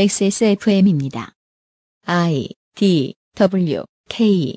XSFM입니다. 0.00 1.32
I 2.06 2.48
D 2.74 3.14
W 3.34 3.84
K 4.08 4.56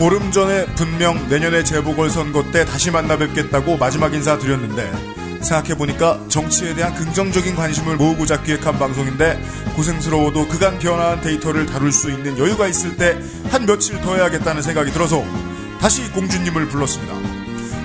보름 0.00 0.32
전에 0.32 0.66
분명 0.74 1.28
내년에 1.28 1.62
재보궐선거 1.62 2.50
때 2.50 2.64
다시 2.64 2.90
만나 2.90 3.16
뵙겠다고 3.16 3.76
마지막 3.76 4.12
인사 4.14 4.36
드렸는데 4.36 4.90
생각해보니까 5.42 6.26
정치에 6.28 6.74
대한 6.74 6.92
긍정적인 6.92 7.54
관심을 7.54 7.96
모으고자 7.96 8.42
기획한 8.42 8.80
방송인데 8.80 9.40
고생스러워도 9.76 10.48
그간 10.48 10.80
변화한 10.80 11.20
데이터를 11.20 11.66
다룰 11.66 11.92
수 11.92 12.10
있는 12.10 12.36
여유가 12.36 12.66
있을 12.66 12.96
때 12.96 13.16
한 13.50 13.64
며칠 13.64 14.00
더 14.00 14.16
해야겠다는 14.16 14.62
생각이 14.62 14.90
들어서 14.90 15.24
다시 15.80 16.10
공주님을 16.12 16.68
불렀습니다. 16.68 17.14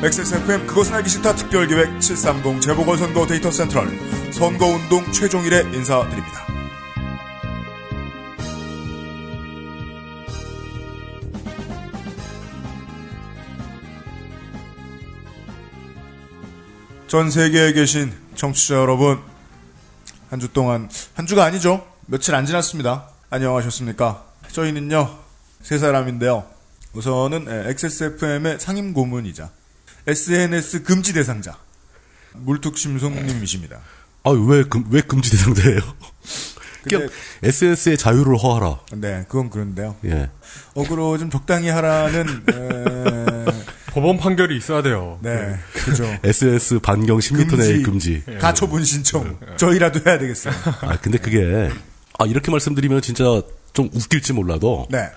XSFM 0.03 0.67
그것은 0.67 0.95
알기 0.95 1.09
싫다 1.09 1.35
특별기획 1.35 2.01
730 2.01 2.61
재보궐선거 2.61 3.25
데이터 3.25 3.49
센트럴 3.51 3.87
선거운동 4.33 5.11
최종일에 5.11 5.61
인사드립니다. 5.73 6.43
전 17.07 17.29
세계에 17.29 17.73
계신 17.73 18.11
청취자 18.35 18.75
여러분, 18.75 19.19
한 20.29 20.39
주 20.39 20.51
동안, 20.51 20.89
한 21.13 21.27
주가 21.27 21.45
아니죠. 21.45 21.85
며칠 22.07 22.33
안 22.33 22.45
지났습니다. 22.45 23.07
안녕하셨습니까? 23.29 24.25
저희는요, 24.51 25.15
세 25.61 25.77
사람인데요. 25.77 26.52
우선은 26.93 27.47
XSFM의 27.69 28.59
상임 28.59 28.93
고문이자 28.93 29.49
SNS 30.05 30.83
금지 30.83 31.13
대상자, 31.13 31.57
물뚝심송님이십니다. 32.33 33.79
아, 34.23 34.29
왜, 34.29 34.63
금, 34.63 34.85
왜 34.89 35.01
금지 35.01 35.31
대상자예요? 35.31 35.79
근데, 36.83 37.07
SNS의 37.43 37.97
자유를 37.97 38.37
허하라. 38.37 38.79
네, 38.93 39.25
그건 39.29 39.49
그런데요. 39.49 39.95
예. 40.05 40.29
어그로 40.75 41.17
좀 41.17 41.29
적당히 41.29 41.69
하라는, 41.69 42.43
에, 42.51 43.51
법원 43.87 44.17
판결이 44.17 44.57
있어야 44.57 44.81
돼요. 44.81 45.19
네, 45.21 45.55
그죠. 45.85 46.03
SNS 46.23 46.79
반경 46.79 47.19
10m 47.19 47.57
내의 47.57 47.83
금지. 47.83 48.23
가처분 48.39 48.83
신청. 48.83 49.39
저희라도 49.57 50.01
해야 50.05 50.19
되겠어요. 50.19 50.53
아, 50.81 50.97
근데 51.01 51.17
그게, 51.17 51.71
아, 52.19 52.25
이렇게 52.25 52.51
말씀드리면 52.51 53.01
진짜 53.01 53.23
좀 53.71 53.89
웃길지 53.93 54.33
몰라도, 54.33 54.87
네. 54.91 55.09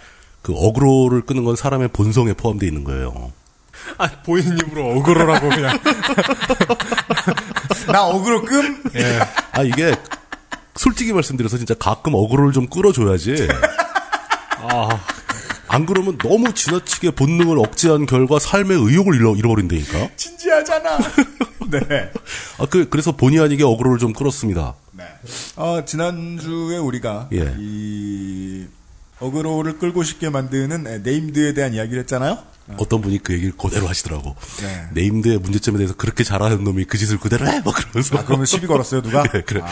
그 0.47 0.55
어그로를 0.55 1.23
끄는 1.23 1.43
건 1.43 1.57
사람의 1.57 1.89
본성에 1.89 2.33
포함되어 2.35 2.69
있는 2.69 2.85
거예요. 2.85 3.33
아, 3.99 4.09
보이는 4.23 4.57
입으로 4.57 4.91
어그로라고 4.93 5.49
그냥. 5.49 5.77
나 7.91 8.07
어그로 8.07 8.43
끔? 8.43 8.81
예. 8.95 9.19
아, 9.51 9.65
이게, 9.65 9.97
솔직히 10.77 11.13
말씀드려서 11.13 11.57
진짜 11.57 11.75
가끔 11.75 12.15
어그로를 12.15 12.53
좀 12.53 12.69
끌어줘야지. 12.69 13.49
아, 14.59 15.01
안 15.67 15.85
그러면 15.85 16.17
너무 16.19 16.55
지나치게 16.55 17.17
본능을 17.17 17.59
억제한 17.59 18.07
결과 18.07 18.39
삶의 18.39 18.79
의욕을 18.79 19.17
잃어, 19.17 19.35
잃어버린다니까? 19.35 20.11
진지하잖아. 20.15 20.99
네. 21.73 22.13
아, 22.59 22.67
그, 22.71 22.89
그래서 22.89 23.11
본의 23.11 23.41
아니게 23.41 23.65
어그로를 23.65 23.99
좀 23.99 24.13
끌었습니다. 24.13 24.77
네. 24.93 25.05
어, 25.57 25.85
지난주에 25.85 26.79
우리가 26.79 27.31
예. 27.33 27.57
이 27.59 28.67
어그로를 29.21 29.79
끌고 29.79 30.03
싶게 30.03 30.29
만드는 30.31 30.87
에, 30.87 30.99
네임드에 30.99 31.55
대한 31.55 31.73
이야기를 31.75 32.01
했잖아요. 32.01 32.39
어떤 32.79 33.01
분이 33.01 33.19
그 33.23 33.33
얘기를 33.33 33.53
그대로 33.57 33.87
하시더라고. 33.89 34.35
네. 34.61 34.89
네임드의 34.93 35.39
문제점에 35.39 35.79
대해서 35.79 35.95
그렇게 35.95 36.25
잘하는 36.25 36.65
놈이 36.65 36.85
그 36.85 36.99
짓을 36.99 37.19
그대로 37.19 37.47
해! 37.47 37.61
막 37.65 37.75
그러면서. 37.75 38.19
아, 38.19 38.25
그러면 38.25 38.45
시비 38.45 38.67
걸었어요, 38.67 39.03
누가? 39.03 39.25
예, 39.35 39.43
그래. 39.47 39.63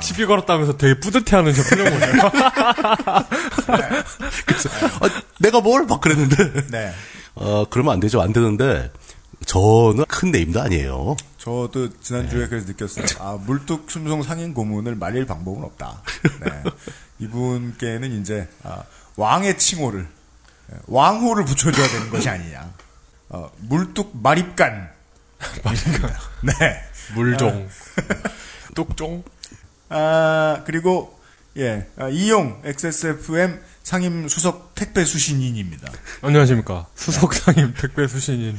시비 0.00 0.26
걸었다면서 0.26 0.76
되게 0.76 1.00
뿌듯해하는 1.00 1.54
저 1.54 1.62
표정 1.62 1.84
보네요. 1.86 2.30
그래서, 4.44 4.68
아, 5.00 5.22
내가 5.40 5.60
뭘? 5.62 5.86
막 5.86 6.00
그랬는데. 6.02 6.66
네. 6.70 6.92
어, 7.34 7.64
그러면 7.70 7.94
안 7.94 8.00
되죠. 8.00 8.20
안 8.20 8.32
되는데, 8.34 8.92
저는 9.46 10.04
큰 10.06 10.30
네임도 10.30 10.60
아니에요. 10.60 11.16
저도 11.38 11.98
지난주에 12.00 12.48
그래서 12.48 12.66
느꼈어요. 12.66 13.06
아, 13.20 13.38
물뚝 13.46 13.88
춤송 13.88 14.22
상인 14.22 14.52
고문을 14.52 14.96
말릴 14.96 15.24
방법은 15.26 15.64
없다. 15.64 16.02
네. 16.44 16.62
이분께는 17.18 18.20
이제, 18.20 18.48
아, 18.62 18.82
왕의 19.16 19.58
칭호를, 19.58 20.06
예, 20.72 20.76
왕호를 20.86 21.44
붙여줘야 21.44 21.88
되는 21.88 22.10
것이 22.10 22.28
아니냐. 22.28 22.72
어, 23.28 23.50
물뚝 23.58 24.16
마립간. 24.22 24.90
마립간. 25.64 26.14
네. 26.42 26.54
물종. 27.14 27.68
뚝종. 28.74 29.24
아, 29.88 30.62
그리고, 30.66 31.18
예, 31.56 31.88
아, 31.96 32.08
이용 32.08 32.60
XSFM 32.64 33.60
상임 33.82 34.28
수석 34.28 34.74
택배 34.74 35.04
수신인입니다. 35.04 35.90
안녕하십니까. 36.20 36.86
수석 36.96 37.32
상임 37.32 37.72
택배 37.72 38.06
수신인. 38.08 38.58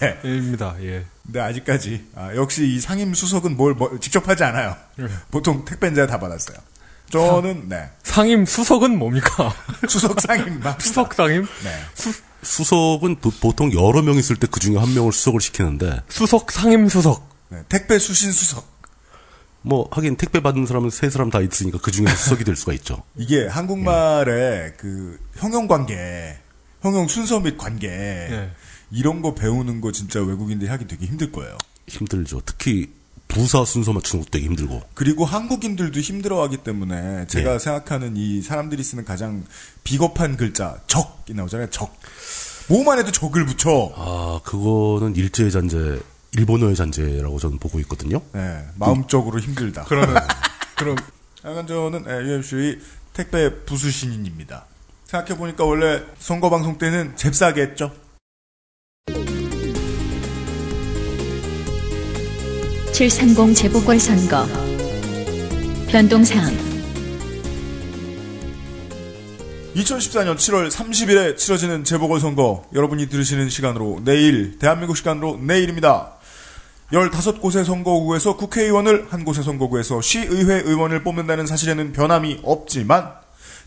네. 0.00 0.18
입니다. 0.24 0.74
예. 0.80 1.04
근데 1.24 1.40
아직까지, 1.40 2.06
아, 2.14 2.34
역시 2.36 2.66
이 2.66 2.80
상임 2.80 3.12
수석은 3.12 3.56
뭘, 3.56 3.74
뭐- 3.74 3.98
직접 4.00 4.26
하지 4.28 4.44
않아요. 4.44 4.76
보통 5.30 5.64
택배인자 5.64 6.06
다 6.06 6.18
받았어요. 6.18 6.56
저는, 7.10 7.68
네. 7.68 7.90
상임 8.02 8.44
수석은 8.44 8.98
뭡니까? 8.98 9.52
수석 9.88 10.20
상임만. 10.20 10.76
수석 10.80 11.14
상임? 11.14 11.42
네. 11.42 12.12
수석은 12.42 13.16
보, 13.16 13.52
통 13.52 13.72
여러 13.72 14.02
명 14.02 14.16
있을 14.16 14.36
때 14.36 14.46
그 14.46 14.60
중에 14.60 14.76
한 14.76 14.92
명을 14.94 15.12
수석을 15.12 15.40
시키는데, 15.40 16.02
수석 16.08 16.50
상임 16.52 16.88
수석. 16.88 17.28
네. 17.48 17.62
택배 17.68 17.98
수신 17.98 18.32
수석. 18.32 18.66
뭐, 19.62 19.88
하긴 19.90 20.16
택배 20.16 20.40
받는 20.40 20.66
사람은 20.66 20.90
세 20.90 21.10
사람 21.10 21.30
다 21.30 21.40
있으니까 21.40 21.78
그 21.82 21.90
중에서 21.90 22.14
수석이 22.14 22.44
될 22.44 22.56
수가 22.56 22.72
있죠. 22.74 23.02
이게 23.16 23.46
한국말의 23.46 24.74
그 24.76 25.18
형용 25.36 25.66
관계, 25.66 26.38
형용 26.80 27.08
순서 27.08 27.40
및 27.40 27.58
관계, 27.58 27.88
예. 27.88 28.50
이런 28.90 29.20
거 29.20 29.34
배우는 29.34 29.80
거 29.80 29.92
진짜 29.92 30.20
외국인들이 30.22 30.70
하기 30.70 30.86
되게 30.86 31.06
힘들 31.06 31.32
거예요. 31.32 31.58
힘들죠. 31.88 32.40
특히 32.46 32.92
부사 33.28 33.64
순서 33.64 33.92
맞추는 33.92 34.24
것도 34.24 34.30
되게 34.30 34.46
힘들고. 34.46 34.82
그리고 34.94 35.24
한국인들도 35.24 36.00
힘들어하기 36.00 36.58
때문에 36.58 37.26
제가 37.28 37.54
예. 37.54 37.58
생각하는 37.58 38.16
이 38.16 38.42
사람들이 38.42 38.82
쓰는 38.82 39.04
가장 39.04 39.44
비겁한 39.84 40.36
글자 40.36 40.78
적이 40.86 41.34
나오잖아요. 41.34 41.70
적. 41.70 41.94
뭐만 42.68 42.98
해도 42.98 43.12
적을 43.12 43.46
붙여. 43.46 43.92
아, 43.96 44.40
그거는 44.44 45.16
일제의 45.16 45.50
잔재, 45.50 46.00
일본어의 46.32 46.74
잔재라고 46.76 47.38
저는 47.38 47.58
보고 47.58 47.78
있거든요. 47.80 48.20
네, 48.32 48.64
마음적으로 48.76 49.38
힘들다. 49.38 49.84
그러면, 49.84 50.16
그럼, 50.76 50.96
약간 51.44 51.66
저는 51.66 52.04
UMC의 52.06 52.78
택배 53.12 53.64
부수신인입니다. 53.64 54.66
생각해보니까 55.06 55.64
원래 55.64 56.02
선거방송 56.18 56.78
때는 56.78 57.16
잽싸게 57.16 57.62
했죠. 57.62 57.92
칠삼공 62.98 63.54
재보궐선거 63.54 64.44
변동사항 65.88 66.52
2014년 69.76 70.34
7월 70.34 70.68
30일에 70.68 71.36
치러지는 71.36 71.84
재보궐선거 71.84 72.64
여러분이 72.74 73.08
들으시는 73.08 73.50
시간으로 73.50 74.00
내일 74.04 74.58
대한민국 74.58 74.96
시간으로 74.96 75.38
내일입니다. 75.40 76.14
15곳의 76.90 77.64
선거구에서 77.64 78.36
국회의원을 78.36 79.06
한 79.10 79.24
곳의 79.24 79.44
선거구에서 79.44 80.00
시의회 80.00 80.62
의원을 80.62 81.04
뽑는다는 81.04 81.46
사실에는 81.46 81.92
변함이 81.92 82.40
없지만 82.42 83.12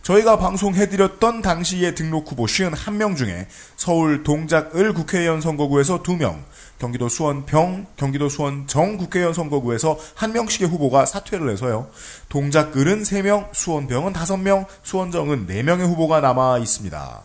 저희가 0.02 0.40
방송해드렸던 0.40 1.42
당시의 1.42 1.96
등록 1.96 2.30
후보 2.30 2.48
51명 2.48 3.16
중에 3.16 3.48
서울 3.78 4.24
동작을 4.24 4.94
국회의원 4.94 5.40
선거구에서 5.40 6.04
2명, 6.04 6.40
경기도 6.82 7.10
수원 7.10 7.46
병, 7.46 7.86
경기도 7.96 8.28
수원 8.28 8.66
정 8.66 8.98
국회의원 8.98 9.36
선거구에서 9.36 10.00
한 10.16 10.34
명씩의 10.34 10.68
후보가 10.68 11.06
사퇴를 11.06 11.52
해서요. 11.52 11.88
동작을은 12.28 13.04
3명, 13.04 13.50
수원 13.54 13.86
병은 13.86 14.14
5명, 14.14 14.66
수원 14.82 15.12
정은 15.12 15.46
4명의 15.46 15.82
후보가 15.82 16.22
남아 16.22 16.58
있습니다. 16.58 17.22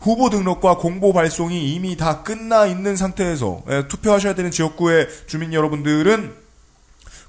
후보 0.00 0.30
등록과 0.30 0.78
공보 0.78 1.12
발송이 1.12 1.72
이미 1.72 1.96
다 1.96 2.24
끝나 2.24 2.66
있는 2.66 2.96
상태에서 2.96 3.62
예, 3.70 3.86
투표하셔야 3.86 4.34
되는 4.34 4.50
지역구의 4.50 5.08
주민 5.28 5.52
여러분들은 5.52 6.34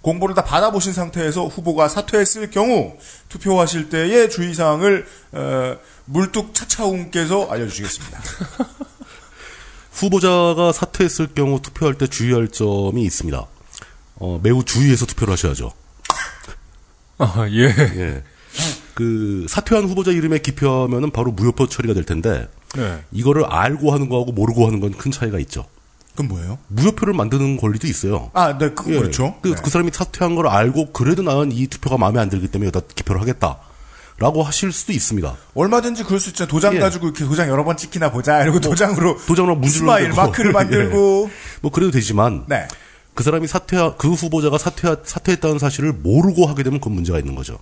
공보를 0.01 0.33
다 0.33 0.43
받아보신 0.43 0.93
상태에서 0.93 1.45
후보가 1.45 1.87
사퇴했을 1.87 2.49
경우 2.49 2.97
투표하실 3.27 3.89
때의 3.89 4.31
주의사항을 4.31 5.05
어, 5.33 5.77
물뚝 6.05 6.55
차차웅께서 6.55 7.47
알려주시겠습니다. 7.51 8.19
후보자가 9.99 10.71
사퇴했을 10.71 11.27
경우 11.35 11.61
투표할 11.61 11.95
때 11.95 12.07
주의할 12.07 12.47
점이 12.47 13.03
있습니다. 13.03 13.45
어, 14.15 14.39
매우 14.41 14.63
주의해서 14.63 15.05
투표를 15.05 15.33
하셔야죠. 15.33 15.71
아, 17.17 17.47
예. 17.49 17.65
예. 17.65 18.23
그 18.93 19.45
사퇴한 19.49 19.85
후보자 19.85 20.11
이름에 20.11 20.39
기표하면은 20.39 21.11
바로 21.11 21.31
무효표 21.31 21.67
처리가 21.67 21.93
될 21.93 22.05
텐데 22.05 22.47
네. 22.75 23.03
이거를 23.11 23.45
알고 23.45 23.91
하는 23.93 24.09
거하고 24.09 24.31
모르고 24.31 24.65
하는 24.67 24.79
건 24.79 24.91
큰 24.93 25.11
차이가 25.11 25.39
있죠. 25.39 25.65
그건 26.11 26.27
뭐예요? 26.27 26.57
무효표를 26.67 27.13
만드는 27.13 27.57
권리도 27.57 27.87
있어요. 27.87 28.29
아, 28.33 28.57
네, 28.57 28.71
그, 28.71 28.93
예. 28.93 28.99
그렇죠. 28.99 29.35
그, 29.41 29.49
네. 29.49 29.55
그 29.61 29.69
사람이 29.69 29.91
사퇴한 29.93 30.35
걸 30.35 30.47
알고 30.47 30.91
그래도 30.91 31.23
나는 31.23 31.51
이 31.51 31.67
투표가 31.67 31.97
마음에 31.97 32.19
안 32.19 32.29
들기 32.29 32.47
때문에 32.47 32.67
여기다 32.73 32.93
기표를 32.93 33.21
하겠다. 33.21 33.59
라고 34.19 34.43
하실 34.43 34.71
수도 34.71 34.91
있습니다. 34.93 35.35
얼마든지 35.55 36.03
그럴 36.03 36.19
수 36.19 36.29
있죠. 36.29 36.45
도장 36.47 36.75
예. 36.75 36.79
가지고 36.79 37.07
이렇게 37.07 37.23
도장 37.25 37.47
여러 37.49 37.63
번 37.63 37.77
찍히나 37.77 38.11
보자. 38.11 38.43
이러고 38.43 38.59
도장으로 38.59 39.17
도장으로 39.27 39.55
문질러. 39.55 40.15
마크를 40.15 40.51
만들고. 40.53 41.29
뭐 41.61 41.71
그래도 41.71 41.91
되지만 41.91 42.45
네. 42.47 42.67
그 43.15 43.23
사람이 43.23 43.47
사퇴 43.47 43.93
그 43.97 44.11
후보자가 44.11 44.57
사퇴 44.57 44.97
사퇴했다는 45.03 45.59
사실을 45.59 45.93
모르고 45.93 46.45
하게 46.45 46.63
되면 46.63 46.79
그건 46.79 46.93
문제가 46.95 47.17
있는 47.19 47.35
거죠. 47.35 47.59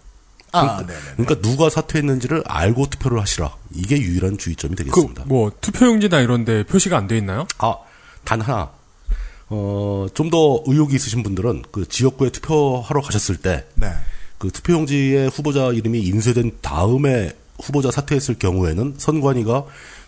아, 0.54 0.77
네, 0.88 0.94
네. 0.94 1.00
그러니까 1.18 1.42
누가 1.42 1.69
사퇴했는지를 1.69 2.44
알고 2.48 2.88
투표를 2.88 3.19
하시라. 3.19 3.54
이게 3.74 3.98
유일한 4.00 4.38
주의점이 4.38 4.75
그, 4.75 4.83
되겠습니다. 4.86 5.24
뭐, 5.25 5.51
투표용지나 5.59 6.21
이런데 6.21 6.63
표시가 6.63 6.98
안 6.98 7.07
돼 7.07 7.18
있나요? 7.18 7.45
아, 7.59 7.75
단 8.24 8.39
하나. 8.42 8.69
어, 9.50 10.07
좀 10.13 10.30
더 10.30 10.62
의욕이 10.65 10.94
있으신 10.95 11.24
분들은 11.24 11.63
그 11.71 11.88
지역구에 11.88 12.30
투표하러 12.31 13.01
가셨을 13.01 13.38
때 13.38 13.65
네. 13.75 13.92
그 14.38 14.51
투표용지에 14.51 15.28
후보자 15.28 15.72
이름이 15.72 16.00
인쇄된 16.01 16.57
다음에 16.62 17.31
후보자 17.60 17.89
사퇴했을 17.92 18.36
경우에는 18.36 18.95
선관위가 18.98 19.66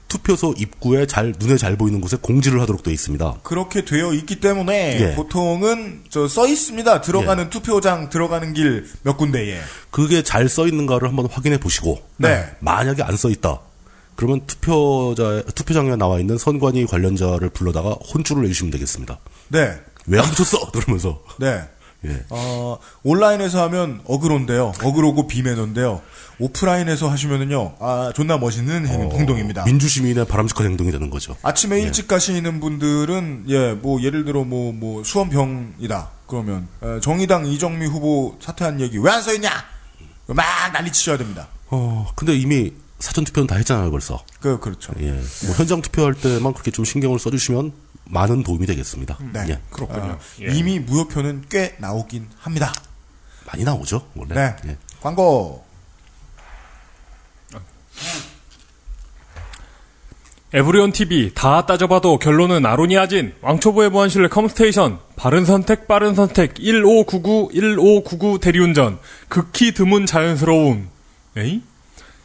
투표소 0.07 0.55
입구에 0.57 1.05
잘 1.05 1.33
눈에 1.37 1.55
잘 1.57 1.75
보이는 1.77 2.01
곳에 2.01 2.17
공지를 2.19 2.59
하도록 2.61 2.81
되어 2.81 2.91
있습니다. 2.93 3.41
그렇게 3.43 3.85
되어 3.85 4.11
있기 4.13 4.39
때문에 4.39 4.99
예. 5.01 5.15
보통은 5.15 6.01
저 6.09 6.27
써 6.27 6.47
있습니다. 6.47 7.01
들어가는 7.01 7.49
투표장 7.51 8.09
들어가는 8.09 8.53
길 8.53 8.87
몇 9.03 9.17
군데에. 9.17 9.59
그게 9.91 10.23
잘 10.23 10.49
써 10.49 10.65
있는가를 10.67 11.07
한번 11.07 11.27
확인해 11.27 11.59
보시고 11.59 12.01
네. 12.17 12.43
만약에 12.59 13.03
안 13.03 13.15
써 13.17 13.29
있다. 13.29 13.59
그러면 14.15 14.41
투표자 14.47 15.43
투표장에 15.53 15.95
나와 15.95 16.19
있는 16.19 16.37
선관위 16.39 16.85
관련자를 16.87 17.49
불러다가 17.49 17.89
혼쭐을 17.91 18.43
내주시면 18.43 18.71
되겠습니다. 18.71 19.19
네. 19.49 19.79
왜 20.07 20.19
안 20.19 20.25
붙였어? 20.25 20.69
그러면서 20.73 21.21
네. 21.39 21.61
예. 22.05 22.23
어, 22.29 22.77
온라인에서 23.03 23.61
하면 23.63 24.01
어그로인데요. 24.05 24.73
어그로고 24.83 25.27
비매너인데요. 25.27 26.01
오프라인에서 26.39 27.09
하시면은요, 27.09 27.75
아, 27.79 28.13
존나 28.15 28.37
멋있는 28.37 28.87
행- 28.87 29.11
행동입니다. 29.11 29.65
민주시민의 29.65 30.25
바람직한 30.25 30.65
행동이 30.67 30.91
되는 30.91 31.09
거죠. 31.09 31.35
아침에 31.41 31.81
일찍 31.81 32.07
가시는 32.07 32.61
분들은, 32.61 33.45
예, 33.49 33.73
뭐, 33.73 34.01
예를 34.01 34.23
들어, 34.23 34.45
뭐, 34.45 34.71
뭐, 34.71 35.03
수험병이다. 35.03 36.09
그러면, 36.27 36.67
에, 36.81 36.99
정의당 37.01 37.45
이정미 37.45 37.85
후보 37.87 38.37
사퇴한 38.41 38.79
얘기 38.79 38.97
왜 38.97 39.11
안 39.11 39.21
써있냐? 39.21 39.49
막 40.27 40.45
난리 40.71 40.91
치셔야 40.93 41.17
됩니다. 41.17 41.47
어, 41.67 42.07
근데 42.15 42.35
이미 42.37 42.71
사전 42.99 43.25
투표는 43.25 43.47
다 43.47 43.55
했잖아요, 43.55 43.91
벌써. 43.91 44.23
그, 44.39 44.59
그렇죠. 44.59 44.93
예. 45.01 45.11
뭐 45.11 45.55
현장 45.57 45.81
투표할 45.81 46.13
때만 46.13 46.53
그렇게 46.53 46.71
좀 46.71 46.85
신경을 46.85 47.19
써주시면 47.19 47.73
많은 48.09 48.43
도움이 48.43 48.65
되겠습니다. 48.65 49.17
네. 49.33 49.45
예. 49.49 49.59
그렇군요. 49.69 50.17
예. 50.41 50.53
이미 50.53 50.79
무효표는 50.79 51.45
꽤 51.49 51.75
나오긴 51.79 52.27
합니다. 52.39 52.73
많이 53.45 53.63
나오죠, 53.63 54.07
원래. 54.15 54.35
네. 54.35 54.55
예. 54.67 54.77
광고. 54.99 55.63
에브리온 60.51 60.91
TV 60.91 61.31
다 61.35 61.67
따져봐도 61.67 62.17
결론은 62.17 62.65
아로니아진 62.65 63.35
왕초보의 63.41 63.91
무한실내 63.91 64.29
컴스테이션 64.29 64.97
바른 65.15 65.45
선택 65.45 65.87
빠른 65.87 66.15
선택 66.15 66.55
1599 66.55 67.51
1599 67.53 68.39
대리운전 68.39 68.97
극히 69.27 69.75
드문 69.75 70.07
자연스러움 70.07 70.89
에이? 71.37 71.61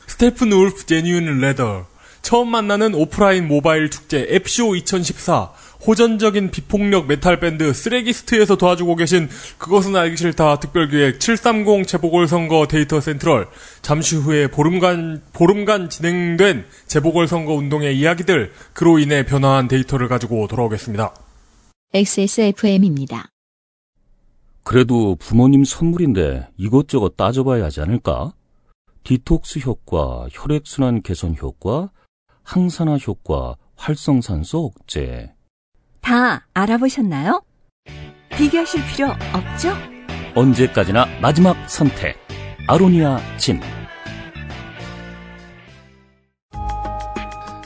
Steppenwolf 0.06 0.86
genuine 0.86 1.38
leather 1.40 1.86
처음 2.22 2.48
만나는 2.48 2.94
오프라인 2.94 3.46
모바일 3.46 3.90
축제 3.90 4.26
앱쇼 4.30 4.74
2014 4.76 5.50
호전적인 5.86 6.50
비폭력 6.50 7.06
메탈 7.06 7.40
밴드 7.40 7.72
쓰레기스트에서 7.72 8.56
도와주고 8.56 8.96
계신 8.96 9.28
그것은 9.58 9.94
알기 9.96 10.16
싫다 10.16 10.58
특별기획 10.60 11.20
730 11.20 11.86
재보궐선거 11.86 12.66
Data 12.66 13.00
Central 13.00 13.48
잠시 13.82 14.16
후에 14.16 14.46
보름간 14.48 15.22
보름간 15.32 15.90
진행된 15.90 16.64
재보궐선거 16.86 17.52
운동의 17.54 17.98
이야기들 17.98 18.52
그로 18.72 18.98
인해 18.98 19.24
변화한 19.24 19.68
데이터를 19.68 20.08
가지고 20.08 20.46
돌아오겠습니다. 20.46 21.14
XSFM입니다. 21.92 23.28
그래도 24.64 25.14
부모님 25.16 25.64
선물인데 25.64 26.48
이것저것 26.56 27.16
따져봐야 27.16 27.64
하지 27.64 27.82
않을까? 27.82 28.32
디톡스 29.04 29.58
효과, 29.66 30.26
혈액순환 30.32 31.02
개선 31.02 31.36
효과, 31.36 31.90
항산화 32.42 32.96
효과, 32.96 33.56
활성산소 33.76 34.64
억제. 34.64 35.33
다 36.04 36.46
알아보셨나요? 36.52 37.42
비교하실 38.36 38.84
필요 38.86 39.08
없죠? 39.32 39.74
언제까지나 40.34 41.06
마지막 41.22 41.56
선택. 41.68 42.18
아로니아 42.68 43.20
진. 43.38 43.60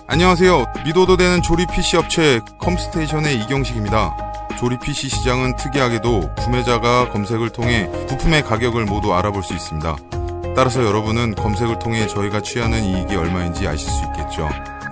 안녕하세요. 0.07 0.65
믿어도 0.85 1.17
되는 1.17 1.43
조립 1.43 1.69
PC 1.73 1.97
업체 1.97 2.41
컴스테이션의 2.61 3.41
이경식입니다. 3.43 4.49
조립 4.59 4.81
PC 4.81 5.09
시장은 5.09 5.57
특이하게도 5.57 6.35
구매자가 6.37 7.11
검색을 7.11 7.51
통해 7.51 7.91
부품의 8.09 8.45
가격을 8.45 8.85
모두 8.85 9.15
알아볼 9.15 9.43
수 9.43 9.53
있습니다. 9.55 9.97
따라서 10.55 10.85
여러분은 10.85 11.35
검색을 11.35 11.79
통해 11.81 12.07
저희가 12.07 12.41
취하는 12.41 12.83
이익이 12.85 13.15
얼마인지 13.17 13.67
아실 13.67 13.89
수 13.89 14.05
있겠죠. 14.07 14.49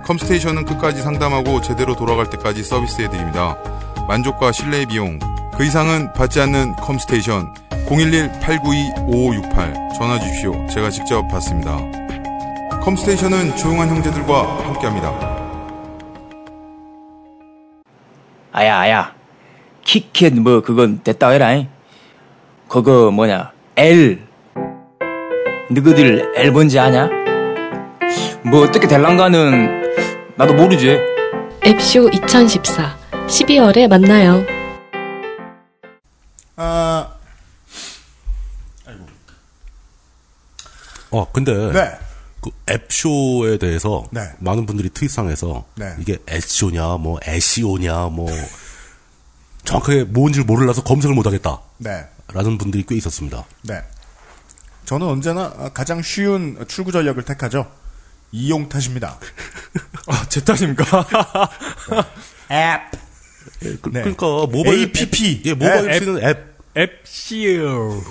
컴스테이션은 0.07 0.63
끝까지 0.63 1.01
상담하고 1.01 1.59
제대로 1.59 1.93
돌아갈 1.93 2.29
때까지 2.29 2.63
서비스해드립니다. 2.63 3.57
만족과 4.07 4.53
신뢰의 4.53 4.85
비용, 4.85 5.19
그 5.57 5.65
이상은 5.65 6.13
받지 6.13 6.39
않는 6.39 6.77
컴스테이션 6.77 7.53
011-892-5568 7.89 9.93
전화 9.97 10.17
주십시오. 10.17 10.65
제가 10.67 10.89
직접 10.91 11.27
받습니다. 11.27 11.77
컴스테이션은 12.81 13.57
조용한 13.57 13.89
형제들과 13.89 14.65
함께합니다. 14.65 15.35
아야 18.53 18.79
아야 18.79 19.13
키켓 19.83 20.35
뭐 20.35 20.61
그건 20.61 21.01
됐다 21.03 21.29
해라잉 21.29 21.67
그거 22.67 23.11
뭐냐 23.11 23.51
L 23.75 24.19
너희들 25.69 26.33
L 26.37 26.51
뭔지 26.51 26.79
아냐? 26.79 27.09
뭐 28.43 28.61
어떻게 28.61 28.87
될란가는 28.87 29.86
나도 30.37 30.53
모르지 30.53 30.99
앱쇼 31.65 32.09
2014 32.09 32.95
12월에 33.27 33.87
만나요. 33.87 34.45
아, 36.55 37.11
어, 41.09 41.31
근데 41.31 41.51
네. 41.71 41.97
그 42.41 42.51
앱쇼에 42.69 43.57
대해서 43.57 44.05
네. 44.11 44.21
많은 44.37 44.65
분들이 44.67 44.89
트윗상에서 44.89 45.65
네. 45.75 45.95
이게 45.99 46.17
애쇼냐, 46.29 46.97
뭐 46.97 47.19
애시오냐, 47.27 48.05
뭐 48.07 48.29
정확하게 49.65 50.03
뭔지를 50.05 50.45
몰라서 50.45 50.83
검색을 50.83 51.15
못하겠다. 51.15 51.59
네. 51.79 52.05
라는 52.31 52.57
분들이 52.57 52.85
꽤 52.87 52.95
있었습니다. 52.95 53.43
네. 53.63 53.81
저는 54.85 55.07
언제나 55.07 55.49
가장 55.73 56.01
쉬운 56.01 56.63
출구 56.67 56.91
전략을 56.91 57.23
택하죠. 57.23 57.69
이용 58.31 58.67
탓입니다. 58.69 59.19
아, 60.07 60.25
제 60.29 60.43
탓입니까? 60.43 60.85
앱. 62.51 62.99
그, 63.81 63.89
네. 63.91 64.01
러니까 64.01 64.25
모바일 64.25 64.79
APP. 64.81 65.41
예, 65.45 65.53
모바일 65.53 65.89
앱. 65.91 65.99
쓰는 66.03 66.23
앱. 66.23 66.57
앱쇼. 66.77 68.03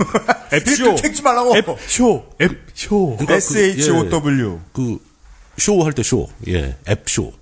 앱쇼. 0.53 0.97
읽지 1.07 1.23
말라고. 1.23 1.57
앱쇼. 1.57 2.31
앱쇼. 2.41 3.17
그러니까 3.19 3.35
그, 3.35 3.59
SHOW. 3.59 4.61
그, 4.73 4.99
쇼 5.59 5.83
할 5.85 5.93
때 5.93 6.03
쇼. 6.03 6.29
예, 6.49 6.77
앱쇼. 6.89 7.33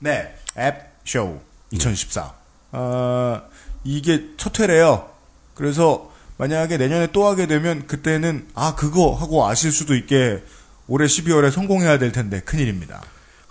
네. 0.00 0.34
앱쇼 0.56 1.40
2014. 1.72 2.32
아, 2.72 3.42
이게 3.84 4.24
첫 4.36 4.58
회래요. 4.60 5.10
그래서 5.54 6.10
만약에 6.36 6.76
내년에 6.76 7.08
또 7.12 7.26
하게 7.26 7.46
되면 7.46 7.86
그때는 7.86 8.46
아, 8.54 8.74
그거 8.76 9.12
하고 9.14 9.46
아실 9.46 9.72
수도 9.72 9.96
있게 9.96 10.42
올해 10.88 11.06
12월에 11.06 11.50
성공해야 11.50 11.98
될 11.98 12.10
텐데 12.12 12.40
큰일입니다. 12.40 13.02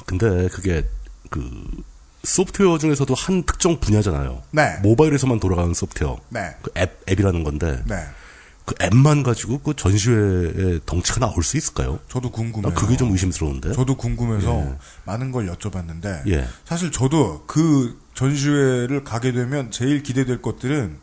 근데 0.06 0.48
그게 0.50 0.88
그 1.30 1.66
소프트웨어 2.24 2.78
중에서도 2.78 3.14
한 3.14 3.44
특정 3.44 3.80
분야잖아요. 3.80 4.44
네. 4.52 4.78
모바일에서만 4.82 5.40
돌아가는 5.40 5.74
소프트웨어. 5.74 6.18
네. 6.30 6.56
그 6.62 6.72
앱, 6.78 7.00
앱이라는 7.10 7.44
건데 7.44 7.84
네. 7.86 7.96
그 8.66 8.76
앱만 8.82 9.24
가지고 9.24 9.60
그 9.60 9.74
전시회에 9.76 10.80
덩치가 10.86 11.22
나올 11.22 11.42
수 11.42 11.56
있을까요? 11.56 12.00
저도 12.10 12.30
나 12.30 12.36
궁금해요. 12.36 12.74
그게 12.74 12.98
좀 12.98 13.12
의심스러운데. 13.12 13.72
저도 13.72 13.96
궁금해서 13.96 14.52
예. 14.52 14.78
많은 15.06 15.32
걸 15.32 15.48
여쭤봤는데 15.48 16.28
예. 16.28 16.46
사실 16.66 16.92
저도 16.92 17.46
그 17.48 17.98
전시회를 18.14 19.06
가게 19.06 19.32
되면 19.32 19.72
제일 19.72 20.04
기대될 20.04 20.42
것들은 20.42 21.00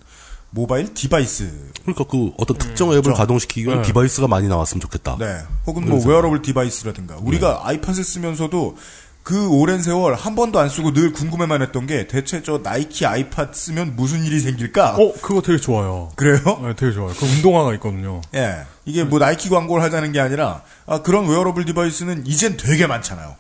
모바일 0.54 0.94
device 0.94 1.72
그러니까 1.82 2.04
그 2.04 2.30
어떤 2.38 2.56
특정 2.56 2.90
앱을 2.92 3.02
그렇죠. 3.02 3.18
가동시키기 3.18 3.66
위한 3.66 3.82
네. 3.82 3.88
device가 3.88 4.28
많이 4.28 4.46
나왔으면 4.46 4.80
좋겠다. 4.80 5.16
네. 5.18 5.40
혹은 5.66 5.86
뭐 5.88 6.00
wearable 6.06 6.42
device라든가 6.42 7.16
우리가 7.20 7.62
아이팟을 7.64 8.04
쓰면서도 8.04 8.76
그 9.24 9.48
오랜 9.48 9.82
세월 9.82 10.14
한 10.14 10.36
번도 10.36 10.60
안 10.60 10.68
쓰고 10.68 10.92
늘 10.92 11.12
궁금해만 11.12 11.60
했던 11.60 11.86
게 11.86 12.06
대체 12.06 12.42
저 12.42 12.60
나이키 12.62 13.04
아이팟 13.04 13.52
쓰면 13.52 13.96
무슨 13.96 14.22
일이 14.24 14.38
생길까? 14.38 14.96
어, 14.96 15.12
그거 15.20 15.42
되게 15.42 15.58
좋아요. 15.58 16.12
그래요? 16.14 16.38
네, 16.62 16.74
되게 16.76 16.92
좋아요. 16.92 17.12
그 17.18 17.26
운동화가 17.26 17.74
있거든요. 17.74 18.20
예. 18.34 18.58
이게 18.84 19.02
뭐 19.02 19.18
나이키 19.18 19.48
광고를 19.48 19.82
하자는 19.82 20.12
게 20.12 20.20
아니라 20.20 20.62
아, 20.86 21.02
그런 21.02 21.26
wearable 21.26 21.64
device는 21.64 22.26
이젠 22.26 22.56
되게 22.56 22.86
많잖아요. 22.86 23.34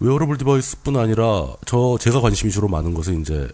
wearable 0.00 0.36
device뿐 0.36 0.96
아니라 0.96 1.46
저 1.64 1.96
제가 1.98 2.20
관심이 2.20 2.52
주로 2.52 2.68
많은 2.68 2.92
것은 2.92 3.22
이제 3.22 3.48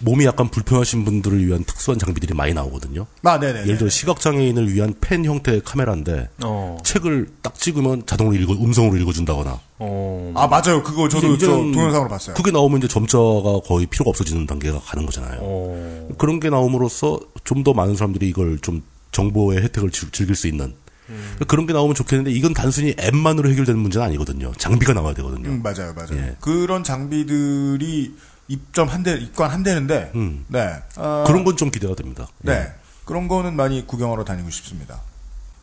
몸이 0.00 0.24
약간 0.24 0.48
불편하신 0.50 1.04
분들을 1.04 1.46
위한 1.46 1.64
특수한 1.64 1.98
장비들이 1.98 2.34
많이 2.34 2.54
나오거든요. 2.54 3.06
아, 3.22 3.38
네네. 3.38 3.60
예를 3.62 3.78
들어 3.78 3.88
시각 3.90 4.20
장애인을 4.20 4.72
위한 4.72 4.94
펜 5.00 5.24
형태의 5.24 5.62
카메라인데 5.64 6.28
어. 6.44 6.78
책을 6.84 7.28
딱 7.42 7.54
찍으면 7.54 8.04
자동으로 8.06 8.36
읽어 8.36 8.52
음성으로 8.54 8.96
읽어준다거나. 8.96 9.60
어. 9.78 10.32
아 10.36 10.46
맞아요. 10.46 10.82
그거 10.82 11.08
저도 11.08 11.38
저 11.38 11.46
동영상으로 11.46 12.08
봤어요. 12.08 12.34
그게 12.34 12.50
나오면 12.50 12.78
이제 12.78 12.88
점자가 12.88 13.60
거의 13.64 13.86
필요가 13.86 14.10
없어지는 14.10 14.46
단계가 14.46 14.80
가는 14.80 15.04
거잖아요. 15.06 15.38
어. 15.42 16.08
그런 16.18 16.40
게 16.40 16.50
나옴으로써 16.50 17.20
좀 17.44 17.62
더 17.62 17.72
많은 17.74 17.94
사람들이 17.96 18.28
이걸 18.28 18.58
좀 18.60 18.82
정보의 19.12 19.60
혜택을 19.62 19.90
즐- 19.90 20.10
즐길 20.12 20.34
수 20.36 20.46
있는 20.48 20.72
음. 21.10 21.36
그런 21.48 21.66
게 21.66 21.72
나오면 21.72 21.94
좋겠는데 21.94 22.30
이건 22.30 22.54
단순히 22.54 22.94
앱만으로 22.98 23.50
해결되는 23.50 23.78
문제는 23.80 24.06
아니거든요. 24.06 24.52
장비가 24.56 24.92
나와야 24.94 25.12
되거든요. 25.14 25.48
음, 25.48 25.62
맞아요, 25.62 25.92
맞아요. 25.94 26.12
예. 26.14 26.36
그런 26.40 26.84
장비들이 26.84 28.14
입점 28.50 28.88
한 28.88 29.02
대 29.04 29.14
입관 29.14 29.50
한 29.50 29.62
대는데, 29.62 30.10
음. 30.14 30.44
네, 30.48 30.74
어, 30.96 31.24
그런 31.26 31.44
건 31.44 31.56
좀 31.56 31.70
기대가 31.70 31.94
됩니다. 31.94 32.26
예. 32.46 32.50
네, 32.50 32.72
그런 33.04 33.28
거는 33.28 33.54
많이 33.54 33.86
구경하러 33.86 34.24
다니고 34.24 34.50
싶습니다. 34.50 35.00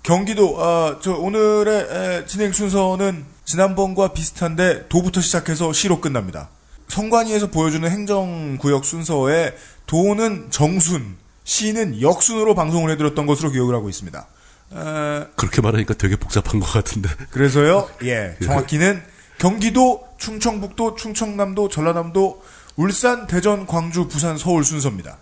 경기도, 0.03 0.55
아, 0.63 0.97
저 1.01 1.11
오늘의 1.13 1.87
에, 1.91 2.25
진행 2.25 2.53
순서는 2.53 3.25
지난번과 3.43 4.13
비슷한데 4.13 4.87
도부터 4.87 5.19
시작해서 5.21 5.73
시로 5.73 5.99
끝납니다. 5.99 6.49
성관위에서 6.87 7.47
보여주는 7.51 7.89
행정구역 7.89 8.85
순서에 8.85 9.53
도는 9.85 10.47
정순, 10.49 11.17
시는 11.43 12.01
역순으로 12.01 12.55
방송을 12.55 12.89
해드렸던 12.91 13.25
것으로 13.25 13.51
기억을 13.51 13.75
하고 13.75 13.89
있습니다. 13.89 14.25
에, 14.71 15.27
그렇게 15.35 15.61
말하니까 15.61 15.93
되게 15.95 16.15
복잡한 16.15 16.61
것 16.61 16.67
같은데. 16.71 17.09
그래서요, 17.31 17.89
예, 18.03 18.37
정확히는 18.43 19.03
경기도, 19.39 20.07
충청북도, 20.17 20.95
충청남도, 20.95 21.69
전라남도, 21.69 22.41
울산, 22.79 23.25
대전, 23.25 23.65
광주, 23.65 24.07
부산, 24.07 24.37
서울 24.37 24.63
순서입니다. 24.63 25.17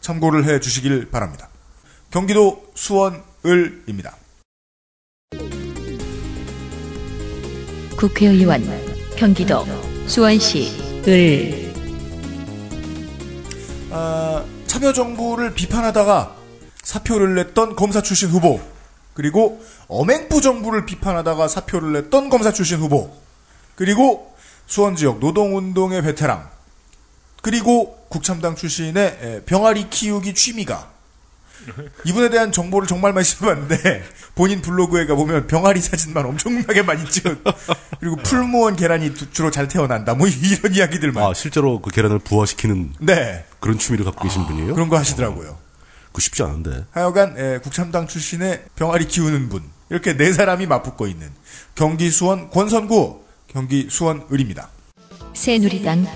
참고를 0.00 0.44
해 0.44 0.60
주시길 0.60 1.10
바랍니다. 1.10 1.48
경기도, 2.12 2.70
수원, 2.76 3.20
을입니다. 3.44 4.14
국회의원 7.98 8.62
경기도 9.16 9.64
수원시 10.06 11.02
을 11.08 11.74
아, 13.90 14.44
참여정부를 14.68 15.54
비판하다가 15.54 16.36
사표를 16.84 17.34
냈던 17.34 17.74
검사 17.74 18.02
출신 18.02 18.28
후보, 18.28 18.60
그리고 19.14 19.60
엄행부 19.88 20.40
정부를 20.40 20.86
비판하다가 20.86 21.48
사표를 21.48 21.92
냈던 21.92 22.30
검사 22.30 22.52
출신 22.52 22.78
후보, 22.78 23.12
그리고 23.74 24.32
수원 24.66 24.94
지역 24.94 25.18
노동운동의 25.18 26.00
베테랑, 26.02 26.53
그리고 27.44 27.98
국참당 28.08 28.56
출신의 28.56 29.18
에, 29.20 29.42
병아리 29.44 29.90
키우기 29.90 30.32
취미가 30.32 30.90
이분에 32.06 32.30
대한 32.30 32.52
정보를 32.52 32.88
정말 32.88 33.12
많이 33.12 33.26
찾아봤는데 33.26 34.02
본인 34.34 34.62
블로그에 34.62 35.04
가보면 35.04 35.46
병아리 35.46 35.80
사진만 35.82 36.24
엄청나게 36.24 36.80
많이 36.82 37.04
찍은 37.08 37.42
그리고 38.00 38.16
풀무원 38.16 38.76
계란이 38.76 39.12
두- 39.12 39.30
주로 39.30 39.50
잘 39.50 39.68
태어난다 39.68 40.14
뭐 40.14 40.26
이런 40.26 40.74
이야기들만 40.74 41.22
아 41.22 41.34
실제로 41.34 41.82
그 41.82 41.90
계란을 41.90 42.18
부화시키는 42.20 42.94
네 43.00 43.44
그런 43.60 43.78
취미를 43.78 44.06
갖고 44.06 44.24
계신 44.24 44.46
분이에요? 44.46 44.74
그런 44.74 44.88
거 44.88 44.96
하시더라고요. 44.96 45.58
그 46.12 46.22
쉽지 46.22 46.42
않은데. 46.42 46.86
하여간 46.92 47.34
에, 47.38 47.58
국참당 47.58 48.06
출신의 48.08 48.64
병아리 48.76 49.06
키우는 49.06 49.50
분 49.50 49.62
이렇게 49.90 50.16
네 50.16 50.32
사람이 50.32 50.66
맞붙고 50.66 51.06
있는 51.08 51.28
경기 51.74 52.10
수원 52.10 52.48
권선구 52.48 53.22
경기 53.48 53.88
수원 53.90 54.26
을입니다. 54.32 54.70
새누리당 55.34 56.06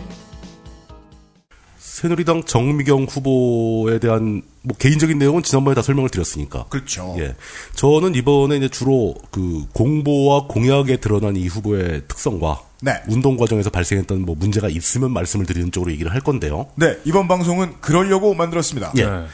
새누리당 1.98 2.44
정미경 2.44 3.06
후보에 3.10 3.98
대한 3.98 4.42
뭐 4.62 4.76
개인적인 4.76 5.18
내용은 5.18 5.42
지난번에 5.42 5.74
다 5.74 5.82
설명을 5.82 6.10
드렸으니까. 6.10 6.66
그렇죠. 6.68 7.16
예. 7.18 7.34
저는 7.74 8.14
이번에 8.14 8.58
이제 8.58 8.68
주로 8.68 9.16
그 9.32 9.64
공보와 9.72 10.46
공약에 10.46 10.98
드러난 10.98 11.34
이 11.34 11.48
후보의 11.48 12.02
특성과 12.06 12.62
네. 12.82 12.92
운동 13.08 13.36
과정에서 13.36 13.70
발생했던 13.70 14.24
뭐 14.24 14.36
문제가 14.38 14.68
있으면 14.68 15.10
말씀을 15.10 15.44
드리는 15.44 15.72
쪽으로 15.72 15.90
얘기를 15.90 16.12
할 16.14 16.20
건데요. 16.20 16.68
네 16.76 16.96
이번 17.04 17.26
방송은 17.26 17.80
그러려고 17.80 18.32
만들었습니다. 18.32 18.92
예. 18.98 19.04
네. 19.04 19.26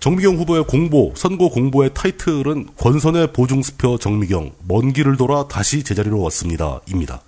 정미경 0.00 0.36
후보의 0.36 0.64
공보, 0.64 1.12
선거 1.16 1.50
공보의 1.50 1.90
타이틀은 1.92 2.68
권선의 2.78 3.34
보증수표 3.34 3.98
정미경, 3.98 4.52
먼 4.66 4.94
길을 4.94 5.18
돌아 5.18 5.48
다시 5.48 5.84
제자리로 5.84 6.22
왔습니다. 6.22 6.80
입니다. 6.88 7.20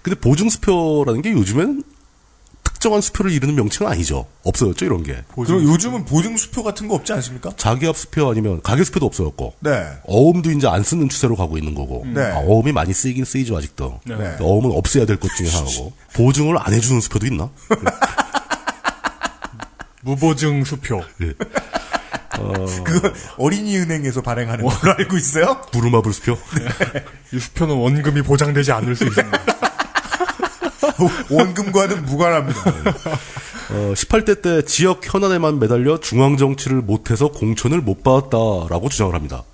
근데 0.00 0.16
보증수표라는 0.20 1.22
게 1.22 1.32
요즘엔 1.32 1.82
특정한 2.82 3.00
수표를 3.00 3.30
이르는 3.30 3.54
명칭은 3.54 3.92
아니죠. 3.92 4.26
없어졌죠, 4.42 4.84
이런 4.84 5.04
게. 5.04 5.22
그리고 5.36 5.62
요즘은 5.62 6.04
보증 6.04 6.36
수표 6.36 6.64
같은 6.64 6.88
거 6.88 6.96
없지 6.96 7.12
않습니까? 7.12 7.52
자기압 7.56 7.96
수표 7.96 8.28
아니면 8.28 8.60
가계 8.60 8.82
수표도 8.82 9.06
없어졌고. 9.06 9.54
네. 9.60 9.86
어음도 10.04 10.50
이제 10.50 10.66
안 10.66 10.82
쓰는 10.82 11.08
추세로 11.08 11.36
가고 11.36 11.56
있는 11.56 11.76
거고. 11.76 12.04
네. 12.12 12.20
아, 12.22 12.38
어음이 12.40 12.72
많이 12.72 12.92
쓰이긴 12.92 13.24
쓰이죠, 13.24 13.56
아직도. 13.56 14.00
네. 14.04 14.14
어음은 14.40 14.72
없애야 14.72 15.06
될 15.06 15.16
것 15.16 15.30
중에 15.36 15.48
하나고. 15.48 15.92
보증을 16.14 16.58
안 16.58 16.74
해주는 16.74 17.00
수표도 17.00 17.26
있나? 17.26 17.48
무보증 20.02 20.64
수표. 20.64 21.00
예. 21.22 21.34
그거 22.82 23.12
어린이은행에서 23.36 24.22
발행하는 24.22 24.64
걸로 24.66 24.94
알고 24.98 25.16
있어요? 25.16 25.60
부루마블 25.70 26.12
수표? 26.12 26.36
이 27.32 27.38
수표는 27.38 27.76
원금이 27.76 28.22
보장되지 28.22 28.72
않을 28.72 28.96
수 28.96 29.04
있습니다. 29.04 29.51
원금과는 31.30 32.04
무관합니다. 32.04 32.60
어, 33.70 33.92
18대 33.94 34.42
때 34.42 34.62
지역 34.64 35.00
현안에만 35.02 35.58
매달려 35.58 35.98
중앙 35.98 36.36
정치를 36.36 36.82
못해서 36.82 37.28
공천을 37.28 37.80
못 37.80 38.02
받았다라고 38.02 38.88
주장을 38.88 39.14
합니다. 39.14 39.44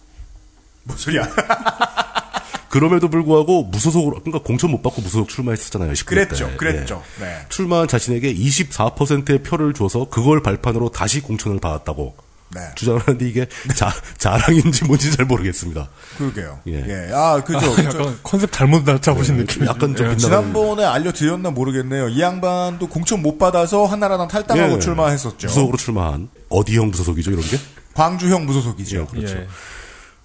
뭔 0.85 0.99
소리야? 0.99 1.29
그럼에도 2.69 3.09
불구하고 3.09 3.65
무소속으로 3.65 4.21
그러니까 4.21 4.41
공천 4.41 4.71
못 4.71 4.83
받고 4.83 5.01
무소속 5.01 5.29
출마했었잖아요. 5.29 5.93
19대 5.93 6.07
그랬죠, 6.07 6.47
때. 6.51 6.57
그랬죠. 6.57 7.03
예. 7.21 7.25
네. 7.25 7.37
출마한 7.49 7.89
자신에게 7.89 8.35
24%의 8.35 9.43
표를 9.43 9.73
줘서 9.73 10.07
그걸 10.11 10.43
발판으로 10.43 10.91
다시 10.91 11.21
공천을 11.21 11.61
받았다고 11.61 12.28
네. 12.55 12.61
주장을 12.77 13.01
하는데 13.01 13.29
이게 13.29 13.47
자, 13.77 13.93
자랑인지 14.17 14.85
뭔지 14.87 15.15
잘 15.15 15.27
모르겠습니다. 15.27 15.89
그러게요. 16.17 16.61
예. 16.69 16.73
예. 16.89 17.13
아, 17.13 17.43
그죠. 17.45 17.61
저- 17.77 17.85
약간 17.85 18.19
컨셉 18.23 18.51
잘못 18.53 18.85
잡으신 19.03 19.37
느낌. 19.37 19.67
약간 19.67 19.95
좀 19.95 20.07
빗나가는- 20.09 20.19
지난번에 20.19 20.85
알려드렸나 20.85 21.51
모르겠네요. 21.51 22.09
이 22.09 22.21
양반도 22.21 22.89
공천 22.89 23.21
못 23.23 23.37
받아서 23.39 23.85
한나라당 23.85 24.29
탈당하고 24.29 24.75
예. 24.77 24.79
출마했었죠. 24.79 25.47
무소속으로 25.49 25.77
출마한 25.77 26.29
어디형 26.49 26.89
무소속이죠 26.89 27.33
이런 27.33 27.43
게? 27.45 27.59
광주형 27.95 28.47
무소속이죠. 28.47 29.07
그렇죠. 29.09 29.37
예. 29.37 29.47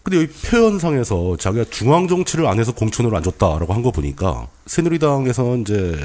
근데 0.03 0.18
여기 0.22 0.27
표현상에서 0.34 1.38
자기가 1.39 1.65
중앙 1.72 2.08
정치를 2.10 2.46
안 2.48 2.60
해서 2.60 2.74
공천을 2.74 3.15
안 3.15 3.24
줬다라고 3.24 3.74
한 3.74 3.82
거 3.84 3.92
보니까 3.92 4.48
새누리당에서는 4.65 5.62
이제 5.62 5.98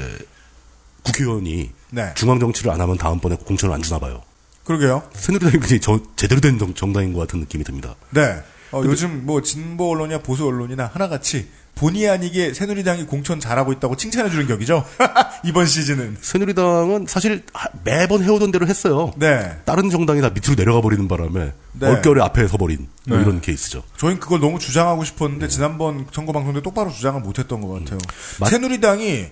국회의원이 1.03 1.71
네. 1.91 2.11
중앙 2.15 2.39
정치를 2.39 2.71
안 2.71 2.81
하면 2.81 2.97
다음번에 2.97 3.35
공천을 3.45 3.73
안 3.73 3.81
주나 3.81 3.99
봐요. 3.99 4.21
그러게요. 4.69 5.01
새누리당이 5.15 5.53
굉장히 5.53 5.79
저- 5.79 5.99
제대로 6.15 6.39
된 6.41 6.59
정, 6.59 6.75
정당인 6.75 7.11
것 7.11 7.21
같은 7.21 7.39
느낌이 7.39 7.63
듭니다. 7.63 7.95
네. 8.11 8.39
어, 8.71 8.83
요즘 8.85 9.25
뭐 9.25 9.41
진보 9.41 9.89
언론이나 9.89 10.19
보수 10.21 10.45
언론이나 10.45 10.91
하나같이 10.93 11.47
본의 11.73 12.07
아니게 12.07 12.53
새누리당이 12.53 13.05
공천 13.07 13.39
잘하고 13.39 13.71
있다고 13.73 13.95
칭찬해주는 13.95 14.45
격이죠. 14.45 14.85
이번 15.43 15.65
시즌은. 15.65 16.17
새누리당은 16.21 17.05
사실 17.07 17.41
하- 17.51 17.69
매번 17.83 18.23
해오던 18.23 18.51
대로 18.51 18.67
했어요. 18.67 19.11
네. 19.17 19.57
다른 19.65 19.89
정당이 19.89 20.21
다 20.21 20.29
밑으로 20.29 20.55
내려가 20.55 20.81
버리는 20.81 21.07
바람에 21.07 21.51
네. 21.71 21.87
얼결에 21.87 22.21
앞에 22.21 22.47
서버린 22.47 22.87
뭐 23.07 23.17
네. 23.17 23.23
이런 23.23 23.41
케이스죠. 23.41 23.81
저희는 23.97 24.19
그걸 24.19 24.39
너무 24.39 24.59
주장하고 24.59 25.03
싶었는데 25.03 25.47
지난번 25.47 26.05
선거 26.11 26.31
방송 26.31 26.53
때 26.53 26.61
똑바로 26.61 26.91
주장을 26.91 27.19
못했던 27.21 27.61
것 27.61 27.69
같아요. 27.79 27.97
맞- 28.39 28.49
새누리당이 28.49 29.25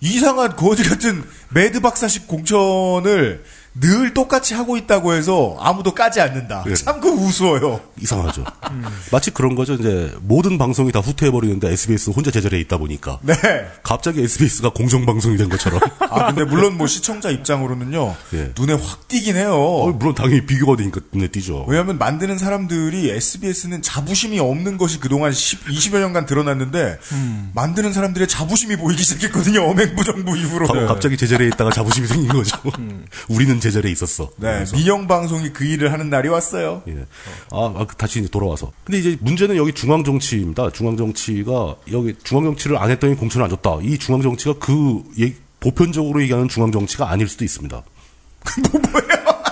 이상한 0.00 0.56
거지 0.56 0.82
같은 0.82 1.22
mad 1.50 1.78
박사식 1.80 2.26
공천을 2.26 3.44
늘 3.72 4.12
똑같이 4.14 4.52
하고 4.54 4.76
있다고 4.76 5.12
해서 5.14 5.56
아무도 5.60 5.94
까지 5.94 6.20
않는다. 6.20 6.64
예. 6.68 6.74
참그 6.74 7.08
우스워요. 7.08 7.80
이상하죠. 8.00 8.44
마치 9.12 9.30
그런 9.30 9.54
거죠. 9.54 9.74
이제 9.74 10.12
모든 10.22 10.58
방송이 10.58 10.90
다 10.90 10.98
후퇴해버리는데 10.98 11.70
SBS 11.70 12.10
혼자 12.10 12.32
제자리에 12.32 12.58
있다 12.60 12.78
보니까 12.78 13.20
네. 13.22 13.34
갑자기 13.84 14.22
SBS가 14.22 14.70
공정방송이 14.70 15.36
된 15.36 15.48
것처럼. 15.48 15.80
아 16.00 16.26
근데 16.26 16.44
물론 16.44 16.76
뭐 16.76 16.88
시청자 16.88 17.30
입장으로는요 17.30 18.16
예. 18.34 18.52
눈에 18.58 18.72
확 18.72 19.06
띄긴 19.06 19.36
해요. 19.36 19.54
어, 19.54 19.92
물론 19.92 20.16
당연히 20.16 20.44
비교가 20.46 20.76
되니까 20.76 21.00
눈에 21.12 21.28
띄죠. 21.28 21.64
왜냐하면 21.68 21.96
만드는 21.98 22.38
사람들이 22.38 23.10
SBS는 23.10 23.82
자부심이 23.82 24.40
없는 24.40 24.78
것이 24.78 24.98
그동안 24.98 25.30
10, 25.32 25.66
20여 25.66 26.00
년간 26.00 26.26
드러났는데 26.26 26.98
만드는 27.54 27.92
사람들의 27.92 28.26
자부심이 28.26 28.76
보이기 28.76 29.02
시작했거든요. 29.04 29.62
어맹부정부 29.70 30.36
이후로. 30.36 30.66
가- 30.66 30.86
갑자기 30.86 31.16
제자리에 31.16 31.46
있다가 31.48 31.70
자부심이 31.70 32.08
생긴 32.08 32.28
거죠. 32.32 32.58
우리는 33.28 33.59
제자리에 33.60 33.92
있었어. 33.92 34.30
네. 34.36 34.64
민영 34.74 35.06
방송이 35.06 35.50
그 35.50 35.64
일을 35.64 35.92
하는 35.92 36.10
날이 36.10 36.28
왔어요. 36.28 36.82
예. 36.88 37.06
아, 37.50 37.74
아, 37.76 37.86
다시 37.96 38.20
이제 38.20 38.28
돌아와서. 38.28 38.72
근데 38.84 38.98
이제 38.98 39.16
문제는 39.20 39.56
여기 39.56 39.72
중앙 39.72 40.02
정치입니다. 40.04 40.70
중앙 40.70 40.96
정치가 40.96 41.76
여기 41.92 42.14
중앙 42.22 42.44
정치를 42.44 42.76
안 42.78 42.90
했더니 42.90 43.14
공천을 43.16 43.44
안 43.44 43.50
줬다. 43.50 43.78
이 43.82 43.98
중앙 43.98 44.22
정치가 44.22 44.54
그 44.58 45.02
보편적으로 45.60 46.22
얘기하는 46.22 46.48
중앙 46.48 46.72
정치가 46.72 47.10
아닐 47.10 47.28
수도 47.28 47.44
있습니다. 47.44 47.82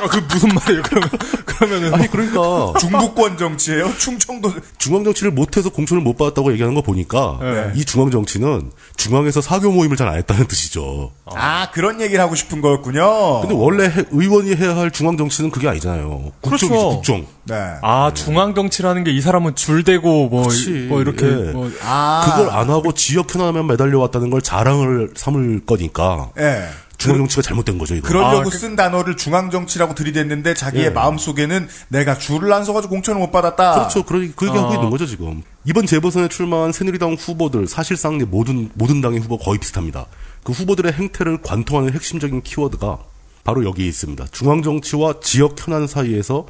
아, 0.00 0.07
그 0.09 0.19
무슨 0.33 0.49
말이에요? 0.50 0.83
그러면 0.85 1.11
그러면은 1.47 1.95
아니 1.95 2.09
그러니까 2.09 2.73
중부권 2.81 3.37
정치예요. 3.38 3.97
충청도 3.99 4.52
중앙 4.78 5.05
정치를 5.05 5.31
못해서 5.33 5.69
공천을 5.71 6.02
못 6.02 6.17
받았다고 6.17 6.52
얘기하는 6.52 6.75
거 6.75 6.83
보니까 6.83 7.38
네. 7.40 7.73
이 7.75 7.85
중앙 7.85 8.11
정치는 8.11 8.71
중앙에서 8.97 9.40
사교 9.40 9.71
모임을 9.73 9.97
잘 9.97 10.09
안 10.09 10.17
했다는 10.17 10.47
뜻이죠. 10.47 11.12
아 11.26 11.71
그런 11.73 12.00
얘기를 12.00 12.23
하고 12.25 12.35
싶은 12.35 12.62
거였군요. 12.62 13.40
근데 13.43 13.55
원래 13.55 13.85
해- 13.85 14.05
의원이 14.11 14.55
해야 14.57 14.75
할 14.76 14.90
중앙 14.90 15.17
정치는 15.19 15.50
그게 15.50 15.69
아니잖아요. 15.69 16.33
국정이죠, 16.40 16.69
그렇죠. 16.69 16.88
국정. 16.97 17.26
네. 17.45 17.55
아 17.83 18.11
중앙 18.14 18.55
정치라는 18.55 19.05
게 19.05 19.11
이 19.11 19.21
사람은 19.21 19.55
줄 19.57 19.83
대고 19.85 20.28
뭐, 20.28 20.47
그치. 20.49 20.71
뭐 20.88 21.00
이렇게 21.00 21.26
예. 21.26 21.52
뭐 21.52 21.69
아 21.85 22.25
그걸 22.37 22.50
안 22.55 22.71
하고 22.71 22.93
지역 22.93 23.35
현안만 23.35 23.67
매달려 23.67 23.99
왔다는 23.99 24.31
걸 24.31 24.40
자랑을 24.43 25.11
삼을 25.17 25.62
거니까 25.67 26.31
예. 26.38 26.69
중앙 26.99 27.19
정치가 27.19 27.43
잘못된 27.43 27.78
거죠. 27.78 27.95
이거. 27.95 28.09
그러려고 28.09 28.37
아, 28.40 28.43
그- 28.43 28.50
쓴 28.50 28.75
단어를 28.76 29.17
중앙 29.17 29.50
정치라고 29.50 29.95
들이댔는데 29.95 30.55
자기의 30.55 30.87
예. 30.87 30.90
마음 30.90 31.17
속에는 31.17 31.69
내가 31.88 32.19
줄을 32.19 32.52
안 32.52 32.64
서가지고 32.64 32.90
공천을 32.95 33.21
못 33.21 33.31
받았다. 33.31 33.75
그렇죠. 33.75 34.02
그러니 34.05 34.35
그 34.35 34.47
얘기하고 34.49 34.71
어. 34.71 34.75
있는 34.75 34.90
거죠 34.90 35.07
지금. 35.07 35.43
이번 35.64 35.87
재보선에 35.87 36.28
출마한 36.28 36.73
새누리당 36.73 37.14
후보들 37.14 37.69
사실상 37.69 38.19
모든 38.31 38.71
모든 38.75 39.00
당의 39.00 39.21
후보 39.21 39.38
거의 39.38 39.59
비슷합니다. 39.59 40.07
그 40.43 40.52
후보들의 40.52 40.93
행태를 40.93 41.40
관통하는 41.43 41.93
핵심적인 41.95 42.43
키워드가 42.43 42.99
바로 43.45 43.64
여기에 43.64 43.87
있습니다. 43.87 44.26
중앙 44.33 44.62
정치와 44.62 45.14
지역 45.23 45.55
현안 45.59 45.87
사이에서 45.87 46.47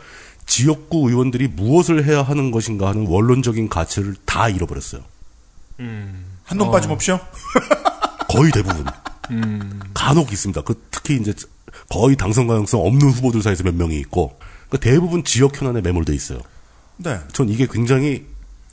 지역구 0.47 1.11
의원들이 1.11 1.49
무엇을 1.49 2.07
해야 2.07 2.23
하는 2.23 2.50
것인가 2.50 2.88
하는 2.88 3.07
원론적인 3.07 3.69
가치를 3.69 4.17
다 4.25 4.49
잃어버렸어요. 4.49 5.02
한놈 6.45 6.71
빠짐없이요? 6.71 7.21
거의 8.31 8.50
대부분. 8.50 8.87
간혹 9.94 10.32
있습니다. 10.32 10.62
그 10.62 10.82
특히 10.90 11.16
이제 11.16 11.32
거의 11.90 12.16
당선 12.16 12.47
가능성 12.47 12.80
없는 12.85 13.11
후보들 13.11 13.42
사이에서 13.42 13.62
몇 13.64 13.75
명이 13.75 13.99
있고 14.00 14.38
그 14.70 14.78
대부분 14.78 15.25
지역 15.25 15.61
현안에 15.61 15.80
매몰돼 15.80 16.14
있어요. 16.14 16.40
네. 16.97 17.18
전 17.32 17.49
이게 17.49 17.66
굉장히 17.70 18.26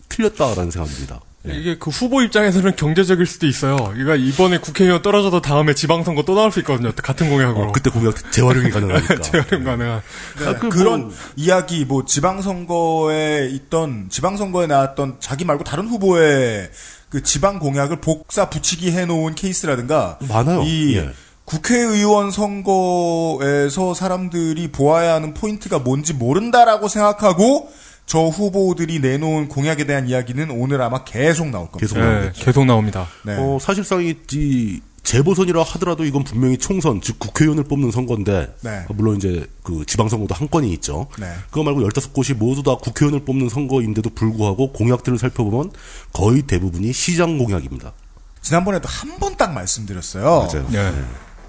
틀렸다라는 0.09 0.71
생각입니다. 0.71 1.21
예. 1.47 1.53
이게 1.53 1.77
그 1.77 1.91
후보 1.91 2.23
입장에서는 2.23 2.75
경제적일 2.75 3.27
수도 3.27 3.45
있어요. 3.45 3.75
그러니까 3.75 4.15
이번에 4.15 4.57
국회의원 4.57 5.03
떨어져도 5.03 5.41
다음에 5.43 5.75
지방선거 5.75 6.23
또 6.23 6.33
나올 6.33 6.51
수 6.51 6.59
있거든요. 6.61 6.91
같은 6.95 7.29
공약으로. 7.29 7.67
어, 7.67 7.71
그때 7.71 7.91
공약 7.91 8.31
재활용이 8.31 8.71
가능하니까. 8.71 9.21
재활용 9.21 9.63
가능한. 9.63 10.01
아, 10.47 10.53
그 10.59 10.69
그런 10.69 11.01
뭐- 11.01 11.13
이야기 11.35 11.85
뭐 11.85 12.03
지방선거에 12.03 13.49
있던 13.51 14.07
지방선거에 14.09 14.65
나왔던 14.67 15.17
자기 15.19 15.45
말고 15.45 15.63
다른 15.63 15.87
후보의 15.87 16.71
그 17.15 17.23
지방 17.23 17.59
공약을 17.59 18.01
복사 18.01 18.49
붙이기 18.49 18.91
해놓은 18.91 19.35
케이스라든가 19.35 20.19
많아요. 20.27 20.63
이 20.63 20.97
예. 20.97 21.11
국회의원 21.45 22.29
선거에서 22.29 23.93
사람들이 23.93 24.73
보아야 24.73 25.13
하는 25.13 25.33
포인트가 25.33 25.79
뭔지 25.79 26.13
모른다라고 26.13 26.89
생각하고 26.89 27.71
저 28.05 28.19
후보들이 28.19 28.99
내놓은 28.99 29.47
공약에 29.47 29.85
대한 29.85 30.09
이야기는 30.09 30.51
오늘 30.51 30.81
아마 30.81 31.05
계속 31.05 31.47
나올 31.47 31.71
겁니다. 31.71 31.79
계속 31.79 31.99
네. 31.99 32.31
계속 32.35 32.65
나옵니다. 32.65 33.07
네. 33.23 33.37
어, 33.39 33.59
사실상 33.61 34.03
이, 34.03 34.13
이 34.33 34.81
재보선이라 35.05 35.63
하더라도 35.63 36.03
이건 36.03 36.23
분명히 36.23 36.57
총선, 36.57 36.99
즉 36.99 37.17
국회의원을 37.19 37.63
뽑는 37.65 37.91
선거인데, 37.91 38.55
네. 38.61 38.85
물론 38.89 39.17
이제 39.17 39.47
그 39.63 39.85
지방선거도 39.85 40.35
한 40.35 40.49
건이 40.49 40.73
있죠. 40.73 41.07
네. 41.17 41.31
그거 41.49 41.63
말고 41.63 41.81
15곳이 41.87 42.33
모두 42.35 42.63
다 42.63 42.75
국회의원을 42.75 43.23
뽑는 43.23 43.47
선거인데도 43.49 44.09
불구하고 44.09 44.71
공약들을 44.73 45.17
살펴보면 45.17 45.71
거의 46.11 46.41
대부분이 46.41 46.91
시장 46.91 47.37
공약입니다. 47.37 47.93
지난번에도 48.41 48.87
한 48.89 49.17
번 49.19 49.35
딱 49.37 49.53
말씀드렸어요. 49.53 50.23
맞아요. 50.51 50.67
네. 50.69 51.03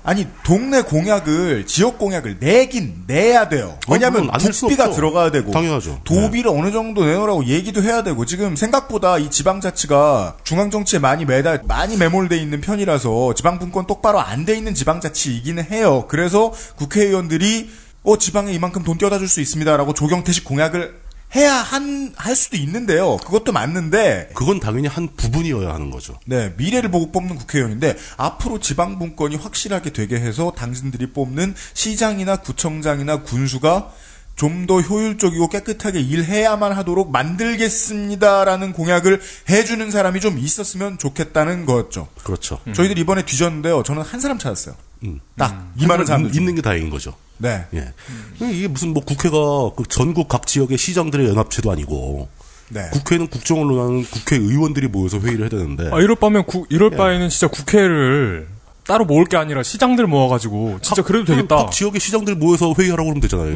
아니 0.09 0.25
동네 0.45 0.83
공약을 0.83 1.67
지역 1.67 1.99
공약을 1.99 2.37
내긴 2.39 3.03
내야 3.09 3.49
돼요. 3.49 3.77
왜냐하면 3.89 4.29
안낼수 4.31 4.67
국비가. 4.69 4.89
들어가야 4.93 5.33
되고 5.33 5.51
당연하죠. 5.51 6.01
도비를 6.05 6.49
어느 6.53 6.71
정도 6.71 7.05
내놓으라고 7.05 7.45
얘기도 7.47 7.83
해야 7.83 8.05
되고 8.05 8.25
지금 8.25 8.55
생각보다 8.55 9.19
이 9.19 9.29
지방자치가 9.29 10.37
중앙 10.45 10.71
정치에 10.71 11.01
많이 11.01 11.25
매달 11.25 11.61
많이 11.67 11.97
매몰돼 11.97 12.37
있는 12.37 12.61
편이라서 12.61 13.35
지방 13.35 13.59
분권 13.59 13.89
똑바로 13.89 14.21
안 14.21 14.45
돼 14.47 14.57
있는 14.57 14.75
지방자치이기는 14.75 15.65
해요. 15.73 16.05
그래서 16.07 16.53
국회의원들이 16.77 17.69
어 18.05 18.17
지방에 18.17 18.53
이만큼 18.53 18.85
돈 18.85 18.99
떼어다 18.99 19.19
줄 19.19 19.27
수 19.27 19.41
있습니다라고 19.41 19.93
조경태식 19.93 20.45
공약을 20.45 21.01
해야 21.37 21.55
한 21.55 22.07
할 22.17 22.35
수도 22.35 22.57
있는데요. 22.57 23.19
그것도 23.19 23.53
맞는데 23.53 24.31
그건 24.35 24.59
당연히 24.59 24.89
한 24.89 25.09
부분이어야 25.17 25.73
하는 25.73 25.91
거죠. 25.91 26.19
네, 26.25 26.53
미래를 26.57 26.91
보고 26.91 27.13
뽑는 27.13 27.37
국회의원인데 27.37 27.97
앞으로 28.17 28.59
지방 28.59 28.99
분권이 28.99 29.37
확실하게 29.37 29.93
되게 29.93 30.17
해서 30.17 30.53
당신들이 30.57 31.13
뽑는 31.13 31.55
시장이나 31.75 32.37
구청장이나 32.37 33.23
군수가 33.23 33.93
좀 34.37 34.67
더 34.67 34.81
효율적이고 34.81 35.49
깨끗하게 35.49 36.01
일해야만 36.01 36.73
하도록 36.73 37.11
만들겠습니다라는 37.13 38.73
공약을 38.73 39.21
해주는 39.49 39.91
사람이 39.91 40.21
좀 40.21 40.39
있었으면 40.39 40.99
좋겠다는 40.99 41.67
거였죠. 41.67 42.09
그렇죠. 42.25 42.59
저희들 42.75 42.99
이번에 42.99 43.25
뒤졌는데요. 43.25 43.83
저는 43.85 44.03
한 44.03 44.19
사람 44.19 44.39
찾았어요. 44.39 44.75
음. 45.05 45.21
딱이 45.37 45.87
많은 45.87 46.05
중에. 46.05 46.31
있는 46.35 46.55
게 46.57 46.63
다행인 46.63 46.91
거죠. 46.91 47.15
네, 47.39 47.65
예. 47.75 47.93
이게 48.41 48.67
무슨 48.67 48.93
뭐 48.95 49.05
국회가 49.05 49.37
그 49.77 49.85
전국 49.89 50.27
각 50.27 50.47
지역의 50.47 50.79
시장들의 50.79 51.29
연합체도 51.29 51.71
아니고 51.71 52.29
네. 52.71 52.89
국회는 52.93 53.29
국정을 53.29 53.67
논하는 53.67 54.05
국회의원들이 54.05 54.89
모여서 54.89 55.19
회의를 55.21 55.43
해야 55.43 55.49
되는데 55.51 55.91
아, 55.93 56.01
이럴 56.01 56.17
바면 56.17 56.45
구, 56.47 56.67
이럴 56.71 56.93
예. 56.93 56.97
바에는 56.97 57.29
진짜 57.29 57.47
국회를 57.49 58.49
따로 58.87 59.05
모을 59.05 59.25
게 59.25 59.37
아니라 59.37 59.63
시장들 59.63 60.07
모아가지고 60.07 60.79
진짜 60.81 61.03
그래도 61.03 61.25
되겠다. 61.25 61.57
각 61.57 61.73
지역의 61.73 62.01
시장들 62.01 62.37
모여서 62.37 62.73
회의하라고 62.79 63.05
그러면 63.05 63.21
되잖아요. 63.21 63.49
네. 63.49 63.55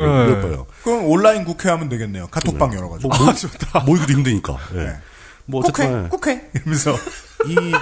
그럼 0.83 1.07
온라인 1.07 1.45
국회 1.45 1.71
하면 1.71 1.89
되겠네요. 1.89 2.27
카톡방 2.29 2.75
열어가지고. 2.75 3.09
뭐, 3.09 3.19
모, 3.19 3.33
모이기도 3.87 4.13
힘드니까. 4.13 4.59
예. 4.75 4.79
네. 4.79 4.97
뭐 5.47 5.63
국회, 5.63 5.85
어쨌든 5.85 6.09
국회 6.09 6.51
이러면서 6.55 6.95
이 7.47 7.57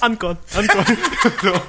안건, 0.00 0.36
안건. 0.54 0.84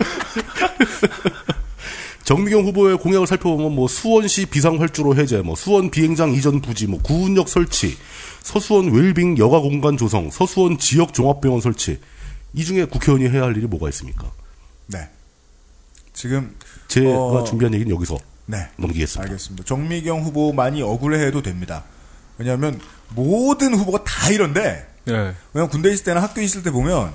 정미경 2.23 2.65
후보의 2.65 2.97
공약을 2.97 3.27
살펴보면 3.27 3.75
뭐 3.75 3.87
수원시 3.87 4.47
비상활주로 4.47 5.15
해제, 5.15 5.41
뭐 5.41 5.55
수원 5.55 5.91
비행장 5.91 6.33
이전 6.33 6.59
부지, 6.59 6.87
뭐 6.87 6.99
구운역 7.03 7.47
설치, 7.47 7.95
서수원 8.41 8.91
웰빙 8.91 9.37
여가 9.37 9.59
공간 9.59 9.95
조성, 9.95 10.31
서수원 10.31 10.79
지역 10.79 11.13
종합병원 11.13 11.61
설치. 11.61 11.99
이 12.55 12.63
중에 12.63 12.85
국회의원이 12.85 13.29
해야 13.29 13.43
할 13.43 13.55
일이 13.55 13.67
뭐가 13.67 13.89
있습니까? 13.89 14.31
네. 14.87 15.09
지금 16.13 16.55
제가 16.87 17.09
어, 17.09 17.43
준비한 17.43 17.73
얘기는 17.73 17.93
여기서 17.93 18.17
네. 18.45 18.69
넘기겠습니다. 18.77 19.29
알겠습니다. 19.29 19.65
정미경 19.65 20.23
후보 20.23 20.53
많이 20.53 20.81
억울해해도 20.81 21.41
됩니다. 21.41 21.83
왜냐하면 22.37 22.79
모든 23.09 23.73
후보가 23.75 24.05
다 24.05 24.29
이런데 24.31 24.87
네. 25.03 25.35
왜냐면 25.53 25.69
군대 25.69 25.91
있을 25.91 26.05
때나 26.05 26.21
학교 26.21 26.41
있을 26.41 26.63
때 26.63 26.71
보면 26.71 27.13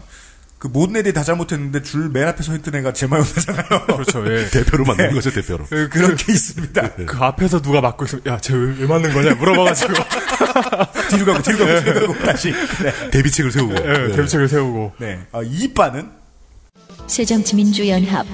그 0.60 0.68
모든 0.68 0.94
애들이 0.96 1.14
다 1.14 1.24
잘못했는데 1.24 1.82
줄 1.82 2.10
맨 2.12 2.28
앞에 2.28 2.42
서 2.42 2.54
있던 2.54 2.74
애가 2.74 2.92
제말 2.92 3.20
못하잖아요. 3.20 3.86
그렇죠. 3.86 4.24
예. 4.30 4.46
대표로 4.52 4.84
만든 4.84 5.10
거죠, 5.14 5.30
대표로. 5.32 5.64
그- 5.70 5.88
그런 5.88 6.14
게 6.16 6.32
있습니다. 6.32 6.94
그 7.06 7.16
앞에서 7.18 7.62
누가 7.62 7.80
맡고 7.80 8.04
있으면 8.04 8.24
야, 8.26 8.38
쟤 8.38 8.54
왜 8.54 8.86
맞는 8.86 9.10
거냐 9.14 9.34
물어봐가지고 9.36 9.92
뒤로 11.10 11.24
가고 11.32 11.42
뒤로 11.42 11.66
가고 11.66 11.80
뒤로 11.82 12.00
가고 12.12 12.18
다시. 12.26 12.52
네. 12.52 13.10
대비책을 13.10 13.50
세우고. 13.52 13.74
예, 13.74 13.78
네. 14.08 14.16
대비책을 14.16 14.48
세우고 14.48 14.92
네. 14.98 15.26
아, 15.32 15.40
이빠는 15.42 16.10
새정치민주연합 17.06 18.26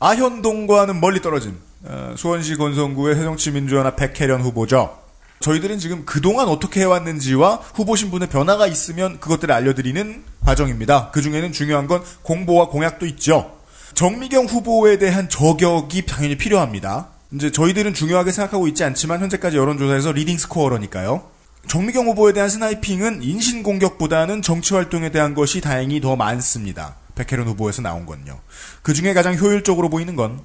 아현동과는 0.00 1.00
멀리 1.00 1.20
떨어진 1.22 1.56
어, 1.84 2.14
수원시 2.16 2.56
건성구의 2.56 3.14
새정치민주연합 3.14 3.96
백혜련 3.96 4.40
후보죠. 4.40 4.98
저희들은 5.40 5.78
지금 5.78 6.04
그동안 6.04 6.48
어떻게 6.48 6.80
해왔는지와 6.80 7.60
후보 7.74 7.96
신분의 7.96 8.28
변화가 8.28 8.66
있으면 8.66 9.20
그것들을 9.20 9.54
알려드리는 9.54 10.22
과정입니다. 10.50 11.10
그 11.12 11.22
중에는 11.22 11.52
중요한 11.52 11.86
건 11.86 12.02
공보와 12.22 12.68
공약도 12.68 13.06
있죠. 13.06 13.56
정미경 13.94 14.46
후보에 14.46 14.98
대한 14.98 15.28
저격이 15.28 16.06
당연히 16.06 16.36
필요합니다. 16.36 17.08
이제 17.32 17.52
저희들은 17.52 17.94
중요하게 17.94 18.32
생각하고 18.32 18.66
있지 18.68 18.82
않지만 18.82 19.20
현재까지 19.20 19.56
여론조사에서 19.56 20.12
leading 20.12 20.38
scorer니까요. 20.38 21.22
정미경 21.68 22.06
후보에 22.06 22.32
대한 22.32 22.48
sniping은 22.48 23.22
인신 23.22 23.62
공격보다는 23.62 24.42
정치 24.42 24.74
활동에 24.74 25.10
대한 25.10 25.34
것이 25.34 25.60
다행히 25.60 26.00
더 26.00 26.16
많습니다. 26.16 26.96
백혜련 27.14 27.46
후보에서 27.48 27.82
나온 27.82 28.06
건요. 28.06 28.40
그 28.82 28.94
중에 28.94 29.12
가장 29.14 29.36
효율적으로 29.36 29.88
보이는 29.88 30.16
건 30.16 30.40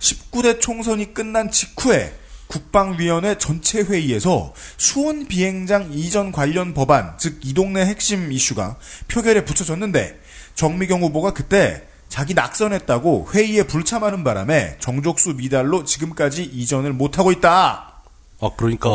19대 0.00 0.60
총선이 0.60 1.14
끝난 1.14 1.50
직후에 1.50 2.12
국방위원회 2.54 3.36
전체 3.38 3.80
회의에서 3.80 4.54
수원 4.76 5.26
비행장 5.26 5.90
이전 5.92 6.30
관련 6.30 6.72
법안, 6.72 7.18
즉 7.18 7.40
이 7.44 7.52
동네 7.52 7.84
핵심 7.84 8.30
이슈가 8.32 8.76
표결에 9.08 9.44
붙여졌는데 9.44 10.18
정미경 10.54 11.02
후보가 11.02 11.32
그때 11.32 11.82
자기 12.08 12.32
낙선했다고 12.34 13.28
회의에 13.34 13.64
불참하는 13.64 14.22
바람에 14.22 14.76
정족수 14.78 15.34
미달로 15.34 15.84
지금까지 15.84 16.44
이전을 16.44 16.92
못하고 16.92 17.32
있다. 17.32 18.02
아, 18.40 18.50
그러니까 18.56 18.88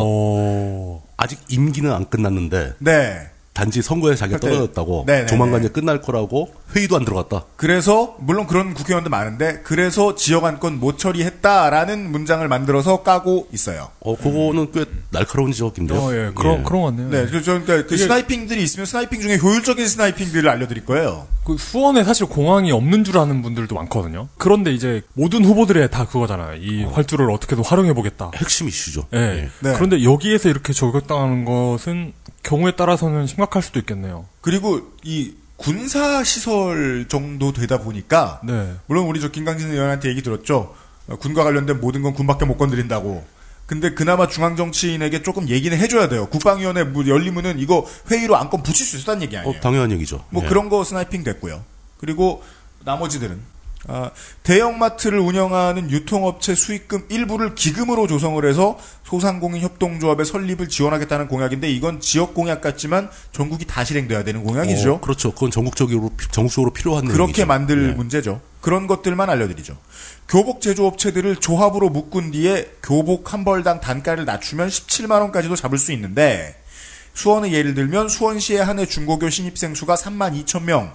아직 1.17 1.39
임기는 1.49 1.91
안 1.91 2.09
끝났는데 2.09 2.75
네. 2.79 3.29
단지 3.59 3.81
선거에 3.81 4.15
자기가 4.15 4.39
떨어졌다고 4.39 5.03
네네네. 5.05 5.25
조만간 5.25 5.59
이제 5.59 5.67
끝날 5.67 6.01
거라고 6.01 6.53
회의도 6.73 6.95
안 6.95 7.03
들어갔다. 7.03 7.43
그래서 7.57 8.15
물론 8.19 8.47
그런 8.47 8.73
국회의원도 8.73 9.09
많은데 9.09 9.59
그래서 9.65 10.15
지역 10.15 10.45
안건 10.45 10.79
못 10.79 10.97
처리했다라는 10.97 12.09
문장을 12.09 12.47
만들어서 12.47 13.03
까고 13.03 13.49
있어요. 13.51 13.89
어, 13.99 14.15
그거는 14.15 14.71
꽤 14.71 14.85
날카로운 15.11 15.51
지적인데요. 15.51 15.99
어, 15.99 16.13
예. 16.13 16.31
그런, 16.33 16.63
그런 16.63 16.81
것 16.81 16.87
같네요. 16.87 17.09
네, 17.09 17.25
그, 17.29 17.43
저, 17.43 17.59
그러니까 17.59 17.85
그 17.89 17.97
스나이핑들이 17.97 18.63
있으면 18.63 18.85
스나이핑 18.85 19.19
중에 19.19 19.37
효율적인 19.37 19.85
스나이핑들을 19.85 20.49
알려드릴 20.49 20.85
거예요. 20.85 21.27
그 21.43 21.57
수원에 21.57 22.05
사실 22.05 22.27
공항이 22.27 22.71
없는 22.71 23.03
줄 23.03 23.17
아는 23.17 23.41
분들도 23.41 23.75
많거든요. 23.75 24.29
그런데 24.37 24.71
이제 24.71 25.01
모든 25.15 25.43
후보들의 25.43 25.89
다 25.91 26.05
그거잖아요. 26.05 26.55
이 26.61 26.83
활주를 26.83 27.29
어떻게든 27.29 27.65
활용해 27.65 27.93
보겠다. 27.93 28.31
핵심 28.35 28.69
이슈죠. 28.69 29.07
예. 29.13 29.17
예. 29.17 29.49
네. 29.59 29.73
그런데 29.73 30.03
여기에서 30.03 30.47
이렇게 30.47 30.71
저격당하는 30.71 31.43
것은 31.43 32.13
경우에 32.43 32.71
따라서는 32.75 33.28
심각할 33.28 33.62
수도 33.62 33.80
있겠네요. 33.80 34.25
그리고 34.41 34.82
이 35.04 35.34
군사 35.58 36.23
시설 36.23 37.06
정도 37.10 37.52
되다 37.52 37.80
보니까 37.80 38.39
네. 38.43 38.75
물론 38.88 39.06
우리 39.08 39.19
저 39.19 39.30
김강진 39.30 39.71
의원한테 39.71 40.10
얘기 40.10 40.21
들었죠. 40.21 40.73
어, 41.08 41.15
군과 41.17 41.43
관련된 41.43 41.82
모든 41.82 42.02
건 42.02 42.13
군밖에 42.13 42.45
못 42.45 42.58
건드린다고. 42.58 43.25
근데 43.65 43.93
그나마 43.93 44.28
중앙 44.28 44.56
정치인에게 44.56 45.21
조금 45.21 45.47
얘기는 45.47 45.78
해줘야 45.78 46.08
돼요. 46.08 46.28
국방위원회 46.30 46.86
무- 46.86 47.08
열리면은 47.08 47.60
이거 47.60 47.86
회의로 48.10 48.36
안건 48.36 48.63
붙일 48.63 48.86
수 48.86 48.95
있었다는 48.97 49.21
얘기 49.23 49.38
아니에요. 49.38 49.58
어, 49.58 49.60
당연한 49.60 49.91
얘기죠. 49.91 50.23
뭐 50.32 50.43
예. 50.43 50.47
그런 50.47 50.69
거 50.69 50.84
스나이핑 50.84 51.23
됐고요. 51.23 51.63
그리고 51.97 52.41
나머지들은 52.86 53.39
아, 53.87 54.11
대형마트를 54.43 55.19
운영하는 55.19 55.89
유통업체 55.89 56.53
수익금 56.53 57.05
일부를 57.09 57.55
기금으로 57.55 58.07
조성을 58.07 58.43
해서 58.47 58.77
소상공인 59.05 59.61
협동조합의 59.61 60.25
설립을 60.25 60.67
지원하겠다는 60.67 61.27
공약인데 61.29 61.71
이건 61.71 62.01
지역 62.01 62.33
공약 62.33 62.59
같지만 62.61 63.09
전국이 63.31 63.65
다 63.65 63.83
실행돼야 63.85 64.23
되는 64.23 64.43
공약이죠. 64.43 64.95
어, 64.95 64.99
그렇죠. 65.01 65.31
그건 65.33 65.49
전국적으로 65.49 66.11
피- 66.17 66.27
전국적으로 66.29 66.71
필요한 66.73 67.05
그렇게 67.05 67.17
내용이죠. 67.43 67.45
만들 67.45 67.89
예. 67.89 67.93
문제죠. 67.93 68.41
그런 68.61 68.85
것들만 68.87 69.29
알려드리죠. 69.29 69.77
교복 70.27 70.59
제조업체들을 70.61 71.37
조합으로 71.37 71.89
묶은 71.89 72.31
뒤에 72.31 72.69
교복 72.83 73.31
한 73.33 73.45
벌당 73.45 73.79
단가를 73.79 74.25
낮추면 74.25 74.67
17만 74.67 75.21
원까지도 75.21 75.55
잡을 75.55 75.77
수 75.77 75.93
있는데 75.93 76.61
수원의 77.13 77.53
예를 77.53 77.73
들면 77.73 78.09
수원시의 78.09 78.63
한 78.63 78.77
해 78.79 78.85
중고교 78.85 79.29
신입생 79.29 79.73
수가 79.73 79.95
3만 79.95 80.43
2천 80.43 80.63
명. 80.63 80.91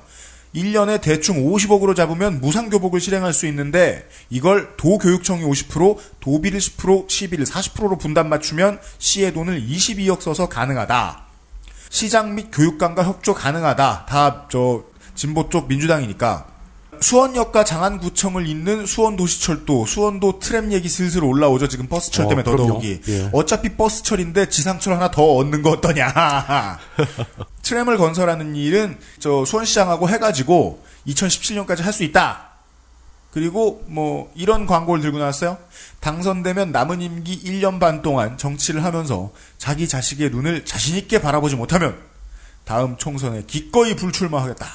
1년에 0.55 1.01
대충 1.01 1.45
50억으로 1.51 1.97
잡으면 1.97 2.41
무상교복을 2.41 3.01
실행할 3.01 3.33
수 3.33 3.47
있는데 3.47 4.09
이걸 4.31 4.77
도교육청이 4.77 5.43
50%, 5.45 5.99
도비를 6.21 6.61
10%, 6.61 7.11
시비를 7.11 7.45
40%로 7.45 7.99
분담 7.99 8.29
맞추면 8.29 8.79
시의 8.99 9.33
돈을 9.33 9.61
22억 9.67 10.21
써서 10.21 10.49
가능하다. 10.49 11.23
시장 11.91 12.35
및 12.35 12.49
교육감과 12.53 13.05
협조 13.05 13.35
가능하다. 13.35 14.07
다 14.09 14.47
저 14.51 14.85
진보 15.15 15.49
쪽 15.49 15.69
민주당이니까. 15.69 16.47
수원역과 17.01 17.65
장안구청을 17.65 18.47
잇는 18.47 18.87
수원도시철도, 18.87 19.85
수원도 19.87 20.39
트램 20.39 20.73
얘기 20.73 20.89
슬슬 20.89 21.23
올라오죠. 21.25 21.69
지금 21.69 21.87
버스철 21.89 22.27
어, 22.27 22.29
때문에. 22.29 22.45
더더욱이. 22.45 23.01
예. 23.09 23.29
어차피 23.33 23.71
버스철인데 23.77 24.49
지상철 24.49 24.95
하나 24.95 25.11
더 25.11 25.23
얻는 25.35 25.63
거 25.63 25.71
어떠냐. 25.71 26.79
트램을 27.65 27.97
건설하는 27.99 28.55
일은 28.55 28.99
저 29.19 29.45
수원시장하고 29.45 30.09
해가지고 30.09 30.85
2017년까지 31.09 31.81
할 31.83 31.93
수 31.93 32.05
있다. 32.05 32.51
그리고 33.33 33.83
뭐 33.89 34.31
이런 34.37 34.65
광고를 34.65 35.03
들고 35.03 35.19
나왔어요. 35.19 35.59
당선되면 35.99 36.71
남은 36.71 37.03
임기 37.03 37.43
1년 37.43 37.81
반 37.81 38.01
동안 38.01 38.39
정치를 38.39 38.85
하면서 38.85 39.33
자기 39.59 39.89
자식의 39.89 40.31
눈을 40.31 40.65
자신 40.65 40.95
있게 40.97 41.21
바라보지 41.21 41.57
못하면 41.57 41.99
다음 42.65 42.97
총선에 42.97 43.43
기꺼이 43.49 43.97
불출마하겠다. 43.97 44.67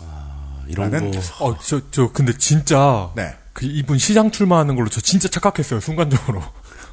아, 0.00 0.64
이런 0.68 0.90
거 0.90 1.20
어, 1.40 1.58
저, 1.58 1.82
저, 1.90 2.10
근데 2.12 2.32
진짜. 2.38 3.10
네. 3.14 3.36
그 3.52 3.66
이분 3.66 3.98
시장 3.98 4.30
출마하는 4.30 4.74
걸로 4.74 4.88
저 4.88 5.02
진짜 5.02 5.28
착각했어요, 5.28 5.80
순간적으로. 5.80 6.42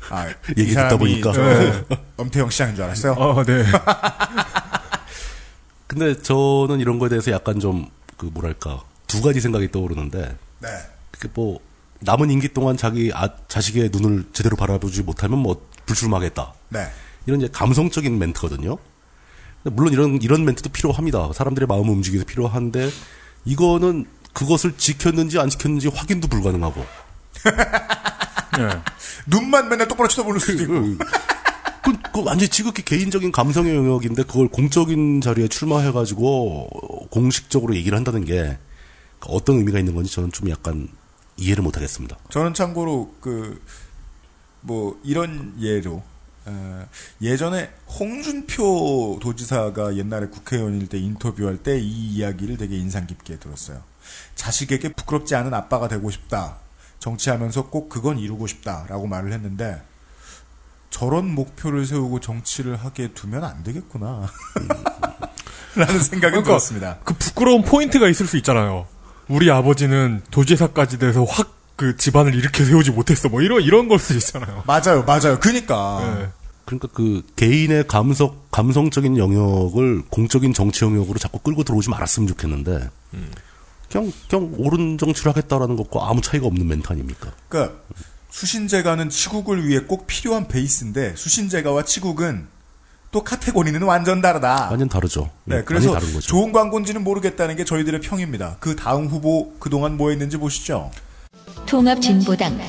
아, 0.09 0.27
얘기 0.57 0.71
이 0.71 0.73
듣다 0.73 0.97
보니까. 0.97 1.31
저 1.33 1.41
네. 1.41 1.83
엄태영 2.17 2.49
시장인 2.49 2.75
줄 2.75 2.83
알았어요. 2.85 3.13
어, 3.13 3.43
네. 3.43 3.63
근데 5.87 6.21
저는 6.21 6.79
이런 6.79 6.99
거에 6.99 7.09
대해서 7.09 7.31
약간 7.31 7.59
좀 7.59 7.89
그 8.19 8.25
뭐랄까 8.25 8.83
두 9.07 9.21
가지 9.21 9.39
생각이 9.39 9.71
떠오르는데 9.71 10.37
네. 10.59 10.67
그게 11.09 11.29
뭐 11.33 11.59
남은 12.01 12.29
임기 12.29 12.53
동안 12.53 12.77
자기 12.77 13.11
아, 13.13 13.29
자식의 13.47 13.89
눈을 13.93 14.25
제대로 14.33 14.55
바라보지 14.57 15.03
못하면 15.03 15.39
뭐 15.39 15.65
불출마하겠다 15.85 16.53
네. 16.69 16.91
이런 17.25 17.41
이제 17.41 17.49
감성적인 17.51 18.19
멘트거든요. 18.19 18.77
물론 19.63 19.93
이런 19.93 20.21
이런 20.21 20.45
멘트도 20.45 20.69
필요합니다. 20.69 21.31
사람들의 21.33 21.67
마음을 21.67 21.89
움직이기 21.89 22.25
필요한데 22.25 22.89
이거는 23.45 24.05
그것을 24.33 24.77
지켰는지 24.77 25.39
안 25.39 25.49
지켰는지 25.49 25.87
확인도 25.87 26.27
불가능하고 26.27 26.81
네. 26.81 27.51
눈만 29.27 29.69
맨날 29.69 29.87
똑바로 29.87 30.07
쳐다보는 30.09 30.39
수도 30.39 30.63
있고. 30.63 30.73
그, 31.83 31.93
그 32.13 32.23
완전 32.23 32.49
지극히 32.49 32.83
개인적인 32.83 33.31
감성의 33.31 33.75
영역인데 33.75 34.23
그걸 34.23 34.47
공적인 34.47 35.21
자리에 35.21 35.47
출마해가지고 35.47 37.07
공식적으로 37.09 37.75
얘기를 37.75 37.95
한다는 37.95 38.25
게 38.25 38.57
어떤 39.21 39.57
의미가 39.57 39.79
있는 39.79 39.95
건지 39.95 40.11
저는 40.13 40.31
좀 40.31 40.49
약간 40.49 40.87
이해를 41.37 41.63
못하겠습니다. 41.63 42.17
저는 42.29 42.53
참고로 42.53 43.15
그 43.21 43.61
뭐 44.61 44.99
이런 45.03 45.55
예로 45.59 46.03
어, 46.45 46.87
예전에 47.21 47.69
홍준표 47.99 49.19
도지사가 49.21 49.97
옛날에 49.97 50.27
국회의원일 50.27 50.87
때 50.87 50.97
인터뷰할 50.97 51.57
때 51.57 51.79
이 51.79 52.15
이야기를 52.15 52.57
되게 52.57 52.77
인상 52.77 53.05
깊게 53.05 53.39
들었어요. 53.39 53.81
자식에게 54.35 54.93
부끄럽지 54.93 55.35
않은 55.35 55.53
아빠가 55.53 55.87
되고 55.87 56.09
싶다. 56.09 56.57
정치하면서 56.99 57.67
꼭 57.69 57.89
그건 57.89 58.19
이루고 58.19 58.47
싶다라고 58.47 59.07
말을 59.07 59.31
했는데 59.33 59.81
저런 60.89 61.33
목표를 61.33 61.85
세우고 61.85 62.19
정치를 62.19 62.77
하게 62.77 63.13
두면 63.13 63.43
안 63.43 63.63
되겠구나. 63.63 64.27
라는 65.75 65.99
생각이 65.99 66.31
그러니까 66.31 66.43
들었습니다. 66.43 66.97
그 67.03 67.13
부끄러운 67.13 67.63
포인트가 67.63 68.07
있을 68.09 68.25
수 68.25 68.37
있잖아요. 68.37 68.87
우리 69.27 69.51
아버지는 69.51 70.21
도지사까지 70.31 70.97
돼서 70.99 71.23
확 71.23 71.59
그 71.79 71.95
집안을 71.95 72.35
이렇게 72.35 72.65
세우지 72.65 72.91
못했어. 72.91 73.29
뭐 73.29 73.41
이런 73.41 73.61
이런 73.61 73.87
걸 73.87 73.99
수 73.99 74.13
있잖아요. 74.13 74.63
맞아요, 74.67 75.03
맞아요. 75.07 75.39
그니까. 75.39 76.01
네. 76.19 76.27
그러니까 76.65 76.89
그 76.93 77.23
개인의 77.37 77.87
감성 77.87 78.35
감성적인 78.51 79.17
영역을 79.17 80.03
공적인 80.09 80.53
정치 80.53 80.83
영역으로 80.83 81.17
자꾸 81.19 81.39
끌고 81.39 81.63
들어오지 81.63 81.89
말았으면 81.89 82.27
좋겠는데 82.27 82.89
그냥 83.91 84.11
그냥 84.29 84.53
옳은 84.57 84.97
정치를 84.97 85.31
하겠다라는 85.31 85.75
것과 85.75 86.09
아무 86.09 86.21
차이가 86.21 86.47
없는 86.47 86.67
멘트 86.67 86.87
아닙니까? 86.91 87.31
그러니까 87.47 87.77
수신제가는 88.29 89.09
치국을 89.09 89.67
위해 89.67 89.81
꼭 89.81 90.07
필요한 90.07 90.47
베이스인데 90.47 91.15
수신제가와 91.15 91.83
치국은 91.83 92.47
또 93.11 93.23
카테고리는 93.23 93.81
완전 93.81 94.21
다르다. 94.21 94.67
완전 94.69 94.87
다르죠. 94.87 95.31
네, 95.45 95.57
예, 95.57 95.63
그래서 95.63 95.91
많이 95.91 95.99
다른 95.99 96.13
거죠. 96.13 96.27
좋은 96.27 96.51
광고인지는 96.51 97.03
모르겠다는 97.03 97.55
게 97.55 97.65
저희들의 97.65 98.01
평입니다. 98.01 98.57
그 98.59 98.75
다음 98.75 99.07
후보 99.07 99.53
그동안 99.59 99.97
뭐 99.97 100.11
했는지 100.11 100.37
보시죠. 100.37 100.91
통합진보당 101.65 102.59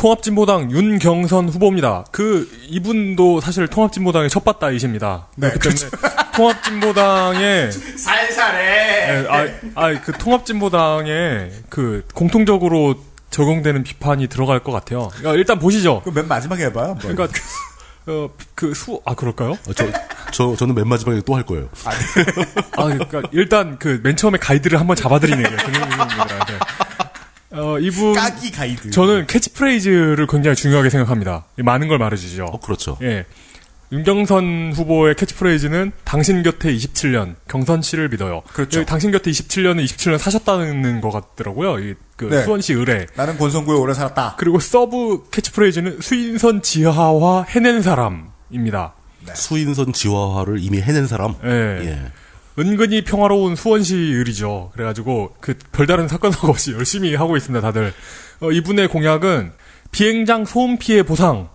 통합진보당 0.00 0.70
윤경선 0.70 1.50
후보입니다. 1.50 2.04
그 2.10 2.50
이분도 2.68 3.40
사실 3.42 3.66
통합진보당의 3.68 4.30
첫바다이십니다. 4.30 5.26
네, 5.36 5.50
그렇기 5.50 5.90
때문에 5.90 5.90
통합진보당의 6.34 7.72
살살해. 7.98 9.22
네, 9.22 9.26
아, 9.28 9.46
아, 9.74 10.00
그 10.00 10.12
통합진보당에 10.12 11.50
그 11.68 12.06
공통적으로 12.14 12.94
적용되는 13.28 13.82
비판이 13.84 14.28
들어갈 14.28 14.60
것 14.60 14.72
같아요. 14.72 15.08
그러니까 15.08 15.34
일단 15.34 15.58
보시죠. 15.58 16.00
그맨 16.02 16.26
마지막에 16.26 16.64
해봐요. 16.64 16.92
한번. 16.92 17.14
그러니까 17.14 17.38
어, 18.06 18.30
그 18.54 18.72
수, 18.72 19.02
아, 19.04 19.14
그럴까요? 19.14 19.50
어, 19.52 19.72
저, 19.74 19.86
저, 20.32 20.56
저는 20.56 20.74
맨 20.74 20.88
마지막에 20.88 21.20
또 21.20 21.36
할 21.36 21.44
거예요. 21.44 21.68
아, 21.84 22.84
그러니까 22.84 23.22
일단 23.32 23.78
그 23.78 24.00
맨 24.02 24.16
처음에 24.16 24.38
가이드를 24.38 24.80
한번 24.80 24.96
잡아드리는 24.96 25.42
게 25.42 25.48
등등등등들한테. 25.50 26.54
어, 27.52 27.78
이분 27.78 28.12
까기 28.12 28.50
가이드. 28.52 28.90
저는 28.90 29.26
캐치프레이즈를 29.26 30.26
굉장히 30.26 30.56
중요하게 30.56 30.90
생각합니다. 30.90 31.46
많은 31.56 31.88
걸 31.88 31.98
말해주죠. 31.98 32.44
어, 32.44 32.60
그렇죠. 32.60 32.96
예. 33.02 33.24
윤경선 33.92 34.72
후보의 34.76 35.16
캐치프레이즈는 35.16 35.90
당신 36.04 36.44
곁에 36.44 36.72
27년 36.72 37.34
경선 37.48 37.82
씨를 37.82 38.08
믿어요. 38.08 38.42
그렇죠. 38.52 38.84
당신 38.84 39.10
곁에 39.10 39.32
27년은 39.32 39.84
27년 39.84 40.16
사셨다는 40.18 41.00
것 41.00 41.10
같더라고요. 41.10 41.80
이, 41.80 41.94
그 42.16 42.26
네. 42.26 42.44
수원시 42.44 42.72
의뢰. 42.72 43.08
나는 43.16 43.36
권선구에 43.36 43.76
오래 43.76 43.92
살았다. 43.92 44.36
그리고 44.38 44.60
sub 44.60 45.28
캐치프레이즈는 45.32 45.98
수인선 46.00 46.62
지하화 46.62 47.46
해낸 47.48 47.82
사람입니다. 47.82 48.94
수인선 49.34 49.92
지화화를 49.92 50.58
이미 50.60 50.80
해낸 50.80 51.08
사람. 51.08 51.34
예. 51.44 51.48
예. 51.84 52.12
은근히 52.60 53.02
평화로운 53.02 53.56
수원시 53.56 53.94
을이죠. 54.14 54.70
그래가지고 54.74 55.34
그 55.40 55.54
별다른 55.72 56.08
사건 56.08 56.30
사고 56.30 56.48
없이 56.48 56.72
열심히 56.72 57.14
하고 57.14 57.36
있습니다. 57.36 57.60
다들 57.60 57.92
어, 58.40 58.52
이분의 58.52 58.88
공약은 58.88 59.52
비행장 59.90 60.44
소음 60.44 60.76
피해 60.78 61.02
보상, 61.02 61.48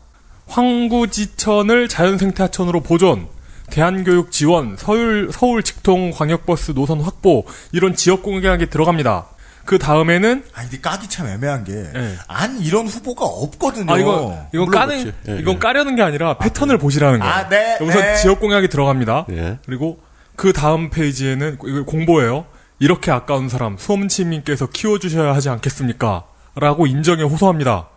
황구지천을 0.48 1.88
자연생태하천으로 1.88 2.82
보존, 2.82 3.28
대한교육 3.70 4.32
지원, 4.32 4.76
서울 4.78 5.30
서울 5.32 5.63
직통 5.63 6.12
광역버스 6.12 6.74
노선 6.74 7.02
확보 7.02 7.46
이런 7.72 7.96
지역 7.96 8.24
공약이 8.24 8.70
들어갑니다. 8.70 9.28
그 9.65 9.80
다음에는 9.80 10.44
아, 10.54 10.62
근데 10.62 10.80
까기 10.80 11.10
참 11.10 11.26
애매한 11.28 11.63
게, 11.63 11.74
예. 11.74 12.15
안 12.28 12.60
이런 12.62 12.86
후보가 12.88 13.26
없거든요. 13.26 13.91
아 13.91 13.98
이거 13.98 14.48
이건 14.54 14.65
물론 14.65 14.80
까는 14.80 15.00
그렇지. 15.04 15.18
예, 15.30 15.39
이건 15.39 15.56
예. 15.56 15.60
까려는 15.60 15.96
게 15.96 16.04
아니라 16.04 16.38
패턴을 16.38 16.78
보시라는 16.78 17.20
거예요. 17.20 17.34
아, 17.34 17.50
네, 17.50 17.78
여기서 17.82 18.00
네. 18.00 18.15
지역 18.18 18.39
공약이 18.39 18.68
들어갑니다. 18.68 19.26
예. 19.32 19.58
그리고 19.65 20.00
그 20.36 20.54
다음 20.54 20.89
페이지에는 20.89 21.58
이거 21.65 21.84
공보예요. 21.86 22.45
이렇게 22.80 23.12
아까운 23.12 23.48
사람 23.50 23.78
수험치님께서 23.78 24.67
키워주셔야 24.67 25.34
하지 25.34 25.50
않겠습니까? 25.50 26.26
라고 26.56 26.88
인정에 26.88 27.24
호소합니다. 27.24 27.88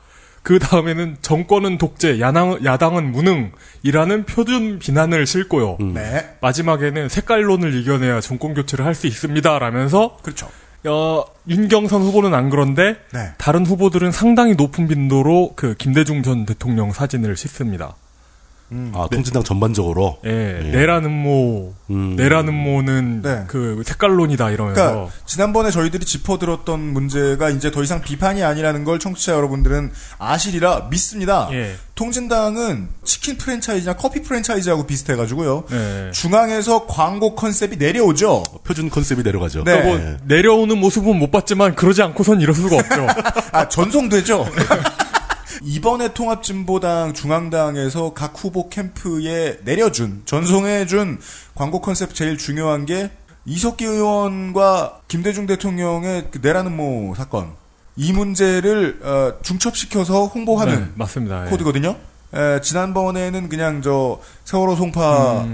그 0.42 0.58
다음에는 0.58 1.16
정권은 1.20 1.78
독재, 1.78 2.20
야당, 2.20 2.58
야당은 2.64 3.12
무능이라는 3.12 4.24
표준 4.24 4.78
비난을 4.78 5.26
싣고요. 5.26 5.76
네. 5.92 6.36
마지막에는 6.40 7.08
색깔론을 7.08 7.74
이겨내야 7.74 8.20
정권 8.20 8.54
교체를 8.54 8.84
할 8.84 8.94
수 8.94 9.06
있습니다. 9.06 9.58
라면서 9.58 10.16
그렇죠. 10.22 10.48
어, 10.86 11.24
윤경선 11.48 12.02
후보는 12.02 12.34
안 12.34 12.50
그런데 12.50 12.96
네. 13.12 13.32
다른 13.36 13.66
후보들은 13.66 14.12
상당히 14.12 14.54
높은 14.54 14.86
빈도로 14.88 15.54
그 15.56 15.74
김대중 15.74 16.22
전 16.22 16.46
대통령 16.46 16.92
사진을 16.92 17.36
싣습니다. 17.36 17.94
아, 18.94 19.08
통진당 19.10 19.44
전반적으로. 19.44 20.18
예, 20.26 20.60
예. 20.62 20.70
내라는 20.70 21.10
모, 21.10 21.74
음. 21.90 22.16
내라는 22.16 22.52
모는 22.52 23.22
네. 23.22 23.44
그 23.46 23.82
색깔론이다 23.84 24.50
이러면서 24.50 24.90
그러니까 24.90 25.14
지난번에 25.24 25.70
저희들이 25.70 26.04
짚어들었던 26.04 26.78
문제가 26.78 27.48
이제 27.50 27.70
더 27.70 27.82
이상 27.82 28.02
비판이 28.02 28.42
아니라는 28.42 28.84
걸 28.84 28.98
청취자 28.98 29.32
여러분들은 29.32 29.90
아시리라 30.18 30.88
믿습니다. 30.90 31.48
예. 31.52 31.76
통진당은 31.94 32.88
치킨 33.04 33.38
프랜차이즈나 33.38 33.96
커피 33.96 34.22
프랜차이즈하고 34.22 34.86
비슷해가지고요. 34.86 35.64
네. 35.70 36.10
중앙에서 36.12 36.86
광고 36.86 37.34
컨셉이 37.34 37.76
내려오죠. 37.76 38.44
표준 38.64 38.88
컨셉이 38.90 39.22
내려가죠. 39.22 39.64
네. 39.64 39.82
뭐 39.82 39.96
예. 39.96 40.18
내려오는 40.24 40.78
모습은 40.78 41.18
못 41.18 41.30
봤지만 41.30 41.74
그러지 41.74 42.02
않고선 42.02 42.40
이럴 42.40 42.54
수가 42.54 42.76
없죠. 42.76 43.06
아 43.50 43.68
전송되죠. 43.68 44.46
이번에 45.62 46.14
통합진보당 46.14 47.14
중앙당에서 47.14 48.14
각 48.14 48.32
후보 48.36 48.68
캠프에 48.68 49.58
내려준 49.64 50.22
전송해준 50.24 51.20
광고 51.54 51.80
컨셉 51.80 52.14
제일 52.14 52.38
중요한 52.38 52.86
게 52.86 53.10
이석기 53.44 53.84
의원과 53.84 55.00
김대중 55.08 55.46
대통령의 55.46 56.28
그 56.30 56.38
내라는 56.42 56.76
모 56.76 57.14
사건 57.14 57.52
이 57.96 58.12
문제를 58.12 59.00
어, 59.02 59.42
중첩시켜서 59.42 60.26
홍보하는 60.26 60.80
네, 60.80 60.88
맞습니다. 60.94 61.46
예. 61.46 61.50
코드거든요. 61.50 61.96
에, 62.34 62.60
지난번에는 62.60 63.48
그냥 63.48 63.82
저 63.82 64.20
세월호 64.44 64.76
송파 64.76 65.46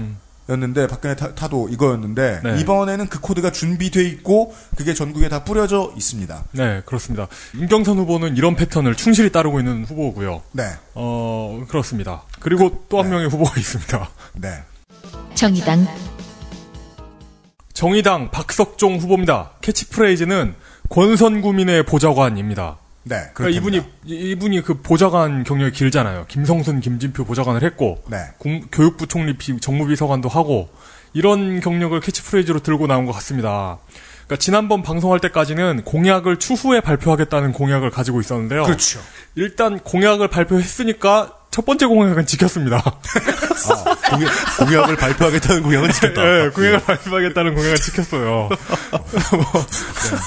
였는데 0.49 0.87
박근혜 0.87 1.15
타, 1.15 1.33
타도 1.33 1.69
이거였는데 1.69 2.41
네. 2.43 2.59
이번에는 2.61 3.07
그 3.07 3.19
코드가 3.19 3.51
준비돼 3.51 4.03
있고 4.09 4.53
그게 4.75 4.93
전국에 4.93 5.29
다 5.29 5.43
뿌려져 5.43 5.91
있습니다. 5.95 6.45
네, 6.51 6.81
그렇습니다. 6.85 7.27
윤경선 7.55 7.97
후보는 7.97 8.37
이런 8.37 8.55
패턴을 8.55 8.95
충실히 8.95 9.31
따르고 9.31 9.59
있는 9.59 9.85
후보고요. 9.85 10.41
네, 10.51 10.63
어, 10.93 11.63
그렇습니다. 11.67 12.23
그리고 12.39 12.85
또한 12.89 13.09
명의 13.09 13.27
후보가 13.27 13.59
있습니다. 13.59 14.09
네. 14.35 14.63
정의당 15.33 15.87
정의당 17.73 18.31
박석종 18.31 18.97
후보입니다. 18.97 19.51
캐치프레이즈는 19.61 20.55
권선구민의 20.89 21.83
보좌관입니다. 21.83 22.77
네, 23.07 23.29
그러니까. 23.35 23.57
이분이 23.59 23.77
이- 24.05 24.31
이분이 24.31 24.61
그 24.61 24.81
보좌관 24.81 25.43
경력이 25.43 25.71
길잖아요. 25.77 26.25
김성순, 26.27 26.79
김진표 26.81 27.23
보좌관을 27.25 27.63
했고 27.63 28.03
네. 28.09 28.17
공- 28.39 28.61
교육부 28.71 29.05
총리 29.07 29.37
비- 29.37 29.59
정무비서관도 29.59 30.27
하고 30.27 30.69
이런 31.13 31.59
경력을 31.59 31.97
캐치프레이즈로 31.99 32.59
들고 32.61 32.87
나온 32.87 33.05
것 33.05 33.11
같습니다. 33.13 33.77
그러니까 34.25 34.37
지난번 34.41 34.81
방송할 34.81 35.19
때까지는 35.19 35.83
공약을 35.85 36.37
추후에 36.37 36.81
발표하겠다는 36.81 37.51
공약을 37.53 37.91
가지고 37.91 38.19
있었는데요. 38.21 38.63
그렇죠. 38.63 38.99
일단 39.35 39.79
공약을 39.79 40.27
발표했으니까 40.27 41.31
첫 41.55 41.63
번째 41.65 41.85
공약은 41.85 42.25
지켰습니다. 42.25 42.83
공약, 44.09 44.57
공약을 44.59 44.97
발표하겠다는 44.97 45.63
공약은 45.63 45.89
지켰다. 45.93 46.21
네, 46.21 46.49
공약을 46.49 46.81
발표하겠다는 46.81 47.55
공약을 47.55 47.77
지켰어요. 47.77 48.49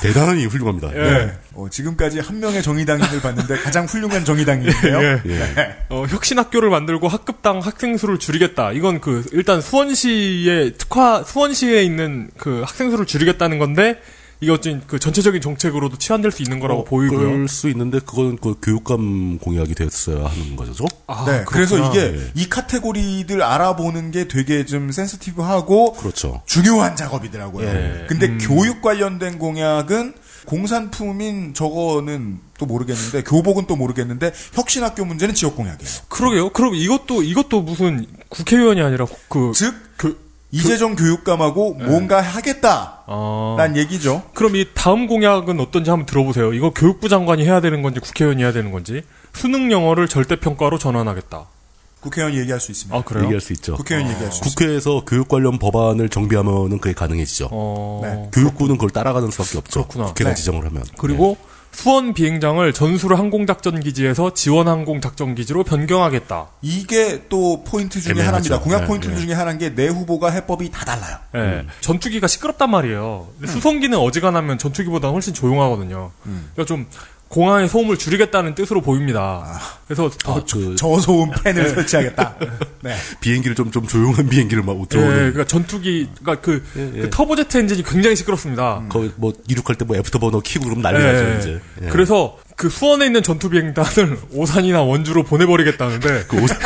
대단히 0.03 0.47
훌륭합니다. 0.47 0.91
예. 0.95 0.99
네. 0.99 1.38
어, 1.53 1.69
지금까지 1.69 2.21
한 2.21 2.41
명의 2.41 2.62
정의당인을 2.62 3.21
봤는데 3.21 3.59
가장 3.59 3.85
훌륭한 3.85 4.25
정의당인데요. 4.25 5.03
예. 5.03 5.21
네. 5.23 5.77
어, 5.91 6.07
혁신학교를 6.09 6.71
만들고 6.71 7.09
학급당 7.09 7.59
학생 7.59 7.99
수를 7.99 8.19
줄이겠다. 8.19 8.73
이건 8.73 9.03
그 9.03 9.23
일단 9.33 9.61
수원시에 9.61 10.77
특화 10.79 11.25
수원시에 11.25 11.83
있는 11.83 12.31
그 12.38 12.62
학생 12.64 12.91
수를 12.91 13.05
줄이겠다는 13.05 13.59
건데 13.59 14.01
이게 14.40 14.53
어쨌든 14.53 14.83
그 14.87 14.98
전체적인 14.98 15.40
정책으로도 15.40 15.98
치환될 15.98 16.31
수 16.31 16.42
있는 16.42 16.61
거라고 16.61 16.85
보이고요. 16.85 17.18
그럴 17.18 17.48
수 17.48 17.68
있는데 17.70 17.98
그건 17.98 18.37
그 18.37 18.55
교육감 18.62 19.38
공약이 19.38 19.74
됐어야 19.74 20.27
하는 20.27 20.57
거죠. 20.57 20.87
아, 21.07 21.24
네, 21.27 21.44
그래서 21.46 21.77
그렇구나. 21.77 22.05
이게 22.05 22.18
예. 22.18 22.33
이 22.35 22.48
카테고리들 22.48 23.42
알아보는 23.42 24.12
게 24.12 24.29
되게 24.29 24.64
좀 24.64 24.92
센스티브하고 24.92 25.94
그렇죠. 25.94 26.42
중요한 26.46 26.94
작업이더라고요. 26.94 27.66
예. 27.66 28.07
근데 28.09 28.27
음. 28.27 28.38
교육 28.40 28.81
관련된 28.81 29.38
공약은 29.38 30.14
공산품인 30.46 31.53
저거는 31.53 32.38
또 32.59 32.66
모르겠는데 32.66 33.22
교복은 33.24 33.66
또 33.66 33.77
모르겠는데 33.77 34.33
혁신학교 34.55 35.05
문제는 35.05 35.35
지역 35.35 35.57
공약이에요. 35.57 35.90
그러게요. 36.09 36.51
그럼 36.51 36.74
이것도 36.74 37.22
이것도 37.22 37.62
무슨 37.62 38.07
국회의원이 38.29 38.81
아니라 38.81 39.07
그즉 39.29 39.74
그, 39.74 39.88
이재정 40.50 40.96
교육감하고 40.96 41.74
뭔가 41.74 42.20
하겠다란 42.20 42.96
아, 43.06 43.72
얘기죠. 43.76 44.22
그럼 44.34 44.56
이 44.56 44.66
다음 44.74 45.06
공약은 45.06 45.61
어떤지 45.61 45.90
한번 45.90 46.06
들어보세요. 46.06 46.54
이거 46.54 46.70
교육부 46.70 47.08
장관이 47.08 47.44
해야 47.44 47.61
되는 47.61 47.82
건지 47.82 48.00
국회의원이 48.00 48.42
해야 48.42 48.52
되는 48.52 48.70
건지 48.72 49.02
수능 49.34 49.70
영어를 49.70 50.08
절대 50.08 50.37
평가로 50.37 50.78
전환하겠다. 50.78 51.46
국회의원이 52.00 52.38
얘기할 52.38 52.61
수 52.61 52.70
있습니다. 52.70 52.96
아 52.96 53.02
그래요? 53.02 53.24
얘기할 53.24 53.40
수 53.40 53.52
있죠. 53.52 53.74
국회의원이 53.74 54.11
얘기할 54.11 54.32
수 54.32 54.38
있습니다. 54.38 54.58
국회에서 54.58 55.04
교육 55.04 55.28
관련 55.28 55.58
법안을 55.58 56.08
정비하면은 56.08 56.78
그게 56.78 56.94
가능해지죠. 56.94 57.48
어, 57.50 58.00
네. 58.04 58.30
교육부는 58.32 58.76
그걸 58.76 58.90
따라가는 58.90 59.30
수밖에 59.30 59.58
없죠. 59.58 59.82
그렇구나. 59.82 60.06
국회가 60.06 60.30
네. 60.30 60.37
지정을 60.37 60.64
하면. 60.64 60.84
그리고 60.96 61.37
수원 61.79 62.12
비행장을 62.12 62.73
전술 62.73 63.14
항공작전 63.14 63.79
기지에서 63.79 64.35
지원 64.35 64.67
항공작전 64.67 65.37
기지로 65.37 65.62
변경하겠다. 65.62 66.49
이게 66.61 67.23
또 67.29 67.62
포인트 67.62 68.01
중에 68.01 68.14
애매하죠. 68.14 68.29
하나입니다. 68.29 68.61
공약 68.61 68.81
네, 68.81 68.87
포인트 68.88 69.07
네. 69.07 69.17
중에 69.17 69.33
하나인 69.33 69.59
게 69.59 69.69
내 69.77 69.87
후보가 69.87 70.31
해법이 70.31 70.73
다 70.73 70.85
달라요. 70.85 71.19
예. 71.37 71.64
전투기가 71.81 72.27
시끄럽단 72.27 72.69
말이에요. 72.71 73.29
근데 73.38 73.53
수송기는 73.53 73.97
어지간하면 73.97 74.59
전투기보다 74.59 75.11
훨씬 75.11 75.33
조용하거든요. 75.35 76.11
그러니까 76.25 76.64
좀 76.64 76.88
공항의 77.29 77.69
소음을 77.69 77.99
줄이겠다는 77.99 78.55
뜻으로 78.55 78.81
보입니다. 78.81 79.61
그래서 79.87 80.11
아, 80.25 80.43
그 80.51 80.75
저소음 80.77 81.31
팬을 81.45 81.69
설치하겠다. 81.71 82.37
네. 82.83 82.97
비행기를 83.21 83.55
좀 83.55 83.71
좀 83.71 83.87
조용한 83.87 84.29
비행기를 84.29 84.62
막 84.62 84.79
예, 84.81 84.85
들어오는. 84.88 85.14
그러니까 85.14 85.45
전투기, 85.45 86.09
그러니까 86.21 86.41
그, 86.45 86.64
예, 86.77 86.91
예. 86.97 87.01
그 87.03 87.11
터보제트 87.11 87.59
엔진이 87.59 87.83
굉장히 87.83 88.17
시끄럽습니다. 88.17 88.83
거의 88.88 89.12
뭐 89.17 89.33
이륙할 89.49 89.77
때 89.77 89.85
뭐 89.85 89.97
애프터버너 89.97 90.41
키고 90.41 90.64
그러면 90.64 90.83
난리 90.83 90.99
나죠 91.05 91.25
예, 91.31 91.38
이제. 91.38 91.61
예. 91.83 91.88
그래서 91.88 92.38
그 92.59 92.68
수원에 92.68 93.07
있는 93.07 93.23
전투비행단을 93.23 94.18
오산이나 94.35 94.83
원주로 94.83 95.23
보내버리겠다는데 95.23 96.25
그 96.27 96.42
오산. 96.42 96.59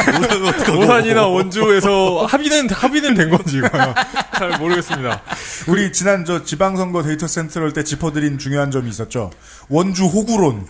오산 0.78 1.05
이나 1.05 1.26
원주에서 1.26 2.24
합의는 2.24 2.70
합의는 2.70 3.12
된 3.14 3.28
건지. 3.28 3.61
잘 4.38 4.59
모르겠습니다. 4.59 5.20
우리 5.66 5.92
지난 5.92 6.24
저 6.24 6.44
지방선거 6.44 7.02
데이터 7.02 7.26
센트럴 7.28 7.74
때 7.74 7.85
짚어드린 7.85 8.38
중요한 8.38 8.70
점이 8.70 8.88
있었죠. 8.88 9.31
원주 9.68 10.07
호구론. 10.07 10.66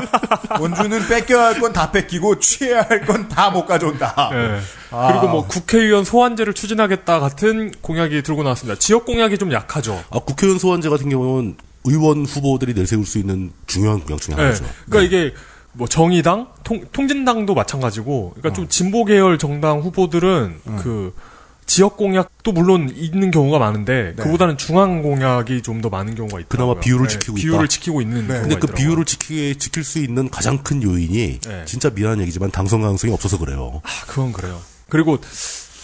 원주는 0.58 1.06
뺏겨야 1.06 1.44
할 1.48 1.60
건 1.60 1.74
다 1.74 1.90
뺏기고 1.92 2.38
취해야 2.40 2.80
할 2.88 3.04
건 3.04 3.28
다 3.28 3.50
못 3.50 3.66
가져온다. 3.66 4.30
예. 4.32 4.58
아. 4.90 5.08
그리고 5.08 5.28
뭐 5.28 5.46
국회의원 5.46 6.04
소환제를 6.04 6.54
추진하겠다 6.54 7.20
같은 7.20 7.72
공약이 7.82 8.22
들고 8.22 8.42
나왔습니다. 8.42 8.78
지역 8.78 9.04
공약이 9.04 9.36
좀 9.36 9.52
약하죠. 9.52 10.02
아, 10.10 10.18
국회의원 10.20 10.58
소환제 10.58 10.88
같은 10.88 11.10
경우는 11.10 11.56
의원 11.84 12.24
후보들이 12.24 12.74
내세울 12.74 13.04
수 13.06 13.18
있는 13.18 13.52
중요한 13.66 14.00
공약 14.00 14.20
중에 14.20 14.34
예. 14.38 14.42
하나죠. 14.42 14.64
그러니까 14.88 15.02
이게 15.02 15.34
뭐 15.74 15.88
정의당, 15.88 16.48
통, 16.64 16.84
통진당도 16.92 17.54
마찬가지고, 17.54 18.34
그러니까 18.36 18.52
좀 18.54 18.68
진보 18.68 19.04
계열 19.04 19.38
정당 19.38 19.80
후보들은 19.80 20.60
그 20.82 21.14
지역 21.64 21.96
공약도 21.96 22.52
물론 22.52 22.92
있는 22.94 23.30
경우가 23.30 23.58
많은데 23.58 24.14
네. 24.16 24.22
그보다는 24.22 24.58
중앙 24.58 25.00
공약이 25.00 25.62
좀 25.62 25.80
더 25.80 25.88
많은 25.88 26.14
경우가 26.14 26.40
있다. 26.40 26.48
그나마 26.48 26.74
비율을 26.78 27.08
지키고 27.08 27.38
있다. 27.38 27.42
비율을 27.42 27.68
지키고 27.68 28.02
있는. 28.02 28.28
네. 28.28 28.40
근데 28.40 28.56
그 28.56 28.66
있더라고요. 28.66 28.74
비율을 28.74 29.04
지키, 29.06 29.56
지킬 29.56 29.82
수 29.82 29.98
있는 29.98 30.28
가장 30.28 30.58
큰 30.62 30.82
요인이 30.82 31.40
네. 31.40 31.64
진짜 31.64 31.88
미안한 31.90 32.20
얘기지만 32.20 32.50
당선 32.50 32.82
가능성이 32.82 33.12
없어서 33.12 33.38
그래요. 33.38 33.80
아, 33.84 33.88
그건 34.06 34.32
그래요. 34.32 34.60
그리고 34.88 35.18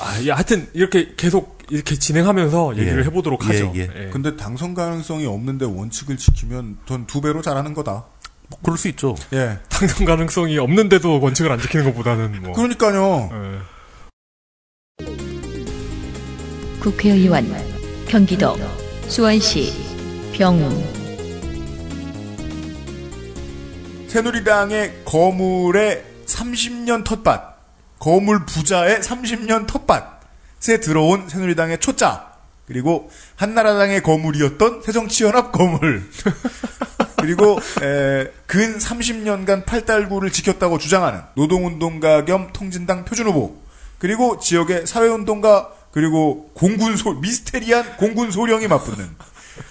아, 0.01 0.21
예, 0.23 0.31
하여튼 0.33 0.69
이렇게 0.75 1.15
계속 1.17 1.58
이렇게 1.71 1.97
진행하면서 1.97 2.77
얘기를 2.79 3.01
예. 3.01 3.05
해보도록 3.07 3.43
예, 3.45 3.47
하죠. 3.47 3.73
예. 3.77 3.81
예. 3.81 4.11
근데 4.11 4.37
당선 4.37 4.75
가능성이 4.75 5.27
없는데 5.27 5.67
원칙을 5.67 6.17
지키면 6.17 6.79
돈 6.87 7.07
두 7.07 7.21
배로 7.21 7.43
잘하는 7.43 7.75
거다. 7.75 8.05
뭐 8.49 8.59
그럴 8.63 8.79
수 8.79 8.89
있죠. 8.89 9.15
예. 9.33 9.59
당선 9.69 10.07
가능성이 10.07 10.59
없는데도 10.59 11.21
원칙을 11.21 11.53
안 11.53 11.61
지키는 11.61 11.85
것보다는 11.87 12.43
뭐. 12.43 12.53
그러니까요. 12.55 13.31
예. 13.33 13.59
국회의원 16.81 17.47
경기도 18.07 18.57
수원시 19.09 19.73
병 20.33 20.59
새누리당의 24.09 25.03
거물의 25.05 26.05
30년 26.25 27.05
텃밭, 27.05 27.59
거물 27.99 28.47
부자의 28.47 29.01
30년 29.01 29.67
텃밭 29.67 30.18
에 30.69 30.81
들어온 30.81 31.29
새누리당의 31.29 31.81
초짜, 31.81 32.27
그리고 32.67 33.11
한나라당의 33.37 34.03
거물이었던 34.03 34.83
새정치연합 34.83 35.53
거물, 35.53 36.09
그리고 37.17 37.59
에, 37.83 38.31
근 38.47 38.79
30년간 38.79 39.65
팔달구를 39.65 40.31
지켰다고 40.31 40.79
주장하는 40.79 41.21
노동운동가 41.35 42.25
겸 42.25 42.51
통진당 42.53 43.05
표준후보, 43.05 43.57
그리고 43.99 44.39
지역의 44.39 44.87
사회운동가 44.87 45.73
그리고 45.91 46.51
공군 46.55 46.97
소 46.97 47.15
미스테리한 47.15 47.97
공군 47.97 48.31
소령이 48.31 48.69
맞붙는 48.69 49.09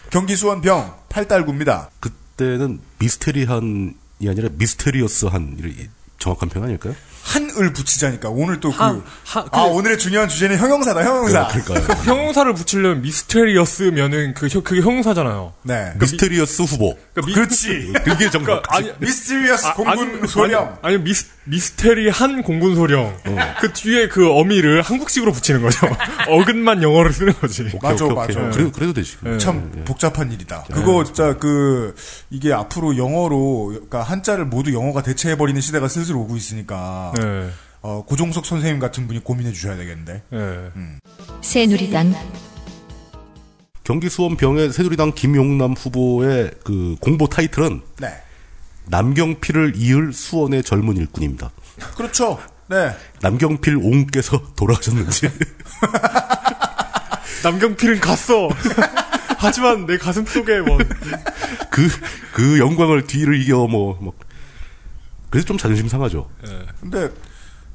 경기 0.09 0.35
수원병 0.35 0.95
팔달구입니다. 1.09 1.89
그때는 1.99 2.79
미스테리한이 2.99 3.93
아니라 4.27 4.49
미스테리어스한 4.53 5.57
이 5.63 5.87
정확한 6.19 6.49
표현 6.49 6.67
아닐까요? 6.67 6.95
한을 7.27 7.73
붙이자니까 7.73 8.29
오늘 8.29 8.59
또그아 8.61 8.93
그- 9.51 9.59
오늘의 9.59 9.97
중요한 9.97 10.29
주제는 10.29 10.57
형용사다 10.57 11.03
형용사. 11.03 11.47
그러니까요. 11.47 11.97
형용사를 12.05 12.53
붙이려면 12.53 13.01
미스테리어스면은 13.01 14.33
그 14.33 14.47
혀- 14.47 14.61
그게 14.61 14.81
형용사잖아요. 14.81 15.53
네. 15.63 15.91
미스테리어스 15.99 16.61
후보. 16.63 16.95
그러니까 17.13 17.25
미- 17.27 17.33
그렇지. 17.33 17.93
그게 18.05 18.29
정말 18.29 18.61
그러니까 18.61 18.75
아니 18.75 18.91
미스티리어스 18.99 19.67
아, 19.67 19.73
공군 19.73 20.19
아니, 20.21 20.27
소령. 20.27 20.77
아니, 20.81 20.95
아니 20.95 21.03
미스 21.03 21.25
미스테리한 21.47 22.43
공군 22.43 22.75
소령. 22.75 23.15
그 23.61 23.73
뒤에 23.73 24.07
그 24.07 24.31
어미를 24.31 24.81
한국식으로 24.81 25.31
붙이는 25.31 25.61
거죠. 25.61 25.87
어근만 26.27 26.83
영어를 26.83 27.13
쓰는 27.13 27.33
거지. 27.33 27.63
맞아, 27.81 28.05
오케이, 28.05 28.17
오케이. 28.17 28.35
맞아. 28.35 28.49
그래도 28.51 28.71
그래도 28.71 28.93
되지. 28.93 29.17
네. 29.21 29.37
참 29.37 29.71
예. 29.77 29.83
복잡한 29.83 30.31
일이다. 30.31 30.65
그거 30.71 31.03
진짜 31.03 31.37
그 31.37 31.95
이게 32.29 32.53
앞으로 32.53 32.97
영어로 32.97 33.67
그러니까 33.67 34.03
한자를 34.03 34.45
모두 34.45 34.73
영어가 34.73 35.01
대체해 35.01 35.37
버리는 35.37 35.59
시대가 35.61 35.87
슬슬 35.87 36.15
오고 36.15 36.35
있으니까 36.35 37.13
네. 37.17 37.49
어, 37.81 38.03
고종석 38.05 38.45
선생님 38.45 38.79
같은 38.79 39.07
분이 39.07 39.23
고민해 39.23 39.53
주셔야 39.53 39.77
되겠는데. 39.77 40.23
네. 40.29 40.71
새누리당 41.41 42.13
경기 43.83 44.09
수원병의 44.09 44.73
새누리당 44.73 45.13
김용남 45.13 45.73
후보의 45.73 46.51
그 46.65 46.97
공보 46.99 47.27
타이틀은 47.27 47.81
네. 48.01 48.07
남경필을 48.89 49.73
이을 49.75 50.13
수원의 50.13 50.63
젊은 50.63 50.97
일꾼입니다. 50.97 51.51
그렇죠. 51.95 52.39
네. 52.67 52.95
남경필 53.21 53.77
옹께서 53.77 54.53
돌아가셨는지 54.55 55.29
남경필은 57.43 57.99
갔어. 57.99 58.49
하지만 59.39 59.85
내 59.85 59.97
가슴 59.97 60.25
속에 60.25 60.59
뭐 60.61 60.77
그, 61.69 61.87
그 62.33 62.59
영광을 62.59 63.05
뒤를 63.05 63.39
이겨 63.39 63.67
뭐, 63.67 63.97
뭐. 64.01 64.13
그래서 65.29 65.45
좀 65.45 65.57
자존심 65.57 65.87
상하죠. 65.87 66.29
근데 66.81 67.09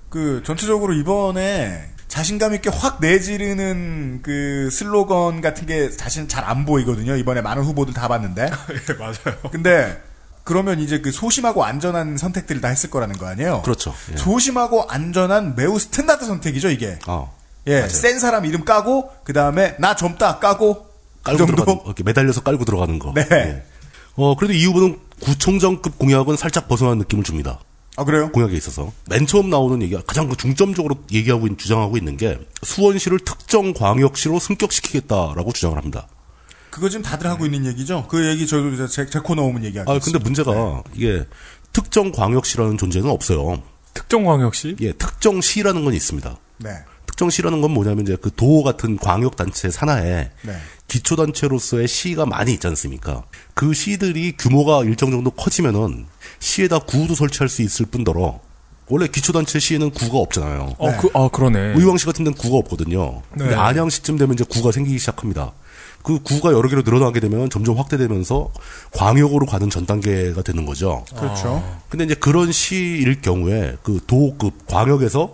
그 0.09 0.42
전체적으로 0.44 0.92
이번에 0.94 1.88
자신감 2.09 2.55
있게 2.55 2.68
확 2.70 3.01
내지르는 3.01 4.20
그 4.22 4.68
슬로건 4.70 5.40
같은 5.40 5.66
게 5.66 5.88
사실 5.90 6.29
잘 6.29 6.44
안 6.44 6.66
보이거든요. 6.66 7.16
이번에 7.16 7.40
많은 7.40 7.62
후보들 7.62 7.94
다 7.94 8.09
봤는데. 8.09 8.51
예, 8.90 8.94
맞아요. 8.94 9.38
근데 9.51 10.03
그러면 10.44 10.81
이제 10.81 11.00
그 11.00 11.12
소심하고 11.12 11.64
안전한 11.64 12.16
선택들을 12.16 12.61
다 12.61 12.68
했을 12.68 12.90
거라는 12.90 13.16
거 13.16 13.26
아니에요? 13.26 13.62
그렇죠. 13.62 13.94
예. 14.12 14.16
소심하고 14.16 14.85
안전한 14.88 15.55
매우 15.55 15.78
standard 15.78 16.26
선택이죠, 16.26 16.70
이게. 16.70 16.98
아, 17.07 17.26
예, 17.68 17.76
맞아요. 17.76 17.88
센 17.88 18.18
사람 18.18 18.44
이름 18.44 18.64
까고 18.64 19.11
그 19.24 19.33
다음에 19.33 19.76
나 19.78 19.94
젊다 19.94 20.38
까고 20.38 20.85
그 20.85 21.22
깔고 21.22 21.38
정도. 21.38 21.52
들어가는, 21.64 21.81
이렇게 21.87 22.02
매달려서 22.02 22.42
깔고 22.42 22.64
들어가는 22.64 22.98
거. 22.98 23.12
네. 23.14 23.26
예. 23.31 23.62
어, 24.16 24.35
그래도 24.37 24.52
이 24.52 24.64
후보는 24.66 24.98
구청장급 25.20 25.98
공약은 25.98 26.37
살짝 26.37 26.68
벗어난 26.68 26.98
느낌을 26.98 27.24
줍니다. 27.24 27.61
아 27.96 28.05
그래요? 28.05 28.31
공약에 28.33 28.57
있어서. 28.57 28.90
맨 29.09 29.26
처음 29.26 29.50
나오는 29.50 29.81
얘기가 29.83 30.02
가장 30.07 30.28
그 30.28 30.37
중점적으로 30.37 30.96
얘기하고 31.12 31.46
있는, 31.46 31.59
주장하고 31.59 31.96
있는 31.96 32.16
게 32.16 32.38
수원시를 32.62 33.20
특정 33.20 33.72
광역시로 33.74 34.38
승격시키겠다라고 34.38 35.52
주장을 35.52 35.76
합니다. 35.76 36.09
그거 36.72 36.88
지금 36.88 37.02
다들 37.02 37.26
하고 37.26 37.44
있는 37.44 37.66
얘기죠? 37.66 38.06
그 38.08 38.26
얘기 38.26 38.46
저도 38.46 38.70
이제 38.70 38.88
제, 38.88 39.04
제 39.04 39.20
코너 39.20 39.42
오면 39.42 39.62
얘기하겠습니다. 39.66 39.92
아, 39.92 39.98
근데 40.02 40.18
문제가 40.18 40.82
이게 40.94 41.26
특정 41.74 42.11
광역시라는 42.11 42.78
존재는 42.78 43.11
없어요. 43.11 43.62
특정 43.92 44.24
광역시 44.24 44.76
예, 44.80 44.92
특정시라는 44.92 45.85
건 45.85 45.92
있습니다. 45.92 46.35
네. 46.61 46.70
특정시라는 47.06 47.61
건 47.61 47.72
뭐냐면 47.72 48.04
이제 48.04 48.16
그도 48.16 48.62
같은 48.62 48.96
광역단체 48.96 49.70
산하에 49.70 50.30
네. 50.40 50.56
기초단체로서의 50.88 51.87
시가 51.87 52.24
많이 52.24 52.54
있지 52.54 52.66
않습니까? 52.68 53.24
그 53.52 53.74
시들이 53.74 54.35
규모가 54.38 54.85
일정 54.85 55.11
정도 55.11 55.30
커지면은 55.30 56.06
시에다 56.38 56.78
구도 56.78 57.14
설치할 57.14 57.50
수 57.50 57.61
있을 57.61 57.85
뿐더러 57.85 58.40
원래 58.88 59.08
기초단체 59.08 59.58
시에는 59.58 59.90
구가 59.90 60.18
없잖아요. 60.18 60.76
어, 60.78 60.96
그, 60.96 61.11
아, 61.12 61.28
그러네. 61.28 61.74
의왕시 61.76 62.06
같은 62.06 62.24
데는 62.24 62.37
구가 62.38 62.56
없거든요. 62.56 63.20
근데 63.30 63.50
네. 63.50 63.54
안양시쯤 63.54 64.16
되면 64.16 64.32
이제 64.32 64.44
구가 64.48 64.72
생기기 64.72 64.98
시작합니다. 64.98 65.52
그 66.02 66.20
구가 66.22 66.52
여러 66.52 66.68
개로 66.68 66.82
늘어나게 66.82 67.20
되면 67.20 67.48
점점 67.48 67.78
확대되면서 67.78 68.50
광역으로 68.92 69.46
가는 69.46 69.70
전 69.70 69.86
단계가 69.86 70.42
되는 70.42 70.66
거죠. 70.66 71.04
그렇죠. 71.16 71.62
근데 71.88 72.04
이제 72.04 72.14
그런 72.14 72.50
시일 72.52 73.20
경우에 73.20 73.76
그 73.82 74.00
도급 74.06 74.66
광역에서 74.66 75.32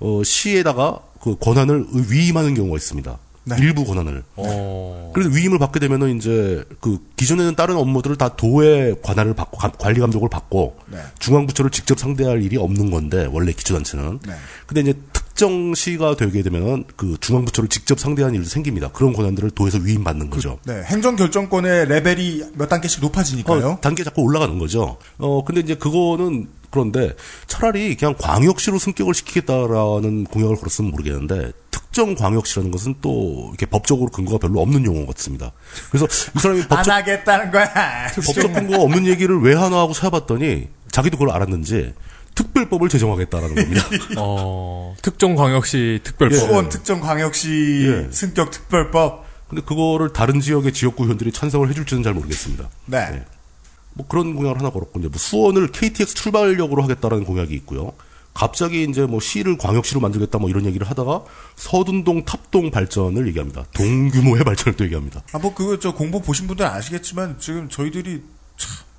어 0.00 0.22
시에다가 0.24 1.00
그 1.20 1.36
권한을 1.38 1.86
위임하는 2.10 2.54
경우가 2.54 2.76
있습니다. 2.76 3.18
네. 3.44 3.56
일부 3.60 3.84
권한을. 3.86 4.22
어. 4.36 5.10
그래서 5.14 5.30
위임을 5.30 5.58
받게 5.58 5.80
되면은 5.80 6.18
이제 6.18 6.62
그 6.80 6.98
기존에는 7.16 7.54
다른 7.54 7.76
업무들을 7.76 8.16
다 8.16 8.36
도의 8.36 8.96
관할을 9.02 9.32
받고 9.34 9.56
감- 9.56 9.72
관리 9.78 10.00
감독을 10.00 10.28
받고 10.28 10.76
네. 10.88 10.98
중앙 11.18 11.46
부처를 11.46 11.70
직접 11.70 11.98
상대할 11.98 12.42
일이 12.42 12.58
없는 12.58 12.90
건데 12.90 13.26
원래 13.32 13.52
기초단체는. 13.52 14.18
네. 14.26 14.34
근데 14.66 14.80
이제 14.82 14.98
특정 15.38 15.72
시가 15.72 16.16
되게 16.16 16.42
되면은 16.42 16.84
그 16.96 17.16
중앙부처를 17.20 17.68
직접 17.68 18.00
상대하는 18.00 18.34
일도 18.34 18.48
생깁니다. 18.48 18.88
그런 18.88 19.12
권한들을 19.12 19.52
도에서 19.52 19.78
위임받는 19.78 20.30
거죠. 20.30 20.58
네. 20.66 20.82
행정 20.86 21.14
결정권의 21.14 21.86
레벨이 21.86 22.42
몇 22.54 22.68
단계씩 22.68 23.00
높아지니까요. 23.00 23.68
어, 23.68 23.80
단계 23.80 24.02
자꾸 24.02 24.22
올라가는 24.22 24.58
거죠. 24.58 24.98
어, 25.18 25.44
근데 25.44 25.60
이제 25.60 25.76
그거는 25.76 26.48
그런데 26.70 27.14
차라리 27.46 27.94
그냥 27.96 28.16
광역시로 28.18 28.80
승격을 28.80 29.14
시키겠다라는 29.14 30.24
공약을 30.24 30.56
걸었으면 30.56 30.90
모르겠는데 30.90 31.52
특정 31.70 32.16
광역시라는 32.16 32.72
것은 32.72 32.96
또 33.00 33.46
이렇게 33.50 33.64
법적으로 33.66 34.10
근거가 34.10 34.38
별로 34.38 34.60
없는 34.60 34.84
용어 34.86 35.06
같습니다. 35.06 35.52
그래서 35.90 36.06
이 36.34 36.40
사람이 36.40 36.62
안 36.68 36.68
법적, 36.68 36.94
하겠다는 36.94 37.52
거야. 37.52 38.08
법적 38.26 38.52
근거가 38.52 38.82
없는 38.82 39.06
얘기를 39.06 39.40
왜 39.40 39.54
하나 39.54 39.78
하고 39.78 39.92
찾아봤더니 39.92 40.66
자기도 40.90 41.16
그걸 41.16 41.32
알았는지 41.32 41.94
특별법을 42.38 42.88
제정하겠다라는 42.88 43.54
겁니다. 43.54 43.84
어, 44.16 44.94
특정광역시 45.02 46.00
특별법. 46.04 46.38
수원 46.38 46.68
특정 46.68 47.00
광역시 47.00 47.48
예. 47.86 48.12
승격 48.12 48.52
특별법. 48.52 49.26
근데 49.48 49.62
그거를 49.62 50.12
다른 50.12 50.40
지역의 50.40 50.72
지역구 50.72 51.04
의원들이 51.04 51.32
찬성을 51.32 51.68
해줄지는 51.68 52.02
잘 52.02 52.14
모르겠습니다. 52.14 52.68
네. 52.86 53.24
뭐 53.94 54.06
그런 54.06 54.36
공약을 54.36 54.58
하나 54.58 54.70
걸었고 54.70 55.00
이제 55.00 55.08
뭐 55.08 55.18
수원을 55.18 55.72
KTX 55.72 56.14
출발역으로 56.14 56.82
하겠다라는 56.82 57.24
공약이 57.24 57.54
있고요. 57.54 57.92
갑자기 58.34 58.84
이제 58.84 59.04
뭐 59.04 59.18
시를 59.18 59.58
광역시로 59.58 60.00
만들겠다 60.00 60.38
뭐 60.38 60.48
이런 60.48 60.64
얘기를 60.64 60.88
하다가 60.88 61.24
서둔동 61.56 62.24
탑동 62.24 62.70
발전을 62.70 63.26
얘기합니다. 63.28 63.64
동규모의 63.74 64.44
발전을 64.44 64.76
또 64.76 64.84
얘기합니다. 64.84 65.22
아, 65.32 65.38
뭐, 65.38 65.52
그거, 65.54 65.76
저, 65.80 65.92
공보 65.92 66.20
보신 66.20 66.46
분들 66.46 66.64
은 66.64 66.70
아시겠지만, 66.70 67.40
지금 67.40 67.68
저희들이, 67.68 68.22
참, 68.22 68.37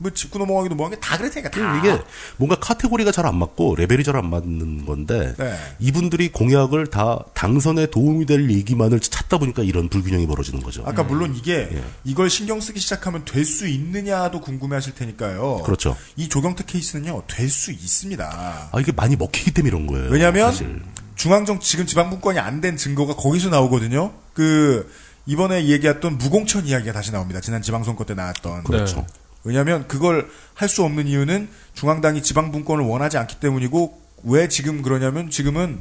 뭐, 0.01 0.09
짚고 0.11 0.39
넘어가기도 0.39 0.75
뭐한 0.75 0.93
게 0.95 0.99
다 1.01 1.17
그럴 1.17 1.29
테니까, 1.29 1.49
다. 1.51 1.77
이게 1.77 2.01
뭔가 2.37 2.55
카테고리가 2.55 3.11
잘 3.11 3.25
안 3.25 3.35
맞고 3.37 3.75
레벨이 3.75 4.03
잘 4.05 4.15
안 4.15 4.29
맞는 4.29 4.85
건데 4.85 5.33
네. 5.37 5.55
이분들이 5.79 6.31
공약을 6.31 6.87
다 6.87 7.19
당선에 7.33 7.87
도움이 7.87 8.25
될 8.25 8.49
얘기만을 8.49 9.01
찾다 9.01 9.37
보니까 9.39 9.61
이런 9.63 9.89
불균형이 9.89 10.25
벌어지는 10.25 10.61
거죠. 10.63 10.83
아까 10.85 11.03
물론 11.03 11.35
이게, 11.35 11.67
예. 11.73 11.83
이걸 12.05 12.29
신경 12.29 12.61
쓰기 12.61 12.79
시작하면 12.79 13.25
될 13.25 13.43
수 13.43 13.67
있느냐도 13.67 14.39
궁금해 14.39 14.75
하실 14.75 14.95
테니까요. 14.95 15.63
그렇죠. 15.65 15.97
이 16.15 16.29
조경태 16.29 16.63
케이스는요, 16.65 17.23
될 17.27 17.49
수 17.49 17.71
있습니다. 17.73 18.69
아 18.71 18.79
이게 18.79 18.93
많이 18.93 19.15
먹히기 19.17 19.51
때문에 19.51 19.69
이런 19.69 19.85
거예요. 19.87 20.09
왜냐면, 20.11 20.51
사실. 20.51 20.81
중앙정, 21.15 21.59
지금 21.59 21.85
지방분권이 21.85 22.39
안 22.39 22.61
된 22.61 22.77
증거가 22.77 23.15
거기서 23.17 23.49
나오거든요. 23.49 24.13
그, 24.33 24.89
이번에 25.25 25.65
얘기했던 25.67 26.17
무공천 26.17 26.65
이야기가 26.65 26.93
다시 26.93 27.11
나옵니다. 27.11 27.41
지난 27.41 27.61
지방선거 27.61 28.05
때 28.05 28.13
나왔던. 28.13 28.63
그렇죠. 28.63 29.05
왜냐하면 29.49 29.87
그걸 29.87 30.29
할 30.53 30.69
수 30.69 30.83
없는 30.83 31.07
이유는 31.07 31.49
중앙당이 31.73 32.21
지방분권을 32.21 32.83
원하지 32.85 33.17
않기 33.17 33.39
때문이고 33.39 33.99
왜 34.25 34.47
지금 34.47 34.81
그러냐면 34.81 35.29
지금은 35.29 35.79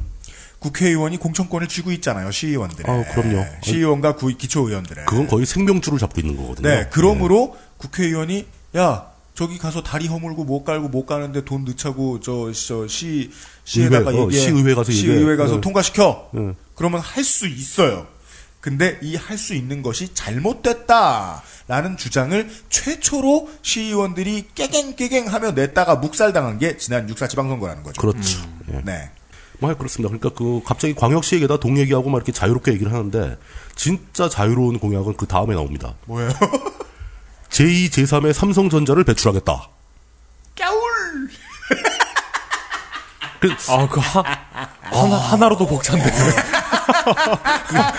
국회의원이 0.59 1.17
공천권을 1.17 1.67
쥐고 1.67 1.91
있잖아요 1.93 2.31
시의원들의 2.31 2.85
아, 2.91 3.03
그럼요. 3.13 3.45
시의원과 3.61 4.15
구- 4.15 4.35
기초의원들의 4.35 5.05
그건 5.05 5.27
거의 5.27 5.45
생명줄을 5.45 5.99
잡고 5.99 6.19
있는 6.19 6.35
거거든요. 6.37 6.67
네 6.67 6.87
그러므로 6.91 7.55
국회의원이 7.77 8.45
야 8.77 9.07
저기 9.35 9.57
가서 9.57 9.83
다리 9.83 10.07
허물고 10.07 10.43
못 10.43 10.63
깔고 10.65 10.89
못 10.89 11.05
가는데 11.05 11.45
돈 11.45 11.63
넣자고 11.65 12.19
저 12.19 12.51
시 12.87 13.31
시에다가 13.63 14.11
의회, 14.11 14.21
어, 14.21 14.25
얘기해 14.25 14.41
시의회 14.41 14.73
가서 14.75 14.91
시의회 14.91 15.19
얘기해. 15.21 15.35
가서 15.37 15.55
네. 15.55 15.61
통과시켜 15.61 16.29
네. 16.33 16.53
그러면 16.75 16.99
할 17.01 17.23
수 17.23 17.47
있어요. 17.47 18.07
근데 18.61 18.99
이 19.01 19.15
할 19.15 19.37
수 19.37 19.53
있는 19.53 19.81
것이 19.81 20.13
잘못됐다라는 20.13 21.97
주장을 21.97 22.49
최초로 22.69 23.49
시의원들이 23.61 24.49
깨갱깨갱하며 24.55 25.51
냈다가 25.51 25.95
묵살당한 25.95 26.59
게 26.59 26.77
지난 26.77 27.07
6.4 27.07 27.29
지방선거라는 27.29 27.83
거죠. 27.83 28.01
그렇죠. 28.01 28.39
예. 28.73 28.81
네. 28.83 29.11
뭐 29.59 29.73
그렇습니다. 29.75 30.07
그러니까 30.09 30.37
그 30.37 30.61
갑자기 30.65 30.93
광역시 30.95 31.35
얘기다 31.35 31.57
동 31.57 31.77
얘기하고 31.77 32.09
막 32.09 32.17
이렇게 32.17 32.31
자유롭게 32.31 32.71
얘기를 32.73 32.93
하는데 32.93 33.37
진짜 33.75 34.29
자유로운 34.29 34.79
공약은 34.79 35.15
그 35.17 35.25
다음에 35.25 35.53
나옵니다. 35.53 35.95
뭐예요? 36.05 36.29
제2, 37.49 37.89
제3의 37.89 38.33
삼성전자를 38.33 39.03
배출하겠다. 39.03 39.69
까울! 40.57 41.29
아, 43.69 43.87
그 43.87 43.99
하, 43.99 44.23
하나, 44.81 45.15
하나로도 45.17 45.67
벅찬데. 45.67 46.09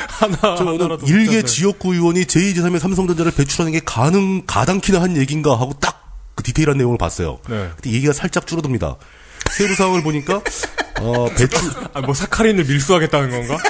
하나, 0.09 0.57
저는 0.57 0.75
하나로도 0.75 1.07
일개. 1.07 1.43
지역구 1.43 1.95
의원이 1.95 2.25
제2, 2.25 2.57
제3의 2.57 2.79
삼성전자를 2.79 3.33
배출하는 3.33 3.73
게 3.73 3.81
가능, 3.85 4.45
가당키나 4.47 5.01
한 5.01 5.17
얘기인가 5.17 5.53
하고 5.53 5.73
딱 5.81 6.01
그 6.41 6.43
디테일한 6.43 6.79
내용을 6.79 6.97
봤어요. 6.97 7.39
네. 7.49 7.71
근데 7.77 7.91
얘기가 7.93 8.15
살짝 8.15 8.47
줄어듭니다. 8.47 8.97
세부 9.51 9.75
사항을 9.75 10.03
보니까 10.03 10.41
어, 11.01 11.27
배출 11.37 11.71
아, 11.93 12.01
뭐 12.01 12.15
사카린을 12.15 12.65
밀수하겠다는 12.65 13.31
건가? 13.31 13.63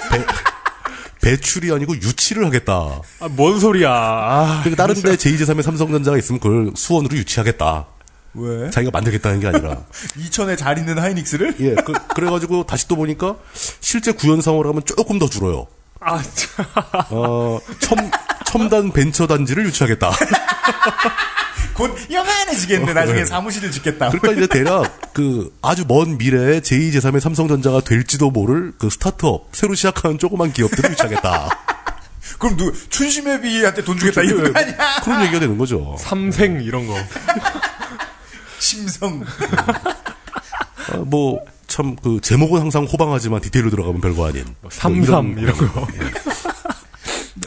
배출이 1.20 1.72
아니고 1.72 1.96
유치를 1.96 2.46
하겠다. 2.46 3.00
아, 3.20 3.28
뭔 3.28 3.58
소리야. 3.60 3.90
아, 3.90 4.60
그러니까 4.62 4.82
다른 4.86 4.94
데 5.02 5.16
제2, 5.16 5.40
제3의 5.40 5.62
삼성전자가 5.62 6.16
있으면 6.16 6.40
그걸 6.40 6.72
수원으로 6.76 7.16
유치하겠다. 7.16 7.86
왜? 8.34 8.70
자기가 8.70 8.90
만들겠다는 8.92 9.40
게 9.40 9.48
아니라. 9.48 9.84
이천에 10.16 10.56
잘 10.56 10.78
있는 10.78 10.98
하이닉스를? 10.98 11.56
예, 11.60 11.74
그, 11.74 11.92
그래가지고 12.14 12.64
다시 12.66 12.86
또 12.88 12.96
보니까 12.96 13.36
실제 13.80 14.12
구현 14.12 14.40
상으로 14.40 14.68
하면 14.70 14.82
조금 14.84 15.18
더 15.18 15.28
줄어요. 15.28 15.66
아, 16.00 16.22
참. 16.22 16.64
어, 17.10 17.58
첨, 17.80 18.10
첨단 18.46 18.92
벤처 18.92 19.26
단지를 19.26 19.66
유치하겠다. 19.66 20.10
곧 21.74 21.96
영한해지겠네. 22.10 22.92
나중에 22.92 23.20
네. 23.20 23.26
사무실을 23.26 23.70
짓겠다. 23.70 24.10
그러니까 24.10 24.32
이제 24.32 24.46
대략 24.46 25.12
그 25.12 25.56
아주 25.62 25.84
먼 25.88 26.18
미래에 26.18 26.60
제2, 26.60 26.92
제3의 26.94 27.20
삼성전자가 27.20 27.80
될지도 27.80 28.30
모를 28.30 28.72
그 28.78 28.90
스타트업, 28.90 29.48
새로 29.52 29.74
시작하는 29.74 30.18
조그만 30.18 30.52
기업들을 30.52 30.90
유치하겠다. 30.90 31.48
그럼 32.38 32.56
누 32.56 32.72
춘심회비한테 32.90 33.84
돈 33.84 33.98
주겠다 33.98 34.22
이런 34.22 34.52
거 34.52 34.58
아니야? 34.58 35.00
그런 35.02 35.22
얘기가 35.22 35.40
되는 35.40 35.58
거죠. 35.58 35.96
삼생, 35.98 36.60
이런 36.62 36.86
거. 36.86 36.94
심성. 38.60 39.24
아, 40.92 40.96
뭐, 40.98 41.40
참, 41.66 41.96
그, 41.96 42.20
제목은 42.20 42.60
항상 42.60 42.84
호방하지만 42.84 43.40
디테일로 43.40 43.70
들어가면 43.70 44.00
별거 44.00 44.26
아닌. 44.28 44.44
삼삼, 44.70 45.32
뭐 45.34 45.42
이런 45.42 45.56
거. 45.56 45.86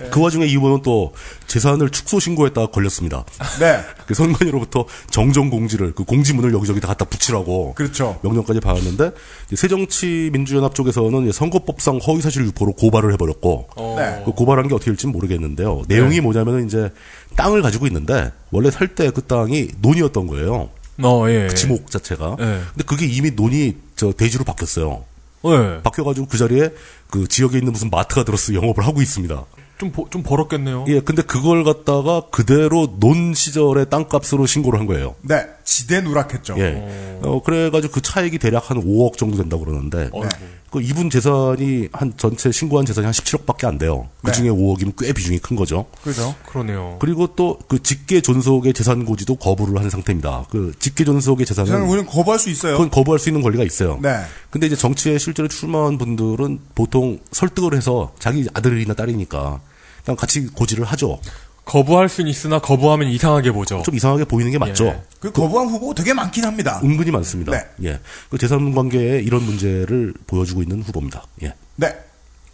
그 0.10 0.22
와중에 0.22 0.46
이 0.46 0.52
의원은 0.52 0.82
또 0.82 1.14
재산을 1.48 1.90
축소 1.90 2.20
신고했다가 2.20 2.68
걸렸습니다. 2.68 3.26
네. 3.60 3.80
그 4.08 4.14
선관위로부터 4.14 4.86
정정 5.12 5.50
공지를, 5.50 5.94
그 5.94 6.04
공지문을 6.04 6.54
여기저기 6.54 6.80
다 6.80 6.88
갖다 6.88 7.06
붙이라고. 7.06 7.74
그렇죠. 7.76 8.20
명령까지 8.24 8.60
받았는데, 8.60 9.12
새정치민주연합 9.56 10.74
쪽에서는 10.74 11.32
선거법상 11.32 12.00
허위사실 12.06 12.46
유포로 12.48 12.74
고발을 12.74 13.14
해버렸고, 13.14 13.68
네. 13.98 14.22
그 14.26 14.32
고발한 14.32 14.68
게 14.68 14.74
어떻게 14.76 14.92
될지는 14.92 15.12
모르겠는데요. 15.14 15.84
내용이 15.88 16.22
뭐냐면은 16.22 16.66
이제 16.66 16.92
땅을 17.36 17.62
가지고 17.62 17.86
있는데, 17.88 18.32
원래 18.52 18.72
살 18.72 18.88
때 18.96 19.12
그 19.12 19.22
땅이 19.24 19.70
논이었던 19.82 20.28
거예요. 20.28 20.70
어, 21.02 21.26
예. 21.30 21.48
그 21.50 21.56
지목 21.56 21.90
자체가. 21.90 22.38
예. 22.40 22.44
근데 22.44 22.84
그게 22.86 23.06
이미 23.06 23.32
논이 23.32 23.78
저 23.96 24.12
대지로 24.12 24.44
바뀌었어요. 24.44 25.04
예. 25.46 25.82
바뀌어가지고 25.84 26.28
그 26.28 26.38
자리에 26.38 26.70
그 27.10 27.28
지역에 27.28 27.58
있는 27.58 27.74
무슨 27.74 27.90
마트가 27.90 28.24
들어서 28.24 28.54
영업을 28.56 28.86
하고 28.86 29.02
있습니다. 29.02 29.46
좀, 29.80 29.92
보- 29.92 30.08
좀 30.10 30.24
벌었겠네요. 30.24 30.86
예, 30.88 31.00
근데 31.02 31.22
그걸 31.24 31.64
갖다가 31.64 32.22
그대로 32.32 32.96
논 33.00 33.34
시절의 33.34 33.90
땅값으로 33.90 34.46
신고를 34.46 34.80
한 34.80 34.86
거예요. 34.86 35.16
네. 35.22 35.46
지대 35.64 36.02
누락했죠. 36.02 36.56
예. 36.58 37.20
어, 37.24 37.42
그래가지고 37.44 37.94
그 37.94 38.02
차익이 38.02 38.38
대략 38.40 38.70
한 38.70 38.78
5억 38.84 39.18
정도 39.18 39.38
된다고 39.38 39.66
그러는데, 39.66 40.10
어이구. 40.12 40.30
그 40.72 40.82
이분 40.82 41.12
재산이 41.12 41.90
한 41.94 42.14
전체 42.18 42.52
신고한 42.52 42.86
재산이 42.88 43.06
한 43.06 43.14
17억밖에 43.14 43.66
안 43.66 43.78
돼요. 43.78 44.10
그 44.24 44.32
중에 44.32 44.50
5억이면 44.50 44.94
꽤 44.98 45.14
비중이 45.14 45.38
큰 45.38 45.56
거죠. 45.56 45.86
그죠? 46.04 46.34
그러네요. 46.48 46.98
그리고 47.00 47.28
또 47.36 47.60
그 47.68 47.82
직계 47.82 48.22
존속의 48.22 48.74
재산 48.74 49.06
고지도 49.06 49.36
거부를 49.36 49.80
한 49.80 49.90
상태입니다. 49.90 50.46
그 50.50 50.74
직계 50.80 51.04
존속의 51.06 51.46
재산은 51.46 51.72
저는 51.72 51.86
우리는 51.88 52.06
거부할 52.08 52.40
수 52.40 52.50
있어요. 52.50 52.74
그건 52.74 52.90
거부할 52.90 53.20
수 53.20 53.30
있는 53.30 53.42
권리가 53.42 53.64
있어요. 53.64 54.00
네. 54.02 54.20
근데 54.50 54.68
이제 54.68 54.76
정치에 54.76 55.18
실제로 55.18 55.48
출마한 55.48 55.98
분들은 55.98 56.60
보통 56.76 57.20
설득을 57.32 57.76
해서 57.76 58.14
자기 58.20 58.48
아들이나 58.54 58.94
딸이니까 58.96 59.62
그냥 60.06 60.18
같이 60.18 60.48
고지를 60.48 60.84
하죠. 60.86 61.20
거부할 61.66 62.10
수는 62.10 62.30
있으나 62.30 62.60
거부하면 62.60 63.08
이상하게 63.10 63.52
보죠. 63.52 63.82
좀 63.86 63.96
이상하게 63.96 64.26
보이는 64.26 64.52
게 64.52 64.58
맞죠. 64.58 64.86
예. 64.86 65.02
그 65.20 65.32
거부한 65.32 65.70
후보 65.70 65.94
되게 65.94 66.14
많긴 66.14 66.46
합니다. 66.46 66.82
은근히 66.84 67.12
많습니다. 67.12 67.52
네. 67.52 67.66
예. 67.84 68.00
그 68.30 68.38
재산 68.38 68.74
관계에 68.76 69.22
이런 69.22 69.44
문제를 69.44 70.14
보여주고 70.28 70.62
있는 70.62 70.82
후보입니다. 70.82 71.24
예. 71.44 71.54
네. 71.76 71.96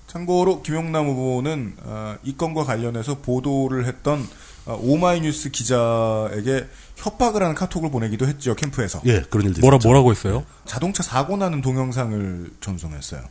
참고로 0.08 0.62
김용남 0.64 1.08
후보는 1.08 1.76
어, 1.84 2.16
이 2.24 2.36
건과 2.36 2.64
관련해서 2.66 3.20
보도를 3.20 3.86
했던 3.86 4.28
어, 4.66 4.80
오마이뉴스 4.82 5.52
기자에게 5.52 6.68
협박을 6.96 7.42
하는 7.44 7.56
카톡을 7.56 7.92
보내기도 7.92 8.28
했죠 8.28 8.56
캠프에서 8.56 9.02
예, 9.06 9.22
그런 9.22 9.48
일도 9.48 9.62
뭐라, 9.62 9.78
있었죠. 9.78 9.88
뭐라고 9.88 10.12
했어요? 10.12 10.46
자동차 10.66 11.04
사고 11.04 11.38
나는 11.38 11.62
동영상을 11.62 12.52
전송했어요. 12.60 13.22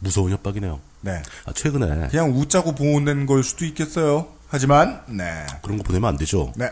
무서운 0.00 0.32
협박이네요. 0.32 0.80
네, 1.02 1.22
아, 1.46 1.52
최근에 1.52 2.08
그냥 2.08 2.30
웃자고 2.36 2.74
보낸 2.74 3.26
걸 3.26 3.42
수도 3.42 3.64
있겠어요. 3.64 4.28
하지만 4.48 5.02
네, 5.08 5.46
그런 5.62 5.78
거 5.78 5.84
보내면 5.84 6.08
안 6.10 6.16
되죠. 6.16 6.52
네, 6.56 6.70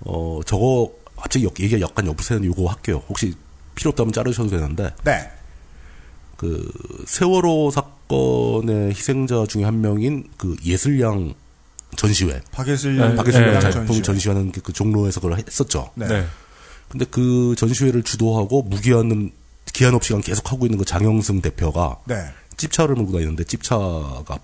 어, 0.00 0.40
저거 0.46 0.90
갑자기 1.16 1.44
역- 1.44 1.60
얘기가 1.60 1.80
약간 1.80 2.06
옆으로 2.06 2.44
요거 2.44 2.66
할게요. 2.66 3.02
혹시 3.08 3.34
필요 3.74 3.90
없다면 3.90 4.12
자르셔도 4.12 4.48
되는데 4.50 4.90
네, 5.04 5.30
그 6.36 6.70
세월호 7.06 7.70
사건의 7.70 8.90
희생자 8.90 9.44
중에 9.46 9.64
한 9.64 9.80
명인 9.80 10.28
그 10.36 10.56
예슬양 10.64 11.34
전시회 11.96 12.40
박예슬 12.52 12.96
네, 12.96 13.14
박예슬 13.16 13.52
네. 13.52 13.60
작품 13.60 14.02
전시회하는 14.02 14.52
그- 14.52 14.60
그 14.62 14.72
종로에서 14.72 15.20
그걸 15.20 15.38
했었죠. 15.38 15.90
네. 15.94 16.06
네. 16.06 16.26
근데 16.88 17.04
그 17.10 17.54
전시회를 17.58 18.02
주도하고 18.02 18.62
무기한 18.62 19.30
기한 19.72 19.94
없이 19.94 20.12
계속 20.24 20.50
하고 20.50 20.66
있는 20.66 20.78
그 20.78 20.84
장영승 20.84 21.40
대표가 21.42 21.98
네. 22.06 22.16
찝차를 22.60 22.94
몰고 22.94 23.12
다니는데 23.12 23.44
찝차가 23.44 24.38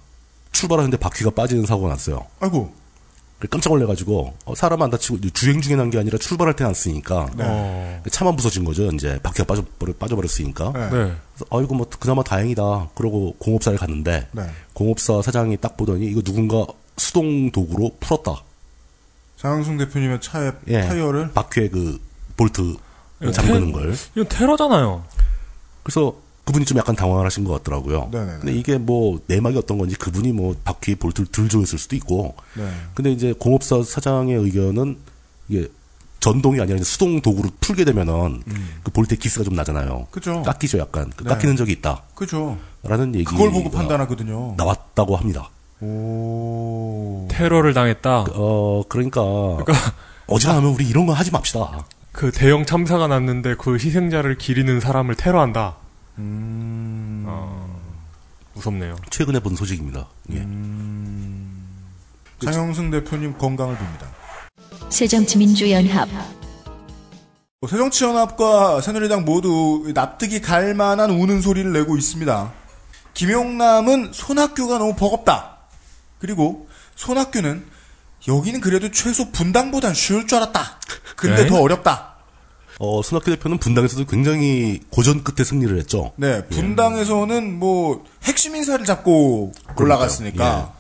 출발하는데 0.53 0.97
바퀴가 0.97 1.31
빠지는 1.31 1.67
사고가 1.67 1.91
났어요. 1.91 2.25
아이고, 2.41 2.73
깜짝 3.51 3.71
놀래가지고 3.75 4.35
어, 4.47 4.55
사람 4.55 4.81
안 4.81 4.89
다치고 4.91 5.19
주행 5.35 5.61
중에 5.61 5.77
난 5.77 5.91
게 5.91 5.99
아니라 5.99 6.17
출발할 6.17 6.57
때 6.57 6.65
났으니까 6.65 7.27
네. 7.37 7.45
어. 7.47 8.03
차만 8.11 8.35
부서진 8.37 8.65
거죠. 8.65 8.87
이제 8.93 9.19
바퀴가 9.23 9.45
빠져버려, 9.45 9.93
빠져버렸으니까. 9.99 10.73
네. 10.73 10.81
네. 10.85 10.89
그래서 10.91 11.45
아이고 11.51 11.75
뭐 11.75 11.87
그나마 12.01 12.23
다행이다. 12.23 12.89
그러고 12.95 13.35
공업사를 13.39 13.77
갔는데 13.79 14.29
네. 14.33 14.43
공업사 14.73 15.21
사장이 15.21 15.59
딱 15.59 15.77
보더니 15.77 16.07
이거 16.07 16.23
누군가 16.23 16.65
수동 16.97 17.51
도구로 17.53 17.97
풀었다. 18.01 18.43
장항승 19.37 19.77
대표님의 19.77 20.23
차의 20.23 20.53
예. 20.69 20.81
타이어를 20.81 21.33
바퀴에 21.35 21.69
그 21.69 22.01
볼트 22.39 22.77
잠그는 23.35 23.67
테- 23.67 23.73
걸. 23.73 23.95
이건 24.15 24.29
테러잖아요. 24.31 25.05
그래서 25.83 26.15
그분이 26.47 26.65
좀 26.65 26.79
약간 26.79 26.95
당황을 26.95 27.27
하신 27.27 27.45
것 27.45 27.53
같더라고요. 27.55 28.09
네네네. 28.13 28.39
근데 28.39 28.53
이게 28.55 28.79
뭐 28.79 29.21
내막이 29.27 29.59
어떤 29.59 29.79
건지 29.79 29.97
그분이 29.97 30.33
뭐 30.33 30.55
바퀴 30.65 30.95
볼트를 30.95 31.27
들 31.33 31.49
조였을 31.49 31.77
수도 31.79 31.97
있고. 31.97 32.37
네. 32.55 32.71
근데 32.95 33.11
이제 33.11 33.35
공업사 33.37 33.83
사장의 33.83 34.37
의견은 34.37 34.97
이게 35.49 35.69
전동이 36.21 36.61
아니라 36.61 36.77
이제 36.77 36.85
수동 36.85 37.21
도구로 37.21 37.51
풀게 37.61 37.85
되면은 37.85 38.45
그 38.85 38.91
볼트의 38.93 39.19
기스가 39.19 39.45
좀 39.45 39.55
나잖아요. 39.55 40.07
그죠. 40.13 40.43
깎이죠, 40.43 40.79
약간. 40.79 41.11
그 41.17 41.25
네. 41.25 41.31
깎이는 41.31 41.57
적이 41.57 41.73
있다. 41.73 42.03
그죠. 42.15 42.57
라는 42.85 43.15
얘기. 43.17 43.25
그걸 43.25 43.51
보고 43.51 43.69
판단하거든요. 43.71 44.55
나왔다고 44.57 45.17
합니다. 45.17 45.51
오. 45.81 47.27
테러를 47.29 47.75
당했다. 47.75 48.27
어, 48.35 48.85
그러니까. 48.89 49.21
어지간하면 50.29 50.71
우리 50.71 50.89
이런 50.89 51.07
거 51.07 51.13
하지 51.13 51.31
맙시다. 51.33 51.85
그 52.13 52.31
대형 52.33 52.67
참사가 52.67 53.07
났는데 53.09 53.55
그 53.57 53.75
희생자를 53.75 54.39
기리는 54.39 54.81
사람을 54.81 55.17
테러한다. 55.17 55.77
음. 56.19 57.25
어, 57.27 57.81
무섭네요. 58.55 58.97
최근에 59.11 59.41
본 59.41 59.57
소식입니다. 59.57 60.07
예. 60.33 60.37
음. 60.39 61.67
장영승 62.43 62.91
대표님 62.91 63.39
건강을 63.39 63.77
빕니다. 63.77 64.91
새정치민주연합 64.91 66.09
뭐 67.61 67.71
새정치연합과 67.71 68.83
새누리당 68.83 69.25
모두 69.25 69.91
납득이 69.95 70.41
갈 70.41 70.75
만한 70.75 71.11
우는 71.11 71.41
소리를 71.41 71.73
내고 71.73 71.97
있습니다. 71.97 72.53
김용남은 73.15 74.13
손학규가 74.13 74.79
너무 74.79 74.95
버겁다. 74.95 75.57
그리고 76.19 76.69
손학규는 76.97 77.65
여기는 78.29 78.61
그래도 78.61 78.91
최소 78.91 79.31
분당보단 79.33 79.95
쉬울 79.95 80.27
줄 80.27 80.39
알았다. 80.39 80.81
근데 81.17 81.45
네. 81.45 81.49
더 81.49 81.61
어렵다. 81.61 82.16
어, 82.79 83.03
손학규 83.03 83.31
대표는 83.31 83.59
분당에서도 83.59 84.05
굉장히 84.07 84.81
고전 84.91 85.25
끝에 85.25 85.45
승리를 85.45 85.79
했죠. 85.79 86.13
네, 86.17 86.45
분당에서는 86.47 87.59
뭐 87.59 88.05
핵심 88.25 88.55
인사를 88.55 88.85
잡고 88.85 89.53
올라갔으니까. 89.79 90.37
그러니까요. 90.37 90.73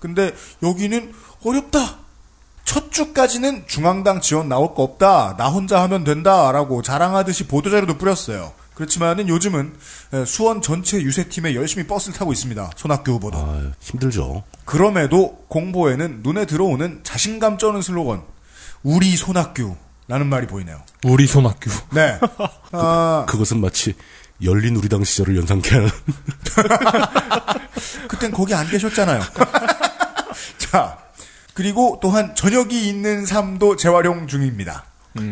근데 0.00 0.34
여기는 0.62 1.12
어렵다. 1.44 1.98
첫 2.64 2.92
주까지는 2.92 3.64
중앙당 3.66 4.20
지원 4.20 4.48
나올 4.48 4.74
거 4.74 4.82
없다. 4.82 5.36
나 5.38 5.48
혼자 5.48 5.80
하면 5.82 6.04
된다라고 6.04 6.82
자랑하듯이 6.82 7.46
보도자료도 7.46 7.96
뿌렸어요. 7.96 8.52
그렇지만은 8.74 9.28
요즘은 9.28 9.74
예, 10.12 10.24
수원 10.24 10.60
전체 10.60 11.00
유세팀에 11.00 11.54
열심히 11.54 11.86
버스를 11.86 12.16
타고 12.16 12.32
있습니다. 12.32 12.70
손학규 12.76 13.12
후보도. 13.12 13.38
아, 13.38 13.72
힘들죠. 13.80 14.44
그럼에도 14.64 15.44
공보에는 15.48 16.20
눈에 16.22 16.44
들어오는 16.44 17.00
자신감 17.02 17.58
쩌는 17.58 17.80
슬로건 17.82 18.22
우리 18.82 19.16
손학규 19.16 19.74
라는 20.08 20.26
말이 20.26 20.46
보이네요. 20.46 20.80
우리 21.04 21.26
손학규. 21.26 21.70
네. 21.92 22.18
아, 22.72 23.26
그것은 23.28 23.60
마치 23.60 23.94
열린 24.42 24.76
우리당 24.76 25.04
시절을 25.04 25.36
연상케 25.36 25.74
하는. 25.74 25.88
그땐 28.08 28.32
거기 28.32 28.54
안 28.54 28.66
계셨잖아요. 28.68 29.20
자, 30.58 30.98
그리고 31.54 31.98
또한 32.00 32.34
저녁이 32.34 32.88
있는 32.88 33.26
삶도 33.26 33.76
재활용 33.76 34.26
중입니다. 34.26 34.84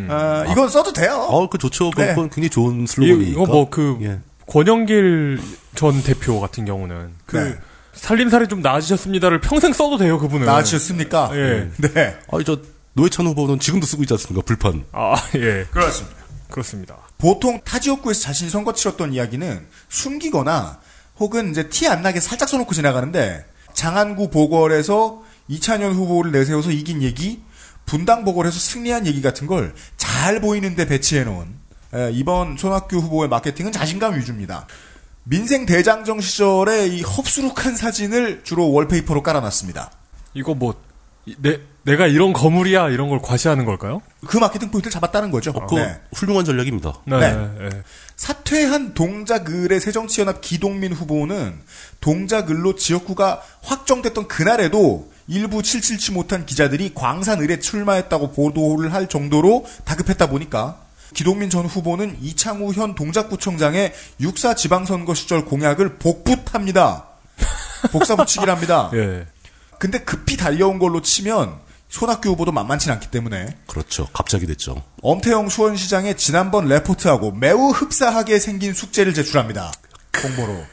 아, 0.09 0.45
이건 0.51 0.69
써도 0.69 0.93
돼요. 0.93 1.27
어, 1.29 1.49
그 1.49 1.59
좋죠. 1.59 1.91
네. 1.97 2.09
그건 2.09 2.29
굉장히 2.29 2.51
좋은 2.51 2.87
슬로건이니까. 2.87 3.31
이거 3.31 3.47
뭐그 3.47 3.99
예. 4.03 4.19
권영길 4.47 5.41
전 5.75 6.03
대표 6.03 6.41
같은 6.41 6.65
경우는 6.65 7.15
그 7.25 7.37
네. 7.37 7.59
살림살이 7.95 8.49
좀 8.49 8.61
나아지셨습니다를 8.61 9.41
평생 9.41 9.73
써도 9.73 9.97
돼요 9.97 10.19
그분은. 10.19 10.45
나아지셨습니까? 10.45 11.31
예. 11.35 11.71
네. 11.77 12.19
아니, 12.31 12.45
저, 12.45 12.59
노회찬 12.97 13.27
후보는 13.27 13.59
지금도 13.61 13.87
쓰고 13.87 14.03
있지 14.05 14.15
않습니까? 14.15 14.43
불판. 14.45 14.85
아 14.93 15.17
예. 15.35 15.67
그렇습니다. 15.71 16.17
그렇습니다. 16.51 16.97
보통 17.19 17.61
타 17.65 17.79
지역구에서 17.79 18.21
자신이 18.21 18.51
선거 18.51 18.73
치렀던 18.73 19.13
이야기는 19.13 19.67
숨기거나 19.89 20.81
혹은 21.19 21.51
이제 21.51 21.69
티 21.69 21.87
안 21.89 22.03
나게 22.03 22.21
살짝 22.21 22.49
써놓고 22.49 22.73
지나가는데 22.75 23.45
장안구 23.75 24.31
보궐에서 24.31 25.23
이찬현 25.49 25.93
후보를 25.95 26.33
내세워서 26.33 26.71
이긴 26.71 27.03
얘기, 27.03 27.43
분당 27.85 28.25
보궐에서 28.25 28.59
승리한 28.59 29.07
얘기 29.07 29.21
같은 29.23 29.47
걸 29.47 29.75
잘 29.97 30.41
보이는데 30.41 30.87
배치해 30.87 31.23
놓은 31.23 31.47
에, 31.95 32.11
이번 32.13 32.57
손학규 32.57 32.97
후보의 32.97 33.29
마케팅은 33.29 33.71
자신감 33.71 34.19
위주입니다. 34.19 34.67
민생 35.23 35.67
대장정 35.67 36.21
시절에 36.21 36.89
이 36.89 37.01
흡수룩한 37.03 37.77
사진을 37.77 38.43
주로 38.43 38.73
월페이퍼로 38.73 39.23
깔아놨습니다. 39.23 39.93
이거 40.35 40.55
뭐 40.55 40.75
내, 41.39 41.61
내가 41.87 42.09
이런 42.09 42.33
거물이야 42.33 42.89
이런 42.89 43.09
걸 43.09 43.21
과시하는 43.23 43.65
걸까요? 43.65 44.03
그 44.27 44.39
마케팅 44.39 44.71
포인트를 44.73 44.91
잡았다는 44.91 45.31
거죠. 45.31 45.53
그 45.53 45.77
네. 45.77 46.01
훌륭한 46.13 46.45
전략입니다. 46.45 46.95
네. 47.05 47.19
네. 47.21 47.51
예. 47.61 47.69
사퇴한 48.17 48.95
동작을의 48.95 49.79
새정치연합 49.81 50.41
기동민 50.41 50.93
후보는 50.93 51.55
동작을로 52.01 52.75
지역구가 52.75 53.41
확정됐던 53.63 54.27
그날에도 54.27 55.09
일부 55.29 55.63
칠칠치 55.63 56.11
못한 56.11 56.45
기자들이 56.45 56.93
광산을에 56.93 57.61
출마했다고 57.61 58.33
보도를 58.33 58.93
할 58.93 59.09
정도로 59.09 59.65
다급했다 59.85 60.29
보니까 60.29 60.79
기동민 61.15 61.51
전 61.51 61.67
후보는 61.67 62.19
이창우 62.21 62.73
현 62.73 62.97
동작구청장의 62.97 63.95
육사 64.21 64.55
지방선거 64.55 65.15
시절 65.15 65.45
공약을 65.45 65.99
복붙합니다. 65.99 67.07
복사 67.93 68.17
붙이기랍니다. 68.17 68.91
예. 68.95 69.27
근데 69.79 70.01
급히 70.01 70.37
달려온 70.37 70.81
걸로 70.81 71.01
치면 71.01 71.66
손학규 71.89 72.31
후보도 72.31 72.53
만만치 72.53 72.91
않기 72.91 73.11
때문에 73.11 73.57
그렇죠. 73.67 74.07
갑자기 74.13 74.47
됐죠. 74.47 74.83
엄태영 75.03 75.49
수원시장에 75.49 76.15
지난번 76.15 76.67
레포트하고 76.67 77.33
매우 77.33 77.71
흡사하게 77.71 78.39
생긴 78.39 78.75
숙제를 78.75 79.15
제출합니다. 79.15 79.73
공보로. 80.21 80.65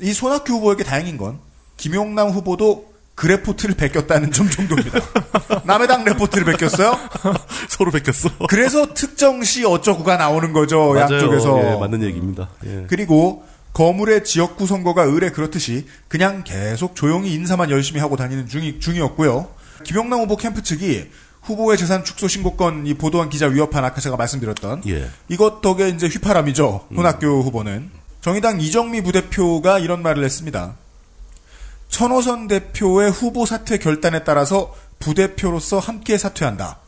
이 0.00 0.12
손학규 0.12 0.54
후보에게 0.54 0.84
다행인 0.84 1.16
건 1.16 1.38
김용남 1.76 2.30
후보도 2.30 2.92
그 3.14 3.26
레포트를 3.28 3.76
베꼈다는 3.76 4.32
점 4.32 4.50
정도입니다. 4.50 4.98
남의 5.64 5.86
당 5.86 6.04
레포트를 6.04 6.44
베꼈어요? 6.46 6.98
서로 7.68 7.92
베꼈어. 7.92 8.30
그래서 8.48 8.92
특정 8.92 9.44
시 9.44 9.64
어쩌구가 9.64 10.16
나오는 10.16 10.52
거죠. 10.52 10.94
맞아요. 10.94 11.14
양쪽에서. 11.14 11.74
예, 11.74 11.78
맞는 11.78 12.02
얘기입니다. 12.02 12.48
예. 12.66 12.86
그리고 12.88 13.44
거물의 13.72 14.24
지역구 14.24 14.66
선거가 14.66 15.02
으레 15.02 15.30
그렇듯이 15.30 15.86
그냥 16.08 16.42
계속 16.44 16.96
조용히 16.96 17.34
인사만 17.34 17.70
열심히 17.70 18.00
하고 18.00 18.16
다니는 18.16 18.48
중이, 18.48 18.80
중이었고요. 18.80 19.48
김용남 19.84 20.20
후보 20.20 20.36
캠프 20.36 20.62
측이 20.62 21.10
후보의 21.42 21.78
재산 21.78 22.04
축소 22.04 22.26
신고건 22.26 22.86
이 22.86 22.94
보도한 22.94 23.28
기자 23.28 23.46
위협한 23.46 23.84
아까 23.84 24.00
제가 24.00 24.16
말씀드렸던 24.16 24.82
예. 24.88 25.08
이것 25.28 25.60
덕에 25.60 25.90
이제 25.90 26.08
휘파람이죠. 26.08 26.88
손학규 26.94 27.26
후보는 27.44 27.90
정의당 28.22 28.60
이정미 28.60 29.02
부대표가 29.02 29.78
이런 29.78 30.02
말을 30.02 30.24
했습니다. 30.24 30.74
천호선 31.88 32.48
대표의 32.48 33.10
후보 33.10 33.46
사퇴 33.46 33.78
결단에 33.78 34.24
따라서 34.24 34.74
부대표로서 34.98 35.78
함께 35.78 36.16
사퇴한다. 36.16 36.80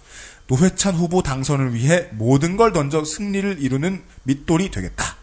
노회찬 0.48 0.94
후보 0.94 1.22
당선을 1.22 1.74
위해 1.74 2.08
모든 2.12 2.56
걸 2.56 2.72
던져 2.72 3.04
승리를 3.04 3.58
이루는 3.60 4.02
밑돌이 4.22 4.70
되겠다. 4.70 5.16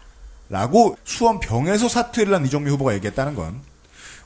라고 0.48 0.96
수원 1.04 1.40
병에서 1.40 1.88
사퇴를 1.88 2.34
한 2.34 2.46
이정미 2.46 2.70
후보가 2.70 2.94
얘기했다는 2.94 3.34
건 3.34 3.60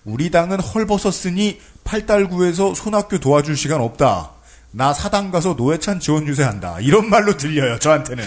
우리 0.08 0.30
당은 0.30 0.58
헐벗었으니 0.60 1.60
팔달구에서 1.84 2.74
손학규 2.74 3.20
도와줄 3.20 3.56
시간 3.56 3.80
없다. 3.82 4.30
나 4.70 4.92
사당 4.92 5.30
가서 5.30 5.54
노회찬 5.56 5.98
지원 6.00 6.26
유세한다. 6.26 6.80
이런 6.80 7.08
말로 7.08 7.36
들려요. 7.36 7.78
저한테는. 7.78 8.24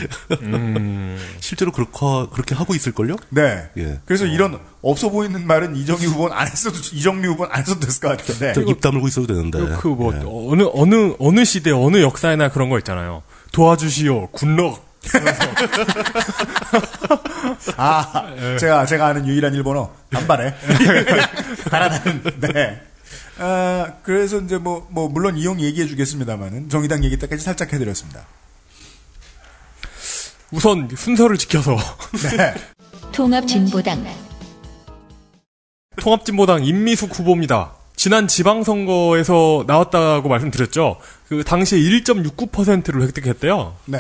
실제로 1.40 1.72
그렇게, 1.72 1.92
그렇게 2.32 2.56
하고 2.56 2.74
있을걸요? 2.76 3.16
네. 3.30 3.70
예. 3.78 4.00
그래서 4.06 4.26
이런 4.26 4.60
없어 4.82 5.10
보이는 5.10 5.46
말은 5.46 5.76
이정미 5.76 6.06
후보는 6.08 6.36
안 6.36 6.48
했어도 6.48 6.78
이정미 6.94 7.28
후보는 7.28 7.52
안 7.54 7.62
했어도 7.62 7.80
됐을 7.82 8.02
것 8.02 8.18
같은데. 8.18 8.54
저입 8.54 8.82
다물고 8.82 9.08
있어도 9.08 9.28
되는데. 9.28 9.60
그 9.80 9.90
뭐 9.90 10.14
예. 10.16 10.20
어느 10.26 10.68
어느 10.74 11.14
어느 11.20 11.46
시대 11.46 11.72
어느 11.72 12.02
역사에나 12.02 12.50
그런 12.50 12.70
거 12.70 12.78
있잖아요. 12.80 13.22
도와주시오 13.52 14.30
굿럭. 14.32 14.91
아, 17.78 18.58
제가 18.60 18.86
제가 18.86 19.08
아는 19.08 19.28
유일한 19.28 19.54
일본어 19.54 19.92
반발해. 20.12 20.54
달아나는. 21.70 22.24
네. 22.40 22.82
아, 23.40 23.94
그래서 24.04 24.40
이제 24.40 24.58
뭐, 24.58 24.88
뭐, 24.92 25.10
물론 25.10 25.38
이용 25.38 25.60
얘기해 25.60 25.88
주겠습니다만은, 25.88 26.70
정의당 26.70 27.04
얘기 27.04 27.18
때까지 27.18 27.44
살짝 27.44 27.74
해드렸습니다. 27.74 28.26
우선 30.52 30.90
순서를 30.96 31.38
지켜서 31.38 31.76
네. 32.38 32.54
통합진보당 33.14 34.06
통합진보당 35.98 36.66
임미숙 36.66 37.18
후보입니다. 37.18 37.74
지난 37.96 38.28
지방선거에서 38.28 39.64
나왔다고 39.68 40.28
말씀드렸죠. 40.28 40.98
그 41.30 41.44
당시에 41.44 41.80
1.69%를 41.80 43.04
획득했대요. 43.04 43.76
네. 43.86 44.00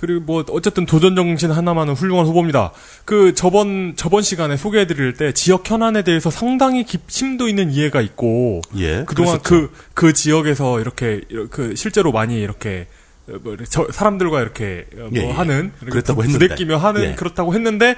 그리고 0.00 0.20
뭐 0.20 0.44
어쨌든 0.50 0.86
도전 0.86 1.14
정신 1.16 1.50
하나만은 1.50 1.94
훌륭한 1.94 2.26
후보입니다. 2.26 2.72
그 3.04 3.34
저번 3.34 3.94
저번 3.96 4.22
시간에 4.22 4.56
소개해드릴 4.56 5.14
때 5.14 5.32
지역 5.32 5.68
현안에 5.70 6.02
대해서 6.02 6.30
상당히 6.30 6.84
깊, 6.84 7.02
심도 7.08 7.48
있는 7.48 7.70
이해가 7.70 8.00
있고 8.00 8.62
예. 8.76 9.04
그동안 9.06 9.38
그랬었죠. 9.40 9.70
그그 9.94 10.12
지역에서 10.12 10.80
이렇게 10.80 11.22
그 11.50 11.74
실제로 11.76 12.12
많이 12.12 12.40
이렇게 12.40 12.86
어, 13.28 13.34
뭐 13.42 13.56
사람들과 13.90 14.40
이렇게 14.40 14.86
어, 14.94 15.08
뭐 15.10 15.10
예, 15.14 15.26
예. 15.26 15.30
하는 15.30 15.72
그랬다고 15.80 16.20
부- 16.20 16.24
했는데. 16.24 16.46
부대끼며 16.48 16.76
하는 16.76 17.02
예. 17.10 17.14
그렇다고 17.14 17.54
했는데 17.54 17.96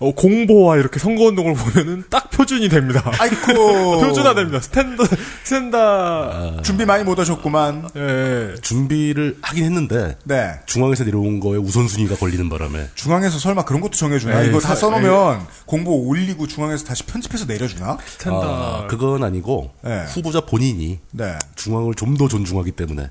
어, 0.00 0.12
공보와 0.14 0.78
이렇게 0.78 0.98
선거운동을 0.98 1.54
보면은 1.54 2.04
딱 2.08 2.30
표준이 2.30 2.70
됩니다. 2.70 3.12
아이코. 3.18 4.00
표준화됩니다. 4.00 4.60
스탠드 4.60 5.02
스탠다 5.44 6.62
준비 6.62 6.86
많이 6.86 7.04
못 7.04 7.18
하셨구만. 7.18 7.88
예. 7.96 8.54
준비를 8.62 9.36
하긴 9.42 9.64
했는데 9.64 10.16
네. 10.24 10.52
중앙에서 10.66 11.04
내려온 11.04 11.38
거에 11.40 11.58
우선순위가 11.58 12.16
걸리는 12.16 12.48
바람에 12.48 12.88
중앙에서 12.94 13.38
설마 13.38 13.64
그런 13.64 13.80
것도 13.82 13.92
정해주나? 13.92 14.40
에이, 14.42 14.48
이거 14.48 14.58
다 14.60 14.68
사- 14.68 14.74
써놓으면 14.76 15.46
공보 15.66 16.06
올리고 16.08 16.46
중앙에서 16.46 16.84
다시 16.86 17.02
편집해서 17.04 17.44
내려주나? 17.44 17.98
스탠다 18.06 18.38
아, 18.40 18.86
그건 18.88 19.22
아니고 19.22 19.70
네. 19.84 20.04
후보자 20.06 20.40
본인이 20.40 20.98
네. 21.12 21.34
중앙을 21.56 21.94
좀 21.94 22.10
더 22.20 22.26
존중하기 22.28 22.72
때문에 22.72 23.08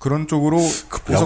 그런 0.00 0.26
쪽으로 0.26 0.56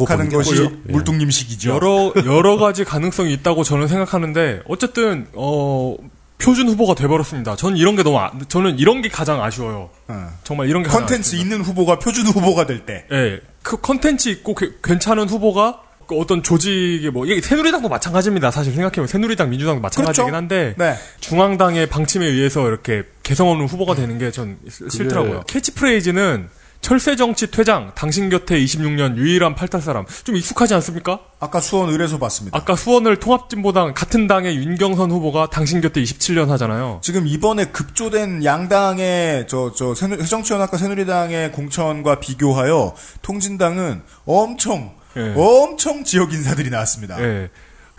보는 0.07 0.29
게 0.29 0.37
것이 0.37 0.53
뭐예요? 0.55 0.71
예. 0.89 0.93
물뚱님식이죠. 0.93 1.71
여러 1.71 2.13
여러 2.27 2.59
가지 2.59 2.85
가능성이 2.85 3.33
있다고 3.33 3.63
저는 3.65 3.89
생각하는데 3.89 4.61
어쨌든 4.69 5.29
어 5.33 5.97
표준 6.39 6.69
후보가 6.69 6.95
돼버렸습니다. 6.97 7.55
저는 7.57 7.77
이런 7.79 7.95
게 7.97 8.03
너무 8.03 8.19
아, 8.19 8.33
저는 8.49 8.79
이런 8.79 9.01
게 9.01 9.09
가장 9.09 9.43
아쉬워요. 9.43 9.89
어. 10.09 10.29
정말 10.43 10.69
이런 10.69 10.83
게 10.83 10.89
가장 10.89 11.07
컨텐츠. 11.07 11.37
있는 11.37 11.63
후보가 11.63 12.01
표준 12.01 12.27
후보가 12.27 12.67
될 12.67 12.85
때. 12.85 13.07
예, 13.13 13.41
그 13.63 13.77
컨텐츠 13.81 14.29
있고 14.31 14.55
그- 14.55 14.79
괜찮은 14.83 15.29
후보가 15.29 15.81
그 16.09 16.19
어떤 16.19 16.43
조직의 16.43 17.13
뭐 17.13 17.25
이게 17.25 17.41
새누리당도 17.41 17.89
마찬가지입니다. 17.89 18.51
사실 18.51 18.73
생각해보면 18.75 19.07
새누리당, 19.07 19.49
민주당도 19.49 19.81
마찬가지긴 19.81 20.25
그렇죠. 20.25 20.37
한데 20.37 20.75
네. 20.77 20.97
중앙당의 21.21 21.89
방침에 21.89 22.27
의해서 22.27 22.67
이렇게 22.69 23.05
개성 23.23 23.49
없는 23.49 23.67
후보가 23.69 23.95
되는 23.95 24.19
게 24.19 24.31
전 24.33 24.59
싫더라고요. 24.91 25.45
캐치프레이즈는 25.47 26.49
철새 26.85 27.17
정치 27.17 27.51
퇴장, 27.51 27.93
당신 27.95 28.29
곁에 28.29 28.63
26년 28.63 29.17
유일한 29.17 29.55
팔탈 29.55 29.81
사람. 29.81 30.05
좀 30.23 30.37
익숙하지 30.37 30.75
않습니까? 30.75 31.19
아까 31.41 31.59
수원 31.59 31.89
의뢰소 31.89 32.19
봤습니다. 32.19 32.59
아까 32.59 32.77
수원을 32.77 33.17
통합진보당 33.17 33.95
같은 33.95 34.27
당의 34.27 34.57
윤경선 34.57 35.11
후보가 35.11 35.49
당신 35.49 35.81
곁에 35.81 36.03
27년 36.03 36.49
하잖아요. 36.49 37.01
지금 37.03 37.27
이번에 37.27 37.65
급조된 37.69 38.45
양당의 38.45 39.47
저, 39.49 39.73
저, 39.75 39.95
새누, 39.95 40.19
새정치연합과 40.19 40.77
새누리당의 40.77 41.53
공천과 41.53 42.21
비교하여 42.21 42.95
통진당은 43.23 44.03
엄청, 44.27 44.93
예. 45.17 45.33
엄청 45.39 46.05
지역 46.05 46.35
인사들이 46.35 46.69
나왔습니다. 46.69 47.19
예. 47.19 47.49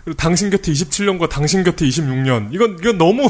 그리고 0.06 0.16
당신 0.16 0.50
곁에 0.50 0.70
27년과 0.70 1.28
당신 1.28 1.64
곁에 1.64 1.84
26년. 1.84 2.46
이건, 2.52 2.76
이건 2.80 2.96
너무, 2.96 3.28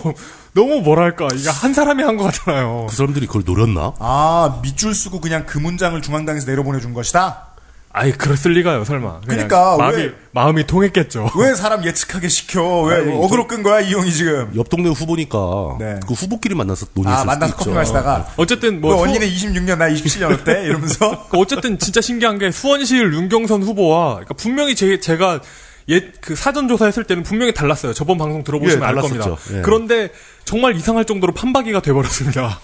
너무 0.53 0.83
뭐랄까. 0.83 1.27
이게 1.35 1.49
한 1.49 1.72
사람이 1.72 2.03
한 2.03 2.18
것 2.18 2.24
같잖아요. 2.24 2.87
그 2.91 2.95
사람들이 2.95 3.27
그걸 3.27 3.45
노렸나? 3.47 3.95
아, 3.99 4.61
밑줄 4.62 4.95
쓰고 4.95 5.22
그냥 5.22 5.45
그 5.47 5.57
문장을 5.57 6.01
중앙당에서 6.03 6.45
내려보내준 6.51 6.93
것이다? 6.93 7.47
아이, 7.93 8.12
그랬을 8.12 8.53
리가요, 8.53 8.85
설마. 8.85 9.20
그러니까 9.27 9.79
마음이, 9.79 9.97
왜- 9.97 10.14
마음이 10.33 10.66
통했겠죠. 10.66 11.31
왜 11.39 11.55
사람 11.55 11.83
예측하게 11.83 12.29
시켜? 12.29 12.83
왜 12.83 12.97
아니, 12.97 13.11
어그로 13.24 13.47
끈 13.49 13.62
거야, 13.62 13.81
이용이 13.81 14.12
지금? 14.12 14.53
옆 14.55 14.68
동네 14.68 14.91
후보니까 14.91 15.39
네. 15.79 15.99
그 16.07 16.12
후보끼리 16.12 16.55
만나서 16.55 16.89
논의했을 16.93 17.22
아, 17.22 17.24
만나서 17.24 17.53
있죠. 17.55 17.64
커피 17.64 17.70
마시다가. 17.70 18.29
어쨌든 18.37 18.83
뭐, 18.83 19.01
언니는 19.01 19.27
26년, 19.27 19.79
나 19.79 19.89
27년 19.89 20.31
어때? 20.31 20.64
이러면서. 20.64 21.27
그 21.31 21.39
어쨌든 21.41 21.79
진짜 21.79 22.03
신기한 22.03 22.39
게 22.39 22.51
수원시를 22.51 23.14
윤경선 23.14 23.62
후보와 23.62 24.09
그러니까 24.16 24.35
분명히 24.35 24.74
제, 24.74 25.01
제가 25.01 25.41
옛그 25.89 26.34
사전 26.34 26.66
조사했을 26.68 27.05
때는 27.05 27.22
분명히 27.22 27.55
달랐어요. 27.55 27.93
저번 27.93 28.18
방송 28.18 28.43
들어보시면 28.45 28.82
예, 28.82 28.87
알. 28.87 28.95
겁니다. 28.97 29.37
예. 29.53 29.62
그런데 29.62 30.11
정말 30.45 30.74
이상할 30.76 31.05
정도로 31.05 31.32
판박이가 31.34 31.80
돼버렸습니다. 31.82 32.61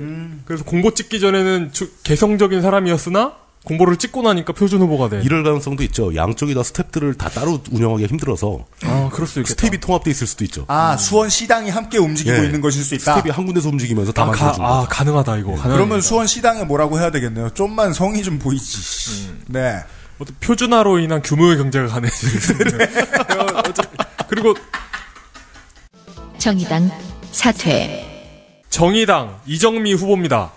음. 0.00 0.42
그래서 0.44 0.64
공보 0.64 0.94
찍기 0.94 1.20
전에는 1.20 1.72
주- 1.72 1.90
개성적인 2.02 2.62
사람이었으나 2.62 3.34
공보를 3.64 3.96
찍고 3.96 4.22
나니까 4.22 4.54
표준 4.54 4.80
후보가 4.80 5.08
돼. 5.08 5.22
이럴 5.24 5.44
가능성도 5.44 5.84
있죠. 5.84 6.14
양쪽이 6.16 6.52
다 6.54 6.62
스탭들을 6.62 7.16
다 7.16 7.28
따로 7.28 7.60
운영하기 7.70 8.06
힘들어서 8.06 8.64
아 8.82 9.08
그럴 9.12 9.28
수 9.28 9.38
있겠다. 9.38 9.54
스텝이 9.54 9.80
통합돼 9.80 10.10
있을 10.10 10.26
수도 10.26 10.42
있죠. 10.44 10.64
아, 10.66 10.96
수원 10.96 11.28
시당이 11.28 11.70
함께 11.70 11.98
움직이고 11.98 12.36
예. 12.36 12.44
있는 12.44 12.60
것일 12.60 12.82
수 12.82 12.96
있다. 12.96 13.14
스텝이 13.16 13.30
한 13.30 13.46
군데서 13.46 13.68
움직이면서 13.68 14.10
다 14.10 14.22
아, 14.22 14.24
가, 14.26 14.30
만들어준 14.32 14.64
아. 14.64 14.86
가능하다 14.90 15.36
이거. 15.36 15.48
가능합니다. 15.50 15.74
그러면 15.76 16.00
수원 16.00 16.26
시당에 16.26 16.64
뭐라고 16.64 16.98
해야 16.98 17.12
되겠네요. 17.12 17.50
좀만 17.50 17.92
성의 17.92 18.24
좀 18.24 18.40
보이지. 18.40 19.28
음. 19.28 19.42
네. 19.46 19.76
어떤 20.22 20.36
표준화로 20.40 20.98
인한 21.00 21.20
규모의 21.22 21.56
경제가 21.58 21.86
가능해지는. 21.88 22.78
네. 22.78 22.86
그리고 24.28 24.54
정의당 26.38 26.90
사퇴. 27.30 28.62
정의당 28.70 29.40
이정미 29.46 29.92
후보입니다. 29.94 30.52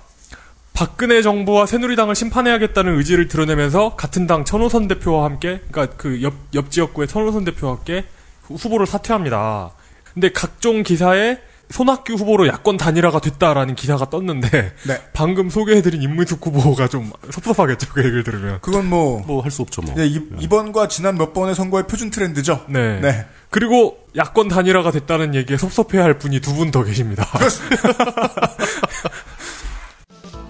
박근혜 0.73 1.21
정부와 1.21 1.65
새누리당을 1.65 2.15
심판해야겠다는 2.15 2.97
의지를 2.97 3.27
드러내면서 3.27 3.95
같은 3.95 4.27
당 4.27 4.43
천호선 4.45 4.87
대표와 4.87 5.25
함께, 5.25 5.61
그러니까 5.71 5.95
그 5.97 6.21
옆 6.21 6.33
옆 6.53 6.69
지역구의 6.71 7.07
천호선 7.07 7.45
대표와 7.45 7.75
함께 7.77 8.05
후- 8.43 8.55
후보를 8.55 8.85
사퇴합니다. 8.85 9.71
근데 10.13 10.31
각종 10.31 10.83
기사에 10.83 11.37
손학규 11.71 12.13
후보로 12.13 12.47
야권 12.47 12.77
단일화가 12.77 13.19
됐다라는 13.19 13.75
기사가 13.75 14.09
떴는데 14.09 14.73
네. 14.87 15.01
방금 15.13 15.49
소개해드린 15.49 16.01
임문숙 16.03 16.45
후보가 16.45 16.87
좀 16.87 17.11
섭섭하겠죠 17.31 17.91
그 17.93 17.99
얘기를 18.01 18.23
들으면. 18.23 18.59
그건 18.61 18.85
뭐, 18.87 19.21
뭐 19.25 19.41
할 19.41 19.51
수 19.51 19.61
없죠 19.63 19.81
뭐. 19.81 19.93
네, 19.95 20.05
이, 20.07 20.21
이번과 20.39 20.87
지난 20.87 21.17
몇 21.17 21.33
번의 21.33 21.55
선거의 21.55 21.87
표준 21.87 22.11
트렌드죠. 22.11 22.63
네. 22.69 22.99
네. 23.01 23.25
그리고 23.49 23.97
야권 24.15 24.47
단일화가 24.49 24.91
됐다는 24.91 25.33
얘기에 25.35 25.57
섭섭해할 25.57 26.17
분이 26.19 26.39
두 26.41 26.53
분 26.55 26.69
더 26.71 26.83
계십니다. 26.83 27.27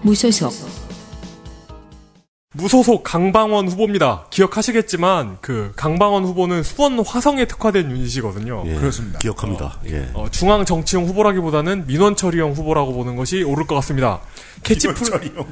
무소속. 0.02 0.52
무소속 2.56 3.04
강방원 3.04 3.68
후보입니다. 3.68 4.26
기억하시겠지만 4.30 5.38
그 5.40 5.72
강방원 5.76 6.24
후보는 6.24 6.62
수원 6.62 6.98
화성에 6.98 7.44
특화된 7.44 7.90
유닛이거든요. 7.90 8.64
예, 8.66 8.74
그렇습니다. 8.74 9.18
기억합니다. 9.18 9.78
예. 9.88 10.08
어, 10.14 10.28
중앙 10.30 10.64
정치형 10.64 11.04
후보라기보다는 11.04 11.86
민원 11.86 12.16
처리형 12.16 12.52
후보라고 12.52 12.94
보는 12.94 13.16
것이 13.16 13.42
옳을 13.42 13.66
것 13.66 13.74
같습니다. 13.76 14.20
캐치프, 14.62 15.04
이원철이요. 15.04 15.46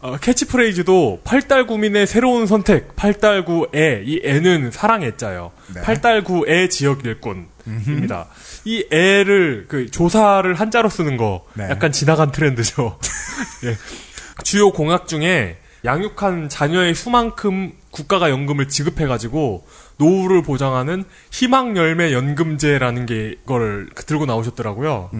어, 0.00 0.16
캐치프레이즈도 0.20 1.20
팔달구민의 1.24 2.06
새로운 2.06 2.46
선택, 2.46 2.96
팔달구애, 2.96 4.02
이 4.04 4.20
애는 4.24 4.70
사랑 4.72 5.04
애자요. 5.04 5.52
네. 5.74 5.80
팔달구애 5.82 6.68
지역 6.68 7.04
일꾼입니다. 7.04 8.26
이 8.64 8.84
애를 8.90 9.66
그 9.68 9.90
조사를 9.90 10.52
한자로 10.54 10.88
쓰는 10.88 11.16
거 11.16 11.44
네. 11.54 11.68
약간 11.70 11.92
지나간 11.92 12.32
트렌드죠. 12.32 12.98
예. 13.64 13.76
주요 14.42 14.70
공약 14.72 15.06
중에 15.06 15.58
양육한 15.84 16.48
자녀의 16.48 16.94
수만큼 16.94 17.72
국가가 17.90 18.30
연금을 18.30 18.68
지급해가지고 18.68 19.66
노후를 19.98 20.42
보장하는 20.42 21.04
희망열매 21.32 22.12
연금제라는 22.12 23.06
게걸 23.06 23.90
들고 24.06 24.26
나오셨더라고요. 24.26 25.10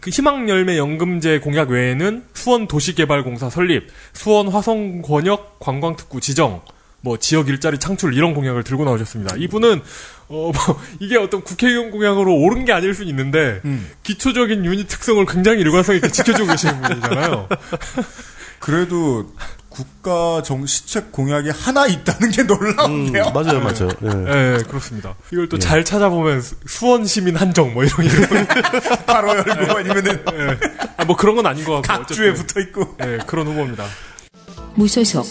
그 0.00 0.10
희망열매 0.10 0.78
연금제 0.78 1.40
공약 1.40 1.70
외에는 1.70 2.24
수원 2.34 2.68
도시개발공사 2.68 3.50
설립, 3.50 3.88
수원 4.12 4.48
화성 4.48 5.02
권역 5.02 5.58
관광특구 5.58 6.20
지정, 6.20 6.62
뭐 7.00 7.16
지역 7.16 7.48
일자리 7.48 7.78
창출 7.78 8.14
이런 8.14 8.34
공약을 8.34 8.64
들고 8.64 8.84
나오셨습니다. 8.84 9.36
이분은 9.36 9.80
어, 10.28 10.52
뭐, 10.52 10.52
이게 11.00 11.16
어떤 11.16 11.42
국회의원 11.42 11.90
공약으로 11.90 12.34
옳은 12.34 12.64
게 12.64 12.72
아닐 12.72 12.94
수는 12.94 13.08
있는데, 13.08 13.62
기초적인 14.02 14.64
유닛 14.64 14.86
특성을 14.88 15.24
굉장히 15.26 15.60
일관성 15.62 15.96
있게 15.96 16.08
지켜주고 16.08 16.50
계시는 16.50 16.80
분이잖아요. 16.82 17.48
그래도 18.58 19.32
국가 19.78 20.42
정시책 20.42 21.12
공약이 21.12 21.50
하나 21.50 21.86
있다는 21.86 22.30
게 22.32 22.42
음, 22.42 22.46
놀라운데요. 22.48 23.30
맞아요, 23.30 23.60
맞아요. 23.60 23.88
예. 24.02 24.08
네, 24.08 24.62
그렇습니다. 24.66 25.14
이걸 25.32 25.48
또 25.48 25.56
잘 25.56 25.84
찾아보면 25.84 26.42
수- 26.42 26.56
수원 26.66 27.06
시민 27.06 27.36
한정 27.36 27.72
뭐 27.74 27.84
이런 27.84 28.04
이름 28.04 28.46
바로 29.06 29.28
열고 29.36 29.78
아니면은 29.78 30.24
아, 30.96 31.04
뭐 31.04 31.14
그런 31.16 31.36
건 31.36 31.46
아닌 31.46 31.64
것 31.64 31.74
같고 31.82 31.86
각주에. 31.86 32.32
붙어 32.34 32.58
있고. 32.60 32.96
네, 32.98 33.18
그런 33.26 33.46
후보입니다. 33.46 33.84
무소속. 34.74 35.24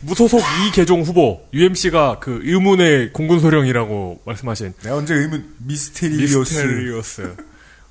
무소속 0.00 0.40
이계종 0.68 1.02
후보 1.02 1.40
UMC가 1.52 2.18
그 2.20 2.40
의문의 2.44 3.12
공군 3.12 3.40
소령이라고 3.40 4.20
말씀하신 4.24 4.74
내가 4.84 4.96
언제 4.96 5.14
의문 5.14 5.52
미스테리오스. 5.58 6.38
미스테리오스. 6.38 7.36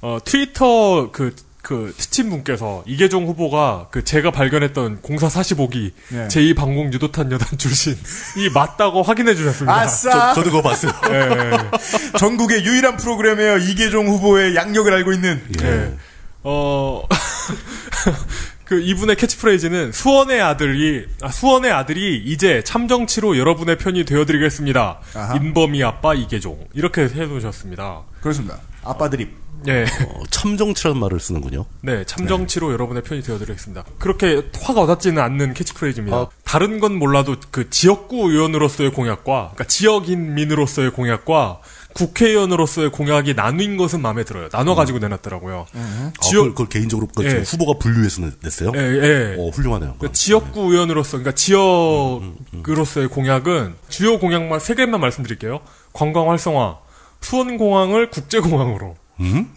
어, 0.01 0.19
트위터 0.23 1.09
그, 1.11 1.35
그, 1.65 1.91
특친 1.97 2.29
분께서 2.29 2.83
이계종 2.85 3.25
후보가 3.25 3.87
그 3.89 4.03
제가 4.03 4.29
발견했던 4.29 5.01
공사 5.01 5.27
45기 5.27 5.93
네. 6.09 6.27
제2 6.27 6.55
방공 6.55 6.93
유도탄 6.93 7.31
여단 7.31 7.57
출신 7.57 7.97
이 8.37 8.49
맞다고 8.53 9.01
확인해 9.01 9.33
주셨습니다. 9.33 9.75
아싸! 9.75 10.33
저 10.35 10.43
도 10.43 10.51
그거 10.51 10.61
봤어요. 10.61 10.91
예, 11.09 12.17
전국의 12.19 12.63
유일한 12.65 12.97
프로그램이에요. 12.97 13.57
이계종 13.57 14.07
후보의 14.07 14.55
양력을 14.55 14.93
알고 14.93 15.11
있는. 15.13 15.41
예. 15.63 15.95
어, 16.43 17.01
그 18.65 18.79
이분의 18.81 19.15
캐치프레이즈는 19.15 19.91
수원의 19.91 20.41
아들이, 20.41 21.07
아, 21.21 21.29
수원의 21.31 21.71
아들이 21.71 22.17
이제 22.23 22.61
참정치로 22.63 23.39
여러분의 23.39 23.79
편이 23.79 24.05
되어드리겠습니다. 24.05 24.99
아하. 25.15 25.35
인범이 25.35 25.83
아빠 25.83 26.13
이계종. 26.13 26.67
이렇게 26.75 27.07
해놓으셨습니다. 27.07 28.01
그렇습니다. 28.21 28.59
아빠 28.83 29.09
드립. 29.09 29.44
예. 29.67 29.83
어, 29.83 30.23
참정치라는 30.29 30.99
말을 30.99 31.19
쓰는군요. 31.19 31.65
네, 31.81 32.03
참정치로 32.05 32.71
여러분의 32.73 33.03
편이 33.03 33.21
되어드리겠습니다. 33.23 33.83
그렇게 33.99 34.43
화가 34.61 34.81
와닿지는 34.81 35.21
않는 35.21 35.53
캐치프레이즈입니다. 35.53 36.17
아. 36.17 36.27
다른 36.43 36.79
건 36.79 36.95
몰라도 36.99 37.35
그 37.51 37.69
지역구 37.69 38.29
의원으로서의 38.31 38.91
공약과, 38.91 39.23
그러니까 39.53 39.63
지역인민으로서의 39.65 40.91
공약과 40.91 41.59
국회의원으로서의 41.93 42.91
공약이 42.91 43.35
나뉜 43.35 43.77
것은 43.77 44.01
마음에 44.01 44.23
들어요. 44.25 44.49
나눠가지고 44.51 44.99
내놨더라고요. 44.99 45.65
아, 45.73 46.11
지역- 46.21 46.41
그걸, 46.41 46.49
그걸 46.51 46.67
개인적으로 46.67 47.07
그 47.15 47.23
예. 47.25 47.39
후보가 47.39 47.79
분류해서 47.79 48.21
냈- 48.21 48.33
냈어요? 48.43 48.71
예, 48.75 48.79
예. 48.79 49.35
어, 49.39 49.47
훌륭하네요. 49.49 49.95
그러니까 49.97 50.11
지역구 50.11 50.73
의원으로서, 50.73 51.11
그러니까 51.17 51.31
지역으로서의 51.35 53.07
공약은 53.07 53.75
주요 53.89 54.19
공약만 54.19 54.59
세 54.59 54.75
개만 54.75 54.99
말씀드릴게요. 54.99 55.61
관광 55.93 56.29
활성화, 56.29 56.77
수원공항을 57.21 58.09
국제공항으로. 58.11 58.95
음? 59.19 59.51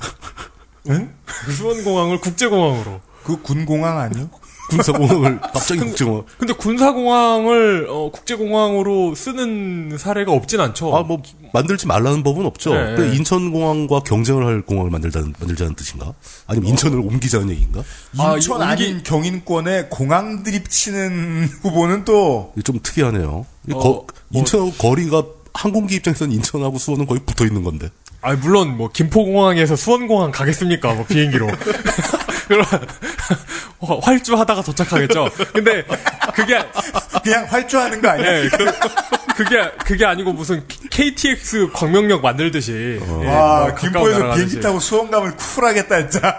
수원공항을 1.51 2.21
국제공항으로. 2.21 3.01
그 3.25 3.41
군공항 3.43 3.99
아니요? 3.99 4.31
군사공항을 4.69 5.41
갑자기 5.41 5.81
국정화. 5.81 6.23
근데 6.37 6.53
군사공항을 6.53 7.87
어, 7.89 8.11
국제공항으로 8.11 9.15
쓰는 9.15 9.97
사례가 9.99 10.31
없진 10.33 10.61
않죠. 10.61 10.95
아, 10.95 11.03
뭐, 11.03 11.23
만들지 11.55 11.87
말라는 11.87 12.23
법은 12.23 12.45
없죠. 12.45 12.75
네. 12.75 12.95
근데 12.97 13.17
인천공항과 13.17 14.01
경쟁을 14.01 14.45
할 14.45 14.61
공항을 14.61 14.91
만들자는, 14.91 15.33
만들자는 15.39 15.75
뜻인가? 15.75 16.13
아니면 16.47 16.69
인천을 16.69 16.99
옮기자는 16.99 17.49
얘기인가? 17.51 17.83
아, 18.19 18.35
인천 18.35 18.61
이 18.61 18.65
옮기- 18.65 18.65
아닌 18.67 19.03
경인권에 19.03 19.87
공항 19.89 20.43
드립 20.43 20.69
치는 20.69 21.49
후보는 21.63 22.05
또 22.05 22.53
좀 22.63 22.79
특이하네요. 22.83 23.47
이 23.69 23.73
어, 23.73 23.79
거- 23.79 23.89
뭐- 23.89 24.07
인천하고 24.33 24.73
거리가 24.73 25.23
항공기 25.55 25.95
입장에서는 25.97 26.31
인천하고 26.35 26.77
수원은 26.77 27.07
거의 27.07 27.21
붙어 27.25 27.47
있는 27.47 27.63
건데. 27.65 27.89
아, 28.21 28.33
물론 28.35 28.77
뭐 28.77 28.91
김포공항에서 28.93 29.77
수원공항 29.77 30.31
가겠습니까? 30.33 30.93
뭐 30.95 31.05
비행기로. 31.07 31.47
그럼 32.49 32.65
화- 33.81 33.99
활주하다가 34.03 34.63
도착하겠죠. 34.63 35.29
근데 35.53 35.85
그게 36.35 36.59
그냥 37.23 37.45
활주하는 37.49 38.01
거 38.03 38.09
아니야? 38.09 38.45
예, 38.45 38.49
그, 38.49 38.65
그게 39.37 39.71
그게 39.85 40.05
아니고 40.05 40.33
무슨 40.33 40.65
KTX 40.91 41.71
광명역 41.73 42.23
만들듯이 42.23 42.99
예, 43.23 43.27
와, 43.27 43.61
뭐 43.67 43.75
김포에서 43.75 44.35
비행기. 44.35 44.61
타고 44.61 44.81
수원 44.81 45.11
감을 45.11 45.37
쿨하겠다, 45.37 46.09
진짜. 46.09 46.39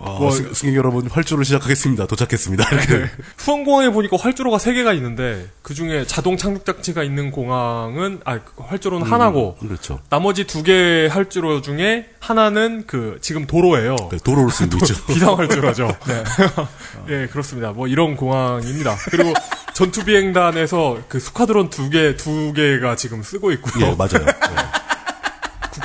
뭐, 0.00 0.30
승, 0.30 0.52
승객 0.54 0.74
여러분, 0.76 1.06
활주를 1.08 1.44
시작하겠습니다. 1.44 2.06
도착했습니다. 2.06 2.64
이렇게. 2.74 3.10
수원공항에 3.36 3.90
보니까 3.90 4.16
활주로가 4.18 4.58
세 4.58 4.72
개가 4.72 4.92
있는데 4.94 5.46
그 5.62 5.74
중에 5.74 6.06
자동 6.06 6.36
착륙 6.38 6.64
장치가 6.64 7.02
있는 7.02 7.30
공항은 7.30 8.20
아그 8.24 8.62
활주로는 8.62 9.06
하나고 9.06 9.56
그렇죠. 9.60 10.00
나머지 10.08 10.44
두 10.46 10.62
개 10.62 11.06
활주로 11.10 11.60
중에 11.62 12.06
하나는 12.20 12.84
그 12.86 13.18
지금 13.20 13.46
도로예요. 13.46 13.96
네, 14.10 14.18
도로를 14.24 14.50
쓰고 14.50 14.76
있죠. 14.78 14.94
비상 15.06 15.36
활주로죠. 15.38 15.94
예, 17.08 17.26
그렇습니다. 17.30 17.72
뭐 17.72 17.86
이런 17.86 18.16
공항입니다. 18.16 18.96
그리고 19.10 19.32
전투 19.74 20.04
비행단에서 20.04 20.98
그 21.08 21.18
스쿼드론 21.20 21.70
두 21.70 21.90
개 21.90 22.16
두 22.16 22.52
개가 22.54 22.96
지금 22.96 23.22
쓰고 23.22 23.50
있고요. 23.52 23.86
예, 23.86 23.94
맞아요. 23.94 24.24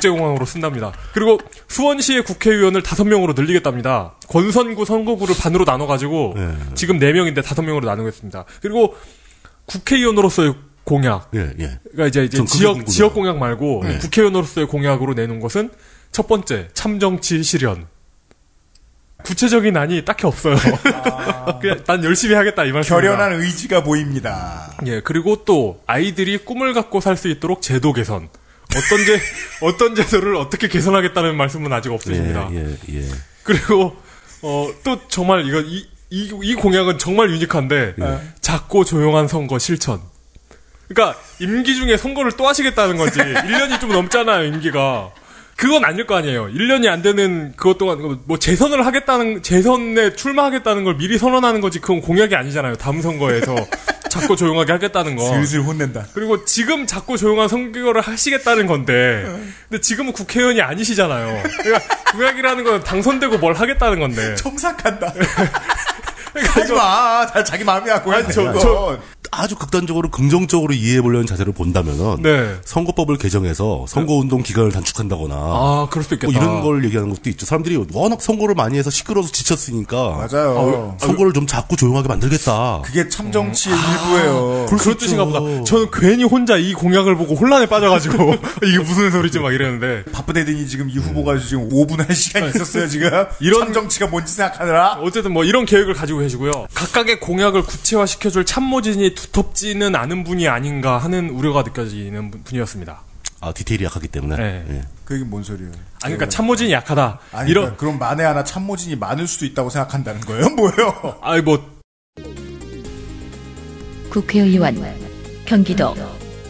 국제공항으로 0.06 0.46
쓴답니다. 0.46 0.92
그리고 1.12 1.38
수원시의 1.68 2.24
국회의원을 2.24 2.82
다섯 2.82 3.04
명으로 3.04 3.32
늘리겠답니다. 3.34 4.14
권선구 4.28 4.84
선거구를 4.84 5.34
반으로 5.38 5.64
나눠가지고 5.64 6.34
예. 6.36 6.74
지금 6.74 6.98
네 6.98 7.12
명인데 7.12 7.42
다섯 7.42 7.62
명으로 7.62 7.86
나누겠습니다. 7.86 8.44
그리고 8.62 8.94
국회의원으로서의 9.66 10.54
공약, 10.84 11.30
예, 11.34 11.40
예. 11.58 11.78
그러니까 11.90 12.06
이제, 12.06 12.24
이제 12.24 12.44
지역 12.44 12.74
궁금해요. 12.74 12.84
지역 12.86 13.14
공약 13.14 13.38
말고 13.38 13.82
네. 13.84 13.98
국회의원으로서의 13.98 14.68
공약으로 14.68 15.14
내놓은 15.14 15.40
것은 15.40 15.70
첫 16.12 16.28
번째 16.28 16.68
참정치 16.74 17.42
실현. 17.42 17.86
구체적인 19.24 19.76
안이 19.76 20.04
딱히 20.04 20.26
없어요. 20.26 20.54
그냥 21.60 21.82
난 21.84 22.04
열심히 22.04 22.36
하겠다 22.36 22.64
이 22.64 22.70
말씀입니다. 22.70 23.08
결연한 23.08 23.40
의지가 23.40 23.82
보입니다. 23.82 24.70
예, 24.86 25.00
그리고 25.00 25.44
또 25.44 25.80
아이들이 25.86 26.38
꿈을 26.38 26.74
갖고 26.74 27.00
살 27.00 27.16
수 27.16 27.26
있도록 27.28 27.60
제도 27.62 27.92
개선. 27.92 28.28
어떤 28.76 29.04
제 29.06 29.20
어떤 29.62 29.94
제도를 29.94 30.36
어떻게 30.36 30.68
개선하겠다는 30.68 31.36
말씀은 31.36 31.72
아직 31.72 31.90
없으십니다. 31.92 32.48
예, 32.52 32.76
예, 32.90 33.00
예. 33.00 33.08
그리고 33.42 33.96
어 34.42 34.68
또 34.84 35.00
정말 35.08 35.46
이거 35.46 35.60
이, 35.60 35.86
이, 36.10 36.30
이 36.42 36.54
공약은 36.54 36.98
정말 36.98 37.30
유니크한데 37.30 37.94
예. 37.98 38.20
작고 38.40 38.84
조용한 38.84 39.28
선거 39.28 39.58
실천. 39.58 40.00
그러니까 40.88 41.18
임기 41.40 41.74
중에 41.74 41.96
선거를 41.96 42.32
또 42.32 42.46
하시겠다는 42.46 42.96
거지. 42.96 43.18
1년이 43.18 43.80
좀 43.80 43.90
넘잖아요, 43.92 44.46
임기가. 44.46 45.10
그건 45.56 45.84
아닐 45.86 46.06
거 46.06 46.14
아니에요. 46.16 46.48
1년이 46.48 46.86
안 46.86 47.00
되는 47.00 47.54
그것 47.56 47.78
동안 47.78 48.18
뭐 48.26 48.38
재선을 48.38 48.84
하겠다는 48.84 49.42
재선에 49.42 50.14
출마하겠다는 50.14 50.84
걸 50.84 50.96
미리 50.98 51.16
선언하는 51.16 51.62
거지. 51.62 51.80
그건 51.80 52.02
공약이 52.02 52.36
아니잖아요. 52.36 52.76
다음 52.76 53.00
선거에서 53.00 53.54
작고 54.10 54.36
조용하게 54.36 54.72
하겠다는 54.72 55.16
거. 55.16 55.24
슬슬 55.32 55.60
혼낸다. 55.60 56.06
그리고 56.12 56.44
지금 56.44 56.86
작고 56.86 57.16
조용한 57.16 57.48
선거를 57.48 58.02
하시겠다는 58.02 58.66
건데, 58.66 59.24
근데 59.68 59.80
지금은 59.80 60.12
국회의원이 60.12 60.60
아니시잖아요. 60.60 61.42
그러니까 61.62 61.94
공약이라는 62.12 62.64
건 62.64 62.84
당선되고 62.84 63.38
뭘 63.38 63.54
하겠다는 63.54 63.98
건데. 63.98 64.34
청삭한다. 64.40 65.14
하지 66.48 66.72
마. 66.74 67.26
다 67.26 67.42
자기 67.42 67.64
마음이야. 67.64 68.02
고양 68.02 68.22
저-. 68.30 68.52
저- 68.58 68.98
아주 69.30 69.56
극단적으로 69.56 70.10
긍정적으로 70.10 70.72
이해해 70.74 71.00
보려는 71.02 71.26
자세를 71.26 71.52
본다면은 71.52 72.22
네. 72.22 72.54
선거법을 72.64 73.18
개정해서 73.18 73.84
선거운동 73.88 74.42
기간을 74.42 74.72
단축한다거나 74.72 75.34
아, 75.36 75.86
그럴 75.90 76.02
수도 76.04 76.14
있겠다. 76.16 76.32
뭐 76.32 76.40
이런 76.42 76.60
걸 76.62 76.84
얘기하는 76.84 77.10
것도 77.14 77.30
있죠. 77.30 77.46
사람들이 77.46 77.84
워낙 77.92 78.20
선거를 78.22 78.54
많이 78.54 78.78
해서 78.78 78.90
시끄러워서 78.90 79.32
지쳤으니까 79.32 80.26
맞아요. 80.30 80.96
선거를 81.00 81.32
좀 81.32 81.46
작고 81.46 81.76
조용하게 81.76 82.08
만들겠다. 82.08 82.82
그게 82.84 83.08
참 83.08 83.30
정치의 83.32 83.76
일부예요. 83.76 84.66
그럴 84.66 84.78
수 84.78 84.84
그런 84.84 84.98
뜻인가. 84.98 85.24
보다. 85.24 85.64
저는 85.64 85.88
괜히 85.92 86.24
혼자 86.24 86.56
이 86.56 86.72
공약을 86.72 87.16
보고 87.16 87.34
혼란에 87.34 87.66
빠져가지고, 87.66 88.34
이게 88.64 88.78
무슨 88.78 89.10
소리지 89.10 89.38
막 89.40 89.52
이랬는데. 89.52 90.04
바쁘대더니 90.12 90.66
지금 90.68 90.88
이 90.88 90.98
후보가 90.98 91.38
지금 91.38 91.68
5분 91.68 92.06
할 92.06 92.14
시간이 92.14 92.48
있었어요, 92.48 92.88
지금. 92.88 93.10
이런- 93.40 93.60
참 93.64 93.72
정치가 93.72 94.06
뭔지 94.06 94.32
생각하느라. 94.34 94.98
어쨌든 95.02 95.32
뭐 95.32 95.44
이런 95.44 95.64
계획을 95.64 95.94
가지고 95.94 96.20
계시고요. 96.20 96.52
각각의 96.74 97.20
공약을 97.20 97.62
구체화시켜줄 97.62 98.44
참모진이 98.46 99.14
두텁지는 99.16 99.96
않은 99.96 100.22
분이 100.22 100.46
아닌가 100.46 100.98
하는 100.98 101.30
우려가 101.30 101.62
느껴지는 101.62 102.30
분- 102.30 102.42
분이었습니다. 102.44 103.00
아 103.40 103.52
디테일이 103.52 103.84
약하기 103.84 104.08
때문에. 104.08 104.36
네. 104.36 104.66
예. 104.70 104.82
그 105.04 105.14
얘기 105.14 105.24
뭔 105.24 105.42
소리예요? 105.42 105.72
아니, 106.02 106.14
그러니까 106.14 106.28
참모진이 106.28 106.72
약하다. 106.72 107.18
아니, 107.32 107.50
이런, 107.50 107.64
그러니까 107.64 107.80
그럼 107.80 107.98
만에 107.98 108.24
하나 108.24 108.44
참모진이 108.44 108.96
많을 108.96 109.26
수도 109.26 109.44
있다고 109.44 109.70
생각한다는 109.70 110.20
거예요? 110.22 110.48
뭐예요? 110.56 111.18
아니, 111.20 111.42
뭐, 111.42 111.76
국회의원 114.10 114.82
경기도 115.44 115.94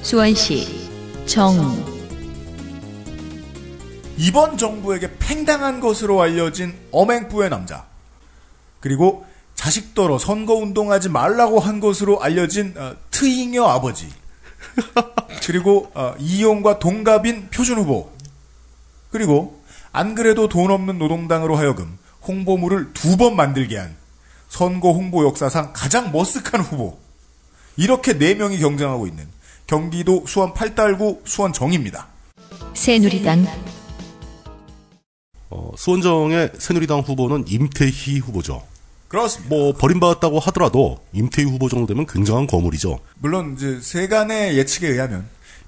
수원시 0.02 0.88
정 1.26 1.84
이번 4.16 4.56
정부에게 4.56 5.10
팽당한 5.18 5.80
것으로 5.80 6.22
알려진 6.22 6.74
엄행부의 6.92 7.50
남자. 7.50 7.84
그리고 8.80 9.25
자식더러 9.56 10.18
선거운동하지 10.18 11.08
말라고 11.08 11.58
한 11.60 11.80
것으로 11.80 12.22
알려진 12.22 12.74
어, 12.76 12.94
트잉여 13.10 13.64
아버지. 13.64 14.08
그리고 15.44 15.90
어, 15.94 16.14
이용과 16.18 16.78
동갑인 16.78 17.48
표준 17.50 17.78
후보. 17.78 18.12
그리고 19.10 19.60
안 19.92 20.14
그래도 20.14 20.48
돈 20.48 20.70
없는 20.70 20.98
노동당으로 20.98 21.56
하여금 21.56 21.98
홍보물을 22.28 22.92
두 22.92 23.16
번 23.16 23.34
만들게 23.36 23.78
한 23.78 23.96
선거 24.48 24.92
홍보 24.92 25.24
역사상 25.24 25.72
가장 25.72 26.12
머쓱한 26.12 26.62
후보. 26.62 26.98
이렇게 27.76 28.16
네 28.18 28.34
명이 28.34 28.58
경쟁하고 28.58 29.06
있는 29.06 29.26
경기도 29.66 30.24
수원 30.26 30.54
팔달구 30.54 31.22
수원정입니다. 31.24 32.06
새누리당 32.74 33.46
어, 35.50 35.70
수원정의 35.76 36.52
새누리당 36.58 37.00
후보는 37.00 37.44
임태희 37.48 38.18
후보죠. 38.18 38.62
그렇습니다. 39.08 39.54
뭐 39.54 39.72
버림받았다고 39.72 40.38
하더라도 40.40 40.98
임태희 41.12 41.46
후보 41.46 41.68
정도 41.68 41.86
되면 41.86 42.06
굉장한 42.06 42.46
거물이죠. 42.46 42.98
물론 43.18 43.54
이제 43.56 43.78
세간의 43.80 44.56
예측에 44.58 44.88
의하면 44.88 45.26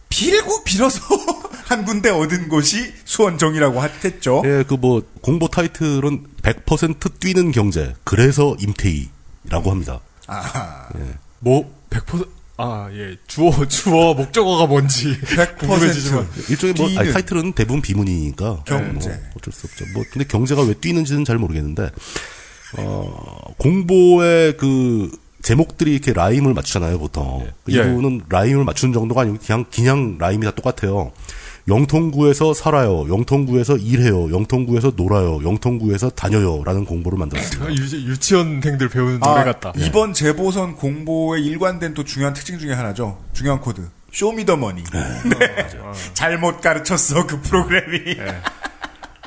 빌고 0.08 0.64
빌어서 0.64 1.00
한 1.66 1.84
군데 1.84 2.08
얻은 2.10 2.48
곳이 2.48 2.92
수원정이라고 3.04 3.82
했죠. 4.04 4.42
예, 4.46 4.64
그 4.66 4.74
뭐 4.74 5.02
공보 5.20 5.48
타이틀은 5.48 6.24
100% 6.42 7.20
뛰는 7.20 7.52
경제. 7.52 7.94
그래서 8.04 8.56
임태희라고 8.58 9.70
합니다. 9.70 10.00
아, 10.26 10.88
뭐, 11.40 11.70
100%, 11.90 12.26
아, 12.56 12.88
예. 12.92 13.16
주어, 13.26 13.66
주어, 13.66 14.14
목적어가 14.14 14.66
뭔지. 14.66 15.18
100% 15.20 16.50
일종의 16.50 16.74
뭐. 16.76 16.88
아니, 17.00 17.12
타이틀은 17.12 17.52
대부분 17.52 17.80
비문이니까 17.82 18.62
경제. 18.66 19.08
뭐 19.10 19.18
어쩔 19.36 19.52
수 19.52 19.66
없죠. 19.66 19.84
뭐 19.94 20.04
근데 20.10 20.26
경제가 20.26 20.62
왜 20.62 20.74
뛰는지는 20.74 21.24
잘 21.24 21.38
모르겠는데 21.38 21.90
어 22.76 23.54
공보의 23.58 24.56
그 24.56 25.10
제목들이 25.42 25.92
이렇게 25.92 26.12
rhyme을 26.12 26.52
맞추잖아요 26.52 26.98
보통 26.98 27.46
그 27.64 27.72
예. 27.72 27.78
이분은 27.78 28.24
rhyme을 28.28 28.64
맞추는 28.64 28.92
정도가 28.92 29.22
아니고 29.22 29.38
그냥 29.44 29.64
그냥 29.72 30.16
rhyme이 30.18 30.44
다 30.44 30.50
똑같아요. 30.50 31.12
영통구에서 31.68 32.54
살아요. 32.54 33.06
영통구에서 33.08 33.76
일해요. 33.76 34.30
영통구에서 34.30 34.92
놀아요. 34.96 35.42
영통구에서 35.44 36.10
다녀요라는 36.10 36.86
공보를 36.86 37.18
만들었습니다. 37.18 37.74
유, 37.74 38.10
유치원생들 38.10 38.88
배우는 38.88 39.20
노래 39.20 39.40
아, 39.40 39.44
같다. 39.44 39.72
이번 39.76 40.14
재보선 40.14 40.76
공보의 40.76 41.44
일관된 41.44 41.92
또 41.92 42.04
중요한 42.04 42.32
특징 42.32 42.58
중에 42.58 42.72
하나죠. 42.72 43.18
중요한 43.34 43.60
코드. 43.60 43.86
Show 44.12 44.31
Me 44.31 44.40
the 44.40 44.54
Money. 44.54 44.82
네. 44.84 45.00
잘못 46.14 46.62
가르쳤어 46.62 47.26
그 47.26 47.40
프로그램이. 47.42 48.16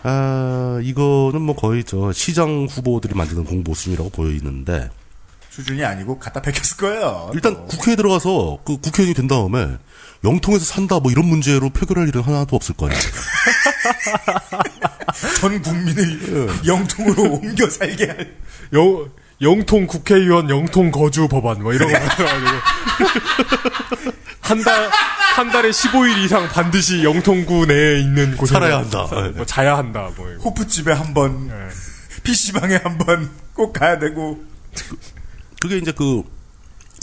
아 0.04 0.80
이거는 0.82 1.41
뭐 1.41 1.56
거의 1.56 1.84
저 1.84 2.12
시장 2.12 2.68
후보들이 2.70 3.14
만드는 3.14 3.45
공보 3.45 3.74
수준이라고 3.74 4.10
보이는데 4.10 4.89
수준이 5.49 5.84
아니고 5.84 6.18
갖다 6.18 6.41
베꼈을 6.41 6.78
거예요. 6.78 7.30
일단 7.34 7.68
국회에 7.68 7.95
들어가서 7.95 8.60
그 8.66 8.78
국회의원이 8.80 9.14
된 9.14 9.28
다음에 9.28 9.78
영통에서 10.24 10.64
산다 10.64 10.99
뭐 10.99 11.12
이런 11.12 11.26
문제로 11.26 11.70
표결할 11.70 12.08
일은 12.08 12.22
하나도 12.22 12.56
없을 12.56 12.76
거 12.76 12.88
아니에요. 12.88 13.02
전 15.41 15.62
국민을 15.62 16.49
영통으로 16.66 17.24
옮겨 17.34 17.70
살게 17.70 18.06
할. 18.06 18.36
영, 18.74 19.10
영통 19.41 19.88
국회의원 19.88 20.49
영통 20.49 20.91
거주 20.91 21.28
법안, 21.28 21.62
뭐 21.62 21.74
이런 21.74 21.91
거 21.91 21.99
만들어가지고. 21.99 22.49
한 24.52 24.64
달, 24.64 24.89
한 25.36 25.52
달에 25.52 25.70
15일 25.72 26.18
이상 26.26 26.47
반드시 26.49 27.04
영통구 27.04 27.66
내에 27.66 27.99
있는 27.99 28.36
곳에. 28.38 28.54
살아야 28.54 28.78
한다. 28.80 29.08
네. 29.12 29.30
뭐 29.30 29.45
자야 29.45 29.78
한다, 29.78 30.10
뭐. 30.16 30.30
이거. 30.32 30.43
호프집에 30.43 30.91
한 30.93 31.14
번, 31.14 31.49
예. 31.49 32.22
PC방에 32.24 32.76
한 32.84 32.97
번 32.97 33.30
꼭 33.54 33.74
가야 33.74 33.99
되고. 33.99 34.39
그게 35.60 35.78
이제 35.78 35.91
그 35.91 36.24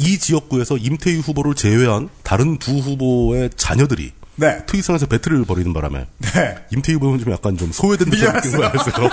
이 0.00 0.16
지역구에서 0.16 0.76
임태희 0.76 1.18
후보를 1.18 1.54
제외한 1.56 2.08
다른 2.22 2.56
두 2.58 2.70
후보의 2.78 3.50
자녀들이 3.56 4.12
네. 4.36 4.64
트윗상에서 4.66 5.06
배틀을 5.06 5.44
벌이는 5.44 5.72
바람에 5.72 6.06
네. 6.18 6.54
임태희 6.70 6.94
후보는 6.94 7.18
좀 7.18 7.32
약간 7.32 7.56
좀 7.58 7.72
소외된 7.72 8.08
듯한 8.08 8.36
느낌을 8.36 8.60
받았어요. 8.70 9.08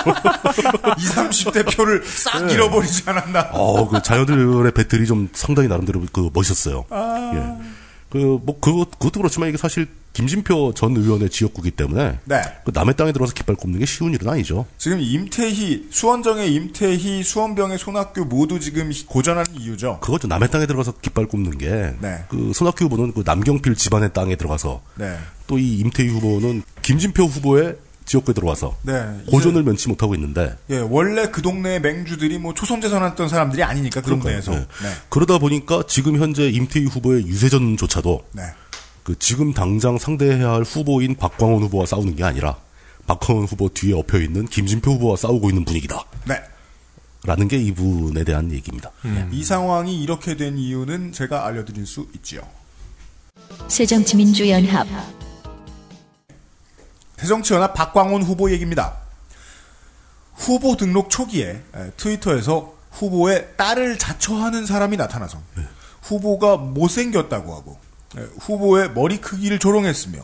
20, 1.00 1.16
30대 1.16 1.76
표를 1.76 2.04
싹 2.06 2.52
잃어버리지 2.52 3.02
않았나. 3.08 3.50
어, 3.54 3.90
그 3.90 4.00
자녀들의 4.04 4.72
배틀이 4.74 5.08
좀 5.08 5.28
상당히 5.34 5.68
나름대로 5.70 6.04
그 6.12 6.30
멋있었어요. 6.32 6.86
예. 6.92 7.75
그, 8.10 8.40
뭐, 8.44 8.60
그것, 8.60 8.92
그것도 8.92 9.20
그렇지만 9.20 9.50
이게 9.50 9.58
사실 9.58 9.88
김진표 10.14 10.74
전 10.76 10.96
의원의 10.96 11.30
지역구기 11.30 11.72
때문에 11.72 12.20
네. 12.24 12.42
그 12.64 12.72
남의 12.74 12.96
땅에 12.96 13.12
들어가서 13.12 13.34
깃발 13.34 13.56
꼽는 13.58 13.80
게 13.80 13.86
쉬운 13.86 14.14
일은 14.14 14.30
아니죠. 14.30 14.66
지금 14.78 15.02
임태희, 15.02 15.90
수원정의 15.92 16.54
임태희, 16.54 17.22
수원병의 17.22 17.78
손학규 17.78 18.26
모두 18.26 18.60
지금 18.62 18.90
고전하는 19.08 19.60
이유죠. 19.60 20.00
그거죠. 20.02 20.28
남의 20.28 20.50
땅에 20.50 20.66
들어가서 20.66 20.94
깃발 21.02 21.26
꼽는 21.26 21.58
게, 21.58 21.94
네. 22.00 22.24
그 22.30 22.54
손학규 22.54 22.86
후보는 22.86 23.14
그 23.14 23.24
남경필 23.26 23.76
집안의 23.76 24.14
땅에 24.14 24.38
들어가서 24.38 24.82
네. 24.96 25.18
또이 25.48 25.80
임태희 25.80 26.08
후보는 26.08 26.64
김진표 26.82 27.26
후보의 27.26 27.76
지역구에 28.06 28.34
들어와서 28.34 28.78
네. 28.84 28.94
고전을 29.28 29.64
면치 29.64 29.90
못하고 29.90 30.16
있는데 30.16 30.56
예, 30.70 30.78
원래 30.78 31.28
그 31.28 31.42
동네의 31.42 31.82
맹주들이 31.82 32.38
뭐 32.38 32.54
초선재선했던 32.54 33.30
사람들이 33.30 33.64
아니니까 33.64 34.02
그 34.02 34.12
동네에서. 34.12 34.52
네. 34.52 34.60
네. 34.60 34.90
그러다 35.10 35.40
보니까 35.40 35.84
지금 35.88 36.18
현재 36.18 36.48
임태희 36.48 36.86
후보의 36.86 37.26
유세전조차도 37.28 38.26
네. 38.34 38.44
그 39.04 39.18
지금 39.20 39.54
당장 39.54 39.98
상대해야 39.98 40.52
할 40.52 40.64
후보인 40.64 41.16
박광원 41.16 41.64
후보와 41.64 41.86
싸우는 41.86 42.16
게 42.16 42.24
아니라 42.24 42.58
박광원 43.08 43.46
후보 43.46 43.70
뒤에 43.70 43.94
엎여 43.94 44.20
있는 44.20 44.46
김진표 44.46 44.94
후보와 44.94 45.18
싸우고 45.18 45.50
있는 45.50 45.66
분위기다. 45.66 46.04
네. 46.26 46.42
라는 47.24 47.48
게 47.48 47.58
이분에 47.58 48.24
대한 48.24 48.52
얘기입니다. 48.52 48.92
이 49.32 49.44
상황이 49.44 50.00
이렇게 50.02 50.38
된 50.38 50.60
이유는 50.60 51.12
제가 51.12 51.46
알려드릴 51.48 51.88
수 51.88 52.08
있지요. 52.16 52.42
새정치민주연합 53.68 54.88
새정치연합 57.18 57.74
박광원 57.74 58.22
후보 58.24 58.52
얘기입니다. 58.52 58.94
후보 60.34 60.76
등록 60.76 61.10
초기에 61.10 61.62
에, 61.76 61.92
트위터에서 61.98 62.74
후보의 62.92 63.54
딸을 63.58 63.98
자처하는 63.98 64.66
사람이 64.66 64.98
나타나서 64.98 65.42
후보가 66.02 66.58
못생겼다고 66.58 67.56
하고 67.56 67.80
에, 68.18 68.22
후보의 68.42 68.92
머리 68.92 69.20
크기를 69.22 69.60
조롱했으며 69.60 70.20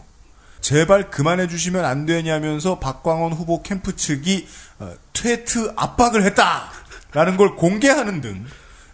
제발 0.59 1.09
그만해 1.09 1.47
주시면 1.47 1.85
안 1.85 2.05
되냐면서 2.05 2.79
박광원 2.79 3.33
후보 3.33 3.61
캠프 3.63 3.95
측이 3.95 4.47
어, 4.79 4.93
퇴트 5.13 5.73
압박을 5.75 6.23
했다라는 6.25 7.37
걸 7.37 7.55
공개하는 7.55 8.21
등 8.21 8.45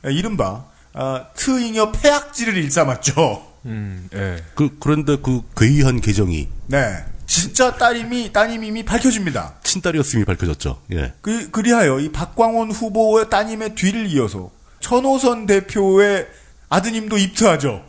에, 0.06 0.12
이른바 0.14 0.66
아, 0.94 1.28
트잉여 1.36 1.92
폐악질을 1.92 2.58
일삼았죠. 2.58 3.54
음, 3.66 4.10
예. 4.14 4.44
그, 4.56 4.78
그런데 4.80 5.18
그 5.18 5.42
괴이한 5.56 6.02
계정이 6.02 6.48
네, 6.68 7.06
진짜 7.28 7.76
따님이 7.76 8.32
따님임이 8.34 8.84
밝혀집니다. 8.86 9.56
친딸이었음이 9.62 10.26
밝혀졌죠. 10.26 10.82
예. 10.94 11.14
그, 11.22 11.52
그리하여 11.52 12.00
이 12.00 12.12
박광원 12.12 12.72
후보의 12.72 13.30
따님의 13.30 13.76
뒤를 13.76 14.08
이어서 14.08 14.50
천호선 14.80 15.46
대표의 15.46 16.28
아드님도 16.70 17.18
입투하죠. 17.18 17.84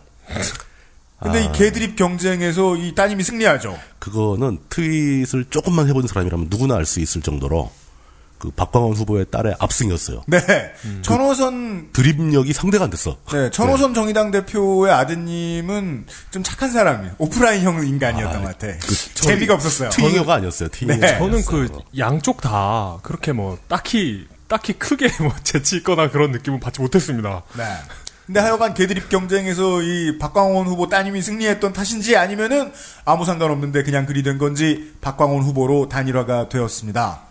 근데 1.20 1.44
이 1.44 1.52
개드립 1.52 1.96
경쟁에서 1.96 2.76
이 2.76 2.94
따님이 2.94 3.24
승리하죠. 3.24 3.78
그거는 3.98 4.58
트윗을 4.68 5.46
조금만 5.50 5.88
해본 5.88 6.06
사람이라면 6.06 6.46
누구나 6.50 6.76
알 6.76 6.84
수 6.84 7.00
있을 7.00 7.22
정도로 7.22 7.70
그 8.38 8.50
박광원 8.50 8.94
후보의 8.94 9.26
딸의 9.30 9.56
압승이었어요. 9.58 10.22
네. 10.26 10.38
천호선, 11.02 11.90
드립력이 11.92 12.52
상대가 12.52 12.84
안 12.84 12.90
됐어. 12.90 13.16
네, 13.32 13.50
천호선 13.50 13.94
정의당 13.94 14.30
대표의 14.30 14.92
아드님은 14.92 16.06
좀 16.30 16.42
착한 16.42 16.70
사람이에요. 16.70 17.14
오프라인형 17.18 17.86
인간이었던 17.86 18.42
것 18.42 18.58
같아. 18.58 18.78
재미가 19.14 19.54
없었어요. 19.54 19.90
트윙어가 19.90 20.34
아니었어요. 20.34 20.68
트윙어. 20.68 20.96
네. 20.96 21.18
저는 21.18 21.44
그 21.44 21.68
양쪽 21.98 22.40
다 22.40 22.98
그렇게 23.02 23.32
뭐 23.32 23.58
딱히 23.68 24.26
딱히 24.48 24.72
크게 24.72 25.08
뭐 25.20 25.32
재치 25.42 25.76
있거나 25.76 26.10
그런 26.10 26.32
느낌은 26.32 26.60
받지 26.60 26.80
못했습니다. 26.80 27.42
네. 27.56 27.64
근데 28.26 28.40
하여간 28.40 28.74
개드립 28.74 29.08
경쟁에서 29.08 29.80
이 29.80 30.18
박광원 30.18 30.66
후보 30.66 30.86
따님이 30.86 31.22
승리했던 31.22 31.72
탓인지 31.72 32.14
아니면은 32.14 32.72
아무 33.06 33.24
상관없는데 33.24 33.84
그냥 33.84 34.04
그리 34.04 34.22
된 34.22 34.36
건지 34.36 34.92
박광원 35.00 35.42
후보로 35.42 35.88
단일화가 35.88 36.50
되었습니다. 36.50 37.27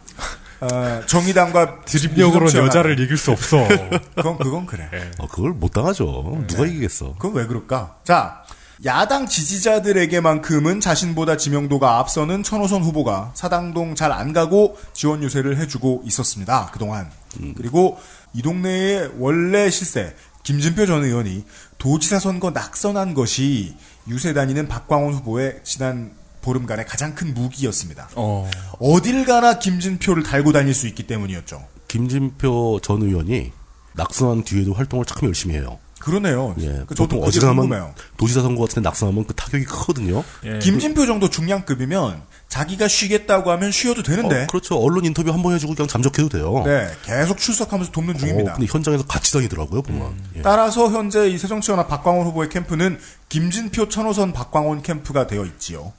어, 0.59 1.01
정의당과 1.05 1.81
드립력으로는 1.85 2.47
이성철 2.47 2.65
여자를 2.67 2.99
이길 2.99 3.17
수 3.17 3.31
없어. 3.31 3.67
그건 4.15 4.37
그건 4.39 4.65
그래. 4.65 4.89
어, 5.19 5.27
그걸 5.27 5.51
못 5.51 5.71
당하죠. 5.71 6.43
누가 6.47 6.65
이기겠어. 6.65 7.13
그건 7.19 7.33
왜 7.35 7.45
그럴까? 7.45 7.97
자, 8.03 8.43
야당 8.85 9.25
지지자들에게만큼은 9.27 10.79
자신보다 10.81 11.37
지명도가 11.37 11.97
앞서는 11.99 12.43
천호선 12.43 12.83
후보가 12.83 13.31
사당동 13.33 13.95
잘 13.95 14.11
안 14.11 14.33
가고 14.33 14.77
지원 14.93 15.23
유세를 15.23 15.57
해주고 15.57 16.03
있었습니다. 16.05 16.69
그동안. 16.73 17.09
그리고 17.55 17.99
이 18.33 18.41
동네의 18.41 19.11
원래 19.19 19.69
실세, 19.69 20.15
김진표 20.43 20.85
전 20.85 21.03
의원이 21.03 21.43
도지사 21.77 22.19
선거 22.19 22.51
낙선한 22.51 23.13
것이 23.13 23.75
유세 24.07 24.33
다니는 24.33 24.67
박광원 24.67 25.13
후보의 25.15 25.59
지난 25.63 26.11
보름간의 26.47 26.85
가장 26.85 27.13
큰 27.13 27.33
무기였습니다. 27.33 28.07
어. 28.15 28.49
어딜 28.79 29.25
가나 29.25 29.59
김진표를 29.59 30.23
달고 30.23 30.53
다닐 30.53 30.73
수 30.73 30.87
있기 30.87 31.03
때문이었죠. 31.03 31.61
김진표 31.89 32.79
전 32.81 33.01
의원이 33.01 33.51
낙선한 33.95 34.43
뒤에도 34.45 34.73
활동을 34.73 35.03
참 35.05 35.17
열심히 35.23 35.55
해요. 35.55 35.77
그러네요. 35.99 36.55
예. 36.59 36.83
그 36.87 36.95
저도. 36.95 37.19
어지간하면 37.19 37.93
도지사 38.17 38.41
선거 38.41 38.61
같은 38.61 38.75
데 38.81 38.87
낙선하면 38.87 39.25
그 39.25 39.33
타격이 39.33 39.65
크거든요. 39.65 40.23
예. 40.45 40.59
김진표 40.59 41.05
정도 41.05 41.29
중량급이면 41.29 42.21
자기가 42.47 42.87
쉬겠다고 42.87 43.51
하면 43.51 43.71
쉬어도 43.73 44.03
되는데 44.03 44.43
어, 44.43 44.47
그렇죠. 44.47 44.77
언론 44.77 45.03
인터뷰 45.03 45.31
한 45.33 45.41
번 45.41 45.53
해주고 45.55 45.75
그냥 45.75 45.89
잠적해도 45.89 46.29
돼요. 46.29 46.63
네, 46.65 46.87
계속 47.03 47.39
출석하면서 47.39 47.91
돕는 47.91 48.15
어, 48.15 48.17
중입니다. 48.19 48.53
근데 48.53 48.67
현장에서 48.71 49.05
같이 49.05 49.33
다니더라고요, 49.33 49.81
보면. 49.81 50.15
예. 50.37 50.41
따라서 50.43 50.89
현재 50.89 51.27
이 51.29 51.37
새정치연합 51.37 51.89
박광원 51.89 52.25
후보의 52.27 52.47
캠프는 52.49 52.99
김진표 53.27 53.89
천호선 53.89 54.31
박광원 54.31 54.83
캠프가 54.83 55.27
되어 55.27 55.43
있지요. 55.43 55.91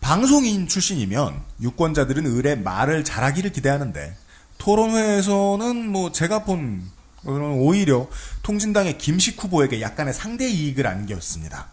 방송인 0.00 0.66
출신이면 0.66 1.40
유권자들은 1.60 2.26
을의 2.26 2.58
말을 2.60 3.04
잘하기를 3.04 3.52
기대하는데 3.52 4.16
토론회에서는 4.58 5.88
뭐 5.88 6.12
제가 6.12 6.44
본 6.44 6.90
오히려 7.24 8.08
통진당의 8.42 8.98
김식 8.98 9.42
후보에게 9.42 9.80
약간의 9.80 10.14
상대 10.14 10.48
이익을 10.48 10.86
안겼습니다. 10.86 11.68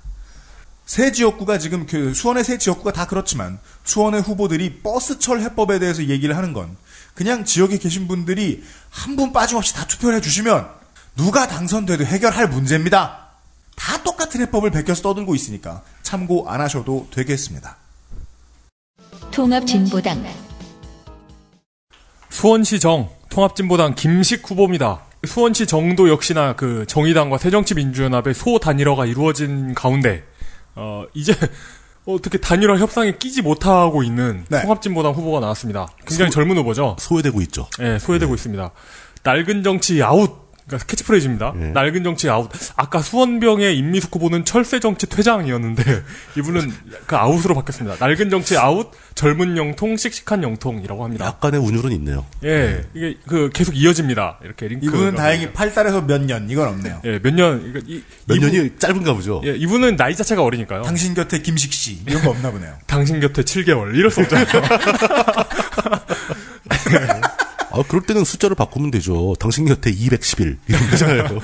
새 0.85 1.11
지역구가 1.11 1.57
지금 1.57 1.85
그 1.85 2.13
수원의 2.13 2.43
새 2.43 2.57
지역구가 2.57 2.93
다 2.93 3.07
그렇지만 3.07 3.59
수원의 3.83 4.21
후보들이 4.21 4.81
버스철 4.81 5.41
해법에 5.41 5.79
대해서 5.79 6.05
얘기를 6.05 6.35
하는 6.37 6.53
건 6.53 6.77
그냥 7.13 7.45
지역에 7.45 7.77
계신 7.77 8.07
분들이 8.07 8.63
한 8.89 9.15
분 9.15 9.33
빠짐없이 9.33 9.73
다 9.73 9.85
투표를 9.87 10.17
해주시면 10.17 10.69
누가 11.15 11.47
당선돼도 11.47 12.05
해결할 12.05 12.47
문제입니다. 12.49 13.27
다 13.75 14.03
똑같아요. 14.03 14.17
사티네법을 14.27 14.71
베껴서 14.71 15.01
떠들고 15.01 15.35
있으니까 15.35 15.81
참고 16.03 16.49
안 16.49 16.61
하셔도 16.61 17.07
되겠습니다. 17.11 17.77
통합진보당 19.37 20.23
수원시정 22.29 23.07
통합진보당 23.29 23.93
김식 23.93 24.49
후보입니다. 24.49 25.03
수원시 25.27 25.67
정도 25.67 26.09
역시나 26.09 26.55
그 26.55 26.85
정의당과 26.87 27.37
새정치민주연합의 27.37 28.33
소 28.33 28.57
단일화가 28.57 29.05
이루어진 29.05 29.75
가운데 29.75 30.23
어 30.73 31.03
이제 31.13 31.35
어떻게 32.07 32.39
단일화 32.39 32.77
협상에 32.79 33.11
끼지 33.19 33.43
못하고 33.43 34.01
있는 34.01 34.43
네. 34.49 34.63
통합진보당 34.63 35.11
후보가 35.13 35.39
나왔습니다. 35.39 35.85
굉장히 36.07 36.31
소- 36.31 36.35
젊은 36.39 36.57
후보죠. 36.57 36.95
소외되고 36.97 37.39
있죠. 37.43 37.67
예, 37.79 37.99
소외되고 37.99 38.33
있습니다. 38.33 38.71
낡은 39.21 39.61
정치 39.61 40.01
아웃. 40.01 40.46
그러니까 40.67 40.85
캐치프레이즈입니다. 40.85 41.53
예. 41.61 41.65
낡은 41.67 42.03
정치 42.03 42.29
아웃. 42.29 42.49
아까 42.75 43.01
수원병의 43.01 43.77
임미숙 43.77 44.13
후보는 44.15 44.43
철새 44.43 44.79
정치 44.81 45.07
퇴장이었는데 45.07 45.81
이분은 46.37 46.71
그 47.05 47.15
아웃으로 47.15 47.55
바뀌었습니다. 47.55 48.05
낡은 48.05 48.29
정치 48.29 48.57
아웃, 48.57 48.91
젊은 49.15 49.55
영통, 49.55 49.95
씩씩한 49.95 50.43
영통이라고 50.43 51.05
합니다. 51.05 51.25
약간의 51.25 51.61
운율은 51.61 51.93
있네요. 51.93 52.25
예, 52.43 52.83
이게 52.93 53.15
그 53.27 53.49
계속 53.53 53.77
이어집니다. 53.77 54.39
이렇게 54.43 54.67
링크. 54.67 54.85
이분은 54.87 55.15
다행히 55.15 55.47
8달에서 55.53 56.05
몇 56.05 56.21
년 56.27 56.49
이건 56.49 56.67
없네요. 56.67 57.01
예, 57.05 57.19
몇 57.19 57.33
년, 57.33 57.63
이거 57.69 57.79
이, 57.87 58.03
몇 58.25 58.35
이분- 58.35 58.51
년이 58.51 58.71
짧은가 58.77 59.13
보죠. 59.13 59.41
예, 59.45 59.51
이분은 59.55 59.95
나이 59.95 60.15
자체가 60.17 60.43
어리니까요. 60.43 60.81
당신 60.81 61.13
곁에 61.13 61.39
김식 61.39 61.71
씨 61.71 62.01
이런 62.05 62.21
거 62.23 62.31
없나 62.31 62.51
보네요. 62.51 62.73
당신 62.87 63.21
곁에 63.21 63.41
7개월. 63.43 63.95
이럴 63.95 64.11
수 64.11 64.19
없잖아요. 64.19 64.45
아, 67.77 67.83
그럴 67.87 68.01
때는 68.03 68.23
숫자를 68.23 68.55
바꾸면 68.55 68.91
되죠. 68.91 69.35
당신 69.39 69.65
곁에 69.65 69.89
211 69.89 70.57
이런 70.67 70.81
거잖아요. 70.89 71.39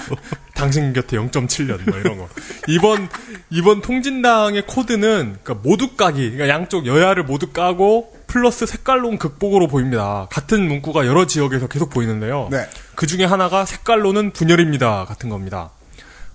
당신 0.56 0.94
곁에 0.94 1.18
0.7년 1.18 1.90
뭐 1.90 2.00
이런 2.00 2.18
거. 2.18 2.28
이번 2.68 3.10
이번 3.50 3.82
통진당의 3.82 4.66
코드는 4.68 5.38
그러니까 5.44 5.54
모두 5.68 5.96
까기. 5.96 6.32
그러니까 6.32 6.48
양쪽 6.50 6.86
여야를 6.88 7.24
모두 7.24 7.48
까고 7.48 8.14
플러스 8.28 8.66
색깔론 8.66 9.18
극복으로 9.18 9.68
보입니다. 9.68 10.28
같은 10.32 10.68
문구가 10.68 11.06
여러 11.06 11.28
지역에서 11.28 11.68
계속 11.68 11.90
보이는데요. 11.90 12.48
네. 12.52 12.68
그 12.96 13.06
중에 13.06 13.26
하나가 13.26 13.66
색깔론은 13.66 14.32
분열입니다. 14.32 15.06
같은 15.06 15.30
겁니다. 15.30 15.70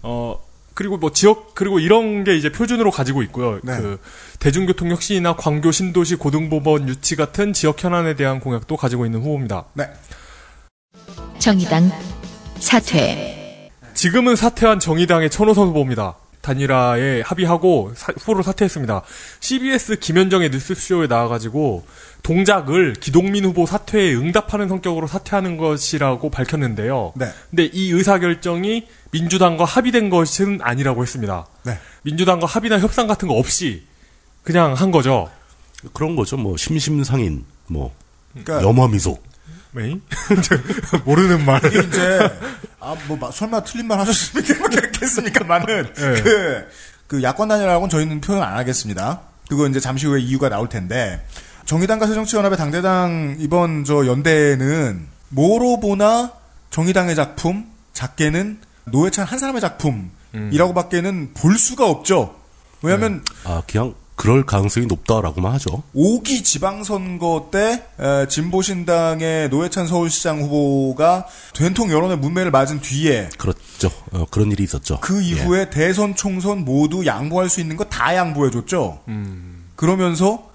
어 0.02 0.38
그리고 0.78 0.96
뭐 0.96 1.10
지역 1.10 1.56
그리고 1.56 1.80
이런 1.80 2.22
게 2.22 2.36
이제 2.36 2.52
표준으로 2.52 2.92
가지고 2.92 3.24
있고요. 3.24 3.58
네. 3.64 3.76
그 3.78 3.98
대중교통 4.38 4.92
혁신이나 4.92 5.34
광교 5.34 5.72
신도시 5.72 6.14
고등법원 6.14 6.88
유치 6.88 7.16
같은 7.16 7.52
지역 7.52 7.82
현안에 7.82 8.14
대한 8.14 8.38
공약도 8.38 8.76
가지고 8.76 9.04
있는 9.04 9.20
후보입니다. 9.20 9.64
네. 9.74 9.90
정의당 11.40 11.90
사퇴 12.60 13.70
지금은 13.94 14.36
사퇴한 14.36 14.78
정의당의 14.78 15.30
천호선 15.30 15.66
후보입니다. 15.66 16.14
단일화에 16.42 17.22
합의하고 17.22 17.92
사- 17.96 18.12
후보로 18.16 18.42
사퇴했습니다. 18.44 19.02
CBS 19.40 19.98
김현정의 19.98 20.50
뉴스쇼에 20.50 21.08
나와가지고 21.08 21.84
동작을 22.22 22.94
기동민 22.94 23.44
후보 23.44 23.66
사퇴에 23.66 24.14
응답하는 24.14 24.68
성격으로 24.68 25.06
사퇴하는 25.08 25.56
것이라고 25.56 26.30
밝혔는데요. 26.30 27.12
네. 27.16 27.26
근데 27.50 27.64
이 27.72 27.90
의사결정이 27.90 28.86
민주당과 29.10 29.64
합의된 29.64 30.10
것은 30.10 30.60
아니라고 30.62 31.02
했습니다. 31.02 31.46
네. 31.64 31.78
민주당과 32.02 32.46
합의나 32.46 32.78
협상 32.78 33.06
같은 33.06 33.28
거 33.28 33.34
없이 33.34 33.84
그냥 34.42 34.74
한 34.74 34.90
거죠. 34.90 35.30
그런 35.92 36.16
거죠. 36.16 36.36
뭐 36.36 36.56
심심상인, 36.56 37.44
뭐 37.66 37.94
그러니까 38.32 38.62
염화미소. 38.62 39.18
왜? 39.74 39.94
모르는 41.04 41.44
말. 41.44 41.64
이게 41.66 41.80
이제 41.80 42.18
아뭐 42.80 43.30
설마 43.30 43.62
틀린 43.64 43.86
말 43.86 43.98
하셨습니까? 44.00 44.54
네. 45.94 46.22
그, 46.22 46.68
그 47.06 47.22
야권 47.22 47.48
단일화하고는 47.48 47.90
저희는 47.90 48.20
표현 48.20 48.42
안 48.42 48.56
하겠습니다. 48.56 49.20
그거 49.48 49.66
이제 49.66 49.80
잠시 49.80 50.06
후에 50.06 50.20
이유가 50.20 50.48
나올 50.48 50.68
텐데 50.68 51.24
정의당과 51.64 52.06
새정치연합의 52.06 52.56
당대당 52.58 53.36
이번 53.38 53.84
저 53.84 54.06
연대는 54.06 55.06
뭐로 55.28 55.80
보나 55.80 56.32
정의당의 56.70 57.14
작품, 57.14 57.70
작게는 57.92 58.58
노회찬 58.90 59.26
한 59.26 59.38
사람의 59.38 59.60
작품이라고밖에는 59.60 61.30
볼 61.34 61.58
수가 61.58 61.88
없죠. 61.88 62.34
왜냐하면 62.82 63.24
아, 63.44 63.62
그냥 63.66 63.94
그럴 64.14 64.44
가능성이 64.44 64.86
높다라고만 64.86 65.52
하죠. 65.54 65.84
5기 65.94 66.42
지방선거 66.44 67.50
때 67.52 67.84
에, 68.00 68.26
진보신당의 68.28 69.48
노회찬 69.48 69.86
서울시장 69.86 70.42
후보가 70.42 71.26
된통 71.54 71.90
여론의 71.92 72.18
문매를 72.18 72.50
맞은 72.50 72.80
뒤에 72.80 73.30
그렇죠. 73.38 73.90
어, 74.12 74.26
그런 74.30 74.50
일이 74.50 74.64
있었죠. 74.64 74.98
그 75.00 75.22
이후에 75.22 75.70
대선 75.70 76.16
총선 76.16 76.64
모두 76.64 77.06
양보할 77.06 77.48
수 77.48 77.60
있는 77.60 77.76
거 77.76 77.84
다 77.84 78.14
양보해줬죠. 78.16 79.02
그러면서 79.76 80.48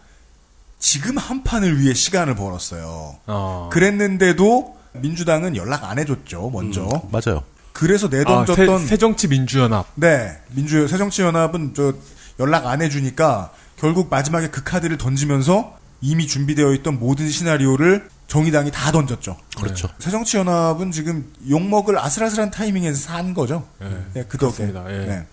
지금 0.80 1.18
한 1.18 1.44
판을 1.44 1.80
위해 1.80 1.94
시간을 1.94 2.36
벌었어요. 2.36 3.16
어. 3.28 3.70
그랬는데도 3.72 4.76
민주당은 4.94 5.56
연락 5.56 5.86
안 5.86 5.98
해줬죠. 6.00 6.50
먼저. 6.52 6.82
음, 6.84 7.00
맞아요. 7.12 7.44
그래서 7.74 8.08
아, 8.08 8.10
내던졌던 8.12 8.80
새, 8.80 8.86
새정치민주연합. 8.88 9.88
네 9.96 10.38
민주 10.52 10.88
새정치연합은 10.88 11.74
저 11.76 11.94
연락 12.40 12.68
안 12.68 12.82
해주니까 12.82 13.52
결국 13.78 14.10
마지막에 14.10 14.50
그 14.50 14.64
카드를 14.64 14.98
던지면서 14.98 15.78
이미 16.02 16.28
준비되어 16.28 16.74
있던 16.76 17.00
모든 17.00 17.30
시나리오를 17.30 18.08
정의당이 18.28 18.72
다 18.72 18.92
던졌죠. 18.92 19.38
그렇죠. 19.58 19.90
새정치연합은 20.00 20.92
지금 20.92 21.32
욕먹을 21.50 21.98
아슬아슬한 22.00 22.52
타이밍에서 22.52 22.98
산 23.00 23.34
거죠. 23.34 23.68
네. 23.80 23.88
네, 24.14 24.26
그 24.28 24.38
덕에. 24.38 24.64
예. 24.64 25.06
네. 25.06 25.26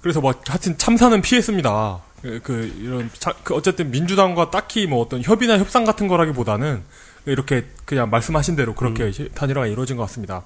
그래서 0.00 0.20
뭐 0.20 0.34
하여튼 0.46 0.76
참사는 0.78 1.20
피했습니다. 1.20 2.00
그, 2.22 2.40
그 2.42 2.72
이런 2.80 3.10
자- 3.18 3.34
그 3.42 3.54
어쨌든 3.54 3.90
민주당과 3.90 4.50
딱히 4.50 4.86
뭐 4.86 5.00
어떤 5.02 5.22
협의나 5.22 5.58
협상 5.58 5.84
같은 5.84 6.08
거라기보다는 6.08 6.82
이렇게 7.26 7.66
그냥 7.84 8.10
말씀하신 8.10 8.56
대로 8.56 8.74
그렇게 8.74 9.04
음. 9.04 9.12
시- 9.12 9.28
단일화가 9.34 9.66
이루어진 9.66 9.96
것 9.96 10.04
같습니다. 10.04 10.42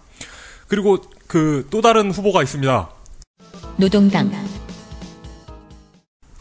그리고 0.68 1.01
그 1.27 1.66
또 1.70 1.81
다른 1.81 2.11
후보가 2.11 2.43
있습니다. 2.43 2.89
노동당 3.77 4.31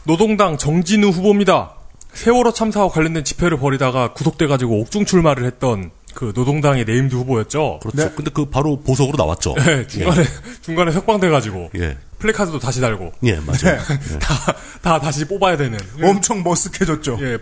노동당 0.04 0.56
정진우 0.56 1.08
후보입니다. 1.08 1.72
세월호 2.12 2.52
참사와 2.52 2.88
관련된 2.88 3.24
집회를 3.24 3.58
벌이다가 3.58 4.12
구속돼가지고 4.12 4.80
옥중 4.80 5.04
출마를 5.04 5.44
했던 5.44 5.90
그 6.14 6.32
노동당의 6.34 6.84
named 6.86 7.14
후보였죠. 7.14 7.80
그렇죠. 7.82 8.14
근데 8.14 8.30
그 8.32 8.46
바로 8.46 8.80
보석으로 8.80 9.22
나왔죠. 9.22 9.54
네, 9.56 9.86
중간에 9.86 10.24
중간에 10.62 10.92
석방돼가지고 10.92 11.70
예. 11.76 11.98
플래카드도 12.18 12.58
다시 12.58 12.80
달고 12.80 13.12
예, 13.24 13.34
맞아요. 13.40 13.78
다, 14.20 14.54
다 14.80 14.98
다시 15.00 15.26
뽑아야 15.26 15.58
되는. 15.58 15.78
엄청 16.02 16.42
머쓱해졌죠. 16.42 17.20
예, 17.20 17.38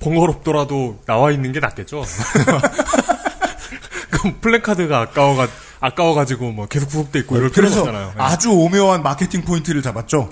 번거롭더라도 0.00 0.98
나와 1.06 1.30
있는 1.30 1.52
게 1.52 1.60
낫겠죠. 1.60 2.04
그럼 4.10 4.38
플래카드가 4.40 5.00
아까워가 5.00 5.48
아까워가지고 5.80 6.52
뭐 6.52 6.66
계속 6.66 6.88
구속돼 6.88 7.20
있고 7.20 7.36
이럴 7.36 7.50
필요가 7.50 7.74
그래서 7.74 7.80
없잖아요. 7.82 8.12
예. 8.16 8.20
아주 8.20 8.50
오묘한 8.50 9.02
마케팅 9.02 9.42
포인트를 9.42 9.82
잡았죠. 9.82 10.28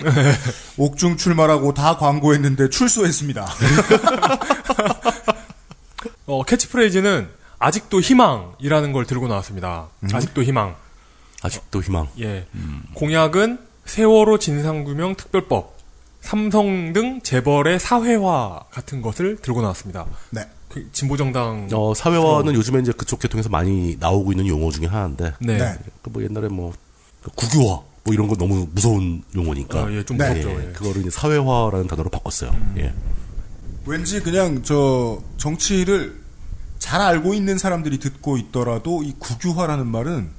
옥중 0.77 1.17
출마라고 1.17 1.73
다 1.73 1.97
광고했는데 1.97 2.69
출소했습니다. 2.69 3.47
어, 6.27 6.43
캐치프레이즈는 6.43 7.29
아직도 7.59 8.01
희망이라는 8.01 8.91
걸 8.91 9.05
들고 9.05 9.27
나왔습니다. 9.27 9.87
음. 10.03 10.09
아직도 10.13 10.43
희망. 10.43 10.75
아직도 11.41 11.81
희망. 11.81 12.07
예. 12.19 12.45
공약은 12.93 13.59
세월호 13.85 14.37
진상규명 14.37 15.15
특별법, 15.15 15.77
삼성 16.19 16.91
등 16.93 17.21
재벌의 17.21 17.79
사회화 17.79 18.65
같은 18.69 19.01
것을 19.01 19.37
들고 19.37 19.61
나왔습니다. 19.61 20.05
네. 20.31 20.41
그 20.69 20.89
진보 20.91 21.15
정당 21.15 21.67
어, 21.71 21.93
사회화는 21.93 22.53
요즘에 22.53 22.79
이제 22.79 22.91
그쪽 22.91 23.19
계통에서 23.19 23.49
많이 23.49 23.95
나오고 23.99 24.31
있는 24.31 24.47
용어 24.47 24.69
중에 24.71 24.85
하나인데. 24.85 25.33
네. 25.39 25.57
네. 25.57 25.77
그뭐 26.01 26.23
옛날에 26.23 26.47
뭐 26.49 26.73
국유화 27.35 27.81
뭐 28.03 28.13
이런 28.13 28.27
거 28.27 28.35
너무 28.35 28.67
무서운 28.71 29.23
용어니까. 29.35 29.83
어, 29.83 29.91
예, 29.91 30.03
좀 30.03 30.17
네. 30.17 30.29
무섭죠. 30.29 30.49
예, 30.61 30.67
예. 30.67 30.71
그거를 30.71 31.01
이제 31.01 31.09
사회화라는 31.09 31.87
단어로 31.87 32.09
바꿨어요. 32.09 32.55
예. 32.77 32.93
왠지 33.85 34.21
그냥 34.21 34.63
저 34.63 35.21
정치를 35.37 36.19
잘 36.79 37.01
알고 37.01 37.33
있는 37.33 37.57
사람들이 37.57 37.99
듣고 37.99 38.37
있더라도 38.37 39.03
이 39.03 39.13
국유화라는 39.17 39.87
말은 39.87 40.29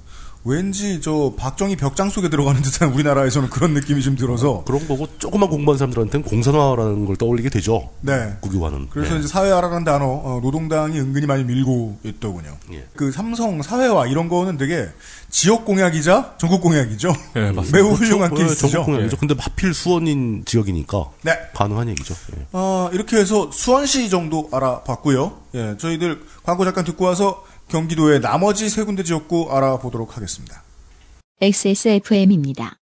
왠지 0.44 1.00
저 1.00 1.34
박정희 1.36 1.76
벽장 1.76 2.10
속에 2.10 2.28
들어가는 2.30 2.62
듯한 2.62 2.92
우리나라에서는 2.92 3.50
그런 3.50 3.74
느낌이 3.74 4.02
좀 4.02 4.16
들어서 4.16 4.62
그런 4.64 4.86
거고 4.88 5.06
조금만 5.18 5.50
공부한 5.50 5.78
사람들한테는 5.78 6.24
공산화라는 6.24 7.04
걸 7.06 7.16
떠올리게 7.16 7.50
되죠. 7.50 7.90
네. 8.00 8.36
국유화는. 8.40 8.88
그래서 8.90 9.14
예. 9.14 9.18
이제 9.18 9.28
사회화라는 9.28 9.84
단어 9.84 10.06
어, 10.06 10.40
노동당이 10.42 10.98
은근히 10.98 11.26
많이 11.26 11.44
밀고 11.44 11.98
있더군요. 12.04 12.56
예. 12.72 12.86
그 12.94 13.12
삼성 13.12 13.60
사회화 13.62 14.06
이런 14.06 14.28
거는 14.28 14.56
되게 14.56 14.88
지역 15.30 15.64
공약이자 15.64 16.36
전국 16.38 16.62
공약이죠. 16.62 17.12
네, 17.34 17.52
맞습니다. 17.52 17.76
매우 17.76 17.92
훌륭한 17.92 18.30
그렇죠. 18.30 18.34
뭐, 18.34 18.38
케이스죠. 18.38 18.68
전국 18.68 18.86
공약이죠. 18.86 19.16
예. 19.16 19.20
근데 19.20 19.34
하필 19.38 19.74
수원인 19.74 20.44
지역이니까 20.46 21.04
네. 21.22 21.38
가능한 21.54 21.88
얘기죠. 21.90 22.14
예. 22.36 22.46
어, 22.52 22.88
이렇게 22.92 23.18
해서 23.18 23.50
수원시 23.52 24.08
정도 24.08 24.48
알아봤고요. 24.52 25.48
예, 25.54 25.76
저희들 25.78 26.20
광고 26.42 26.64
잠깐 26.64 26.84
듣고 26.84 27.06
와서 27.06 27.42
경기도의 27.68 28.20
나머지 28.20 28.68
세 28.68 28.84
군데 28.84 29.02
지역구 29.02 29.48
알아보도록 29.50 30.16
하겠습니다. 30.16 30.62
XSFM입니다. 31.40 32.78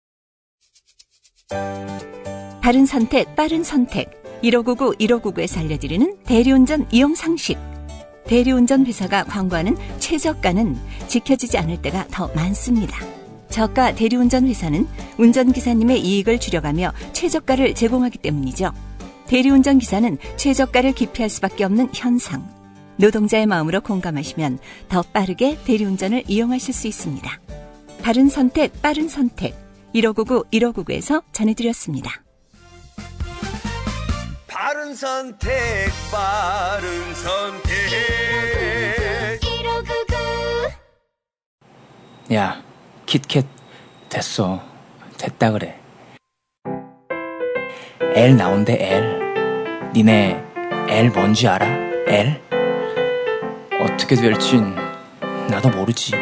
바른 2.63 2.87
선택, 2.87 3.37
빠른 3.37 3.63
선택. 3.63 4.11
1599, 4.43 4.95
1599에서 4.95 5.59
알려드리는 5.59 6.19
대리운전 6.25 6.87
이용 6.91 7.15
상식. 7.15 7.59
대리운전 8.27 8.87
회사가 8.87 9.25
광고하는 9.25 9.77
최저가는 9.99 10.77
지켜지지 11.09 11.59
않을 11.59 11.81
때가 11.83 12.07
더 12.11 12.29
많습니다. 12.35 12.99
저가 13.51 13.95
대리운전 13.95 14.49
회사는 14.49 14.87
운전기사님의 15.19 16.01
이익을 16.01 16.41
줄여가며 16.41 16.93
최저가를 17.13 17.75
제공하기 17.75 18.19
때문이죠. 18.19 18.73
대리운전 19.29 19.79
기사는 19.79 20.19
최저가를 20.37 20.93
기피할 20.93 21.31
수밖에 21.31 21.65
없는 21.65 21.91
현상. 21.95 22.56
노동자의 22.97 23.47
마음으로 23.47 23.81
공감하시면 23.81 24.59
더 24.89 25.03
빠르게 25.03 25.59
대리운전을 25.65 26.25
이용하실 26.27 26.75
수 26.75 26.87
있습니다. 26.87 27.41
바른 28.03 28.29
선택, 28.29 28.81
빠른 28.83 29.09
선택. 29.09 29.55
1599, 29.93 30.45
1599에서 30.53 31.23
전해드렸습니다. 31.33 32.23
바른 34.47 34.95
선택, 34.95 35.51
바른 36.11 37.15
선택. 37.15 37.77
야, 42.33 42.63
킷캣 43.07 43.47
됐어. 44.09 44.61
됐다 45.17 45.53
그래. 45.53 45.79
L 48.15 48.37
나온대 48.37 48.77
L. 48.81 49.93
니네 49.95 50.43
L 50.89 51.11
뭔지 51.11 51.47
알아? 51.47 51.67
L? 52.09 52.56
어떻게 53.81 54.17
될진 54.17 54.75
나도 55.51 55.71
모르지. 55.71 56.13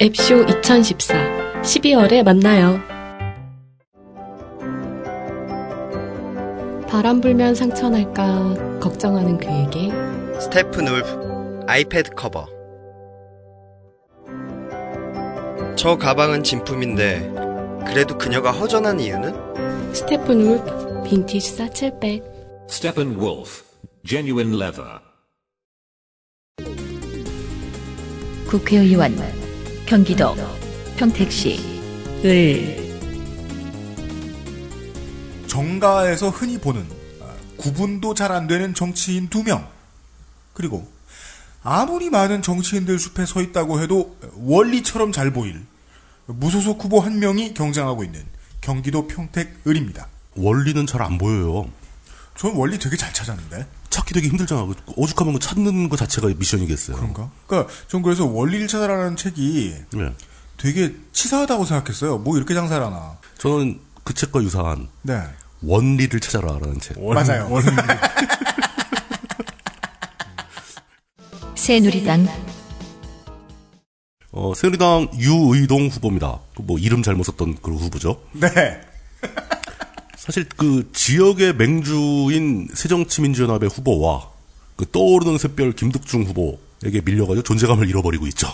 앱쇼 0.00 0.42
2014 0.42 1.62
12월에 1.62 2.22
만나요. 2.22 2.80
바람 6.88 7.20
불면 7.20 7.54
상처 7.54 7.88
날까 7.88 8.78
걱정하는 8.80 9.38
그에게 9.38 9.90
스테픈 10.40 10.88
울프 10.88 11.64
아이패드 11.66 12.10
커버. 12.14 12.46
저 15.76 15.96
가방은 15.96 16.42
진품인데 16.42 17.32
그래도 17.86 18.18
그녀가 18.18 18.50
허전한 18.50 19.00
이유는 19.00 19.94
스테픈 19.94 20.42
울프 20.42 21.02
빈티지 21.04 21.56
사칠백 21.56 22.22
Steppenwolf, 22.68 23.64
genuine 24.04 24.54
leather. 24.54 25.11
국회의원 28.52 29.16
경기도 29.86 30.36
평택시 30.98 31.58
을 32.22 33.00
정가에서 35.46 36.28
흔히 36.28 36.58
보는 36.58 36.86
아, 37.22 37.32
구분도 37.56 38.12
잘 38.12 38.30
안 38.30 38.46
되는 38.46 38.74
정치인 38.74 39.30
두 39.30 39.42
명. 39.42 39.66
그리고 40.52 40.86
아무리 41.62 42.10
많은 42.10 42.42
정치인들 42.42 42.98
숲에 42.98 43.24
서 43.24 43.40
있다고 43.40 43.80
해도 43.80 44.18
원리처럼 44.34 45.12
잘 45.12 45.32
보일 45.32 45.64
무소속 46.26 46.84
후보 46.84 47.00
한 47.00 47.20
명이 47.20 47.54
경쟁하고 47.54 48.04
있는 48.04 48.22
경기도 48.60 49.06
평택 49.06 49.62
을입니다. 49.66 50.08
원리는 50.36 50.86
잘 50.86 51.00
안 51.00 51.16
보여요. 51.16 51.70
전 52.36 52.54
원리 52.54 52.78
되게 52.78 52.98
잘 52.98 53.14
찾았는데. 53.14 53.66
찾기 53.92 54.14
되게 54.14 54.28
힘들잖아. 54.28 54.64
그 54.64 54.74
오죽하면 54.96 55.34
그 55.34 55.38
찾는 55.38 55.90
거 55.90 55.96
자체가 55.96 56.28
미션이겠어요. 56.28 56.96
그런가? 56.96 57.30
그러니까 57.46 57.72
전 57.88 58.00
그래서 58.02 58.24
원리를 58.24 58.66
찾아라는 58.66 59.16
책이 59.16 59.74
네. 59.92 60.12
되게 60.56 60.94
치사하다고 61.12 61.66
생각했어요. 61.66 62.18
뭐 62.18 62.36
이렇게 62.38 62.54
장사를 62.54 62.84
하나. 62.84 63.18
저는 63.36 63.78
그 64.02 64.14
책과 64.14 64.42
유사한 64.42 64.88
네. 65.02 65.22
원리를 65.62 66.18
찾아라라는 66.18 66.80
책. 66.80 66.98
맞아요. 67.04 67.48
새누리당 71.54 72.26
어, 74.32 74.54
새누리당 74.54 75.10
유의동 75.18 75.88
후보입니다. 75.88 76.40
그뭐 76.56 76.78
이름 76.78 77.02
잘못 77.02 77.24
썼던 77.24 77.58
그 77.60 77.74
후보죠. 77.74 78.22
네. 78.32 78.80
사실 80.22 80.46
그 80.56 80.88
지역의 80.92 81.56
맹주인 81.56 82.68
새정치민주연합의 82.72 83.68
후보와 83.70 84.30
그 84.76 84.86
떠오르는 84.88 85.36
샛별 85.36 85.72
김득중 85.72 86.22
후보에게 86.22 87.00
밀려가지고 87.04 87.42
존재감을 87.42 87.88
잃어버리고 87.88 88.28
있죠. 88.28 88.46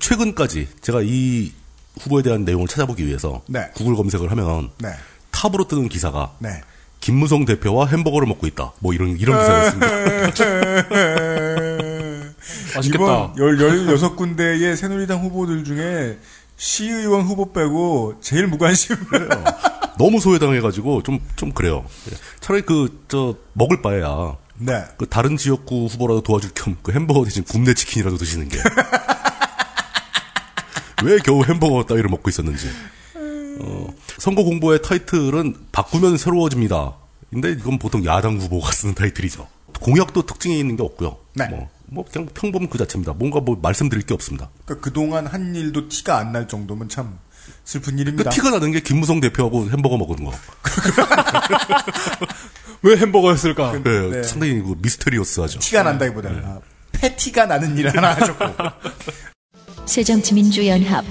최근까지 0.00 0.66
제가 0.80 1.02
이 1.04 1.52
후보에 2.00 2.24
대한 2.24 2.44
내용을 2.44 2.66
찾아보기 2.66 3.06
위해서 3.06 3.42
네. 3.46 3.70
구글 3.74 3.94
검색을 3.94 4.32
하면 4.32 4.70
네. 4.78 4.88
탑으로 5.30 5.68
뜨는 5.68 5.88
기사가 5.88 6.34
네. 6.40 6.62
김무성 6.98 7.44
대표와 7.44 7.86
햄버거를 7.86 8.26
먹고 8.26 8.48
있다. 8.48 8.72
뭐 8.80 8.92
이런 8.92 9.16
이런 9.16 9.38
기사였습니다. 9.38 9.86
맛있겠다. 12.74 13.34
이번 13.36 13.36
16군데의 13.36 14.74
새누리당 14.74 15.22
후보들 15.22 15.62
중에 15.62 16.18
시의원 16.56 17.22
후보 17.22 17.52
빼고 17.52 18.14
제일 18.20 18.48
무관심. 18.48 18.96
너무 19.98 20.20
소외당해가지고 20.20 21.02
좀 21.02 21.20
좀 21.36 21.52
그래요. 21.52 21.84
예. 22.10 22.16
차라리 22.40 22.62
그 22.62 23.00
저 23.08 23.36
먹을 23.52 23.82
바에야 23.82 24.36
네. 24.58 24.84
그 24.98 25.08
다른 25.08 25.36
지역구 25.36 25.86
후보라도 25.86 26.22
도와줄 26.22 26.52
겸 26.54 26.76
그 26.82 26.92
햄버거 26.92 27.24
대신 27.24 27.44
굽네 27.44 27.74
치킨이라도 27.74 28.16
드시는 28.16 28.48
게. 28.48 28.58
왜 31.04 31.18
겨우 31.18 31.44
햄버거 31.44 31.84
따위를 31.84 32.08
먹고 32.08 32.30
있었는지. 32.30 32.68
어, 33.60 33.86
선거 34.18 34.42
공보의 34.42 34.82
타이틀은 34.82 35.66
바꾸면 35.72 36.16
새로워집니다. 36.16 36.94
근데 37.30 37.52
이건 37.52 37.78
보통 37.78 38.04
야당 38.04 38.38
후보가 38.38 38.72
쓰는 38.72 38.94
타이틀이죠. 38.94 39.46
공약도 39.80 40.22
특징이 40.22 40.58
있는 40.58 40.76
게 40.76 40.82
없고요. 40.82 41.16
네. 41.34 41.48
뭐, 41.48 41.68
뭐 41.86 42.04
그냥 42.10 42.28
평범 42.32 42.68
그 42.68 42.78
자체입니다. 42.78 43.12
뭔가 43.12 43.40
뭐 43.40 43.58
말씀드릴 43.60 44.06
게 44.06 44.14
없습니다. 44.14 44.48
그러니까 44.64 44.82
그동안 44.84 45.26
한 45.26 45.54
일도 45.54 45.88
티가 45.88 46.16
안 46.16 46.32
날 46.32 46.48
정도면 46.48 46.88
참 46.88 47.18
슬픈 47.64 47.96
그 47.96 48.02
일입니다. 48.02 48.30
티가 48.30 48.50
나는 48.50 48.72
게 48.72 48.80
김무성 48.80 49.20
대표하고 49.20 49.70
햄버거 49.70 49.96
먹은 49.96 50.24
거. 50.24 50.32
왜 52.82 52.96
햄버거였을까? 52.96 53.82
네, 53.82 54.10
네. 54.10 54.22
상당히 54.22 54.60
그 54.60 54.74
미스테리어스하죠. 54.78 55.58
티가 55.60 55.82
난다기보다는 55.84 56.44
아, 56.44 56.60
패티가 56.92 57.46
나는 57.46 57.76
일을 57.78 57.96
하나 57.96 58.14
하셨고. 58.14 58.44
새정치민주연합 59.86 61.04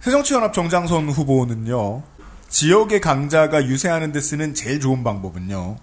새정치연합 0.00 0.52
정장선 0.52 1.08
후보는요. 1.10 2.02
지역의 2.48 3.00
강자가 3.00 3.64
유세하는 3.64 4.12
데 4.12 4.20
쓰는 4.20 4.54
제일 4.54 4.80
좋은 4.80 5.04
방법은요. 5.04 5.76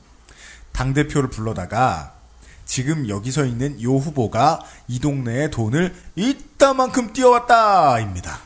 당대표를 0.72 1.30
불러다가 1.30 2.14
지금 2.66 3.10
여기 3.10 3.32
서 3.32 3.46
있는 3.46 3.82
요 3.82 3.96
후보가 3.96 4.62
이 4.88 5.00
동네에 5.00 5.50
돈을 5.50 5.96
이따만큼 6.16 7.14
띄워왔다입니다. 7.14 8.40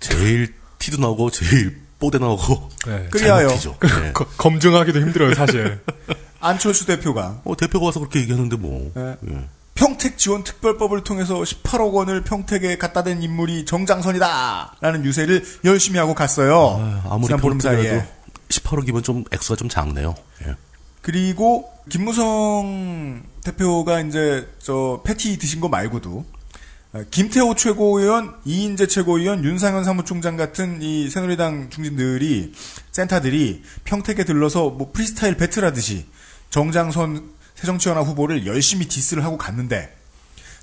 제일 0.00 0.54
티도 0.78 0.98
나고 1.00 1.30
제일 1.30 1.80
뽀대 1.98 2.18
나오고 2.18 2.68
네. 2.86 2.92
잘 2.92 3.10
그리하여 3.10 3.48
먹히죠. 3.48 3.76
네. 3.80 4.12
거- 4.12 4.24
검증하기도 4.38 5.00
힘들어요, 5.00 5.34
사실. 5.34 5.78
안철수 6.40 6.86
대표가 6.86 7.42
어, 7.44 7.54
대표가 7.56 7.86
와서 7.86 8.00
그렇게 8.00 8.20
얘기하는데 8.20 8.56
뭐. 8.56 8.90
네. 8.94 9.16
예. 9.30 9.48
평택 9.74 10.16
지원 10.18 10.42
특별법을 10.44 11.04
통해서 11.04 11.36
18억 11.40 11.92
원을 11.92 12.22
평택에 12.22 12.76
갖다 12.78 13.02
댄 13.02 13.22
인물이 13.22 13.64
정장선이다! 13.66 14.76
라는 14.80 15.04
유세를 15.04 15.44
열심히 15.64 15.98
하고 15.98 16.14
갔어요. 16.14 16.76
아, 17.04 17.08
아무리 17.10 17.26
지난 17.28 17.40
보름 17.40 17.60
사이에. 17.60 17.76
평택이라도 17.76 18.08
18억이면 18.48 19.04
좀 19.04 19.24
액수가 19.32 19.56
좀 19.56 19.68
작네요. 19.68 20.14
예. 20.46 20.54
그리고 21.02 21.70
김무성 21.88 23.22
대표가 23.42 24.00
이제 24.00 24.46
저 24.58 25.00
패티 25.04 25.38
드신 25.38 25.60
거 25.60 25.68
말고도 25.68 26.10
어, 26.10 26.39
김태호 27.10 27.54
최고위원, 27.54 28.34
이인제 28.44 28.88
최고위원, 28.88 29.44
윤상현 29.44 29.84
사무총장 29.84 30.36
같은 30.36 30.82
이 30.82 31.08
새누리당 31.08 31.70
중진들이 31.70 32.52
센터들이 32.90 33.62
평택에 33.84 34.24
들러서 34.24 34.70
뭐 34.70 34.90
프리스타일 34.92 35.36
battle하듯이 35.36 36.06
정장선 36.50 37.30
새정치연합 37.54 38.06
후보를 38.06 38.46
열심히 38.46 38.88
diss를 38.88 39.24
하고 39.24 39.38
갔는데 39.38 39.94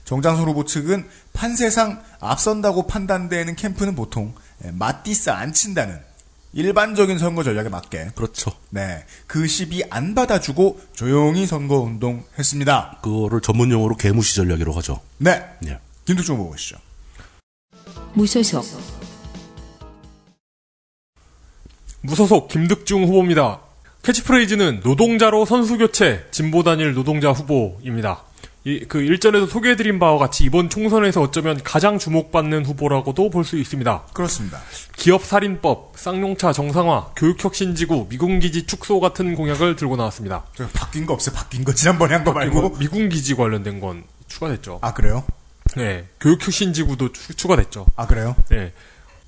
정장선 0.03 0.47
후보 0.47 0.65
측은 0.65 1.07
판세상 1.31 2.03
앞선다고 2.19 2.87
판단되는 2.87 3.55
캠프는 3.55 3.95
보통 3.95 4.33
예, 4.65 4.71
맞디스 4.71 5.29
안 5.29 5.53
친다는 5.53 5.99
일반적인 6.53 7.19
선거 7.19 7.43
전략에 7.43 7.69
맞게 7.69 8.11
그렇죠. 8.15 8.51
네. 8.69 9.05
그 9.27 9.47
시비 9.47 9.83
안 9.89 10.15
받아주고 10.15 10.79
조용히 10.93 11.45
선거 11.45 11.79
운동 11.79 12.23
했습니다. 12.37 12.97
그거를 13.03 13.41
전문 13.41 13.69
용어로 13.71 13.95
개무시 13.95 14.35
전략이라고 14.35 14.77
하죠. 14.79 14.99
네. 15.19 15.43
예. 15.67 15.79
김두중 16.07 16.37
후보 16.37 16.51
보시죠. 16.51 16.77
무소속 18.13 18.81
무소속 22.01 22.47
김득중 22.47 23.03
후보입니다. 23.03 23.59
캐치프레이즈는 24.03 24.79
노동자로 24.85 25.43
선수 25.45 25.77
교체, 25.77 26.25
진보 26.31 26.63
단일 26.63 26.93
노동자 26.93 27.31
후보입니다. 27.31 28.23
이, 28.63 28.85
그 28.87 29.01
일전에도 29.01 29.47
소개해드린 29.47 29.99
바와 29.99 30.17
같이 30.17 30.45
이번 30.45 30.69
총선에서 30.69 31.21
어쩌면 31.21 31.59
가장 31.63 31.99
주목받는 31.99 32.65
후보라고도 32.65 33.29
볼 33.29 33.43
수 33.43 33.57
있습니다. 33.57 34.03
그렇습니다. 34.13 34.61
기업 34.95 35.25
살인법, 35.25 35.93
쌍용차 35.97 36.53
정상화, 36.53 37.11
교육혁신지구, 37.17 38.07
미군기지 38.09 38.65
축소 38.65 39.01
같은 39.01 39.35
공약을 39.35 39.75
들고 39.75 39.97
나왔습니다. 39.97 40.45
저 40.55 40.67
바뀐 40.69 41.05
거 41.05 41.13
없어요. 41.13 41.35
바뀐 41.35 41.65
거 41.65 41.73
지난번에 41.73 42.15
한 42.15 42.23
거 42.23 42.31
말고. 42.31 42.77
미군기지 42.77 43.35
관련된 43.35 43.81
건 43.81 44.03
추가됐죠. 44.27 44.79
아 44.81 44.93
그래요? 44.93 45.25
네. 45.75 46.05
교육혁신지구도 46.21 47.11
추, 47.13 47.33
추가됐죠. 47.35 47.85
아 47.95 48.07
그래요? 48.07 48.35
네. 48.49 48.71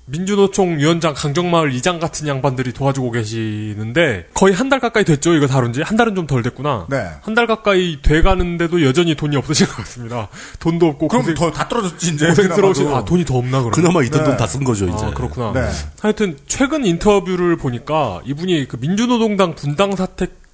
민주노총 0.06 0.78
위원장 0.78 1.14
강정마을 1.14 1.72
이장 1.72 2.00
같은 2.00 2.26
양반들이 2.26 2.72
도와주고 2.72 3.12
계시는데 3.12 4.26
거의 4.34 4.52
한 4.54 4.68
달 4.68 4.80
가까이 4.80 5.04
됐죠 5.04 5.34
이거 5.34 5.46
다룬 5.46 5.72
지한 5.72 5.96
달은 5.96 6.16
좀 6.16 6.26
덜 6.26 6.42
됐구나 6.42 6.86
네. 6.88 7.10
한 7.22 7.34
달 7.36 7.46
가까이 7.46 8.02
돼가는데도 8.02 8.82
여전히 8.84 9.14
돈이 9.14 9.36
없으신 9.36 9.66
것 9.68 9.76
같습니다 9.76 10.28
돈도 10.58 10.86
없고 10.86 11.06
그럼 11.06 11.22
고생, 11.22 11.34
더다 11.36 11.68
떨어졌지 11.68 12.14
이제. 12.14 12.26
고생스러우신 12.26 12.84
그나마도. 12.84 13.04
아 13.04 13.04
돈이 13.04 13.24
더 13.24 13.36
없나 13.36 13.58
그러면 13.58 13.70
그나마 13.72 14.02
있던 14.02 14.22
네. 14.24 14.30
돈다 14.30 14.46
쓴 14.48 14.64
거죠 14.64 14.86
이제. 14.88 15.04
아 15.04 15.10
그렇구나 15.10 15.52
네. 15.52 15.68
하여튼 16.00 16.36
최근 16.48 16.84
인터뷰를 16.84 17.56
보니까 17.56 18.20
이분이 18.24 18.66
그 18.66 18.78
민주노동당 18.80 19.54
분당 19.54 19.94
사 19.94 20.06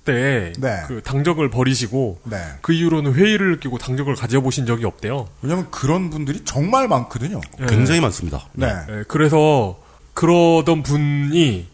택때그 0.07 0.61
네. 0.61 1.01
당적을 1.05 1.51
버리시고 1.51 2.21
네. 2.25 2.37
그 2.63 2.73
이후로는 2.73 3.15
회의를 3.15 3.61
끼고 3.61 3.79
당적을 3.79 4.15
가져보신 4.15 4.65
적이 4.65 4.87
없대요 4.87 5.29
왜냐면 5.43 5.71
그런 5.71 6.09
분들이 6.11 6.41
정말 6.45 6.89
많거든요. 6.89 7.41
굉장히 7.69 8.01
많습니다. 8.01 8.47
네. 8.53 8.73
네, 8.87 9.05
그래서 9.09 9.79
그러던 10.15 10.83
분이 10.83 11.67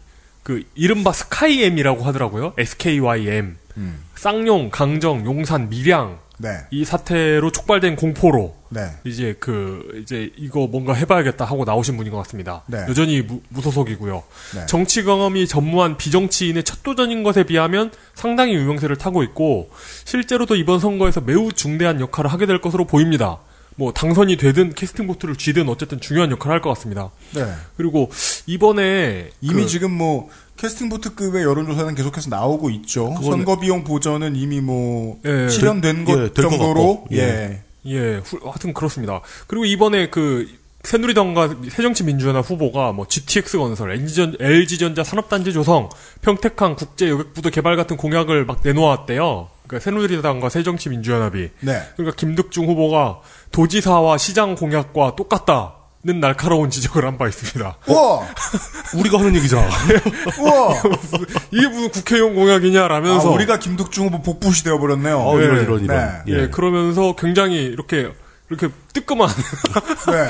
그 0.43 0.63
이른바 0.75 1.13
스카이엠이라고 1.13 2.03
하더라고요. 2.03 2.53
SKYM. 2.57 3.57
음. 3.77 4.03
쌍용, 4.15 4.69
강정, 4.69 5.25
용산, 5.25 5.69
밀양 5.69 6.19
네. 6.43 6.57
이 6.71 6.83
사태로 6.83 7.51
촉발된 7.51 7.95
공포로 7.95 8.53
네. 8.69 8.81
이제 9.05 9.35
그 9.39 10.01
이제 10.03 10.29
이거 10.37 10.67
뭔가 10.67 10.93
해봐야겠다 10.93 11.45
하고 11.45 11.63
나오신 11.63 11.95
분인 11.95 12.11
것 12.11 12.17
같습니다. 12.19 12.63
네. 12.67 12.79
여전히 12.89 13.21
무, 13.21 13.39
무소속이고요. 13.49 14.23
네. 14.55 14.65
정치 14.65 15.03
경험이 15.03 15.47
전무한 15.47 15.95
비정치인의 15.95 16.63
첫 16.65 16.83
도전인 16.83 17.23
것에 17.23 17.43
비하면 17.43 17.91
상당히 18.13 18.55
유명세를 18.55 18.97
타고 18.97 19.23
있고 19.23 19.69
실제로도 20.03 20.55
이번 20.57 20.79
선거에서 20.81 21.21
매우 21.21 21.53
중대한 21.53 22.01
역할을 22.01 22.29
하게 22.31 22.45
될 22.45 22.59
것으로 22.59 22.85
보입니다. 22.85 23.39
뭐 23.75 23.91
당선이 23.91 24.37
되든 24.37 24.75
캐스팅 24.75 25.07
보트를 25.07 25.35
쥐든 25.35 25.67
어쨌든 25.69 25.99
중요한 25.99 26.29
역할을 26.29 26.53
할 26.53 26.61
것 26.61 26.69
같습니다. 26.75 27.09
네. 27.33 27.43
그리고 27.77 28.11
이번에 28.45 29.29
이미 29.41 29.63
그- 29.63 29.67
지금 29.67 29.91
뭐 29.91 30.29
캐스팅 30.63 30.87
보트급의 30.87 31.43
여론조사는 31.43 31.93
계속해서 31.93 32.29
나오고 32.29 32.69
있죠. 32.69 33.13
선거 33.21 33.59
비용 33.59 33.83
보전은 33.83 34.37
이미 34.37 34.61
뭐 34.61 35.19
예, 35.25 35.49
실현된 35.49 36.05
될- 36.05 36.05
것 36.05 36.37
예, 36.37 36.41
정도로. 36.41 37.03
예. 37.11 37.61
예, 37.85 38.15
후- 38.23 38.39
하여튼 38.45 38.73
그렇습니다. 38.73 39.19
그리고 39.47 39.65
이번에 39.65 40.09
그 40.09 40.47
새누리당과 40.83 41.55
새정치민주연합 41.69 42.49
후보가 42.49 42.93
뭐 42.93 43.05
GTX 43.09 43.57
건설, 43.57 43.91
LG전, 43.91 44.37
LG전자 44.39 45.03
산업단지 45.03 45.51
조성, 45.51 45.89
평택항 46.21 46.77
국제 46.77 47.09
여객부도 47.09 47.49
개발 47.49 47.75
같은 47.75 47.97
공약을 47.97 48.45
막 48.45 48.61
내놓았대요. 48.63 49.49
그러니까 49.67 49.83
새누리당과 49.83 50.47
새정치민주연합이. 50.47 51.49
네. 51.59 51.81
그러니까 51.97 52.15
김득중 52.15 52.67
후보가 52.67 53.19
도지사와 53.51 54.17
시장 54.17 54.55
공약과 54.55 55.17
똑같다 55.17 55.75
는 56.05 56.19
날카로운 56.19 56.69
지적을 56.69 57.05
한 57.05 57.17
바 57.17 57.29
있습니다. 57.29 57.77
우와! 57.87 58.27
우리가 58.99 59.19
하는 59.19 59.35
얘기잖아. 59.37 59.65
우와! 60.37 60.73
이게 61.51 61.67
무슨 61.67 61.91
국회의원 61.91 62.35
공약이냐 62.35 62.89
라면서. 62.89 63.29
아, 63.29 63.31
우리가 63.31 63.59
김득중 63.59 64.07
후보 64.07 64.21
복붙이 64.21 64.65
되어버렸네요. 64.65 65.17
어, 65.17 65.37
네. 65.37 65.45
이런 65.45 65.61
이런 65.63 65.83
이런. 65.85 65.97
네. 65.97 66.23
예, 66.27 66.47
그러면서 66.49 67.15
굉장히 67.15 67.63
이렇게 67.63 68.11
이렇게 68.49 68.67
뜨끔한 68.91 69.29
네. 69.29 70.27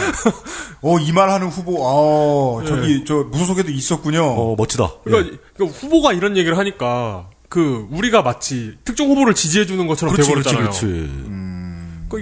어, 0.84 1.00
이 1.00 1.12
말 1.12 1.30
하는 1.32 1.48
후보, 1.48 1.78
어, 1.82 2.64
저기, 2.68 3.04
저, 3.06 3.16
무소속에도 3.32 3.72
있었군요. 3.72 4.24
어 4.24 4.56
멋지다. 4.56 4.92
그러니까, 5.04 5.38
그러니까 5.56 5.80
후보가 5.80 6.14
이런 6.14 6.38
얘기를 6.38 6.56
하니까 6.58 7.30
그 7.50 7.88
우리가 7.92 8.22
마치 8.22 8.78
특정 8.86 9.08
후보를 9.10 9.34
지지해 9.34 9.66
주는 9.66 9.88
것처럼 9.88 10.14
그렇지 10.14 10.30
그렇지 10.32 10.50
돼버렸잖아요. 10.50 10.70
그렇지. 10.70 10.86
그, 10.86 10.92
그, 10.92 11.30
그, 11.30 11.53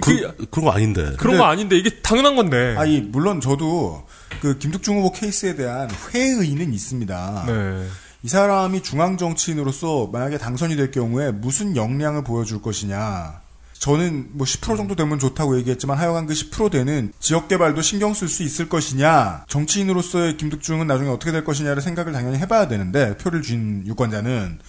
그 0.00 0.60
런 0.60 0.64
거 0.64 0.70
아닌데. 0.70 1.12
그런 1.18 1.38
거 1.38 1.44
아닌데 1.44 1.76
이게 1.78 1.90
당연한 2.02 2.36
건데. 2.36 2.74
아니, 2.78 3.00
물론 3.00 3.40
저도 3.40 4.04
그 4.40 4.58
김득중 4.58 4.98
후보 4.98 5.12
케이스에 5.12 5.54
대한 5.56 5.88
회의는 6.12 6.72
있습니다. 6.72 7.44
네. 7.46 7.86
이 8.24 8.28
사람이 8.28 8.82
중앙 8.82 9.16
정치인으로서 9.16 10.08
만약에 10.12 10.38
당선이 10.38 10.76
될 10.76 10.90
경우에 10.90 11.32
무슨 11.32 11.74
역량을 11.76 12.22
보여줄 12.24 12.62
것이냐. 12.62 13.40
저는 13.74 14.28
뭐 14.34 14.46
10% 14.46 14.76
정도 14.76 14.94
되면 14.94 15.18
좋다고 15.18 15.58
얘기했지만 15.58 15.98
하여간 15.98 16.26
그 16.26 16.34
10% 16.34 16.70
되는 16.70 17.12
지역 17.18 17.48
개발도 17.48 17.82
신경 17.82 18.14
쓸 18.14 18.28
수 18.28 18.44
있을 18.44 18.68
것이냐. 18.68 19.44
정치인으로서의 19.48 20.36
김득중은 20.36 20.86
나중에 20.86 21.10
어떻게 21.10 21.32
될 21.32 21.42
것이냐를 21.42 21.82
생각을 21.82 22.12
당연히 22.12 22.38
해봐야 22.38 22.68
되는데 22.68 23.16
표를 23.16 23.42
쥔 23.42 23.84
유권자는 23.84 24.60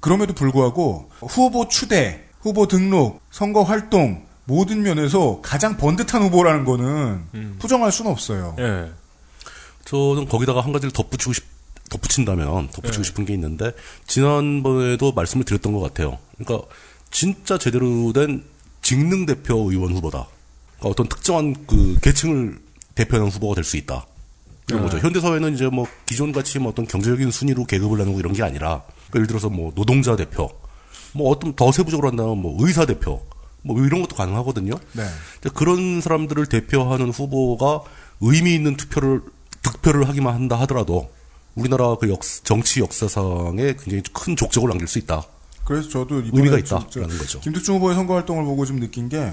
그럼에도 0.00 0.34
불구하고 0.34 1.10
후보 1.20 1.66
추대, 1.68 2.26
후보 2.42 2.68
등록, 2.68 3.22
선거 3.30 3.62
활동 3.62 4.27
모든 4.48 4.82
면에서 4.82 5.40
가장 5.42 5.76
번듯한 5.76 6.22
후보라는 6.22 6.64
거는 6.64 7.56
부정할 7.58 7.92
수는 7.92 8.10
없어요. 8.10 8.56
예. 8.58 8.90
저는 9.84 10.26
거기다가 10.26 10.62
한 10.62 10.72
가지를 10.72 10.90
덧붙이고 10.90 11.34
싶, 11.34 11.44
덧붙인다면 11.90 12.70
덧붙이고 12.70 13.02
싶은 13.04 13.26
게 13.26 13.34
있는데 13.34 13.72
지난번에도 14.06 15.12
말씀을 15.12 15.44
드렸던 15.44 15.74
것 15.74 15.80
같아요. 15.80 16.18
그러니까 16.38 16.66
진짜 17.10 17.58
제대로 17.58 18.10
된 18.14 18.42
직능 18.80 19.26
대표 19.26 19.70
의원 19.70 19.92
후보다. 19.92 20.26
그러니까 20.78 20.88
어떤 20.88 21.08
특정한 21.10 21.54
그 21.66 21.98
계층을 22.00 22.58
대표하는 22.94 23.30
후보가 23.30 23.54
될 23.54 23.64
수 23.64 23.76
있다. 23.76 24.06
이런 24.70 24.82
거죠. 24.82 24.98
현대 24.98 25.20
사회는 25.20 25.54
이제 25.54 25.66
뭐 25.66 25.86
기존 26.06 26.32
같이 26.32 26.58
뭐 26.58 26.70
어떤 26.70 26.86
경제적인 26.86 27.30
순위로 27.30 27.64
계급을 27.64 27.98
나누고 27.98 28.18
이런 28.18 28.32
게 28.32 28.42
아니라 28.42 28.82
그러니까 29.10 29.16
예를 29.16 29.26
들어서 29.26 29.50
뭐 29.50 29.72
노동자 29.74 30.16
대표, 30.16 30.50
뭐 31.12 31.30
어떤 31.30 31.54
더 31.54 31.70
세부적으로 31.70 32.08
한다면 32.08 32.38
뭐 32.38 32.56
의사 32.66 32.86
대표, 32.86 33.22
뭐 33.62 33.78
이런 33.84 34.00
것도 34.02 34.16
가능하거든요. 34.16 34.74
네. 34.92 35.04
그런 35.54 36.00
사람들을 36.00 36.46
대표하는 36.46 37.10
후보가 37.10 37.82
의미 38.20 38.54
있는 38.54 38.76
투표를 38.76 39.20
득표를 39.62 40.08
하기만 40.08 40.34
한다 40.34 40.58
하더라도 40.60 41.10
우리나라 41.54 41.96
그 41.96 42.08
역, 42.08 42.20
정치 42.44 42.80
역사상에 42.80 43.74
굉장히 43.74 44.02
큰 44.12 44.36
족적을 44.36 44.68
남길 44.68 44.86
수 44.86 44.98
있다. 44.98 45.24
그래서 45.64 45.88
저도 45.88 46.16
의미가 46.16 46.62
좀- 46.62 46.80
있다라는 46.82 47.16
저- 47.16 47.18
거죠. 47.18 47.40
김득중 47.40 47.76
후보의 47.76 47.94
선거 47.96 48.14
활동을 48.14 48.44
보고 48.44 48.64
좀 48.64 48.80
느낀 48.80 49.08
게 49.08 49.32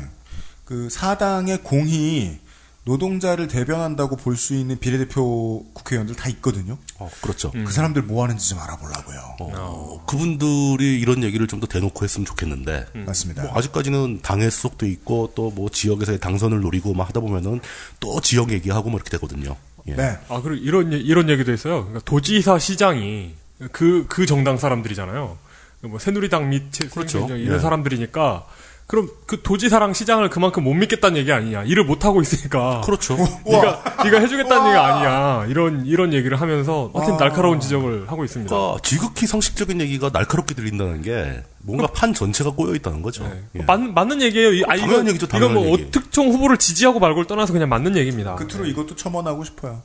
그 0.66 0.90
사당의 0.90 1.62
공이 1.62 2.40
노동자를 2.86 3.48
대변한다고 3.48 4.16
볼 4.16 4.36
수 4.38 4.54
있는 4.54 4.78
비례대표 4.80 5.66
국회의원들 5.74 6.16
다 6.16 6.30
있거든요. 6.30 6.78
어, 7.00 7.10
그렇죠. 7.22 7.52
그 7.52 7.72
사람들 7.72 8.04
뭐 8.04 8.24
하는지 8.24 8.50
좀 8.50 8.60
알아보려고요. 8.60 9.36
어, 9.40 10.04
그분들이 10.06 11.00
이런 11.00 11.24
얘기를 11.24 11.48
좀 11.48 11.60
더 11.60 11.68
대놓고 11.68 12.04
했으면 12.04 12.26
좋겠는데 12.26 12.86
맞습니다. 13.06 13.44
뭐 13.44 13.58
아직까지는 13.58 14.22
당의 14.22 14.52
수속도 14.52 14.86
있고 14.86 15.32
또 15.36 15.50
뭐 15.56 15.70
지역에서의 15.70 16.20
당선을 16.20 16.60
노리고 16.62 16.94
막 16.94 17.08
하다 17.10 17.22
보면은 17.22 17.60
또 18.00 18.20
지역 18.22 18.52
얘기하고 18.52 18.90
뭐 18.90 18.98
이렇게 19.00 19.10
되거든요. 19.12 19.56
예. 19.88 19.96
네. 19.96 20.18
아 20.28 20.42
그리고 20.42 20.64
이런 20.64 20.92
얘- 20.94 20.98
이런 20.98 21.30
얘기도 21.30 21.54
있어요. 21.54 21.86
그러니까 21.86 22.02
도지사 22.06 22.60
시장이 22.60 23.34
그 23.72 24.06
그 24.10 24.26
정당 24.26 24.58
사람들이잖아요. 24.58 25.38
뭐 25.84 26.00
새누리당 26.00 26.50
및 26.50 26.64
그렇죠. 26.92 27.26
이런 27.38 27.56
예. 27.56 27.60
사람들이니까 27.60 28.46
그럼 28.88 29.10
그 29.26 29.42
도지사랑 29.42 29.94
시장을 29.94 30.30
그만큼 30.30 30.64
못 30.64 30.74
믿겠다는 30.76 31.18
얘기 31.18 31.32
아니냐? 31.32 31.64
일을 31.64 31.86
못 31.86 32.06
하고 32.06 32.22
있으니까. 32.22 32.82
그렇죠. 32.82 33.18
네가 33.46 33.84
네가 34.04 34.20
해주겠다는 34.20 34.68
얘기가 34.68 34.86
아니야. 34.96 35.46
이런 35.50 35.86
이런 35.88 36.14
얘기를 36.14 36.40
하면서 36.40 36.92
하여튼 36.94 37.18
날카로운 37.18 37.60
지적을 37.60 38.06
하고 38.12 38.24
있습니다. 38.24 38.56
그러니까 38.56 38.80
지극히 38.84 39.26
상식적인 39.26 39.82
얘기가 39.82 40.12
날카롭게 40.14 40.54
들린다는 40.54 41.02
게 41.02 41.44
뭔가 41.64 41.88
판 41.88 42.14
전체가 42.14 42.52
꼬여 42.52 42.76
있다는 42.76 43.02
거죠. 43.02 43.28
예. 43.56 43.64
맞, 43.64 43.80
맞는 43.82 44.22
얘기예요. 44.22 44.54
이- 44.54 44.64
아, 44.66 44.76
당연한 44.76 45.00
이거, 45.02 45.10
얘기죠, 45.10 45.28
당연한 45.28 45.56
뭐 45.56 45.66
얘기. 45.66 45.84
어, 45.84 45.88
특정 45.90 46.28
후보를 46.30 46.58
지지하고 46.58 47.00
말고를 47.00 47.26
떠나서 47.26 47.54
그냥 47.54 47.70
맞는 47.70 47.98
얘기입니다. 47.98 48.36
끝으로 48.36 48.68
이것도 48.68 48.96
첨언하고 48.96 49.44
싶어요. 49.46 49.82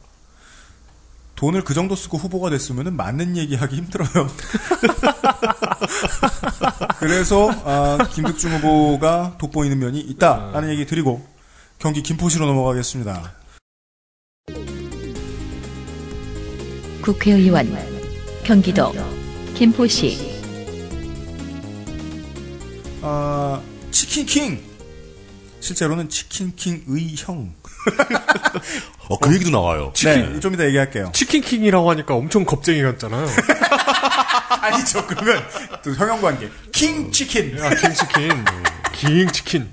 돈을 1.41 1.65
그 1.65 1.73
정도 1.73 1.97
쓰고 1.97 2.19
후보가 2.19 2.51
됐으면 2.51 2.95
맞는 2.97 3.39
얘기하기 3.39 3.75
힘들어요. 3.75 4.09
그래서 7.01 7.51
아, 7.65 7.97
김득중 8.13 8.57
후보가 8.57 9.39
돋보이는 9.39 9.79
면이 9.79 10.01
있다라는 10.01 10.69
얘기 10.69 10.85
드리고 10.85 11.27
경기 11.79 12.03
김포시로 12.03 12.45
넘어가겠습니다. 12.45 13.33
국회의원 17.01 17.75
경기도 18.45 18.93
김포시 19.55 20.43
아, 23.01 23.63
치킨킹 23.91 24.61
실제로는 25.61 26.11
치킨킹의 26.11 27.15
형. 27.17 27.60
어, 29.09 29.19
그 29.19 29.33
얘기도 29.35 29.51
나와요. 29.51 29.93
네, 30.05 30.41
좀 30.41 30.55
이따 30.55 30.65
얘기할게요. 30.67 31.11
치킨킹이라고 31.15 31.91
하니까 31.91 32.15
엄청 32.15 32.45
겁쟁이 32.45 32.83
같잖아요. 32.83 33.27
아니죠. 34.63 35.07
그러면 35.07 35.43
또 35.83 35.95
형용 35.95 36.21
관계. 36.21 36.51
킹 36.73 37.11
치킨. 37.11 37.57
아, 37.63 37.71
킹치킨. 37.71 38.45
킹 38.93 39.29
치킨. 39.33 39.71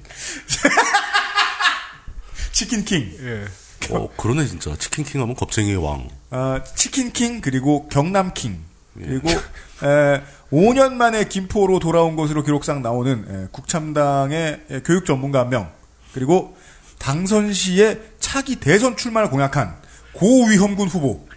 치킨킹. 2.51 3.17
예. 3.21 3.45
어, 3.93 4.09
그러네 4.17 4.45
진짜. 4.47 4.75
치킨킹 4.77 5.21
하면 5.21 5.35
겁쟁이의 5.35 5.77
왕. 5.77 6.07
어, 6.31 6.59
치킨킹 6.75 7.41
그리고 7.41 7.87
경남킹 7.89 8.65
그리고 8.95 9.29
에, 9.29 10.21
5년 10.51 10.93
만에 10.93 11.25
김포로 11.25 11.79
돌아온 11.79 12.15
것으로 12.15 12.43
기록상 12.43 12.81
나오는 12.81 13.25
에, 13.29 13.47
국참당의 13.51 14.61
에, 14.71 14.79
교육 14.83 15.05
전문가 15.05 15.41
한 15.41 15.49
명 15.49 15.71
그리고 16.13 16.56
당선 16.99 17.53
시에 17.53 17.99
차기 18.19 18.55
대선 18.57 18.97
출마를 18.97 19.29
공약한 19.29 19.75
고위험군 20.13 20.87
후보 20.87 21.27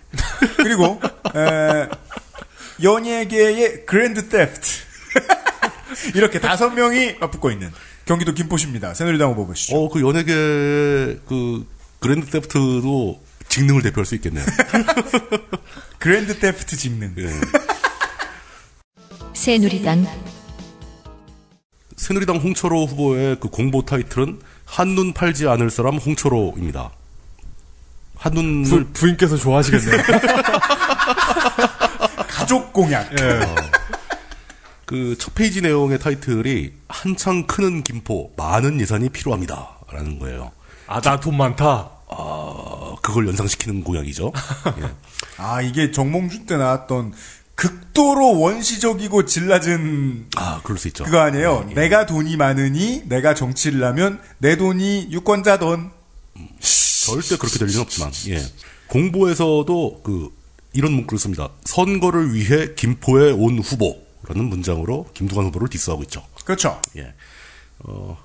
그리고 0.57 1.01
에, 1.37 1.89
연예계의 2.83 3.87
그랜드 3.87 4.29
테프트 4.29 4.69
이렇게 6.15 6.41
다섯 6.41 6.71
명이 6.71 7.17
맞붙고 7.21 7.51
있는 7.51 7.71
경기도 8.07 8.33
김포시입니다. 8.33 8.95
새누리당 8.95 9.31
후보 9.31 9.47
보시죠. 9.47 9.77
어, 9.77 9.89
그 9.89 10.01
연예계 10.01 11.21
그 11.27 11.67
Grand 12.01 12.27
Theft도 12.31 13.23
직능을 13.49 13.83
대표할 13.83 14.07
수 14.07 14.15
있겠네요. 14.17 14.45
Grand 15.99 16.39
Theft 16.39 16.77
직능. 16.77 17.15
예. 17.19 17.31
새누리당 19.35 20.07
새누리당 21.97 22.37
홍철호 22.37 22.87
후보의 22.87 23.37
그 23.39 23.49
공보 23.49 23.85
타이틀은 23.85 24.41
한눈 24.75 25.13
팔지 25.13 25.49
않을 25.49 25.69
사람 25.69 25.97
홍철호입니다. 25.97 26.91
한눈을 28.17 28.85
부, 28.85 28.93
부인께서 28.93 29.37
좋아하시겠네요. 29.37 30.03
가족 32.29 32.73
공약. 32.73 33.09
그 34.87 35.07
첫 35.07 35.35
페이지 35.35 35.61
내용의 35.61 35.99
타이틀이 35.99 36.73
한창 36.89 37.47
크는 37.47 37.83
김포 37.83 38.33
많은 38.37 38.81
예산이 38.81 39.09
필요합니다라는 39.09 40.19
거예요. 40.21 40.53
아, 40.87 41.01
나 41.01 41.19
돈 41.19 41.37
많다. 41.37 41.91
아, 42.09 42.97
그걸 43.03 43.27
연상시키는 43.29 43.83
공약이죠. 43.85 44.33
예. 44.83 44.91
아 45.39 45.63
이게 45.63 45.91
정몽준 45.91 46.47
때 46.47 46.57
나왔던 46.57 47.13
극도로 47.61 48.41
원시적이고 48.41 49.27
질낮은 49.27 50.29
아, 50.37 50.63
그럴 50.63 50.79
수 50.79 50.89
있죠. 50.89 51.05
그거 51.05 51.19
아니에요. 51.21 51.67
예, 51.67 51.71
예. 51.71 51.75
내가 51.75 52.07
돈이 52.07 52.39
많으니 52.39 53.03
내가 53.05 53.35
정치를 53.35 53.85
하면 53.85 54.19
내 54.39 54.57
돈이 54.57 55.09
유권자 55.11 55.59
돈. 55.59 55.91
절대 57.05 57.37
그렇게 57.37 57.59
될 57.59 57.69
리는 57.69 57.83
없지만, 57.83 58.13
예. 58.29 58.41
공보에서도 58.87 60.01
그, 60.03 60.31
이런 60.73 60.93
문구를 60.93 61.19
씁니다. 61.19 61.51
선거를 61.65 62.33
위해 62.33 62.75
김포에 62.75 63.33
온 63.33 63.59
후보라는 63.59 64.49
문장으로 64.49 65.09
김두관 65.13 65.45
후보를 65.47 65.69
디스하고 65.69 66.03
있죠. 66.05 66.25
그렇죠. 66.47 66.81
예. 66.97 67.13
어, 67.81 68.17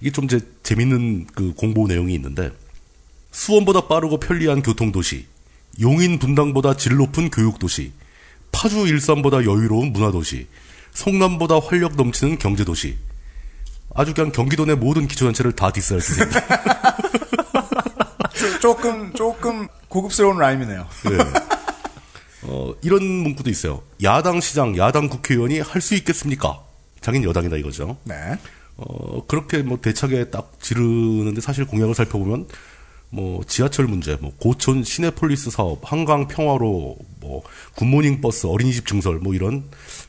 이게 0.00 0.10
좀 0.10 0.28
제, 0.28 0.40
재밌는 0.62 1.28
그 1.34 1.54
공보 1.54 1.86
내용이 1.86 2.14
있는데, 2.14 2.50
수원보다 3.30 3.88
빠르고 3.88 4.20
편리한 4.20 4.62
교통도시, 4.62 5.26
용인 5.80 6.18
분당보다 6.18 6.76
질 6.76 6.96
높은 6.96 7.30
교육도시, 7.30 7.92
파주 8.62 8.86
일산보다 8.86 9.38
여유로운 9.38 9.92
문화도시, 9.92 10.46
성남보다 10.92 11.58
활력 11.58 11.96
넘치는 11.96 12.38
경제도시, 12.38 12.96
아주 13.92 14.14
그냥 14.14 14.30
경기도 14.30 14.64
내 14.64 14.76
모든 14.76 15.08
기초단체를 15.08 15.50
다 15.56 15.72
디스할 15.72 16.00
기세입니다. 16.00 16.96
조- 18.32 18.60
조금 18.60 19.12
조금 19.14 19.66
고급스러운 19.88 20.38
라임이네요. 20.38 20.86
네. 21.10 21.18
어, 22.42 22.72
이런 22.82 23.04
문구도 23.04 23.50
있어요. 23.50 23.82
야당 24.04 24.40
시장, 24.40 24.76
야당 24.76 25.08
국회의원이 25.08 25.58
할 25.58 25.80
수 25.82 25.96
있겠습니까? 25.96 26.60
자기는 27.00 27.28
여당이다 27.28 27.56
이거죠. 27.56 27.96
네. 28.04 28.14
어, 28.76 29.26
그렇게 29.26 29.58
뭐 29.58 29.80
대차게 29.82 30.30
딱 30.30 30.52
지르는데 30.60 31.40
사실 31.40 31.64
공약을 31.66 31.96
살펴보면 31.96 32.46
뭐 33.14 33.44
지하철 33.46 33.86
문제, 33.86 34.16
뭐 34.16 34.32
고촌 34.38 34.84
시네폴리스 34.84 35.50
사업, 35.50 35.80
한강 35.82 36.28
평화로, 36.28 36.96
뭐 37.20 37.42
굿모닝 37.76 38.22
버스, 38.22 38.46
어린이집 38.46 38.86
증설, 38.86 39.18
뭐 39.18 39.34
이런 39.34 39.64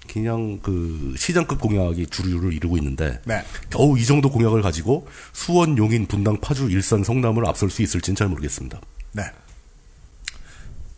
그냥 0.09 0.59
그 0.63 1.13
시장급 1.17 1.59
공약이 1.59 2.07
주류를 2.07 2.53
이루고 2.53 2.77
있는데 2.77 3.19
네. 3.25 3.43
겨우 3.69 3.99
이 3.99 4.05
정도 4.05 4.31
공약을 4.31 4.61
가지고 4.61 5.05
수원, 5.33 5.77
용인, 5.77 6.07
분당, 6.07 6.39
파주, 6.39 6.69
일산, 6.71 7.03
성남을 7.03 7.45
앞설 7.45 7.69
수 7.69 7.81
있을지는 7.81 8.15
잘 8.15 8.29
모르겠습니다. 8.29 8.79
네. 9.11 9.23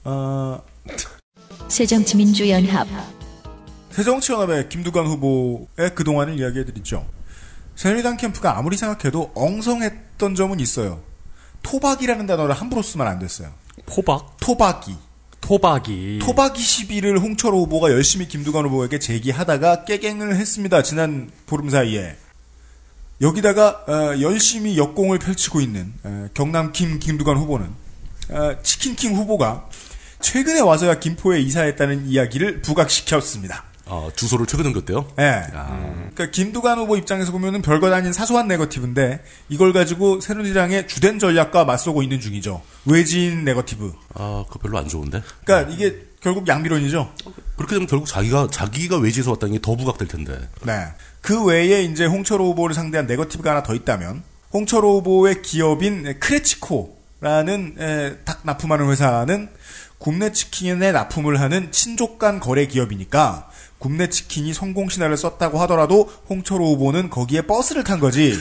어, 0.03 0.61
새정치민주연합 1.69 2.87
새정치연합의 3.89 4.69
김두관 4.69 5.07
후보의 5.07 5.95
그동안을 5.95 6.39
이야기해드리죠. 6.39 7.03
새누리당 7.75 8.17
캠프가 8.17 8.59
아무리 8.59 8.77
생각해도 8.77 9.31
엉성했던 9.33 10.35
점은 10.35 10.59
있어요. 10.59 11.01
토박이라는 11.65 12.27
단어를 12.27 12.53
함부로 12.53 12.81
쓰면 12.81 13.07
안 13.07 13.19
됐어요. 13.19 13.51
포박? 13.87 14.37
토박이. 14.39 14.95
토박이. 15.41 16.19
토박이 16.21 16.61
시비를 16.61 17.19
홍철호 17.19 17.63
후보가 17.63 17.91
열심히 17.91 18.27
김두관 18.27 18.65
후보에게 18.65 18.99
제기하다가 18.99 19.85
깨갱을 19.85 20.35
했습니다. 20.35 20.83
지난 20.83 21.29
보름 21.47 21.69
사이에. 21.69 22.15
여기다가 23.21 23.85
어, 23.87 24.21
열심히 24.21 24.77
역공을 24.77 25.19
펼치고 25.19 25.61
있는 25.61 25.93
어, 26.03 26.27
경남 26.33 26.71
김 26.71 26.99
김두관 26.99 27.37
후보는 27.37 27.67
어, 28.29 28.61
치킨킹 28.61 29.15
후보가 29.15 29.69
최근에 30.19 30.59
와서야 30.59 30.99
김포에 30.99 31.39
이사했다는 31.39 32.07
이야기를 32.07 32.61
부각시켰습니다. 32.61 33.63
아, 33.87 34.09
주소를 34.15 34.45
최근 34.47 34.65
옮겼대요? 34.67 35.05
예. 35.19 35.43
그러니까 35.51 36.31
김두관 36.31 36.79
후보 36.79 36.97
입장에서 36.97 37.31
보면은 37.31 37.61
별것 37.61 37.91
아닌 37.93 38.13
사소한 38.13 38.47
네거티브인데 38.47 39.23
이걸 39.49 39.73
가지고 39.73 40.19
새누리당의 40.21 40.87
주된 40.87 41.19
전략과 41.19 41.65
맞서고 41.65 42.01
있는 42.01 42.19
중이죠. 42.19 42.61
외진 42.85 43.43
네거티브. 43.45 43.93
아, 44.15 44.43
그거 44.47 44.59
별로 44.59 44.77
안 44.79 44.87
좋은데? 44.87 45.21
그러니까 45.43 45.71
이게 45.71 46.05
결국 46.19 46.47
양비론이죠. 46.47 47.13
그렇게 47.57 47.75
되면 47.75 47.87
결국 47.87 48.07
자기가, 48.07 48.47
자기가 48.51 48.97
외지에서 48.97 49.31
왔다는 49.31 49.53
게 49.53 49.59
더 49.61 49.75
부각될 49.75 50.07
텐데. 50.07 50.49
네. 50.63 50.87
그 51.21 51.43
외에 51.43 51.83
이제 51.83 52.05
홍철호 52.05 52.43
후보를 52.51 52.73
상대한 52.73 53.05
네거티브가 53.05 53.51
하나 53.51 53.63
더 53.63 53.75
있다면 53.75 54.23
홍철호 54.53 54.97
후보의 54.97 55.41
기업인 55.43 56.19
크레치코라는 56.19 57.75
에, 57.79 58.17
닭 58.25 58.39
납품하는 58.43 58.89
회사는 58.89 59.49
굽네 59.97 60.31
치킨에 60.33 60.91
납품을 60.91 61.39
하는 61.39 61.71
친족 61.71 62.19
간 62.19 62.39
거래 62.39 62.65
기업이니까 62.67 63.49
굽네 63.85 64.09
치킨이 64.09 64.51
성공 64.55 64.89
신화를 64.89 65.15
썼다고 65.15 65.59
하더라도 65.61 66.09
홍철호 66.27 66.71
후보는 66.71 67.11
거기에 67.11 67.43
버스를 67.43 67.83
탄 67.83 67.99
거지 67.99 68.33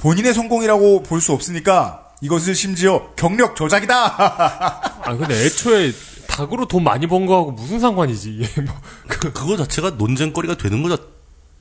본인의 0.00 0.32
성공이라고 0.32 1.02
볼 1.02 1.20
수 1.20 1.32
없으니까 1.32 2.06
이것을 2.22 2.54
심지어 2.54 3.08
경력 3.14 3.54
조작이다. 3.54 3.94
아 5.04 5.16
근데 5.16 5.44
애초에 5.44 5.92
닭으로 6.26 6.66
돈 6.66 6.84
많이 6.84 7.06
번 7.06 7.26
거하고 7.26 7.50
무슨 7.52 7.78
상관이지? 7.80 8.30
이게 8.40 8.60
뭐 8.62 8.74
그, 9.08 9.32
그거 9.32 9.56
자체가 9.58 9.90
논쟁거리가 9.90 10.56
되는 10.56 10.82
거자, 10.82 10.96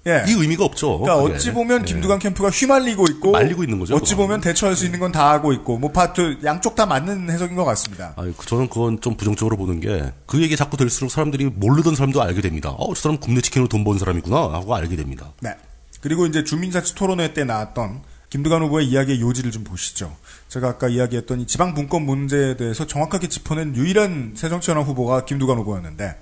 예. 0.07 0.23
이 0.28 0.32
의미가 0.32 0.65
없죠. 0.65 0.99
그러니까. 0.99 1.36
어찌 1.36 1.52
보면 1.52 1.82
예. 1.82 1.86
김두관 1.86 2.18
캠프가 2.19 2.49
휘말리고 2.49 3.06
있고 3.11 3.32
말리고 3.32 3.64
있는 3.64 3.78
거죠, 3.80 3.95
어찌 3.95 4.14
그건. 4.14 4.28
보면 4.28 4.41
대처할 4.41 4.76
수 4.76 4.86
있는 4.86 4.99
건 4.99 5.11
다 5.11 5.30
하고 5.32 5.53
있고 5.53 5.78
뭐 5.78 5.91
파트 5.91 6.40
양쪽 6.44 6.73
다 6.76 6.86
맞는 6.86 7.30
해석인 7.30 7.56
것 7.56 7.65
같습니다. 7.65 8.14
아니, 8.15 8.36
그 8.36 8.45
저는 8.48 8.68
그건 8.69 8.99
좀 9.02 9.15
부정적으로 9.15 9.57
보는 9.57 9.80
게, 9.80 10.11
그 10.26 10.41
얘기 10.41 10.56
자꾸 10.56 10.76
들을수록 10.78 11.11
사람들이 11.11 11.45
모르던 11.53 11.95
사람도 11.95 12.22
알게 12.22 12.41
됩니다. 12.41 12.69
어, 12.72 12.94
저 12.95 13.02
사람 13.02 13.18
굽네 13.19 13.41
치킨으로 13.41 13.68
돈 13.68 13.84
번 13.84 13.99
사람이구나, 13.99 14.36
하고 14.38 14.73
알게 14.76 14.95
됩니다. 14.95 15.32
네. 15.41 15.56
그리고 16.02 16.26
이제 16.26 16.44
주민자치 16.44 16.95
토론회 16.95 17.34
때 17.34 17.44
나왔던 17.44 18.02
김두관 18.32 18.61
후보의 18.64 18.88
이야기의 18.88 19.19
요지를 19.22 19.52
좀 19.52 19.64
보시죠. 19.64 20.15
제가 20.48 20.69
아까 20.69 20.88
이야기했던 20.88 21.41
이 21.41 21.48
지방 21.48 21.73
분권 21.76 22.03
문제에 22.06 22.56
대해서 22.57 22.88
정확하게 22.88 23.28
짚어낸 23.28 23.76
유일한 23.76 24.34
새정치연합 24.36 24.88
후보가 24.88 25.26
김두관 25.26 25.57
후보였는데 25.57 26.15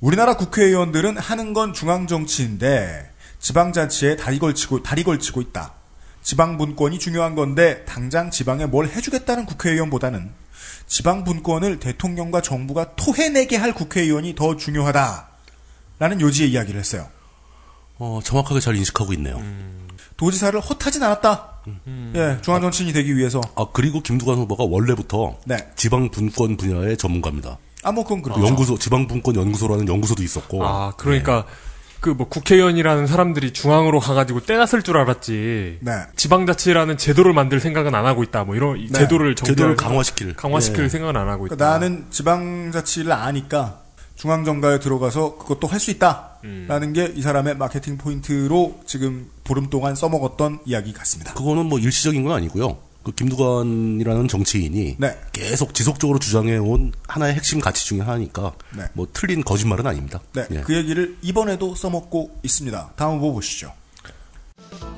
우리나라 0.00 0.34
국회의원들은 0.34 1.18
하는 1.18 1.52
건 1.52 1.74
중앙 1.74 2.06
정치인데 2.06 3.10
지방자치에 3.38 4.16
다리 4.16 4.38
걸치고 4.38 4.82
다리 4.82 5.04
걸치고 5.04 5.42
있다. 5.42 5.74
지방 6.22 6.58
분권이 6.58 6.98
중요한 6.98 7.34
건데 7.34 7.84
당장 7.86 8.30
지방에 8.30 8.66
뭘 8.66 8.88
해주겠다는 8.88 9.46
국회의원보다는 9.46 10.30
지방 10.86 11.24
분권을 11.24 11.80
대통령과 11.80 12.40
정부가 12.40 12.94
토해내게 12.96 13.56
할 13.56 13.74
국회의원이 13.74 14.34
더 14.34 14.56
중요하다라는 14.56 16.20
요지의 16.20 16.50
이야기를 16.50 16.80
했어요. 16.80 17.06
어, 17.98 18.20
정확하게 18.24 18.60
잘 18.60 18.76
인식하고 18.76 19.12
있네요. 19.14 19.42
도지사를 20.16 20.58
헛하진 20.60 21.02
않았다. 21.02 21.60
예, 22.14 22.38
중앙 22.42 22.62
정치인이 22.62 22.92
되기 22.94 23.16
위해서. 23.16 23.40
아, 23.54 23.66
그리고 23.72 24.02
김두관 24.02 24.38
후보가 24.38 24.64
원래부터 24.64 25.38
네. 25.44 25.70
지방 25.76 26.10
분권 26.10 26.56
분야의 26.56 26.96
전문가입니다. 26.96 27.58
아, 27.82 27.92
뭐 27.92 28.04
그건 28.04 28.22
그 28.22 28.30
그렇죠. 28.30 28.46
연구소, 28.46 28.78
지방 28.78 29.06
분권 29.06 29.36
연구소라는 29.36 29.88
연구소도 29.88 30.22
있었고. 30.22 30.64
아 30.66 30.92
그러니까 30.96 31.44
그 32.00 32.10
뭐 32.14 32.28
국회의원이라는 32.28 33.06
사람들이 33.06 33.52
중앙으로 33.52 34.00
가가지고 34.00 34.40
떼놨을 34.40 34.82
줄 34.82 34.96
알았지. 34.96 35.78
네. 35.80 35.92
지방자치라는 36.16 36.96
제도를 36.96 37.32
만들 37.34 37.60
생각은 37.60 37.94
안 37.94 38.06
하고 38.06 38.22
있다. 38.22 38.44
뭐 38.44 38.56
이런 38.56 38.78
이 38.78 38.88
네. 38.88 39.00
제도를 39.00 39.34
정비할 39.34 39.56
제도를 39.56 39.76
강화시킬. 39.76 40.34
강화시킬 40.34 40.84
예. 40.84 40.88
생각은 40.88 41.16
안 41.16 41.28
하고 41.28 41.46
있다. 41.46 41.56
그러니까 41.56 41.78
나는 41.78 42.06
지방자치를 42.10 43.12
아니까 43.12 43.80
중앙정가에 44.16 44.80
들어가서 44.80 45.36
그것도 45.38 45.66
할 45.66 45.78
수 45.80 45.90
있다. 45.90 46.28
라는 46.68 46.94
게이 46.94 47.20
사람의 47.20 47.58
마케팅 47.58 47.98
포인트로 47.98 48.80
지금 48.86 49.28
보름 49.44 49.68
동안 49.68 49.94
써먹었던 49.94 50.60
이야기 50.64 50.94
같습니다. 50.94 51.34
그거는 51.34 51.66
뭐 51.66 51.78
일시적인 51.78 52.22
건 52.24 52.32
아니고요. 52.34 52.78
그 53.02 53.12
김두관이라는 53.12 54.28
정치인이 54.28 54.96
네. 54.98 55.18
계속 55.32 55.74
지속적으로 55.74 56.18
주장해온 56.18 56.92
하나의 57.08 57.34
핵심 57.34 57.60
가치 57.60 57.86
중에 57.86 58.00
하나니까 58.00 58.52
네. 58.76 58.84
뭐 58.92 59.08
틀린 59.12 59.42
거짓말은 59.42 59.86
아닙니다. 59.86 60.20
네, 60.34 60.46
예. 60.50 60.60
그 60.60 60.74
얘기를 60.74 61.16
이번에도 61.22 61.74
써먹고 61.74 62.40
있습니다. 62.42 62.92
다음 62.96 63.16
후보 63.16 63.34
보시죠. 63.34 63.72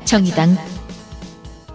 정의당 0.05 0.57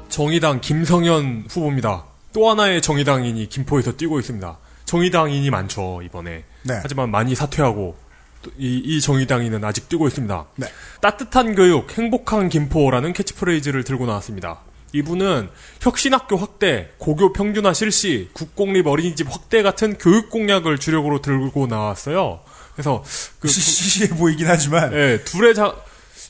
정의당 0.10 0.62
김성현 0.62 1.46
후보입니다. 1.50 2.06
또 2.34 2.50
하나의 2.50 2.82
정의당인이 2.82 3.48
김포에서 3.48 3.94
뛰고 3.94 4.20
있습니다. 4.20 4.58
정의당인이 4.86 5.50
많죠 5.50 6.02
이번에. 6.04 6.44
네. 6.64 6.80
하지만 6.82 7.10
많이 7.10 7.36
사퇴하고 7.36 7.96
또 8.42 8.52
이, 8.58 8.82
이 8.84 9.02
정의당인은 9.02 9.64
아직 9.64 9.88
뛰고 9.90 10.08
있습니다. 10.08 10.46
네. 10.56 10.68
따뜻한 11.02 11.56
교육, 11.56 11.98
행복한 11.98 12.50
김포라는 12.50 13.14
캐치프레이즈를 13.14 13.84
들고 13.84 14.06
나왔습니다. 14.06 14.60
이분은 14.94 15.50
혁신학교 15.82 16.38
확대, 16.38 16.90
고교 16.98 17.34
평준화 17.34 17.74
실시, 17.74 18.30
국공립 18.34 18.88
어린이집 18.88 19.28
확대 19.30 19.62
같은 19.62 19.98
교육 19.98 20.30
공약을 20.30 20.78
주력으로 20.78 21.22
들고 21.22 21.68
나왔어요. 21.68 22.42
그래서 22.74 23.04
그 23.40 23.48
시시해 23.48 24.10
보이긴 24.18 24.48
하지만 24.48 24.94
예, 24.94 25.20
둘의 25.24 25.56
자 25.56 25.76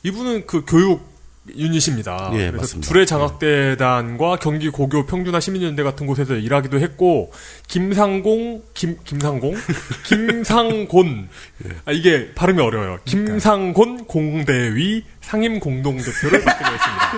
이분은 0.02 0.46
그 0.46 0.64
교육 0.66 1.18
유닛입니다. 1.56 2.30
예, 2.34 2.50
그래서 2.50 2.56
맞습니다. 2.56 2.88
둘의 2.88 3.06
장학대단과 3.06 4.36
경기 4.36 4.68
고교 4.68 5.06
평준화 5.06 5.40
시민연대 5.40 5.82
같은 5.82 6.06
곳에서 6.06 6.34
일하기도 6.34 6.78
했고 6.80 7.32
김상공 7.68 8.62
김 8.74 8.98
김상공 9.04 9.54
김상곤 10.04 11.28
아, 11.84 11.92
이게 11.92 12.32
발음이 12.34 12.60
어려워요. 12.60 12.98
김상곤 13.04 14.06
공대위 14.06 15.04
상임 15.20 15.60
공동대표를 15.60 16.44
맡기로 16.44 16.70
했습니다. 16.70 17.12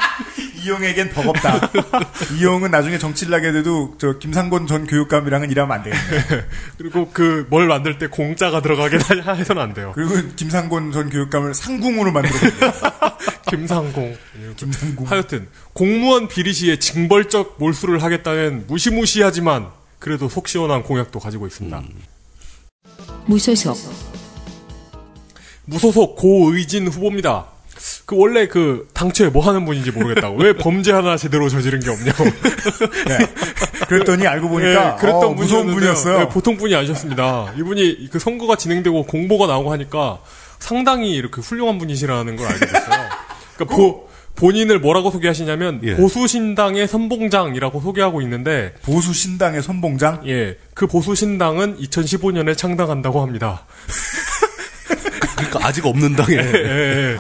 이용에겐 0.63 1.11
버겁다. 1.11 1.71
이용은 2.39 2.71
나중에 2.71 2.99
정치를 2.99 3.35
하게 3.35 3.53
돼도 3.53 3.97
저 3.99 4.19
김상곤 4.19 4.67
전 4.67 4.87
교육감이랑은 4.87 5.51
일하면 5.51 5.77
안 5.79 5.83
되겠네. 5.83 6.45
그리고 6.79 7.11
그 7.11 7.47
뭘 7.51 7.67
만들 7.67 7.99
때 7.99 8.07
공짜가 8.07 8.61
들어가게 8.63 8.99
해서는 8.99 9.63
안 9.63 9.75
돼요. 9.75 9.93
그리고 9.95 10.15
김상곤 10.37 10.93
전 10.93 11.11
교육감을 11.11 11.55
상궁으로 11.55 12.13
만들었거든요. 12.13 12.73
김상공. 13.51 14.17
김상궁. 14.57 15.07
하여튼 15.11 15.49
공무원 15.73 16.29
비리 16.29 16.53
시에 16.53 16.79
징벌적 16.79 17.57
몰수를 17.59 18.03
하겠다는 18.03 18.67
무시무시하지만 18.69 19.69
그래도 19.99 20.29
속 20.29 20.47
시원한 20.49 20.83
공약도 20.83 21.19
가지고 21.19 21.47
있습니다. 21.47 21.83
무소속 23.27 23.77
무소속 25.65 26.17
고의진 26.17 26.89
후보입니다. 26.89 27.47
그 28.07 28.17
원래 28.17 28.47
그 28.49 28.89
당초에 28.93 29.29
뭐 29.29 29.45
하는 29.47 29.65
분인지 29.65 29.91
모르겠다고 29.93 30.37
왜 30.39 30.53
범죄 30.55 30.93
하나 30.93 31.17
제대로 31.17 31.49
저지른 31.49 31.81
게 31.81 31.91
없냐고. 31.91 32.25
그랬더니 33.89 34.27
알고 34.27 34.49
보니까 34.49 34.95
예, 34.97 35.01
그랬던 35.01 35.25
어, 35.25 35.29
무서운. 35.31 35.67
분이었어요. 35.75 36.21
예, 36.23 36.29
보통 36.29 36.57
분이 36.57 36.75
아니셨습니다. 36.75 37.55
이분이 37.57 38.09
그 38.13 38.19
선거가 38.19 38.57
진행되고 38.57 39.05
공보가 39.07 39.47
나오고 39.47 39.73
하니까 39.73 40.21
상당히 40.59 41.13
이렇게 41.15 41.41
훌륭한 41.41 41.79
분이시라는 41.79 42.37
걸 42.37 42.47
알게 42.47 42.67
됐어요. 42.67 43.09
그러니까 43.57 43.77
보- 43.77 44.09
본인을 44.37 44.79
뭐라고 44.79 45.11
소개하시냐면 45.11 45.81
예. 45.85 45.97
보수 45.97 46.27
신당의 46.27 46.87
선봉장이라고 46.89 47.81
소개하고 47.81 48.23
있는데 48.23 48.75
보수 48.83 49.13
신당의 49.13 49.63
선봉장? 49.63 50.23
예, 50.29 50.57
그 50.75 50.87
보수 50.87 51.15
신당은 51.15 51.79
2015년에 51.79 52.57
창당한다고 52.57 53.21
합니다. 53.23 53.65
그러니까 55.37 55.67
아직 55.67 55.85
없는 55.87 56.17
당에 56.17 56.37
예, 56.37 56.41
예, 56.43 57.13
예. 57.15 57.17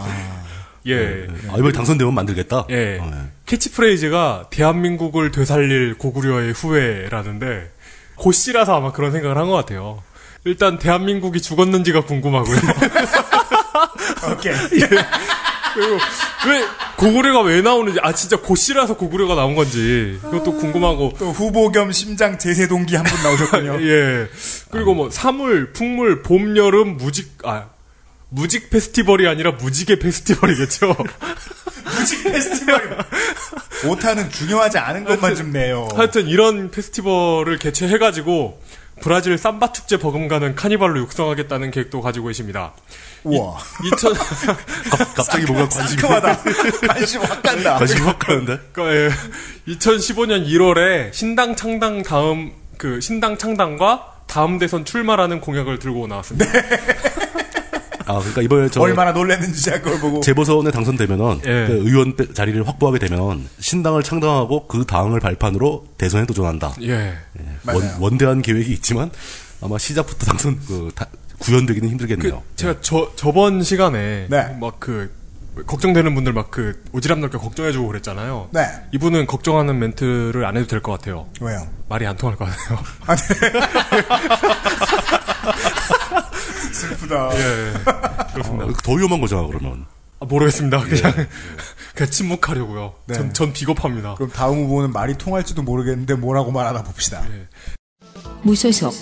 예. 0.86 1.27
아, 1.51 1.55
이번에 1.57 1.73
당선되면 1.73 2.15
만들겠다. 2.15 2.66
예. 2.70 3.01
캐치프레이즈가 3.47 4.44
대한민국을 4.51 5.31
되살릴 5.31 5.98
고구려의 5.98 6.52
후회라는데 6.52 7.70
고씨라서 8.16 8.77
아마 8.77 8.93
그런 8.93 9.12
생각을 9.12 9.36
한 9.36 9.47
것 9.47 9.55
같아요. 9.55 10.02
일단 10.44 10.78
대한민국이 10.78 11.40
죽었는지가 11.43 12.02
궁금하고요. 12.05 12.57
오케이. 14.32 14.55
그리고 15.74 15.98
왜 16.48 16.65
고구려가 16.97 17.40
왜 17.43 17.61
나오는지 17.62 18.01
아 18.02 18.12
진짜 18.12 18.36
고씨라서 18.40 18.97
고구려가 18.97 19.35
나온 19.35 19.55
건지 19.55 20.19
그것도 20.23 20.57
궁금하고 20.57 21.12
또 21.19 21.31
후보 21.31 21.70
겸 21.70 21.93
심장 21.93 22.39
제세 22.39 22.66
동기 22.69 22.97
한 22.97 23.05
분 23.05 23.23
나오셨군요. 23.23 23.78
예. 23.89 24.28
그리고 24.70 24.94
뭐 24.94 25.11
사물, 25.11 25.73
풍물, 25.73 26.23
봄, 26.23 26.57
여름, 26.57 26.97
무직 26.97 27.39
아 27.44 27.66
무직 28.31 28.70
페스티벌이 28.70 29.27
아니라 29.28 29.52
무지개 29.52 29.98
페스티벌이겠죠. 29.98 30.97
무직 31.98 32.24
페스티벌. 32.24 32.98
오타는 33.86 34.31
중요하지 34.31 34.78
않은 34.78 35.05
것만 35.05 35.35
좀 35.35 35.52
내요. 35.52 35.89
하여튼 35.97 36.28
이런 36.28 36.70
페스티벌을 36.70 37.59
개최해가지고 37.59 38.62
브라질 39.02 39.36
삼바 39.39 39.73
축제 39.73 39.97
버금가는 39.97 40.55
카니발로 40.55 41.01
육성하겠다는 41.01 41.70
계획도 41.70 42.01
가지고 42.02 42.28
계십니다. 42.28 42.73
우와. 43.24 43.59
2000 43.85 44.12
갑자기 45.16 45.47
뭔가 45.47 45.69
관심이 45.69 46.01
상큼하다. 46.01 46.43
관심 46.86 47.23
확 47.23 47.43
간다. 47.43 47.77
관심이 47.78 48.01
확 48.02 48.19
가는데. 48.19 48.59
그러니까 48.73 48.97
예. 48.97 49.73
2015년 49.74 50.47
1월에 50.47 51.12
신당 51.12 51.57
창당 51.57 52.02
다음 52.02 52.52
그 52.77 53.01
신당 53.01 53.39
창당과 53.39 54.07
다음 54.27 54.59
대선 54.59 54.85
출마라는 54.85 55.40
공약을 55.40 55.78
들고 55.78 56.07
나왔습니다. 56.07 56.47
아, 58.11 58.19
그러니까 58.19 58.43
이번에 58.43 58.69
저 58.69 58.81
얼마나 58.81 59.12
놀랐는지 59.12 59.62
제가 59.62 59.81
그걸 59.81 60.01
보고. 60.01 60.20
재보선에 60.20 60.70
당선되면은 60.70 61.41
예. 61.47 61.66
그 61.66 61.82
의원 61.87 62.16
때- 62.16 62.32
자리를 62.32 62.66
확보하게 62.66 62.99
되면 62.99 63.49
신당을 63.61 64.03
창당하고 64.03 64.66
그 64.66 64.85
당을 64.85 65.20
발판으로 65.20 65.87
대선에 65.99 66.27
도전한다. 66.27 66.74
예. 66.82 67.15
원, 67.66 67.82
원대한 68.01 68.43
계획이 68.43 68.73
있지만 68.73 69.11
아마 69.62 69.78
시작부터 69.78 70.27
당선 70.27 70.59
그 70.66 70.91
다- 70.95 71.07
구현되기는 71.39 71.89
힘들겠네요. 71.89 72.43
제가 72.57 72.77
저 72.81 73.12
저번 73.16 73.62
시간에 73.62 74.27
네. 74.28 74.57
막그 74.61 75.19
걱정되는 75.66 76.15
분들 76.15 76.32
막 76.32 76.51
그 76.51 76.82
오지랖 76.93 77.19
넓게 77.19 77.39
걱정해주고 77.39 77.87
그랬잖아요. 77.89 78.49
네. 78.53 78.66
이분은 78.93 79.27
걱정하는 79.27 79.78
멘트를 79.78 80.45
안 80.45 80.57
해도 80.57 80.66
될 80.66 80.81
것 80.81 80.93
같아요. 80.93 81.27
왜요? 81.41 81.66
말이 81.89 82.07
안 82.07 82.16
통할 82.16 82.37
것 82.37 82.45
같아요. 82.47 82.78
아, 83.07 83.16
네. 83.16 83.24
슬프다. 86.73 87.31
예, 87.35 87.73
그렇습니다. 88.33 88.67
어, 88.67 88.73
더 88.83 88.93
위험한 88.93 89.21
거잖아 89.21 89.47
그러면. 89.47 89.87
아, 90.21 90.27
모르겠습니다. 90.27 90.81
그냥 90.81 91.13
그냥 91.95 92.11
침묵하려고요. 92.11 92.95
네. 93.07 93.15
전, 93.15 93.33
전 93.33 93.53
비겁합니다. 93.53 94.15
그럼 94.15 94.31
다음 94.31 94.65
후보는 94.65 94.93
말이 94.93 95.17
통할지도 95.17 95.63
모르겠는데 95.63 96.15
뭐라고 96.15 96.51
말하나 96.53 96.83
봅시다. 96.83 97.23
무소속 98.43 98.95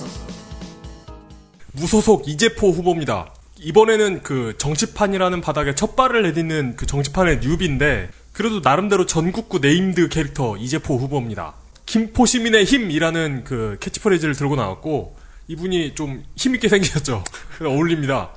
무소속 1.72 2.28
이재포 2.28 2.70
후보입니다. 2.70 3.32
이번에는 3.60 4.22
그 4.22 4.54
정치판이라는 4.58 5.40
바닥에 5.40 5.74
첫 5.74 5.96
발을 5.96 6.22
내딛는 6.22 6.76
그 6.76 6.86
정치판의 6.86 7.40
newbie인데 7.40 8.10
그래도 8.32 8.60
나름대로 8.60 9.04
전국구 9.06 9.58
named 9.58 10.08
캐릭터 10.08 10.56
이재포 10.56 10.96
후보입니다. 10.96 11.54
김포 11.86 12.26
시민의 12.26 12.64
힘이라는 12.64 13.44
그 13.44 13.76
캐치프레이즈를 13.80 14.34
들고 14.34 14.56
나왔고 14.56 15.16
이분이 15.48 15.94
좀 15.94 16.22
힘있게 16.36 16.68
생기셨죠. 16.68 17.24
어울립니다. 17.64 18.30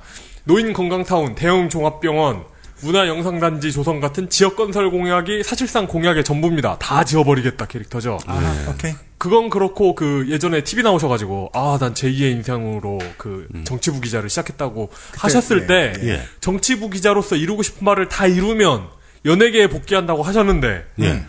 노인 0.44 0.72
건강타운, 0.72 1.34
대형 1.34 1.68
종합병원, 1.68 2.44
문화영상단지 2.80 3.70
조성 3.70 4.00
같은 4.00 4.28
지역 4.28 4.56
건설 4.56 4.90
공약이 4.90 5.44
사실상 5.44 5.86
공약의 5.86 6.24
전부입니다. 6.24 6.78
다 6.78 7.04
지어버리겠다 7.04 7.66
캐릭터죠. 7.66 8.18
아, 8.26 8.66
오케이. 8.70 8.92
그건 9.18 9.50
그렇고 9.50 9.94
그 9.94 10.26
예전에 10.28 10.64
TV 10.64 10.82
나오셔가지고 10.82 11.50
아 11.54 11.78
난 11.80 11.94
제2의 11.94 12.32
인생으로 12.32 12.98
그 13.18 13.46
정치부 13.64 14.00
기자를 14.00 14.28
시작했다고 14.28 14.90
하셨을 15.16 15.68
네, 15.68 15.92
때 15.92 16.06
예. 16.08 16.22
정치부 16.40 16.90
기자로서 16.90 17.36
이루고 17.36 17.62
싶은 17.62 17.84
말을 17.84 18.08
다 18.08 18.26
이루면 18.26 18.88
연예계에 19.24 19.68
복귀한다고 19.68 20.24
하셨는데 20.24 20.84
예. 21.02 21.24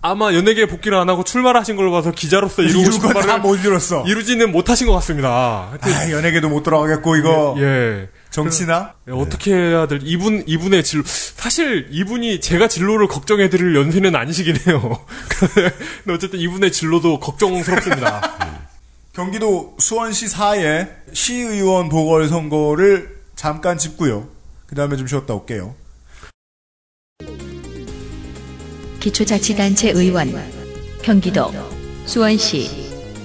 아마 0.00 0.32
연예계에 0.32 0.66
복귀를 0.66 0.96
안 0.96 1.08
하고 1.08 1.24
출마하신 1.24 1.74
걸 1.76 1.90
봐서 1.90 2.12
기자로서 2.12 2.62
이루고 2.62 2.90
싶은 2.92 3.12
말을 3.12 3.40
못 3.40 3.56
이뤘어. 3.56 4.04
이루지는 4.06 4.52
못하신 4.52 4.86
것 4.86 4.92
같습니다. 4.94 5.28
아, 5.80 6.10
연예계도 6.10 6.48
못 6.48 6.62
돌아가겠고 6.62 7.16
이거 7.16 7.56
예. 7.58 8.08
정치나 8.30 8.94
예, 9.08 9.12
어떻게 9.12 9.52
해야 9.54 9.88
될 9.88 10.00
이분 10.02 10.44
이분의 10.46 10.84
진로 10.84 11.02
사실 11.04 11.88
이분이 11.90 12.40
제가 12.40 12.68
진로를 12.68 13.08
걱정해 13.08 13.48
드릴 13.48 13.74
연세는 13.74 14.14
아니시긴 14.14 14.56
해요. 14.66 15.04
근데 16.04 16.14
어쨌든 16.14 16.38
이분의 16.38 16.70
진로도 16.70 17.18
걱정스럽습니다. 17.18 18.68
경기도 19.14 19.74
수원시 19.80 20.28
사의 20.28 20.94
시의원 21.12 21.88
보궐 21.88 22.28
선거를 22.28 23.18
잠깐 23.34 23.76
짚고요. 23.76 24.28
그 24.68 24.76
다음에 24.76 24.96
좀 24.96 25.08
쉬었다 25.08 25.34
올게요. 25.34 25.74
기초자치단체 29.00 29.90
의원 29.90 30.32
경기도 31.02 31.52
수원시 32.06 32.68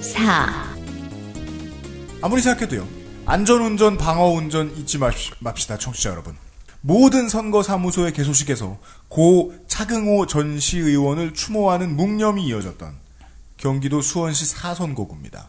4 0.00 0.74
아무리 2.22 2.40
생각해도요. 2.40 2.86
안전운전, 3.26 3.96
방어운전 3.98 4.76
잊지 4.76 4.98
맙시- 4.98 5.32
맙시다, 5.40 5.78
청취자 5.78 6.10
여러분. 6.10 6.34
모든 6.80 7.28
선거사무소의 7.28 8.12
개소식에서 8.12 8.78
고 9.08 9.54
차경호 9.68 10.26
전 10.26 10.60
시의원을 10.60 11.32
추모하는 11.34 11.96
묵념이 11.96 12.46
이어졌던 12.46 12.94
경기도 13.56 14.02
수원시 14.02 14.44
사선거구입니다. 14.46 15.48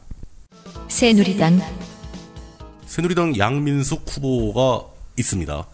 새누리당 0.87 1.61
새누리당 2.85 3.37
양민숙 3.37 4.05
후보가 4.07 4.85
있습니다. 5.17 5.67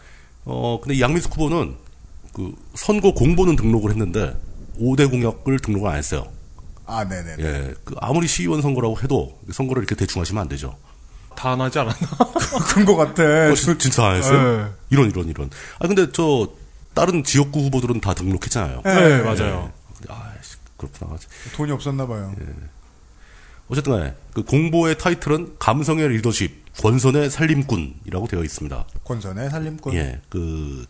어, 0.46 0.80
근데 0.82 1.00
양민숙 1.00 1.34
후보는 1.34 1.76
그 2.34 2.54
선거 2.76 3.14
공보는 3.14 3.56
등록을 3.56 3.92
했는데 3.92 4.38
5대 4.80 5.10
공약을 5.10 5.60
등록을 5.60 5.90
안 5.90 5.98
했어요. 5.98 6.28
아, 6.86 7.08
네네. 7.08 7.36
예, 7.40 7.74
그 7.86 7.96
아무리 8.00 8.28
시의원 8.28 8.62
선거라고 8.62 9.00
해도 9.02 9.40
선거를 9.52 9.82
이렇게 9.84 9.96
대충 9.96 10.22
하시면 10.22 10.42
안 10.42 10.48
되죠. 10.50 10.76
다 11.36 11.52
안 11.54 11.62
하지 11.62 11.80
않았나? 11.80 11.96
그런 12.70 12.86
것 12.86 12.96
같아. 12.98 13.24
어, 13.52 13.56
진- 13.56 13.80
진짜 13.80 14.06
안 14.06 14.16
했어요? 14.18 14.58
네. 14.66 14.72
이런 14.90 15.10
이런 15.10 15.28
이런. 15.30 15.50
아 15.80 15.88
근데 15.88 16.12
저 16.12 16.50
다른 16.94 17.24
지역구 17.24 17.60
후보들은 17.62 18.02
다 18.02 18.14
등록했잖아요. 18.14 18.82
네, 18.84 19.22
맞아요. 19.22 19.72
아, 20.10 20.34
그렇구나. 20.78 21.16
돈이 21.56 21.72
없었나 21.72 22.06
봐요. 22.06 22.34
어쨌든 23.70 23.94
간에 23.94 24.14
그 24.34 24.44
공보의 24.44 24.98
타이틀은 24.98 25.56
감성의 25.60 26.10
리더십, 26.10 26.76
권선의 26.82 27.30
살림꾼이라고 27.30 28.28
되어 28.28 28.44
있습니다. 28.44 28.86
권선의 29.06 29.50
살림꾼. 29.50 29.94
예, 29.94 30.20
그 30.30 30.86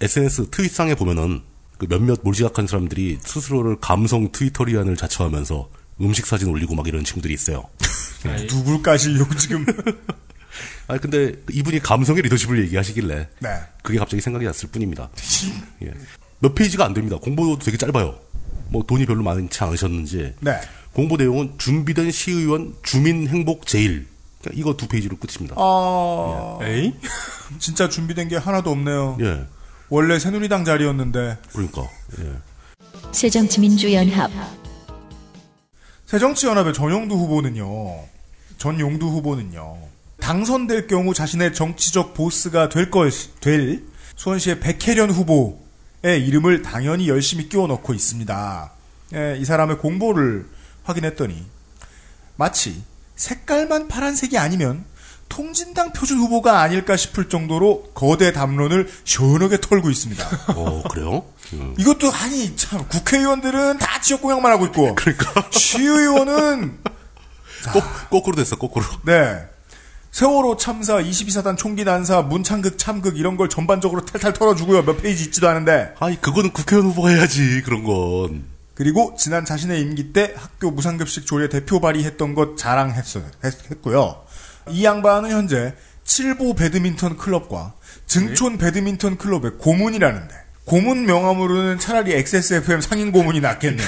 SNS 0.00 0.50
트윗상에 0.50 0.94
보면은 0.94 1.42
그 1.78 1.86
몇몇 1.86 2.20
몰지각한 2.22 2.66
사람들이 2.66 3.18
스스로를 3.20 3.76
감성 3.80 4.30
트위터리안을 4.32 4.96
자처하면서 4.96 5.70
음식 6.00 6.26
사진 6.26 6.48
올리고 6.48 6.74
막 6.74 6.86
이런 6.86 7.04
친구들이 7.04 7.34
있어요. 7.34 7.64
누굴까지요 8.48 9.28
지금? 9.38 9.64
아니 10.88 11.00
근데 11.00 11.34
이분이 11.50 11.80
감성의 11.80 12.22
리더십을 12.22 12.62
얘기하시길래 12.64 13.28
네. 13.40 13.48
그게 13.82 13.98
갑자기 13.98 14.20
생각이 14.20 14.44
났을 14.44 14.68
뿐입니다. 14.70 15.10
예. 15.82 15.92
몇 16.38 16.54
페이지가 16.54 16.84
안 16.84 16.94
됩니다. 16.94 17.16
공보도 17.20 17.58
되게 17.58 17.76
짧아요. 17.76 18.18
뭐 18.68 18.82
돈이 18.82 19.06
별로 19.06 19.22
많지 19.22 19.62
않으셨는지 19.62 20.34
네. 20.40 20.60
공보 20.92 21.16
내용은 21.16 21.54
준비된 21.58 22.10
시의원 22.10 22.74
주민 22.82 23.28
행복 23.28 23.66
제일 23.66 24.06
그러니까 24.40 24.60
이거 24.60 24.76
두 24.76 24.88
페이지로 24.88 25.16
끝입니다. 25.16 25.56
아, 25.58 26.58
에이? 26.62 26.94
진짜 27.58 27.88
준비된 27.88 28.28
게 28.28 28.36
하나도 28.36 28.70
없네요. 28.70 29.18
예, 29.20 29.46
원래 29.88 30.18
새누리당 30.18 30.64
자리였는데 30.64 31.38
그러니까 31.52 31.82
예. 32.18 32.32
새정치민주연합 33.12 34.30
새정치연합의 36.06 36.74
전용두 36.74 37.14
후보는요. 37.14 38.04
전용두 38.58 39.06
후보는요. 39.06 39.78
당선될 40.18 40.86
경우 40.86 41.14
자신의 41.14 41.54
정치적 41.54 42.14
보스가 42.14 42.68
될 42.68 42.90
것, 42.90 43.12
될 43.40 43.84
수원시의 44.16 44.60
백혜련 44.60 45.10
후보의 45.10 46.26
이름을 46.26 46.62
당연히 46.62 47.08
열심히 47.08 47.48
끼워 47.48 47.66
넣고 47.66 47.92
있습니다. 47.94 48.72
예, 49.14 49.36
이 49.38 49.44
사람의 49.44 49.78
공보를 49.78 50.46
확인했더니 50.84 51.44
마치 52.36 52.82
색깔만 53.14 53.88
파란색이 53.88 54.36
아니면 54.38 54.84
통진당 55.28 55.92
표준 55.92 56.18
후보가 56.18 56.60
아닐까 56.60 56.96
싶을 56.96 57.28
정도로 57.28 57.90
거대 57.94 58.32
담론을 58.32 58.88
시원하게 59.04 59.60
털고 59.60 59.90
있습니다. 59.90 60.24
어 60.56 60.82
그래요? 60.90 61.24
음. 61.52 61.74
이것도 61.78 62.10
아니 62.12 62.56
참 62.56 62.86
국회의원들은 62.88 63.78
다 63.78 64.00
지역 64.00 64.22
공약만 64.22 64.50
하고 64.50 64.66
있고 64.66 64.94
그러니까 64.94 65.48
시의원은 65.52 66.78
거, 67.72 67.82
거꾸로 68.10 68.36
됐어 68.36 68.56
거꾸로. 68.56 68.84
네 69.04 69.44
세월호 70.12 70.56
참사 70.56 70.96
22사단 70.96 71.58
총기 71.58 71.84
난사 71.84 72.22
문창극 72.22 72.78
참극 72.78 73.18
이런 73.18 73.36
걸 73.36 73.50
전반적으로 73.50 74.04
탈탈 74.04 74.32
털어주고요 74.32 74.84
몇 74.84 75.02
페이지 75.02 75.24
있지도 75.24 75.48
않은데 75.48 75.92
아니 76.00 76.18
그거는 76.20 76.52
국회의원 76.52 76.90
후보가 76.90 77.10
해야지 77.10 77.60
그런 77.64 77.84
건. 77.84 78.44
그리고 78.74 79.14
지난 79.18 79.44
자신의 79.44 79.80
임기 79.80 80.12
때 80.12 80.34
학교 80.36 80.70
무상급식 80.70 81.26
조례 81.26 81.48
대표 81.48 81.80
발의했던 81.80 82.34
것 82.34 82.56
자랑했어요 82.56 83.24
했, 83.44 83.70
했고요 83.70 84.25
이 84.70 84.84
양반은 84.84 85.30
현재 85.30 85.74
칠보 86.04 86.54
배드민턴 86.54 87.16
클럽과 87.16 87.74
증촌 88.06 88.58
배드민턴 88.58 89.16
클럽의 89.18 89.52
고문이라는데 89.58 90.34
고문 90.64 91.06
명함으로는 91.06 91.78
차라리 91.78 92.12
XSFM 92.14 92.80
상인 92.80 93.12
고문이 93.12 93.40
낫겠네요. 93.40 93.86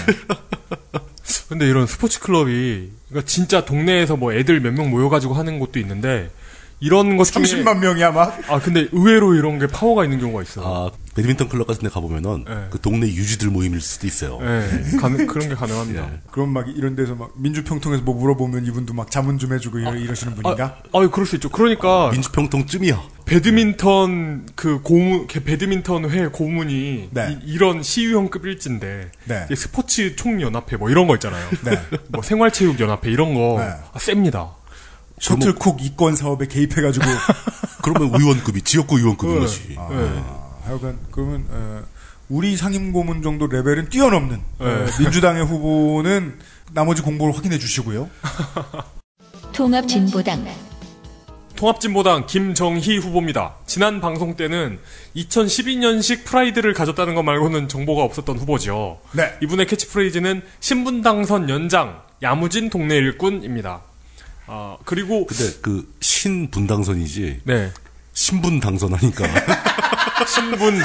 근데 1.48 1.66
이런 1.66 1.86
스포츠 1.86 2.20
클럽이 2.20 2.90
그러니까 3.08 3.26
진짜 3.26 3.64
동네에서 3.64 4.16
뭐 4.16 4.32
애들 4.32 4.60
몇 4.60 4.72
명 4.74 4.90
모여가지고 4.90 5.34
하는 5.34 5.58
곳도 5.58 5.78
있는데 5.80 6.30
이런 6.80 7.16
것 7.16 7.24
중에 7.24 7.42
30만 7.42 7.78
명이 7.78 8.02
아마 8.04 8.32
아 8.48 8.60
근데 8.60 8.88
의외로 8.92 9.34
이런 9.34 9.58
게 9.58 9.66
파워가 9.66 10.04
있는 10.04 10.20
경우가 10.20 10.42
있어. 10.42 10.62
아 10.64 10.90
배드민턴 11.14 11.48
클럽 11.48 11.66
같은 11.66 11.82
데 11.82 11.88
가보면은 11.88 12.44
네. 12.46 12.66
그 12.70 12.80
동네 12.80 13.06
유지들 13.08 13.48
모임일 13.50 13.80
수도 13.80 14.06
있어요. 14.06 14.38
네, 14.40 14.96
가능, 15.00 15.26
그런 15.26 15.48
게 15.48 15.54
가능합니다. 15.56 16.08
그럼 16.30 16.50
막 16.50 16.68
이런 16.68 16.94
데서 16.94 17.16
막 17.16 17.32
민주평통에서 17.36 18.04
뭐 18.04 18.14
물어보면 18.14 18.64
이분도 18.66 18.94
막 18.94 19.10
자문 19.10 19.38
좀 19.38 19.52
해주고 19.52 19.80
이러, 19.80 19.96
이러 19.96 20.14
시는 20.14 20.36
분인가? 20.36 20.80
아, 20.92 20.98
아, 20.98 21.10
그럴 21.10 21.26
수 21.26 21.34
있죠. 21.34 21.48
그러니까 21.48 22.10
민주평통쯤이야. 22.12 23.02
배드민턴 23.24 24.46
그 24.54 24.80
고문, 24.80 25.26
걔 25.26 25.42
배드민턴 25.42 26.08
회 26.08 26.28
고문이 26.28 27.08
네. 27.10 27.38
이, 27.44 27.58
런 27.58 27.82
시의원급 27.82 28.46
일진데 28.46 29.10
네. 29.24 29.46
스포츠 29.56 30.14
총연합회 30.14 30.76
뭐 30.76 30.88
이런 30.88 31.08
거 31.08 31.14
있잖아요. 31.16 31.48
네. 31.64 31.78
뭐 32.08 32.22
생활체육연합회 32.22 33.10
이런 33.10 33.34
거 33.34 33.56
네. 33.58 33.66
아, 33.92 33.98
셉니다. 33.98 34.54
셔틀콕 35.20 35.82
이권 35.82 36.16
사업에 36.16 36.46
개입해가지고 36.46 37.04
그러면 37.82 38.14
의원급이 38.14 38.62
지역구 38.62 38.98
의원급인 38.98 39.34
네. 39.34 39.40
거지. 39.40 39.76
아, 39.78 39.88
네. 39.90 40.22
하여간 40.64 40.98
그러면 41.10 41.44
어, 41.50 41.82
우리 42.28 42.56
상임고문 42.56 43.22
정도 43.22 43.46
레벨은 43.46 43.88
뛰어넘는 43.88 44.40
네. 44.60 44.66
어, 44.66 44.86
민주당의 45.00 45.44
후보는 45.44 46.38
나머지 46.72 47.02
공보를 47.02 47.36
확인해 47.36 47.58
주시고요. 47.58 48.08
통합진보당 49.52 50.46
통합진보당 51.56 52.26
김정희 52.26 52.98
후보입니다. 52.98 53.56
지난 53.66 54.00
방송 54.00 54.36
때는 54.36 54.78
2012년식 55.16 56.24
프라이드를 56.24 56.72
가졌다는 56.72 57.16
것 57.16 57.24
말고는 57.24 57.66
정보가 57.68 58.04
없었던 58.04 58.38
후보죠. 58.38 59.00
네. 59.12 59.36
이분의 59.42 59.66
캐치프레이즈는 59.66 60.42
신분당선 60.60 61.48
연장 61.48 62.00
야무진 62.22 62.70
동네 62.70 62.96
일꾼입니다. 62.96 63.80
아 64.48 64.76
그리고 64.84 65.26
근데 65.26 65.44
그 65.62 65.86
신분당선이지 66.00 67.42
네 67.44 67.70
신분 68.14 68.60
당선하니까 68.60 69.24
신분 70.26 70.80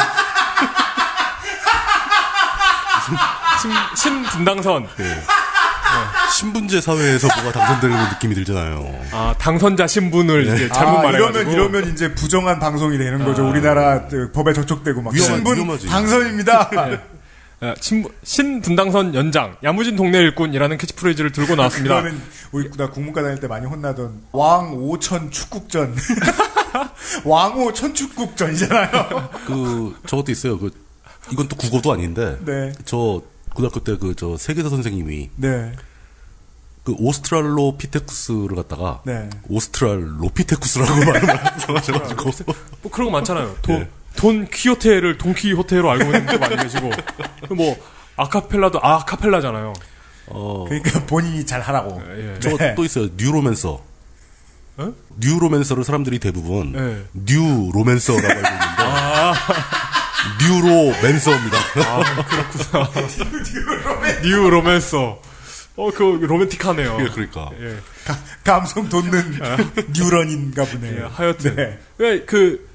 신, 3.61 3.71
신분당선 3.95 4.87
신분제 6.35 6.81
사회에서 6.81 7.27
뭐가 7.41 7.51
당선되는 7.51 8.09
느낌이 8.13 8.33
들잖아요. 8.35 9.01
아 9.11 9.35
당선자 9.37 9.85
신분을 9.87 10.47
이제 10.55 10.67
잘못 10.69 10.99
아, 10.99 11.03
말해가지고 11.03 11.51
이러면 11.51 11.53
이러면 11.53 11.93
이제 11.93 12.13
부정한 12.15 12.59
방송이 12.59 12.97
되는 12.97 13.23
거죠. 13.23 13.45
아. 13.45 13.49
우리나라 13.49 14.07
그 14.07 14.31
법에 14.31 14.53
저촉되고 14.53 15.01
막 15.01 15.13
위험하- 15.13 15.23
신분 15.25 15.55
위험하지. 15.57 15.87
당선입니다. 15.87 16.69
아, 17.63 17.75
신분, 17.79 18.11
신분당선 18.23 19.15
연장 19.15 19.55
야무진 19.63 19.95
동네 19.95 20.17
일꾼이라는 20.19 20.77
캐치프레이즈를 20.77 21.31
들고 21.31 21.55
나왔습니다. 21.55 21.95
그거는 22.01 22.21
우리 22.51 22.69
나 22.71 22.89
국문과 22.89 23.21
다닐 23.23 23.39
때 23.39 23.47
많이 23.47 23.65
혼나던 23.65 24.23
왕 24.33 24.73
오천 24.73 25.31
축국전. 25.31 25.95
왕호 27.25 27.73
천축국전이잖아요. 27.73 29.29
그 29.45 29.95
저것도 30.07 30.31
있어요. 30.31 30.57
그 30.59 30.71
이건 31.31 31.47
또 31.47 31.55
국어도 31.55 31.91
아닌데 31.93 32.37
네. 32.45 32.73
저 32.85 33.21
고등학교 33.53 33.79
때 33.79 33.95
그 33.97 34.15
저 34.15 34.35
세계사 34.37 34.69
선생님이 34.69 35.29
네. 35.35 35.71
그 36.83 36.93
오스트랄로피테쿠스를 36.97 38.55
갖다가 38.55 39.01
네. 39.05 39.29
오스트랄로피테쿠스라고 39.47 40.95
말을 41.05 41.29
하셔가지고 41.77 42.31
뭐 42.81 42.91
그런 42.91 43.05
거 43.07 43.11
많잖아요. 43.11 43.55
돈, 43.61 43.75
예. 43.81 43.89
돈 44.15 44.47
퀴호테를 44.49 45.17
돈퀴호테로 45.17 45.89
알고 45.91 46.03
있는 46.05 46.25
분도 46.25 46.39
많이 46.39 46.55
계시고 46.57 46.89
뭐 47.55 47.75
아카펠라도 48.15 48.79
아카펠라잖아요. 48.81 49.73
어, 50.27 50.65
그러니까 50.67 51.05
본인이 51.05 51.45
잘 51.45 51.61
하라고. 51.61 52.01
예. 52.17 52.39
저 52.39 52.55
네. 52.57 52.75
또 52.75 52.83
있어요. 52.85 53.09
Neuromancer. 53.17 53.81
어? 54.77 54.93
Neuromancer를 55.19 55.83
사람들이 55.83 56.17
대부분 56.19 56.71
네. 56.71 57.03
Neuromancer라고 57.13 58.25
알고 58.27 58.37
있는데 58.37 58.73
Neuromancer입니다. 60.41 61.57
New 64.23 64.49
Romancer. 64.49 65.21
어, 65.75 65.89
그 65.91 66.03
로맨틱하네요. 66.21 66.97
예, 67.01 67.09
그러니까. 67.09 67.49
예. 67.59 67.77
가- 68.05 68.17
감성 68.43 68.89
돋는 68.89 69.39
뉴런인가 69.95 70.63
예, 70.63 70.69
보네요. 70.71 71.11
하여튼 71.13 71.55
네. 71.55 71.79
왜 71.97 72.35
그 72.35 72.72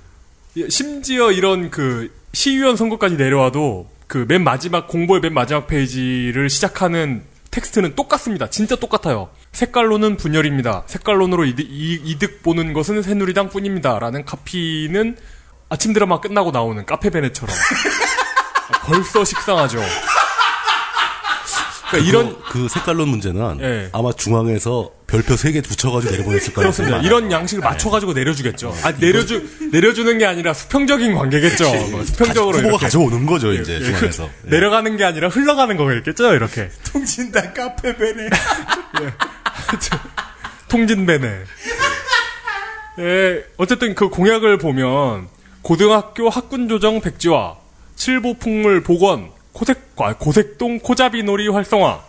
심지어 0.69 1.31
이런 1.33 1.71
그 1.71 2.11
시의원 2.33 2.77
선거까지 2.77 3.17
내려와도 3.17 3.89
그 4.07 4.25
맨 4.27 4.43
마지막 4.45 4.89
공보의 4.89 5.21
맨 5.21 5.35
마지막 5.35 5.67
페이지를 5.67 6.49
시작하는 6.51 7.23
텍스트는 7.51 7.95
똑같습니다. 7.95 8.49
진짜 8.51 8.77
똑같아요. 8.77 9.31
색깔론은 9.53 10.17
분열입니다. 10.17 10.85
색깔론으로 10.87 11.45
이득, 11.47 11.67
이- 11.69 12.01
이득 12.05 12.43
보는 12.43 12.73
것은 12.73 13.03
새누리당 13.03 13.49
뿐입니다. 13.51 13.99
라는 13.99 14.25
카피는 14.25 15.17
아침 15.71 15.93
드라마 15.93 16.21
끝나고 16.21 16.51
나오는 16.51 16.85
카페베네처럼 16.87 17.55
벌써 18.85 19.25
식상하죠. 19.25 19.79
그러니까 21.91 22.09
이런 22.09 22.37
그 22.51 22.69
색깔론 22.69 23.09
문제는 23.09 23.61
예. 23.61 23.89
아마 23.93 24.13
중앙에서 24.13 24.91
별표 25.07 25.35
3개 25.35 25.65
붙여가지고 25.67 26.13
내려보냈을 26.13 26.53
거예요. 26.53 26.71
그렇습니다. 26.71 26.99
이런 26.99 27.33
양식을 27.33 27.63
맞춰가지고 27.63 28.13
내려주겠죠. 28.13 28.75
아, 28.83 28.93
내려주, 28.93 29.43
내려주는 29.73 30.19
게 30.19 30.27
아니라 30.27 30.53
수평적인 30.53 31.15
관계겠죠. 31.15 31.65
뭐 31.91 32.05
수평적으로. 32.05 32.59
후보가 32.59 32.69
이렇게. 32.69 32.85
가져오는 32.85 33.25
거죠, 33.27 33.55
예, 33.55 33.61
이제 33.61 33.75
예, 33.77 33.85
중앙에서. 33.85 34.29
그 34.43 34.49
내려가는 34.49 34.97
게 34.99 35.05
아니라 35.05 35.29
흘러가는 35.29 35.75
거겠죠, 35.77 36.35
이렇게. 36.35 36.69
통진당 36.93 37.55
카페 37.55 37.97
베네. 37.97 38.29
통진배네. 40.69 41.39
예, 42.99 43.45
어쨌든 43.57 43.95
그 43.95 44.09
공약을 44.11 44.59
보면 44.59 45.29
고등학교 45.63 46.29
학군 46.29 46.69
조정 46.69 47.01
백지화, 47.01 47.55
칠보 47.97 48.39
풍물 48.39 48.83
복원, 48.83 49.31
코색, 49.59 49.95
아, 49.97 50.15
고색동 50.15 50.79
코자비놀이 50.79 51.49
활성화, 51.49 52.01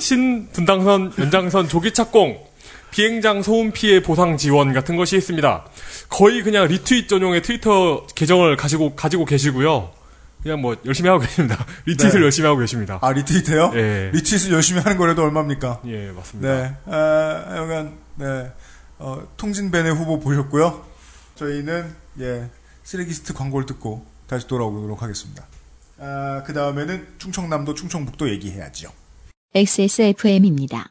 신분당선 0.00 1.12
연장선 1.16 1.68
조기 1.68 1.94
착공, 1.94 2.44
비행장 2.90 3.42
소음 3.42 3.70
피해 3.70 4.02
보상 4.02 4.36
지원 4.36 4.72
같은 4.72 4.96
것이 4.96 5.16
있습니다. 5.16 5.64
거의 6.08 6.42
그냥 6.42 6.66
리트윗 6.66 7.08
전용의 7.08 7.42
트위터 7.42 8.04
계정을 8.08 8.56
가지고 8.56 8.96
가지고 8.96 9.24
계시고요. 9.24 9.92
그냥 10.42 10.60
뭐 10.60 10.76
열심히 10.84 11.08
하고 11.08 11.20
계십니다. 11.20 11.64
retweet을 11.86 12.20
네. 12.20 12.24
열심히 12.24 12.46
하고 12.48 12.58
계십니다. 12.58 12.98
아, 13.00 13.12
retweet해요? 13.12 13.72
예. 13.74 14.10
retweet을 14.12 14.52
열심히 14.52 14.80
하는 14.80 14.98
거라도 14.98 15.22
얼마입니까? 15.22 15.82
예, 15.86 16.10
맞습니다. 16.10 16.48
네. 16.48 16.76
아, 16.86 17.56
여간, 17.56 17.96
네. 18.16 18.50
어, 18.98 19.22
통진당의 19.36 19.94
후보 19.94 20.18
보셨고요. 20.18 20.84
저희는, 21.36 21.94
예, 22.20 22.48
쓰레기스트 22.82 23.34
광고를 23.34 23.66
듣고 23.66 24.04
다시 24.26 24.46
돌아오도록 24.48 25.02
하겠습니다. 25.02 25.44
아, 25.98 26.42
그 26.44 26.52
다음에는 26.52 27.06
충청남도, 27.18 27.74
충청북도 27.74 28.30
얘기해야죠. 28.30 28.92
XSFM입니다. 29.54 30.90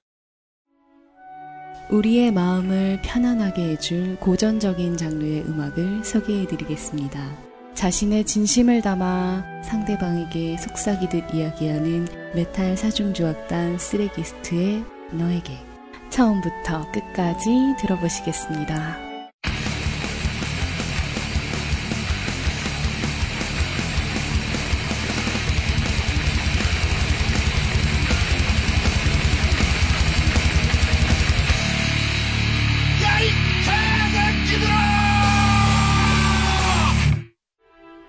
우리의 1.92 2.32
마음을 2.32 3.00
편안하게 3.04 3.62
해줄 3.70 4.16
고전적인 4.18 4.98
장르의 4.98 5.44
음악을 5.44 6.04
소개해드리겠습니다. 6.04 7.38
자신의 7.76 8.26
진심을 8.26 8.82
담아 8.82 9.62
상대방에게 9.64 10.58
속삭이듯 10.58 11.36
이야기하는 11.36 12.08
메탈 12.34 12.76
사중조악단 12.76 13.78
쓰레기스트의 13.78 14.84
너에게 15.12 15.58
처음부터 16.10 16.92
끝까지 16.92 17.50
들어보시겠습니다. 17.80 19.05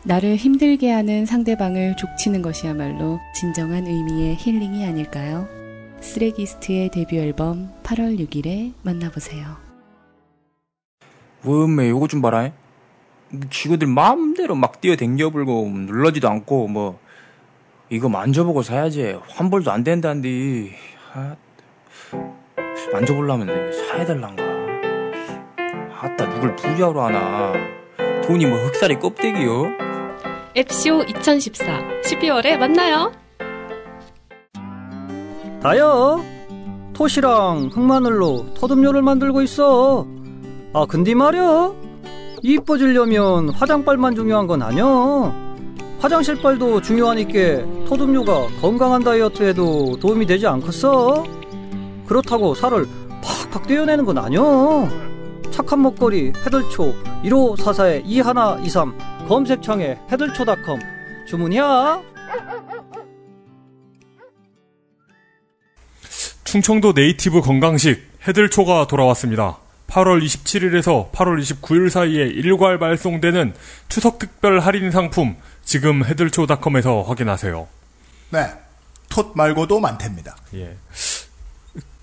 나를 0.06 0.36
힘들게 0.36 0.92
하는 0.92 1.26
상대방을 1.26 1.96
족치는 1.96 2.40
것이야말로 2.40 3.18
진정한 3.34 3.88
의미의 3.88 4.36
힐링이 4.36 4.86
아닐까요? 4.86 5.48
쓰레기스트의 6.00 6.90
데뷔 6.90 7.18
앨범 7.18 7.72
8월 7.82 8.16
6일에 8.20 8.72
만나보세요. 8.82 9.56
뭐매 11.42 11.88
요거 11.90 12.06
좀 12.06 12.22
봐라. 12.22 12.52
지구들 13.50 13.88
마음대로 13.88 14.54
막 14.54 14.80
뛰어댕겨 14.80 15.30
불고 15.30 15.68
눌러지도 15.68 16.28
않고 16.28 16.68
뭐 16.68 17.00
이거 17.90 18.08
만져보고 18.08 18.62
사야지 18.62 19.18
환불도 19.28 19.72
안 19.72 19.82
된다는데 19.82 20.70
아, 21.14 21.34
만져보려면 22.92 23.72
사야될란가 23.72 24.44
아따 26.00 26.28
누굴 26.30 26.54
부자로 26.54 27.02
하나 27.02 27.54
돈이 28.22 28.46
뭐 28.46 28.56
흑살이 28.58 29.00
껍데기요 29.00 29.95
앱쇼 30.58 31.02
2014 31.02 31.66
12월에 32.02 32.56
만나요. 32.56 33.12
다요. 35.62 36.24
토시랑 36.94 37.68
흑마늘로 37.74 38.54
토듬료를 38.54 39.02
만들고 39.02 39.42
있어. 39.42 40.06
아 40.72 40.86
근데 40.88 41.14
말이야. 41.14 41.74
이뻐지려면 42.42 43.50
화장빨만 43.50 44.14
중요한 44.14 44.46
건 44.46 44.62
아니야. 44.62 44.86
화장실빨도 46.00 46.80
중요하니까 46.80 47.84
토듬료가 47.86 48.46
건강한 48.62 49.02
다이어트에도 49.04 49.98
도움이 50.00 50.24
되지 50.24 50.46
않겠어? 50.46 51.22
그렇다고 52.06 52.54
살을 52.54 52.86
팍팍 53.22 53.66
떼어내는 53.66 54.06
건 54.06 54.16
아니야. 54.16 54.40
착한 55.50 55.82
먹거리 55.82 56.32
해들초 56.46 56.94
1544에 57.24 58.02
2123 58.06 59.15
검색창에 59.26 59.98
해들초닷컴 60.10 60.78
주문이야. 61.26 62.02
충청도 66.44 66.92
네이티브 66.92 67.40
건강식 67.40 68.06
해들초가 68.26 68.86
돌아왔습니다. 68.86 69.58
8월 69.88 70.24
27일에서 70.24 71.10
8월 71.10 71.40
29일 71.40 71.90
사이에 71.90 72.24
일괄 72.26 72.78
발송되는 72.78 73.54
추석 73.88 74.18
특별 74.18 74.60
할인 74.60 74.90
상품 74.90 75.36
지금 75.64 76.04
해들초닷컴에서 76.04 77.02
확인하세요. 77.02 77.68
네. 78.30 78.52
톳 79.08 79.32
말고도 79.34 79.80
많답니다. 79.80 80.36
예. 80.54 80.76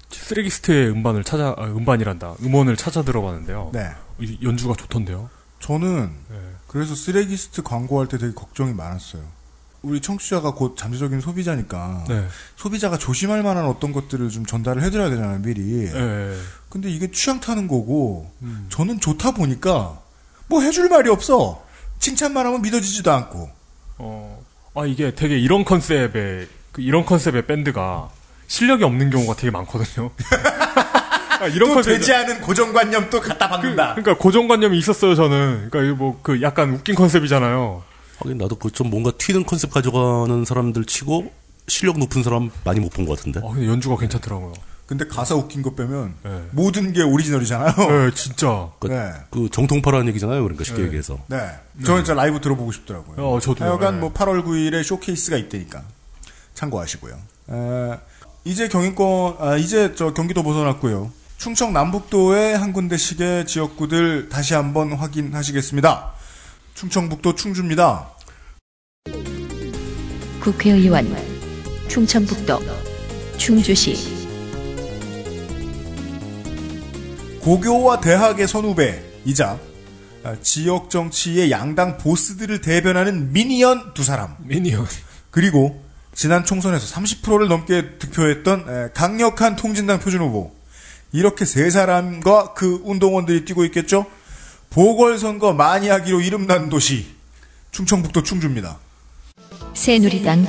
쓰레기스트의 0.09 0.89
음반을 0.91 1.23
찾아 1.23 1.55
아, 1.57 1.65
음반이란다. 1.65 2.35
음원을 2.43 2.77
찾아 2.77 3.01
들어봤는데요. 3.01 3.71
네. 3.73 3.89
이 4.19 4.37
연주가 4.43 4.73
좋던데요. 4.75 5.29
저는 5.59 6.11
네. 6.29 6.37
그래서 6.73 6.95
쓰레기스트 6.95 7.61
광고할 7.61 8.07
때 8.07 8.17
되게 8.17 8.33
걱정이 8.33 8.73
많았어요. 8.73 9.21
우리 9.83 10.01
청취자가 10.01 10.55
곧 10.55 10.75
잠재적인 10.75 11.21
소비자니까 11.21 12.05
네. 12.07 12.27
소비자가 12.55 12.97
조심할 12.97 13.43
만한 13.43 13.65
어떤 13.65 13.91
것들을 13.91 14.29
좀 14.29 14.43
전달을 14.43 14.81
해드려야 14.81 15.11
되잖아요 15.11 15.39
미리. 15.39 15.91
네. 15.91 16.35
근데 16.69 16.89
이게 16.89 17.11
취향 17.11 17.39
타는 17.39 17.67
거고 17.67 18.31
음. 18.41 18.65
저는 18.69 18.99
좋다 18.99 19.31
보니까 19.31 20.01
뭐 20.47 20.61
해줄 20.61 20.89
말이 20.89 21.11
없어. 21.11 21.63
칭찬만 21.99 22.43
하면 22.43 22.63
믿어지지도 22.63 23.11
않고. 23.11 23.51
어, 23.99 24.43
아 24.73 24.85
이게 24.87 25.13
되게 25.13 25.37
이런 25.37 25.63
컨셉의 25.65 26.47
그 26.71 26.81
이런 26.81 27.05
컨셉의 27.05 27.45
밴드가 27.45 28.09
실력이 28.47 28.83
없는 28.83 29.11
경우가 29.11 29.35
되게 29.35 29.51
많거든요. 29.51 30.09
아, 31.43 31.47
이런 31.47 31.69
또 31.69 31.75
컨셉 31.75 31.93
되지 31.99 32.13
않은 32.13 32.41
고정관념 32.41 33.09
또 33.09 33.19
갖다 33.21 33.49
박는다. 33.49 33.95
그 33.95 33.99
러니까 34.01 34.17
고정관념이 34.17 34.77
있었어요 34.77 35.15
저는. 35.15 35.69
그러니까 35.71 35.95
뭐 35.97 36.19
그 36.21 36.41
약간 36.41 36.71
웃긴 36.73 36.95
컨셉이잖아요. 36.95 37.83
하긴 38.19 38.37
나도 38.37 38.55
그 38.55 38.69
좀 38.71 38.89
뭔가 38.89 39.11
튀는 39.17 39.45
컨셉 39.45 39.71
가져가는 39.71 40.45
사람들 40.45 40.85
치고 40.85 41.31
실력 41.67 41.97
높은 41.99 42.23
사람 42.23 42.49
많이 42.63 42.79
못 42.79 42.91
본 42.93 43.05
것 43.05 43.17
같은데. 43.17 43.39
아, 43.43 43.49
근데 43.51 43.67
연주가 43.67 43.97
괜찮더라고요. 43.97 44.53
근데 44.85 45.07
가사 45.07 45.33
웃긴 45.35 45.61
거 45.61 45.73
빼면 45.75 46.13
네. 46.23 46.43
모든 46.51 46.91
게 46.91 47.01
오리지널이잖아요. 47.01 47.73
네, 47.75 48.11
진짜. 48.13 48.69
그, 48.79 48.87
네. 48.87 49.11
그 49.31 49.47
정통파라는 49.49 50.07
얘기잖아요. 50.09 50.43
그러니까 50.43 50.63
쉽게 50.65 50.81
네. 50.81 50.87
얘기해서. 50.87 51.19
네. 51.27 51.37
저는 51.85 52.03
진짜 52.03 52.13
라이브 52.13 52.39
들어보고 52.41 52.71
싶더라고요. 52.73 53.15
어, 53.25 53.39
저도요. 53.39 53.67
하여간 53.69 53.95
네. 53.95 53.99
뭐 54.01 54.13
8월 54.13 54.43
9일에 54.45 54.83
쇼케이스가 54.83 55.37
있다니까 55.37 55.83
참고하시고요. 56.53 57.15
에, 57.51 57.99
이제 58.45 58.67
경인권, 58.67 59.35
아, 59.39 59.55
이제 59.55 59.93
저 59.95 60.13
경기도 60.13 60.43
벗어났고요. 60.43 61.11
충청 61.37 61.73
남북도의 61.73 62.57
한 62.57 62.73
군데씩의 62.73 63.45
지역구들 63.45 64.29
다시 64.29 64.53
한번 64.53 64.93
확인하시겠습니다. 64.93 66.11
충청북도 66.73 67.35
충주입니다. 67.35 68.09
국회의원 70.41 71.07
충청북도 71.87 72.59
충주시 73.37 74.23
고교와 77.41 77.99
대학의 77.99 78.47
선후배이자 78.47 79.59
아, 80.23 80.37
지역 80.41 80.89
정치의 80.89 81.51
양당 81.51 81.97
보스들을 81.97 82.61
대변하는 82.61 83.33
미니언 83.33 83.93
두 83.93 84.05
사람. 84.05 84.37
미니언. 84.39 84.85
그리고 85.31 85.83
지난 86.13 86.45
총선에서 86.45 86.95
30%를 86.95 87.49
넘게 87.49 87.97
득표했던 87.99 88.65
에, 88.69 88.89
강력한 88.93 89.57
통진당 89.57 89.99
표준 89.99 90.21
후보. 90.21 90.53
이렇게 91.13 91.45
세 91.45 91.69
사람과 91.69 92.53
그 92.53 92.81
운동원들이 92.83 93.45
뛰고 93.45 93.63
있겠죠? 93.65 94.07
보궐선거 94.71 95.53
많이 95.53 95.87
하기로 95.87 96.21
이름난 96.21 96.69
도시. 96.69 97.05
충청북도 97.71 98.23
충주입니다. 98.23 98.79
새누리당 99.75 100.45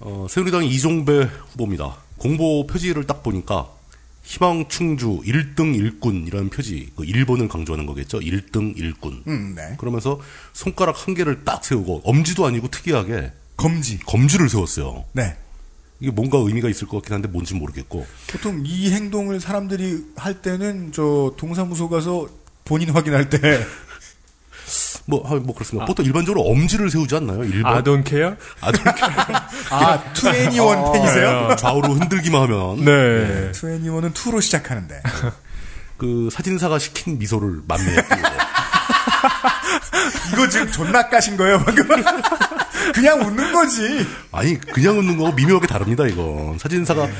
어, 0.00 0.26
새누리당 0.28 0.64
이종배 0.64 1.28
후보입니다. 1.52 1.96
공보 2.18 2.66
표지를 2.66 3.06
딱 3.06 3.22
보니까 3.22 3.68
희망 4.24 4.66
충주 4.68 5.22
1등 5.24 5.74
일꾼이라는 5.76 6.50
표지, 6.50 6.90
그 6.96 7.04
1번을 7.04 7.48
강조하는 7.48 7.86
거겠죠. 7.86 8.18
1등 8.18 8.76
일꾼. 8.76 9.22
음, 9.26 9.54
네. 9.56 9.74
그러면서 9.78 10.20
손가락 10.52 11.06
한 11.06 11.14
개를 11.14 11.44
딱 11.44 11.64
세우고 11.64 12.02
엄지도 12.04 12.44
아니고 12.44 12.68
특이하게 12.68 13.32
검지. 13.56 13.98
검지를 14.00 14.48
세웠어요. 14.48 15.04
네. 15.12 15.36
이게 16.00 16.10
뭔가 16.10 16.38
의미가 16.38 16.68
있을 16.68 16.86
것 16.86 16.98
같긴 16.98 17.14
한데 17.14 17.28
뭔지 17.28 17.54
모르겠고. 17.54 18.06
보통 18.30 18.62
이 18.64 18.90
행동을 18.90 19.40
사람들이 19.40 20.12
할 20.16 20.40
때는 20.40 20.92
저 20.92 21.34
동사무소 21.36 21.88
가서 21.88 22.28
본인 22.64 22.90
확인할 22.90 23.30
때 23.30 23.38
뭐, 25.06 25.22
아, 25.26 25.34
뭐 25.36 25.54
그렇습니다. 25.54 25.86
보통 25.86 26.04
일반적으로 26.04 26.42
엄지를 26.42 26.90
세우지 26.90 27.16
않나요? 27.16 27.40
1번. 27.40 27.66
I 27.66 27.82
don't 27.82 28.06
care? 28.06 28.36
I 28.60 28.72
don't 28.72 28.96
care. 28.96 29.34
아, 29.70 30.12
2NE1 30.12 30.92
팬이세요? 30.92 31.56
좌우로 31.58 31.94
흔들기만 31.94 32.42
하면. 32.42 32.84
네. 32.84 33.50
2NE1은 33.52 34.12
2로 34.12 34.42
시작하는데. 34.42 35.02
그 35.96 36.28
사진사가 36.30 36.78
시킨 36.78 37.18
미소를 37.18 37.62
띄우고. 38.02 38.28
이거 40.32 40.48
지금 40.48 40.70
존나 40.70 41.08
까신 41.08 41.36
거예요, 41.36 41.62
방금? 41.64 41.86
그냥 42.94 43.20
웃는 43.20 43.52
거지. 43.52 44.06
아니, 44.32 44.58
그냥 44.58 44.98
웃는 44.98 45.16
거하고 45.16 45.36
미묘하게 45.36 45.66
다릅니다, 45.66 46.06
이건. 46.06 46.58
사진사가 46.58 47.06
네. 47.06 47.12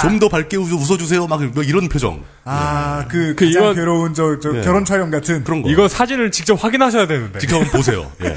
좀더 0.00 0.28
밝게 0.28 0.56
웃- 0.56 0.72
웃어 0.72 0.96
주세요. 0.98 1.26
막 1.26 1.40
이런 1.66 1.88
표정. 1.88 2.22
아, 2.44 3.04
그, 3.08 3.34
그 3.36 3.46
가장 3.46 3.62
이건- 3.62 3.74
괴로운 3.74 4.14
저, 4.14 4.38
저 4.40 4.52
네. 4.52 4.62
결혼 4.62 4.84
촬영 4.84 5.10
같은. 5.10 5.44
그런 5.44 5.62
거. 5.62 5.70
이거 5.70 5.88
사진을 5.88 6.30
직접 6.30 6.62
확인하셔야 6.62 7.06
되는데. 7.06 7.38
직접 7.38 7.56
한번 7.56 7.70
보세요. 7.72 8.10
예. 8.24 8.34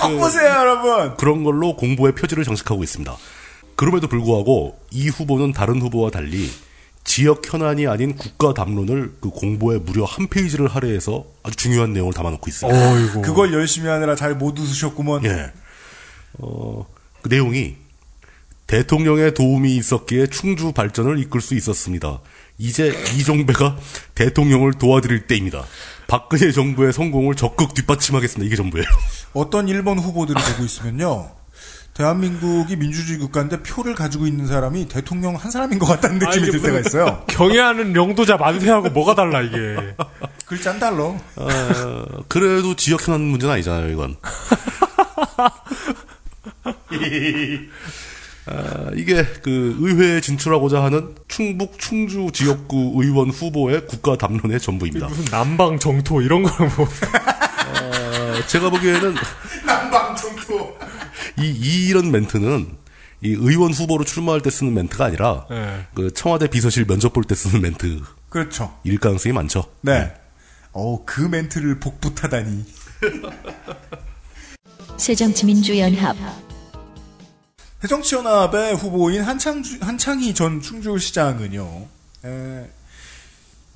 꼭 0.00 0.18
보세요, 0.18 0.48
여러분. 0.50 1.16
그런 1.16 1.44
걸로 1.44 1.76
공보의 1.76 2.14
표지를 2.14 2.44
장식하고 2.44 2.82
있습니다. 2.82 3.14
그럼에도 3.76 4.08
불구하고 4.08 4.78
이 4.90 5.08
후보는 5.08 5.52
다른 5.52 5.80
후보와 5.80 6.10
달리 6.10 6.50
지역 7.04 7.42
현안이 7.52 7.86
아닌 7.86 8.14
국가 8.16 8.54
담론을 8.54 9.14
그 9.20 9.30
공보에 9.30 9.78
무려 9.78 10.04
한 10.04 10.28
페이지를 10.28 10.68
할애해서 10.68 11.24
아주 11.42 11.56
중요한 11.56 11.92
내용을 11.92 12.12
담아놓고 12.12 12.48
있어요. 12.48 12.72
어이고. 12.72 13.22
그걸 13.22 13.52
열심히 13.52 13.88
하느라 13.88 14.14
잘 14.14 14.34
못 14.34 14.58
웃으셨구먼. 14.58 15.24
예. 15.24 15.52
어, 16.38 16.86
그 17.22 17.28
내용이 17.28 17.76
대통령의 18.66 19.34
도움이 19.34 19.74
있었기에 19.76 20.28
충주 20.28 20.72
발전을 20.72 21.18
이끌 21.18 21.40
수 21.40 21.54
있었습니다. 21.54 22.20
이제 22.58 22.94
이종배가 23.16 23.76
대통령을 24.14 24.74
도와드릴 24.74 25.26
때입니다. 25.26 25.64
박근혜 26.06 26.52
정부의 26.52 26.92
성공을 26.92 27.34
적극 27.34 27.74
뒷받침하겠습니다. 27.74 28.46
이게 28.46 28.56
전부예요. 28.56 28.86
어떤 29.32 29.66
일본 29.66 29.98
후보들이 29.98 30.40
되고 30.40 30.64
있으면요. 30.64 31.30
대한민국이 32.00 32.76
민주주의 32.76 33.18
국가인데 33.18 33.62
표를 33.62 33.94
가지고 33.94 34.26
있는 34.26 34.46
사람이 34.46 34.88
대통령 34.88 35.36
한 35.36 35.50
사람인 35.50 35.78
것 35.78 35.84
같다는 35.84 36.16
아, 36.26 36.30
느낌이 36.30 36.48
이게 36.48 36.52
들 36.52 36.62
때가 36.62 36.78
있어요. 36.80 37.22
경애하는 37.28 37.94
영도자 37.94 38.38
만세하고 38.38 38.88
뭐가 38.88 39.14
달라, 39.14 39.42
이게. 39.42 39.94
글자 40.46 40.70
한 40.70 40.80
달러. 40.80 41.14
어, 41.36 41.48
그래도 42.26 42.74
지역 42.74 43.06
현안 43.06 43.20
문제는 43.20 43.52
아니잖아요, 43.52 43.90
이건. 43.90 44.16
아, 48.46 48.90
이게 48.96 49.22
그 49.42 49.76
의회에 49.80 50.22
진출하고자 50.22 50.82
하는 50.82 51.14
충북 51.28 51.78
충주 51.78 52.30
지역구 52.32 52.94
의원 52.96 53.28
후보의 53.28 53.86
국가 53.86 54.16
담론의 54.16 54.58
전부입니다. 54.58 55.06
무슨 55.06 55.26
남방 55.26 55.78
정토 55.78 56.22
이런 56.22 56.44
걸 56.44 56.70
뭐. 56.78 56.88
어, 57.82 58.46
제가 58.46 58.70
보기에는 58.70 59.14
남방청토. 59.66 60.78
이, 61.38 61.46
이 61.46 61.88
이런 61.88 62.10
멘트는 62.10 62.76
이 63.22 63.28
의원 63.28 63.72
후보로 63.72 64.04
출마할 64.04 64.40
때 64.40 64.50
쓰는 64.50 64.72
멘트가 64.74 65.04
아니라 65.06 65.46
네. 65.50 65.86
그 65.94 66.12
청와대 66.12 66.46
비서실 66.48 66.86
면접 66.86 67.12
볼 67.12 67.24
때 67.24 67.34
쓰는 67.34 67.60
멘트일 67.60 68.02
그렇죠. 68.28 68.78
가능성이 69.00 69.32
많죠. 69.34 69.64
네. 69.82 70.14
어, 70.72 71.04
그 71.04 71.20
멘트를 71.20 71.80
복붙하다니. 71.80 72.64
새정치민주연합 74.96 76.16
새정치연합의 77.80 78.76
후보인 78.76 79.22
한창, 79.22 79.62
한창희 79.80 80.34
전 80.34 80.60
충주시장은요, 80.60 81.86
에, 82.26 82.66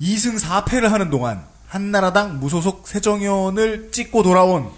2승 0.01 0.39
4패를 0.39 0.89
하는 0.89 1.09
동안 1.09 1.43
한나라당 1.75 2.39
무소속 2.39 2.87
새정연을 2.87 3.89
찍고 3.91 4.23
돌아온 4.23 4.69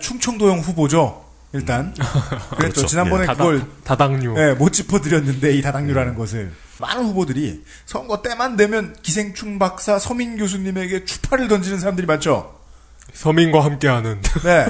충청도형 0.00 0.60
후보죠. 0.60 1.26
일단. 1.52 1.92
그랬죠. 2.56 2.56
그렇죠. 2.56 2.86
지난번에 2.86 3.24
예. 3.24 3.26
그걸 3.26 3.62
다당류. 3.84 4.34
예, 4.38 4.54
못 4.54 4.72
짚어드렸는데 4.72 5.54
이 5.54 5.60
다당류라는 5.62 6.14
것을 6.14 6.52
많은 6.80 7.04
후보들이 7.04 7.62
선거 7.84 8.22
때만 8.22 8.56
되면 8.56 8.96
기생충 9.02 9.58
박사 9.58 9.98
서민 9.98 10.38
교수님에게 10.38 11.04
추파를 11.04 11.48
던지는 11.48 11.78
사람들이 11.80 12.06
많죠. 12.06 12.54
서민과 13.12 13.62
함께하는. 13.64 14.22
네. 14.44 14.66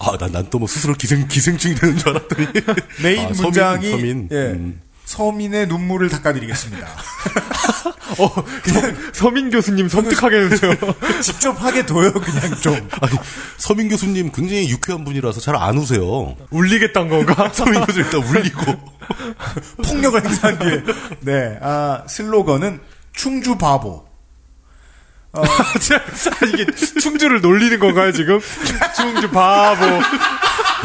아, 0.00 0.18
난, 0.18 0.32
난 0.32 0.50
또 0.50 0.58
뭐 0.58 0.66
스스로 0.68 0.94
기생, 0.94 1.26
기생충이 1.28 1.74
되는 1.76 1.96
줄 1.98 2.08
알았더니. 2.10 2.48
메인 3.02 3.20
아, 3.20 3.32
서민, 3.32 3.42
문장이 3.42 3.90
서민. 3.90 4.28
예, 4.32 4.36
음. 4.36 4.80
서민의 5.06 5.68
눈물을 5.68 6.08
닦아드리겠습니다. 6.10 6.86
어, 8.18 8.44
서, 9.12 9.30
민 9.30 9.50
교수님 9.50 9.88
섬뜩하게 9.88 10.44
해주세요. 10.44 10.74
직접 11.22 11.62
하게 11.62 11.86
둬요, 11.86 12.12
그냥 12.12 12.54
좀. 12.60 12.74
아니, 13.00 13.16
서민 13.56 13.88
교수님 13.88 14.32
굉장히 14.32 14.68
유쾌한 14.68 15.04
분이라서 15.04 15.40
잘 15.40 15.56
안 15.56 15.78
우세요. 15.78 16.36
울리겠단 16.50 17.08
건가? 17.08 17.50
서민 17.52 17.80
교수 17.86 18.00
일단 18.00 18.22
울리고. 18.22 18.60
폭력을 19.84 20.24
행사한 20.24 20.58
뒤에. 20.58 20.82
네, 21.20 21.58
아, 21.62 22.02
슬로건은 22.08 22.80
충주 23.14 23.56
바보. 23.56 24.06
어, 25.32 25.42
이게 26.52 26.66
충주를 27.00 27.40
놀리는 27.40 27.78
건가요, 27.78 28.12
지금? 28.12 28.40
충주 28.96 29.30
바보. 29.30 29.84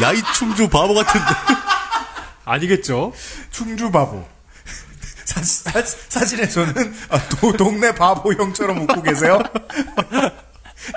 야, 0.02 0.12
이 0.12 0.22
충주 0.34 0.68
바보 0.68 0.94
같은데. 0.94 1.26
아니겠죠? 2.44 3.12
충주 3.50 3.90
바보. 3.90 4.24
사, 5.24 5.42
사, 5.42 5.82
사진에서는 5.82 6.94
아, 7.10 7.18
도, 7.28 7.52
동네 7.56 7.94
바보 7.94 8.32
형처럼 8.32 8.82
웃고 8.82 9.02
계세요. 9.02 9.40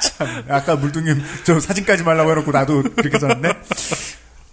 참, 0.01 0.43
아까 0.49 0.75
물뚱님 0.75 1.21
저 1.43 1.59
사진까지 1.59 2.03
말라고 2.03 2.31
해놓고 2.31 2.51
나도 2.51 2.83
그렇게 2.95 3.19
썼네. 3.19 3.53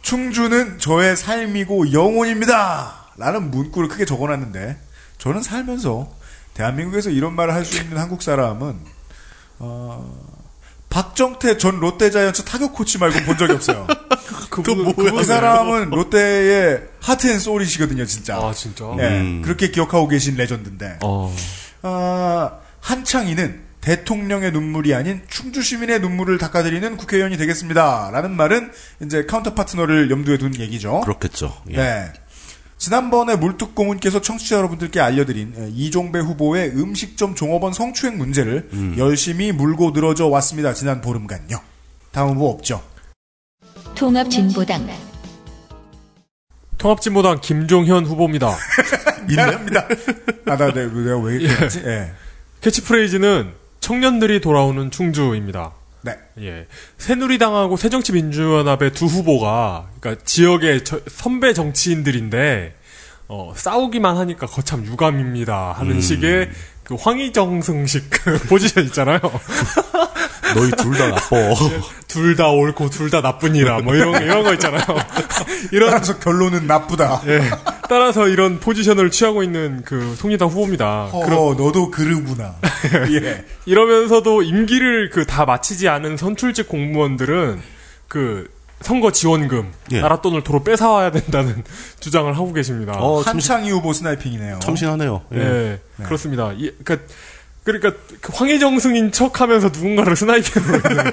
충주는 0.02 0.78
저의 0.78 1.16
삶이고 1.16 1.92
영혼입니다. 1.92 3.00
라는 3.16 3.50
문구를 3.50 3.88
크게 3.88 4.04
적어놨는데 4.04 4.78
저는 5.18 5.42
살면서 5.42 6.10
대한민국에서 6.54 7.10
이런 7.10 7.34
말을 7.34 7.54
할 7.54 7.64
수 7.64 7.78
있는 7.78 7.96
한국 7.98 8.22
사람은 8.22 8.76
어, 9.58 10.32
박정태 10.90 11.56
전 11.56 11.80
롯데자이언츠 11.80 12.44
타격 12.44 12.74
코치 12.74 12.98
말고 12.98 13.20
본 13.24 13.38
적이 13.38 13.52
없어요. 13.54 13.86
그분, 14.50 14.94
그 14.94 15.24
사람은 15.24 15.90
롯데의 15.90 16.82
하트앤소울이시거든요, 17.00 18.04
진짜. 18.06 18.36
아, 18.36 18.52
진짜? 18.52 18.84
네, 18.96 19.20
음. 19.20 19.42
그렇게 19.42 19.70
기억하고 19.70 20.08
계신 20.08 20.36
레전드인데. 20.36 20.98
어. 21.02 21.34
아, 21.82 22.58
한창이는 22.80 23.60
대통령의 23.80 24.52
눈물이 24.52 24.94
아닌 24.94 25.22
충주 25.28 25.60
시민의 25.62 26.00
눈물을 26.00 26.38
닦아드리는 26.38 26.96
국회의원이 26.96 27.36
되겠습니다. 27.36 28.10
라는 28.12 28.36
말은 28.36 28.70
이제 29.04 29.26
counter 29.26 29.54
partner를 29.54 30.10
염두에 30.10 30.38
둔 30.38 30.58
얘기죠. 30.58 31.00
그렇겠죠. 31.00 31.62
예. 31.70 31.76
네. 31.76 32.12
지난번에 32.78 33.36
물뚝 33.36 33.70
고문께서 33.70 34.22
청취자 34.22 34.56
여러분들께 34.56 35.00
알려드린 35.00 35.54
에, 35.56 35.68
이종배 35.72 36.18
후보의 36.18 36.70
음식점 36.70 37.34
종업원 37.34 37.72
성추행 37.72 38.18
문제를 38.18 38.68
음. 38.72 38.94
열심히 38.98 39.52
물고 39.52 39.90
늘어져 39.92 40.26
왔습니다. 40.26 40.74
지난 40.74 41.00
보름간요. 41.00 41.60
다음 42.10 42.30
후보 42.30 42.50
없죠. 42.50 42.82
통합진보당 44.02 44.88
통합진보당 46.78 47.40
김종현 47.40 48.04
후보입니다. 48.04 48.52
미안합니다. 49.28 49.86
아, 50.46 50.56
나, 50.56 50.72
내, 50.72 50.86
내가 50.88 51.18
왜 51.18 51.36
이랬지? 51.36 51.82
예. 51.84 52.10
캐치프레이즈는 52.62 53.52
청년들이 53.78 54.40
돌아오는 54.40 54.90
충주입니다. 54.90 55.70
네. 56.00 56.16
예. 56.40 56.66
새누리당하고 56.98 57.76
새정치민주연합의 57.76 58.90
두 58.92 59.06
후보가, 59.06 59.90
그러니까 60.00 60.24
지역의 60.24 60.82
저- 60.82 60.98
선배 61.06 61.52
정치인들인데, 61.54 62.74
어, 63.28 63.52
싸우기만 63.54 64.16
하니까 64.16 64.48
거참 64.48 64.84
유감입니다. 64.84 65.74
하는 65.78 65.92
음. 65.92 66.00
식의 66.00 66.50
그 66.96 67.02
황희정승식 67.02 68.04
그 68.10 68.38
포지션 68.48 68.84
있잖아요. 68.86 69.18
너희 70.54 70.70
둘 70.72 70.92
다 70.98 71.08
나빠. 71.08 71.36
둘 72.08 72.36
다 72.36 72.48
옳고 72.50 72.90
둘 72.90 73.08
다 73.10 73.22
나뿐이라 73.22 73.80
뭐 73.80 73.94
이런 73.94 74.22
이런 74.22 74.42
거 74.42 74.52
있잖아요. 74.54 74.82
이런 75.72 75.90
따라서 75.90 76.18
결론은 76.18 76.66
나쁘다. 76.66 77.22
예. 77.26 77.40
따라서 77.88 78.28
이런 78.28 78.60
포지션을 78.60 79.10
취하고 79.10 79.42
있는 79.42 79.82
그 79.86 80.14
통일당 80.20 80.48
후보입니다. 80.48 81.08
어, 81.10 81.22
그럼 81.24 81.56
너도 81.56 81.90
그르구나. 81.90 82.54
예. 83.12 83.44
이러면서도 83.64 84.42
임기를 84.42 85.08
그 85.10 85.24
다 85.24 85.46
마치지 85.46 85.88
않은 85.88 86.18
선출직 86.18 86.68
공무원들은 86.68 87.62
그 88.08 88.50
선거 88.82 89.10
지원금 89.12 89.72
예. 89.90 90.00
나라 90.00 90.20
돈을 90.20 90.42
도로 90.42 90.62
뺏어와야 90.62 91.10
된다는 91.10 91.62
주장을 92.00 92.32
하고 92.32 92.52
계십니다. 92.52 92.92
어, 92.96 93.20
한창희 93.20 93.70
후보 93.70 93.92
sniping이네요. 93.92 94.58
참신하네요. 94.60 95.22
예. 95.34 95.38
예, 95.38 95.80
그렇습니다. 96.04 96.52
이, 96.52 96.70
그러니까 96.84 97.06
그러니까 97.64 97.92
그 98.20 98.32
황희 98.34 98.78
정승인 98.80 99.12
척하면서 99.12 99.68
누군가를 99.68 100.16
sniping으로 100.16 100.76
있는 100.90 101.10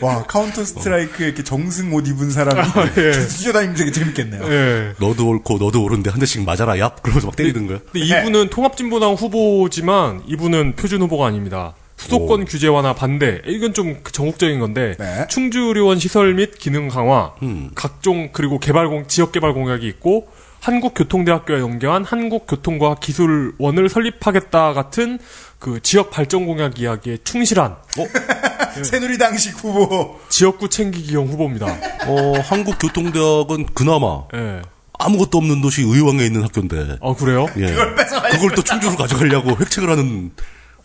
와 0.00 0.22
Counter 0.24 0.64
Strike에 0.64 1.26
이렇게 1.28 1.42
정승 1.42 1.94
옷 1.94 2.06
입은 2.06 2.30
사람이 2.30 2.60
예. 2.98 3.12
뛰어다니면 3.26 3.76
되게 3.76 3.90
재밌겠네요. 3.92 4.44
예. 4.44 4.92
너도 4.98 5.28
옳고 5.28 5.58
너도 5.58 5.82
옳은데 5.82 6.10
한 6.10 6.20
대씩 6.20 6.44
맞아라 6.44 6.74
얍 6.74 7.00
그러면서 7.02 7.28
막 7.28 7.36
때리는 7.36 7.66
거야. 7.66 7.78
근데 7.90 8.00
이분은 8.06 8.50
통합진보당 8.50 9.14
후보지만 9.14 10.22
이분은 10.26 10.74
표준 10.76 11.00
후보가 11.02 11.28
아닙니다. 11.28 11.74
수도권 12.04 12.44
규제 12.44 12.68
완화 12.68 12.94
반대. 12.94 13.40
이건 13.46 13.72
좀그 13.72 14.12
전국적인 14.12 14.60
건데 14.60 14.94
네. 14.98 15.26
충주 15.28 15.60
의료원 15.60 15.98
시설 15.98 16.34
및 16.34 16.58
기능 16.58 16.88
강화, 16.88 17.34
음. 17.42 17.70
각종 17.74 18.28
그리고 18.32 18.58
개발 18.58 18.88
공 18.88 19.06
지역 19.06 19.32
개발 19.32 19.54
공약이 19.54 19.86
있고 19.88 20.28
한국교통대학교와 20.60 21.60
연계한 21.60 22.04
한국교통과학 22.04 23.00
기술원을 23.00 23.88
설립하겠다 23.88 24.72
같은 24.72 25.18
그 25.58 25.80
지역 25.82 26.10
발전 26.10 26.46
공약 26.46 26.78
이야기에 26.78 27.18
충실한 27.24 27.76
새누리당식 28.82 29.62
후보. 29.62 30.18
지역구 30.28 30.68
챙기기형 30.68 31.26
후보입니다. 31.26 31.66
어, 32.06 32.32
한국교통대학은 32.38 33.66
그나마 33.74 34.24
예. 34.34 34.62
아무것도 34.98 35.38
없는 35.38 35.60
도시 35.60 35.82
의왕에 35.82 36.24
있는 36.24 36.42
학교인데. 36.42 36.98
아 37.00 37.14
그래요? 37.14 37.46
예. 37.56 37.66
그걸 37.66 37.94
뺏어가려고 37.94 38.36
그걸 38.36 38.54
또 38.56 38.62
충주로 38.62 38.96
가져가려고 38.96 39.50
획책을 39.60 39.88
하는 39.88 40.30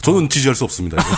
저는 0.01 0.30
지지할 0.30 0.55
수 0.55 0.63
없습니다. 0.63 0.97
이거. 1.01 1.09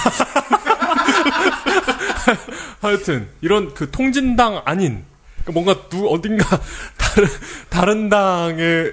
하여튼 2.81 3.27
이런 3.41 3.73
그 3.73 3.89
통진당 3.91 4.61
아닌 4.65 5.03
그러니까 5.43 5.53
뭔가 5.53 5.89
누 5.89 6.07
어딘가 6.07 6.45
다른 6.97 7.27
다른 7.69 8.09
당의 8.09 8.91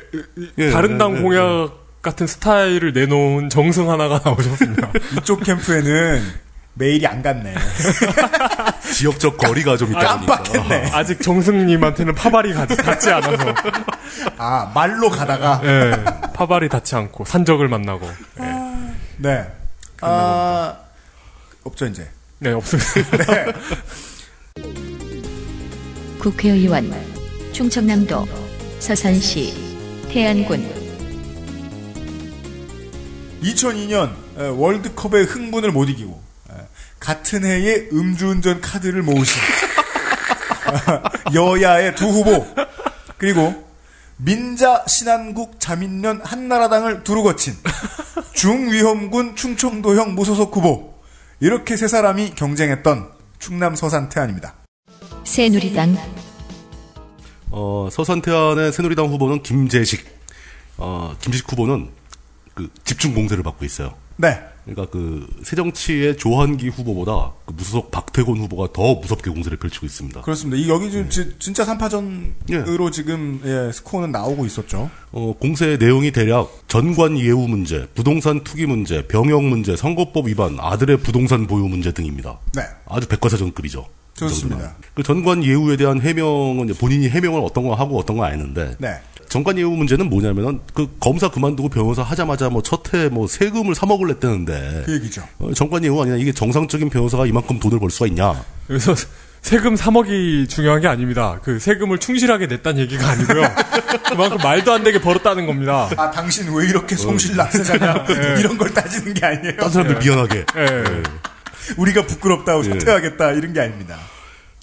예, 0.59 0.71
다른 0.71 0.95
예, 0.95 0.99
당 0.99 1.17
예, 1.17 1.21
공약 1.23 1.73
같은 2.03 2.27
스타일을 2.27 2.93
내놓은 2.93 3.49
정승 3.51 3.91
하나가 3.91 4.21
나오셨습니다. 4.25 4.91
이쪽 5.19 5.43
캠프에는 5.43 6.23
메일이 6.75 7.07
안 7.07 7.23
갔네. 7.23 7.55
지역적 8.93 9.37
거리가 9.37 9.77
좀 9.77 9.91
있다 9.91 10.17
보니까. 10.19 10.43
깜빡했네. 10.43 10.91
아직 10.93 11.21
정승님한테는 11.21 12.15
파발이 12.15 12.55
가- 12.55 12.67
닿지 12.67 13.11
않아서 13.11 13.53
아 14.39 14.71
말로 14.75 15.11
가다가 15.11 15.61
예, 15.65 15.93
파발이 16.35 16.69
닿지 16.69 16.95
않고 16.95 17.25
산적을 17.25 17.69
만나고 17.69 18.09
예. 18.41 18.45
네. 19.17 19.47
아 20.01 20.77
없죠 21.65 21.87
이제. 21.87 22.09
네 22.39 22.53
없습니다. 22.53 23.19
국회의원 26.21 26.93
충청남도 27.53 28.27
서산시 28.79 30.07
태안군 30.09 30.69
2002년 33.43 34.13
월드컵의 34.57 35.25
흥분을 35.25 35.73
못 35.73 35.89
이기고 35.89 36.21
에, 36.51 36.55
같은 37.01 37.45
해에 37.45 37.89
음주운전 37.93 38.61
카드를 38.61 39.03
모으신 39.03 39.41
여야의 41.35 41.95
두 41.95 42.07
후보 42.07 42.47
그리고 43.17 43.68
민자 44.19 44.85
신한국 44.87 45.61
자민련 45.61 46.21
한나라당을 46.23 47.05
두루 47.05 47.23
거친 47.23 47.55
중위험군 48.35 49.37
충청도형 49.37 50.15
무소속 50.15 50.57
후보 50.57 50.95
이렇게 51.41 51.77
세 51.77 51.87
사람이 51.87 52.35
경쟁했던 52.35 53.13
충남 53.39 53.77
서산 53.77 54.09
태안입니다. 54.09 54.55
새누리당 55.23 55.97
어, 57.51 57.89
서산 57.91 58.21
태안의 58.21 58.73
새누리당 58.73 59.07
후보는 59.07 59.43
김재식. 59.43 60.05
어, 60.79 61.15
김재식 61.21 61.51
후보는 61.51 61.91
그 62.55 62.69
집중 62.85 63.15
공세를 63.15 63.45
받고 63.45 63.65
있어요. 63.65 63.95
네. 64.19 64.39
그러니까 64.67 64.91
그 64.93 65.27
새정치의 65.45 66.19
조한기 66.19 66.69
후보보다 66.69 67.33
그 67.47 67.55
무소속 67.55 67.91
박태곤 67.91 68.37
후보가 68.39 68.75
더 68.75 68.97
무섭게 68.97 69.31
공세를 69.31 69.57
펼치고 69.57 69.87
있습니다. 69.87 70.21
그렇습니다. 70.21 70.61
이 70.63 70.69
여기 70.69 70.91
지금 70.91 71.09
지- 71.09 71.39
진짜 71.39 71.65
3파전으로 71.65 72.93
지금 72.93 73.41
예, 73.47 73.73
스코어는 73.73 74.13
나오고 74.13 74.45
있었죠. 74.45 74.91
어, 75.13 75.35
공세 75.41 75.79
내용이 75.79 76.11
대략 76.11 76.51
전관 76.69 77.19
예우 77.19 77.49
문제, 77.49 77.87
부동산 77.95 78.45
투기 78.45 78.67
문제, 78.67 79.07
병역 79.07 79.43
문제, 79.45 79.75
선거법 79.75 80.27
위반, 80.29 80.59
아들의 80.61 80.99
부동산 80.99 81.47
보유 81.47 81.65
문제 81.67 81.93
등입니다. 81.93 82.39
네. 82.55 82.63
아주 82.87 83.09
백과사전급이죠. 83.09 83.87
이 84.17 84.19
좋습니다. 84.19 84.75
그 84.95 85.03
전관 85.03 85.45
예우에 85.45 85.77
대한 85.77 86.01
해명은 86.03 86.75
본인이 86.79 87.09
해명을 87.09 87.41
어떤 87.43 87.65
거 87.65 87.75
하고 87.75 87.99
어떤 87.99 88.17
거안 88.17 88.33
했는데 88.33 88.75
네. 88.79 89.01
전관 89.29 89.59
예우 89.59 89.71
문제는 89.71 90.09
뭐냐면은 90.09 90.61
그 90.75 90.89
검사 91.01 91.29
그만두고 91.29 91.69
변호사 91.69 92.03
하자마자 92.03 92.49
뭐 92.49 92.63
첫해 92.63 93.09
뭐 93.09 93.27
세금을 93.27 93.75
3억을 93.75 94.07
냈다는데 94.09 94.83
그 94.87 94.95
얘기죠. 94.95 95.23
어, 95.39 95.53
전관 95.53 95.85
예우 95.85 96.01
아니냐 96.01 96.17
이게 96.17 96.33
정상적인 96.33 96.89
변호사가 96.91 97.27
이만큼 97.27 97.59
돈을 97.59 97.79
벌 97.79 97.91
수가 97.91 98.07
있냐? 98.07 98.43
그래서 98.67 98.95
세금 99.43 99.75
3억이 99.75 100.49
중요한 100.49 100.81
게 100.81 100.89
아닙니다. 100.89 101.41
그 101.43 101.59
세금을 101.59 101.99
충실하게 101.99 102.47
냈다는 102.47 102.81
얘기가 102.83 103.07
아니고요. 103.09 103.43
그만큼 104.09 104.39
말도 104.43 104.73
안 104.73 104.83
되게 104.83 105.01
벌었다는 105.01 105.47
겁니다. 105.47 105.91
아 105.97 106.11
당신 106.11 106.53
왜 106.53 106.67
이렇게 106.67 106.97
성실낙세자냐 106.97 108.07
예. 108.11 108.41
이런 108.41 108.57
걸 108.59 108.73
따지는 108.73 109.15
게 109.15 109.25
아니에요. 109.25 109.57
딴 109.57 109.71
사람들 109.71 109.99
미안하게. 109.99 110.39
예. 110.57 110.85
우리가 111.77 112.07
부끄럽다고 112.07 112.65
예. 112.65 112.71
사퇴하겠다 112.71 113.33
이런 113.33 113.53
게 113.53 113.61
아닙니다. 113.61 113.99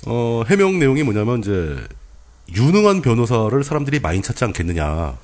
어, 0.08 0.44
해명 0.50 0.80
내용이 0.80 1.04
뭐냐면 1.04 1.40
이제 1.40 1.78
유능한 2.54 3.02
변호사를 3.02 3.64
사람들이 3.64 4.00
많이 4.00 4.22
찾지 4.22 4.44
않겠느냐. 4.46 5.18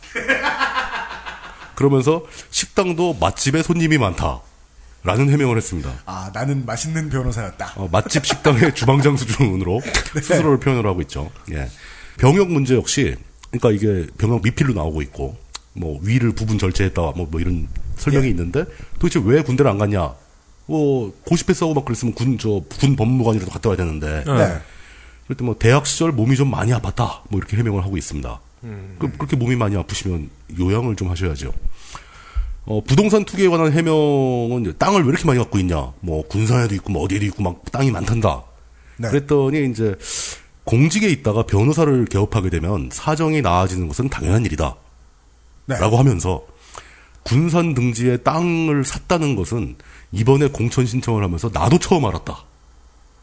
그러면서 1.76 2.23
식당도 2.49 3.15
맛집에 3.19 3.64
손님이 3.64 3.98
많다. 3.98 4.39
라는 5.03 5.30
해명을 5.31 5.57
했습니다. 5.57 5.91
아 6.06 6.30
나는 6.31 6.64
맛있는 6.65 7.10
변호사였다. 7.10 7.73
어, 7.76 7.89
맛집 7.91 8.23
식당의 8.23 8.73
주방장 8.76 9.18
수준으로 9.18 9.81
스스로를 10.14 10.60
표현을 10.60 10.85
하고 10.85 11.02
있죠. 11.02 11.31
예. 11.52 11.69
병역 12.19 12.52
문제 12.52 12.76
역시, 12.76 13.15
그러니까 13.49 13.72
이게 13.72 14.06
병역 14.19 14.43
미필로 14.43 14.73
나오고 14.76 15.02
있고, 15.02 15.35
뭐 15.73 15.99
위를 16.03 16.34
부분 16.34 16.60
절제했다, 16.60 17.02
뭐, 17.02 17.27
뭐 17.31 17.41
이런 17.41 17.68
설명이 17.98 18.27
있는데, 18.30 18.64
도대체 18.99 19.19
왜 19.23 19.41
군대를 19.41 19.72
안 19.72 19.80
갔냐? 19.80 20.14
뭐 20.68 21.15
고시패스하고 21.26 21.73
막 21.73 21.84
그랬으면 21.85 22.14
군 22.14 22.38
저 22.38 22.61
군 22.80 22.95
법무관이라도 22.95 23.49
갔다 23.52 23.69
와야 23.69 23.77
되는데, 23.77 24.23
네. 24.27 24.61
그때 25.31 25.45
뭐 25.45 25.55
대학 25.57 25.87
시절 25.87 26.11
몸이 26.11 26.35
좀 26.35 26.51
많이 26.51 26.73
아팠다, 26.73 27.21
뭐 27.29 27.39
이렇게 27.39 27.55
해명을 27.55 27.85
하고 27.85 27.95
있습니다. 27.95 28.41
그, 28.99 29.11
그렇게 29.13 29.37
몸이 29.37 29.55
많이 29.55 29.77
아프시면 29.77 30.29
요양을 30.59 30.97
좀 30.97 31.09
하셔야죠. 31.09 31.53
어, 32.65 32.83
부동산 32.85 33.23
투기에 33.23 33.47
관한 33.47 33.71
해명은 33.71 34.75
땅을 34.77 35.03
왜 35.03 35.07
이렇게 35.07 35.23
많이 35.25 35.39
갖고 35.39 35.57
있냐. 35.59 35.93
뭐 36.01 36.27
군산에도 36.27 36.75
있고 36.75 36.91
뭐 36.91 37.03
어디에도 37.03 37.23
있고 37.27 37.43
막 37.43 37.63
땅이 37.71 37.91
많단다. 37.91 38.43
네. 38.97 39.07
그랬더니 39.07 39.71
이제 39.71 39.95
공직에 40.65 41.07
있다가 41.07 41.43
변호사를 41.43 42.05
개업하게 42.07 42.49
되면 42.49 42.89
사정이 42.91 43.41
나아지는 43.41 43.87
것은 43.87 44.09
당연한 44.09 44.45
일이다. 44.45 44.75
네. 45.67 45.79
라고 45.79 45.95
하면서 45.95 46.43
군산 47.23 47.73
등지에 47.73 48.17
땅을 48.17 48.83
샀다는 48.83 49.37
것은 49.37 49.77
이번에 50.11 50.47
공천 50.47 50.85
신청을 50.85 51.23
하면서 51.23 51.49
나도 51.53 51.79
처음 51.79 52.03
알았다. 52.05 52.43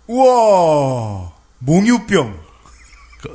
우와 0.06 1.37
몽유병. 1.60 2.40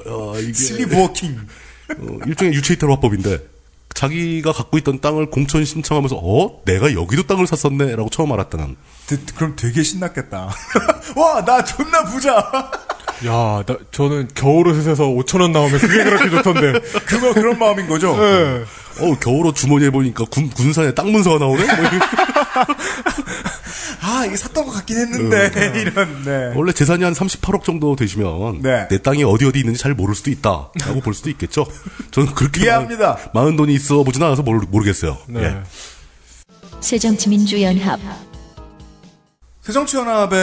어, 0.07 0.39
이게 0.39 0.53
sleepwalking 0.53 1.38
어, 1.99 2.17
일종의 2.25 2.53
유체이탈 2.53 2.89
화법인데 2.89 3.39
자기가 3.93 4.53
갖고 4.53 4.77
있던 4.79 5.01
땅을 5.01 5.29
공천 5.29 5.63
신청하면서 5.65 6.15
어? 6.17 6.61
내가 6.65 6.93
여기도 6.93 7.23
땅을 7.27 7.45
샀었네라고 7.47 8.09
처음 8.09 8.31
알았다는. 8.31 8.75
드- 9.07 9.25
그럼 9.35 9.55
되게 9.55 9.83
신났겠다. 9.83 10.49
와 11.15 11.41
나 11.45 11.63
존나 11.63 12.03
부자. 12.05 12.71
야, 13.26 13.64
나, 13.65 13.77
저는 13.91 14.30
겨울옷 14.34 14.88
에서 14.88 15.03
5천 15.06 15.41
원 15.41 15.52
나오면 15.52 15.80
그게 15.80 16.03
그렇게 16.03 16.30
좋던데. 16.30 16.80
그거 17.06 17.34
그런 17.34 17.57
마음인 17.57 17.88
거죠. 17.88 18.15
네. 18.18 18.64
어 18.99 19.19
겨울옷 19.19 19.56
주머니에 19.56 19.90
보니까 19.90 20.26
군 20.26 20.49
군산에 20.49 20.94
땅 20.94 21.11
문서가 21.11 21.40
나오네 21.40 21.65
뭐. 21.65 21.76
아 24.02 24.26
이게 24.26 24.35
샀던 24.35 24.65
것 24.65 24.72
같긴 24.72 24.98
했는데 24.98 25.73
이런 25.81 26.23
네. 26.23 26.52
원래 26.56 26.72
재산이 26.72 27.03
한 27.03 27.14
38억 27.14 27.64
정도 27.64 27.95
되시면 27.95 28.61
네. 28.61 28.88
내 28.90 29.02
땅이 29.02 29.23
어디 29.23 29.45
어디 29.45 29.60
있는지 29.60 29.80
잘 29.81 29.94
모를 29.94 30.14
수도 30.14 30.30
있다 30.30 30.69
라고 30.85 30.99
볼 30.99 31.14
수도 31.14 31.30
있겠죠. 31.30 31.65
저는 32.11 32.35
그렇게 32.35 32.61
이해합니다. 32.61 33.14
많은, 33.14 33.30
많은 33.34 33.56
돈이 33.56 33.73
있어 33.73 34.03
보진 34.03 34.22
않아서 34.22 34.44
모르, 34.44 34.65
모르겠어요. 34.69 35.18
네. 35.27 35.44
예. 35.44 35.64
새정치민주연합 36.81 37.99
새정치연합의 39.64 40.40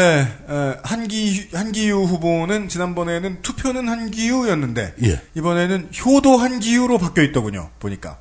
에, 0.48 0.76
한기 0.82 1.48
한기유 1.52 2.04
후보는 2.04 2.68
지난번에는 2.70 3.42
투표는 3.42 3.86
한기유였는데 3.86 4.94
예. 5.04 5.20
이번에는 5.34 5.90
효도 6.06 6.38
한기유로 6.38 6.96
바뀌어 6.96 7.22
있더군요. 7.24 7.68
보니까 7.80 8.16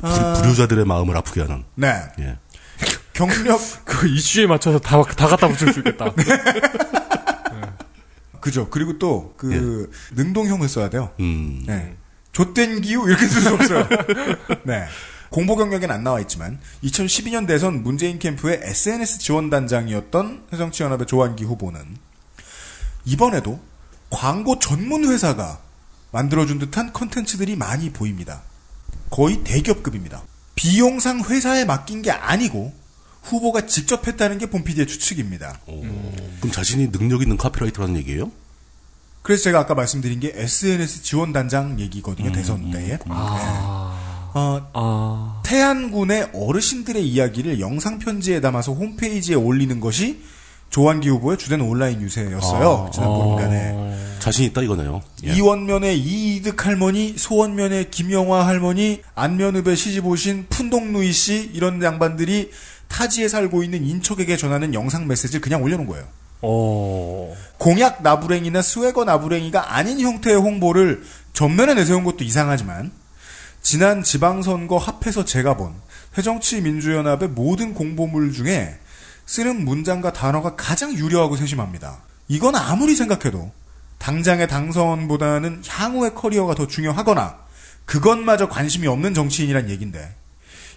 불, 0.00 0.10
불효자들의 0.42 0.86
마음을 0.86 1.14
아프게 1.14 1.42
하는. 1.42 1.64
네 1.74 1.94
예. 2.20 2.38
경력 3.12 3.60
그 3.84 4.08
이슈에 4.08 4.46
맞춰서 4.46 4.78
다, 4.78 5.02
다 5.02 5.28
갖다 5.28 5.46
붙일 5.46 5.74
수 5.74 5.80
있겠다. 5.80 6.10
그죠. 8.40 8.70
그리고 8.70 8.98
또그 8.98 9.90
능동형을 10.12 10.68
써야 10.70 10.88
돼요. 10.88 11.10
음. 11.20 11.64
네. 11.66 11.96
좆된 12.32 12.80
기후 12.80 13.08
이렇게 13.10 13.26
쓸 13.26 13.42
수 13.42 13.52
없어요. 13.52 13.86
네. 14.62 14.86
공보 15.30 15.56
경력엔 15.56 15.90
안 15.90 16.04
나와 16.04 16.20
있지만 16.20 16.58
2012년 16.84 17.46
대선 17.46 17.82
문재인 17.82 18.18
캠프의 18.18 18.60
SNS 18.62 19.18
지원단장이었던 19.18 20.46
새정치연합의 20.50 21.06
조한기 21.06 21.44
후보는 21.44 21.96
이번에도 23.04 23.60
광고 24.10 24.58
전문 24.58 25.04
회사가 25.04 25.60
만들어준 26.12 26.58
듯한 26.58 26.92
컨텐츠들이 26.92 27.56
많이 27.56 27.90
보입니다. 27.90 28.42
거의 29.10 29.42
대기업급입니다. 29.44 30.22
비용상 30.54 31.24
회사에 31.24 31.64
맡긴 31.64 32.02
게 32.02 32.10
아니고 32.10 32.72
후보가 33.22 33.66
직접 33.66 34.06
했다는 34.06 34.38
게 34.38 34.46
본PD의 34.46 34.86
추측입니다. 34.86 35.60
그럼 35.66 36.52
자신이 36.52 36.90
능력 36.90 37.20
있는 37.20 37.36
카피라이터라는 37.36 37.96
얘기예요? 37.98 38.32
그래서 39.22 39.44
제가 39.44 39.60
아까 39.60 39.74
말씀드린 39.74 40.20
게 40.20 40.32
SNS 40.34 41.02
지원단장 41.02 41.78
얘기거든요, 41.80 42.32
대선 42.32 42.70
때에. 42.70 42.96
네. 42.96 42.98
어, 44.34 45.40
태안군의 45.44 46.30
어르신들의 46.34 47.06
이야기를 47.06 47.60
영상 47.60 47.98
편지에 47.98 48.40
담아서 48.40 48.72
홈페이지에 48.72 49.34
올리는 49.34 49.80
것이 49.80 50.20
조한기 50.70 51.08
후보의 51.08 51.38
주된 51.38 51.60
온라인 51.60 52.00
유세였어요. 52.02 52.86
아, 52.88 52.90
지난 52.90 53.08
보름간에. 53.08 53.98
자신 54.18 54.44
있다 54.44 54.62
이거네요. 54.62 55.00
예. 55.24 55.32
이원면의 55.32 55.98
이이득 55.98 56.66
할머니, 56.66 57.14
소원면의 57.16 57.90
김영화 57.90 58.46
할머니, 58.46 59.00
안면읍에 59.14 59.74
시집 59.74 60.06
오신 60.06 60.46
푼동누이 60.50 61.12
씨 61.12 61.50
이런 61.54 61.82
양반들이 61.82 62.50
타지에 62.88 63.28
살고 63.28 63.62
있는 63.62 63.84
인척에게 63.86 64.36
전하는 64.36 64.74
영상 64.74 65.06
메시지를 65.06 65.40
그냥 65.40 65.62
올려놓은 65.62 65.86
거예요. 65.88 66.04
어. 66.42 67.34
공약 67.58 68.02
나부랭이나 68.02 68.62
스웨거 68.62 69.04
나부랭이가 69.04 69.74
아닌 69.74 70.00
형태의 70.00 70.36
홍보를 70.36 71.02
전면에 71.32 71.74
내세운 71.74 72.04
것도 72.04 72.24
이상하지만 72.24 72.90
지난 73.68 74.02
지방선거 74.02 74.78
합해서 74.78 75.26
제가 75.26 75.58
본 75.58 75.74
새정치민주연합의 76.14 77.28
모든 77.28 77.74
공보물 77.74 78.32
중에 78.32 78.78
쓰는 79.26 79.62
문장과 79.62 80.14
단어가 80.14 80.56
가장 80.56 80.94
유려하고 80.94 81.36
세심합니다. 81.36 81.98
이건 82.28 82.56
아무리 82.56 82.96
생각해도 82.96 83.52
당장의 83.98 84.48
당선보다는 84.48 85.64
향후의 85.68 86.14
커리어가 86.14 86.54
더 86.54 86.66
중요하거나 86.66 87.40
그것마저 87.84 88.48
관심이 88.48 88.86
없는 88.86 89.12
정치인이란 89.12 89.68
얘긴데 89.68 90.14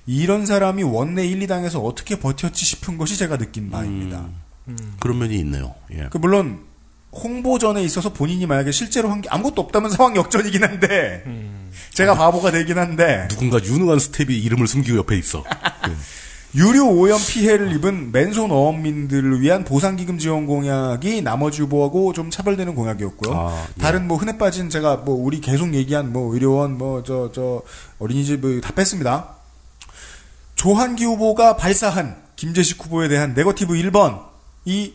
이런 0.05 0.45
사람이 0.45 0.83
원내 0.83 1.25
1, 1.25 1.39
2당에서 1.47 1.81
어떻게 1.85 2.19
버텼지 2.19 2.65
싶은 2.65 2.97
것이 2.97 3.15
제가 3.15 3.37
느낀 3.37 3.71
바입니다. 3.71 4.27
그런 4.99 5.17
면이 5.17 5.37
있네요. 5.39 5.75
예. 5.93 6.09
그 6.11 6.17
물론 6.17 6.65
홍보전에 7.13 7.83
있어서 7.83 8.13
본인이 8.13 8.45
만약에 8.45 8.71
실제로 8.71 9.09
한 9.09 9.21
게 9.21 9.29
아무것도 9.29 9.61
없다면 9.61 9.89
상황 9.91 10.15
역전이긴 10.15 10.63
한데 10.63 11.23
제가 11.93 12.15
바보가 12.15 12.51
되긴 12.51 12.77
한데 12.77 13.27
누군가 13.29 13.61
유능한 13.63 13.99
스텝이 13.99 14.37
이름을 14.39 14.67
숨기고 14.67 14.97
옆에 14.99 15.17
있어. 15.17 15.43
유료 16.53 16.89
오염 16.89 17.17
피해를 17.17 17.71
입은 17.75 18.11
맨손 18.11 18.51
어업민들을 18.51 19.39
위한 19.39 19.63
보상기금 19.63 20.17
지원 20.17 20.45
공약이 20.45 21.21
나머지 21.21 21.61
후보하고 21.61 22.11
좀 22.11 22.29
차별되는 22.29 22.75
공약이었고요. 22.75 23.33
아, 23.33 23.65
예. 23.77 23.81
다른 23.81 24.05
뭐 24.05 24.17
흔해 24.17 24.37
빠진 24.37 24.69
제가 24.69 24.97
뭐 24.97 25.15
우리 25.15 25.39
계속 25.39 25.73
얘기한 25.73 26.11
뭐 26.11 26.33
의료원 26.33 26.77
뭐 26.77 27.03
저 27.03 27.31
저 27.33 27.61
어린이집 27.99 28.41
뭐 28.41 28.59
다 28.59 28.73
뺐습니다. 28.73 29.29
조한기 30.55 31.05
후보가 31.05 31.55
발사한 31.55 32.17
김재식 32.35 32.83
후보에 32.83 33.07
대한 33.07 33.33
네거티브 33.33 33.73
1번이 33.73 34.93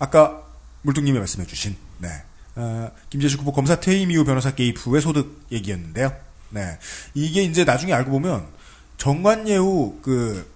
아까 0.00 0.42
물뚱님이 0.86 1.18
말씀해 1.18 1.46
주신 1.46 1.76
네. 1.98 2.08
어, 2.54 2.90
김재식 3.10 3.40
후보 3.40 3.52
검사 3.52 3.80
퇴임 3.80 4.10
이후 4.10 4.24
변호사 4.24 4.54
개입 4.54 4.78
후의 4.78 5.02
소득 5.02 5.46
얘기였는데요. 5.52 6.12
네. 6.50 6.78
이게 7.12 7.42
이제 7.42 7.64
나중에 7.64 7.92
알고 7.92 8.10
보면 8.12 8.46
전관예우 8.96 9.96
그 10.00 10.50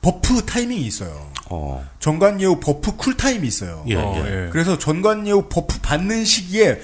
buff 0.00 0.46
타이밍이 0.46 0.82
있어요. 0.82 1.30
어. 1.50 1.84
전관예우 1.98 2.60
buff 2.60 2.96
cool 2.96 3.16
time이 3.16 3.46
있어요. 3.46 3.84
예, 3.88 3.96
어, 3.96 4.14
예. 4.16 4.46
예. 4.46 4.48
그래서 4.50 4.78
전관예우 4.78 5.48
buff 5.48 5.80
받는 5.80 6.24
시기에 6.24 6.80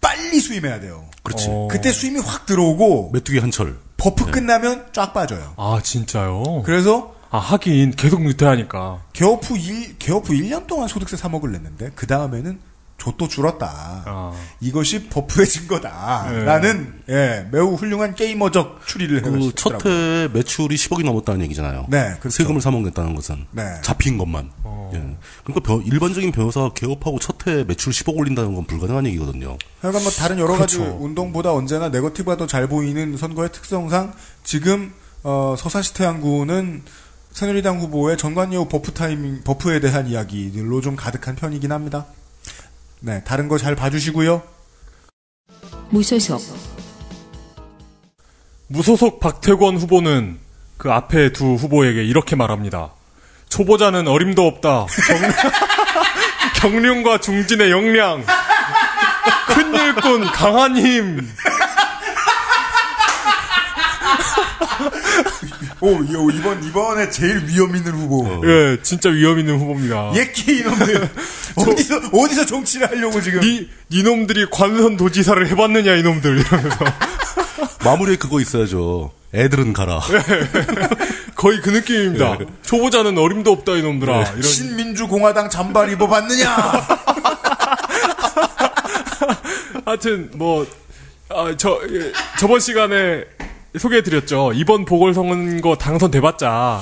빨리 0.00 0.40
수임해야 0.40 0.80
돼요. 0.80 1.08
그렇지. 1.22 1.46
어. 1.48 1.68
그때 1.70 1.92
수임이 1.92 2.20
확 2.20 2.44
들어오고 2.44 3.10
메뚜기 3.12 3.38
한철. 3.38 3.78
버프 3.96 4.30
끝나면 4.30 4.86
쫙 4.92 5.14
빠져요. 5.14 5.54
아, 5.56 5.80
진짜요? 5.82 6.62
그래서 6.64 7.15
아, 7.36 7.38
하긴 7.38 7.92
계속 7.92 8.24
유퇴하니까. 8.24 9.02
개업 9.12 9.48
후 9.48 9.58
1, 9.58 9.98
개업 9.98 10.28
후 10.28 10.32
1년 10.32 10.66
동안 10.66 10.88
소득세 10.88 11.16
3억을 11.16 11.50
냈는데 11.50 11.90
그 11.94 12.06
다음에는 12.06 12.58
좆도 12.98 13.28
줄었다. 13.28 14.02
아. 14.06 14.32
이것이 14.60 15.08
buff의 15.08 15.46
증거다라는 15.46 16.94
예, 17.10 17.46
매우 17.52 17.74
훌륭한 17.74 18.14
게이머적 18.14 18.86
추리를 18.86 19.20
그 19.20 19.28
해냈더라고요. 19.28 19.52
첫해 19.78 20.28
매출이 20.32 20.76
10억이 20.76 21.04
넘었다는 21.04 21.42
얘기잖아요. 21.42 21.86
네, 21.90 22.14
그렇죠. 22.20 22.30
세금을 22.30 22.60
3억 22.62 22.82
냈다는 22.84 23.14
것은 23.14 23.44
네. 23.52 23.62
잡힌 23.82 24.16
것만. 24.16 24.50
예. 24.94 25.16
그러니까 25.44 25.60
변- 25.62 25.82
일반적인 25.84 26.32
변호사가 26.32 26.70
개업하고 26.74 27.18
첫해 27.18 27.64
매출 27.64 27.92
10억 27.92 28.16
올린다는 28.16 28.54
건 28.54 28.64
불가능한 28.64 29.04
얘기거든요. 29.08 29.58
하여간 29.82 30.02
뭐 30.02 30.10
다른 30.12 30.38
여러 30.38 30.56
가지 30.56 30.78
그렇죠. 30.78 30.96
운동보다 31.00 31.52
언제나 31.52 31.90
네거티브가 31.90 32.36
더 32.38 32.46
잘 32.46 32.66
보이는 32.66 33.16
선거의 33.18 33.50
특성상 33.52 34.14
지금 34.42 34.92
어, 35.22 35.54
서산시 35.58 35.92
태안구는 35.94 36.82
새누리당 37.40 37.80
후보의 37.80 38.16
전관예우 38.16 38.66
buff 38.66 38.92
타이밍 38.94 39.42
buff에 39.44 39.78
대한 39.80 40.06
이야기들로 40.06 40.80
좀 40.80 40.96
가득한 40.96 41.36
편이긴 41.36 41.70
합니다. 41.70 42.06
네, 43.00 43.22
다른 43.24 43.46
거 43.48 43.58
잘 43.58 43.76
봐주시고요. 43.76 44.42
무소속 45.90 46.40
무소속 48.68 49.20
박태권 49.20 49.76
후보는 49.76 50.38
그 50.78 50.90
앞에 50.90 51.32
두 51.32 51.56
후보에게 51.56 52.04
이렇게 52.04 52.36
말합니다. 52.36 52.92
초보자는 53.50 54.08
어림도 54.08 54.46
없다. 54.46 54.86
경, 54.86 56.70
경륜과 56.72 57.18
중진의 57.20 57.70
역량. 57.70 58.24
큰 59.48 59.74
일꾼 59.74 60.24
강한 60.24 60.74
힘. 60.78 61.28
오, 65.80 65.90
요, 65.90 66.30
이번 66.32 66.64
이번에 66.64 67.10
제일 67.10 67.44
위험 67.46 67.76
있는 67.76 67.92
후보. 67.92 68.40
예, 68.48 68.78
진짜 68.82 69.10
위험 69.10 69.38
있는 69.38 69.58
후보입니다. 69.58 70.12
예끼 70.16 70.58
이놈들 70.60 71.08
어디서 71.56 72.00
어디서 72.12 72.46
정치를 72.46 72.88
하려고 72.88 73.20
지금? 73.20 73.40
니, 73.40 73.68
니놈들이 73.90 74.46
관선 74.50 74.96
도지사를 74.96 75.46
해봤느냐, 75.48 75.94
이놈들. 75.96 76.38
이러면서. 76.38 76.78
마무리에 77.84 78.16
그거 78.16 78.40
있어야죠. 78.40 79.12
애들은 79.34 79.74
가라. 79.74 80.00
거의 81.36 81.60
그 81.60 81.68
느낌입니다. 81.68 82.38
초보자는 82.62 83.18
어림도 83.18 83.52
없다, 83.52 83.72
이놈들아. 83.76 84.22
이런. 84.30 84.42
신민주공화당 84.42 85.50
잠발 85.50 85.92
입어봤느냐? 85.92 86.56
하여튼 89.84 90.30
뭐 90.34 90.66
아, 91.28 91.54
저 91.56 91.80
예, 91.90 92.12
저번 92.38 92.60
시간에 92.60 93.24
소개해드렸죠. 93.78 94.52
이번 94.54 94.84
보궐선거 94.84 95.76
당선돼봤자 95.76 96.80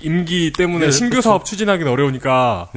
임기 0.00 0.52
때문에 0.56 0.86
예, 0.86 0.90
신규 0.90 1.10
그렇죠. 1.10 1.28
사업 1.30 1.44
추진하기는 1.44 1.90
어려우니까 1.90 2.68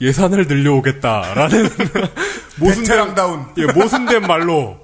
예산을 0.00 0.46
늘려오겠다라는 0.46 1.68
모순된 2.56 2.82
베테랑다운. 2.84 3.46
예, 3.58 3.64
모순된 3.66 4.22
말로 4.22 4.78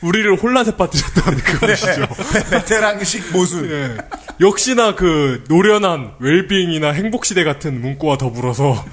우리를 0.00 0.36
혼란에 0.36 0.76
빠뜨렸다는 0.76 1.38
그것이죠. 1.42 2.06
베테랑식 2.50 3.32
모순. 3.32 3.70
예. 3.70 3.96
역시나 4.40 4.94
그 4.94 5.42
노련한 5.48 6.12
웰빙이나 6.20 6.90
행복시대 6.92 7.44
같은 7.44 7.80
문구와 7.80 8.16
더불어서 8.16 8.84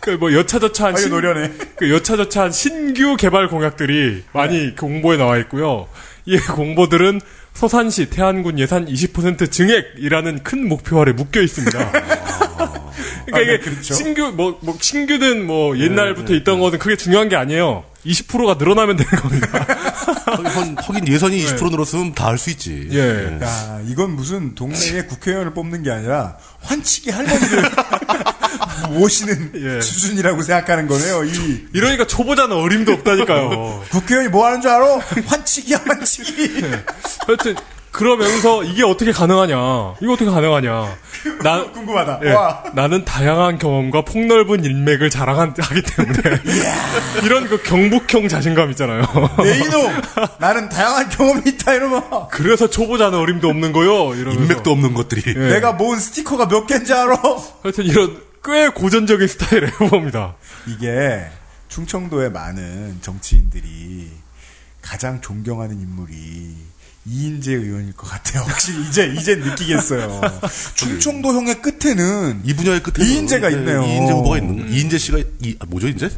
그뭐 0.00 0.32
여차저차한 0.34 0.96
아유, 0.96 1.08
노련해. 1.08 1.52
그 1.76 1.90
여차저차한 1.90 2.52
신규 2.52 3.16
개발 3.16 3.48
공약들이 3.48 4.24
많이 4.32 4.74
그 4.74 4.82
공보에 4.86 5.16
나와 5.16 5.38
있고요. 5.38 5.88
이 6.26 6.36
공보들은 6.38 7.20
서산시 7.54 8.10
태안군 8.10 8.58
예산 8.58 8.86
20% 8.86 9.50
증액이라는 9.50 10.42
큰 10.42 10.68
목표 10.68 11.00
아래 11.00 11.12
묶여 11.12 11.40
있습니다. 11.40 11.92
그러니까 11.92 13.36
아, 13.36 13.38
네, 13.38 13.42
이게 13.42 13.58
그렇죠. 13.58 13.94
신규 13.94 14.32
뭐, 14.34 14.58
뭐 14.62 14.76
신규든 14.80 15.46
뭐 15.46 15.78
옛날부터 15.78 16.34
있던 16.34 16.60
것은 16.60 16.78
그게 16.78 16.96
중요한 16.96 17.28
게 17.28 17.36
아니에요. 17.36 17.84
20%가 18.04 18.54
늘어나면 18.54 18.96
되는 18.96 19.10
겁니다. 19.12 19.64
하긴, 20.26 20.76
하긴 20.78 21.08
예산이 21.08 21.44
20% 21.44 21.70
늘었으면 21.70 22.14
다 22.14 22.26
할 22.26 22.38
수 22.38 22.50
있지. 22.50 22.88
예. 22.90 23.38
야, 23.42 23.80
이건 23.86 24.16
무슨 24.16 24.54
동네에 24.56 25.04
국회의원을 25.04 25.54
뽑는 25.54 25.84
게 25.84 25.90
아니라 25.92 26.36
환치기 26.62 27.10
할머니를 27.10 27.62
모시는 28.90 29.52
예. 29.76 29.80
수준이라고 29.80 30.42
생각하는 30.42 30.86
거네요. 30.86 31.24
이 31.24 31.66
이러니까 31.72 32.06
초보자는 32.06 32.56
어림도 32.56 32.92
없다니까요. 32.92 33.84
국회의원이 33.90 34.28
뭐 34.30 34.46
하는 34.46 34.60
줄 34.60 34.70
알아? 34.70 34.98
환치기야, 35.26 35.80
환치기. 35.86 36.62
하여튼 37.26 37.56
그러면서 37.90 38.64
이게 38.64 38.82
어떻게 38.84 39.12
가능하냐? 39.12 39.54
이거 40.00 40.12
어떻게 40.14 40.24
가능하냐? 40.30 40.96
나 41.42 41.70
궁금하다. 41.72 42.20
예, 42.24 42.32
와. 42.32 42.62
나는 42.74 43.04
다양한 43.04 43.58
경험과 43.58 44.00
폭넓은 44.06 44.64
인맥을 44.64 45.10
자랑하기 45.10 45.60
때문에 45.82 46.40
이런 47.22 47.46
그 47.48 47.62
경북형 47.62 48.28
자신감 48.28 48.70
있잖아요. 48.70 49.02
내 49.42 49.58
이놈! 49.58 49.92
나는 50.38 50.70
다양한 50.70 51.10
경험이 51.10 51.42
있다, 51.46 51.74
이러면. 51.74 52.02
그래서 52.30 52.68
초보자는 52.70 53.18
어림도 53.18 53.48
없는 53.48 53.72
거요. 53.72 54.14
이러면서. 54.14 54.40
인맥도 54.40 54.70
없는 54.72 54.94
것들이. 54.94 55.22
예. 55.26 55.38
내가 55.52 55.72
모은 55.72 55.98
스티커가 56.00 56.48
몇 56.48 56.66
개인지 56.66 56.94
알아? 56.94 57.20
하여튼 57.62 57.84
이런 57.84 58.16
꽤 58.44 58.68
고전적인 58.68 59.26
스타일의 59.28 59.70
후보입니다. 59.78 60.34
이게 60.66 61.26
충청도에 61.68 62.28
많은 62.28 62.98
정치인들이 63.00 64.10
가장 64.80 65.20
존경하는 65.20 65.80
인물이 65.80 66.54
이인재 67.04 67.52
의원일 67.52 67.92
것 67.94 68.08
같아요. 68.08 68.42
확실히 68.44 68.86
이제 68.88 69.12
이제 69.18 69.34
느끼겠어요. 69.36 70.20
충청도 70.74 71.32
형의 71.32 71.60
끝에는 71.62 72.42
이 72.44 72.54
분야의 72.54 72.82
끝에 72.82 73.06
이인재가 73.06 73.50
있네요. 73.50 73.82
이인재 73.84 74.12
후보가 74.12 74.38
있는 74.38 74.72
이인재 74.72 74.98
씨가 74.98 75.18
이 75.40 75.56
아, 75.60 75.64
뭐죠 75.66 75.88
이제? 75.88 76.10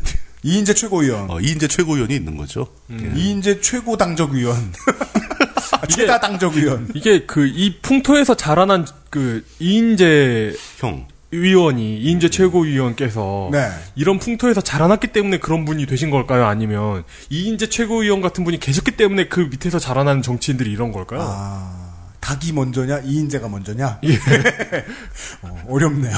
이인재 0.42 0.74
최고위원. 0.74 1.30
어, 1.30 1.40
이인재 1.40 1.68
최고위원이 1.68 2.14
있는 2.14 2.36
거죠. 2.36 2.68
음. 2.90 3.14
이인재 3.16 3.60
최고 3.62 3.96
당적위원. 3.96 4.72
아, 5.72 5.86
최다 5.86 6.20
당적위원. 6.20 6.90
이게 6.94 7.24
그 7.24 7.46
이 7.46 7.78
풍토에서 7.80 8.34
자라난 8.34 8.86
그 9.08 9.44
이인재 9.60 10.54
형 10.78 11.06
의원이 11.34 11.98
이인재 11.98 12.30
최고위원께서 12.30 13.48
네. 13.52 13.68
이런 13.94 14.18
풍토에서 14.18 14.60
자라났기 14.60 15.08
때문에 15.08 15.38
그런 15.38 15.64
분이 15.64 15.86
되신 15.86 16.10
걸까요? 16.10 16.46
아니면 16.46 17.04
이인재 17.30 17.68
최고위원 17.68 18.20
같은 18.20 18.44
분이 18.44 18.60
계셨기 18.60 18.92
때문에 18.92 19.28
그 19.28 19.40
밑에서 19.40 19.78
자라난 19.78 20.22
정치인들이 20.22 20.70
이런 20.70 20.92
걸까요? 20.92 21.20
아, 21.22 21.84
닭이 22.20 22.52
먼저냐, 22.52 23.00
이인재가 23.04 23.48
먼저냐? 23.48 23.98
예. 24.04 24.14
어, 25.42 25.64
어렵네요. 25.68 26.16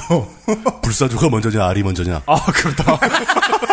불사조가 0.83 1.29
먼저냐 1.31 1.67
알이 1.67 1.83
먼저냐? 1.83 2.23
아 2.27 2.47
그렇다. 2.47 3.01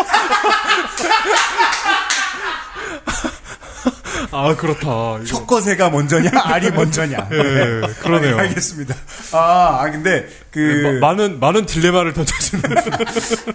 아 4.33 4.55
그렇다. 4.55 4.81
이거. 4.81 5.23
혁거새가 5.25 5.89
먼저냐, 5.89 6.29
알이 6.33 6.71
먼저냐? 6.71 7.27
예, 7.31 7.81
그러네요. 8.01 8.37
아, 8.37 8.41
알겠습니다. 8.41 8.95
아, 9.33 9.77
아 9.81 9.91
근데 9.91 10.27
그 10.51 10.99
마- 11.01 11.07
많은 11.13 11.39
많은 11.39 11.65
딜레마를 11.65 12.13
던져주는. 12.13 12.63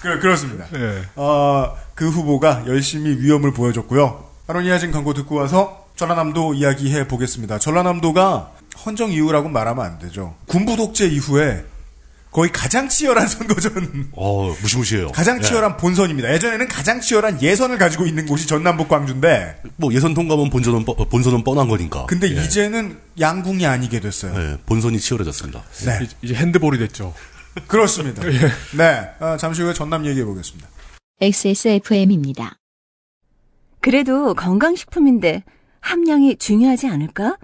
그, 0.00 0.18
그렇습니다. 0.18 0.64
예. 0.74 1.02
어, 1.16 1.76
그 1.94 2.08
후보가 2.08 2.64
열심히 2.66 3.10
위험을 3.18 3.52
보여줬고요. 3.52 4.24
아로니아진 4.46 4.92
광고 4.92 5.12
듣고 5.14 5.34
와서 5.36 5.86
전라남도 5.96 6.54
이야기해 6.54 7.06
보겠습니다. 7.06 7.58
전라남도가 7.58 8.50
헌정 8.86 9.10
이후라고 9.12 9.48
말하면 9.50 9.84
안 9.84 9.98
되죠. 9.98 10.34
군부 10.46 10.76
독재 10.76 11.06
이후에 11.08 11.64
거의 12.30 12.52
가장 12.52 12.88
치열한 12.88 13.26
선거전, 13.28 14.10
어 14.12 14.54
무시무시해요. 14.62 15.08
가장 15.08 15.38
예. 15.38 15.42
치열한 15.42 15.76
본선입니다. 15.76 16.32
예전에는 16.32 16.68
가장 16.68 17.00
치열한 17.00 17.42
예선을 17.42 17.76
가지고 17.76 18.06
있는 18.06 18.24
곳이 18.26 18.46
전남북 18.46 18.88
광주인데, 18.88 19.60
뭐 19.76 19.92
예선 19.92 20.14
통과면 20.14 20.48
본선은 20.50 20.84
뻔- 20.84 20.96
본선은 21.08 21.42
뻔한 21.42 21.66
거니까. 21.68 22.06
근데 22.06 22.28
예. 22.34 22.44
이제는 22.44 22.98
양궁이 23.18 23.66
아니게 23.66 23.98
됐어요. 24.00 24.32
예, 24.40 24.58
본선이 24.64 25.00
치열해졌습니다. 25.00 25.62
네. 25.86 25.98
이제- 26.04 26.16
이제 26.22 26.34
핸드볼이 26.34 26.78
됐죠. 26.78 27.12
그렇습니다. 27.66 28.22
예. 28.32 28.38
네. 28.76 29.08
어, 29.18 29.36
잠시 29.36 29.62
후에 29.62 29.74
전남 29.74 30.06
얘기해 30.06 30.24
보겠습니다. 30.24 30.68
XSFM입니다. 31.20 32.58
그래도 33.80 34.34
건강식품인데 34.34 35.42
함량이 35.80 36.36
중요하지 36.36 36.86
않을까? 36.86 37.36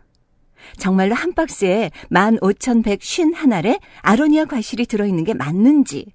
정말로 0.79 1.15
한 1.15 1.33
박스에 1.35 1.91
15,151알에 2.11 3.81
아로니아 4.03 4.45
과실이 4.47 4.87
들어있는 4.87 5.25
게 5.25 5.35
맞는지. 5.35 6.07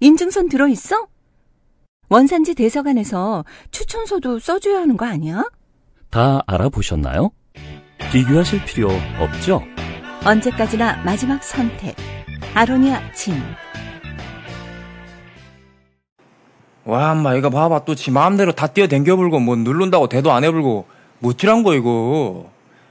인증선 0.00 0.48
들어있어? 0.48 1.06
원산지 2.08 2.54
대서관에서 2.54 3.44
추천서도 3.70 4.38
써줘야 4.40 4.80
하는 4.80 4.96
거 4.96 5.06
아니야? 5.06 5.44
다 6.10 6.42
알아보셨나요? 6.46 7.30
비교하실 8.12 8.64
필요 8.64 8.88
없죠? 9.20 9.62
언제까지나 10.24 11.02
마지막 11.04 11.42
선택. 11.44 11.94
아로니아 12.54 13.12
진. 13.12 13.34
와, 16.84 17.12
엄마, 17.12 17.34
이거 17.34 17.50
봐봐. 17.50 17.84
또 17.84 17.94
지 17.94 18.10
마음대로 18.10 18.52
다 18.52 18.66
뛰어댕겨 18.66 19.14
불고, 19.16 19.38
뭐, 19.38 19.54
누른다고 19.54 20.08
대도 20.08 20.32
안 20.32 20.44
해불고, 20.44 20.86
뭐, 21.20 21.30
어찌란 21.30 21.62
거, 21.62 21.74
이거. 21.74 22.50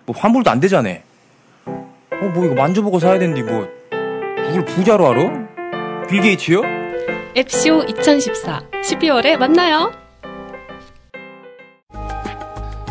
뭐, 0.10 0.16
환불도 0.18 0.50
안 0.50 0.60
되잖아. 0.60 0.90
어, 1.68 2.26
뭐, 2.34 2.44
이거 2.44 2.56
만져보고 2.56 2.98
사야 2.98 3.20
되는데, 3.20 3.44
뭐, 3.44 3.68
누굴 4.48 4.66
부자로 4.66 5.08
알아? 5.08 6.08
빌 6.08 6.24
게이츠요? 6.24 6.64
앱쇼 7.38 7.84
2014 7.88 8.64
12월에 8.84 9.38
만나요. 9.38 9.92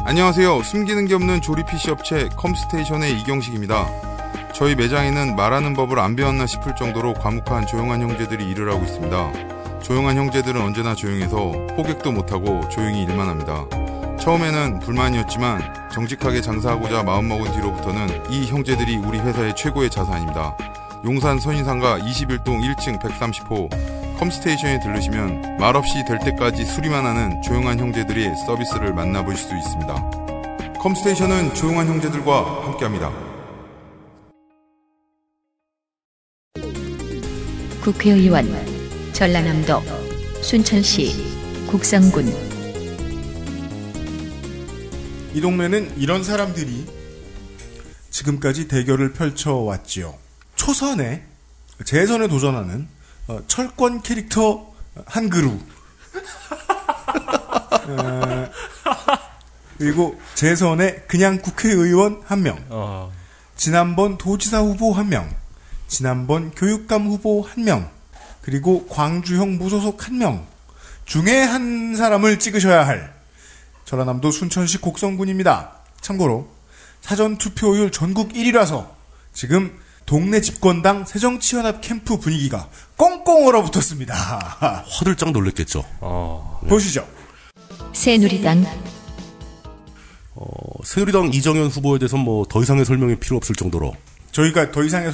안녕하세요. 0.05 0.63
숨기는 0.63 1.07
게 1.07 1.15
없는 1.15 1.41
조립 1.41 1.67
PC 1.67 1.91
업체 1.91 2.29
컴스테이션의 2.37 3.19
이경식입니다. 3.19 3.89
저희 4.55 4.77
매장에는 4.77 5.35
말하는 5.35 5.75
법을 5.75 5.99
안 5.99 6.15
배웠나 6.15 6.47
싶을 6.47 6.77
정도로 6.77 7.15
과묵한 7.15 7.67
조용한 7.67 8.01
형제들이 8.01 8.49
일을 8.49 8.73
하고 8.73 8.85
있습니다. 8.85 9.81
조용한 9.83 10.17
형제들은 10.17 10.61
언제나 10.61 10.95
조용해서 10.95 11.51
호객도 11.77 12.13
못하고 12.13 12.69
조용히 12.69 13.03
일만 13.03 13.29
합니다. 13.29 13.67
처음에는 14.19 14.81
불만이었지만 14.81 15.91
정직하게 15.93 16.41
장사하고자 16.41 17.03
마음먹은 17.03 17.53
뒤로부터는 17.53 18.31
이 18.31 18.47
형제들이 18.47 18.97
우리 18.97 19.19
회사의 19.19 19.55
최고의 19.57 19.91
자산입니다. 19.91 20.57
용산 21.05 21.39
선인상가 21.39 21.99
21동 21.99 22.61
1층 22.61 23.01
130호 23.01 24.19
컴스테이션에 24.19 24.81
들르시면 24.81 25.59
말없이 25.59 26.05
될 26.05 26.19
때까지 26.19 26.65
수리만 26.65 27.07
하는 27.07 27.41
조용한 27.43 27.79
형제들의 27.79 28.35
서비스를 28.47 28.93
만나보실 28.93 29.49
수 29.49 29.57
있습니다. 29.57 30.11
컴스테이션은 30.81 31.55
조용한 31.55 31.87
형제들과 31.87 32.65
함께합니다. 32.67 33.13
국회의원 37.81 38.47
전라남도 39.13 39.81
순천시 40.43 41.67
국성군 41.69 42.48
이 45.39 45.41
동네는 45.41 45.99
이런 45.99 46.25
사람들이 46.25 46.85
지금까지 48.11 48.67
대결을 48.67 49.13
펼쳐왔지요. 49.13 50.19
초선에 50.57 51.23
재선에 51.85 52.27
도전하는 52.27 52.89
어, 53.29 53.39
철권 53.47 54.03
캐릭터 54.03 54.75
한 55.07 55.29
그루. 55.29 55.53
어, 57.87 58.51
그리고 59.79 60.21
재선에 60.35 61.05
그냥 61.07 61.41
국회의원 61.41 62.21
한 62.27 62.43
명, 62.43 62.59
아, 62.71 63.09
지난번 63.55 64.19
도지사 64.19 64.59
후보 64.63 64.93
한 64.93 65.09
명, 65.09 65.33
지난번 65.87 66.51
교육감 66.51 67.07
후보 67.07 67.43
한 67.43 67.63
명, 67.63 67.89
그리고 68.43 68.89
광주형 68.89 69.57
무소속 69.59 70.09
한 70.09 70.19
명. 70.19 70.45
중에 71.05 71.45
한 71.45 71.95
사람을 71.95 72.41
찍으셔야 72.41 72.85
할 72.89 73.18
전라남도 73.93 74.31
순천시 74.31 74.79
곡성군입니다. 74.79 75.73
참고로 76.03 76.47
사전 77.01 77.39
투표율 77.39 77.91
전국 77.91 78.35
1위라서 78.35 78.87
지금 79.33 79.79
동네 80.05 80.43
집권당 80.43 81.07
새정치연합 81.07 81.81
캠프 81.81 82.19
분위기가 82.19 82.69
꽁꽁 82.97 83.47
얼어붙었습니다. 83.47 84.85
화들짝 84.87 85.31
놀랬겠죠. 85.33 85.83
어. 86.01 86.61
보시죠. 86.69 87.09
새누리당 87.95 88.67
어, 90.35 90.45
새누리당 90.85 91.33
이정현 91.33 91.69
후보에 91.69 91.99
대해서 91.99 92.19
뭐 92.19 92.45
더 92.45 92.63
이상의 92.63 92.85
설명이 92.85 93.17
필요 93.17 93.39
없을 93.39 93.55
정도로 93.55 93.95
저희가 94.33 94.71
더 94.71 94.85
이상의 94.85 95.13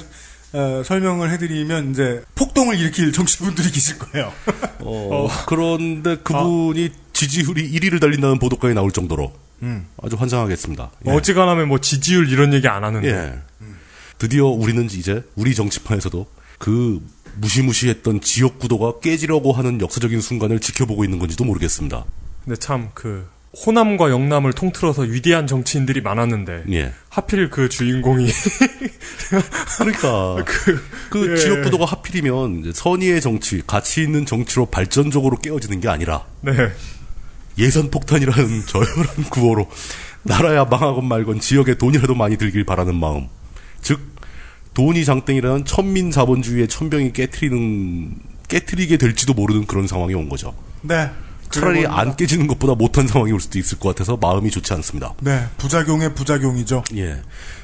어, 0.52 0.82
설명을 0.84 1.30
해드리면 1.30 1.92
이제 1.92 2.24
폭동을 2.34 2.76
일으킬 2.80 3.12
정치분들이 3.12 3.70
계실 3.72 4.00
거예요. 4.00 4.32
어, 4.80 5.28
그런데 5.46 6.16
그분이 6.16 7.03
지지율이 7.14 7.70
1위를 7.72 8.00
달린다는 8.00 8.38
보도까지 8.38 8.74
나올 8.74 8.90
정도로 8.92 9.32
음. 9.62 9.86
아주 10.02 10.16
환장하겠습니다. 10.16 10.90
예. 11.06 11.10
어지간하면 11.10 11.68
뭐 11.68 11.80
지지율 11.80 12.28
이런 12.30 12.52
얘기 12.52 12.68
안 12.68 12.84
하는데. 12.84 13.08
예. 13.08 13.38
드디어 14.18 14.46
우리는 14.46 14.84
이제 14.84 15.24
우리 15.34 15.54
정치판에서도 15.54 16.26
그 16.58 17.00
무시무시했던 17.36 18.20
지역 18.20 18.58
구도가 18.58 19.00
깨지려고 19.00 19.52
하는 19.52 19.80
역사적인 19.80 20.20
순간을 20.20 20.60
지켜보고 20.60 21.04
있는 21.04 21.18
건지도 21.18 21.44
모르겠습니다. 21.44 22.04
근데 22.44 22.56
참 22.56 22.90
그 22.94 23.26
호남과 23.66 24.10
영남을 24.10 24.52
통틀어서 24.52 25.02
위대한 25.02 25.46
정치인들이 25.46 26.00
많았는데 26.00 26.64
예. 26.72 26.92
하필 27.08 27.50
그 27.50 27.68
주인공이 27.68 28.26
그러니까 29.78 30.42
그, 30.44 30.84
그 31.10 31.32
예. 31.32 31.36
지역 31.36 31.62
구도가 31.62 31.84
하필이면 31.84 32.72
선의의 32.74 33.20
정치, 33.20 33.62
가치 33.64 34.02
있는 34.02 34.26
정치로 34.26 34.66
발전적으로 34.66 35.36
깨어지는 35.38 35.80
게 35.80 35.88
아니라 35.88 36.24
네. 36.40 36.52
예산 37.58 37.90
폭탄이라는 37.90 38.66
저열한 38.66 39.24
구호로 39.30 39.68
나라야 40.22 40.64
망하건 40.64 41.06
말건 41.06 41.40
지역에 41.40 41.76
돈이라도 41.76 42.14
많이 42.14 42.36
들길 42.36 42.64
바라는 42.64 42.94
마음. 42.94 43.28
즉 43.82 44.00
돈이 44.74 45.04
장땡이라는 45.04 45.64
천민 45.64 46.10
자본주의의 46.10 46.68
천병이 46.68 47.12
깨트리는 47.12 48.16
깨트리게 48.48 48.96
될지도 48.96 49.34
모르는 49.34 49.66
그런 49.66 49.86
상황이 49.86 50.14
온 50.14 50.28
거죠. 50.28 50.54
네. 50.82 51.10
차라리 51.50 51.86
안 51.86 52.16
깨지는 52.16 52.48
것보다 52.48 52.74
못한 52.74 53.06
상황이 53.06 53.30
올 53.30 53.40
수도 53.40 53.58
있을 53.60 53.78
것 53.78 53.90
같아서 53.90 54.16
마음이 54.16 54.50
좋지 54.50 54.72
않습니다. 54.74 55.14
네, 55.20 55.46
부작용의 55.58 56.14
부작용이죠. 56.14 56.82
예. 56.96 57.12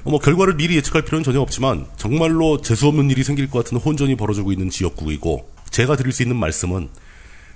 어, 0.05 0.11
뭐 0.11 0.21
결과를 0.21 0.55
미리 0.55 0.77
예측할 0.77 1.03
필요는 1.03 1.25
전혀 1.25 1.41
없지만 1.41 1.87
정말로 1.97 2.61
재수 2.61 2.87
없는 2.87 3.11
일이 3.11 3.25
생길 3.25 3.51
것 3.51 3.65
같은 3.65 3.79
혼전이 3.79 4.17
벌어지고 4.17 4.53
있는 4.53 4.71
지역국이고 4.71 5.49
제가 5.71 5.97
드릴 5.97 6.13
수 6.13 6.23
있는 6.23 6.37
말씀은 6.37 6.89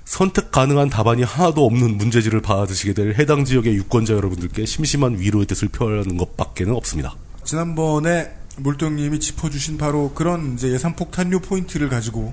선택 0.04 0.50
가능한 0.50 0.90
답안이 0.90 1.22
하나도 1.22 1.64
없는 1.64 1.96
문제지를 1.96 2.40
받으시게 2.40 2.94
될 2.94 3.14
해당 3.18 3.44
지역의 3.44 3.74
유권자 3.74 4.14
여러분들께 4.14 4.66
심심한 4.66 5.18
위로의 5.18 5.46
뜻을 5.46 5.68
표하는 5.68 6.16
것밖에는 6.16 6.74
없습니다. 6.74 7.14
지난번에 7.44 8.30
물동님이 8.56 9.18
짚어주신 9.18 9.78
바로 9.78 10.12
그런 10.14 10.54
이제 10.54 10.70
예산 10.70 10.94
폭 10.94 11.10
탄요 11.10 11.40
포인트를 11.40 11.88
가지고 11.88 12.32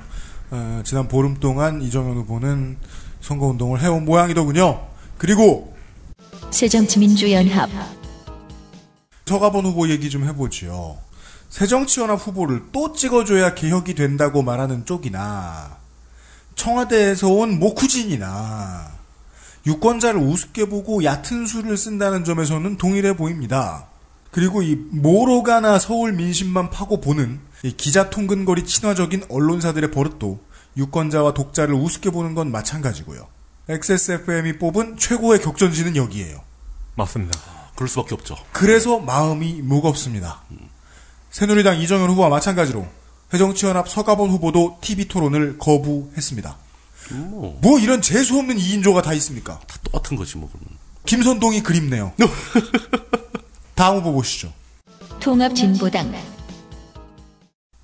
어, 0.52 0.82
지난 0.86 1.08
보름 1.08 1.40
동안 1.40 1.82
이정현 1.82 2.18
후보는 2.18 2.78
선거 3.22 3.48
운동을 3.48 3.82
해온 3.82 4.06
모양이더군요. 4.06 4.88
그리고 5.18 5.76
새정치민주연합 6.52 7.70
서가번 9.26 9.66
후보 9.66 9.88
얘기 9.90 10.10
좀 10.10 10.26
해보지요. 10.26 10.98
새정치연합 11.50 12.20
후보를 12.20 12.64
또 12.74 12.92
찍어줘야 12.92 13.56
개혁이 13.56 13.96
된다고 13.96 14.42
말하는 14.42 14.86
쪽이나 14.86 15.81
청와대에서 16.62 17.28
온 17.28 17.58
모쿠진이나 17.58 18.92
유권자를 19.66 20.20
우습게 20.22 20.66
보고 20.70 21.04
얕은 21.04 21.48
수를 21.48 21.76
쓴다는 21.76 22.24
점에서는 22.24 22.78
동일해 22.78 23.18
보입니다. 23.18 23.88
그리고 24.30 24.62
이 24.62 24.76
모로가나 24.76 25.80
서울 25.80 26.14
민심만 26.14 26.70
파고 26.70 27.02
보는 27.02 27.40
이 27.64 27.72
기자 27.76 28.12
통근거리 28.12 28.66
친화적인 28.66 29.26
언론사들의 29.30 29.90
버릇도 29.90 30.40
유권자와 30.78 31.34
독자를 31.34 31.74
우습게 31.74 32.12
보는 32.12 32.36
건 32.36 32.52
마찬가지고요. 32.52 33.28
XSFM이 33.68 34.60
뽑은 34.60 34.98
최고의 34.98 35.42
격전지는 35.42 35.96
여기에요. 35.96 36.42
맞습니다. 36.96 37.40
그럴 37.76 37.90
수밖에 37.90 38.14
없죠. 38.14 38.38
그래서 38.52 39.00
마음이 39.00 39.62
무겁습니다. 39.64 40.44
새누리당 41.32 41.80
이정현 41.80 42.10
후보와 42.12 42.30
마찬가지로 42.30 42.88
회정치연합 43.34 43.90
서가본 43.90 44.30
후보도 44.30 44.78
TV 44.82 45.08
토론을 45.08 45.58
거부했습니다. 45.58 46.58
뭐 47.62 47.80
이런 47.80 48.02
재수 48.02 48.38
없는 48.38 48.58
2인조가 48.58 49.04
다 49.04 49.14
있습니까? 49.14 49.60
다 49.68 49.78
똑같은 49.84 50.18
거지 50.18 50.38
뭐 50.38 50.50
그러면. 50.52 50.78
김선동이 51.06 51.64
그립네요. 51.64 52.14
다음 53.76 53.98
후보 53.98 54.14
보시죠. 54.14 54.54
통합진보당 55.20 56.14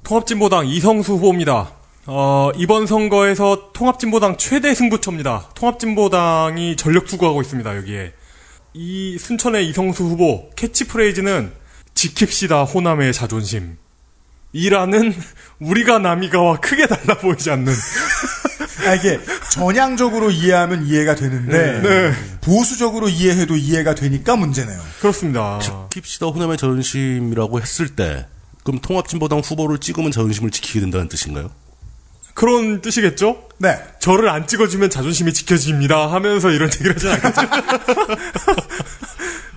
통합진보당 0.04 0.68
이성수 0.68 1.14
후보입니다. 1.14 1.72
어, 2.06 2.52
이번 2.56 2.88
선거에서 2.88 3.72
통합진보당 3.74 4.38
최대 4.38 4.74
승부처입니다. 4.74 5.50
통합진보당이 5.56 6.78
전력 6.78 7.06
투구하고 7.06 7.42
있습니다, 7.42 7.76
여기에. 7.76 8.14
이 8.74 9.18
순천의 9.18 9.68
이성수 9.68 10.06
후보, 10.06 10.50
캐치프레이즈는 10.56 11.52
지킵시다 11.94 12.74
호남의 12.74 13.12
자존심. 13.12 13.78
이라는 14.54 15.14
우리가 15.60 16.00
남이가와 16.00 16.60
크게 16.60 16.88
달라 16.88 17.18
보이지 17.18 17.52
않는. 17.52 17.74
아, 18.86 18.96
이게 18.96 19.20
전향적으로 19.52 20.32
이해하면 20.32 20.86
이해가 20.86 21.16
되는데 21.16 21.82
네. 21.82 22.14
보수적으로 22.42 23.10
이해해도 23.10 23.56
이해가 23.56 23.96
되니까 23.96 24.36
문제네요. 24.36 24.80
그렇습니다. 25.00 25.60
킵시다 25.90 26.34
호남의 26.34 26.58
자존심이라고 26.58 27.60
했을 27.60 27.90
때 27.90 28.28
그럼 28.64 28.80
통합진보당 28.80 29.40
후보를 29.40 29.80
찍으면 29.80 30.12
자존심을 30.12 30.52
지키게 30.52 30.80
된다는 30.80 31.10
뜻인가요? 31.10 31.52
그런 32.34 32.82
뜻이겠죠? 32.82 33.50
네. 33.58 33.80
저를 34.00 34.30
안 34.30 34.46
찍어주면 34.46 34.92
자존심이 34.92 35.34
지켜집니다 35.34 36.12
하면서 36.12 36.52
이런 36.52 36.70
얘기를 36.72 36.94
하진 36.94 37.10
않겠죠? 37.10 37.42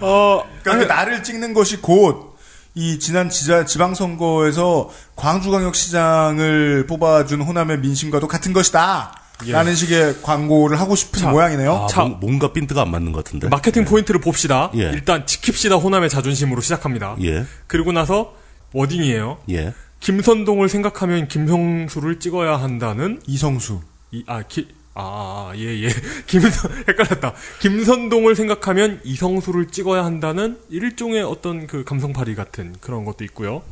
어, 0.01 0.43
그러니까 0.63 0.95
나를 0.95 1.23
찍는 1.23 1.53
것이 1.53 1.83
곧 1.83 2.30
이 2.75 2.99
지난 2.99 3.29
지자, 3.31 3.65
지방선거에서 3.65 4.91
광주광역시장을 5.17 6.87
뽑아준 6.87 7.41
호남의 7.43 7.81
민심과도 7.81 8.29
같은 8.29 8.53
것이다. 8.53 9.13
예. 9.47 9.53
라는 9.53 9.75
식의 9.75 10.21
광고를 10.23 10.79
하고 10.79 10.95
싶은 10.95 11.31
모양이네요. 11.31 11.89
아, 11.91 12.01
뭔- 12.01 12.21
뭔가 12.21 12.53
핀트가 12.53 12.83
안 12.83 12.91
맞는 12.91 13.13
것 13.13 13.25
같은데. 13.25 13.49
마케팅 13.49 13.85
포인트를 13.87 14.21
봅시다. 14.21 14.71
예. 14.75 14.91
일단 14.93 15.25
지킵시다 15.25 15.83
호남의 15.83 16.11
자존심으로 16.11 16.61
시작합니다. 16.61 17.17
예. 17.23 17.47
그리고 17.67 17.91
나서 17.93 18.35
워딩이에요. 18.73 19.39
예. 19.51 19.73
김선동을 20.01 20.69
생각하면 20.69 21.27
김성수를 21.29 22.21
찍어야 22.21 22.57
한다는 22.57 23.21
이성수. 23.27 23.81
이, 24.13 24.25
아, 24.27 24.43
기, 24.43 24.69
아, 25.03 25.53
예, 25.57 25.85
예. 25.85 25.89
김선, 26.27 26.71
헷갈렸다. 26.87 27.35
김선동을 27.61 28.37
생각하면 28.37 29.01
이성수를 29.03 29.69
찍어야 29.69 30.05
한다는 30.05 30.59
일종의 30.69 31.23
어떤 31.23 31.67
그 31.67 31.85
감성파리 31.85 32.35
같은 32.35 32.75
그런 32.81 33.05
것도 33.05 33.25
있고요. 33.25 33.63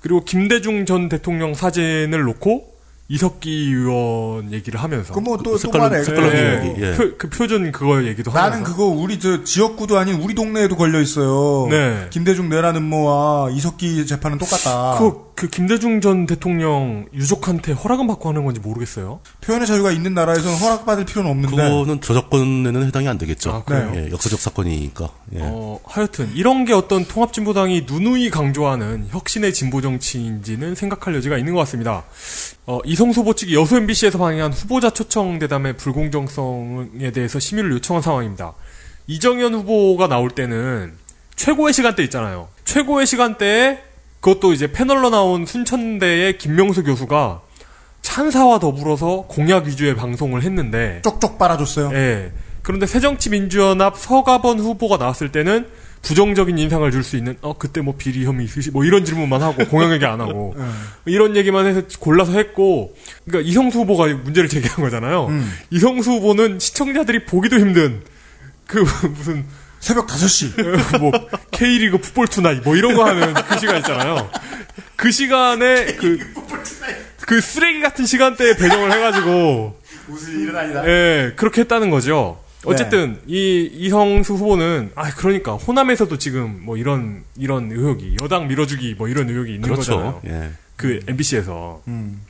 그리고 0.00 0.24
김대중 0.24 0.86
전 0.86 1.08
대통령 1.08 1.54
사진을 1.54 2.22
놓고 2.22 2.67
이석기 3.10 3.50
의원 3.50 4.52
얘기를 4.52 4.82
하면서. 4.82 5.14
그뭐또 5.14 5.56
또 5.56 5.78
말해. 5.78 6.04
색깔론 6.04 6.32
예. 6.34 6.74
예. 6.78 6.94
표, 6.94 7.16
그 7.16 7.30
표준 7.30 7.72
그거 7.72 8.04
얘기도 8.04 8.30
나는 8.30 8.58
하면서. 8.58 8.70
그거 8.70 8.84
우리 8.84 9.18
저 9.18 9.42
지역구도 9.44 9.96
아닌 9.96 10.16
우리 10.16 10.34
동네에도 10.34 10.76
걸려 10.76 11.00
있어요. 11.00 11.68
네. 11.70 12.06
김대중 12.10 12.50
내란 12.50 12.76
음모와 12.76 13.50
이석기 13.50 14.06
재판은 14.06 14.36
똑같다. 14.36 14.98
그, 14.98 15.28
그 15.34 15.48
김대중 15.48 16.02
전 16.02 16.26
대통령 16.26 17.06
유족한테 17.14 17.72
허락은 17.72 18.06
받고 18.08 18.28
하는 18.28 18.44
건지 18.44 18.60
모르겠어요. 18.60 19.20
표현의 19.40 19.66
자유가 19.66 19.90
있는 19.90 20.12
나라에서는 20.12 20.58
허락받을 20.58 21.06
필요는 21.06 21.30
없는데. 21.30 21.56
그거는 21.56 22.00
저작권에는 22.02 22.86
해당이 22.88 23.08
안 23.08 23.16
되겠죠. 23.16 23.50
아, 23.52 23.64
그래요? 23.64 23.90
예, 23.94 24.10
역사적 24.10 24.38
사건이니까. 24.38 25.08
예. 25.36 25.38
어, 25.40 25.80
하여튼 25.84 26.30
이런 26.34 26.66
게 26.66 26.74
어떤 26.74 27.06
통합진보당이 27.06 27.86
누누이 27.88 28.28
강조하는 28.28 29.06
혁신의 29.08 29.54
진보 29.54 29.80
정치인지는 29.80 30.74
생각할 30.74 31.14
여지가 31.14 31.38
있는 31.38 31.54
것 31.54 31.60
같습니다. 31.60 32.04
어, 32.66 32.80
이 32.84 32.96
성수 32.98 33.20
후보 33.20 33.32
측이 33.32 33.54
여수 33.54 33.76
MBC에서 33.76 34.18
방영한 34.18 34.52
후보자 34.52 34.90
초청 34.90 35.38
대담의 35.38 35.76
불공정성에 35.76 37.12
대해서 37.12 37.38
심의를 37.38 37.70
요청한 37.74 38.02
상황입니다. 38.02 38.54
이정현 39.06 39.54
후보가 39.54 40.08
나올 40.08 40.30
때는 40.30 40.94
최고의 41.36 41.72
시간대 41.72 42.02
있잖아요. 42.02 42.48
최고의 42.64 43.06
시간대에 43.06 43.78
그것도 44.18 44.52
이제 44.52 44.72
패널로 44.72 45.10
나온 45.10 45.46
순천대의 45.46 46.38
김명수 46.38 46.82
교수가 46.82 47.40
찬사와 48.02 48.58
더불어서 48.58 49.26
공약 49.28 49.66
위주의 49.66 49.94
방송을 49.94 50.42
했는데 50.42 51.00
쪽쪽 51.04 51.38
빨아줬어요. 51.38 51.92
예. 51.92 52.32
그런데 52.62 52.86
새정치민주연합 52.86 53.96
서갑원 53.96 54.58
후보가 54.58 54.96
나왔을 54.96 55.30
때는 55.30 55.68
부정적인 56.02 56.56
인상을 56.58 56.90
줄 56.90 57.02
수 57.02 57.16
있는 57.16 57.36
어 57.42 57.56
그때 57.56 57.80
뭐 57.80 57.94
비리 57.96 58.24
혐의 58.24 58.44
있으시 58.44 58.70
뭐 58.70 58.84
이런 58.84 59.04
질문만 59.04 59.42
하고 59.42 59.64
공약 59.66 59.92
얘기 59.92 60.04
안 60.04 60.20
하고 60.20 60.54
이런 61.06 61.36
얘기만 61.36 61.66
해서 61.66 61.82
골라서 61.98 62.32
했고 62.32 62.94
그러니까 63.24 63.48
이성수 63.48 63.80
후보가 63.80 64.06
문제를 64.08 64.48
제기한 64.48 64.82
거잖아요. 64.82 65.26
음. 65.26 65.52
이성수 65.70 66.10
후보는 66.12 66.58
시청자들이 66.58 67.24
보기도 67.26 67.58
힘든 67.58 68.02
그 68.66 68.84
무슨 69.16 69.44
새벽 69.80 70.06
5시 70.08 70.98
뭐 70.98 71.12
K리그 71.50 71.98
Football 71.98 72.28
Tonight 72.28 72.62
뭐 72.64 72.76
이런 72.76 72.94
거 72.94 73.04
하는 73.04 73.32
그 73.34 73.58
시간 73.58 73.78
있잖아요. 73.78 74.30
그 74.96 75.10
시간에 75.12 75.86
그, 75.96 76.18
그 77.20 77.40
쓰레기 77.40 77.80
같은 77.80 78.04
시간대에 78.04 78.56
배정을 78.56 78.92
해가지고 78.92 79.78
무슨 80.08 80.40
일은 80.40 80.56
아니다. 80.56 80.86
예, 80.88 81.32
그렇게 81.36 81.60
했다는 81.60 81.90
거죠. 81.90 82.40
네. 82.64 82.72
어쨌든 82.72 83.20
이 83.26 83.70
이성수 83.72 84.34
후보는 84.34 84.92
아 84.94 85.10
그러니까 85.14 85.54
호남에서도 85.54 86.18
지금 86.18 86.60
뭐 86.64 86.76
이런 86.76 87.24
이런 87.36 87.70
의혹이 87.70 88.16
여당 88.22 88.48
밀어주기 88.48 88.94
뭐 88.96 89.08
이런 89.08 89.28
의혹이 89.28 89.54
있는 89.54 89.68
그렇죠. 89.68 89.96
거잖아요. 89.96 90.20
예. 90.26 90.50
그 90.76 91.00
MBC에서 91.06 91.82
음. 91.88 92.20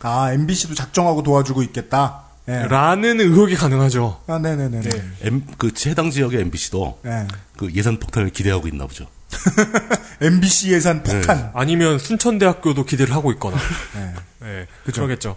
아, 0.00 0.32
MBC도 0.32 0.74
작정하고 0.74 1.22
도와주고 1.22 1.62
있겠다. 1.64 2.22
예. 2.48 2.66
라는 2.68 3.20
의혹이 3.20 3.56
가능하죠. 3.56 4.22
아, 4.26 4.38
네네네. 4.38 4.80
네. 4.80 5.02
M, 5.22 5.44
그 5.58 5.70
해당 5.86 6.10
지역의 6.10 6.40
MBC도 6.42 7.00
네. 7.02 7.26
그 7.56 7.70
예산 7.74 7.98
폭탄을 7.98 8.30
기대하고 8.30 8.68
있나 8.68 8.86
보죠. 8.86 9.06
MBC 10.22 10.72
예산 10.72 11.02
폭탄. 11.02 11.50
아니면 11.54 11.98
순천대학교도 11.98 12.84
기대를 12.84 13.14
하고 13.14 13.32
있거나. 13.32 13.56
네. 13.94 14.14
네, 14.40 14.66
그죠. 14.84 15.02
그러겠죠. 15.02 15.36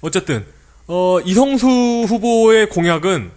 어쨌든 0.00 0.44
어, 0.88 1.20
이성수 1.24 1.66
후보의 2.08 2.70
공약은 2.70 3.30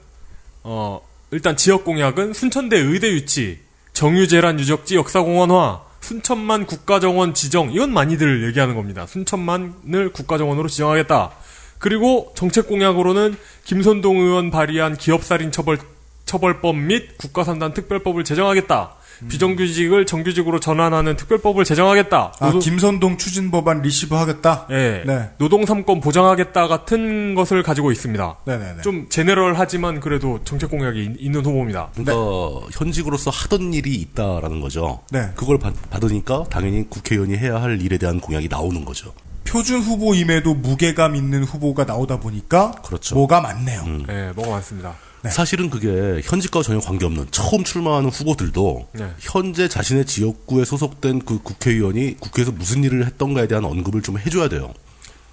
어, 0.63 1.01
일단 1.31 1.55
지역 1.57 1.85
공약은 1.85 2.33
순천대 2.33 2.77
의대 2.77 3.09
유치, 3.09 3.59
정유재란 3.93 4.59
유적지 4.59 4.95
역사공원화, 4.95 5.81
순천만 6.01 6.65
국가정원 6.65 7.33
지정 7.33 7.71
이건 7.71 7.93
많이들 7.93 8.45
얘기하는 8.47 8.75
겁니다. 8.75 9.05
순천만을 9.05 10.11
국가정원으로 10.13 10.67
지정하겠다. 10.67 11.31
그리고 11.77 12.31
정책 12.35 12.67
공약으로는 12.67 13.35
김선동 13.63 14.17
의원 14.17 14.51
발의한 14.51 14.97
기업살인 14.97 15.51
처벌 15.51 15.79
처벌법 16.25 16.75
및 16.75 17.17
국가산단 17.17 17.73
특별법을 17.73 18.23
제정하겠다. 18.23 18.95
비정규직을 19.29 20.05
정규직으로 20.05 20.59
전환하는 20.59 21.15
특별법을 21.15 21.63
제정하겠다. 21.65 22.33
아, 22.39 22.45
노동- 22.47 22.59
김선동 22.59 23.17
추진 23.17 23.51
법안 23.51 23.81
리시브 23.81 24.15
하겠다? 24.15 24.67
예. 24.71 25.03
네. 25.05 25.29
노동 25.37 25.63
3권 25.65 26.01
보장하겠다 26.01 26.67
같은 26.67 27.35
것을 27.35 27.63
가지고 27.63 27.91
있습니다. 27.91 28.37
네네네. 28.45 28.81
좀 28.81 29.07
general하지만 29.09 29.99
그래도 29.99 30.39
정책 30.43 30.69
공약이 30.69 31.03
있- 31.03 31.15
있는 31.19 31.45
후보입니다. 31.45 31.89
그러니까 31.95 32.67
현직으로서 32.71 33.29
하던 33.31 33.73
일이 33.73 33.95
있다라는 33.95 34.61
거죠. 34.61 35.01
네. 35.11 35.29
그걸 35.35 35.57
받, 35.59 35.73
받으니까 35.89 36.45
당연히 36.49 36.89
국회의원이 36.89 37.37
해야 37.37 37.61
할 37.61 37.81
일에 37.81 37.97
대한 37.97 38.19
공약이 38.19 38.47
나오는 38.49 38.83
거죠. 38.85 39.13
표준 39.43 39.79
후보임에도 39.81 40.53
무게감 40.53 41.15
있는 41.15 41.43
후보가 41.43 41.83
나오다 41.83 42.19
보니까 42.19 42.71
그렇죠. 42.85 43.15
뭐가 43.15 43.41
많네요. 43.41 43.83
네, 44.07 44.31
뭐가 44.33 44.51
많습니다. 44.51 44.93
사실은 45.29 45.69
그게 45.69 46.21
현직과 46.23 46.63
전혀 46.63 46.79
관계없는 46.79 47.27
처음 47.31 47.63
출마하는 47.63 48.09
후보들도 48.09 48.87
네. 48.93 49.11
현재 49.19 49.67
자신의 49.67 50.05
지역구에 50.05 50.65
소속된 50.65 51.19
그 51.25 51.41
국회의원이 51.43 52.17
국회에서 52.19 52.51
무슨 52.51 52.83
일을 52.83 53.05
했던가에 53.05 53.47
대한 53.47 53.65
언급을 53.65 54.01
좀 54.01 54.17
해줘야 54.17 54.49
돼요. 54.49 54.73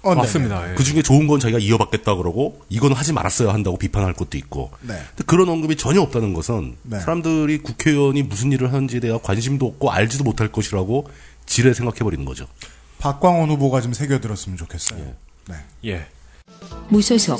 어, 0.01 0.13
네. 0.13 0.21
맞습니다. 0.21 0.71
예. 0.71 0.75
그 0.75 0.83
중에 0.83 1.01
좋은 1.01 1.27
건 1.27 1.39
자기가 1.39 1.59
이어받겠다 1.59 2.15
그러고 2.15 2.61
이건 2.69 2.93
하지 2.93 3.11
말았어야 3.13 3.53
한다고 3.53 3.77
비판할 3.77 4.13
것도 4.13 4.37
있고. 4.37 4.71
네. 4.81 4.93
근데 5.09 5.23
그런 5.25 5.49
언급이 5.49 5.75
전혀 5.75 6.01
없다는 6.01 6.33
것은 6.33 6.77
네. 6.83 6.99
사람들이 6.99 7.57
국회의원이 7.59 8.23
무슨 8.23 8.51
일을 8.51 8.71
하는지에 8.71 8.99
대한 8.99 9.19
관심도 9.21 9.65
없고 9.65 9.91
알지도 9.91 10.23
못할 10.23 10.51
것이라고 10.51 11.09
지레 11.45 11.73
생각해 11.73 11.99
버리는 11.99 12.23
거죠. 12.25 12.47
박광원 12.99 13.49
후보가 13.49 13.81
좀 13.81 13.93
새겨들었으면 13.93 14.57
좋겠어요. 14.57 15.13
네. 15.47 15.55
예. 15.85 16.07
무소속 16.89 17.39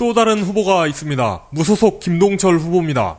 또 0.00 0.14
다른 0.14 0.42
후보가 0.42 0.86
있습니다. 0.86 1.42
무소속 1.50 2.00
김동철 2.00 2.56
후보입니다. 2.56 3.18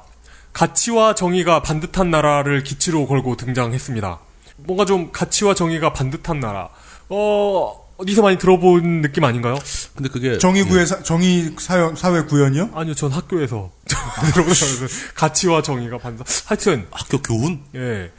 가치와 0.51 1.13
정의가 1.13 1.61
반듯한 1.61 2.09
나라를 2.09 2.63
기치로 2.63 3.05
걸고 3.05 3.37
등장했습니다. 3.37 4.19
뭔가 4.57 4.85
좀 4.85 5.11
가치와 5.11 5.53
정의가 5.53 5.93
반듯한 5.93 6.39
나라. 6.39 6.69
어, 7.09 7.85
어디서 7.97 8.23
많이 8.23 8.39
들어본 8.39 9.03
느낌 9.03 9.23
아닌가요? 9.25 9.59
근데 9.95 10.09
그게 10.09 10.39
정의구의 10.39 10.87
사, 10.87 11.03
정의 11.03 11.53
사회, 11.59 11.93
사회 11.95 12.23
구현이요? 12.23 12.71
아니요, 12.73 12.95
전 12.95 13.11
학교에서 13.11 13.69
들어보면서 14.33 14.87
가치와 15.13 15.61
정의가 15.61 15.99
반듯. 15.99 16.25
하여튼 16.47 16.87
학교 16.89 17.21
교훈? 17.21 17.61
예. 17.75 18.09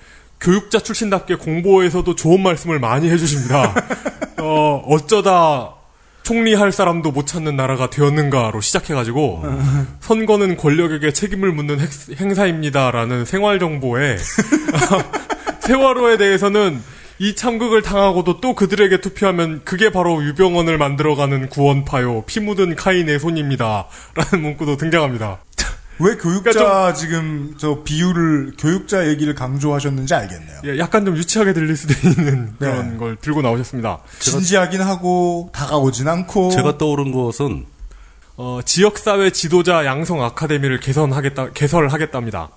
교육자 0.41 0.79
출신답게 0.79 1.35
공보에서도 1.35 2.15
좋은 2.15 2.41
말씀을 2.41 2.79
많이 2.79 3.11
해주십니다. 3.11 3.75
어, 4.39 4.85
어쩌다 4.87 5.82
총리할 6.23 6.73
사람도 6.73 7.11
못 7.11 7.27
찾는 7.27 7.57
나라가 7.57 7.91
되었는가로 7.91 8.61
시작해가지고 8.61 9.43
선거는 10.01 10.57
권력에게 10.57 11.13
책임을 11.13 11.53
묻는 11.53 11.81
행- 11.81 11.89
행사입니다라는 12.19 13.25
생활 13.25 13.59
정보에 13.59 14.17
세월호에 15.61 16.17
대해서는 16.17 16.81
이 17.19 17.35
참극을 17.37 17.83
당하고도 17.83 18.41
또 18.41 18.55
그들에게 18.55 19.01
투표하면 19.01 19.61
그게 19.65 19.91
바로 19.93 20.25
유병원을 20.25 20.77
만들어가는 20.79 21.49
구원파요 21.51 22.25
피 22.27 22.41
묻은 22.41 22.75
카인의 22.75 23.21
손입니다. 23.21 23.87
라는 24.15 24.43
문구도 24.43 24.77
등장합니다. 24.77 25.39
왜 26.03 26.17
교육자 26.17 26.53
그러니까 26.53 26.95
지금 26.95 27.55
저 27.59 27.83
비율을 27.83 28.55
교육자 28.59 29.09
얘기를 29.09 29.35
강조하셨는지 29.35 30.15
알겠네요. 30.15 30.61
예, 30.65 30.79
약간 30.79 31.05
좀 31.05 31.17
유치하게 31.17 31.53
들릴 31.53 31.77
수도 31.77 31.95
있는 32.07 32.55
네. 32.59 32.71
그런 32.71 32.99
걸 32.99 33.17
들고 33.17 33.43
나오셨습니다. 33.43 34.01
진지하긴 34.19 34.81
하고 34.81 35.51
다가오진 35.53 36.09
않고 36.09 36.51
제가 36.51 36.79
떠오른 36.79 37.13
것은 37.13 37.67
어, 38.37 38.61
지역사회 38.65 39.31
지도자 39.31 39.85
양성 39.85 40.23
아카데미를 40.23 40.81
개선하겠다, 40.81 41.53
개설하겠답니다. 41.53 42.51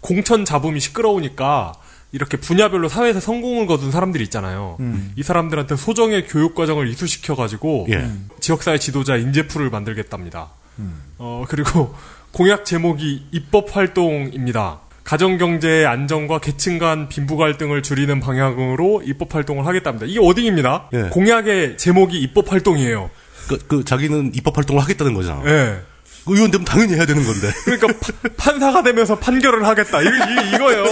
공천 0.00 0.44
잡음이 0.44 0.78
시끄러우니까 0.78 1.72
이렇게 2.12 2.36
분야별로 2.36 2.88
사회에서 2.88 3.20
성공을 3.20 3.66
거둔 3.66 3.90
사람들이 3.90 4.22
있잖아요. 4.24 4.76
음. 4.80 5.12
이 5.16 5.22
사람들한테 5.22 5.76
소정의 5.76 6.26
교육 6.26 6.54
과정을 6.54 6.88
이수시켜 6.88 7.34
가지고 7.34 7.86
예. 7.88 8.10
지역사회 8.40 8.78
지도자 8.78 9.16
인재풀을 9.16 9.70
만들겠답니다. 9.70 10.50
음. 10.78 11.00
어, 11.16 11.44
그리고 11.48 11.94
공약 12.32 12.64
제목이 12.64 13.24
입법 13.32 13.76
활동입니다. 13.76 14.80
가정 15.04 15.36
경제의 15.36 15.84
안정과 15.86 16.38
계층 16.38 16.78
간 16.78 17.08
빈부 17.08 17.36
갈등을 17.36 17.82
줄이는 17.82 18.20
방향으로 18.20 19.02
입법 19.04 19.34
활동을 19.34 19.66
하겠답니다. 19.66 20.06
이게 20.06 20.18
워딩입니다. 20.18 20.88
예. 20.94 21.02
공약의 21.10 21.76
제목이 21.76 22.18
입법 22.20 22.50
활동이에요. 22.52 23.10
그, 23.48 23.58
그 23.66 23.84
자기는 23.84 24.32
입법 24.34 24.56
활동을 24.56 24.80
하겠다는 24.82 25.12
거잖아. 25.14 25.42
예. 25.46 25.80
그 26.24 26.34
의원 26.36 26.52
되면 26.52 26.64
당연히 26.64 26.94
해야 26.94 27.04
되는 27.04 27.22
건데. 27.24 27.50
그러니까 27.64 27.88
파- 27.88 28.28
판사가 28.52 28.82
되면서 28.84 29.18
판결을 29.18 29.66
하겠다. 29.66 30.00
이, 30.02 30.06
이, 30.06 30.54
이거예요. 30.54 30.84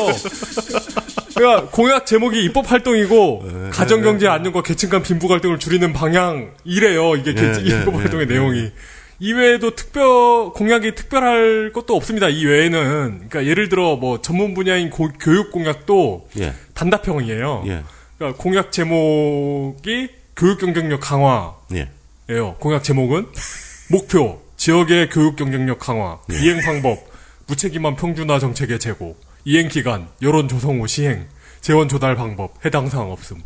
그러니까 1.36 1.70
공약 1.70 2.04
제목이 2.04 2.42
입법 2.44 2.70
활동이고 2.70 3.44
네, 3.50 3.70
가정 3.70 4.02
경제 4.02 4.26
안정과 4.26 4.62
계층 4.62 4.90
간 4.90 5.02
빈부 5.04 5.28
갈등을 5.28 5.58
줄이는 5.60 5.92
방향 5.92 6.50
이래요. 6.64 7.14
이게 7.14 7.32
개- 7.32 7.44
예, 7.46 7.52
예, 7.64 7.78
입법 7.78 7.94
예, 7.94 7.98
활동의 8.00 8.26
예. 8.28 8.32
내용이. 8.34 8.70
이외에도 9.20 9.74
특별 9.76 10.50
공약이 10.54 10.94
특별할 10.94 11.72
것도 11.72 11.94
없습니다. 11.94 12.28
이 12.28 12.44
외에는 12.46 13.28
그러니까 13.28 13.44
예를 13.44 13.68
들어 13.68 13.96
뭐 13.96 14.22
전문 14.22 14.54
분야인 14.54 14.88
고- 14.90 15.10
교육 15.20 15.52
공약도 15.52 16.28
예. 16.38 16.54
단답형이에요. 16.74 17.64
예. 17.66 17.82
그러니까 18.16 18.42
공약 18.42 18.72
제목이 18.72 20.08
교육 20.36 20.58
경쟁력 20.58 21.00
강화. 21.00 21.54
예. 21.72 21.88
공약 22.58 22.82
제목은 22.82 23.26
목표 23.90 24.40
지역의 24.56 25.10
교육 25.10 25.36
경쟁력 25.36 25.78
강화, 25.78 26.18
예. 26.32 26.36
이행 26.38 26.60
방법, 26.60 26.98
무책임한 27.46 27.96
평준화 27.96 28.38
정책의 28.38 28.78
제고, 28.78 29.16
이행 29.44 29.68
기간, 29.68 30.06
여론 30.22 30.48
조성 30.48 30.80
후 30.80 30.86
시행, 30.86 31.26
재원 31.60 31.88
조달 31.88 32.14
방법, 32.14 32.54
해당 32.64 32.88
사항 32.88 33.10
없음. 33.10 33.42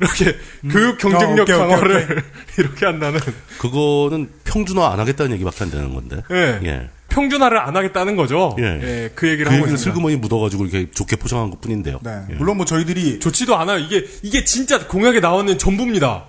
이렇게 0.00 0.36
교육 0.70 0.98
경쟁력 0.98 1.40
아, 1.40 1.42
오케이, 1.42 1.56
오케이, 1.56 1.58
강화를 1.58 2.24
이렇게 2.58 2.86
한다는 2.86 3.20
그거는 3.58 4.30
평준화 4.44 4.92
안 4.92 5.00
하겠다는 5.00 5.32
얘기밖에 5.32 5.64
안 5.64 5.70
되는 5.70 5.94
건데. 5.94 6.22
예. 6.30 6.60
예. 6.64 6.90
평준화를 7.08 7.58
안 7.58 7.76
하겠다는 7.76 8.16
거죠. 8.16 8.54
예. 8.58 8.64
예, 8.64 9.10
그 9.14 9.28
얘기를 9.28 9.46
그 9.46 9.54
하고 9.54 9.66
있습니다. 9.66 9.82
슬그머니 9.82 10.16
묻어가지고 10.16 10.66
이렇게 10.66 10.90
좋게 10.90 11.16
포장한 11.16 11.50
것 11.50 11.60
뿐인데요. 11.60 11.98
네. 12.02 12.20
예. 12.30 12.34
물론 12.34 12.58
뭐 12.58 12.66
저희들이 12.66 13.18
좋지도 13.18 13.56
않아요. 13.56 13.78
이게 13.78 14.06
이게 14.22 14.44
진짜 14.44 14.86
공약에 14.86 15.20
나오는 15.20 15.58
전부입니다. 15.58 16.26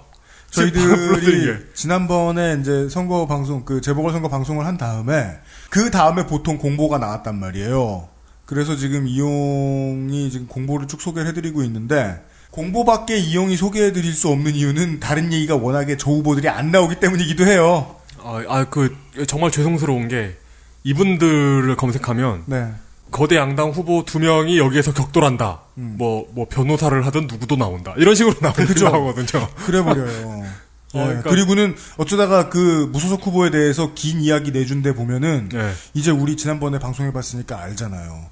저희들이 0.51 1.45
게. 1.45 1.57
지난번에 1.75 2.57
이제 2.59 2.89
선거 2.89 3.27
방송 3.27 3.65
그 3.65 3.81
재보궐 3.81 4.11
선거 4.11 4.29
방송을 4.29 4.65
한 4.65 4.77
다음에 4.77 5.37
그 5.69 5.91
다음에 5.91 6.25
보통 6.25 6.57
공보가 6.57 6.97
나왔단 6.97 7.39
말이에요. 7.39 8.09
그래서 8.45 8.75
지금 8.75 9.07
이용이 9.07 10.31
지금 10.31 10.47
공보를 10.47 10.87
쭉 10.87 10.99
소개를 11.01 11.27
해드리고 11.29 11.61
있는데 11.63 12.19
공보밖에 12.51 13.17
이용이 13.17 13.55
소개해드릴 13.57 14.13
수 14.13 14.30
없는 14.30 14.55
이유는 14.55 14.99
다른 14.99 15.31
얘기가 15.31 15.55
워낙에 15.55 15.97
저 15.97 16.09
후보들이 16.11 16.49
안 16.49 16.71
나오기 16.71 16.95
때문이기도 16.99 17.45
해요. 17.45 17.95
아, 18.21 18.43
아, 18.47 18.65
그 18.69 18.95
정말 19.27 19.51
죄송스러운 19.51 20.07
게 20.07 20.35
이분들을 20.84 21.76
검색하면 21.76 22.43
네. 22.47 22.71
거대 23.11 23.35
양당 23.38 23.69
후보 23.71 24.03
두 24.05 24.19
명이 24.19 24.57
여기에서 24.57 24.93
격돌한다. 24.93 25.61
뭐, 25.76 26.27
뭐, 26.34 26.47
변호사를 26.49 27.05
하든 27.05 27.27
누구도 27.27 27.55
나온다. 27.55 27.93
이런 27.97 28.15
식으로 28.15 28.35
나오는 28.41 28.65
그죠. 28.65 28.89
나오거든요. 28.89 29.47
그래버려요. 29.65 30.43
예, 30.95 30.99
그러니까- 30.99 31.30
그리고는 31.30 31.76
어쩌다가 31.97 32.49
그 32.49 32.89
무소속 32.91 33.26
후보에 33.26 33.51
대해서 33.51 33.93
긴 33.93 34.21
이야기 34.21 34.51
내준 34.51 34.81
데 34.81 34.91
보면은 34.93 35.49
네. 35.51 35.71
이제 35.93 36.09
우리 36.09 36.35
지난번에 36.35 36.80
방송해봤으니까 36.80 37.59
알잖아요. 37.61 38.26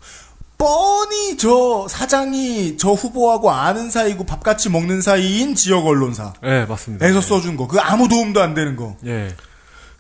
뻔히 0.58 1.38
저 1.38 1.88
사장이 1.88 2.78
저 2.78 2.92
후보하고 2.92 3.52
아는 3.52 3.92
사이고 3.92 4.26
밥 4.26 4.42
같이 4.42 4.70
먹는 4.70 5.02
사이인 5.02 5.54
지역 5.56 5.86
언론사에서 5.86 6.34
네, 6.42 6.66
맞습니다. 6.66 7.22
써준 7.22 7.58
거. 7.58 7.68
그 7.68 7.80
아무 7.80 8.08
도움도 8.08 8.42
안 8.42 8.54
되는 8.54 8.76
거. 8.76 8.98
예. 9.06 9.36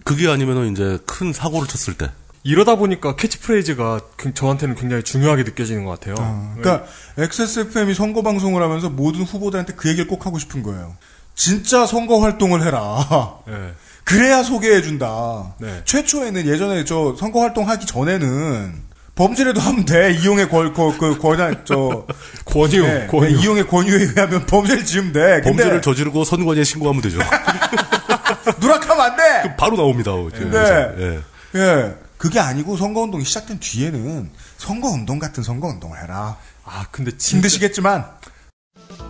그게 0.03 0.27
아니면은 0.29 0.71
이제 0.71 0.97
큰 1.05 1.31
사고를 1.33 1.67
쳤을 1.67 1.95
때. 1.95 2.09
이러다 2.43 2.75
보니까 2.75 3.15
캐치프레이즈가 3.17 3.99
그- 4.15 4.33
저한테는 4.33 4.75
굉장히 4.75 5.03
중요하게 5.03 5.43
느껴지는 5.43 5.83
것 5.83 5.99
같아요. 5.99 6.15
그러니까 6.57 6.87
XSFM이 7.17 7.93
선거 7.93 8.21
방송을 8.23 8.63
하면서 8.63 8.89
모든 8.89 9.23
후보들한테 9.23 9.73
그 9.73 9.89
얘기를 9.89 10.07
꼭 10.07 10.25
하고 10.25 10.39
싶은 10.39 10.63
거예요. 10.63 10.95
진짜 11.35 11.85
선거 11.85 12.19
활동을 12.19 12.65
해라. 12.65 13.39
예. 13.49 13.73
그래야 14.05 14.41
소개해준다. 14.43 15.55
네. 15.59 15.81
최초에는 15.83 16.47
예전에 16.47 16.85
저 16.85 17.15
선거 17.19 17.41
활동 17.41 17.67
하기 17.67 17.85
전에는 17.85 18.86
범죄라도 19.17 19.59
하면 19.59 19.83
돼. 19.83 20.13
이용의 20.21 20.47
권, 20.47 20.73
권, 20.73 20.95
그, 20.97 21.17
권한, 21.17 21.63
저. 21.65 22.05
권유, 22.45 22.83
네, 22.83 23.07
권유. 23.07 23.35
네, 23.35 23.41
이용의 23.41 23.67
권유에 23.67 23.97
의하면 24.03 24.45
범죄를 24.45 24.85
지으면 24.85 25.11
돼. 25.11 25.41
범죄를 25.41 25.81
저지르고 25.81 26.23
선관위에 26.23 26.63
신고하면 26.63 27.01
되죠. 27.01 27.17
누락하면 28.61 29.01
안 29.01 29.17
돼! 29.17 29.23
그럼 29.41 29.55
바로 29.57 29.75
나옵니다. 29.75 30.11
네. 30.51 31.21
예. 31.55 31.59
예. 31.59 31.95
그게 32.17 32.39
아니고 32.39 32.77
선거운동이 32.77 33.25
시작된 33.25 33.59
뒤에는 33.59 34.29
선거운동 34.57 35.17
같은 35.17 35.41
선거운동을 35.43 36.01
해라. 36.01 36.37
아, 36.63 36.85
근데 36.91 37.11
진짜 37.11 37.37
힘드시겠지만. 37.37 38.05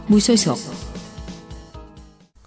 무소속 0.07 0.57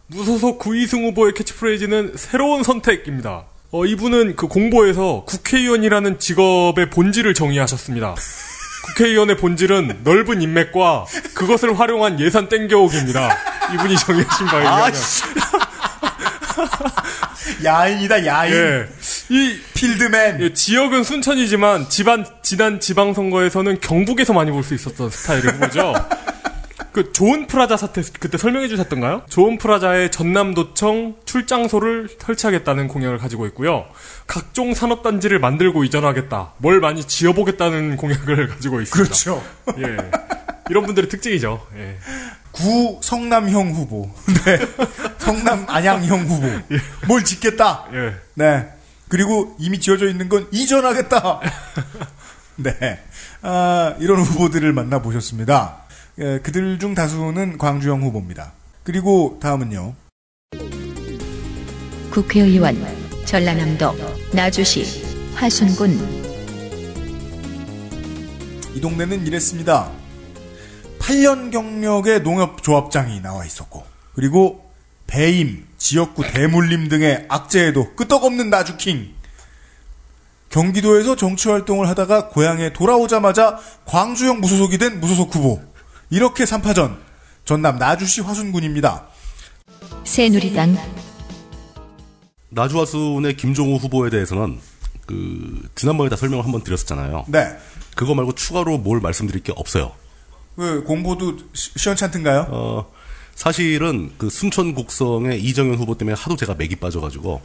무소속 0.06 0.58
구이승 0.58 1.04
후보의 1.04 1.34
캐치프레이즈는 1.34 2.14
새로운 2.16 2.62
선택입니다. 2.62 3.44
어, 3.72 3.86
이분은 3.86 4.34
그 4.36 4.48
공보에서 4.48 5.24
국회의원이라는 5.26 6.18
직업의 6.18 6.90
본질을 6.90 7.34
정의하셨습니다. 7.34 8.16
국회의원의 8.86 9.36
본질은 9.36 10.00
넓은 10.02 10.42
인맥과 10.42 11.04
그것을 11.34 11.78
활용한 11.78 12.18
예산 12.18 12.48
땡겨오기입니다. 12.48 13.36
이분이 13.74 13.96
정의하신 13.98 14.46
바에 14.46 14.66
아, 14.66 14.76
의하면. 14.76 14.94
야인이다, 17.64 18.26
야인. 18.26 18.54
예. 18.54 18.88
이 19.28 19.60
필드맨. 19.74 20.40
예, 20.40 20.52
지역은 20.52 21.04
순천이지만 21.04 21.88
지방 21.88 22.24
지난 22.42 22.80
지방 22.80 23.14
선거에서는 23.14 23.80
경북에서 23.80 24.32
많이 24.32 24.50
볼 24.50 24.64
수 24.64 24.74
있었던 24.74 25.10
스타일의 25.10 25.52
후보죠. 25.52 25.94
그 26.92 27.12
좋은 27.12 27.46
프라자 27.46 27.76
사태 27.76 28.02
그때 28.18 28.36
설명해 28.36 28.68
주셨던가요? 28.68 29.22
좋은 29.28 29.58
프라자의 29.58 30.10
전남도청 30.10 31.16
출장소를 31.24 32.08
설치하겠다는 32.18 32.88
공약을 32.88 33.18
가지고 33.18 33.46
있고요. 33.46 33.86
각종 34.26 34.74
산업단지를 34.74 35.38
만들고 35.38 35.84
이전하겠다. 35.84 36.54
뭘 36.58 36.80
많이 36.80 37.04
지어보겠다는 37.04 37.96
공약을 37.96 38.48
가지고 38.54 38.80
있습니다. 38.80 38.90
그렇죠. 38.90 39.42
예. 39.78 40.10
이런 40.68 40.84
분들의 40.86 41.08
특징이죠. 41.08 41.66
예. 41.76 41.96
구 42.50 42.98
성남형 43.02 43.70
후보. 43.72 44.10
네. 44.44 44.58
성남 45.18 45.66
안양형 45.68 46.20
후보. 46.26 46.48
뭘 47.06 47.24
짓겠다. 47.24 47.86
예. 47.92 48.14
네. 48.34 48.68
그리고 49.08 49.54
이미 49.58 49.78
지어져 49.80 50.08
있는 50.08 50.28
건 50.28 50.48
이전하겠다. 50.50 51.40
네. 52.56 53.00
아, 53.42 53.94
이런 54.00 54.20
후보들을 54.20 54.72
만나보셨습니다. 54.72 55.84
예, 56.18 56.40
그들 56.40 56.78
중 56.78 56.94
다수는 56.94 57.58
광주형 57.58 58.02
후보입니다. 58.02 58.52
그리고 58.82 59.38
다음은요. 59.40 59.94
국회의원 62.10 62.76
전라남도 63.24 63.94
나주시 64.34 65.32
화순군 65.34 65.92
이 68.74 68.80
동네는 68.80 69.26
이랬습니다. 69.26 69.90
8년 70.98 71.50
경력의 71.50 72.22
농협조합장이 72.22 73.20
나와 73.20 73.44
있었고, 73.44 73.84
그리고 74.14 74.70
배임, 75.06 75.66
지역구 75.76 76.22
대물림 76.22 76.88
등의 76.88 77.26
악재에도 77.28 77.94
끄떡없는 77.94 78.50
나주킹. 78.50 79.14
경기도에서 80.50 81.16
정치활동을 81.16 81.88
하다가 81.88 82.28
고향에 82.28 82.72
돌아오자마자 82.72 83.58
광주형 83.86 84.40
무소속이 84.40 84.78
된 84.78 85.00
무소속 85.00 85.34
후보. 85.34 85.69
이렇게 86.10 86.44
3파전. 86.44 86.98
전남 87.44 87.78
나주시 87.78 88.20
화순군입니다. 88.20 89.06
새누리당 90.04 90.76
나주화순의 92.50 93.36
김종우 93.36 93.76
후보에 93.76 94.10
대해서는 94.10 94.58
그 95.06 95.68
지난번에 95.74 96.10
다 96.10 96.16
설명을 96.16 96.44
한번 96.44 96.62
드렸었잖아요. 96.62 97.24
네. 97.28 97.56
그거 97.96 98.14
말고 98.14 98.34
추가로 98.34 98.78
뭘 98.78 99.00
말씀드릴 99.00 99.42
게 99.42 99.52
없어요. 99.56 99.92
그 100.56 100.84
공보도 100.84 101.38
시- 101.54 101.70
시원찮던가요? 101.76 102.46
어, 102.50 102.92
사실은 103.34 104.12
그 104.18 104.28
순천 104.30 104.74
곡성의 104.74 105.42
이정현 105.42 105.76
후보 105.76 105.96
때문에 105.96 106.16
하도 106.18 106.36
제가 106.36 106.54
맥이 106.54 106.76
빠져가지고 106.76 107.40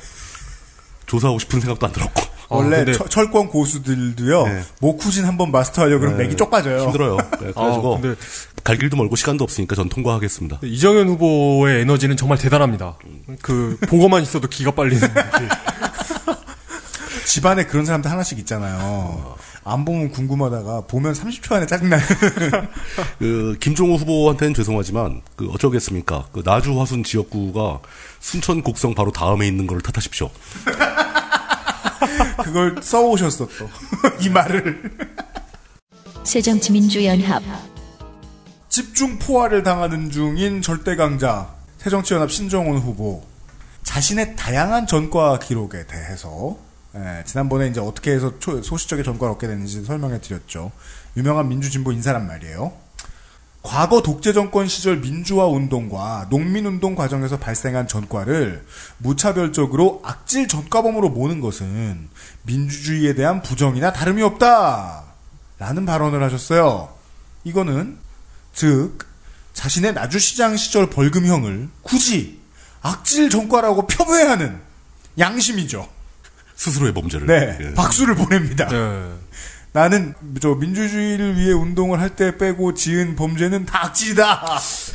조사하고 1.05 1.39
싶은 1.39 1.59
생각도 1.61 1.85
안 1.85 1.93
들었고. 1.93 2.21
원래 2.47 2.77
근데 2.77 2.93
철- 2.93 3.09
철권 3.09 3.47
고수들도요, 3.47 4.45
모쿠진 4.79 5.25
한번 5.25 5.51
마스터하려고 5.51 5.99
그러면 6.01 6.19
네, 6.19 6.25
맥이 6.25 6.37
쪽 6.37 6.51
빠져요. 6.51 6.83
힘들어요. 6.83 7.17
네, 7.17 7.37
그래가지고 7.39 7.95
아, 7.95 7.99
근데- 8.01 8.19
갈 8.63 8.77
길도 8.77 8.97
멀고 8.97 9.15
시간도 9.15 9.43
없으니까 9.43 9.75
전 9.75 9.89
통과하겠습니다. 9.89 10.59
이정현 10.63 11.07
후보의 11.09 11.81
에너지는 11.81 12.17
정말 12.17 12.37
대단합니다. 12.37 12.97
그 13.41 13.77
보고만 13.87 14.21
있어도 14.23 14.47
기가 14.47 14.71
빨리는. 14.71 15.01
집안에 17.25 17.65
그런 17.65 17.85
사람들 17.85 18.09
하나씩 18.11 18.37
있잖아요. 18.39 19.35
안 19.67 19.83
보면 19.83 20.11
궁금하다가 20.11 20.81
보면 20.81 21.13
30초 21.13 21.53
안에 21.53 21.65
짜증나는. 21.65 22.05
그 23.17 23.57
김종호 23.59 23.95
후보한테는 23.95 24.53
죄송하지만 24.53 25.23
그 25.35 25.49
어쩌겠습니까? 25.49 26.27
그 26.31 26.43
나주 26.45 26.79
화순 26.79 27.03
지역구가 27.03 27.79
순천 28.19 28.61
곡성 28.61 28.93
바로 28.93 29.11
다음에 29.11 29.47
있는 29.47 29.65
걸 29.65 29.81
탓하십시오. 29.81 30.29
그걸 32.43 32.75
써오셨어 32.79 33.47
또. 33.57 33.69
이 34.21 34.29
말을. 34.29 34.91
새정치민주연합 36.23 37.41
집중 38.69 39.17
포화를 39.17 39.63
당하는 39.63 40.11
중인 40.11 40.61
절대 40.61 40.95
강자 40.95 41.53
새정치연합 41.77 42.31
신정훈 42.31 42.77
후보 42.77 43.23
자신의 43.83 44.35
다양한 44.35 44.87
전과 44.87 45.39
기록에 45.39 45.85
대해서 45.85 46.57
예, 46.95 47.23
지난번에 47.25 47.67
이제 47.67 47.79
어떻게 47.81 48.11
해서 48.11 48.39
초- 48.39 48.61
소시적인 48.61 49.03
전과를 49.03 49.33
얻게 49.33 49.47
됐는지 49.47 49.83
설명해 49.83 50.21
드렸죠. 50.21 50.71
유명한 51.17 51.49
민주진보 51.49 51.91
인사란 51.91 52.25
말이에요. 52.27 52.71
과거 53.63 54.01
독재 54.03 54.31
정권 54.31 54.67
시절 54.67 54.97
민주화 55.01 55.47
운동과 55.47 56.27
농민 56.29 56.67
운동 56.67 56.93
과정에서 56.93 57.39
발생한 57.39 57.87
전과를 57.87 58.63
무차별적으로 58.99 60.01
악질 60.05 60.47
전과범으로 60.47 61.09
모는 61.09 61.41
것은 61.41 62.07
민주주의에 62.43 63.15
대한 63.15 63.41
부정이나 63.41 63.91
다름이 63.91 64.21
없다. 64.21 65.03
라는 65.57 65.85
발언을 65.85 66.21
하셨어요. 66.21 66.93
이거는 67.43 67.97
즉 68.53 68.99
자신의 69.53 69.93
나주시장 69.93 70.57
시절 70.57 70.89
벌금형을 70.89 71.67
굳이 71.81 72.39
악질 72.81 73.29
전과라고 73.31 73.87
폄훼하는 73.87 74.61
양심이죠. 75.17 75.89
스스로의 76.55 76.93
범죄를. 76.93 77.27
네, 77.27 77.57
예. 77.61 77.73
박수를 77.73 78.15
보냅니다. 78.15 78.67
네. 78.67 79.11
나는 79.73 80.13
저 80.41 80.55
민주주의를 80.55 81.37
위해 81.37 81.51
운동을 81.51 81.99
할 81.99 82.09
때 82.15 82.37
빼고 82.37 82.73
지은 82.75 83.15
범죄는 83.17 83.65
다 83.65 83.85
악질이다. 83.87 84.45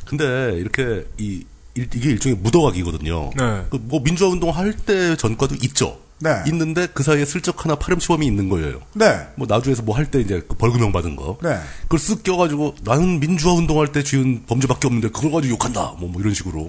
근데 0.07 0.53
이렇게 0.57 1.05
이 1.19 1.45
일- 1.75 1.89
이게 1.95 2.11
일종의 2.11 2.39
묻어가기거든요. 2.39 3.31
네. 3.37 3.67
그 3.71 3.79
뭐 3.83 4.01
민주화 4.03 4.31
운동 4.31 4.51
할 4.57 4.73
때 4.73 5.17
전과도 5.17 5.55
있죠. 5.63 6.01
네. 6.23 6.43
있는데 6.49 6.87
그 6.93 7.03
사이에 7.03 7.25
슬쩍 7.25 7.65
하나 7.65 7.77
파렴치범이 7.77 8.27
있는 8.27 8.49
거예요. 8.49 8.81
네. 8.95 9.27
뭐 9.37 9.47
나주에서 9.49 9.83
뭐 9.83 9.97
할 9.97 10.07
때 10.11 10.21
이제 10.21 10.43
그 10.49 10.55
벌금형 10.57 10.93
받은 10.93 11.15
거. 11.17 11.39
네. 11.43 11.59
그걸 11.83 11.99
쓱 11.99 12.23
껴가지고 12.23 12.75
나는 12.83 13.21
민주화 13.21 13.53
운동할 13.55 13.93
때 13.93 14.03
지은 14.03 14.45
범죄밖에 14.47 14.87
없는데 14.87 15.09
그걸 15.11 15.31
가지고 15.33 15.53
욕한다. 15.55 15.95
뭐, 15.99 16.09
뭐 16.11 16.21
이런 16.21 16.33
식으로. 16.35 16.67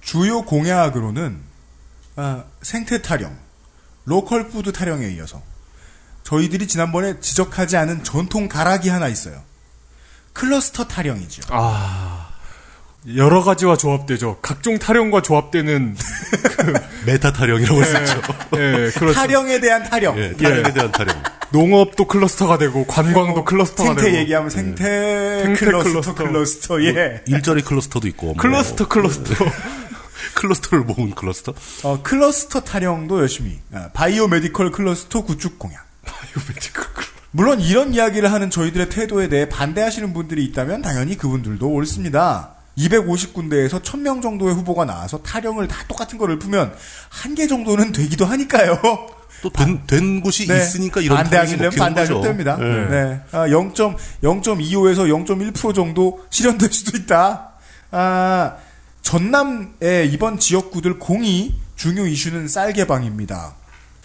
주요 0.00 0.42
공약으로는 0.42 1.38
아, 2.16 2.44
생태 2.62 3.00
타령, 3.02 3.36
로컬 4.08 4.48
푸드 4.48 4.72
타령에 4.72 5.06
이어서 5.10 5.42
저희들이 6.24 6.66
지난번에 6.66 7.20
지적하지 7.20 7.76
않은 7.76 8.04
전통 8.04 8.48
가락이 8.48 8.88
하나 8.88 9.06
있어요. 9.08 9.42
클러스터 10.32 10.86
타령이죠. 10.86 11.42
아 11.50 12.28
여러 13.16 13.42
가지와 13.42 13.76
조합되죠. 13.76 14.38
각종 14.40 14.78
타령과 14.78 15.22
조합되는 15.22 15.96
meta 17.06 17.32
타령이라고 17.32 17.80
할수 17.80 17.96
예. 18.56 18.58
예, 18.58 18.90
그렇죠. 18.90 19.12
타령에 19.14 19.60
대한 19.60 19.84
타령. 19.84 20.18
예, 20.18 20.32
타령에 20.32 20.72
대한 20.72 20.90
타령. 20.90 21.14
농업도 21.50 22.06
클러스터가 22.06 22.58
되고 22.58 22.86
관광도 22.86 23.44
클러스터가 23.44 23.90
생태 23.90 24.02
되고 24.04 24.16
얘기하면 24.18 24.50
생태, 24.50 25.42
생태 25.44 25.64
클러스터, 25.66 26.14
클러스터. 26.14 26.14
클러스터, 26.14 26.82
예. 26.84 27.22
일자리 27.26 27.62
클러스터도 27.62 28.08
있고. 28.08 28.26
뭐. 28.28 28.36
클러스터 28.36 28.88
클러스터. 28.88 29.34
클러스터를 30.34 30.84
모은 30.84 31.10
클러스터? 31.14 31.54
어, 31.84 32.02
클러스터 32.02 32.60
타령도 32.60 33.20
열심히. 33.20 33.58
아, 33.72 33.90
bio 33.92 34.28
medical 34.28 34.70
클러스터 34.72 35.22
구축 35.24 35.58
공약. 35.58 35.86
물론 37.30 37.60
이런 37.60 37.92
이야기를 37.92 38.32
하는 38.32 38.50
저희들의 38.50 38.88
태도에 38.88 39.28
대해 39.28 39.48
반대하시는 39.48 40.12
분들이 40.14 40.44
있다면 40.46 40.82
당연히 40.82 41.16
그분들도 41.16 41.68
옳습니다. 41.68 42.54
250군데에서 42.78 43.82
1000명 43.82 44.22
정도의 44.22 44.54
후보가 44.54 44.84
나와서 44.84 45.18
타령을 45.22 45.66
다 45.68 45.76
똑같은 45.88 46.16
걸 46.16 46.30
읊으면 46.32 46.72
한 47.10 47.34
개 47.34 47.46
정도는 47.46 47.92
되기도 47.92 48.24
하니까요. 48.24 48.78
또 49.42 49.50
된, 49.50 49.82
된 49.86 50.20
곳이 50.20 50.46
네. 50.48 50.56
있으니까 50.56 51.00
이런 51.00 51.16
반대하시려면 51.18 51.70
타령이 51.70 51.84
반대하셔도. 51.86 52.22
됩니다. 52.22 52.56
네. 52.56 52.86
네. 52.88 53.20
아, 53.32 53.48
0. 53.50 53.72
0.25에서 53.72 55.06
0.1% 55.26 55.74
정도 55.74 56.24
실현될 56.30 56.72
수도 56.72 56.96
있다. 56.96 57.50
아, 57.90 58.56
전남의 59.08 60.10
이번 60.12 60.38
지역구들 60.38 60.98
공이 60.98 61.54
중요 61.76 62.06
이슈는 62.06 62.46
쌀 62.46 62.74
개방입니다. 62.74 63.54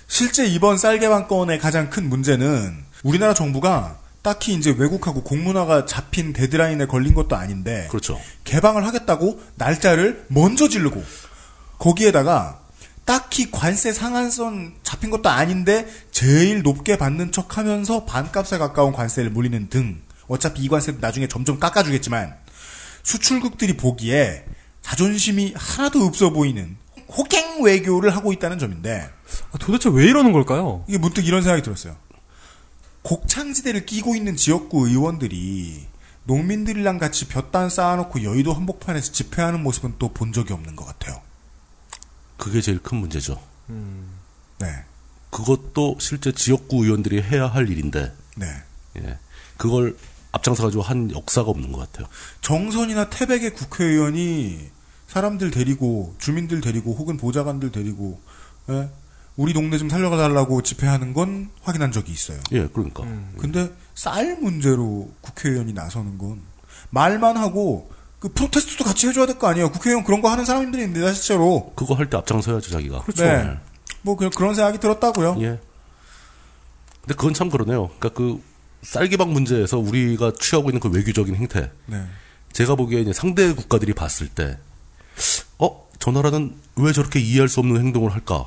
실제 0.07 0.45
이번 0.45 0.77
쌀 0.77 0.97
개방 0.97 1.27
건의 1.27 1.59
가장 1.59 1.89
큰 1.89 2.07
문제는 2.07 2.85
우리나라 3.03 3.33
정부가 3.33 3.97
딱히 4.21 4.53
이제 4.53 4.73
외국하고 4.77 5.21
공문화가 5.23 5.85
잡힌 5.85 6.31
데드라인에 6.31 6.85
걸린 6.85 7.13
것도 7.15 7.35
아닌데 7.35 7.87
그렇죠. 7.89 8.17
개방을 8.45 8.87
하겠다고 8.87 9.41
날짜를 9.55 10.23
먼저 10.29 10.69
지르고 10.69 11.03
거기에다가 11.79 12.61
딱히 13.03 13.51
관세 13.51 13.91
상한선 13.91 14.75
잡힌 14.83 15.09
것도 15.09 15.27
아닌데 15.27 15.85
제일 16.11 16.61
높게 16.61 16.97
받는 16.97 17.33
척하면서 17.33 18.05
반값에 18.05 18.57
가까운 18.57 18.93
관세를 18.93 19.31
물리는 19.31 19.67
등 19.67 20.01
어차피 20.29 20.63
이 20.63 20.69
관세도 20.69 20.99
나중에 21.01 21.27
점점 21.27 21.59
깎아주겠지만 21.59 22.35
수출국들이 23.03 23.75
보기에 23.75 24.45
자존심이 24.83 25.53
하나도 25.55 26.03
없어 26.05 26.29
보이는 26.31 26.77
호갱 27.09 27.63
외교를 27.63 28.15
하고 28.15 28.31
있다는 28.31 28.59
점인데 28.59 29.09
아, 29.51 29.57
도대체 29.59 29.89
왜 29.89 30.05
이러는 30.05 30.31
걸까요? 30.31 30.83
이게 30.87 30.97
문득 30.99 31.25
이런 31.25 31.41
생각이 31.41 31.63
들었어요. 31.63 31.95
곡창지대를 33.01 33.85
끼고 33.85 34.15
있는 34.15 34.35
지역구 34.35 34.87
의원들이 34.87 35.87
농민들이랑 36.25 36.99
같이 36.99 37.27
볕단 37.27 37.69
쌓아놓고 37.69 38.23
여의도 38.23 38.53
한복판에서 38.53 39.11
집회하는 39.11 39.61
모습은 39.63 39.95
또 39.99 40.09
본 40.13 40.31
적이 40.31 40.53
없는 40.53 40.75
것 40.75 40.85
같아요. 40.85 41.21
그게 42.37 42.61
제일 42.61 42.79
큰 42.79 42.97
문제죠. 42.99 43.41
네. 44.59 44.67
그것도 45.31 45.97
실제 45.99 46.31
지역구 46.31 46.85
의원들이 46.85 47.21
해야 47.23 47.47
할 47.47 47.67
일인데, 47.69 48.13
네. 48.37 48.45
예. 48.97 49.17
그걸 49.57 49.97
앞장서가지고 50.33 50.81
한 50.83 51.11
역사가 51.11 51.49
없는 51.49 51.71
것 51.71 51.79
같아요. 51.79 52.07
정선이나 52.41 53.09
태백의 53.09 53.53
국회의원이 53.53 54.69
사람들 55.07 55.51
데리고 55.51 56.15
주민들 56.19 56.59
데리고 56.59 56.93
혹은 56.93 57.17
보좌관들 57.17 57.71
데리고 57.71 58.19
예? 58.69 58.89
우리 59.35 59.53
동네 59.53 59.77
좀 59.77 59.89
살려달라고 59.89 60.61
집회하는 60.61 61.13
건 61.13 61.49
확인한 61.61 61.91
적이 61.91 62.11
있어요. 62.11 62.39
예, 62.51 62.67
그러니까. 62.67 63.03
근데 63.39 63.71
쌀 63.95 64.37
문제로 64.39 65.11
국회의원이 65.21 65.73
나서는 65.73 66.17
건 66.17 66.41
말만 66.91 67.37
하고 67.37 67.91
그 68.19 68.29
프로테스트도 68.29 68.83
같이 68.83 69.07
해줘야 69.07 69.25
될 69.25 69.37
거 69.37 69.47
아니에요. 69.47 69.71
국회의원 69.71 70.03
그런 70.03 70.21
거 70.21 70.29
하는 70.29 70.45
사람들이 70.45 70.83
있는데 70.83 71.13
실제로. 71.13 71.73
그거 71.75 71.93
할 71.95 72.09
때 72.09 72.17
앞장서야죠, 72.17 72.71
자기가. 72.71 73.01
그렇죠. 73.01 73.23
네. 73.23 73.57
뭐 74.01 74.15
그냥 74.15 74.31
그런 74.35 74.53
생각이 74.55 74.79
들었다고요. 74.79 75.37
예. 75.41 75.59
근데 77.01 77.15
그건 77.15 77.33
참 77.33 77.49
그러네요. 77.49 77.89
그러니까 77.99 78.09
그 78.09 78.41
쌀기방 78.83 79.33
문제에서 79.33 79.79
우리가 79.79 80.33
취하고 80.39 80.69
있는 80.69 80.79
그 80.79 80.89
외교적인 80.89 81.35
행태. 81.35 81.71
네. 81.85 82.03
제가 82.51 82.75
보기에 82.75 83.01
이제 83.01 83.13
상대 83.13 83.53
국가들이 83.53 83.93
봤을 83.93 84.27
때, 84.27 84.57
어, 85.57 85.87
저 85.99 86.11
나라는 86.11 86.55
왜 86.75 86.91
저렇게 86.93 87.19
이해할 87.19 87.49
수 87.49 87.59
없는 87.59 87.79
행동을 87.79 88.11
할까? 88.13 88.45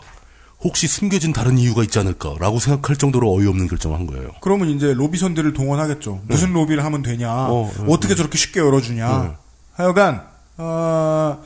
혹시 0.61 0.87
숨겨진 0.87 1.33
다른 1.33 1.59
이유가 1.59 1.83
있지 1.83 1.99
않을까라고 1.99 2.59
생각할 2.61 2.97
정도로 2.97 3.33
어이없는 3.35 3.69
결정을 3.69 3.99
한 3.99 4.07
거예요. 4.07 4.33
그러면 4.41 4.71
이제 4.71 4.95
로비선들을 4.95 5.53
동원하겠죠. 5.53 6.23
무슨 6.27 6.53
로비를 6.53 6.85
하면 6.85 7.03
되냐? 7.03 7.31
어, 7.31 7.71
어, 7.87 8.01
떻게 8.01 8.15
저렇게 8.15 8.39
쉽게 8.39 8.61
열어주냐? 8.61 9.23
네. 9.23 9.37
하여간 9.75 10.27
어, 10.57 11.43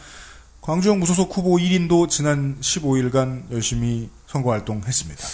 광주형 0.61 1.01
무소속 1.01 1.37
후보 1.37 1.57
1인도 1.57 2.09
지난 2.09 2.57
15일간 2.61 3.51
열심히 3.51 4.09
선거 4.27 4.53
활동했습니다. 4.53 5.25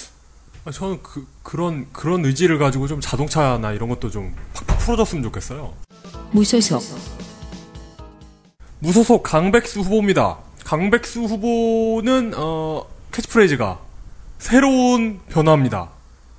아, 0.67 0.73
저는 0.73 0.99
그, 1.01 1.25
그런, 1.45 1.87
그런 1.93 2.25
의지를 2.25 2.59
가지고 2.59 2.89
좀 2.89 3.01
자동차나 3.01 3.71
이런 3.71 3.89
것도 3.89 4.11
좀 4.11 4.35
팍팍 4.53 4.79
풀어줬으면 4.81 5.23
좋겠어요. 5.23 5.73
무소속 6.33 6.83
무소속 8.81 9.23
강백수 9.23 9.81
후보입니다. 9.83 10.39
강백수 10.65 11.23
후보는 11.23 12.33
어, 12.37 12.85
캐치프레이즈가 13.13 13.79
새로운 14.39 15.21
변화입니다. 15.29 15.91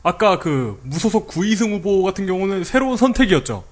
아까 0.04 0.40
그 0.40 0.78
무소속 0.84 1.28
구이승 1.28 1.76
후보 1.76 2.04
같은 2.04 2.26
경우는 2.26 2.66
새로운 2.66 2.98
선택이었죠. 2.98 3.64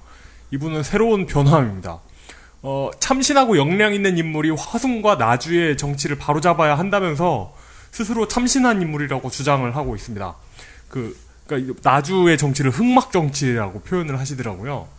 이분은 0.51 0.83
새로운 0.83 1.25
변화입니다. 1.25 1.99
어, 2.61 2.91
참신하고 3.01 3.57
역량 3.57 3.93
있는 3.93 4.17
인물이 4.17 4.51
화순과 4.51 5.15
나주의 5.15 5.75
정치를 5.75 6.17
바로잡아야 6.17 6.77
한다면서 6.77 7.53
스스로 7.95 8.27
참신한 8.27 8.81
인물이라고 8.81 9.29
주장을 9.29 9.73
하고 9.73 9.95
있습니다. 9.95 10.35
그, 10.89 11.17
그러니까 11.47 11.79
나주의 11.81 12.37
정치를 12.37 12.69
흑막 12.71 13.13
정치라고 13.13 13.79
표현을 13.83 14.19
하시더라고요. 14.19 14.89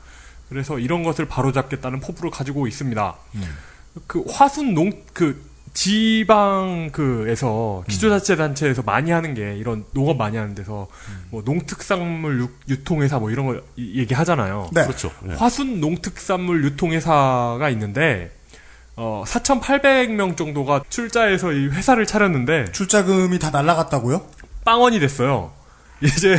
그래서 0.49 0.79
이런 0.79 1.03
것을 1.03 1.27
바로잡겠다는 1.27 2.01
포부를 2.01 2.31
가지고 2.31 2.67
있습니다. 2.67 3.15
그 4.07 4.25
화순 4.31 4.73
농, 4.73 4.93
그 5.13 5.45
지방 5.75 6.89
그에서 6.91 7.85
기초자치 7.87 8.35
단체에서 8.37 8.81
많이 8.81 9.11
하는 9.11 9.35
게 9.35 9.55
이런 9.59 9.85
농업 9.93 10.17
많이 10.17 10.39
하는 10.39 10.55
데서 10.55 10.89
뭐 11.29 11.43
농특산물 11.45 12.41
유- 12.41 12.49
유통회사 12.71 13.19
뭐 13.19 13.31
이런 13.31 13.45
거 13.45 13.61
이- 13.77 13.99
얘기하잖아요. 14.01 14.71
네. 14.73 14.85
그렇죠. 14.85 15.13
예. 15.29 15.35
화순 15.35 15.81
농특산물 15.81 16.65
유통회사가 16.65 17.69
있는데 17.71 18.31
어 18.97 19.25
4,800명 19.27 20.37
정도가 20.37 20.83
출자해서 20.89 21.53
이 21.53 21.67
회사를 21.69 22.07
차렸는데 22.07 22.73
출자금이 22.73 23.39
다 23.39 23.51
날라갔다고요? 23.51 24.27
빵원이 24.65 24.99
됐어요. 25.01 25.53
이제 26.03 26.39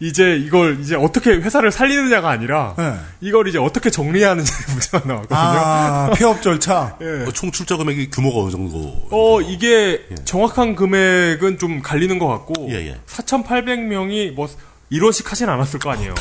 이제 0.00 0.36
이걸 0.36 0.78
이제 0.80 0.94
어떻게 0.96 1.30
회사를 1.30 1.70
살리느냐가 1.70 2.28
아니라 2.28 2.74
네. 2.76 2.94
이걸 3.22 3.48
이제 3.48 3.58
어떻게 3.58 3.88
정리하느냐 3.88 4.44
문제가 4.68 4.98
나왔거든요. 5.06 5.38
아, 5.38 6.10
폐업 6.14 6.42
절차. 6.42 6.98
예. 7.00 7.24
어, 7.26 7.30
총 7.32 7.50
출자 7.50 7.76
금액이 7.78 8.10
규모가 8.10 8.40
어느 8.42 8.50
정도? 8.50 9.06
어, 9.10 9.40
이게 9.40 10.06
정확한 10.26 10.74
금액은 10.76 11.58
좀 11.58 11.80
갈리는 11.80 12.18
것 12.18 12.26
같고, 12.26 12.66
예, 12.70 12.86
예. 12.88 13.00
4,800명이 13.06 14.32
뭐, 14.34 14.46
1원씩 14.90 15.26
하진 15.26 15.48
않았을 15.48 15.78
거 15.78 15.90
아니에요. 15.90 16.14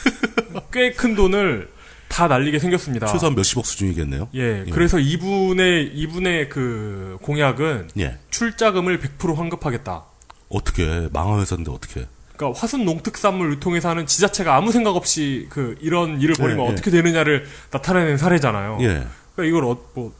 꽤 0.72 0.92
큰 0.94 1.14
돈을 1.14 1.68
다 2.08 2.26
날리게 2.26 2.58
생겼습니다. 2.58 3.06
최소한 3.06 3.34
몇십억 3.34 3.66
수준이겠네요. 3.66 4.28
예, 4.34 4.64
그래서 4.70 4.98
이분의, 4.98 5.92
이분의 5.94 6.48
그 6.48 7.18
공약은 7.22 7.90
예. 7.98 8.18
출자금을 8.30 8.98
100% 8.98 9.36
환급하겠다. 9.36 10.04
어떻게 10.48 11.08
망한 11.12 11.40
회사인데 11.40 11.70
어떻게? 11.70 12.06
그러니까 12.36 12.58
화순 12.58 12.84
농특산물 12.84 13.52
유통회사는 13.52 14.06
지자체가 14.06 14.56
아무 14.56 14.72
생각 14.72 14.96
없이 14.96 15.46
그 15.50 15.76
이런 15.80 16.20
일을 16.20 16.34
벌이면 16.36 16.64
예, 16.64 16.68
예. 16.68 16.72
어떻게 16.72 16.90
되느냐를 16.90 17.46
나타내는 17.70 18.16
사례잖아요. 18.16 18.78
예. 18.80 19.06
그러니까 19.34 19.44
이걸 19.44 19.64
어, 19.64 19.76
뭐 19.94 20.12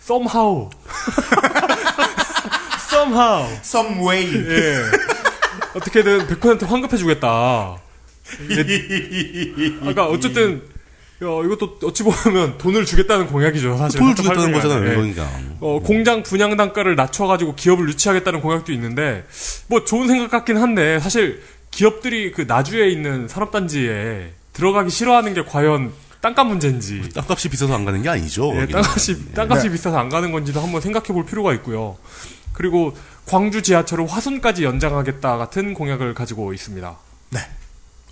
somehow 0.00 0.70
somehow 2.90 3.44
some 3.60 4.06
way 4.06 4.26
예. 4.34 4.82
어떻게든 5.74 6.26
100% 6.26 6.66
환급해 6.66 6.96
주겠다. 6.96 7.76
그러니까 8.46 10.06
어쨌든 10.06 10.62
어, 10.64 10.77
이것도 11.20 11.78
어찌 11.84 12.04
보면 12.04 12.58
돈을 12.58 12.84
주겠다는 12.84 13.26
공약이죠, 13.26 13.76
사실. 13.76 13.98
돈을 13.98 14.14
주겠다는 14.14 14.52
거잖아요, 14.52 14.90
예. 14.90 14.94
그러니까. 14.94 15.28
어, 15.60 15.80
공장 15.80 16.22
분양 16.22 16.56
단가를 16.56 16.94
낮춰가지고 16.94 17.56
기업을 17.56 17.88
유치하겠다는 17.88 18.40
공약도 18.40 18.72
있는데, 18.72 19.24
뭐 19.66 19.84
좋은 19.84 20.06
생각 20.06 20.30
같긴 20.30 20.56
한데, 20.58 21.00
사실 21.00 21.42
기업들이 21.70 22.32
그 22.32 22.42
나주에 22.42 22.88
있는 22.88 23.26
산업단지에 23.26 24.32
들어가기 24.52 24.90
싫어하는 24.90 25.34
게 25.34 25.44
과연 25.44 25.92
땅값 26.20 26.46
문제인지. 26.46 27.10
땅값이 27.14 27.48
비싸서 27.48 27.74
안 27.74 27.84
가는 27.84 28.00
게 28.02 28.08
아니죠. 28.08 28.50
예, 28.54 28.60
거기는. 28.60 28.82
땅값이, 28.82 29.32
땅값이 29.34 29.66
네. 29.68 29.72
비싸서 29.72 29.98
안 29.98 30.08
가는 30.08 30.32
건지도 30.32 30.60
한번 30.60 30.80
생각해 30.80 31.08
볼 31.08 31.24
필요가 31.26 31.52
있고요. 31.54 31.96
그리고 32.52 32.96
광주 33.26 33.62
지하철을 33.62 34.06
화순까지 34.06 34.64
연장하겠다 34.64 35.36
같은 35.36 35.74
공약을 35.74 36.14
가지고 36.14 36.52
있습니다. 36.52 36.96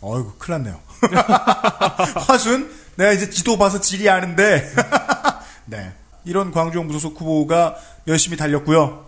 어이구, 0.01 0.35
큰일 0.39 0.59
났네요. 0.59 0.81
화순? 2.29 2.71
내가 2.97 3.13
이제 3.13 3.31
지도 3.31 3.57
봐서 3.59 3.81
지리 3.81 4.09
아는데. 4.09 4.71
네. 5.67 5.93
이런 6.25 6.51
광주형 6.51 6.87
무소속 6.87 7.21
후보가 7.21 7.77
열심히 8.09 8.37
달렸고요. 8.37 9.05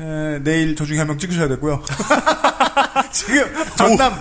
에, 0.00 0.38
내일 0.42 0.74
저 0.76 0.84
중에 0.84 0.98
한 0.98 1.06
명 1.06 1.18
찍으셔야 1.18 1.48
되고요. 1.48 1.82
지금 3.12 3.44
전남 3.76 4.14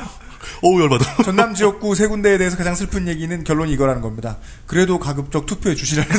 어우 0.61 0.81
열받아. 0.81 1.23
전남 1.23 1.53
지역구 1.53 1.95
세 1.95 2.07
군데에 2.07 2.37
대해서 2.37 2.55
가장 2.57 2.75
슬픈 2.75 3.07
얘기는 3.07 3.43
결론이 3.43 3.71
이거라는 3.73 4.01
겁니다. 4.01 4.37
그래도 4.67 4.99
가급적 4.99 5.45
투표해 5.45 5.75
주시라는. 5.75 6.09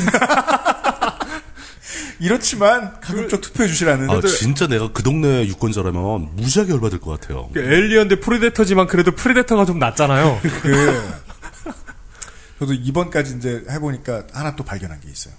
이렇지만 2.21 3.01
가급적 3.01 3.41
투표해 3.41 3.69
주시라는. 3.69 4.09
아 4.11 4.21
진짜 4.21 4.67
내가 4.69 4.91
그 4.93 5.03
동네 5.03 5.47
유권자라면 5.47 6.37
무지하게 6.37 6.73
열받을 6.73 7.01
것 7.01 7.21
같아요. 7.21 7.49
그 7.53 7.59
에일리언 7.61 8.09
대 8.09 8.21
프레데터지만 8.21 8.87
그래도 8.87 9.13
프레데터가 9.13 9.65
좀 9.65 9.79
낫잖아요. 9.79 10.41
그 10.63 11.13
저도 12.63 12.75
이번까지 12.75 13.39
이제 13.39 13.65
해보니까 13.69 14.29
하나 14.33 14.55
또 14.55 14.63
발견한 14.63 15.01
게 15.01 15.11
있어요. 15.11 15.35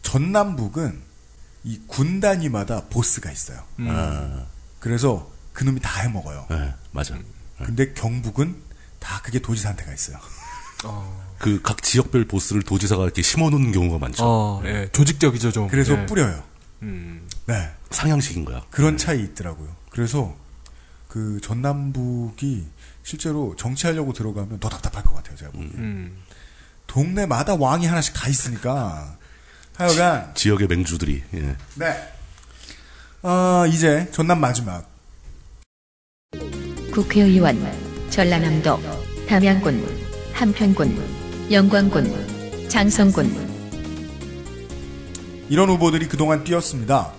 전남북은 0.00 0.98
이 1.64 1.80
군 1.86 2.20
단위마다 2.20 2.84
보스가 2.88 3.30
있어요. 3.30 3.62
음. 3.80 3.86
아, 3.90 4.46
그래서 4.80 5.30
그놈이 5.52 5.80
다 5.80 6.00
해먹어요. 6.00 6.46
네, 6.48 6.72
맞아. 6.90 7.18
근데 7.58 7.92
경북은 7.92 8.56
다 8.98 9.20
그게 9.22 9.40
도지사한테가 9.40 9.92
있어요. 9.92 10.18
그각 11.38 11.82
지역별 11.82 12.26
보스를 12.26 12.62
도지사가 12.62 13.02
이렇게 13.04 13.20
심어놓는 13.20 13.72
경우가 13.72 13.98
많죠. 13.98 14.24
어, 14.24 14.62
예, 14.64 14.88
조직적이죠 14.92 15.52
좀. 15.52 15.68
그래서 15.68 15.92
예. 16.00 16.06
뿌려요. 16.06 16.42
음. 16.82 17.28
네. 17.46 17.70
상향식인 17.90 18.44
거야. 18.46 18.64
그런 18.70 18.96
차이 18.96 19.22
있더라고요. 19.22 19.68
그래서 19.90 20.34
그 21.08 21.40
전남북이 21.42 22.66
실제로 23.02 23.54
정치하려고 23.56 24.12
들어가면 24.14 24.60
더 24.60 24.68
답답할 24.70 25.04
것 25.04 25.14
같아요. 25.14 25.36
제가 25.36 25.50
보기에. 25.52 25.68
음. 25.76 26.16
동네마다 26.86 27.54
왕이 27.54 27.86
하나씩 27.86 28.14
다 28.14 28.28
있으니까. 28.28 29.16
하여간 29.76 30.34
지 30.34 30.50
역의 30.50 30.68
맹주들이. 30.68 31.22
예. 31.34 31.56
네. 31.74 32.14
어, 33.22 33.64
이제 33.66 34.08
전남 34.12 34.40
마지막. 34.40 34.88
국회의원 36.92 37.58
전라남도 38.10 38.78
담양군 39.26 39.84
한편군 40.32 41.50
영광군 41.50 42.68
장성군 42.68 43.44
이런 45.48 45.68
후보들이 45.70 46.06
그동안 46.06 46.44
뛰었습니다. 46.44 47.12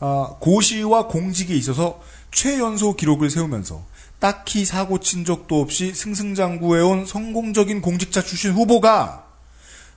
아, 0.00 0.36
고시와 0.38 1.08
공직에 1.08 1.54
있어서 1.56 2.00
최연소 2.30 2.94
기록을 2.94 3.30
세우면서 3.30 3.84
딱히 4.18 4.64
사고 4.64 4.98
친 4.98 5.24
적도 5.24 5.60
없이 5.60 5.94
승승장구해온 5.94 7.06
성공적인 7.06 7.80
공직자 7.80 8.22
출신 8.22 8.52
후보가 8.52 9.26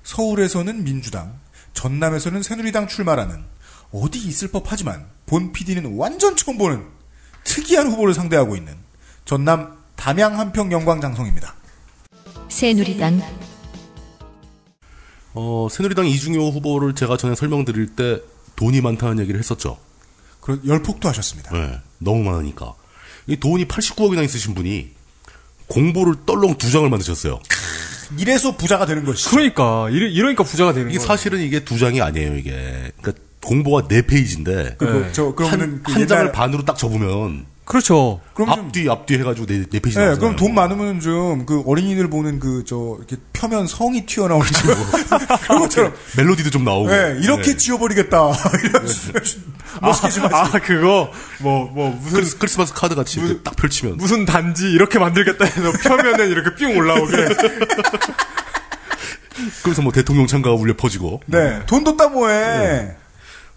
서울에서는 0.04 0.84
민주당, 0.84 1.40
전남에서는 1.74 2.44
새누리당 2.44 2.88
출마라는 2.88 3.44
어디 3.92 4.20
있을 4.20 4.50
법하지만 4.50 5.08
본 5.26 5.52
PD는 5.52 5.98
완전 5.98 6.36
처음 6.36 6.58
보는 6.58 6.86
특이한 7.44 7.88
후보를 7.88 8.14
상대하고 8.14 8.56
있는 8.56 8.76
전남 9.26 9.78
담양 9.96 10.40
한평 10.40 10.72
영광장성입니다. 10.72 11.56
새누리당 12.50 13.22
어, 15.34 15.68
새누리당 15.72 16.06
이중효 16.08 16.50
후보를 16.50 16.94
제가 16.94 17.18
전에 17.18 17.36
설명드릴 17.36 17.96
때 17.96 18.20
돈이 18.56 18.82
많다는 18.82 19.20
얘기를 19.20 19.40
했었죠. 19.40 19.78
그 20.42 20.62
열폭도 20.66 21.08
하셨습니다. 21.08 21.52
네, 21.52 21.80
너무 22.00 22.24
많으니까. 22.24 22.74
이 23.28 23.36
돈이 23.38 23.66
89억이나 23.66 24.24
있으신 24.24 24.54
분이 24.56 24.92
공보를 25.68 26.16
떨렁 26.26 26.58
두 26.58 26.72
장을 26.72 26.90
만드셨어요. 26.90 27.40
이래서 28.18 28.58
부자가 28.58 28.86
되는 28.86 29.06
것이죠. 29.06 29.30
그러니까 29.30 29.90
이러, 29.90 30.06
이러니까 30.08 30.44
부자가 30.44 30.74
되는 30.74 30.88
거예요. 30.90 31.00
사실은 31.00 31.40
이게 31.40 31.64
두 31.64 31.80
장이 31.80 32.02
아니에요, 32.02 32.36
이게. 32.36 32.92
그러니까 33.02 33.24
공보가 33.42 33.88
네 33.88 34.02
페이지인데 34.02 34.76
그 34.78 34.84
뭐, 34.86 35.12
저, 35.14 35.34
그러면은 35.34 35.66
한, 35.76 35.84
그 35.84 35.92
한 35.94 36.08
장을 36.08 36.32
반으로 36.32 36.66
딱 36.66 36.78
접으면 36.78 37.46
그렇죠. 37.72 38.20
그럼 38.34 38.50
좀- 38.54 38.66
앞뒤 38.66 38.90
앞뒤 38.90 39.14
해가지고 39.18 39.48
네, 39.48 39.64
네 39.70 39.80
페이지 39.80 39.98
네. 39.98 40.16
그럼 40.18 40.36
돈 40.36 40.54
많으면 40.54 41.00
좀 41.00 41.46
그 41.46 41.64
어린이들 41.66 42.10
보는 42.10 42.40
그 42.40 42.64
저 42.68 42.98
이렇게 43.00 43.16
표면 43.32 43.66
성이 43.66 44.06
튀어나오는 44.06 44.46
그런 45.46 45.60
것처럼 45.64 45.94
멜로디도 46.18 46.50
좀 46.50 46.66
나오고. 46.66 46.90
네, 46.90 47.18
이렇게 47.22 47.52
네. 47.52 47.58
지워버리겠다. 47.58 48.18
이런 48.66 48.86
멋있게 49.82 50.10
좀 50.10 50.24
하지. 50.26 50.36
아 50.36 50.60
그거 50.60 51.12
뭐뭐 51.40 51.92
무슨 52.02 52.18
크리스, 52.18 52.38
크리스마스 52.38 52.74
카드 52.74 52.94
같이 52.94 53.20
이렇게 53.22 53.42
딱 53.42 53.56
펼치면 53.56 53.96
무슨 53.98 54.26
단지 54.26 54.70
이렇게 54.70 55.00
만들겠다 55.00 55.46
해서 55.46 55.72
펴면은 55.82 56.30
이렇게 56.30 56.54
삥 56.56 56.78
올라오게. 56.78 57.12
그래서 59.64 59.82
뭐 59.82 59.92
대통령 59.94 60.28
참가가 60.28 60.56
울려 60.56 60.76
퍼지고. 60.76 61.22
네, 61.26 61.62
돈도 61.66 61.96
따모해. 61.98 62.96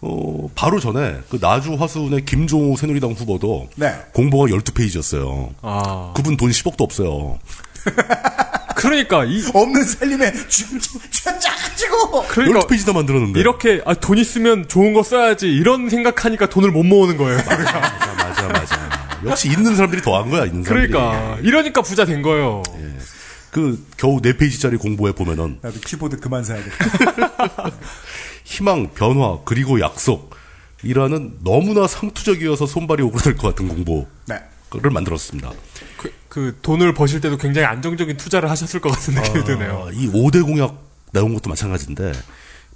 어, 0.01 0.49
바로 0.55 0.81
전에 0.81 1.19
그 1.31 1.39
나주 1.41 1.75
화순의 1.75 2.25
김종우 2.25 2.77
새누리당 2.77 3.13
후보도 3.13 3.69
네. 3.77 3.95
공보가 4.13 4.47
12페이지였어요. 4.47 5.55
아 5.63 6.13
그분 6.17 6.37
돈 6.37 6.51
10억도 6.51 6.83
없어요. 6.83 7.39
그러니까 8.77 9.25
이 9.25 9.43
없는 9.55 9.83
살림에 9.85 10.33
쥐쥐쥐가지고 10.49 12.25
그러니까 12.29 12.61
12페이지나 12.61 12.93
만들었는데. 12.95 13.41
이렇게 13.41 13.81
아, 13.87 13.95
돈 13.95 14.19
있으면 14.19 14.69
좋은 14.69 14.93
거 14.93 15.03
써야지 15.03 15.49
이런 15.49 15.89
생각하니까 15.89 16.49
돈을 16.51 16.71
못 16.71 16.83
모으는 16.83 17.17
거예요. 17.17 17.39
맞아, 17.39 17.81
맞아, 18.19 18.49
맞아. 18.49 19.21
역시 19.25 19.49
있는 19.49 19.75
사람들이 19.75 20.03
더한 20.03 20.29
거야, 20.29 20.45
있는 20.45 20.65
사람들이. 20.65 20.93
그러니까 20.93 21.39
이러니까 21.41 21.81
부자 21.81 22.05
된 22.05 22.21
거예요. 22.21 22.63
그 23.51 23.87
겨우 23.97 24.21
4 24.23 24.33
페이지짜리 24.37 24.77
공보에 24.77 25.13
보면은 25.13 25.59
나도 25.63 25.79
키보드 25.81 26.19
그만 26.19 26.43
사야겠다. 26.45 27.71
희망, 28.55 28.95
변화, 28.95 29.41
그리고 29.45 29.81
약속이라는 29.81 31.39
너무나 31.43 31.89
상투적이어서 31.89 32.67
손발이 32.67 33.03
오그라들 33.03 33.37
것 33.37 33.49
같은 33.49 33.67
공보를 33.67 34.07
네. 34.27 34.39
만들었습니다. 34.91 35.51
그, 35.97 36.13
그 36.29 36.59
돈을 36.63 36.95
버실 36.95 37.21
때도 37.21 37.37
굉장히 37.37 37.67
안정적인 37.67 38.17
투자를 38.17 38.49
하셨을 38.51 38.81
것 38.81 38.91
같은 38.91 39.15
느낌이 39.15 39.45
드네요. 39.45 39.87
아, 39.89 39.91
이 39.93 40.09
5대 40.09 40.45
공약 40.45 40.79
나온 41.13 41.35
것도 41.35 41.51
마찬가지인데 41.51 42.13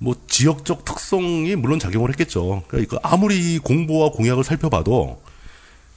뭐 0.00 0.16
지역적 0.26 0.84
특성이 0.84 1.54
물론 1.54 1.78
작용을 1.78 2.10
했겠죠. 2.10 2.64
그러니까 2.68 2.98
아무리 3.02 3.54
이 3.54 3.58
공보와 3.58 4.10
공약을 4.10 4.42
살펴봐도 4.42 5.22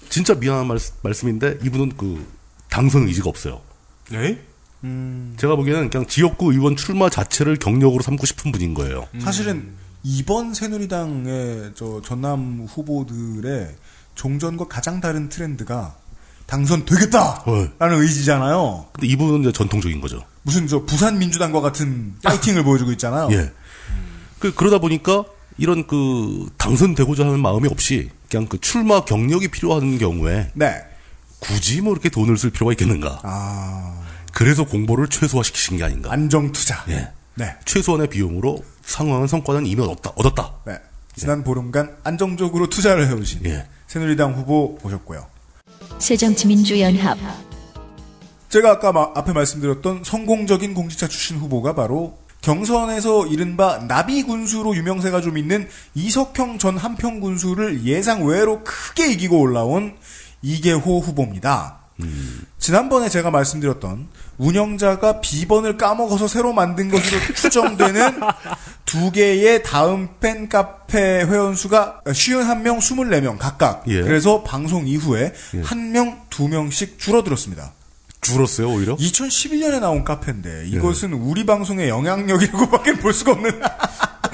진짜 0.10 0.36
미안한 0.36 0.68
말, 0.68 0.78
말씀인데 1.02 1.58
이분은 1.64 1.98
그 1.98 2.26
당선 2.70 3.08
의지가 3.08 3.30
없어요. 3.30 3.62
네? 4.10 4.40
제가 5.38 5.56
보기에는 5.56 5.90
그냥 5.90 6.08
지역구 6.08 6.52
의원 6.52 6.76
출마 6.76 7.10
자체를 7.10 7.58
경력으로 7.58 8.02
삼고 8.02 8.26
싶은 8.26 8.52
분인 8.52 8.74
거예요. 8.74 9.08
사실은 9.20 9.74
이번 10.04 10.54
새누리당의 10.54 11.72
저 11.76 12.02
전남 12.04 12.68
후보들의 12.68 13.76
종전과 14.16 14.68
가장 14.68 15.00
다른 15.00 15.30
트렌드가 15.30 15.96
당선되겠다라는 16.48 18.02
의지잖아요. 18.02 18.88
근데 18.94 19.08
이분은 19.08 19.42
이제 19.42 19.52
전통적인 19.52 20.02
거죠. 20.02 20.24
무슨 20.44 20.68
저 20.68 20.84
부산 20.84 21.18
민주당과 21.20 21.62
같은 21.62 22.16
파이팅을 22.24 22.64
보여주고 22.64 22.92
있잖아요. 22.94 23.30
예. 23.32 23.52
그, 24.40 24.54
그러다 24.54 24.80
보니까 24.80 25.24
이런 25.58 25.86
그 25.86 26.50
당선되고자 26.58 27.26
하는 27.26 27.40
마음이 27.40 27.70
없이 27.70 28.10
그냥 28.30 28.48
그 28.48 28.60
출마 28.60 29.06
경력이 29.06 29.50
필요한 29.50 29.98
경우에 29.98 30.52
네. 30.56 30.84
굳이 31.40 31.82
뭐 31.82 31.94
이렇게 31.94 32.10
돈을 32.10 32.38
쓸 32.38 32.50
필요가 32.50 32.74
있겠는가. 32.74 33.20
아. 33.24 34.11
그래서 34.32 34.66
공보를 34.66 35.08
최소화시키신 35.08 35.78
게 35.78 35.84
아닌가. 35.84 36.12
안정 36.12 36.52
투자. 36.52 36.84
예. 36.90 37.10
네. 37.36 37.56
최소한의 37.66 38.08
비용으로 38.10 38.64
상황한 38.84 39.28
성과는 39.28 39.66
이미 39.66 39.82
얻었다. 39.82 40.12
얻었다. 40.16 40.54
네. 40.66 40.78
지난 41.16 41.44
보름간 41.44 41.98
안정적으로 42.04 42.68
투자를 42.70 43.08
해오신 43.08 43.42
예. 43.46 43.68
새누리당 43.88 44.34
후보 44.34 44.78
모셨고요. 44.82 45.26
새정치민주연합 46.00 47.18
제가 48.50 48.72
아까 48.72 48.92
마- 48.92 49.12
앞에 49.16 49.34
말씀드렸던 49.34 50.04
성공적인 50.04 50.74
공직자 50.74 51.08
출신 51.08 51.38
후보가 51.38 51.74
바로 51.76 52.18
경선에서 52.42 53.28
이른바 53.28 53.78
나비 53.88 54.24
군수로 54.24 54.76
유명세가 54.76 55.22
좀 55.22 55.38
있는 55.38 55.70
이석형 55.94 56.58
전 56.58 56.78
한평 56.78 57.20
군수를 57.20 57.86
예상 57.86 58.26
외로 58.26 58.64
크게 58.64 59.12
이기고 59.12 59.40
올라온 59.40 59.96
이계호 60.42 61.00
후보입니다. 61.02 61.78
지난번에 62.58 63.10
제가 63.10 63.30
말씀드렸던 63.30 64.08
운영자가 64.42 65.22
비번을 65.22 65.78
까먹어서 65.78 66.28
새로 66.28 66.52
만든 66.52 66.90
것으로 66.90 67.20
추정되는 67.36 68.20
두 68.86 69.12
개의 69.12 69.62
다음 69.62 70.10
팬 70.20 70.50
카페 70.50 71.00
회원수가 71.24 72.02
51명, 72.06 72.80
24명 72.80 73.38
각각. 73.38 73.84
예. 73.88 74.02
그래서 74.02 74.42
방송 74.42 74.88
이후에 74.88 75.34
예. 75.54 75.62
한 75.62 75.92
명, 75.92 76.22
두 76.30 76.48
명씩 76.48 76.98
줄어들었습니다. 76.98 77.74
줄었어요, 78.22 78.70
오히려? 78.72 78.96
2011년에 78.98 79.80
나온 79.80 80.04
카페인데 80.04 80.68
이것은 80.68 81.14
우리 81.14 81.46
방송의 81.46 81.90
영향력이라고밖에 81.90 82.94
볼 82.94 83.14
수가 83.14 83.32
없는 83.32 83.60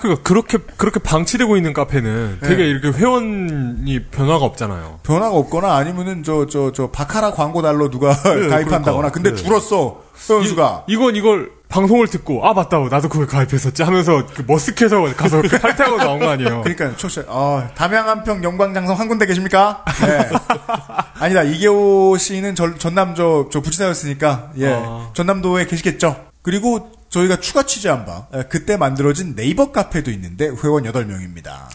그러니까 0.08 0.24
그렇게 0.28 0.58
그렇게 0.78 1.00
방치되고 1.00 1.58
있는 1.58 1.74
카페는 1.74 2.40
되게 2.42 2.64
네. 2.64 2.70
이렇게 2.70 2.90
회원이 2.98 4.06
변화가 4.12 4.46
없잖아요. 4.46 5.00
변화가 5.04 5.36
없거나 5.36 5.76
아니면은 5.76 6.24
저 6.24 6.46
저 6.46 6.72
저 6.74 6.90
바카라 6.92 7.32
광고 7.32 7.62
달러 7.62 7.90
누가 7.90 8.14
네, 8.14 8.48
가입한다거나 8.50 9.10
그러니까. 9.10 9.12
근데 9.12 9.30
네. 9.32 9.36
줄었어 9.36 10.02
회원수가 10.30 10.86
이, 10.88 10.96
건 10.96 11.16
이걸 11.16 11.52
방송을 11.70 12.08
듣고 12.08 12.46
아 12.48 12.54
맞다 12.54 12.80
나도 12.80 13.10
그걸 13.10 13.28
가입했었지 13.28 13.84
하면서 13.84 14.26
그 14.34 14.46
머쓱해서 14.46 15.16
가서 15.16 15.42
그 15.42 15.50
탈퇴하고 15.50 15.98
나온 15.98 16.20
거 16.20 16.30
아니에요. 16.30 16.62
그러니까 16.64 16.96
초시 16.98 17.22
아 17.28 17.70
담양 17.76 18.08
한평 18.08 18.44
영광장성 18.44 18.98
한 19.00 19.08
군데 19.08 19.26
계십니까? 19.26 19.84
네. 20.02 20.30
아니다 21.20 21.44
이계호 21.44 22.18
씨는 22.18 22.56
전, 22.56 22.78
전남 22.78 23.15
저, 23.15 23.48
저 23.52 23.60
부지사였으니까 23.62 24.52
예 24.60 24.73
아. 24.73 25.10
전남도에 25.14 25.65
계시겠죠. 25.65 26.15
그리고 26.41 26.91
저희가 27.10 27.39
추가 27.39 27.63
취재한 27.65 28.05
바 28.05 28.27
예, 28.34 28.44
그때 28.49 28.77
만들어진 28.77 29.36
네이버 29.36 29.71
카페도 29.71 30.11
있는데 30.11 30.45
회원 30.47 30.84
8명입니다. 30.84 31.69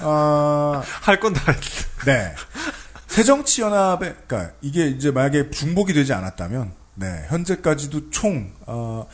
아, 0.00 0.82
할건 1.02 1.34
다 1.34 1.52
했어. 1.52 1.86
네. 2.06 2.34
새정치연합에, 3.06 4.14
그니까, 4.26 4.52
이게 4.60 4.86
이제 4.86 5.10
만약에 5.10 5.50
중복이 5.50 5.92
되지 5.92 6.12
않았다면, 6.12 6.72
네, 6.94 7.26
현재까지도 7.28 8.10
총, 8.10 8.52
어, 8.66 9.06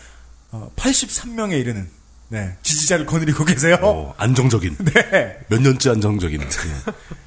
83명에 0.76 1.58
이르는, 1.58 1.89
네, 2.28 2.57
지지자를 2.62 3.07
거느리고 3.07 3.44
계세요. 3.44 3.78
어, 3.83 4.15
안정적인. 4.18 4.76
네. 4.84 5.39
몇 5.49 5.62
년째 5.62 5.91
안정적인. 5.91 6.42
예. 6.42 6.47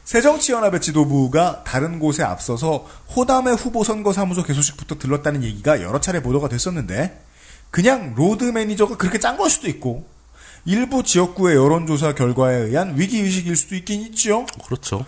새정치연합의 0.04 0.82
지도부가 0.82 1.64
다른 1.64 2.00
곳에 2.00 2.24
앞서서 2.24 2.88
호남의 3.16 3.56
후보 3.56 3.84
선거 3.84 4.14
사무소 4.14 4.44
개소식부터 4.44 4.98
들렀다는 5.00 5.44
얘기가 5.44 5.82
여러 5.82 6.00
차례 6.02 6.22
보도가 6.22 6.50
됐었는데 6.50 7.29
그냥 7.72 8.14
로드 8.16 8.46
매니저가 8.46 8.98
그렇게 8.98 9.20
짠 9.20 9.38
걸 9.38 9.50
수도 9.50 9.68
있고 9.68 10.08
일부 10.66 11.04
지역구의 11.04 11.56
여론조사 11.56 12.16
결과에 12.16 12.56
의한 12.56 13.00
위기의식일 13.00 13.56
수도 13.56 13.76
있긴 13.76 14.02
있죠. 14.08 14.46
그렇죠. 14.66 15.06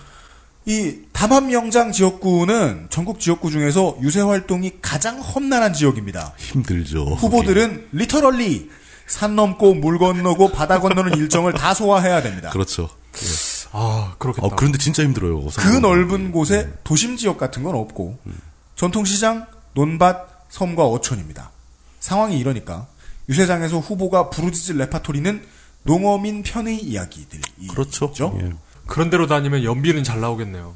이 0.65 0.99
담합명장 1.11 1.91
지역구는 1.91 2.87
전국 2.89 3.19
지역구 3.19 3.49
중에서 3.49 3.97
유세 4.01 4.21
활동이 4.21 4.73
가장 4.81 5.19
험난한 5.19 5.73
지역입니다. 5.73 6.33
힘들죠. 6.37 7.15
후보들은 7.15 7.87
리터럴리 7.91 8.69
산 9.07 9.35
넘고 9.35 9.73
물 9.73 9.97
건너고 9.97 10.51
바다 10.51 10.79
건너는 10.79 11.17
일정을 11.17 11.53
다 11.53 11.73
소화해야 11.73 12.21
됩니다. 12.21 12.51
그렇죠. 12.51 12.89
아 13.71 14.15
그렇겠다. 14.19 14.47
어, 14.47 14.49
그런데 14.55 14.77
진짜 14.77 15.03
힘들어요. 15.03 15.45
그 15.47 15.67
넓은 15.77 16.31
곳에 16.31 16.71
도심 16.83 17.17
지역 17.17 17.37
같은 17.37 17.63
건 17.63 17.75
없고 17.75 18.19
전통시장, 18.75 19.47
논밭, 19.73 20.27
섬과 20.49 20.85
어촌입니다. 20.85 21.51
상황이 22.01 22.37
이러니까 22.37 22.87
유세장에서 23.29 23.79
후보가 23.79 24.29
부르짖을 24.29 24.77
레파토리는 24.79 25.41
농어민 25.83 26.43
편의 26.43 26.77
이야기들이 26.83 27.41
그렇죠. 27.69 28.11
예. 28.41 28.51
그런 28.87 29.09
데로 29.09 29.27
다니면 29.27 29.63
연비는 29.63 30.03
잘 30.03 30.19
나오겠네요. 30.19 30.75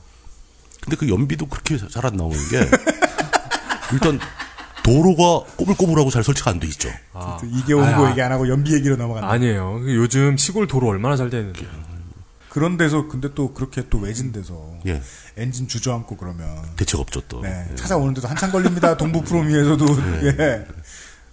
근데 0.81 0.95
그 0.95 1.09
연비도 1.09 1.47
그렇게 1.47 1.77
잘 1.89 2.05
안 2.05 2.15
나오는 2.15 2.37
게 2.49 2.59
일단 3.91 4.19
도로가 4.83 5.45
꼬불꼬불하고 5.57 6.11
잘 6.11 6.23
설치가 6.23 6.51
안 6.51 6.59
돼 6.59 6.67
있죠. 6.67 6.89
아. 7.13 7.39
이계호 7.43 7.81
후보 7.81 8.09
얘기 8.09 8.21
안 8.21 8.31
하고 8.31 8.47
연비 8.47 8.73
얘기로 8.75 8.95
넘어간다. 8.95 9.29
아니에요. 9.29 9.81
요즘 9.87 10.37
시골 10.37 10.67
도로 10.67 10.87
얼마나 10.87 11.15
잘 11.17 11.29
되는데. 11.29 11.65
그런 12.49 12.77
데서 12.77 13.07
근데 13.09 13.33
또 13.33 13.53
그렇게 13.53 13.89
또 13.89 13.97
외진 13.97 14.31
데서 14.31 14.73
예. 14.85 15.01
엔진 15.35 15.67
주저앉고 15.67 16.15
그러면 16.15 16.47
대책 16.77 16.99
없죠 17.01 17.21
또. 17.27 17.41
네, 17.41 17.67
예. 17.71 17.75
찾아오는데도 17.75 18.27
한참 18.27 18.51
걸립니다. 18.51 18.95
동부 18.95 19.23
프로미에서도 19.25 19.85
예. 20.23 20.65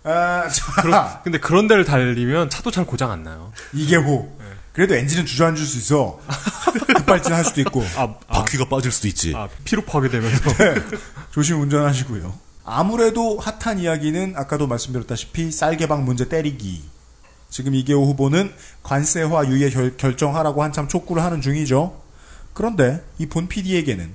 아, 0.05 0.49
자, 0.49 0.83
그런- 0.83 1.23
근데 1.23 1.39
그런 1.39 1.69
데를 1.69 1.85
달리면 1.85 2.51
차도 2.51 2.71
잘 2.71 2.85
고장 2.85 3.11
안 3.11 3.23
나요. 3.23 3.53
이계호. 3.73 4.37
네. 4.39 4.45
그래도 4.73 4.95
엔진은 4.95 5.27
주저앉을 5.27 5.59
수 5.65 5.79
있어. 5.79 6.19
급발진 6.97 7.33
할 7.33 7.45
수도 7.45 7.61
있고. 7.61 7.85
아, 7.97 8.15
바퀴가 8.29 8.69
빠질 8.69 8.91
수도 8.91 9.07
있지. 9.09 9.33
아, 9.37 9.49
피로 9.65 9.83
파괴되면서. 9.83 10.53
네. 10.55 10.75
조심 11.31 11.61
운전하시고요. 11.61 12.33
아무래도 12.65 13.39
핫한 13.39 13.79
이야기는 13.81 14.35
아까도 14.37 14.67
말씀드렸다시피 14.67 15.51
쌀 15.53 15.77
개방 15.77 16.05
문제 16.05 16.29
때리기. 16.29 16.85
지금 17.51 17.75
이계호 17.75 18.07
후보는 18.07 18.53
관세화 18.83 19.47
유예 19.49 19.69
결, 19.71 19.97
결정하라고 19.99 20.63
한참 20.63 20.89
촉구를 20.89 21.23
하는 21.23 21.41
중이죠. 21.43 22.01
그런데 22.55 23.05
이 23.19 23.27
본 23.27 23.47
PD에게는 23.49 24.11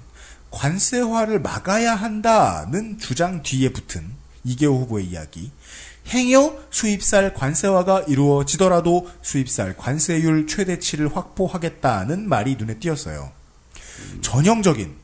관세화를 0.49 1.39
막아야 1.41 1.93
한다는 1.93 2.97
주장 2.97 3.43
뒤에 3.43 3.73
붙은 3.73 4.09
이계호 4.47 4.79
후보의 4.81 5.05
이야기. 5.07 5.51
행여 6.07 6.57
수입쌀 6.71 7.33
관세화가 7.33 8.05
이루어지더라도 8.07 9.09
수입쌀 9.21 9.75
관세율 9.75 10.47
최대치를 10.47 11.15
확보하겠다는 11.15 12.29
말이 12.29 12.55
눈에 12.55 12.79
띄었어요. 12.79 13.31
전형적인 14.21 14.95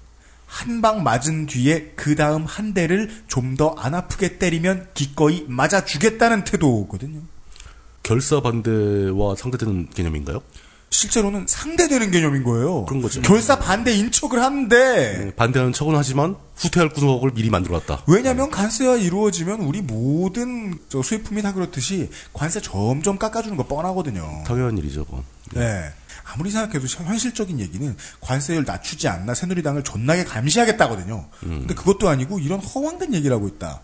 한 0.48 0.82
방 0.82 1.02
맞은 1.04 1.48
뒤에 1.48 1.94
그 1.96 2.16
다음 2.16 2.46
한 2.46 2.74
대를 2.76 3.10
좀 3.28 3.58
더 3.58 3.76
안 3.78 3.96
아프게 3.96 4.38
때리면 4.38 4.90
기꺼이 4.94 5.46
맞아 5.48 5.84
주겠다는 5.84 6.44
태도거든요. 6.44 7.22
결사 8.04 8.40
반대와 8.42 9.36
상대되는 9.36 9.90
개념인가요? 9.96 10.42
실제로는 10.98 11.46
상대되는 11.48 12.12
개념인 12.12 12.44
거예요. 12.44 12.86
그런 12.86 13.02
거죠. 13.02 13.22
결사 13.22 13.58
반대 13.58 13.94
인 13.94 14.12
척을 14.12 14.42
하는데 14.42 15.18
네, 15.26 15.36
반대하는 15.36 15.74
척은 15.74 15.96
하지만 15.96 16.36
후퇴할 16.56 16.90
구석을 16.90 17.32
미리 17.34 17.50
만들어놨다. 17.50 18.04
왜냐하면 18.08 18.52
관세가 18.52 18.98
이루어지면 18.98 19.62
우리 19.62 19.82
모든 19.82 20.78
저 20.90 21.02
수입품이 21.02 21.42
다 21.42 21.52
그렇듯이 21.54 22.10
관세 22.32 22.62
점점 22.62 23.18
깎아주는 23.18 23.58
거 23.58 23.66
뻔하거든요. 23.66 24.44
당연한 24.46 24.78
일이죠, 24.78 25.06
그건. 25.06 25.24
네. 25.56 25.84
아무리 26.32 26.52
생각해도 26.52 26.86
현- 26.88 27.08
현실적인 27.08 27.60
얘기는 27.60 27.98
관세율 28.22 28.64
낮추지 28.66 29.08
않나 29.08 29.34
새누리당을 29.34 29.84
존나게 29.84 30.24
감시하겠다거든요. 30.24 31.26
음. 31.44 31.50
근데 31.62 31.74
그것도 31.74 32.08
아니고 32.08 32.40
이런 32.40 32.60
허황된 32.60 33.14
얘기를 33.16 33.36
하고 33.36 33.48
있다. 33.48 33.82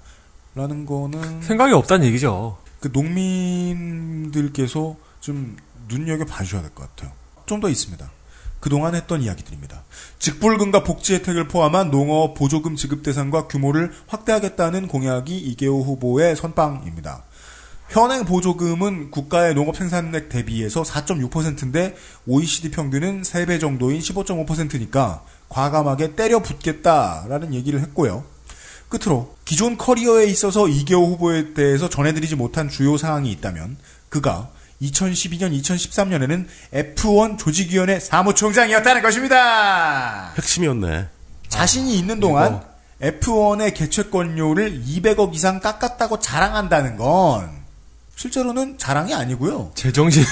라는 0.55 0.85
거는 0.85 1.41
생각이 1.41 1.73
없다는 1.73 2.05
얘기죠. 2.07 2.57
그 2.79 2.89
농민들께서 2.93 4.95
좀 5.19 5.57
눈여겨 5.89 6.25
봐주셔야 6.25 6.61
될 6.61 6.71
것 6.71 6.87
같아요. 6.95 7.11
좀 7.45 7.59
더 7.61 7.69
있습니다. 7.69 8.09
그동안 8.59 8.93
했던 8.93 9.21
이야기들입니다. 9.21 9.83
직불금과 10.19 10.83
복지 10.83 11.13
혜택을 11.15 11.47
포함한 11.47 11.91
농어 11.91 12.33
보조금 12.33 12.75
지급 12.75 13.03
대상과 13.03 13.47
규모를 13.47 13.91
확대하겠다는 14.07 14.87
공약이 14.87 15.37
이계호 15.37 15.81
후보의 15.81 16.35
선빵입니다. 16.35 17.23
현행 17.89 18.25
보조금은 18.25 19.09
국가의 19.11 19.55
농업 19.55 19.77
생산액 19.77 20.29
대비해서 20.29 20.83
4.6%인데 20.83 21.95
OECD 22.27 22.69
평균은 22.69 23.23
3배 23.23 23.59
정도인 23.59 23.99
15.5%니까 23.99 25.23
과감하게 25.47 26.15
때려 26.15 26.39
붙겠다라는 26.39 27.53
얘기를 27.55 27.79
했고요. 27.81 28.23
끝으로 28.89 29.35
기존 29.45 29.77
커리어에 29.77 30.25
있어서 30.25 30.67
이계호 30.67 31.05
후보에 31.07 31.53
대해서 31.53 31.89
전해드리지 31.89 32.35
못한 32.35 32.69
주요 32.69 32.97
사항이 32.97 33.31
있다면 33.31 33.77
그가 34.09 34.51
2012년, 34.81 35.59
2013년에는 35.61 36.47
F1 36.95 37.37
조직위원회 37.37 37.99
사무총장이었다는 37.99 39.01
것입니다. 39.01 40.33
핵심이었네. 40.37 41.07
자신이 41.49 41.97
있는 41.97 42.19
동안 42.19 42.63
F1의 43.01 43.73
개최권료를 43.73 44.83
200억 44.85 45.33
이상 45.33 45.59
깎았다고 45.59 46.19
자랑한다는 46.19 46.97
건 46.97 47.51
실제로는 48.15 48.77
자랑이 48.77 49.13
아니고요. 49.13 49.71
제정신. 49.75 50.23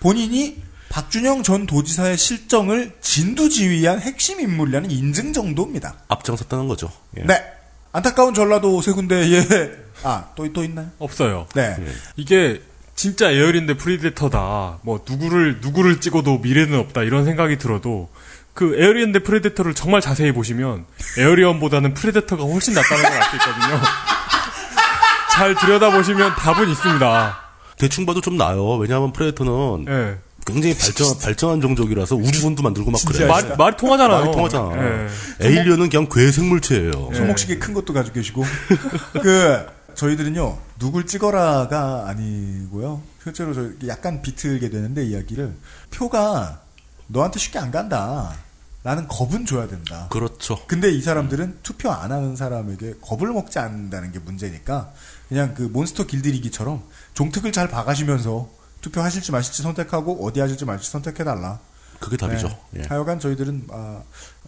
본인이 0.00 0.62
박준영 0.88 1.42
전 1.42 1.66
도지사의 1.66 2.16
실정을 2.16 2.96
진두지휘한 3.00 4.00
핵심 4.00 4.40
인물이라는 4.40 4.90
인증 4.90 5.32
정도입니다. 5.32 5.94
앞장섰다는 6.08 6.68
거죠. 6.68 6.90
예. 7.18 7.22
네. 7.22 7.44
안타까운 7.92 8.34
전라도 8.34 8.80
세 8.82 8.92
군데에 8.92 9.42
아, 10.02 10.28
또, 10.36 10.52
또 10.52 10.64
있나요? 10.64 10.90
없어요. 10.98 11.46
네. 11.54 11.76
이게 12.16 12.62
진짜 12.96 13.30
에어리언 13.30 13.62
대 13.62 13.74
프레데터다. 13.76 14.78
뭐 14.82 15.00
누구를 15.08 15.58
누구를 15.60 16.00
찍어도 16.00 16.38
미래는 16.38 16.78
없다. 16.78 17.02
이런 17.02 17.24
생각이 17.24 17.58
들어도 17.58 18.08
그 18.54 18.74
에어리언 18.80 19.12
대 19.12 19.18
프레데터를 19.18 19.74
정말 19.74 20.00
자세히 20.00 20.32
보시면 20.32 20.86
에어리언보다는 21.18 21.92
프레데터가 21.92 22.42
훨씬 22.44 22.72
낫다는 22.74 23.02
걸 23.04 23.12
알 23.12 23.22
수 23.28 23.36
있거든요. 23.36 23.80
잘 25.32 25.54
들여다보시면 25.54 26.34
답은 26.36 26.70
있습니다. 26.70 27.38
대충 27.78 28.06
봐도 28.06 28.22
좀 28.22 28.38
나요. 28.38 28.76
왜냐하면 28.76 29.12
프레데터는 29.12 29.84
예. 29.88 30.18
굉장히 30.46 30.74
발전, 30.78 31.18
발전한 31.18 31.60
종족이라서 31.60 32.16
우주선도 32.16 32.62
만들고 32.62 32.90
막 32.90 33.00
그래. 33.06 33.26
말, 33.26 33.56
말이 33.58 33.76
통하잖아요. 33.76 34.20
말이 34.20 34.32
통하잖아. 34.32 34.70
예. 34.76 35.08
에일리언은 35.46 35.90
그냥 35.90 36.08
괴생물체예요. 36.10 37.10
손목시계 37.12 37.58
큰 37.58 37.74
것도 37.74 37.92
가지고 37.92 38.14
계시고. 38.14 38.44
그, 39.20 39.66
저희들은요, 39.96 40.58
누굴 40.78 41.06
찍어라가 41.06 42.06
아니고요. 42.08 43.02
실제로 43.22 43.54
저 43.54 43.88
약간 43.88 44.22
비틀게 44.22 44.70
되는데, 44.70 45.04
이야기를. 45.04 45.56
표가 45.90 46.60
너한테 47.08 47.38
쉽게 47.38 47.58
안 47.58 47.70
간다. 47.70 48.36
라는 48.84 49.08
겁은 49.08 49.46
줘야 49.46 49.66
된다. 49.66 50.06
그렇죠. 50.10 50.64
근데 50.68 50.92
이 50.92 51.02
사람들은 51.02 51.58
투표 51.64 51.90
안 51.90 52.12
하는 52.12 52.36
사람에게 52.36 52.94
겁을 53.00 53.32
먹지 53.32 53.58
않는다는 53.58 54.12
게 54.12 54.20
문제니까, 54.20 54.92
그냥 55.28 55.54
그 55.54 55.62
몬스터 55.62 56.06
길들이기처럼 56.06 56.84
종특을 57.14 57.50
잘 57.50 57.68
봐가시면서 57.68 58.48
투표하실지 58.82 59.32
마실지 59.32 59.62
선택하고 59.62 60.24
어디 60.24 60.38
하실지 60.38 60.66
말지 60.66 60.88
선택해달라. 60.88 61.58
그게 62.00 62.16
답이죠. 62.16 62.48
네. 62.70 62.82
예. 62.82 62.86
하여간 62.88 63.18
저희들은 63.20 63.68
아, 63.70 64.02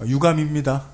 유감입니다. 0.04 0.84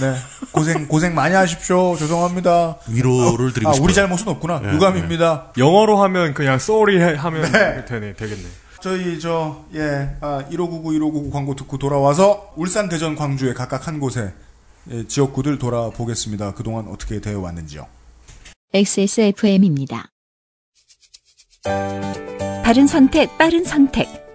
네 0.00 0.14
고생 0.52 0.88
고생 0.88 1.14
많이 1.14 1.34
하십시오. 1.34 1.96
죄송합니다. 1.96 2.78
위로를 2.88 3.52
드리고 3.52 3.70
아, 3.70 3.72
싶어요. 3.74 3.84
우리 3.84 3.94
잘못은 3.94 4.28
없구나. 4.28 4.60
예, 4.64 4.72
유감입니다. 4.74 5.52
영어로 5.58 6.00
하면 6.02 6.34
그냥 6.34 6.54
sorry 6.54 6.98
해- 7.00 7.14
하면 7.16 7.50
네. 7.52 7.84
되네, 7.84 8.14
되겠네. 8.14 8.42
저희 8.80 9.20
저예 9.20 10.16
아, 10.20 10.44
1599 10.50 10.92
1599 10.94 11.30
광고 11.30 11.54
듣고 11.54 11.78
돌아와서 11.78 12.52
울산 12.56 12.88
대전 12.88 13.14
광주의 13.16 13.54
각각 13.54 13.86
한 13.86 14.00
곳에 14.00 14.32
예, 14.90 15.06
지역구들 15.06 15.58
돌아보겠습니다. 15.58 16.54
그동안 16.54 16.88
어떻게 16.88 17.20
되어 17.20 17.40
왔는지요. 17.40 17.86
XSFM입니다. 18.74 20.08
바른 22.64 22.86
선택, 22.86 23.36
빠른 23.38 23.64
선택. 23.64 24.21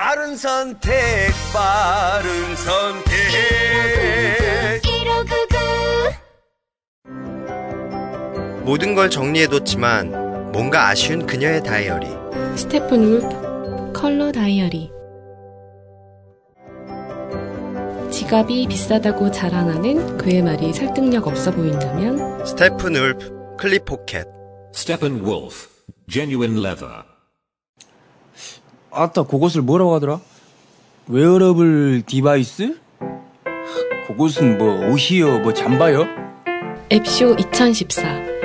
바른 0.00 0.36
선택, 0.36 0.92
바른 1.52 2.54
선택. 2.54 3.12
모든 8.62 8.94
걸 8.94 9.10
정리해뒀지만 9.10 10.52
뭔가 10.52 10.86
아쉬운 10.86 11.26
그녀의 11.26 11.64
다이어리. 11.64 12.06
스테픈 12.54 13.02
울프 13.02 13.92
컬러 13.92 14.30
다이어리 14.30 14.92
지갑이 18.12 18.68
비싸다고 18.68 19.32
자랑하는 19.32 20.16
그의 20.16 20.42
말이 20.42 20.72
설득력 20.72 21.26
없어 21.26 21.50
보인다면 21.50 22.46
스테픈 22.46 22.94
울프 22.94 23.56
클립 23.58 23.84
포켓. 23.84 24.28
Steppenwolf, 24.72 25.66
genuine 26.08 26.64
leather. 26.64 27.07
아따 28.90 29.24
그것을 29.24 29.62
뭐라고 29.62 29.94
하더라? 29.94 30.20
wearable 31.08 32.02
device? 32.06 32.78
그것은 34.06 34.58
뭐 34.58 34.88
옷이요 34.90 35.40
뭐 35.40 35.52
잠바요? 35.52 36.06
앱쇼 36.90 37.36
2014 37.38 38.02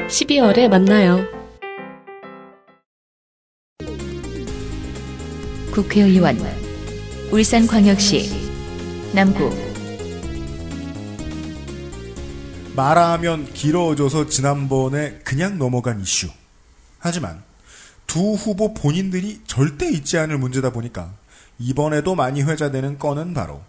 12월에 0.08 0.68
만나요. 0.68 1.26
국회의원 5.72 6.38
울산광역시 7.32 9.12
남구 9.14 9.50
말하면 12.76 13.52
길어져서 13.54 14.28
지난번에 14.28 15.20
그냥 15.24 15.58
넘어간 15.58 16.02
이슈. 16.02 16.28
하지만 17.00 17.44
두 18.14 18.36
후보 18.36 18.76
본인들이 18.76 19.42
절대 19.48 19.90
잊지 19.90 20.20
않을 20.20 20.38
문제다 20.38 20.72
보니까 20.72 21.12
이번에도 21.58 22.14
많이 22.14 22.44
회자되는 22.44 23.00
건은 23.00 23.34
바로 23.34 23.64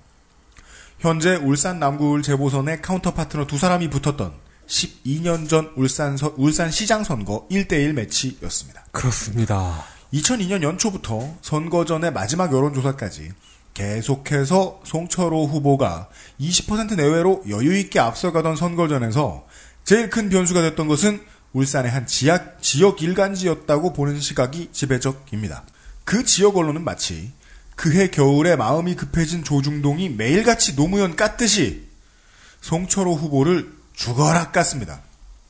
현재 0.98 1.36
울산 1.36 1.78
남구을 1.78 2.20
재보선의 2.20 2.82
counter 2.82 3.14
partner 3.14 3.46
두 3.46 3.56
사람이 3.56 3.88
붙었던 3.88 4.34
12년 4.66 5.48
전 5.48 5.72
울산 5.76 6.18
서, 6.18 6.34
울산 6.36 6.70
시장 6.70 7.04
선거 7.04 7.48
1대1 7.50 7.94
매치였습니다. 7.94 8.84
그렇습니다. 8.92 9.82
2002년 10.12 10.62
연초부터 10.62 11.36
선거 11.40 11.86
전의 11.86 12.12
마지막 12.12 12.52
여론조사까지 12.52 13.32
계속해서 13.72 14.82
송철호 14.84 15.46
후보가 15.46 16.10
20% 16.38 16.96
내외로 16.96 17.42
여유 17.48 17.78
있게 17.78 17.98
앞서가던 17.98 18.56
선거전에서 18.56 19.46
제일 19.84 20.10
큰 20.10 20.28
변수가 20.28 20.60
됐던 20.60 20.86
것은 20.86 21.22
울산의 21.54 21.90
한 21.90 22.06
지역, 22.06 22.60
지역 22.60 23.00
일간지였다고 23.00 23.92
보는 23.92 24.20
시각이 24.20 24.70
지배적입니다. 24.72 25.64
그 26.04 26.24
지역 26.24 26.56
언론은 26.56 26.84
마치 26.84 27.32
그해 27.76 28.08
겨울에 28.08 28.56
마음이 28.56 28.96
급해진 28.96 29.44
조중동이 29.44 30.10
매일같이 30.10 30.76
노무현 30.76 31.16
깠듯이 31.16 31.82
송철호 32.60 33.14
후보를 33.14 33.72
죽어라 33.94 34.50
깠습니다. 34.50 34.98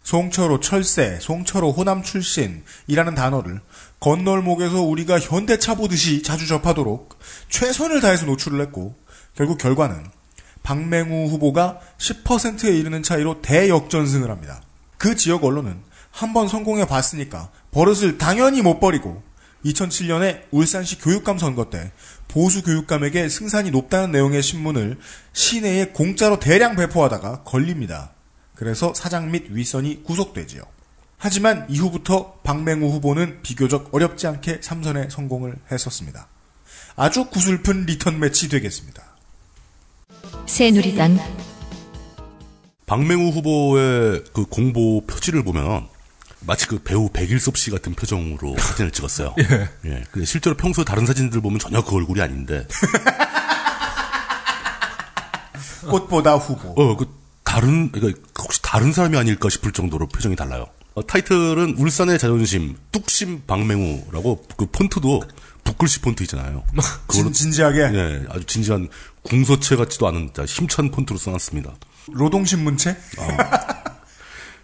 송철호 0.03 0.61
철새, 0.61 1.19
송철호 1.21 1.71
호남 1.71 2.03
출신이라는 2.03 3.15
단어를 3.15 3.61
건널목에서 4.01 4.83
우리가 4.83 5.19
현대차 5.19 5.77
보듯이 5.77 6.23
자주 6.23 6.47
접하도록 6.47 7.19
최선을 7.49 8.03
다해서 8.03 8.27
노출을 8.27 8.61
했고 8.61 8.95
결국 9.35 9.57
결과는 9.57 10.05
박맹우 10.63 11.29
후보가 11.29 11.81
10%에 11.97 12.77
이르는 12.77 13.03
차이로 13.03 13.41
대역전승을 13.41 14.31
합니다. 14.31 14.61
그 14.99 15.17
지역 15.17 15.45
언론은 15.45 15.81
한번 16.15 16.47
성공해 16.47 16.87
봤으니까 16.87 17.51
버릇을 17.73 18.19
당연히 18.19 18.63
못 18.63 18.79
버리고 18.79 19.21
2007년에 19.65 20.45
울산시 20.53 21.01
교육감 21.01 21.39
선거 21.39 21.71
때 21.71 21.91
보수 22.29 22.63
교육감에게 22.63 23.29
승산이 23.29 23.73
높다는 23.73 24.13
내용의 24.13 24.41
신문을 24.41 24.99
시내에 25.33 25.87
공짜로 25.87 26.39
대량 26.39 26.77
배포하다가 26.77 27.43
걸립니다. 27.43 28.13
그래서 28.55 28.95
사장 28.95 29.33
및 29.33 29.47
윗선이 29.51 30.05
구속되지요. 30.05 30.63
하지만 31.19 31.67
이후부터 31.69 32.35
박맹우 32.45 32.91
후보는 32.93 33.41
비교적 33.43 33.93
어렵지 33.93 34.29
않게 34.29 34.61
3선에 34.61 35.11
성공을 35.11 35.57
했었습니다. 35.73 36.29
아주 36.95 37.25
구슬픈 37.29 37.87
리턴 37.87 38.21
매치 38.21 38.49
되겠습니다. 38.49 39.03
새누리당 40.47 41.19
박맹우 42.87 43.31
후보의 43.31 44.25
그 44.33 44.45
공보 44.45 45.07
표지를 45.07 45.43
보면 45.43 45.94
마치 46.47 46.67
그 46.67 46.79
배우 46.79 47.09
백일섭 47.11 47.57
씨 47.57 47.71
같은 47.71 47.95
표정으로 47.95 48.57
사진을 48.61 48.91
찍었어요. 48.91 49.35
예. 49.39 49.69
예. 49.91 50.05
근데 50.11 50.25
실제로 50.27 50.57
평소 50.57 50.85
다른 50.85 51.07
사진들 51.07 51.41
보면 51.41 51.59
전혀 51.59 51.83
그 51.83 51.95
얼굴이 51.97 52.21
아닌데. 52.21 52.67
꽃보다 55.89 56.37
후보. 56.37 56.71
어, 56.81 56.97
그 56.97 57.07
다른 57.45 57.91
그러니까 57.93 58.21
혹시 58.39 58.61
다른 58.63 58.93
사람이 58.93 59.17
아닐까 59.17 59.49
싶을 59.49 59.73
정도로 59.73 60.09
표정이 60.09 60.35
달라요. 60.37 60.67
어, 60.95 61.07
타이틀은 61.07 61.75
울산의 61.77 62.19
자존심 62.19 62.77
뚝심 62.93 63.43
박맹우라고 63.47 64.45
그 64.57 64.67
폰트도 64.67 65.23
붓글씨 65.65 66.01
폰트 66.01 66.23
있잖아요. 66.25 66.65
진- 67.11 67.33
진지하게? 67.33 67.79
예, 67.81 68.25
아주 68.31 68.45
진지한 68.47 68.89
궁서체 69.23 69.77
같지도 69.77 70.07
않은 70.09 70.31
자, 70.35 70.45
힘찬 70.45 70.91
폰트로 70.91 71.19
써놨습니다. 71.19 71.73
노동신문체? 72.13 72.97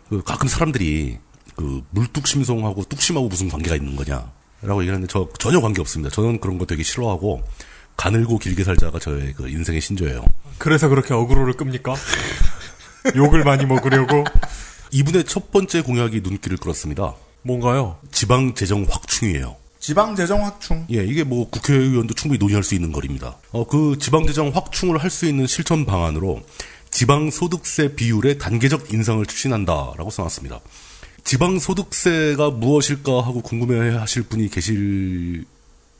그 0.08 0.22
가끔 0.22 0.48
사람들이 0.48 1.18
그 1.60 1.82
물뚝심송하고 1.90 2.84
뚝심하고 2.84 3.28
무슨 3.28 3.50
관계가 3.50 3.76
있는 3.76 3.94
거냐라고 3.94 4.80
얘기하는데 4.80 5.06
저 5.08 5.28
전혀 5.38 5.60
관계 5.60 5.82
없습니다. 5.82 6.08
저는 6.14 6.40
그런 6.40 6.56
거 6.56 6.64
되게 6.64 6.82
싫어하고 6.82 7.42
가늘고 7.98 8.38
길게 8.38 8.64
살자가 8.64 8.98
저의 8.98 9.34
그 9.34 9.46
인생의 9.46 9.82
신조예요. 9.82 10.24
그래서 10.56 10.88
그렇게 10.88 11.12
어그로를 11.12 11.52
끕니까? 11.52 11.94
욕을 13.14 13.44
많이 13.44 13.66
먹으려고? 13.66 14.24
이분의 14.90 15.24
첫 15.24 15.52
번째 15.52 15.82
공약이 15.82 16.22
눈길을 16.22 16.56
끌었습니다. 16.56 17.14
뭔가요? 17.42 17.98
지방 18.10 18.54
재정 18.54 18.86
확충이에요. 18.88 19.56
지방 19.78 20.16
재정 20.16 20.42
확충. 20.42 20.86
예, 20.90 21.04
이게 21.04 21.24
뭐 21.24 21.48
국회의원도 21.50 22.14
충분히 22.14 22.38
논의할 22.38 22.62
수 22.64 22.74
있는 22.74 22.90
거리입니다. 22.90 23.36
어, 23.52 23.66
그 23.66 23.98
지방 24.00 24.26
재정 24.26 24.48
확충을 24.48 24.96
할 24.96 25.10
수 25.10 25.26
있는 25.26 25.46
실천 25.46 25.84
방안으로 25.84 26.40
지방 26.90 27.30
소득세 27.30 27.94
비율의 27.94 28.38
단계적 28.38 28.92
인상을 28.94 29.24
추진한다라고 29.26 30.08
써놨습니다. 30.10 30.60
지방 31.24 31.58
소득세가 31.58 32.50
무엇일까 32.50 33.20
하고 33.20 33.40
궁금해하실 33.42 34.24
분이 34.24 34.50
계실 34.50 35.44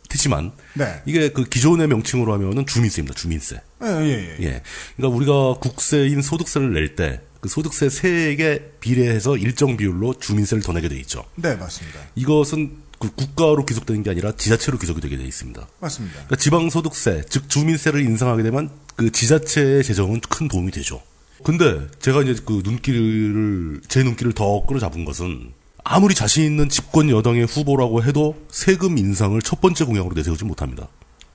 테지만 0.09 0.53
네. 0.75 1.03
이게 1.07 1.31
그 1.31 1.45
기존의 1.45 1.87
명칭으로 1.89 2.33
하면은 2.35 2.67
주민세입니다. 2.67 3.15
주민세. 3.15 3.61
예, 3.83 3.87
예, 3.87 4.37
예. 4.41 4.45
예. 4.45 4.63
그러니까 4.97 5.17
우리가 5.17 5.55
국세인 5.61 6.23
소득세를 6.23 6.73
낼 6.73 6.97
때 6.97 7.21
그 7.41 7.49
소득세 7.49 7.89
세액에 7.89 8.73
비례해서 8.81 9.37
일정 9.37 9.77
비율로 9.77 10.15
주민세를 10.19 10.63
더 10.63 10.73
내게 10.73 10.89
돼 10.89 10.97
있죠. 11.01 11.25
네, 11.37 11.57
맞습니다. 11.57 11.99
이것은 12.15 12.77
그 12.99 13.11
국가로 13.15 13.65
귀속되는 13.65 14.03
게 14.03 14.11
아니라 14.11 14.33
지자체로 14.37 14.79
귀속이 14.79 15.01
되게 15.01 15.17
돼 15.17 15.25
있습니다. 15.25 15.67
맞습니다. 15.81 16.15
그러니까 16.17 16.37
지방소득세, 16.37 17.25
즉 17.31 17.49
주민세를 17.49 18.03
인상하게 18.03 18.43
되면 18.43 18.71
그 18.95 19.11
지자체의 19.11 19.83
재정은 19.85 20.21
큰 20.29 20.49
도움이 20.49 20.71
되죠. 20.71 21.03
근데 21.43 21.87
제가 22.01 22.23
이제 22.23 22.41
그 22.45 22.63
눈길을 22.65 23.81
제 23.89 24.03
눈길을 24.03 24.33
더 24.33 24.65
끌어잡은 24.67 25.05
것은 25.05 25.53
아무리 25.85 26.15
자신 26.15 26.45
있는 26.45 26.69
집권 26.69 27.11
여당의 27.11 27.47
후보라고 27.47 28.03
해도 28.05 28.37
세금 28.51 28.99
인상을 28.99 29.41
첫 29.43 29.61
번째 29.61 29.85
공약으로 29.85 30.15
내세우지 30.15 30.45
못합니다. 30.45 30.89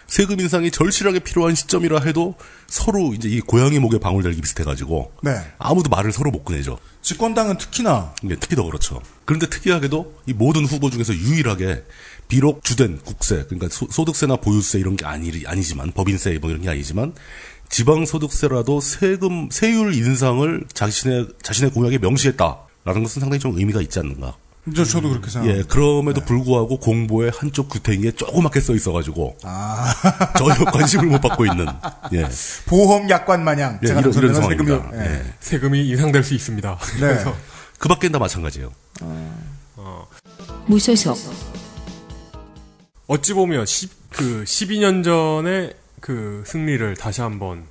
세금 0.08 0.40
인상이 0.40 0.69
절실하게 0.69 1.19
필요한 1.19 1.56
시점이라 1.56 2.01
해도 2.01 2.35
서로 2.67 3.14
이제 3.14 3.27
이 3.27 3.42
고양이 3.42 3.80
목에 3.80 4.00
방울 4.00 4.24
달기 4.24 4.40
비슷해가지고 4.42 5.11
네. 5.24 5.32
아무도 5.58 5.90
말을 5.90 6.11
서로 6.11 6.32
못 6.32 6.43
꺼내죠. 6.43 6.77
집권당은 7.01 7.58
특히나 7.58 8.14
예, 8.30 8.35
특히 8.35 8.56
더 8.56 8.64
그렇죠. 8.64 9.01
그런데 9.25 9.48
특이하게도 9.50 10.22
이 10.27 10.34
모든 10.34 10.66
후보 10.66 10.90
중에서 10.90 11.14
유일하게 11.14 11.84
비록 12.27 12.64
주된 12.64 13.00
국세, 13.03 13.45
그러니까 13.45 13.67
소, 13.69 14.06
득세나 14.06 14.38
보유세 14.38 14.80
이런 14.80 14.95
게 14.95 15.06
아니, 15.06 15.43
아니지만 15.45 15.92
법인세 15.92 16.38
뭐 16.40 16.50
이런 16.50 16.61
게 16.61 16.69
아니지만 16.69 17.14
지방소득세라도 17.76 18.80
세금 18.80 19.50
세율 19.52 19.94
인상을 19.94 20.64
자신의 20.72 21.28
자신의 21.44 21.72
공약에 21.72 21.98
명시했다라는 21.98 23.04
것은 23.04 23.20
상당히 23.20 23.38
좀 23.38 23.58
의미가 23.58 23.82
있지 23.82 24.00
않는가. 24.00 24.38
저, 24.74 24.86
저도 24.86 25.10
그렇게 25.10 25.30
생각합니다. 25.30 25.60
예, 25.60 25.64
그럼에도 25.68 26.22
불구하고 26.22 26.80
공보에 26.80 27.32
한쪽 27.36 27.68
구탱이에 27.68 28.14
조그맣게 28.14 28.62
써 28.62 28.74
있어가지고 28.74 29.38
전혀 30.40 30.56
관심을 30.72 31.08
못 31.08 31.20
받고 31.20 31.45
있는 31.45 31.68
예. 32.14 32.30
보험 32.66 33.10
약관 33.10 33.44
마냥 33.44 33.78
예, 33.84 33.88
제가 33.88 34.00
이런, 34.00 34.14
이런 34.14 34.34
상황입니다. 34.34 34.90
세금이- 34.92 34.95
예. 34.95 35.06
예. 35.06 35.34
세금이 35.42 35.88
인상될 35.90 36.24
수 36.24 36.34
있습니다. 36.34 36.78
네. 36.80 37.00
그래서 37.02 37.36
그 37.78 37.90
밖엔 37.90 38.14
다 38.14 38.20
마찬가지예요. 38.20 38.72
무소속 40.68 41.18
어찌 43.08 43.34
보면 43.34 43.66
10, 43.66 43.92
그 44.12 44.45
12년 44.48 45.04
전에 45.04 45.74
그 46.00 46.44
승리를 46.46 46.96
다시 46.98 47.22
한번 47.22 47.64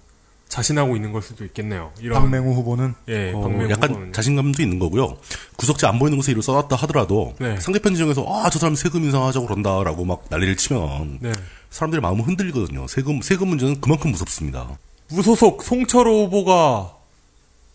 자신하고 0.49 0.95
있는 0.95 1.11
걸 1.13 1.21
수도 1.23 1.45
있겠네요. 1.45 1.91
이런 2.01 2.21
박맹우 2.23 2.53
후보는 2.55 2.95
예, 3.09 3.33
어, 3.33 3.41
박맹우 3.41 3.71
약간 3.71 3.91
후보는. 3.91 4.13
자신감도 4.13 4.63
있는 4.63 4.79
거고요. 4.79 5.17
구석지 5.57 5.87
안 5.87 5.99
보이는 5.99 6.17
곳에 6.17 6.31
이를 6.33 6.43
써놨다 6.43 6.77
하더라도 6.77 7.35
네. 7.41 7.59
상대편 7.59 7.95
지역에서 7.97 8.25
아 8.29 8.51
저 8.51 8.59
사람 8.59 8.75
세금 8.77 9.03
인상하자고 9.05 9.47
그런다라고 9.47 10.05
막 10.05 10.25
난리를 10.31 10.57
치면 10.57 11.19
네. 11.23 11.33
사람들의 11.71 12.01
마음은 12.03 12.25
흔들리거든요. 12.25 12.87
세금 12.87 13.21
세금 13.23 13.49
문제는 13.49 13.81
그만큼 13.81 14.13
무섭습니다. 14.13 14.79
무소속 15.11 15.63
송철호 15.65 16.27
후보가 16.27 16.93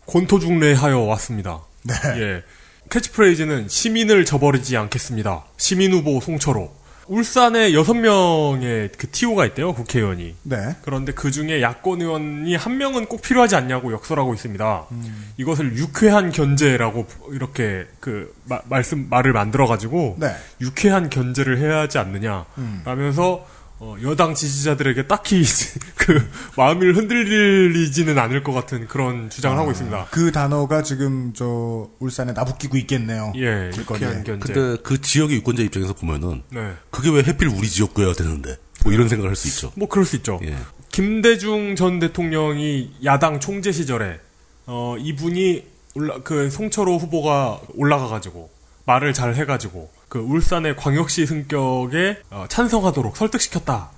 권토중례하여 0.06 1.00
왔습니다. 1.00 1.60
네. 1.82 1.94
예. 2.16 2.42
캐치프레이즈는 2.90 3.68
시민을 3.68 4.24
저버리지 4.24 4.76
않겠습니다. 4.76 5.44
시민 5.58 5.92
후보 5.92 6.20
송철호. 6.20 6.79
울산에 7.10 7.74
여섯 7.74 7.94
명의 7.94 8.88
그 8.96 9.08
TO가 9.10 9.44
있대요, 9.46 9.74
국회의원이. 9.74 10.36
네. 10.44 10.76
그런데 10.82 11.10
그 11.12 11.32
중에 11.32 11.60
야권 11.60 12.00
의원이 12.00 12.54
한 12.54 12.78
명은 12.78 13.06
꼭 13.06 13.20
필요하지 13.20 13.56
않냐고 13.56 13.92
역설하고 13.92 14.32
있습니다. 14.32 14.86
음. 14.92 15.32
이것을 15.36 15.76
유쾌한 15.76 16.30
견제라고 16.30 17.06
이렇게 17.32 17.84
그 17.98 18.32
마- 18.44 18.60
말씀 18.68 19.08
말을 19.10 19.32
만들어 19.32 19.66
가지고 19.66 20.16
네. 20.20 20.28
유쾌한 20.60 21.10
견제를 21.10 21.58
해야 21.58 21.78
하지 21.80 21.98
않느냐 21.98 22.44
음. 22.58 22.82
라면서 22.84 23.44
어, 23.82 23.96
여당 24.02 24.34
지지자들에게 24.34 25.06
딱히 25.06 25.42
그 25.96 26.30
마음을 26.56 26.94
흔들리지는 26.96 28.18
않을 28.18 28.42
것 28.42 28.52
같은 28.52 28.86
그런 28.86 29.30
주장을 29.30 29.56
하고 29.56 29.70
있습니다. 29.70 30.08
그 30.10 30.30
단어가 30.32 30.82
지금 30.82 31.32
저 31.34 31.88
울산에 31.98 32.32
나붙기고 32.32 32.76
있겠네요. 32.76 33.32
예, 33.36 33.70
견제. 33.86 34.52
근데 34.54 34.76
그 34.82 35.00
지역의 35.00 35.38
유권자 35.38 35.62
입장에서 35.62 35.94
보면은 35.94 36.42
네. 36.50 36.74
그게 36.90 37.10
왜 37.10 37.22
해필 37.22 37.48
우리 37.48 37.68
지역구여야 37.70 38.12
되는데 38.12 38.56
뭐 38.84 38.92
이런 38.92 39.08
생각을 39.08 39.30
할 39.30 39.36
수 39.36 39.48
있죠. 39.48 39.72
뭐 39.76 39.88
그럴 39.88 40.04
수 40.04 40.16
있죠. 40.16 40.38
예. 40.44 40.54
김대중 40.90 41.74
전 41.74 41.98
대통령이 42.00 42.96
야당 43.04 43.40
총재 43.40 43.72
시절에 43.72 44.20
어 44.66 44.96
이분이 44.98 45.64
올라 45.94 46.18
그 46.22 46.50
송철호 46.50 46.98
후보가 46.98 47.60
올라가 47.76 48.08
가지고 48.08 48.50
말을 48.84 49.14
잘 49.14 49.34
해가지고 49.34 49.90
그 50.10 50.18
울산의 50.18 50.76
광역시 50.76 51.24
승격에 51.24 52.18
어, 52.30 52.44
찬성하도록 52.48 53.16
설득시켰다. 53.16 53.92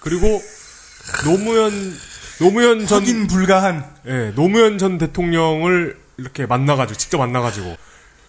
그리고 0.00 0.40
노무현 1.24 1.72
노무현 2.38 2.86
전 2.86 3.00
확인 3.00 3.26
불가한 3.26 3.84
예 4.06 4.32
노무현 4.36 4.78
전 4.78 4.98
대통령을 4.98 5.98
이렇게 6.16 6.46
만나가지고 6.46 6.96
직접 6.96 7.18
만나가지고 7.18 7.76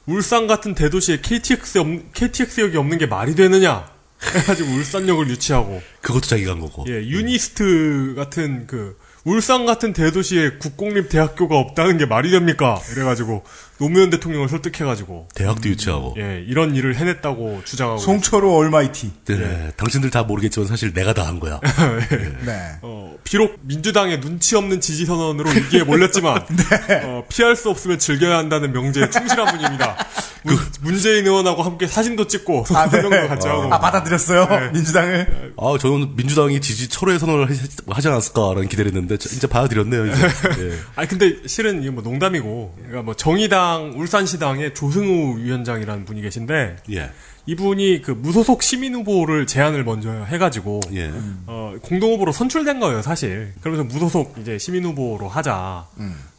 울산 0.08 0.48
같은 0.48 0.74
대도시에 0.74 1.22
KTX 1.22 1.78
없, 1.78 1.88
KTX역이 2.14 2.76
없는 2.76 2.98
게 2.98 3.06
말이 3.06 3.36
되느냐 3.36 3.88
해가지고 4.36 4.72
울산역을 4.72 5.30
유치하고 5.30 5.82
그것도 6.02 6.22
자기가 6.22 6.54
한 6.54 6.60
거고. 6.60 6.86
예, 6.88 6.94
유니스트 6.94 8.16
같은 8.16 8.66
그 8.66 8.98
울산 9.28 9.66
같은 9.66 9.92
대도시에 9.92 10.52
국공립 10.58 11.10
대학교가 11.10 11.58
없다는 11.58 11.98
게 11.98 12.06
말이 12.06 12.32
됩니까? 12.32 12.80
이래가지고 12.94 13.44
노무현 13.78 14.10
대통령을 14.10 14.48
설득해가지고 14.50 15.28
대학도 15.36 15.68
유치하고. 15.70 16.16
예 16.18 16.44
이런 16.48 16.74
일을 16.76 16.96
해냈다고 16.96 17.62
주장하고 17.66 18.00
송철호 18.00 18.56
얼마이티. 18.58 19.12
네, 19.26 19.72
당신들 19.76 20.10
다 20.10 20.24
모르겠지만 20.24 20.68
사실 20.68 20.94
내가 20.94 21.14
다 21.14 21.28
한 21.28 21.42
거야. 21.42 21.60
네. 22.46 22.78
어, 22.82 23.18
비록 23.26 23.60
민주당의 23.64 24.22
눈치 24.22 24.56
없는 24.56 24.80
지지 24.80 25.06
선언으로 25.06 25.50
위기에 25.50 25.84
몰렸지만 25.84 26.46
어, 27.04 27.24
피할 27.28 27.58
수 27.58 27.70
없으면 27.70 28.00
즐겨야 28.00 28.38
한다는 28.38 28.72
명제에 28.72 29.10
충실한 29.10 29.58
분입니다. 29.58 29.98
문, 30.44 30.58
문재인 30.82 31.26
의원하고 31.26 31.64
함께 31.64 31.86
사진도 31.86 32.28
찍고 32.28 32.64
아, 32.74 32.86
네. 32.86 33.02
설명도 33.02 33.28
같이 33.28 33.48
하고 33.50 33.64
아, 33.74 33.78
받아들였어요? 33.80 34.46
네. 34.48 34.70
민주당을? 34.72 35.54
아, 35.58 35.78
저는 35.78 36.16
민주당이 36.16 36.62
지지 36.62 36.88
철회 36.88 37.20
선언을 37.20 37.50
하지, 37.50 37.62
하지 37.90 38.08
않았을까라는 38.08 38.70
기대를 38.70 38.92
했는데 38.94 39.17
저- 39.18 39.30
진짜 39.30 39.48
받아들였네요. 39.48 40.06
이제. 40.08 40.22
예. 40.60 40.72
아니 40.96 41.08
근데 41.08 41.36
실은 41.46 41.82
이게 41.82 41.90
뭐 41.90 42.04
농담이고 42.04 42.76
그러니까 42.78 43.02
뭐 43.04 43.14
정의당 43.16 43.94
울산시당의 43.96 44.74
조승우 44.74 45.38
위원장이라는 45.40 46.06
분이 46.06 46.22
계신데 46.22 46.78
예. 46.92 47.12
이분이 47.50 48.02
그 48.02 48.12
무소속 48.12 48.62
시민 48.62 48.94
후보를 48.96 49.48
제안을 49.48 49.86
먼저 49.86 50.12
해가지고 50.12 50.82
예. 50.94 51.12
어, 51.46 51.76
공동 51.82 52.12
후보로 52.14 52.34
선출된 52.34 52.80
거예요 52.82 53.02
사실. 53.02 53.54
그러면서 53.62 53.86
무소속 53.86 54.36
이제 54.42 54.58
시민 54.58 54.84
후보로 54.84 55.30
하자. 55.30 55.86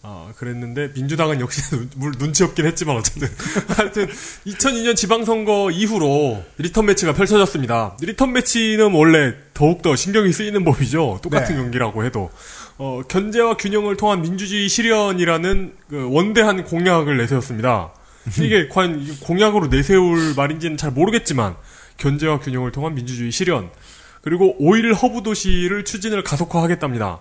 어, 0.02 0.31
그랬는데 0.36 0.92
민주당은 0.94 1.40
역시 1.40 1.62
눈, 1.70 1.90
물- 1.97 2.12
눈치 2.12 2.44
없긴 2.44 2.66
했지만 2.66 2.97
어쨌든 2.97 3.28
하여튼 3.76 4.07
2002년 4.47 4.97
지방선거 4.97 5.70
이후로 5.70 6.42
리턴 6.58 6.86
매치가 6.86 7.12
펼쳐졌습니다. 7.15 7.97
리턴 8.02 8.32
매치는 8.32 8.92
원래 8.92 9.34
더욱더 9.55 9.97
신경이 9.97 10.32
쓰이는 10.32 10.62
법이죠. 10.65 11.20
똑같은 11.23 11.57
네. 11.57 11.62
경기라고 11.62 12.05
해도 12.05 12.31
어, 12.78 13.02
견제와 13.08 13.57
균형을 13.57 13.97
통한 13.97 14.23
민주주의 14.23 14.68
실현이라는 14.68 15.74
그 15.90 16.08
원대한 16.10 16.65
공약을 16.65 17.16
내세웠습니다. 17.16 17.90
이게 18.40 18.68
과연 18.68 19.00
이 19.00 19.18
공약으로 19.20 19.66
내세울 19.66 20.34
말인지는 20.36 20.76
잘 20.76 20.90
모르겠지만 20.92 21.57
견제와 21.97 22.40
균형을 22.40 22.73
통한 22.73 22.94
민주주의 22.94 23.32
실현 23.32 23.70
그리고 24.23 24.55
오일 24.58 24.92
허브 24.94 25.23
도시를 25.23 25.84
추진을 25.84 26.23
가속화하겠답니다. 26.23 27.20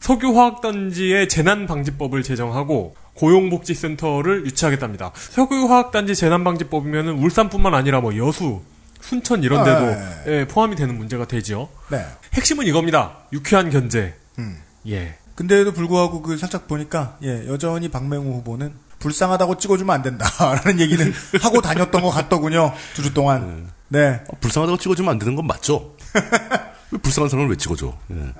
석유화학단지의 0.00 1.28
재난방지법을 1.28 2.22
제정하고 2.22 2.96
고용복지센터를 3.14 4.46
유치하겠답니다. 4.46 5.12
석유화학단지 5.14 6.14
재난방지법이면 6.14 7.08
울산뿐만 7.08 7.74
아니라 7.74 8.00
뭐 8.00 8.16
여수, 8.16 8.60
순천 9.00 9.42
이런 9.42 9.64
데도 9.64 9.78
아, 9.78 10.22
예, 10.26 10.46
포함이 10.46 10.76
되는 10.76 10.96
문제가 10.96 11.26
되죠. 11.26 11.68
네. 11.90 12.04
핵심은 12.34 12.66
이겁니다. 12.66 13.18
유쾌한 13.32 13.70
견제. 13.70 14.14
음. 14.38 14.58
예. 14.88 15.16
근데도 15.34 15.72
불구하고 15.72 16.22
그 16.22 16.36
살짝 16.38 16.66
보니까 16.66 17.18
예 17.22 17.46
여전히 17.46 17.90
박맹우 17.90 18.36
후보는 18.38 18.72
불쌍하다고 18.98 19.58
찍어주면 19.58 19.94
안 19.94 20.02
된다라는 20.02 20.80
얘기는 20.80 21.12
하고 21.42 21.60
다녔던 21.60 22.00
것 22.02 22.10
같더군요 22.10 22.72
두 22.94 23.02
주 23.02 23.12
동안. 23.12 23.70
네. 23.88 24.22
어, 24.28 24.36
불쌍하다고 24.40 24.78
찍어주면 24.78 25.10
안 25.12 25.18
되는 25.18 25.36
건 25.36 25.46
맞죠? 25.46 25.94
왜 26.90 26.98
불쌍한 26.98 27.28
사람을 27.28 27.50
왜 27.50 27.56
찍어줘? 27.56 27.92
예. 28.12 28.32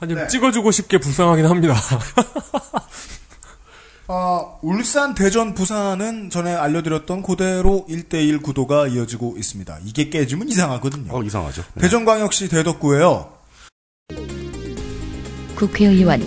아니 0.00 0.14
네. 0.14 0.26
찍어주고 0.28 0.70
싶게 0.70 0.98
불쌍하긴 0.98 1.46
합니다. 1.46 1.74
어, 4.08 4.58
울산, 4.62 5.14
대전, 5.14 5.52
부산은 5.54 6.30
전에 6.30 6.54
알려드렸던 6.54 7.22
그대로 7.24 7.84
1대1 7.88 8.40
구도가 8.42 8.86
이어지고 8.86 9.34
있습니다. 9.36 9.78
이게 9.84 10.10
깨지면 10.10 10.48
이상하거든요. 10.48 11.12
어, 11.12 11.22
이상하죠. 11.24 11.62
네. 11.74 11.82
대전광역시 11.82 12.48
대덕구에요. 12.48 13.32
국회의원 15.56 16.20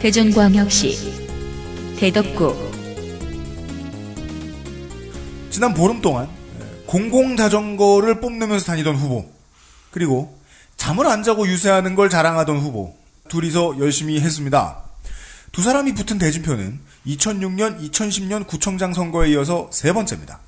대전광역시 0.00 1.96
대덕구 1.98 2.56
지난 5.50 5.74
보름 5.74 6.00
동안 6.00 6.28
공공자전거를 6.86 8.20
뽐내면서 8.20 8.64
다니던 8.64 8.96
후보 8.96 9.30
그리고 9.90 10.38
잠을 10.76 11.06
안 11.06 11.22
자고 11.22 11.46
유세하는 11.46 11.94
걸 11.94 12.08
자랑하던 12.08 12.58
후보 12.58 12.96
둘이서 13.28 13.78
열심히 13.78 14.20
했습니다. 14.20 14.82
두 15.52 15.62
사람이 15.62 15.94
붙은 15.94 16.18
대진표는 16.18 16.80
2006년, 17.06 17.90
2010년 17.90 18.46
구청장 18.46 18.92
선거에 18.92 19.30
이어서 19.32 19.70
세 19.72 19.92
번째입니다. 19.92 20.40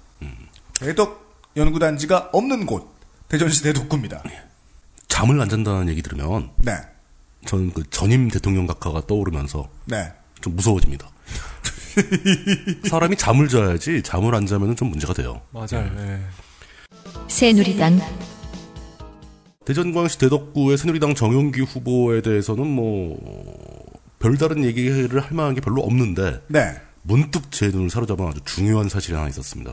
대덕 0.80 1.42
연구단지가 1.56 2.30
없는 2.32 2.66
곳 2.66 2.90
대전시 3.28 3.62
대덕구입니다. 3.62 4.22
잠을 5.08 5.40
안 5.40 5.48
잔다는 5.48 5.88
얘기 5.88 6.02
들으면 6.02 6.50
네, 6.56 6.72
저는 7.46 7.70
그 7.72 7.88
전임 7.90 8.28
대통령 8.28 8.66
각하가 8.66 9.06
떠오르면서 9.06 9.68
네. 9.86 10.12
좀 10.40 10.56
무서워집니다. 10.56 11.08
사람이 12.88 13.16
잠을 13.16 13.48
자야지 13.48 14.02
잠을 14.02 14.34
안 14.34 14.46
자면 14.46 14.76
좀 14.76 14.90
문제가 14.90 15.14
돼요. 15.14 15.40
맞아요. 15.50 15.90
예. 15.96 16.20
새누리당 17.28 18.00
대전광역시 19.64 20.18
대덕구의 20.18 20.78
새누리당 20.78 21.14
정용기 21.14 21.62
후보에 21.62 22.20
대해서는 22.20 22.66
뭐 22.66 23.18
별다른 24.18 24.64
얘기를 24.64 25.20
할 25.20 25.32
만한 25.32 25.54
게 25.54 25.60
별로 25.60 25.82
없는데 25.82 26.42
네. 26.48 26.76
문득 27.02 27.50
제 27.50 27.68
눈을 27.68 27.90
사로잡은 27.90 28.26
아주 28.26 28.40
중요한 28.44 28.88
사실이 28.88 29.14
하나 29.16 29.28
있었습니다. 29.28 29.72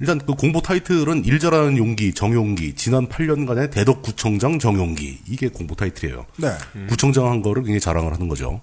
일단 0.00 0.18
그 0.18 0.34
공보 0.34 0.60
타이틀은 0.60 1.24
일 1.24 1.34
잘하는 1.34 1.76
용기 1.78 2.12
정용기 2.12 2.74
지난 2.74 3.08
8년간의 3.08 3.70
대덕구청장 3.70 4.58
정용기 4.58 5.20
이게 5.28 5.48
공보 5.48 5.74
타이틀이에요. 5.76 6.26
네. 6.38 6.48
구청장 6.88 7.26
한 7.26 7.42
거를 7.42 7.62
굉장히 7.62 7.80
자랑을 7.80 8.12
하는 8.12 8.28
거죠. 8.28 8.60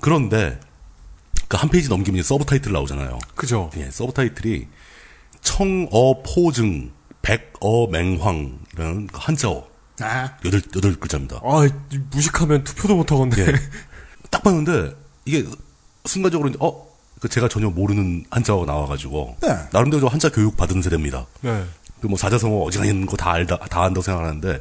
그런데 0.00 0.58
그 1.48 1.56
한 1.56 1.70
페이지 1.70 1.88
넘기면 1.88 2.20
이제 2.20 2.26
서브 2.28 2.44
타이틀 2.44 2.72
나오잖아요. 2.72 3.18
그죠. 3.34 3.70
예, 3.78 3.90
서브 3.90 4.12
타이틀이 4.12 4.66
청어포증 5.40 6.92
백어맹황이라는 7.22 9.06
그 9.06 9.18
한자어 9.18 9.66
아. 10.00 10.36
여덟 10.44 10.60
여덟 10.76 10.94
글자입니다. 10.94 11.40
아, 11.42 11.68
무식하면 12.10 12.64
투표도 12.64 12.96
못 12.96 13.10
하겠네. 13.10 13.34
예. 13.40 13.54
딱 14.30 14.42
봤는데 14.42 14.94
이게 15.24 15.44
순간적으로 16.04 16.50
이제 16.50 16.58
어, 16.60 16.86
그 17.20 17.28
제가 17.28 17.48
전혀 17.48 17.68
모르는 17.68 18.24
한자어가 18.30 18.66
나와가지고 18.66 19.36
네. 19.42 19.48
나름대로 19.72 20.00
저 20.00 20.06
한자 20.06 20.28
교육 20.28 20.56
받은 20.56 20.82
세대입니다. 20.82 21.26
네. 21.40 21.64
그뭐 22.00 22.16
사자성어 22.16 22.58
어지간히 22.62 22.90
있는 22.90 23.06
거다 23.06 23.32
알다 23.32 23.58
다 23.58 23.82
안다고 23.82 24.02
생각하는데 24.02 24.60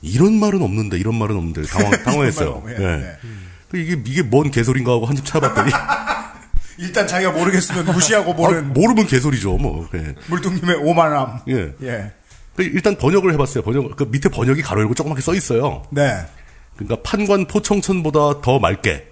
이런 0.00 0.34
말은 0.34 0.62
없는데 0.62 0.98
이런 0.98 1.14
말은 1.16 1.36
없는데 1.36 1.62
당황 1.68 2.02
당황했어요. 2.02 2.62
예, 2.68 2.82
예. 2.82 3.16
그 3.70 3.76
이게 3.76 4.00
이게 4.06 4.22
뭔 4.22 4.50
개소리인가 4.50 4.92
하고 4.92 5.06
한참 5.06 5.24
찾아봤더니 5.24 5.70
일단 6.78 7.06
자기가 7.06 7.32
모르겠으면 7.32 7.86
무시하고 7.86 8.32
아, 8.32 8.34
모르는 8.34 8.72
모르면 8.72 9.06
개소리죠. 9.06 9.56
뭐. 9.56 9.88
예. 9.94 10.14
물뚱님의 10.28 10.76
오만함. 10.76 11.40
예. 11.48 11.72
예. 11.82 12.12
그 12.56 12.62
일단 12.62 12.96
번역을 12.96 13.32
해봤어요. 13.34 13.62
번역 13.62 13.96
그 13.96 14.04
밑에 14.04 14.28
번역이 14.28 14.62
가로 14.62 14.80
열고 14.80 14.94
조그맣게 14.94 15.20
써 15.20 15.34
있어요. 15.34 15.82
네. 15.90 16.24
그러니까 16.76 17.02
판관 17.02 17.46
포청천보다 17.46 18.40
더 18.40 18.58
맑게, 18.60 19.04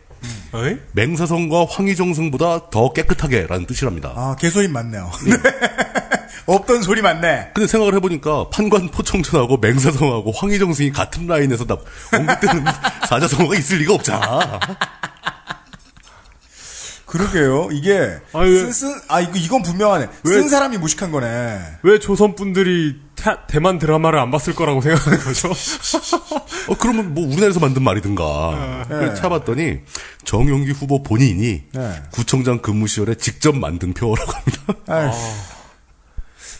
어이? 0.52 0.76
맹사성과 0.92 1.66
황희정승보다 1.68 2.70
더 2.70 2.92
깨끗하게라는 2.92 3.66
뜻이랍니다. 3.66 4.12
아, 4.16 4.36
개소임 4.38 4.72
맞네요. 4.72 5.10
없던 6.46 6.82
소리 6.82 7.02
맞네. 7.02 7.50
근데 7.54 7.66
생각을 7.66 7.94
해보니까 7.96 8.48
판관 8.50 8.88
포청천하고 8.88 9.56
맹사성하고 9.56 10.32
황희정승이 10.32 10.92
같은 10.92 11.26
라인에서 11.26 11.64
다 11.64 11.76
언급되는 12.12 12.64
사자성어가 13.08 13.56
있을 13.56 13.78
리가 13.78 13.94
없잖아. 13.94 14.60
그러게요. 17.16 17.68
이게 17.72 18.18
아니, 18.32 18.50
왜- 18.50 18.58
쓴, 18.58 18.72
쓴, 18.72 19.00
아 19.08 19.20
이거 19.20 19.32
이건 19.36 19.62
분명하네. 19.62 20.08
왜- 20.24 20.32
쓴 20.32 20.48
사람이 20.48 20.78
무식한 20.78 21.10
거네. 21.10 21.60
왜 21.82 21.98
조선 21.98 22.34
분들이 22.34 22.96
타- 23.14 23.46
대만 23.46 23.78
드라마를 23.78 24.18
안 24.18 24.30
봤을 24.30 24.54
거라고 24.54 24.80
생각하는 24.80 25.18
거죠. 25.20 25.48
어, 26.68 26.76
그러면 26.78 27.14
뭐 27.14 27.24
우리나라에서 27.26 27.60
만든 27.60 27.82
말이든가. 27.82 28.86
네. 28.88 29.08
찾아봤더니 29.14 29.80
정용기 30.24 30.72
후보 30.72 31.02
본인이 31.02 31.64
네. 31.72 32.02
구청장 32.12 32.58
근무 32.60 32.86
시절에 32.86 33.14
직접 33.14 33.56
만든 33.56 33.92
표라고 33.94 34.30
합니다. 34.32 34.60
아유. 34.88 35.10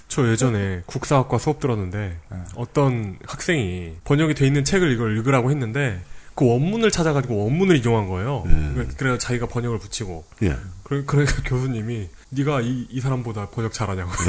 저 0.09 0.27
예전에 0.31 0.83
국사학과 0.87 1.37
수업 1.39 1.61
들었는데 1.61 1.99
네. 2.31 2.39
어떤 2.55 3.19
학생이 3.27 3.93
번역이 4.05 4.35
돼 4.35 4.47
있는 4.47 4.65
책을 4.65 4.93
이걸 4.93 5.17
읽으라고 5.17 5.51
했는데 5.51 6.01
그 6.37 6.47
원문을 6.47 6.91
찾아가지고 6.93 7.45
원문을 7.45 7.79
이용한 7.79 8.09
거예요. 8.09 8.45
그래- 8.75 8.87
그래서 8.97 9.19
자기가 9.19 9.47
번역을 9.49 9.79
붙이고. 9.81 10.25
예. 10.43 10.57
그래, 10.85 11.03
그러니까 11.07 11.43
교수님이 11.49 12.09
네가 12.31 12.61
이, 12.61 12.87
이 12.91 13.01
사람보다 13.01 13.49
번역 13.51 13.73
잘하냐고. 13.73 14.11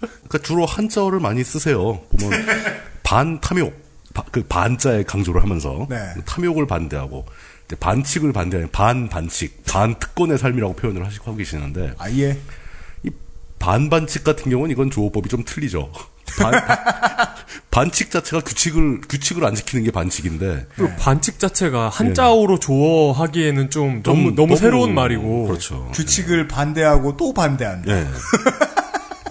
그러니까 0.00 0.38
주로 0.42 0.64
한자어를 0.66 1.20
많이 1.20 1.44
쓰세요. 1.44 2.00
보면 2.18 2.46
반 3.02 3.40
탐욕, 3.40 3.74
바- 4.14 4.24
그 4.30 4.42
반자에 4.44 5.02
강조를 5.04 5.42
하면서 5.42 5.86
네. 5.90 6.14
탐욕을 6.26 6.66
반대하고 6.66 7.26
반칙을 7.78 8.32
반대하는 8.32 8.70
반 8.72 9.08
반칙, 9.08 9.62
반 9.66 9.98
특권의 9.98 10.38
삶이라고 10.38 10.74
표현을 10.74 11.04
하시고 11.06 11.26
하고 11.26 11.36
계시는데 11.36 11.94
아예 11.98 12.38
이 13.04 13.10
반반칙 13.58 14.24
같은 14.24 14.50
경우는 14.50 14.72
이건 14.72 14.90
조어법이 14.90 15.28
좀 15.28 15.44
틀리죠. 15.44 15.92
반, 16.38 16.52
반칙 17.70 18.10
자체가 18.10 18.42
규칙을 18.42 19.00
규칙을 19.08 19.44
안 19.44 19.54
지키는 19.54 19.84
게 19.84 19.90
반칙인데 19.90 20.66
그리고 20.76 20.92
반칙 20.96 21.38
자체가 21.38 21.88
한자어로 21.88 22.58
조어하기에는 22.58 23.70
좀 23.70 24.02
너무 24.02 24.22
너무, 24.22 24.34
너무- 24.36 24.56
새로운 24.56 24.94
말이고. 24.94 25.46
그렇죠. 25.46 25.90
규칙을 25.94 26.48
반대하고 26.48 27.16
또 27.16 27.32
반대한다. 27.32 27.90
예. 27.92 28.06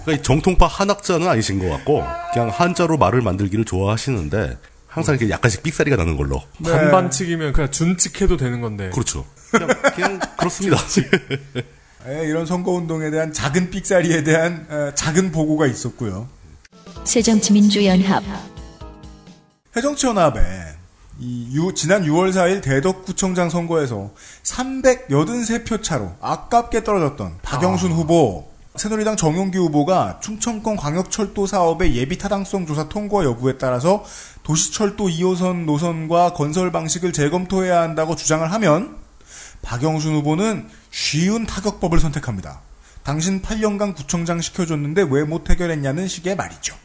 그러니까 0.02 0.12
이 0.12 0.22
정통파 0.22 0.66
한학자는 0.66 1.28
아니신 1.28 1.58
것 1.58 1.68
같고 1.68 2.02
그냥 2.32 2.48
한자로 2.48 2.96
말을 2.96 3.20
만들기를 3.20 3.64
좋아하시는데 3.64 4.56
항상 4.86 5.14
이렇게 5.14 5.30
약간씩 5.30 5.62
삑사리가 5.62 5.96
나는 5.96 6.16
걸로. 6.16 6.42
반반칙이면 6.64 7.52
그냥 7.52 7.70
준칙해도 7.70 8.36
되는 8.36 8.60
건데. 8.60 8.90
그렇죠. 8.90 9.24
그냥, 9.52 9.68
그냥 9.94 10.20
그렇습니다. 10.36 10.78
예, 12.08 12.24
이런 12.26 12.44
선거운동에 12.46 13.10
대한 13.10 13.32
작은 13.32 13.70
삑사리에 13.70 14.24
대한 14.24 14.66
어, 14.68 14.90
작은 14.94 15.30
보고가 15.30 15.66
있었고요. 15.66 16.28
새정치민주연합 17.04 18.22
해정치연합에 19.76 20.40
이 21.18 21.50
유- 21.54 21.74
지난 21.74 22.04
6월 22.04 22.30
4일 22.32 22.62
대덕구청장 22.62 23.50
선거에서 23.50 24.10
383표 24.42 25.82
차로 25.82 26.12
아깝게 26.20 26.82
떨어졌던 26.84 27.38
박영순 27.42 27.92
후보, 27.92 28.48
새누리당 28.76 29.16
정용기 29.16 29.58
후보가 29.58 30.20
충청권 30.22 30.76
광역철도 30.76 31.46
사업의 31.46 31.94
예비 31.96 32.16
타당성 32.16 32.66
조사 32.66 32.88
통과 32.88 33.24
여부에 33.24 33.58
따라서 33.58 34.04
도시철도 34.44 35.08
2호선 35.08 35.64
노선과 35.66 36.32
건설 36.32 36.72
방식을 36.72 37.12
재검토해야 37.12 37.82
한다고 37.82 38.16
주장을 38.16 38.50
하면 38.52 38.96
박영순 39.62 40.14
후보는 40.14 40.68
쉬운 40.90 41.44
타격법을 41.46 42.00
선택합니다. 42.00 42.60
당신 43.02 43.42
8년간 43.42 43.94
구청장 43.94 44.40
시켜줬는데 44.40 45.02
왜 45.10 45.24
못 45.24 45.50
해결했냐는 45.50 46.08
식의 46.08 46.36
말이죠. 46.36 46.76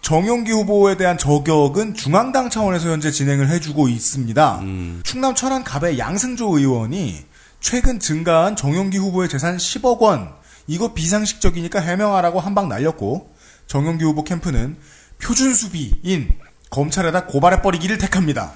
정용기 0.00 0.50
후보에 0.50 0.96
대한 0.96 1.16
저격은 1.16 1.94
중앙당 1.94 2.50
차원에서 2.50 2.88
현재 2.90 3.10
진행을 3.10 3.48
해주고 3.48 3.88
있습니다. 3.88 4.60
충남 5.04 5.34
천안 5.34 5.62
갑의 5.62 5.98
양승조 5.98 6.58
의원이 6.58 7.24
최근 7.60 8.00
증가한 8.00 8.56
정용기 8.56 8.98
후보의 8.98 9.28
재산 9.28 9.56
10억 9.56 10.00
원 10.00 10.32
이거 10.66 10.92
비상식적이니까 10.94 11.80
해명하라고 11.80 12.40
한 12.40 12.54
방 12.54 12.68
날렸고 12.68 13.30
정용기 13.68 14.04
후보 14.04 14.24
캠프는 14.24 14.76
표준 15.22 15.54
수비인 15.54 16.28
검찰에다 16.70 17.26
고발해버리기를 17.26 17.98
택합니다. 17.98 18.52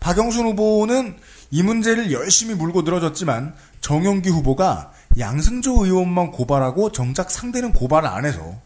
박영순 0.00 0.46
후보는 0.46 1.16
이 1.50 1.62
문제를 1.62 2.10
열심히 2.12 2.54
물고 2.54 2.82
늘어졌지만 2.82 3.54
정용기 3.82 4.30
후보가 4.30 4.92
양승조 5.18 5.84
의원만 5.84 6.30
고발하고 6.32 6.92
정작 6.92 7.30
상대는 7.30 7.72
고발을 7.72 8.08
안 8.08 8.24
해서 8.24 8.40
에, 8.40 8.65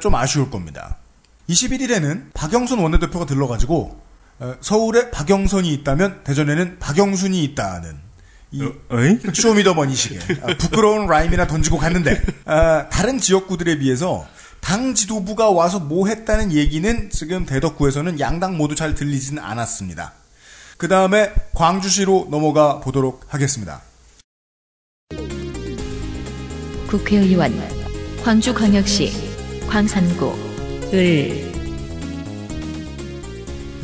좀 0.00 0.14
아쉬울 0.14 0.50
겁니다. 0.50 0.96
21일에는 1.48 2.32
박영선 2.34 2.78
원내대표가 2.78 3.26
들러가지고 3.26 4.00
에, 4.42 4.54
서울에 4.60 5.10
박영선이 5.10 5.72
있다면 5.74 6.24
대전에는 6.24 6.78
박영순이 6.78 7.42
있다는 7.44 8.06
이 8.52 8.62
쇼미더머니식의 9.34 10.18
아, 10.42 10.56
부끄러운 10.58 11.06
라임이나 11.06 11.46
던지고 11.46 11.78
갔는데 11.78 12.22
아, 12.44 12.88
다른 12.88 13.18
지역구들에 13.18 13.78
비해서 13.78 14.26
당 14.60 14.94
지도부가 14.94 15.50
와서 15.50 15.78
뭐 15.78 16.08
했다는 16.08 16.52
얘기는 16.52 17.10
지금 17.10 17.46
대덕구에서는 17.46 18.18
양당 18.18 18.56
모두 18.56 18.74
잘 18.74 18.94
들리지는 18.94 19.42
않았습니다. 19.42 20.12
그 20.76 20.88
다음에 20.88 21.32
광주시로 21.54 22.28
넘어가 22.30 22.80
보도록 22.80 23.24
하겠습니다. 23.28 23.82
국회의원 26.88 27.52
광주광역시 28.22 29.25
광산구 29.68 30.34
을 30.92 31.52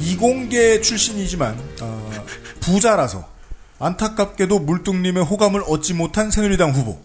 이공계 0.00 0.80
출신이지만 0.80 1.58
어, 1.80 2.10
부자라서 2.60 3.28
안타깝게도 3.78 4.60
물뚱님의 4.60 5.24
호감을 5.24 5.62
얻지 5.66 5.94
못한 5.94 6.30
새누리당 6.30 6.70
후보 6.72 7.00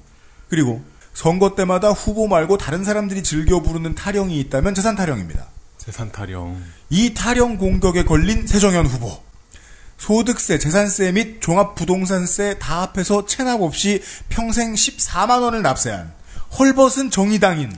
그리고 0.49 0.83
선거 1.13 1.55
때마다 1.55 1.89
후보 1.89 2.27
말고 2.27 2.57
다른 2.57 2.83
사람들이 2.83 3.23
즐겨 3.23 3.61
부르는 3.61 3.95
타령이 3.95 4.39
있다면 4.41 4.75
재산 4.75 4.95
타령입니다. 4.95 5.47
재산 5.79 6.11
타령. 6.11 6.61
이 6.89 7.13
타령 7.15 7.57
공격에 7.57 8.03
걸린 8.03 8.45
세정현 8.45 8.85
후보 8.85 9.19
소득세, 9.97 10.59
재산세 10.59 11.11
및 11.13 11.41
종합부동산세 11.41 12.59
다 12.59 12.83
합해서 12.83 13.25
체납 13.25 13.61
없이 13.61 14.03
평생 14.29 14.73
14만 14.75 15.41
원을 15.41 15.63
납세한 15.63 16.13
헐벗은 16.59 17.09
정의당인 17.09 17.73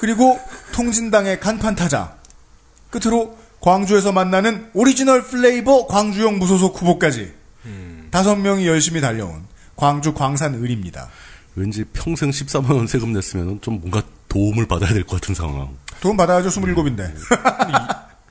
그리고 0.00 0.38
통진당의 0.72 1.40
간판 1.40 1.74
타자 1.76 2.16
끝으로 2.90 3.36
광주에서 3.60 4.12
만나는 4.12 4.68
오리지널 4.74 5.22
플레이버 5.22 5.86
광주형 5.86 6.38
무소속 6.38 6.80
후보까지 6.80 7.32
다섯 8.10 8.36
명이 8.36 8.66
열심히 8.66 9.00
달려온 9.00 9.44
광주 9.76 10.12
광산을입니다. 10.14 11.08
왠지 11.56 11.84
평생 11.92 12.30
14만 12.30 12.70
원 12.76 12.86
세금 12.86 13.12
냈으면 13.12 13.60
좀 13.62 13.80
뭔가 13.80 14.02
도움을 14.28 14.66
받아야 14.66 14.92
될 14.92 15.04
것 15.04 15.20
같은 15.20 15.34
상황. 15.34 15.68
돈 16.00 16.16
받아야죠 16.16 16.48
27인데. 16.50 17.12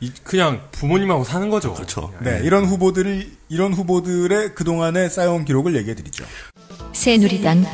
이- 0.01 0.11
그냥 0.23 0.61
부모님하고 0.71 1.23
사는 1.23 1.49
거죠. 1.49 1.73
그렇죠. 1.73 2.13
네, 2.21 2.41
이런 2.43 2.65
후보들이 2.65 3.31
이런 3.49 3.73
후보들의 3.73 4.53
그동안의 4.55 5.09
쌓여온 5.09 5.45
기록을 5.45 5.75
얘기해 5.77 5.95
드리죠. 5.95 6.25
새누리당 6.93 7.65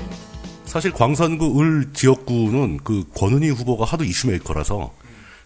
사실 0.69 0.91
광산구 0.91 1.59
을 1.61 1.89
지역구는 1.93 2.79
그 2.83 3.03
권은희 3.15 3.49
후보가 3.49 3.85
하도 3.85 4.03
이슈메이커라서 4.03 4.93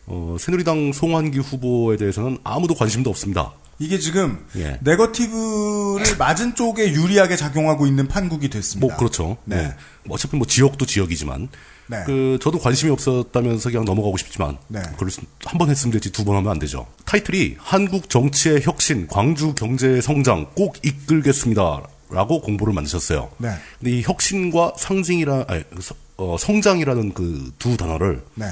어, 0.06 0.36
새누리당 0.40 0.92
송환기 0.94 1.40
후보에 1.40 1.98
대해서는 1.98 2.38
아무도 2.44 2.76
관심도 2.76 3.10
없습니다. 3.10 3.54
이게 3.80 3.98
지금 3.98 4.46
예. 4.56 4.78
네거티브를 4.82 6.18
맞은 6.18 6.56
쪽에 6.56 6.92
유리하게 6.92 7.36
작용하고 7.36 7.88
있는 7.88 8.08
판국이 8.08 8.50
됐습니다. 8.50 8.86
뭐 8.88 8.98
그렇죠. 8.98 9.38
네. 9.46 9.56
네. 9.64 9.76
뭐 10.06 10.16
어차피 10.16 10.38
뭐 10.38 10.46
지역도 10.46 10.86
지역이지만 10.86 11.50
네. 11.88 12.04
그 12.06 12.38
저도 12.42 12.60
관심이 12.60 12.92
없었다면서 12.92 13.70
그냥 13.70 13.86
넘어가고 13.86 14.18
싶지만 14.18 14.58
네. 14.68 14.82
그걸 14.82 15.10
한 15.46 15.58
번 15.58 15.70
했으면 15.70 15.92
되지 15.94 16.12
두 16.12 16.24
번 16.24 16.36
하면 16.38 16.52
안 16.52 16.60
되죠. 16.60 16.86
타이틀이 17.06 17.56
한국 17.58 18.10
정치의 18.10 18.62
혁신, 18.64 19.08
광주 19.08 19.54
경제의 19.56 20.02
성장 20.02 20.48
꼭 20.56 20.76
이끌겠습니다. 20.84 21.82
라고 22.14 22.42
공보를 22.42 22.74
만드셨어요. 22.74 23.30
네. 23.38 23.50
근데 23.80 23.98
이 23.98 24.02
혁신과 24.04 24.74
상징이라 24.78 25.46
아니, 25.48 25.64
서- 25.82 25.96
어, 26.18 26.36
성장이라는 26.40 27.14
그 27.14 27.52
두 27.60 27.76
단어를 27.78 28.24
네. 28.36 28.46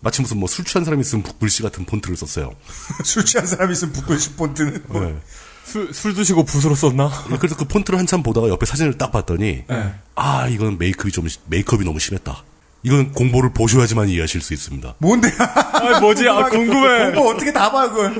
마치 0.00 0.20
무슨 0.22 0.38
뭐 0.38 0.46
술 0.48 0.64
취한 0.64 0.84
사람이 0.84 1.02
쓴 1.02 1.22
북글씨 1.22 1.62
같은 1.62 1.84
폰트를 1.84 2.16
썼어요. 2.16 2.52
술 3.04 3.24
취한 3.24 3.46
사람이 3.46 3.74
쓴 3.74 3.90
북글씨 3.92 4.34
폰트는 4.34 4.84
뭐 4.88 5.00
네. 5.00 5.16
술, 5.64 5.92
술 5.92 6.14
드시고 6.14 6.44
붓으로 6.44 6.74
썼나? 6.74 7.10
그래서 7.38 7.56
그 7.56 7.64
폰트를 7.66 7.98
한참 7.98 8.22
보다가 8.22 8.48
옆에 8.48 8.64
사진을 8.64 8.96
딱 8.96 9.10
봤더니 9.12 9.64
네. 9.66 9.94
아 10.14 10.46
이건 10.48 10.78
메이크업이 10.78 11.10
좀 11.12 11.26
메이크업이 11.46 11.84
너무 11.84 11.98
심했다. 11.98 12.44
이건 12.84 13.12
공보를 13.12 13.52
보셔야지만 13.52 14.08
이해하실 14.08 14.40
수 14.40 14.54
있습니다. 14.54 14.94
뭔데? 14.98 15.28
아, 15.40 15.98
뭐지? 16.00 16.28
아, 16.28 16.44
궁금해. 16.48 17.10
뭐 17.10 17.34
어떻게 17.34 17.52
다 17.52 17.72
봐, 17.72 17.90
그걸. 17.90 18.14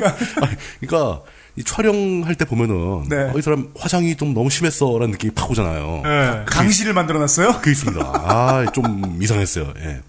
그러니까 0.81 1.23
이 1.59 1.65
촬영할 1.65 2.37
때 2.37 2.45
보면은 2.45 3.09
네. 3.09 3.17
어, 3.17 3.35
이 3.37 3.43
사람 3.43 3.69
화장이 3.77 4.17
좀 4.17 4.33
너무 4.33 4.49
심했어라는 4.49 5.11
느낌이 5.11 5.35
팍 5.35 5.51
오잖아요. 5.51 6.03
네. 6.05 6.45
강시를 6.47 6.95
만들어 6.95 7.19
놨어요? 7.19 7.59
그 7.61 7.71
있습니다. 7.71 8.01
아, 8.01 8.65
좀 8.73 9.19
이상했어요. 9.21 9.75
예. 9.81 10.01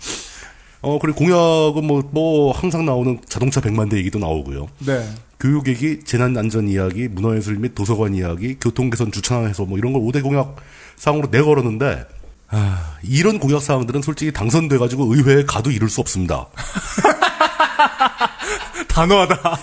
어, 0.82 1.00
그리고 1.00 1.18
공약은 1.18 1.86
뭐, 1.86 2.04
뭐, 2.12 2.52
항상 2.52 2.86
나오는 2.86 3.20
자동차 3.28 3.62
100만 3.62 3.90
대 3.90 3.98
얘기도 3.98 4.20
나오고요. 4.20 4.68
네. 4.86 5.10
교육 5.40 5.68
얘기, 5.68 6.02
재난 6.04 6.38
안전 6.38 6.70
이야기, 6.70 7.08
문화예술 7.08 7.56
및 7.56 7.74
도서관 7.74 8.14
이야기, 8.14 8.56
교통 8.62 8.92
개선 8.92 9.12
주차해서 9.12 9.66
뭐 9.66 9.80
이런 9.80 9.92
걸 9.92 10.04
5대 10.04 10.22
공약 10.22 10.56
상으로 10.98 11.30
내걸었는데, 11.32 12.06
아, 12.50 12.98
이런 13.02 13.40
공약 13.40 13.64
사항들은 13.64 14.04
솔직히 14.04 14.32
당선돼 14.32 14.78
가지고 14.78 15.16
의회에 15.16 15.46
가도 15.46 15.72
이룰 15.72 15.90
수 15.90 16.00
없습니다. 16.00 16.46
단호하다. 18.88 19.58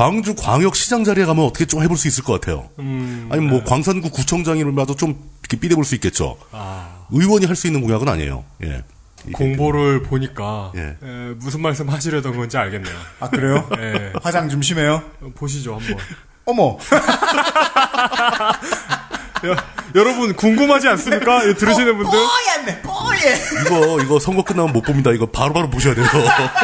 광주 0.00 0.34
광역시장 0.34 1.04
자리에 1.04 1.26
가면 1.26 1.44
어떻게 1.44 1.66
좀 1.66 1.82
해볼 1.82 1.98
수 1.98 2.08
있을 2.08 2.24
것 2.24 2.40
같아요. 2.40 2.70
음, 2.78 3.28
아니 3.30 3.42
뭐 3.42 3.62
광산구 3.62 4.08
구청장이라도 4.08 4.96
좀 4.96 5.14
이렇게 5.40 5.58
삐대볼 5.58 5.84
수 5.84 5.94
있겠죠. 5.96 6.38
아. 6.52 7.04
의원이 7.10 7.44
할 7.44 7.54
수 7.54 7.66
있는 7.66 7.82
공약은 7.82 8.08
아니에요. 8.08 8.42
예. 8.64 8.82
공보를 9.34 10.02
보니까 10.04 10.72
예. 10.74 10.80
에, 10.80 11.34
무슨 11.36 11.60
말씀 11.60 11.90
하시려던 11.90 12.34
건지 12.34 12.56
알겠네요. 12.56 12.94
아 13.20 13.28
그래요? 13.28 13.68
예. 13.78 14.14
화장 14.22 14.48
좀 14.48 14.62
심해요. 14.62 15.02
보시죠 15.34 15.74
한번. 15.78 15.98
어머. 16.46 16.78
여 19.96 20.02
러분 20.02 20.34
궁금하지 20.34 20.88
않습니까? 20.88 21.44
이거 21.44 21.52
들으시는 21.52 21.98
분들? 21.98 22.10
뽀얗네, 22.10 22.80
뽀얘. 22.80 23.34
이거 23.66 24.00
이거 24.02 24.18
선거 24.18 24.42
끝나면 24.44 24.72
못 24.72 24.80
봅니다. 24.80 25.10
이거 25.12 25.26
바로바로 25.26 25.68
보셔야 25.68 25.94
돼요. 25.94 26.06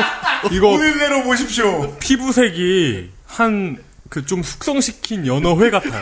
이거 0.52 0.68
오늘 0.68 0.96
내로 0.96 1.22
보십시오. 1.22 1.94
피부색이 1.98 3.15
한 3.36 3.84
그 4.08 4.24
좀 4.24 4.42
숙성시킨 4.42 5.26
연어회 5.26 5.70
같아요. 5.70 6.00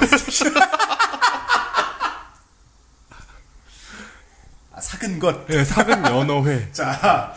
아, 4.72 4.80
삭은 4.80 5.18
것. 5.18 5.46
네, 5.46 5.64
삭은 5.64 6.04
연어회. 6.04 6.70
자, 6.72 7.34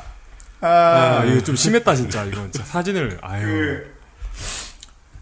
아, 0.60 0.68
아, 0.68 1.24
이거 1.26 1.42
좀 1.44 1.56
심했다 1.56 1.96
진짜 1.96 2.24
이건 2.26 2.52
진짜 2.52 2.66
사진을 2.66 3.20
아유. 3.22 3.46
그, 3.46 3.98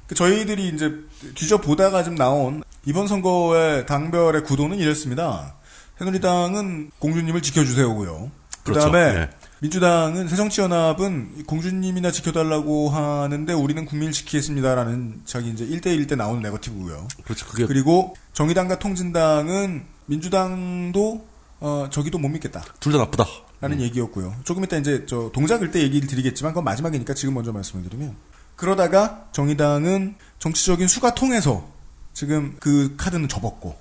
그 0.08 0.16
저희들이 0.16 0.70
이제 0.70 0.92
뒤져 1.36 1.58
보다가 1.60 2.04
좀 2.04 2.16
나온 2.16 2.64
이번 2.86 3.08
선거의 3.08 3.86
당별의 3.86 4.44
구도는 4.44 4.78
이랬습니다. 4.78 5.56
새누리당은 6.00 6.92
공주님을 7.00 7.42
지켜주세요고요. 7.42 8.32
그렇죠. 8.64 8.92
그다음에 8.92 9.14
네. 9.14 9.30
민주당은 9.66 10.28
새정치연합은 10.28 11.46
공주님이나 11.48 12.12
지켜달라고 12.12 12.90
하는데 12.90 13.52
우리는 13.54 13.86
국민을 13.86 14.14
지키겠습니다라는 14.14 15.22
자기 15.26 15.50
이제 15.50 15.66
1대1 15.66 16.08
때 16.08 16.16
나오는 16.16 16.40
네거티브고요. 16.44 17.08
그렇죠. 17.24 17.48
그게 17.48 17.66
그리고 17.66 18.16
정의당과 18.34 18.78
통진당은 18.78 19.86
민주당도 20.06 21.26
어 21.62 21.88
저기도 21.90 22.20
못 22.20 22.28
믿겠다. 22.30 22.64
둘 22.80 22.92
다 22.94 23.00
나쁘다. 23.00 23.26
라는 23.60 23.82
얘기였고요. 23.82 24.36
조금 24.44 24.64
이따 24.64 24.78
이제 24.78 25.06
저 25.08 25.32
동작 25.34 25.64
을때 25.64 25.82
얘기를 25.82 26.08
드리겠지만 26.08 26.52
그건 26.54 26.64
마지막이니까 26.66 27.16
지금 27.16 27.34
먼저 27.34 27.52
말씀을 27.52 27.84
드리면 27.86 28.16
그러다가 28.56 29.26
정의당은 29.32 30.16
정치적인 30.38 30.88
수가 30.88 31.16
통해서 31.16 31.68
지금 32.14 32.56
그 32.60 32.94
카드는 32.98 33.28
접었고 33.28 33.76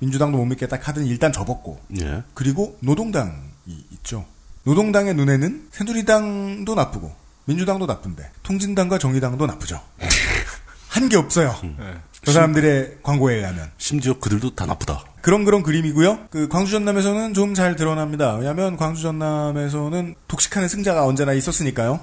민주당도 0.00 0.36
못 0.36 0.46
믿겠다 0.46 0.80
카드는 0.80 1.06
일단 1.06 1.32
접었고 1.32 1.78
예. 2.00 2.24
그리고 2.34 2.76
노동당이 2.80 3.84
있죠. 3.92 4.26
노동당의 4.68 5.14
눈에는 5.14 5.68
새누리당도 5.70 6.74
나쁘고 6.74 7.10
민주당도 7.46 7.86
나쁜데 7.86 8.30
통진당과 8.42 8.98
정의당도 8.98 9.46
나쁘죠. 9.46 9.80
한 10.88 11.08
게 11.08 11.16
없어요. 11.16 11.54
네. 11.62 11.94
저 12.22 12.32
사람들의 12.32 12.98
광고에 13.02 13.36
의하면. 13.36 13.70
심지어 13.78 14.18
그들도 14.18 14.54
다 14.54 14.66
나쁘다. 14.66 15.04
그런 15.22 15.46
그런 15.46 15.62
그림이고요. 15.62 16.26
그 16.28 16.48
광주 16.48 16.72
전남에서는 16.72 17.32
좀 17.32 17.54
잘 17.54 17.76
드러납니다. 17.76 18.34
왜냐하면 18.34 18.76
광주 18.76 19.00
전남에서는 19.00 20.14
독식하는 20.28 20.68
승자가 20.68 21.06
언제나 21.06 21.32
있었으니까요. 21.32 22.00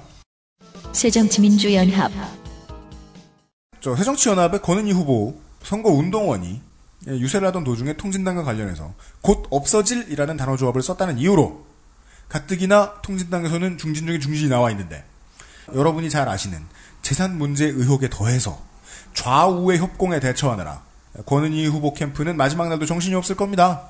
새정치민주연합 0.92 2.10
저 3.80 3.94
새정치연합의 3.94 4.62
권은희 4.62 4.90
후보 4.90 5.38
선거 5.62 5.90
운동원이 5.90 6.60
예, 7.08 7.10
유세를 7.12 7.46
하던 7.48 7.62
도중에 7.62 7.92
통진당과 7.96 8.42
관련해서 8.42 8.92
곧 9.20 9.46
없어질이라는 9.50 10.36
단어 10.36 10.56
조합을 10.56 10.82
썼다는 10.82 11.18
이유로 11.18 11.64
가뜩이나 12.28 12.94
통진당에서는 13.02 13.78
중진 13.78 14.06
중에 14.06 14.18
중진이 14.18 14.48
나와 14.48 14.70
있는데 14.70 15.04
여러분이 15.74 16.10
잘 16.10 16.28
아시는 16.28 16.58
재산 17.02 17.38
문제 17.38 17.66
의혹에 17.66 18.08
더해서 18.10 18.60
좌우의 19.14 19.78
협공에 19.78 20.20
대처하느라 20.20 20.82
권은희 21.24 21.66
후보 21.66 21.94
캠프는 21.94 22.36
마지막 22.36 22.68
날도 22.68 22.86
정신이 22.86 23.14
없을 23.14 23.36
겁니다. 23.36 23.82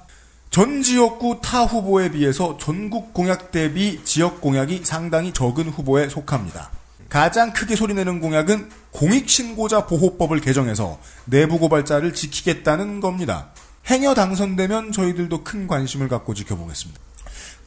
전 0.51 0.83
지역구 0.83 1.41
타 1.43 1.65
후보에 1.65 2.11
비해서 2.11 2.57
전국 2.59 3.13
공약 3.13 3.51
대비 3.51 4.01
지역 4.05 4.41
공약이 4.41 4.83
상당히 4.85 5.33
적은 5.33 5.69
후보에 5.69 6.09
속합니다. 6.09 6.71
가장 7.09 7.53
크게 7.53 7.77
소리내는 7.77 8.21
공약은 8.21 8.71
공익신고자 8.93 9.87
보호법을 9.87 10.41
개정해서 10.41 10.99
내부 11.25 11.59
고발자를 11.59 12.15
지키겠다는 12.15 13.01
겁니다. 13.01 13.49
행여 13.87 14.15
당선되면 14.15 14.93
저희들도 14.93 15.45
큰 15.45 15.67
관심을 15.67 16.09
갖고 16.09 16.35
지켜보겠습니다. 16.35 17.06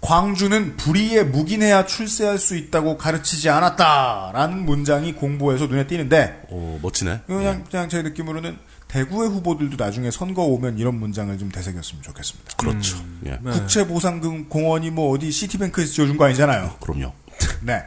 광주는 0.01 0.77
불의에 0.77 1.23
묵인해야 1.23 1.85
출세할 1.85 2.37
수 2.37 2.55
있다고 2.55 2.97
가르치지 2.97 3.49
않았다라는 3.49 4.65
문장이 4.65 5.13
공보에서 5.13 5.67
눈에 5.67 5.87
띄는데 5.87 6.43
어, 6.49 6.79
멋지네. 6.81 7.21
그냥 7.27 7.63
그냥 7.69 7.89
제 7.89 8.01
느낌으로는 8.01 8.57
대구의 8.87 9.29
후보들도 9.29 9.81
나중에 9.81 10.09
선거 10.09 10.43
오면 10.43 10.79
이런 10.79 10.95
문장을 10.99 11.37
좀 11.37 11.49
되새겼으면 11.51 12.01
좋겠습니다. 12.01 12.55
그렇죠. 12.57 12.97
예. 13.25 13.37
네. 13.41 13.51
국채 13.51 13.85
보상금 13.85 14.49
공원이 14.49 14.89
뭐 14.89 15.13
어디 15.13 15.31
시티뱅크에서 15.31 15.91
지어준 15.91 16.17
거 16.17 16.25
아니잖아요. 16.25 16.75
그럼요. 16.81 17.13
네. 17.61 17.83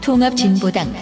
통합진보당 0.00 0.94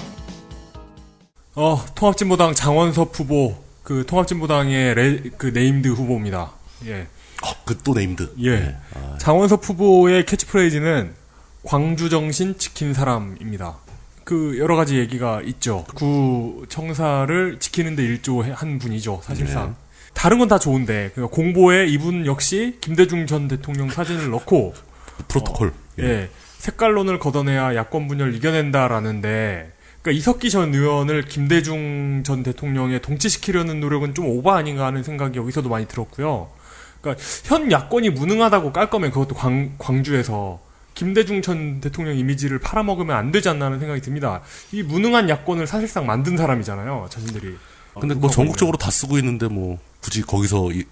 어, 1.55 1.85
통합진보당 1.95 2.55
장원섭 2.55 3.19
후보, 3.19 3.57
그 3.83 4.07
통합진보당의 4.07 4.95
레, 4.95 5.23
그 5.37 5.49
네임드 5.49 5.89
후보입니다. 5.89 6.53
예. 6.87 7.07
아, 7.43 7.55
그 7.65 7.80
또 7.80 7.95
네임드. 7.95 8.35
예. 8.45 8.77
장원섭 9.19 9.69
후보의 9.69 10.27
캐치프레이즈는 10.27 11.13
광주 11.65 12.09
정신 12.09 12.57
지킨 12.59 12.95
사람입니다. 12.95 13.77
그 14.25 14.57
여러 14.59 14.77
가지 14.77 14.99
얘기가 14.99 15.41
있죠. 15.43 15.85
구 15.95 16.67
청사를 16.69 17.59
지키는데 17.61 18.03
일조한 18.03 18.79
분이죠. 18.79 19.21
사실상. 19.25 19.77
다른 20.15 20.39
건 20.39 20.49
다 20.49 20.59
좋은데 20.59 21.13
그 21.15 21.29
공보에 21.29 21.87
이분 21.87 22.27
역시 22.27 22.77
김대중 22.81 23.27
전 23.27 23.49
대통령 23.49 23.89
사진을 23.89 24.31
넣고 24.31 24.75
프로토콜. 25.29 25.73
예. 26.01 26.29
색깔론을 26.59 27.19
걷어내야 27.19 27.75
야권 27.77 28.09
분열 28.09 28.35
이겨낸다라는데 28.35 29.73
그러니까 30.03 30.19
이석기 30.19 30.51
전 30.51 30.75
의원을 30.75 31.23
김대중 31.25 32.23
전 32.25 32.43
대통령에 32.43 32.99
동치시키려는 33.01 33.81
노력은 33.81 34.15
좀 34.15 34.27
오버 34.27 34.53
아닌가 34.53 34.87
하는 34.87 35.03
생각이 35.03 35.39
여기서도 35.39 35.69
많이 35.69 35.87
들었고요. 35.87 36.51
그러니까 37.01 37.23
현 37.45 37.71
야권이 37.71 38.11
무능하다고 38.11 38.73
깔 38.73 38.91
거면 38.91 39.11
그것도 39.11 39.35
광, 39.35 39.75
광주에서 39.79 40.61
김대중 40.95 41.43
전 41.43 41.81
대통령 41.81 42.17
이미지를 42.17 42.59
팔아먹으면 42.59 43.17
안 43.17 43.31
되지 43.31 43.49
않나 43.49 43.67
하는 43.67 43.79
생각이 43.79 44.01
듭니다. 44.01 44.41
이 44.73 44.83
무능한 44.83 45.29
야권을 45.29 45.67
사실상 45.67 46.07
만든 46.07 46.37
사람이잖아요, 46.37 47.07
자신들이. 47.11 47.57
근데 48.01 48.15
뭐 48.15 48.31
전국적으로 48.31 48.77
다 48.79 48.91
쓰고 48.91 49.19
있는데 49.19 49.49
뭐 49.49 49.79
굳이 50.01 50.23
거기서 50.23 50.73
이, 50.73 50.85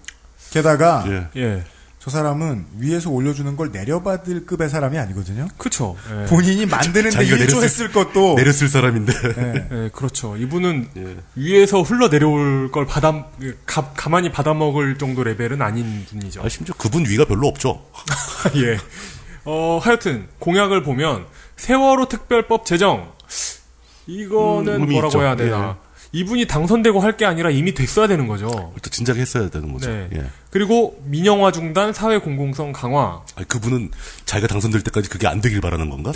게다가 0.51 1.03
예. 1.07 1.41
예. 1.41 1.63
저 2.07 2.11
사람은 2.11 2.67
위에서 2.77 3.09
올려주는 3.09 3.57
걸 3.57 3.71
내려받을 3.73 4.45
급의 4.45 4.69
사람이 4.69 4.97
아니거든요. 4.97 5.49
그쵸. 5.57 5.97
예. 6.09 6.25
본인이 6.27 6.65
만드는데 6.65 7.25
일조했을 7.25 7.91
것도 7.91 8.35
내렸을 8.35 8.69
사람인데. 8.69 9.13
네. 9.33 9.67
예, 9.71 9.89
그렇죠. 9.91 10.37
이분은 10.37 10.87
예. 10.95 11.17
위에서 11.35 11.81
흘러 11.81 12.09
내려올 12.09 12.71
걸 12.71 12.85
받아, 12.85 13.25
가, 13.65 13.91
가만히 13.93 14.31
받아먹을 14.31 14.97
정도 14.97 15.21
레벨은 15.21 15.61
아닌 15.61 16.05
분이죠. 16.05 16.43
아, 16.45 16.47
심지어 16.47 16.73
그분 16.77 17.05
위가 17.05 17.25
별로 17.25 17.45
없죠. 17.49 17.85
예. 18.55 18.77
어, 19.43 19.77
하여튼, 19.83 20.29
공약을 20.39 20.83
보면, 20.83 21.25
세월호 21.57 22.07
특별법 22.07 22.65
제정. 22.65 23.11
이거는 24.05 24.75
음, 24.75 24.89
뭐라고 24.89 25.07
있죠. 25.07 25.21
해야 25.21 25.35
되나. 25.35 25.77
이분이 26.17 26.47
당선되고 26.47 26.99
할 26.99 27.17
게 27.17 27.25
아니라 27.25 27.49
이미 27.49 27.73
됐어야 27.73 28.07
되는 28.07 28.27
거죠. 28.27 28.47
또 28.81 28.89
진작에 28.89 29.17
했어야 29.19 29.49
되는 29.49 29.71
거죠. 29.73 29.89
네. 29.89 30.07
예. 30.15 30.23
그리고 30.51 30.99
민영화 31.05 31.51
중단 31.51 31.93
사회 31.93 32.17
공공성 32.19 32.71
강화. 32.73 33.21
아니, 33.35 33.47
그분은 33.47 33.91
자기가 34.25 34.47
당선될 34.47 34.81
때까지 34.81 35.09
그게 35.09 35.27
안 35.27 35.41
되길 35.41 35.61
바라는 35.61 35.89
건가? 35.89 36.11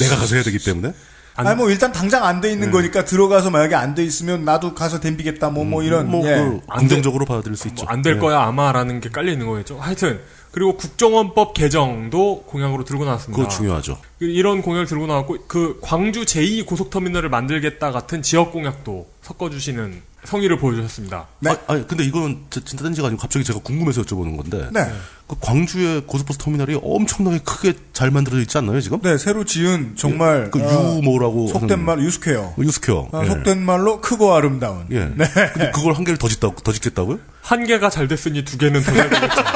내가 0.00 0.16
가서 0.16 0.34
해야 0.34 0.44
되기 0.44 0.58
때문에? 0.58 0.92
안- 1.34 1.46
아니 1.46 1.56
뭐 1.56 1.70
일단 1.70 1.92
당장 1.92 2.24
안돼 2.24 2.48
네. 2.48 2.54
있는 2.54 2.70
거니까 2.70 3.04
들어가서 3.04 3.50
만약에 3.50 3.74
안 3.74 3.94
돼 3.94 4.02
있으면 4.04 4.44
나도 4.44 4.74
가서 4.74 5.00
댐비겠다 5.00 5.50
뭐뭐 5.50 5.82
이런 5.82 6.08
뭐, 6.10 6.26
예. 6.26 6.36
그 6.36 6.60
긍정적으로 6.78 7.26
받아들일 7.26 7.56
수 7.56 7.68
있죠. 7.68 7.84
안될 7.86 8.16
예. 8.16 8.18
거야 8.18 8.40
아마라는 8.42 9.00
게 9.00 9.10
깔려 9.10 9.32
있는 9.32 9.46
거겠죠. 9.46 9.78
하여튼 9.78 10.20
그리고 10.56 10.74
국정원법 10.78 11.52
개정도 11.52 12.42
공약으로 12.46 12.84
들고 12.84 13.04
나왔습니다. 13.04 13.36
그거 13.42 13.54
중요하죠. 13.54 13.98
그 14.18 14.24
이런 14.24 14.62
공약을 14.62 14.86
들고 14.86 15.06
나왔고 15.06 15.36
그 15.46 15.78
광주 15.82 16.22
제2 16.24 16.64
고속터미널을 16.64 17.28
만들겠다 17.28 17.92
같은 17.92 18.22
지역 18.22 18.52
공약도 18.52 19.06
섞어주시는 19.20 20.00
성의를 20.24 20.58
보여주셨습니다. 20.58 21.26
네. 21.40 21.50
아, 21.50 21.58
아니, 21.66 21.86
근데 21.86 22.04
이건 22.04 22.46
저- 22.48 22.64
진짜 22.64 22.84
딴지가 22.84 23.08
아니고 23.08 23.20
갑자기 23.20 23.44
제가 23.44 23.58
궁금해서 23.60 24.00
여쭤보는 24.00 24.38
건데. 24.38 24.70
네. 24.72 24.90
그 25.26 25.36
광주의 25.42 26.00
고속버스 26.06 26.38
터미널이 26.38 26.80
엄청나게 26.82 27.40
크게 27.40 27.74
잘 27.92 28.10
만들어져 28.10 28.40
있지 28.40 28.56
않나요, 28.56 28.80
지금? 28.80 28.98
네, 29.02 29.18
새로 29.18 29.44
지은 29.44 29.92
정말 29.96 30.50
그 30.50 30.58
어, 30.62 30.96
유모라고. 30.96 31.48
속된 31.48 31.84
말 31.84 32.00
유스퀘어. 32.00 32.40
어, 32.40 32.54
유스퀘어. 32.58 33.08
어, 33.12 33.20
예. 33.24 33.28
속된 33.28 33.60
말로 33.62 34.00
크고 34.00 34.32
아름다운. 34.34 34.86
예. 34.90 35.04
네. 35.04 35.26
근데 35.52 35.70
그걸 35.72 35.92
한 35.92 36.02
개를 36.04 36.16
더 36.16 36.28
짓다, 36.28 36.50
더 36.64 36.72
짓겠다고요? 36.72 37.18
한 37.46 37.64
개가 37.64 37.90
잘 37.90 38.08
됐으니 38.08 38.44
두 38.44 38.58
개는 38.58 38.82
더잘 38.82 39.08
되겠죠. 39.08 39.40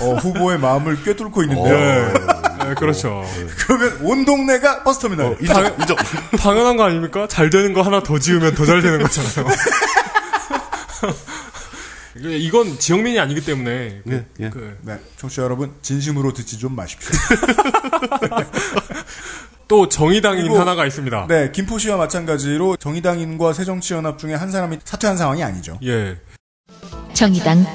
어, 0.00 0.14
후보의 0.16 0.58
마음을 0.58 1.02
꿰뚫고 1.02 1.42
있는데요. 1.44 2.12
네, 2.58 2.74
그렇죠. 2.74 3.24
그러면 3.66 3.98
온 4.02 4.26
동네가 4.26 4.82
버스터미널. 4.84 5.38
당, 5.46 5.74
당연한 6.38 6.76
거 6.76 6.84
아닙니까? 6.84 7.26
잘 7.28 7.48
되는 7.48 7.72
거 7.72 7.80
하나 7.82 8.02
더 8.02 8.18
지으면 8.18 8.54
더 8.54 8.66
잘 8.66 8.82
되는 8.82 9.02
거잖아요. 9.02 9.46
이건 12.20 12.78
지역민이 12.78 13.18
아니기 13.18 13.40
때문에. 13.42 14.02
그, 14.06 14.26
예, 14.40 14.50
그, 14.50 14.76
네, 14.82 14.98
청취자 15.16 15.42
여러분 15.42 15.72
진심으로 15.80 16.34
듣지 16.34 16.58
좀 16.58 16.76
마십시오. 16.76 17.10
또 19.68 19.88
정의당인 19.88 20.42
그리고- 20.44 20.58
하나가 20.58 20.86
있습니다. 20.86 21.26
네, 21.28 21.52
김포시와 21.52 21.96
마찬가지로 21.98 22.76
정의당인과 22.76 23.52
새정치연합 23.52 24.18
중에 24.18 24.34
한 24.34 24.50
사람이 24.50 24.78
사퇴한 24.82 25.16
상황이 25.18 25.42
아니죠. 25.44 25.78
예. 25.84 26.16
정의당 27.12 27.66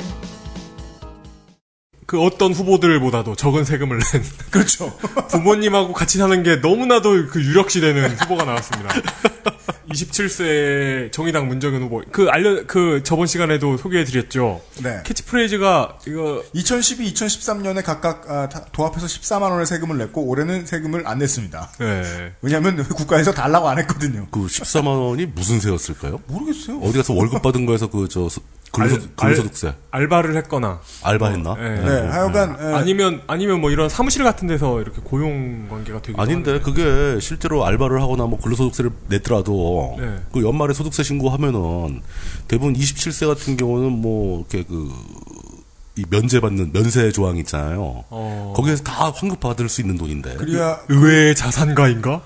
그 2.05 2.21
어떤 2.21 2.51
후보들보다도 2.53 3.35
적은 3.35 3.63
세금을 3.63 3.99
낸 3.99 4.23
그렇죠. 4.51 4.95
부모님하고 5.29 5.93
같이 5.93 6.17
사는 6.17 6.43
게 6.43 6.57
너무나도 6.57 7.27
그 7.27 7.41
유력시되는 7.43 8.17
후보가 8.17 8.43
나왔습니다. 8.43 8.89
27세 9.93 11.11
정의당 11.11 11.47
문정현 11.47 11.81
후보. 11.83 12.01
그 12.11 12.27
알려 12.29 12.63
그 12.65 13.01
저번 13.03 13.27
시간에도 13.27 13.77
소개해드렸죠. 13.77 14.61
네. 14.83 15.01
캐치프레이즈가 15.05 15.97
이거 16.07 16.43
2012, 16.53 17.13
2013년에 17.13 17.83
각각 17.83 18.29
아, 18.29 18.49
다- 18.49 18.65
도합해서 18.71 19.05
14만 19.07 19.43
원의 19.51 19.65
세금을 19.65 19.97
냈고 19.97 20.23
올해는 20.25 20.65
세금을 20.65 21.07
안 21.07 21.19
냈습니다. 21.19 21.69
네. 21.79 22.31
왜냐하면 22.41 22.77
국가에서 22.89 23.31
달라고 23.33 23.69
안 23.69 23.79
했거든요. 23.79 24.27
그 24.31 24.41
14만 24.47 24.87
원이 24.87 25.27
무슨 25.27 25.59
세였을까요? 25.59 26.19
모르겠어요. 26.27 26.79
어디 26.79 26.97
가서 26.97 27.13
월급 27.13 27.41
받은 27.41 27.65
거에서 27.65 27.87
그저 27.87 28.27
근로소, 28.71 28.95
알- 28.95 29.01
근로소득세 29.15 29.73
알 29.91 30.07
바를 30.07 30.35
했거나 30.37 30.79
알바했나? 31.03 31.55
예. 31.59 31.63
네, 31.63 32.07
하여간 32.07 32.57
예. 32.59 32.73
아니면 32.73 33.21
아니면 33.27 33.61
뭐 33.61 33.69
이런 33.69 33.87
사무실 33.87 34.23
같은 34.23 34.47
데서 34.47 34.81
이렇게 34.81 34.99
고용 35.03 35.67
관계가 35.69 36.01
되기도 36.01 36.19
아닌데 36.19 36.51
하는데. 36.53 36.65
그게 36.71 37.19
실제로 37.19 37.65
알바를 37.67 38.01
하거나 38.01 38.25
뭐 38.25 38.39
근로소득세를 38.41 38.89
냈더라도 39.09 39.82
네. 39.99 40.19
그 40.31 40.43
연말에 40.43 40.73
소득세 40.73 41.03
신고하면은 41.03 42.01
대부분 42.47 42.73
27세 42.73 43.27
같은 43.27 43.57
경우는 43.57 43.91
뭐 43.91 44.39
이렇게 44.39 44.63
그 44.63 44.89
이 45.95 46.03
면제받는 46.09 46.71
면세 46.73 47.11
조항 47.11 47.37
있잖아요. 47.37 48.03
어. 48.09 48.53
거기에서 48.55 48.83
다 48.83 49.11
환급 49.11 49.39
받을 49.39 49.69
수 49.69 49.81
있는 49.81 49.95
돈인데. 49.97 50.35
그래야 50.37 50.79
의외의 50.89 51.35
자산가인가? 51.35 52.23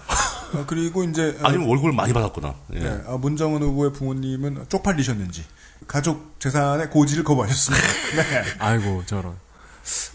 아, 0.53 0.63
그리고 0.65 1.03
이제 1.03 1.37
아, 1.41 1.49
아니면 1.49 1.67
월급을 1.67 1.91
많이 1.91 2.13
받았구나. 2.13 2.55
예. 2.75 2.79
네, 2.79 3.01
아, 3.05 3.17
문정은 3.17 3.61
후보의 3.61 3.91
부모님은 3.91 4.67
쪽팔리셨는지 4.69 5.43
가족 5.85 6.39
재산의 6.39 6.89
고지를 6.89 7.25
거부하셨습니다. 7.25 7.85
네. 8.15 8.43
아이고 8.59 9.03
저런. 9.05 9.35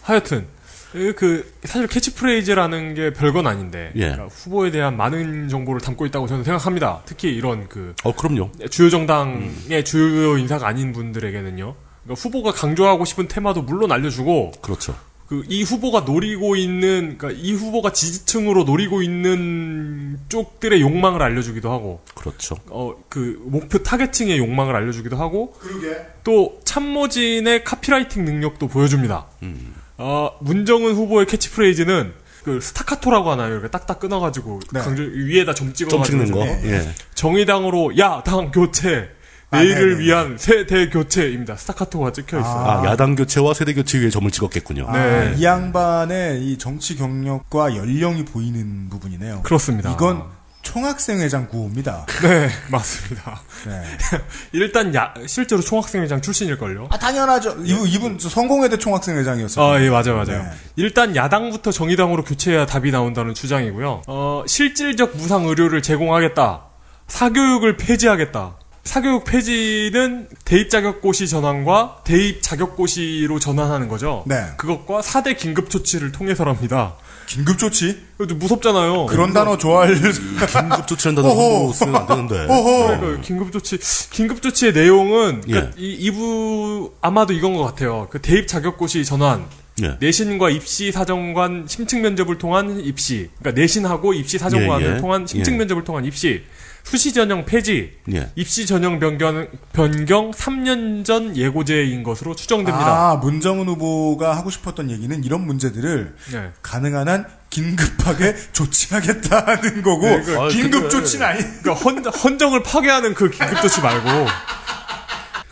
하여튼 0.01 0.47
그- 0.93 1.13
그 1.15 1.53
사실 1.63 1.87
캐치프레이즈라는 1.87 2.93
게 2.93 3.11
별건 3.13 3.45
아닌데 3.47 3.91
예. 3.95 4.01
그러니까 4.11 4.25
후보에 4.27 4.71
대한 4.71 4.95
많은 4.95 5.49
정보를 5.49 5.81
담고 5.81 6.05
있다고 6.05 6.27
저는 6.27 6.43
생각합니다. 6.43 7.01
특히 7.05 7.29
이런 7.35 7.67
그 7.67 7.93
어 8.03 8.15
그럼요. 8.15 8.51
주요 8.69 8.89
정당의 8.89 9.83
주요 9.83 10.37
인사가 10.37 10.67
아닌 10.67 10.93
분들에게는요. 10.93 11.75
그러니까 12.03 12.21
후보가 12.21 12.51
강조하고 12.53 13.05
싶은 13.05 13.27
테마도 13.27 13.63
물론 13.63 13.91
알려주고 13.91 14.51
그렇죠. 14.61 14.95
그 15.27 15.43
이 15.49 15.63
후보가 15.63 16.01
노리고 16.01 16.55
있는 16.55 17.15
그러니까 17.17 17.31
이 17.31 17.53
후보가 17.53 17.91
지지층으로 17.93 18.65
노리고 18.65 19.01
있는 19.01 20.19
쪽들의 20.29 20.79
욕망을 20.81 21.21
알려주기도 21.23 21.71
하고 21.71 22.01
그렇죠. 22.13 22.55
어 22.69 22.93
그 23.09 23.41
목표 23.45 23.81
타겟층의 23.81 24.37
욕망을 24.37 24.75
알려주기도 24.75 25.15
하고 25.17 25.53
그러게. 25.59 25.97
또 26.23 26.59
참모진의 26.65 27.63
카피라이팅 27.63 28.25
능력도 28.25 28.67
보여줍니다. 28.67 29.25
음. 29.43 29.73
어, 29.97 30.31
문정은 30.41 30.93
후보의 30.93 31.25
캐치프레이즈는 31.27 32.13
그 32.43 32.59
스타카토라고 32.59 33.31
하나요? 33.31 33.53
이렇게 33.53 33.69
딱딱 33.69 33.99
끊어가지고 33.99 34.59
네. 34.73 34.79
강조 34.81 35.03
위에다 35.03 35.53
점 35.53 35.73
찍어가지고 35.73 36.17
점 36.17 36.25
찍는 36.25 36.31
거. 36.31 36.45
좀 36.61 36.69
예. 36.71 36.93
정의당으로 37.13 37.97
야 37.97 38.21
당 38.23 38.51
교체 38.51 39.09
아, 39.49 39.59
내일을 39.59 39.91
네네. 39.91 39.99
위한 40.03 40.37
세대 40.37 40.89
교체입니다. 40.89 41.55
스타카토가 41.55 42.11
찍혀 42.11 42.39
있어요. 42.39 42.65
아, 42.65 42.85
야당 42.85 43.15
교체와 43.15 43.53
세대 43.53 43.73
교체 43.73 43.99
위에 43.99 44.09
점을 44.09 44.29
찍었겠군요. 44.29 44.87
아, 44.89 44.97
네. 44.97 45.35
이 45.37 45.43
양반의 45.43 46.43
이 46.43 46.57
정치 46.57 46.95
경력과 46.97 47.75
연령이 47.75 48.25
보이는 48.25 48.89
부분이네요. 48.89 49.41
그렇습니다. 49.43 49.91
이건 49.93 50.23
총학생회장 50.63 51.47
구호입니다. 51.49 52.05
네 52.23 52.49
맞습니다. 52.71 53.41
네. 53.67 53.83
일단 54.53 54.95
야 54.95 55.13
실제로 55.27 55.61
총학생회장 55.61 56.21
출신일걸요. 56.21 56.87
아, 56.89 56.97
당연하죠. 56.97 57.57
이분, 57.63 57.87
이분 57.87 58.17
저 58.17 58.29
성공회대 58.29 58.77
총학생회장이었어요. 58.77 59.65
아, 59.65 59.81
예, 59.81 59.89
맞아요, 59.89 60.15
맞아요. 60.15 60.43
네. 60.43 60.49
일단 60.77 61.15
야당부터 61.15 61.71
정의당으로 61.71 62.23
교체해야 62.23 62.65
답이 62.65 62.91
나온다는 62.91 63.33
주장이고요. 63.33 64.03
어, 64.07 64.43
실질적 64.47 65.15
무상 65.17 65.45
의료를 65.45 65.83
제공하겠다. 65.83 66.63
사교육을 67.07 67.77
폐지하겠다. 67.77 68.55
사교육 68.83 69.23
폐지는 69.23 70.27
대입 70.43 70.69
자격고시 70.69 71.27
전환과 71.27 72.01
대입 72.03 72.41
자격고시로 72.41 73.39
전환하는 73.39 73.87
거죠. 73.87 74.23
네. 74.25 74.43
그것과 74.57 75.01
4대 75.01 75.37
긴급 75.37 75.69
조치를 75.69 76.11
통해서랍니다. 76.11 76.95
긴급 77.27 77.57
조치? 77.57 77.97
이거 78.15 78.27
좀 78.27 78.39
무섭잖아요. 78.39 79.05
그런 79.07 79.33
단어 79.33 79.57
좋아할. 79.57 79.95
긴급 79.99 80.87
조치한 80.87 81.15
단어. 81.15 81.29
함부로 81.29 81.73
쓰면 81.73 81.95
안 81.95 82.05
되는데. 82.07 82.39
어허. 82.49 82.99
그러니까 82.99 83.21
긴급 83.21 83.51
조치, 83.51 83.77
긴급 84.11 84.41
조치의 84.41 84.73
내용은 84.73 85.41
예. 85.47 85.51
그러니까 85.51 85.75
이, 85.77 85.93
이부 85.93 86.93
아마도 87.01 87.33
이건 87.33 87.53
것 87.53 87.63
같아요. 87.63 88.07
그 88.09 88.21
대입 88.21 88.47
자격고시 88.47 89.05
전환, 89.05 89.45
예. 89.81 89.97
내신과 89.99 90.49
입시 90.51 90.91
사정관 90.91 91.65
심층 91.67 92.01
면접을 92.01 92.37
통한 92.37 92.79
입시, 92.79 93.29
그러니까 93.39 93.59
내신하고 93.59 94.13
입시 94.13 94.37
사정관을 94.37 94.87
예, 94.87 94.95
예. 94.95 94.97
통한 94.97 95.25
심층 95.25 95.53
예. 95.53 95.57
면접을 95.59 95.83
통한 95.83 96.05
입시, 96.05 96.43
수시 96.83 97.13
전형 97.13 97.45
폐지, 97.45 97.97
예. 98.13 98.29
입시 98.35 98.65
전형 98.67 98.99
변경 98.99 99.47
변경 99.71 100.31
3년 100.31 101.03
전 101.05 101.35
예고제인 101.35 102.03
것으로 102.03 102.35
추정됩니다. 102.35 103.11
아, 103.11 103.15
문정은 103.15 103.67
후보가 103.67 104.35
하고 104.37 104.49
싶었던 104.51 104.91
얘기는 104.91 105.23
이런 105.23 105.45
문제들을 105.47 106.15
네. 106.33 106.51
가능한 106.61 107.07
한 107.07 107.25
긴급하게 107.49 108.35
조치하겠다는 108.53 109.81
거고 109.81 110.01
네, 110.07 110.21
그- 110.23 110.39
아, 110.39 110.47
긴급 110.49 110.71
근데- 110.83 110.89
조치는 110.89 111.25
아니. 111.25 111.39
그러니까 111.61 111.73
헌, 111.73 112.05
헌정을 112.05 112.61
파괴하는 112.63 113.13
그 113.13 113.29
긴급 113.29 113.61
조치 113.61 113.81
말고. 113.81 114.09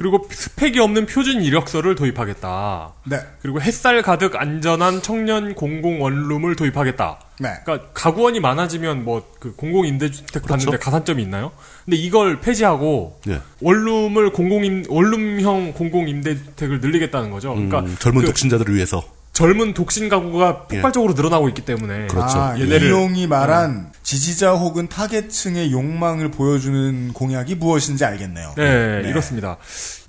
그리고 0.01 0.27
스펙이 0.29 0.79
없는 0.79 1.05
표준 1.05 1.41
이력서를 1.41 1.95
도입하겠다. 1.95 2.93
네. 3.05 3.17
그리고 3.41 3.61
햇살 3.61 4.01
가득 4.01 4.35
안전한 4.35 5.01
청년 5.01 5.53
공공 5.53 6.01
원룸을 6.01 6.55
도입하겠다. 6.55 7.19
네. 7.39 7.49
그러니까 7.63 7.89
가구원이 7.93 8.39
많아지면 8.39 9.03
뭐 9.03 9.21
그 9.41 9.55
공공 9.55 9.87
임대주택 9.87 10.43
그렇죠. 10.43 10.47
받는데 10.47 10.77
가산점이 10.77 11.23
있나요? 11.23 11.51
근데 11.83 11.97
이걸 11.97 12.39
폐지하고 12.39 13.19
예. 13.27 13.41
원룸을 13.59 14.31
공공 14.33 14.63
임 14.63 14.83
원룸형 14.87 15.73
공공 15.73 16.07
임대주택을 16.07 16.79
늘리겠다는 16.79 17.31
거죠. 17.31 17.55
그러니까 17.55 17.79
음, 17.79 17.95
젊은 17.99 18.21
그 18.21 18.27
독신자들을 18.27 18.75
위해서. 18.75 19.03
젊은 19.33 19.73
독신 19.73 20.09
가구가 20.09 20.63
폭발적으로 20.67 21.13
늘어나고 21.13 21.47
있기 21.49 21.63
때문에 21.63 22.07
그렇죠. 22.07 22.37
아, 22.37 22.59
얘네를 22.59 22.89
이용이 22.89 23.27
말한 23.27 23.91
지지자 24.03 24.53
혹은 24.53 24.87
타겟층의 24.89 25.71
욕망을 25.71 26.31
보여주는 26.31 27.13
공약이 27.13 27.55
무엇인지 27.55 28.03
알겠네요. 28.03 28.53
네, 28.57 29.01
네. 29.03 29.09
이렇습니다. 29.09 29.57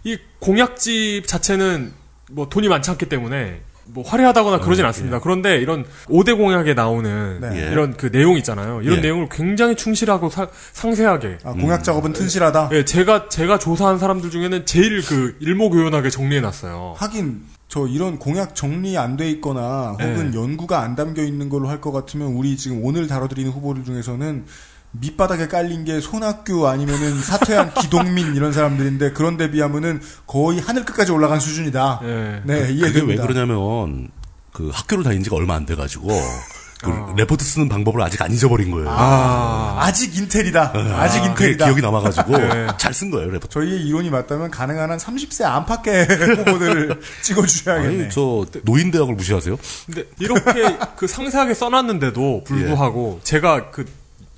이 0.05 0.19
공약집 0.41 1.27
자체는 1.29 1.93
뭐 2.33 2.49
돈이 2.49 2.69
많지 2.69 2.91
않기 2.91 3.07
때문에 3.09 3.61
뭐 3.85 4.05
화려하다거나 4.07 4.61
그러진 4.61 4.85
않습니다. 4.87 5.21
그런데 5.21 5.57
이런 5.59 5.85
5대 6.07 6.37
공약에 6.37 6.73
나오는 6.75 7.41
네. 7.41 7.63
예. 7.67 7.71
이런 7.73 7.97
그 7.97 8.11
내용 8.11 8.37
있잖아요. 8.39 8.81
이런 8.83 8.99
예. 8.99 9.01
내용을 9.03 9.29
굉장히 9.31 9.77
충실하고 9.77 10.31
사- 10.31 10.49
상세하게 10.73 11.39
아, 11.45 11.53
공약 11.53 11.85
작업은 11.85 12.13
튼실하다. 12.13 12.71
예, 12.73 12.85
제가 12.85 13.29
제가 13.29 13.59
조사한 13.59 13.99
사람들 13.99 14.31
중에는 14.31 14.67
제일 14.67 15.03
그 15.05 15.37
일목요연하게 15.41 16.11
정리해 16.11 16.41
놨어요. 16.41 16.95
하긴 16.97 17.43
저 17.73 17.87
이런 17.87 18.19
공약 18.19 18.55
정리 18.55 18.99
안 18.99 19.17
돼 19.17 19.31
있거나 19.31 19.93
혹은 19.99 20.31
네. 20.31 20.39
연구가 20.39 20.81
안 20.81 20.95
담겨 20.95 21.23
있는 21.23 21.49
걸로 21.49 21.69
할 21.69 21.81
것 21.81 21.91
같으면 21.91 22.29
우리 22.29 22.55
지금 22.59 22.85
오늘 22.85 23.07
다뤄드리는 23.07 23.51
후보들 23.51 23.83
중에서는 23.85 24.45
밑바닥에 24.91 25.49
깔린 25.49 25.85
게 25.87 25.99
손학규 26.01 26.69
아니면은 26.69 27.17
사퇴한 27.25 27.73
기동민 27.81 28.37
이런 28.37 28.53
사람들인데 28.53 29.13
그런데 29.13 29.51
비하면은 29.51 30.03
거의 30.27 30.61
하늘 30.61 30.85
끝까지 30.85 31.13
올라간 31.13 31.41
수준이다. 31.41 32.01
예. 32.05 32.43
네, 32.45 32.61
그게 32.61 32.73
이해됩니다. 32.75 33.23
왜 33.23 33.27
그러냐면 33.27 34.11
그 34.53 34.69
학교를 34.71 35.03
다닌 35.03 35.23
지가 35.23 35.37
얼마 35.37 35.55
안 35.55 35.65
돼가지고 35.65 36.09
그 36.83 36.91
레포트 37.17 37.45
쓰는 37.45 37.69
방법을 37.69 38.03
아직 38.03 38.21
안 38.23 38.33
잊어버린 38.33 38.71
거예요. 38.71 38.89
아, 38.91 39.77
아직 39.81 40.17
인텔이다. 40.17 40.73
아직 40.97 41.21
그게 41.21 41.29
인텔이다. 41.31 41.65
기억이 41.67 41.81
남아가지고 41.81 42.37
네. 42.39 42.67
잘쓴 42.77 43.11
거예요 43.11 43.31
레포트. 43.31 43.53
저희의 43.53 43.83
이론이 43.83 44.11
맞다면 44.11 44.51
가능한 44.51 44.91
한 44.91 44.99
30세 44.99 45.45
안팎의 45.45 46.07
후보들을 46.37 47.01
찍어주셔야겠네. 47.23 48.03
아니 48.05 48.11
저 48.11 48.45
노인 48.65 48.91
대학을 48.91 49.15
무시하세요? 49.15 49.57
근데 49.87 50.05
이렇게 50.19 50.77
그 50.97 51.07
상세하게 51.07 51.55
써놨는데도 51.55 52.45
불구하고 52.45 53.21
제가 53.23 53.71
그 53.71 53.85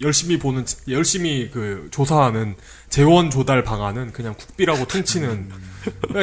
열심히 0.03 0.39
보는 0.39 0.65
열심히 0.89 1.51
그 1.51 1.89
조사하는 1.91 2.57
재원 2.91 3.31
조달 3.31 3.65
방안은 3.65 4.13
그냥 4.13 4.35
국비라고 4.35 4.87
통치는 4.87 5.29
그러니까 5.29 5.57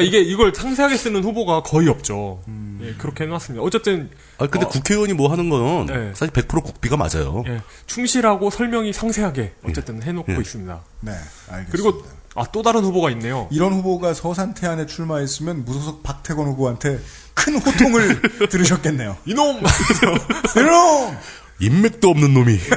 이게 0.02 0.20
이걸 0.20 0.54
상세하게 0.54 0.96
쓰는 0.96 1.22
후보가 1.24 1.62
거의 1.62 1.88
없죠. 1.88 2.42
예, 2.82 2.94
그렇게 2.98 3.24
해놨습니다. 3.24 3.62
어쨌든 3.62 4.10
아 4.38 4.46
근데 4.46 4.66
어, 4.66 4.68
국회의원이 4.68 5.12
뭐 5.12 5.30
하는 5.30 5.48
건 5.48 5.86
네. 5.86 6.12
사실 6.14 6.32
100% 6.32 6.62
국비가 6.64 6.96
맞아요. 6.96 7.44
예, 7.46 7.60
충실하고 7.86 8.50
설명이 8.50 8.92
상세하게 8.92 9.52
어쨌든 9.64 10.02
해놓고 10.02 10.32
예. 10.32 10.36
있습니다. 10.38 10.80
네, 11.00 11.12
알겠습니다. 11.48 11.70
그리고 11.70 12.02
아 12.34 12.44
또 12.50 12.62
다른 12.62 12.82
후보가 12.82 13.10
있네요. 13.10 13.46
이런 13.50 13.74
후보가 13.74 14.14
서산 14.14 14.54
태안에 14.54 14.86
출마했으면 14.86 15.64
무소속 15.64 16.02
박태권 16.02 16.46
후보한테 16.48 16.98
큰 17.34 17.56
호통을 17.56 18.22
들으셨겠네요. 18.48 19.18
이놈! 19.26 19.60
이놈! 20.56 21.16
인맥도 21.60 22.08
없는 22.08 22.32
놈이. 22.34 22.58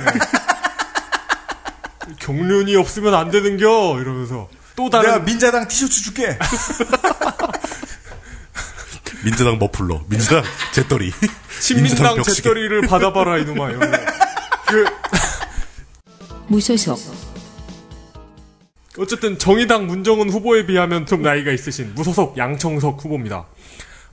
경륜이 2.20 2.76
없으면 2.76 3.14
안 3.14 3.32
되는겨 3.32 4.00
이러면서 4.02 4.50
또 4.76 4.90
다른 4.90 5.10
내가 5.10 5.24
민자당 5.24 5.68
티셔츠 5.68 6.04
줄게. 6.04 6.38
민주당 9.24 9.58
머플러, 9.58 10.04
민주당 10.08 10.44
재떨이, 10.74 11.12
신민당. 11.60 12.22
재떨이를 12.22 12.82
받아봐라 12.82 13.40
이놈아. 13.40 13.72
그 14.68 14.86
무소속 16.48 17.00
어쨌든 18.98 19.38
정의당 19.38 19.88
문정은 19.88 20.30
후보에 20.30 20.66
비하면 20.66 21.06
좀 21.06 21.22
나이가 21.22 21.52
있으신 21.52 21.94
무소속 21.96 22.38
양청석 22.38 23.04
후보입니다. 23.04 23.46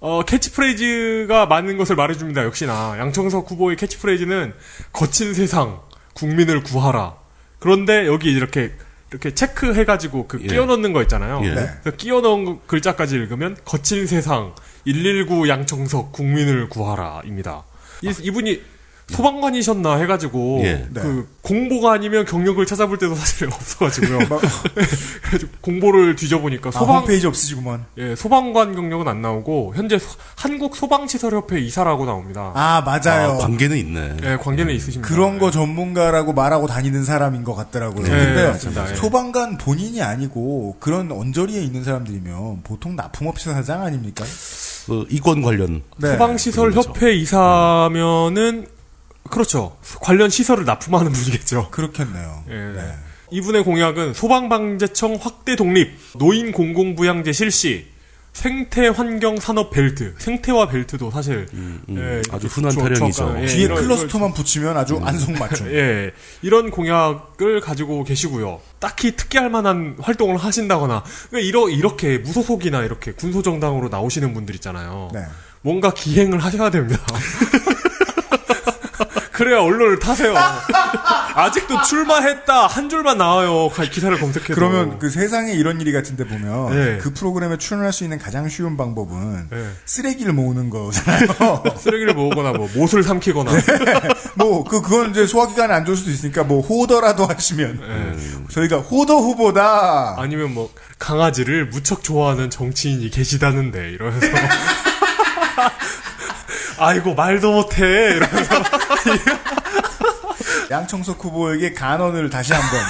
어, 0.01 0.23
캐치프레이즈가 0.25 1.47
많은 1.47 1.77
것을 1.77 1.95
말해줍니다. 1.95 2.43
역시나 2.45 2.97
양청석 2.99 3.49
후보의 3.51 3.77
캐치프레이즈는 3.77 4.53
거친 4.93 5.33
세상 5.35 5.81
국민을 6.15 6.63
구하라. 6.65 7.15
그런데 7.61 8.07
여기 8.07 8.33
이렇게 8.33 8.73
이렇게 9.13 9.35
체크해가지고 9.35 10.27
그 10.27 10.41
예. 10.43 10.47
끼워 10.47 10.67
넣는 10.67 10.93
거 10.93 11.03
있잖아요. 11.03 11.43
예. 11.45 11.55
네. 11.55 11.67
그 11.85 11.97
끼워 11.97 12.21
넣은 12.23 12.61
글자까지 12.67 13.15
읽으면 13.17 13.57
거친 13.65 14.07
세상 14.07 14.55
119 14.87 15.49
양청석 15.49 16.13
국민을 16.13 16.69
구하라입니다. 16.69 17.65
이, 18.03 18.13
이분이 18.23 18.61
소방관이셨나 19.13 19.97
해가지고 19.99 20.61
예. 20.65 20.87
그 20.95 21.29
공보가 21.43 21.93
아니면 21.93 22.25
경력을 22.25 22.65
찾아볼 22.67 22.99
때도 22.99 23.15
사실 23.15 23.49
없어가지고요. 23.53 24.19
공보를 25.61 26.17
뒤져보니까 26.17 26.69
아, 26.69 26.73
소방 26.73 26.97
홈페이지 26.99 27.27
없으시구만. 27.27 27.85
예, 27.99 28.15
소방관 28.17 28.75
경력은 28.75 29.09
안 29.09 29.23
나오고 29.23 29.73
현재 29.77 29.99
소- 29.99 30.07
한국 30.37 30.77
소방시설협회 30.77 31.61
이사라고 31.61 32.05
나옵니다. 32.05 32.53
아, 32.55 32.83
맞아요. 32.85 33.33
아, 33.33 33.39
관계는 33.39 33.77
있네. 33.77 34.17
예, 34.25 34.37
관계는 34.37 34.75
있으십니다. 34.75 35.09
그런 35.09 35.39
거 35.39 35.51
전문가라고 35.51 36.33
말하고 36.33 36.67
다니는 36.67 37.05
사람인 37.05 37.45
것 37.45 37.55
같더라고요. 37.55 38.05
네, 38.05 38.11
근데 38.11 38.47
맞습니다. 38.49 38.91
예. 38.91 38.95
소방관 38.95 39.59
본인이 39.59 40.03
아니고 40.03 40.77
그런 40.81 41.11
언저리에 41.13 41.61
있는 41.63 41.85
사람들이면 41.85 42.63
보통 42.65 42.97
납품업체 42.97 43.53
사장 43.53 43.83
아닙니까? 43.83 44.25
그 44.87 45.07
이권 45.11 45.43
관련. 45.43 45.83
네. 45.99 46.13
소방시설협회 46.13 47.15
이사면은 47.15 48.67
그렇죠. 49.33 49.77
관련 50.01 50.29
시설을 50.31 50.65
납품하는 50.67 51.11
분이겠죠. 51.11 51.69
그렇겠네요. 51.71 52.45
예. 52.51 52.55
네. 52.55 52.95
이분의 53.31 53.65
공약은 53.65 54.13
소방방재청 54.13 55.19
확대 55.21 55.57
독립, 55.57 55.97
노인 56.19 56.53
공공부양제 56.53 57.33
실시, 57.33 57.87
생태 58.35 58.89
환경 58.89 59.39
산업 59.39 59.71
벨트, 59.71 60.15
생태화 60.19 60.69
벨트도 60.69 61.11
사실 61.11 61.47
음, 61.55 61.83
예, 61.91 62.23
아주 62.31 62.47
흔한 62.47 62.73
조- 62.73 62.81
타령이죠. 62.81 63.37
예, 63.41 63.47
뒤에 63.47 63.69
클러스터만 63.69 64.33
붙이면 64.35 64.77
아주 64.77 64.99
안성맞춤. 65.03 65.69
예, 65.75 66.13
이런 66.43 66.71
공약을 66.71 67.61
가지고 67.61 68.05
계시고요. 68.05 68.61
딱히 68.79 69.17
특기할 69.17 69.49
만한 69.51 69.97
활동을 70.01 70.37
하신다거나, 70.39 71.03
그러니까 71.31 71.47
이러, 71.49 71.69
이렇게 71.71 72.19
무소속이나 72.19 72.85
이렇게 72.85 73.13
군소정당으로 73.13 73.89
나오시는 73.89 74.33
분들 74.35 74.55
있잖아요. 74.57 75.11
네. 75.15 75.21
뭔가 75.63 75.93
기행을 75.95 76.39
하셔야 76.39 76.71
됩니다. 76.71 77.01
그래야 79.33 79.61
언론을 79.61 79.99
타세요. 79.99 80.35
아직도 81.35 81.83
출마했다 81.83 82.67
한 82.67 82.89
줄만 82.89 83.17
나와요. 83.19 83.69
가- 83.71 83.85
기사를 83.85 84.17
검색해도. 84.19 84.55
그러면 84.55 84.99
그 84.99 85.09
세상에 85.11 85.53
이런 85.53 85.81
일이 85.81 85.93
같은데 85.93 86.25
보면 86.27 86.71
네. 86.71 86.99
그 86.99 87.13
프로그램에 87.15 87.57
출연할 87.57 87.93
수 87.93 88.05
있는 88.05 88.19
가장 88.19 88.49
쉬운 88.49 88.77
방법은 88.77 89.49
네. 89.51 89.71
쓰레기를 89.87 90.33
모으는 90.35 90.69
거잖아요. 90.71 91.63
쓰레기를 91.79 92.15
모으거나 92.15 92.53
뭐 92.53 92.69
못을 92.75 93.03
삼키거나. 93.03 93.51
뭐그 94.37 94.83
그건 94.83 95.11
이제 95.11 95.27
소화기관에 95.27 95.73
안 95.73 95.85
좋을 95.85 95.97
수도 95.97 96.11
있으니까 96.11 96.45
뭐 96.45 96.61
호더라도 96.61 97.27
하시면 97.27 97.81
예. 97.83 98.53
저희가 98.53 98.79
호더 98.79 99.17
후보다 99.17 100.17
아니면 100.19 100.53
뭐 100.55 100.71
강아지를 100.99 101.67
무척 101.67 102.03
좋아하는 102.03 102.51
정치인이 102.51 103.11
계시다는데 103.11 103.91
이러면서 103.91 104.27
아이고 106.85 107.15
말도 107.15 107.53
못해 107.53 107.83
이러면서 108.17 108.57
양청석 110.71 111.23
후보에게 111.25 111.73
간언을 111.75 112.31
다시 112.31 112.53
한번 112.53 112.81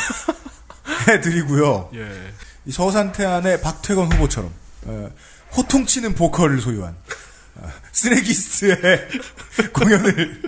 해드리고요. 1.09 1.91
예. 1.95 2.33
이 2.65 2.73
서산태안의 2.73 3.61
박태건 3.61 4.12
후보처럼 4.12 4.51
어, 4.87 5.11
호통치는 5.57 6.15
보컬을 6.15 6.61
소유한 6.61 6.95
어, 7.57 7.69
쓰레기스트의 7.93 8.79
공연을 9.75 10.43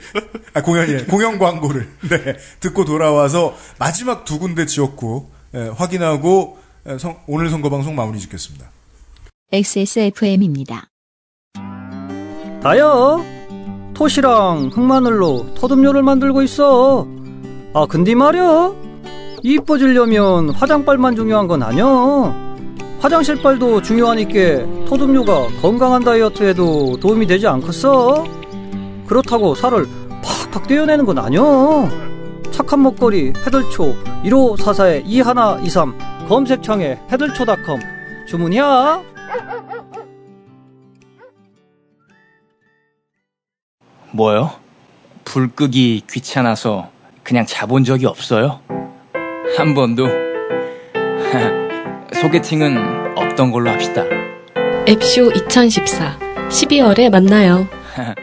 아 0.54 0.62
공연이 0.62 1.04
공연 1.06 1.38
광고를 1.38 1.88
네, 2.08 2.36
듣고 2.60 2.84
돌아와서 2.84 3.56
마지막 3.78 4.24
두 4.24 4.38
군데 4.38 4.64
지었고 4.66 5.30
예, 5.54 5.70
확인하고 5.76 6.58
예, 6.88 6.98
성- 6.98 7.20
오늘 7.26 7.50
선거 7.50 7.68
방송 7.68 7.96
마무리 7.96 8.20
짓겠습니다. 8.20 8.70
XSFM입니다. 9.52 10.88
다요. 12.62 13.33
토시랑 13.94 14.70
흑마늘로 14.72 15.46
터듬요를 15.54 16.02
만들고 16.02 16.42
있어. 16.42 17.06
아, 17.72 17.86
근데 17.88 18.14
말이야. 18.14 18.72
이뻐지려면 19.42 20.50
화장빨만 20.50 21.16
중요한 21.16 21.46
건 21.46 21.62
아니야. 21.62 21.84
화장실 23.00 23.40
빨도 23.42 23.82
중요하니까 23.82 24.86
터듬요가 24.88 25.48
건강한 25.60 26.02
다이어트에도 26.02 26.96
도움이 26.98 27.26
되지 27.26 27.46
않겠어? 27.46 28.24
그렇다고 29.06 29.54
살을 29.54 29.86
팍팍 30.22 30.66
떼어내는 30.66 31.04
건 31.04 31.18
아니야. 31.18 31.42
착한 32.50 32.82
먹거리 32.82 33.32
해들초 33.46 33.94
1544에 34.24 35.02
2123 35.04 35.94
검색창에 36.28 36.98
해들초닷컴 37.12 37.80
주문이야. 38.26 39.13
뭐요? 44.14 44.52
불 45.24 45.48
끄기 45.48 46.02
귀찮아서 46.08 46.88
그냥 47.24 47.44
자본 47.46 47.82
적이 47.82 48.06
없어요? 48.06 48.60
한 49.56 49.74
번도? 49.74 50.06
소개팅은 52.14 53.18
없던 53.18 53.50
걸로 53.50 53.70
합시다. 53.70 54.04
앱쇼 54.88 55.32
2014 55.32 56.16
12월에 56.48 57.10
만나요. 57.10 57.66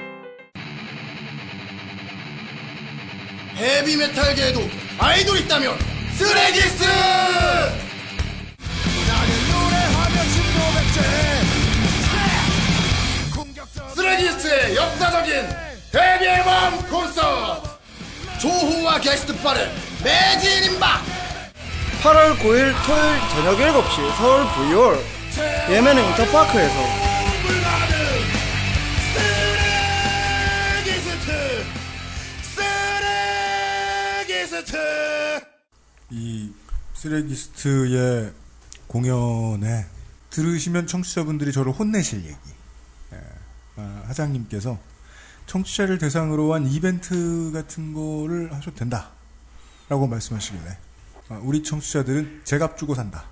헤비메탈계에도 3.57 4.61
아이돌 4.97 5.39
있다면 5.39 5.77
쓰레기스! 6.13 6.85
신도백제 10.31 11.01
쓰레기스의 13.93 14.75
역사적인 14.77 15.60
데뷔 15.91 16.25
앨범 16.25 16.77
콘서트. 16.89 17.69
조후와 18.39 18.99
게스트파를 18.99 19.69
매진 20.03 20.71
임박. 20.73 21.03
8월 22.01 22.35
9일 22.37 22.73
토요일 22.85 23.19
저녁 23.29 23.57
7시 23.57 24.15
서울 24.17 24.45
V홀 24.55 24.97
예매는 25.69 26.03
인터파크에서. 26.03 26.75
쓰레기스트. 34.31 35.41
이 36.09 36.51
쓰레기스트의 36.93 38.31
공연에 38.87 39.85
들으시면 40.29 40.87
청취자분들이 40.87 41.51
저를 41.51 41.71
혼내실 41.71 42.23
얘기. 42.25 42.35
예, 43.13 43.17
아, 43.77 44.03
하장님께서 44.07 44.77
청취자를 45.51 45.97
대상으로 45.97 46.53
한 46.53 46.65
이벤트 46.65 47.51
같은 47.53 47.91
거를 47.93 48.53
하셔도 48.53 48.73
된다. 48.73 49.09
라고 49.89 50.07
말씀하시길래. 50.07 50.77
아, 51.27 51.39
우리 51.43 51.61
청취자들은 51.61 52.41
제값 52.45 52.77
주고 52.77 52.95
산다. 52.95 53.25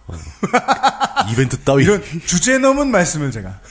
이벤트 1.31 1.57
따위. 1.59 1.85
이런 1.85 2.03
주제 2.25 2.57
넘은 2.57 2.91
말씀을 2.91 3.31
제가 3.31 3.61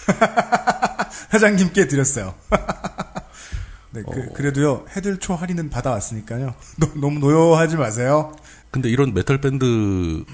하장님께 1.28 1.88
드렸어요. 1.88 2.34
네, 3.92 4.02
그, 4.02 4.42
래도요 4.42 4.86
해들초 4.96 5.34
할인은 5.34 5.68
받아왔으니까요. 5.68 6.54
너, 6.78 6.86
너무 6.94 7.18
노여하지 7.18 7.76
마세요. 7.76 8.34
근데 8.70 8.88
이런 8.88 9.12
메탈 9.12 9.42
밴드의 9.42 10.24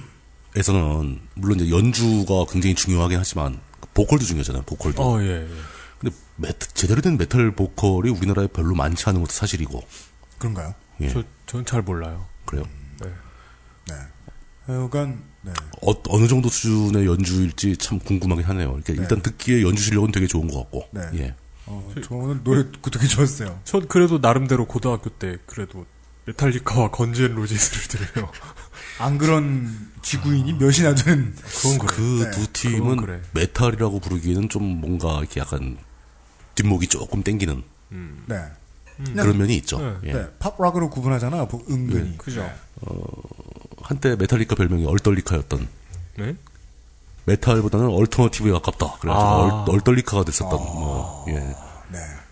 에서는 0.57 1.21
물론 1.35 1.59
이제 1.59 1.71
연주가 1.71 2.45
굉장히 2.49 2.77
중요하긴 2.77 3.19
하지만 3.19 3.59
보컬도 3.93 4.25
중요하잖아요. 4.25 4.63
보컬도. 4.63 5.03
어, 5.03 5.21
예, 5.21 5.43
예. 5.43 5.74
근데 6.05 6.15
메트, 6.37 6.75
제대로 6.75 7.01
된 7.01 7.17
메탈 7.17 7.53
보컬이 7.53 8.11
우리나라에 8.11 8.49
별로 8.49 8.75
많지 8.75 9.09
않은 9.09 9.23
것도 9.23 9.33
사실이고. 9.33 9.83
그런가요? 10.39 10.75
예. 11.01 11.09
저, 11.09 11.23
전 11.47 11.67
잘 11.67 11.83
몰라요. 11.83 12.27
그래요? 12.45 12.65
네. 13.01 13.09
네. 13.89 13.95
하여간 14.67 15.23
네. 15.43 15.53
어, 15.83 16.19
느 16.19 16.29
정도 16.29 16.49
수준의 16.49 17.07
연주일지 17.07 17.77
참 17.79 17.99
궁금하긴 17.99 18.45
하네요. 18.45 18.75
이렇게 18.75 18.93
네. 18.93 19.03
일단 19.03 19.23
듣기에 19.23 19.63
연주 19.63 19.83
실력은 19.83 20.13
되게 20.13 20.27
좋은 20.27 20.49
것 20.49 20.59
같고. 20.59 20.89
네. 20.93 21.03
예. 21.15 21.35
어, 21.67 21.95
저는 22.03 22.45
노래 22.45 22.65
되게 22.93 23.07
좋았어요. 23.07 23.61
전 23.65 23.89
그래도 23.89 24.19
나름대로 24.19 24.67
고등학교 24.67 25.09
때 25.09 25.39
그래도 25.47 25.87
메탈리카와 26.27 26.91
건즈 26.91 27.22
앤 27.22 27.35
로지스를 27.35 28.07
들어요. 28.07 28.31
안 29.01 29.19
그런 29.19 29.91
지구인이 30.03 30.53
몇이나 30.55 30.95
되는 30.95 31.35
그건 31.35 31.79
그래. 31.79 31.97
그 31.97 32.25
네. 32.25 32.31
두 32.31 32.53
팀은 32.53 32.97
그래. 32.97 33.23
메탈이라고 33.33 34.01
부르기에는 34.01 34.49
좀 34.51 34.63
뭔가 34.81 35.19
이렇게 35.19 35.41
약간 35.41 35.79
뒷목이 36.55 36.87
조금 36.89 37.23
땡기는 37.23 37.63
네. 38.27 38.37
그런 39.15 39.39
면이 39.39 39.57
있죠. 39.57 39.79
네. 39.81 39.95
예. 40.05 40.13
네. 40.13 40.27
팝락으로 40.39 40.89
구분하잖아. 40.91 41.47
보- 41.47 41.63
은근히. 41.71 42.17
그죠. 42.19 42.49
한때 43.83 44.17
메탈리카 44.17 44.55
별명이 44.55 44.87
얼떨리카였던 44.87 45.69
네? 46.19 46.37
메탈보다는 47.27 47.87
얼터너티브에 47.89 48.53
가깝다. 48.53 48.99
그래가지고 49.01 49.29
아. 49.31 49.65
얼, 49.67 49.75
얼떨리카가 49.75 50.25
됐었던. 50.25 50.51
뭐, 50.59 51.25
예. 51.29 51.55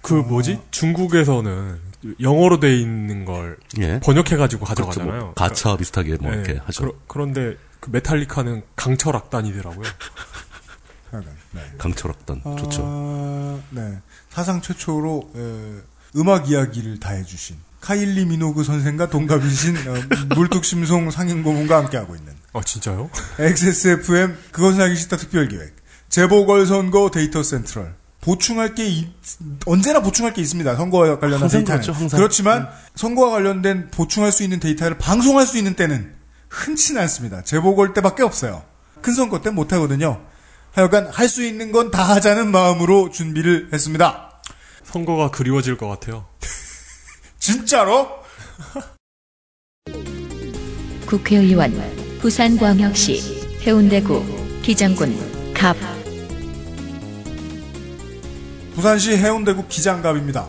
그 0.03 0.15
뭐지? 0.15 0.61
중국에서는 0.71 1.79
영어로 2.21 2.59
돼 2.61 2.77
있는 2.77 3.25
걸 3.25 3.57
예. 3.79 4.01
번역해가지고 4.01 4.65
그렇죠. 4.65 4.85
가져가잖아요. 4.87 5.25
뭐 5.25 5.35
가차 5.35 5.77
비슷하게 5.77 6.17
뭐 6.21 6.31
네. 6.33 6.37
이렇게 6.39 6.61
하죠. 6.67 6.93
그런데 7.07 7.57
그 7.81 7.91
메탈리카는 7.91 8.63
강철 8.77 9.17
악단이더라고요. 9.17 9.87
네. 11.53 11.61
강철악단 11.79 12.43
좋죠. 12.59 12.83
아, 12.85 13.59
네. 13.71 13.99
사상 14.31 14.61
최초로 14.63 15.31
에, 15.37 16.19
음악 16.19 16.49
이야기를 16.51 17.01
다 17.01 17.11
해주신 17.11 17.57
카일리 17.81 18.25
미노그 18.27 18.65
선생과 18.65 19.11
동갑이신 19.11 19.77
어, 19.89 19.95
물뚝심송 20.37 21.11
상임 21.11 21.43
고문과 21.43 21.77
함께하고 21.79 22.15
있는 22.15 22.33
아 22.53 22.61
진짜요? 22.63 23.11
XSFM 23.39 24.37
그것은 24.53 24.81
알기 24.81 24.97
싫다 24.97 25.17
특별기획 25.17 25.77
재보궐선거 26.09 27.11
데이터 27.11 27.43
센트럴 27.43 27.95
보충할 28.21 28.75
게 28.77 28.87
있- 28.87 29.09
언제나 29.67 30.01
보충할 30.01 30.33
게 30.33 30.41
있습니다. 30.43 30.77
선거와 30.77 31.19
항상 31.21 31.49
데이터는 31.49 31.81
그렇죠. 31.83 32.17
그렇지만 32.17 32.69
선거와 32.95 33.31
관련된 33.33 33.91
보충할 33.91 34.31
수 34.31 34.45
있는 34.45 34.61
데이터를 34.61 34.97
방송할 34.99 35.45
수 35.47 35.59
있는 35.59 35.75
때는 35.75 36.13
흔치 36.49 36.97
않습니다. 36.97 37.43
재보궐 37.43 37.95
때밖에 37.95 38.23
없어요. 38.23 38.63
큰 39.01 39.13
선거 39.15 39.41
때 39.43 39.51
못 39.51 39.73
하거든요. 39.73 40.21
하여간 40.73 41.09
할 41.09 41.29
수 41.29 41.45
있는 41.45 41.71
건 41.73 41.91
다 41.91 42.03
하자는 42.03 42.51
마음으로 42.51 43.11
준비를 43.11 43.69
했습니다. 43.73 44.31
선거가 44.85 45.31
그리워질 45.31 45.77
것 45.77 45.89
같아요. 45.89 46.27
진짜로? 47.39 48.09
국회의원, 51.07 51.73
부산광역시, 52.21 53.61
해운대구, 53.67 54.63
기장군, 54.63 55.53
갑, 55.53 55.77
부산시 58.75 59.17
해운대구 59.19 59.69
기장갑입니다. 59.69 60.49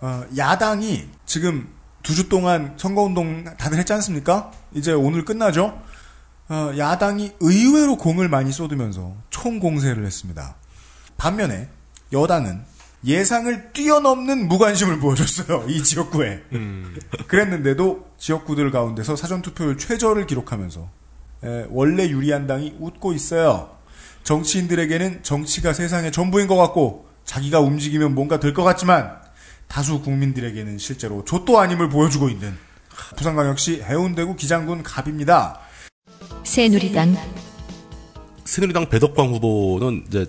어, 0.00 0.24
야당이 0.36 1.08
지금 1.26 1.68
두 2.04 2.14
주 2.14 2.28
동안 2.28 2.74
선거운동 2.76 3.44
다들 3.58 3.78
했지 3.78 3.92
않습니까? 3.92 4.52
이제 4.74 4.92
오늘 4.92 5.24
끝나죠? 5.24 5.80
어, 6.52 6.76
야당이 6.76 7.32
의외로 7.40 7.96
공을 7.96 8.28
많이 8.28 8.52
쏟으면서 8.52 9.16
총공세를 9.30 10.04
했습니다. 10.04 10.56
반면에 11.16 11.70
여당은 12.12 12.62
예상을 13.06 13.72
뛰어넘는 13.72 14.48
무관심을 14.48 15.00
보여줬어요. 15.00 15.64
이 15.68 15.82
지역구에. 15.82 16.42
음. 16.52 16.94
그랬는데도 17.26 18.06
지역구들 18.18 18.70
가운데서 18.70 19.16
사전투표율 19.16 19.78
최저를 19.78 20.26
기록하면서 20.26 20.90
에, 21.44 21.66
원래 21.70 22.06
유리한 22.10 22.46
당이 22.46 22.76
웃고 22.78 23.14
있어요. 23.14 23.78
정치인들에게는 24.24 25.22
정치가 25.22 25.72
세상의 25.72 26.12
전부인 26.12 26.48
것 26.48 26.56
같고 26.56 27.08
자기가 27.24 27.60
움직이면 27.60 28.14
뭔가 28.14 28.38
될 28.38 28.52
것 28.52 28.62
같지만 28.62 29.16
다수 29.68 30.02
국민들에게는 30.02 30.76
실제로 30.76 31.24
좆도 31.24 31.58
아님을 31.58 31.88
보여주고 31.88 32.28
있는 32.28 32.54
부산광역시 33.16 33.82
해운대구 33.82 34.36
기장군 34.36 34.82
갑입니다. 34.82 35.60
새누리당, 36.44 37.16
새누리당 38.44 38.88
배덕광 38.88 39.28
후보는 39.34 40.04
이제 40.08 40.26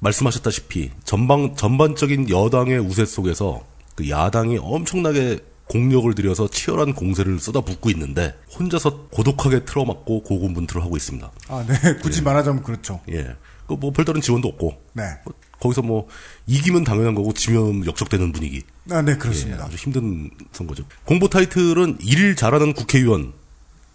말씀하셨다시피 0.00 0.90
전방 1.04 1.54
전반적인 1.54 2.28
여당의 2.28 2.78
우세 2.80 3.04
속에서 3.04 3.64
그 3.94 4.08
야당이 4.08 4.58
엄청나게 4.58 5.38
공력을 5.68 6.12
들여서 6.14 6.48
치열한 6.48 6.94
공세를 6.94 7.38
쏟아붓고 7.38 7.88
있는데 7.90 8.34
혼자서 8.58 9.06
고독하게 9.10 9.64
틀어막고 9.64 10.24
고군분투를 10.24 10.82
하고 10.82 10.96
있습니다. 10.96 11.30
아, 11.48 11.64
네. 11.66 11.96
굳이 12.02 12.22
말하자면 12.22 12.62
그렇죠. 12.62 13.00
예. 13.10 13.34
그뭐 13.66 13.92
별다른 13.92 14.20
지원도 14.20 14.48
없고 14.48 14.74
네. 14.92 15.04
뭐 15.24 15.32
거기서 15.60 15.80
뭐 15.80 16.06
이기면 16.46 16.84
당연한 16.84 17.14
거고 17.14 17.32
지면 17.32 17.86
역적되는 17.86 18.32
분위기. 18.32 18.62
아, 18.90 19.00
네, 19.00 19.16
그렇습니다. 19.16 19.62
예, 19.62 19.66
아주 19.66 19.76
힘든 19.76 20.30
선거죠. 20.52 20.84
공보 21.06 21.28
타이틀은 21.28 21.98
일 22.02 22.36
잘하는 22.36 22.74
국회의원 22.74 23.32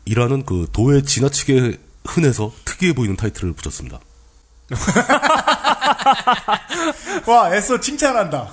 이라는 0.09 0.43
그 0.43 0.67
도에 0.73 1.03
지나치게 1.03 1.77
흔해서 2.03 2.51
특이해 2.65 2.93
보이는 2.93 3.15
타이틀을 3.15 3.53
붙였습니다. 3.53 3.99
와, 7.27 7.55
애써 7.55 7.79
칭찬한다. 7.79 8.49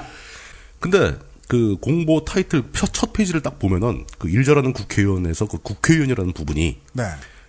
근데 0.80 1.18
그 1.46 1.76
공보 1.80 2.24
타이틀 2.24 2.62
펴- 2.72 2.86
첫 2.86 3.12
페이지를 3.12 3.42
딱 3.42 3.58
보면은 3.58 4.06
그일 4.18 4.44
잘하는 4.44 4.72
국회의원에서 4.72 5.46
그 5.46 5.58
국회의원이라는 5.58 6.32
부분이 6.32 6.78
네. 6.94 7.04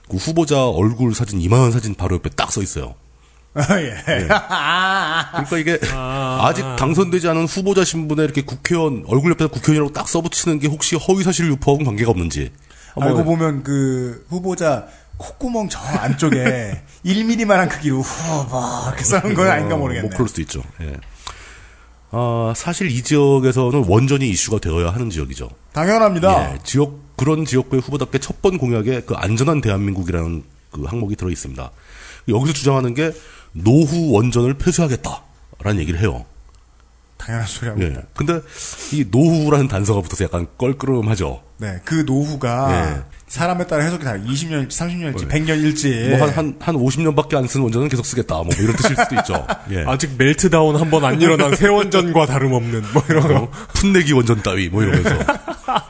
그 0.09 0.17
후보자 0.17 0.67
얼굴 0.67 1.15
사진 1.15 1.39
이만한 1.39 1.71
사진 1.71 1.95
바로 1.95 2.15
옆에 2.17 2.29
딱 2.29 2.51
써 2.51 2.61
있어요. 2.61 2.95
아, 3.53 3.63
예. 3.79 3.95
그러니까 4.05 5.57
이게 5.59 5.79
아... 5.93 6.51
직 6.53 6.63
당선되지 6.77 7.29
않은 7.29 7.45
후보자 7.45 7.85
신분에 7.85 8.21
이렇게 8.23 8.41
국회의원 8.41 9.05
얼굴 9.07 9.31
옆에 9.31 9.45
국회의원이라고 9.45 9.93
딱 9.93 10.09
써붙이는 10.09 10.59
게 10.59 10.67
혹시 10.67 10.97
허위사실 10.97 11.47
유포하고는 11.51 11.85
관계가 11.85 12.11
없는지 12.11 12.51
한번 12.93 13.09
알고 13.09 13.23
보면 13.23 13.63
그 13.63 14.25
후보자 14.29 14.87
콧구멍 15.17 15.69
저 15.69 15.79
안쪽에 15.79 16.81
1mm만한 17.05 17.69
크기로 17.69 18.01
후보 18.01 18.59
이렇게 18.87 19.03
써는 19.03 19.33
건 19.35 19.47
아닌가 19.47 19.75
모르겠네. 19.77 20.07
뭐 20.07 20.15
그럴 20.15 20.27
수도 20.27 20.41
있죠. 20.41 20.61
예. 20.81 20.95
아, 22.11 22.53
사실 22.55 22.91
이 22.91 23.01
지역에서는 23.01 23.85
원전이 23.87 24.29
이슈가 24.29 24.59
되어야 24.59 24.91
하는 24.91 25.09
지역이죠. 25.09 25.49
당연합니다. 25.73 26.53
예, 26.53 26.59
지역 26.63 27.15
그런 27.15 27.45
지역구의 27.45 27.81
후보답게 27.81 28.19
첫 28.19 28.41
번 28.41 28.57
공약에 28.57 29.01
그 29.01 29.13
안전한 29.15 29.61
대한민국이라는 29.61 30.43
그 30.71 30.83
항목이 30.83 31.15
들어 31.15 31.29
있습니다. 31.31 31.71
여기서 32.27 32.53
주장하는 32.53 32.93
게 32.93 33.11
노후 33.53 34.11
원전을 34.13 34.55
폐쇄하겠다라는 34.55 35.79
얘기를 35.79 35.99
해요. 35.99 36.25
당연한 37.25 37.47
소리 37.47 37.71
예. 37.81 37.87
있다. 37.87 38.01
근데 38.15 38.39
이 38.91 39.05
노후라는 39.09 39.67
단서가 39.69 40.01
붙어서 40.01 40.25
약간 40.25 40.45
껄끄름하죠. 40.57 41.41
네, 41.59 41.79
그 41.85 42.03
노후가 42.05 42.97
예. 42.97 43.13
사람에 43.27 43.65
따라 43.65 43.83
해석이 43.83 44.03
다르 44.03 44.21
20년일지, 44.23 44.69
30년일지, 44.69 45.27
100년일지. 45.29 46.09
뭐 46.09 46.21
한, 46.27 46.29
한, 46.29 46.55
한 46.59 46.75
50년밖에 46.75 47.35
안 47.35 47.47
쓴 47.47 47.61
원전은 47.61 47.87
계속 47.89 48.05
쓰겠다. 48.05 48.35
뭐 48.35 48.49
이런 48.59 48.75
뜻일 48.75 48.95
수도 48.97 49.15
있죠. 49.15 49.47
예. 49.71 49.83
아직 49.87 50.11
멜트다운 50.17 50.75
한 50.75 50.89
번 50.91 51.05
안 51.05 51.21
일어난 51.21 51.55
새 51.55 51.67
원전과 51.67 52.25
다름없는 52.25 52.83
뭐 52.93 53.03
이런 53.09 53.27
거. 53.27 53.35
어, 53.43 53.51
풋내기 53.73 54.11
원전 54.13 54.41
따위 54.43 54.67
뭐 54.69 54.83
이러면서. 54.83 55.09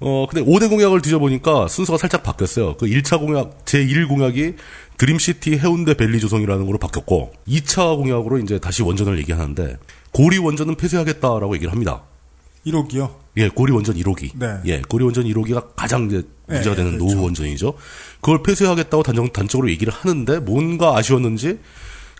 어, 0.00 0.26
근데 0.28 0.44
5대 0.50 0.68
공약을 0.68 1.00
뒤져보니까 1.00 1.68
순서가 1.68 1.96
살짝 1.96 2.22
바뀌었어요. 2.22 2.76
그 2.76 2.86
1차 2.86 3.18
공약, 3.18 3.64
제1 3.64 4.06
공약이 4.08 4.56
드림시티 4.98 5.56
해운대 5.58 5.94
밸리 5.94 6.20
조성이라는 6.20 6.66
걸로 6.66 6.78
바뀌었고, 6.78 7.32
2차 7.48 7.96
공약으로 7.96 8.38
이제 8.38 8.58
다시 8.58 8.82
원전을 8.82 9.18
얘기하는데, 9.18 9.76
고리 10.14 10.38
원전은 10.38 10.76
폐쇄하겠다라고 10.76 11.54
얘기를 11.56 11.72
합니다. 11.72 12.02
1호기요. 12.66 13.10
예, 13.36 13.48
고리 13.48 13.72
원전 13.72 13.96
1호기. 13.96 14.30
네. 14.36 14.58
예, 14.64 14.80
고리 14.80 15.04
원전 15.04 15.24
1호기가 15.24 15.70
가장 15.74 16.06
이제 16.06 16.22
문제가 16.46 16.70
예, 16.70 16.76
되는 16.76 16.92
그렇죠. 16.92 17.04
노후 17.04 17.24
원전이죠. 17.24 17.74
그걸 18.20 18.42
폐쇄하겠다고 18.44 19.02
단정, 19.02 19.32
단적으로 19.32 19.68
얘기를 19.70 19.92
하는데 19.92 20.38
뭔가 20.38 20.96
아쉬웠는지 20.96 21.58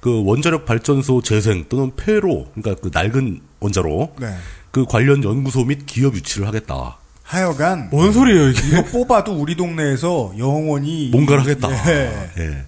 그 0.02 0.24
원자력 0.24 0.66
발전소 0.66 1.22
재생 1.22 1.66
또는 1.68 1.92
폐로, 1.96 2.48
그러니까 2.52 2.74
그 2.82 2.90
낡은 2.92 3.40
원자로 3.60 4.14
네. 4.20 4.34
그 4.72 4.84
관련 4.86 5.22
연구소 5.22 5.64
및 5.64 5.86
기업 5.86 6.14
유치를 6.16 6.48
하겠다. 6.48 6.98
하여간 7.22 7.88
뭔 7.90 8.12
소리예요 8.12 8.50
이게? 8.50 8.68
이거 8.68 8.84
뽑아도 8.84 9.32
우리 9.32 9.56
동네에서 9.56 10.34
영원히 10.36 11.08
뭔가를 11.10 11.42
하겠다. 11.42 11.70
예. 11.90 12.30
예. 12.38 12.64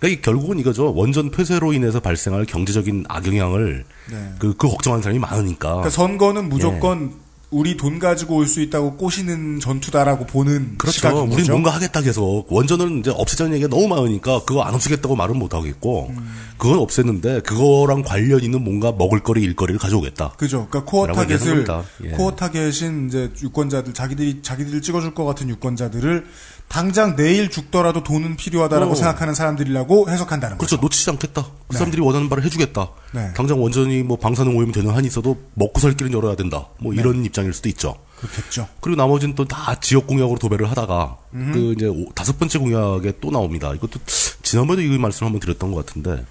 그러니까 0.00 0.22
결국은 0.22 0.58
이거죠. 0.58 0.92
원전 0.94 1.30
폐쇄로 1.30 1.72
인해서 1.72 2.00
발생할 2.00 2.44
경제적인 2.46 3.04
악영향을 3.08 3.84
네. 4.10 4.30
그, 4.38 4.54
그 4.56 4.68
걱정하는 4.68 5.02
사람이 5.02 5.18
많으니까. 5.18 5.68
그러니까 5.68 5.90
선거는 5.90 6.48
무조건 6.48 7.22
우리 7.50 7.76
돈 7.76 8.00
가지고 8.00 8.34
올 8.36 8.48
수 8.48 8.60
있다고 8.60 8.96
꼬시는 8.96 9.60
전투다라고 9.60 10.26
보는 10.26 10.74
그렇죠. 10.76 11.24
우리. 11.30 11.48
뭔가 11.48 11.70
하겠다 11.70 12.00
계속 12.00 12.46
원전은 12.50 12.98
이제 12.98 13.12
없애자는 13.14 13.52
얘기가 13.52 13.68
너무 13.68 13.86
많으니까 13.86 14.40
그거 14.44 14.62
안 14.62 14.74
없애겠다고 14.74 15.14
말은 15.14 15.38
못 15.38 15.54
하겠고 15.54 16.12
그건 16.58 16.78
없앴는데 16.78 17.44
그거랑 17.44 18.02
관련 18.02 18.42
있는 18.42 18.64
뭔가 18.64 18.90
먹을거리 18.90 19.40
일거리를 19.42 19.78
가져오겠다. 19.78 20.32
그죠. 20.36 20.66
그러니까 20.68 20.90
코어 20.90 21.06
타겟을. 21.12 21.64
예. 22.04 22.08
코어 22.10 22.34
타겟인 22.34 23.06
이제 23.08 23.30
유권자들 23.40 23.94
자기들이 23.94 24.42
자기들을 24.42 24.82
찍어줄 24.82 25.14
것 25.14 25.24
같은 25.24 25.48
유권자들을 25.48 26.26
당장 26.74 27.14
내일 27.14 27.50
죽더라도 27.50 28.02
돈은 28.02 28.34
필요하다라고 28.34 28.90
어. 28.90 28.94
생각하는 28.96 29.32
사람들이라고 29.32 30.10
해석한다는 30.10 30.58
거죠. 30.58 30.76
그렇죠. 30.76 30.82
놓치지 30.84 31.08
않겠다. 31.10 31.44
그 31.44 31.72
네. 31.74 31.78
사람들이 31.78 32.02
원하는 32.02 32.28
바를 32.28 32.42
해주겠다. 32.42 32.90
네. 33.12 33.32
당장 33.36 33.62
원전이 33.62 34.02
뭐 34.02 34.18
방사능 34.18 34.56
오염이 34.56 34.72
되는 34.72 34.90
한이 34.92 35.06
있어도 35.06 35.40
먹고 35.54 35.78
살 35.78 35.96
길은 35.96 36.12
열어야 36.12 36.34
된다. 36.34 36.66
뭐 36.80 36.92
네. 36.92 37.00
이런 37.00 37.24
입장일 37.24 37.52
수도 37.52 37.68
있죠. 37.68 37.94
그렇겠죠. 38.18 38.66
그리고 38.80 38.96
나머지는 39.00 39.36
또 39.36 39.44
다 39.44 39.76
지역 39.76 40.08
공약으로 40.08 40.36
도배를 40.40 40.68
하다가 40.68 41.16
음. 41.34 41.52
그 41.54 41.74
이제 41.76 41.86
오- 41.86 42.10
다섯 42.12 42.40
번째 42.40 42.58
공약에 42.58 43.12
또 43.20 43.30
나옵니다. 43.30 43.72
이것도 43.72 44.00
지난번에도 44.42 44.82
이 44.92 44.98
말씀을 44.98 45.26
한번 45.28 45.38
드렸던 45.38 45.70
것 45.70 45.86
같은데 45.86 46.26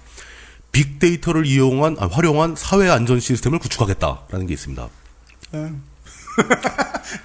빅데이터를 0.72 1.46
이용한 1.46 1.96
아, 1.98 2.06
활용한 2.06 2.54
사회 2.56 2.90
안전 2.90 3.18
시스템을 3.18 3.58
구축하겠다라는 3.60 4.46
게 4.46 4.52
있습니다. 4.52 4.88
예. 5.54 5.72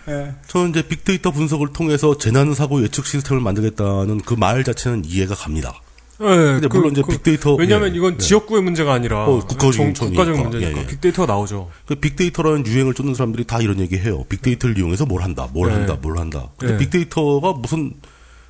예. 0.07 0.33
저는 0.47 0.69
이제 0.71 0.81
빅데이터 0.87 1.31
분석을 1.31 1.73
통해서 1.73 2.17
재난 2.17 2.53
사고 2.53 2.81
예측 2.83 3.05
시스템을 3.05 3.41
만들겠다는 3.41 4.21
그 4.21 4.35
말 4.35 4.63
자체는 4.63 5.03
이해가 5.05 5.35
갑니다. 5.35 5.73
예, 6.21 6.25
근데 6.25 6.67
그- 6.67 6.77
물론 6.77 6.91
이제 6.91 7.01
그- 7.01 7.11
빅데이터 7.13 7.55
왜냐하면 7.55 7.93
예, 7.93 7.97
이건 7.97 8.13
예. 8.15 8.17
지역구의 8.17 8.61
문제가 8.61 8.93
아니라 8.93 9.25
어, 9.25 9.39
국가적인 9.39 9.93
정- 9.93 10.09
국가적인 10.09 10.41
문제니까. 10.41 10.77
예, 10.79 10.81
예. 10.83 10.87
빅데이터가 10.87 11.31
나오죠. 11.31 11.69
그 11.85 11.95
빅데이터라는 11.95 12.65
유행을 12.65 12.93
쫓는 12.93 13.15
사람들이 13.15 13.45
다 13.45 13.59
이런 13.61 13.79
얘기 13.79 13.97
해요. 13.97 14.25
빅데이터를 14.27 14.77
이용해서 14.77 15.05
뭘 15.05 15.21
한다, 15.23 15.47
뭘 15.53 15.69
네. 15.69 15.75
한다, 15.77 15.97
뭘 16.01 16.17
한다. 16.17 16.49
근데 16.57 16.73
네. 16.73 16.79
빅데이터가 16.79 17.53
무슨 17.53 17.93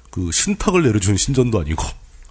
그 0.09 0.31
신탁을 0.31 0.81
내려주는 0.83 1.15
신전도 1.17 1.59
아니고. 1.59 1.83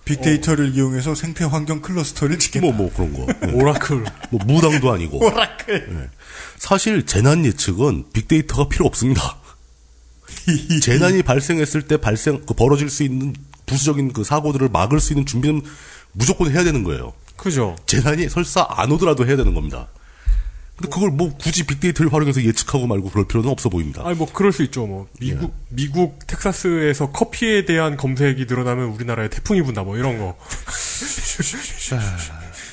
빅데이터를 0.09 0.75
이용해서 0.75 1.15
생태 1.15 1.45
환경 1.45 1.81
클러스터를 1.81 2.39
짓겠다. 2.39 2.67
뭐, 2.67 2.73
뭐 2.73 2.93
그런 2.93 3.13
거. 3.13 3.27
예. 3.47 3.53
오라클. 3.53 4.05
뭐 4.31 4.41
무당도 4.45 4.91
아니고. 4.91 5.25
오라클. 5.25 5.89
예. 5.91 6.11
사실 6.57 7.05
재난 7.05 7.45
예측은 7.45 8.07
빅데이터가 8.13 8.69
필요 8.69 8.87
없습니다. 8.87 9.39
재난이 10.83 11.23
발생했을 11.23 11.83
때 11.83 11.97
발생, 11.99 12.45
그 12.47 12.55
벌어질 12.55 12.89
수 12.89 13.03
있는 13.03 13.35
부수적인 13.67 14.13
그 14.13 14.25
사고들을 14.25 14.69
막을 14.71 14.99
수 15.01 15.13
있는 15.13 15.27
준비는 15.27 15.63
무조건 16.13 16.51
해야 16.51 16.65
되는 16.65 16.85
거예요. 16.85 17.13
그죠. 17.37 17.77
재난이 17.87 18.29
설사 18.31 18.67
안 18.69 18.91
오더라도 18.91 19.27
해야 19.27 19.37
되는 19.37 19.55
겁니다. 19.55 19.89
근데 20.79 20.91
그걸 20.95 21.11
뭐 21.11 21.37
굳이 21.37 21.67
빅데이터를 21.67 22.13
활용해서 22.13 22.41
예측하고 22.43 22.87
말고 22.87 23.11
그럴 23.11 23.27
필요는 23.27 23.51
없어 23.51 23.69
보입니다. 23.69 24.03
아니 24.07 24.17
뭐 24.17 24.29
그럴 24.33 24.53
수 24.53 24.63
있죠. 24.63 24.87
뭐 24.87 25.09
미국 25.21 25.53
미국 25.71 26.25
텍사스에서 26.29 27.11
커피에 27.11 27.65
대한 27.65 27.97
검색이 27.97 28.47
늘어나면 28.49 28.91
우리나라에 28.91 29.29
태풍이 29.29 29.61
분다 29.63 29.83
뭐 29.83 29.97
이런 29.97 30.19
거. 30.19 30.37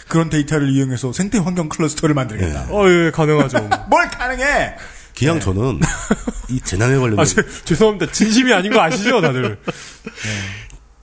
그런 0.07 0.29
데이터를 0.29 0.69
이용해서 0.69 1.11
생태 1.13 1.39
환경 1.39 1.67
클러스터를 1.67 2.13
만들겠다. 2.13 2.67
어, 2.69 2.87
예, 2.87 3.09
가능하죠. 3.11 3.69
뭘 3.89 4.07
가능해? 4.11 4.75
그냥 5.17 5.39
저는 5.39 5.79
이 6.49 6.59
재난에 6.61 6.97
관련된 6.97 7.19
아, 7.19 7.25
제- 7.25 7.41
죄송합니다. 7.65 8.11
진심이 8.11 8.53
아닌 8.53 8.71
거 8.71 8.81
아시죠, 8.81 9.19
다들? 9.21 9.57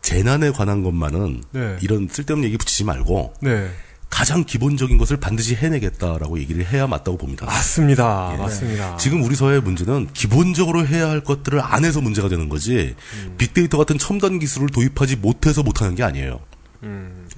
재난에 0.02 0.50
관한 0.50 0.82
것만은 0.84 1.42
네. 1.50 1.76
이런 1.81 2.06
쓸데없는 2.10 2.47
얘기 2.47 2.58
붙이지 2.58 2.84
말고 2.84 3.34
네. 3.40 3.70
가장 4.12 4.44
기본적인 4.44 4.99
것을 4.99 5.16
반드시 5.16 5.55
해내겠다라고 5.55 6.39
얘기를 6.39 6.66
해야 6.70 6.86
맞다고 6.86 7.16
봅니다. 7.16 7.47
맞습니다. 7.47 8.32
예. 8.34 8.36
맞습니다. 8.36 8.99
지금 8.99 9.23
우리 9.24 9.34
사회의 9.34 9.62
문제는 9.62 10.08
기본적으로 10.12 10.86
해야 10.86 11.08
할 11.08 11.24
것들을 11.24 11.58
안 11.62 11.86
해서 11.86 12.02
문제가 12.02 12.28
되는 12.28 12.50
거지 12.50 12.94
빅데이터 13.39 13.78
같은 13.78 13.97
첨단 13.97 14.39
기술을 14.39 14.68
도입하지 14.68 15.16
못해서 15.16 15.62
못하는 15.62 15.94
게 15.94 16.02
아니에요. 16.02 16.41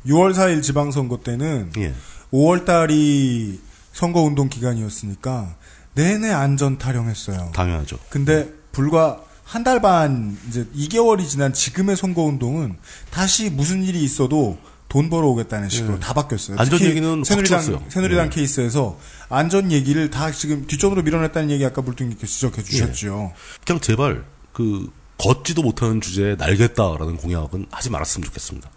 6월 0.05 0.35
4일 0.35 0.65
지방선거 0.65 1.21
때는 1.21 1.71
예. 1.79 1.95
5월 2.33 2.65
달이 2.65 3.61
선거운동 3.93 4.49
기간이었으니까 4.49 5.55
내내 5.95 6.33
안전 6.33 6.77
타령했어요. 6.79 7.53
당연하죠. 7.55 7.99
근데 8.11 8.53
불과 8.73 9.21
한 9.45 9.63
달 9.63 9.81
반, 9.81 10.37
이제 10.49 10.67
2개월이 10.75 11.29
지난 11.29 11.53
지금의 11.53 11.97
선거운동은 11.97 12.75
다시 13.11 13.51
무슨 13.51 13.85
일이 13.85 14.03
있어도 14.03 14.59
돈 14.95 15.11
벌어오겠다는 15.11 15.69
식으로 15.71 15.95
예. 15.95 15.99
다 15.99 16.13
바뀌었어요. 16.15 16.57
안전 16.57 16.81
얘기는 16.81 17.19
확 17.19 17.27
새누리당. 17.27 17.85
새누리당 17.89 18.27
예. 18.27 18.31
케이스에서 18.31 18.97
안전 19.29 19.73
얘기를 19.73 20.09
다 20.09 20.31
지금 20.31 20.69
뒷전으로 20.69 21.03
밀어냈다는 21.03 21.51
얘기 21.51 21.67
아까 21.67 21.83
물뚱님께 21.83 22.25
지적해 22.25 22.63
주셨죠. 22.63 23.33
그냥 23.67 23.81
제발 23.81 24.25
그 24.53 24.89
걷지도 25.19 25.63
못하는 25.63 26.01
주제에 26.01 26.37
날겠다라는 26.37 27.17
공약은 27.17 27.67
하지 27.73 27.91
말았으면 27.91 28.25
좋겠습니다. 28.27 28.71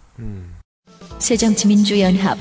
새정치민주연합 1.20 2.36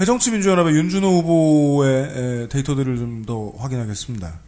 해정치민주연합의 0.00 0.74
윤준호 0.76 1.08
후보의 1.08 2.04
에, 2.44 2.48
데이터들을 2.50 2.98
좀 2.98 3.24
더 3.26 3.52
확인하겠습니다. 3.58 4.38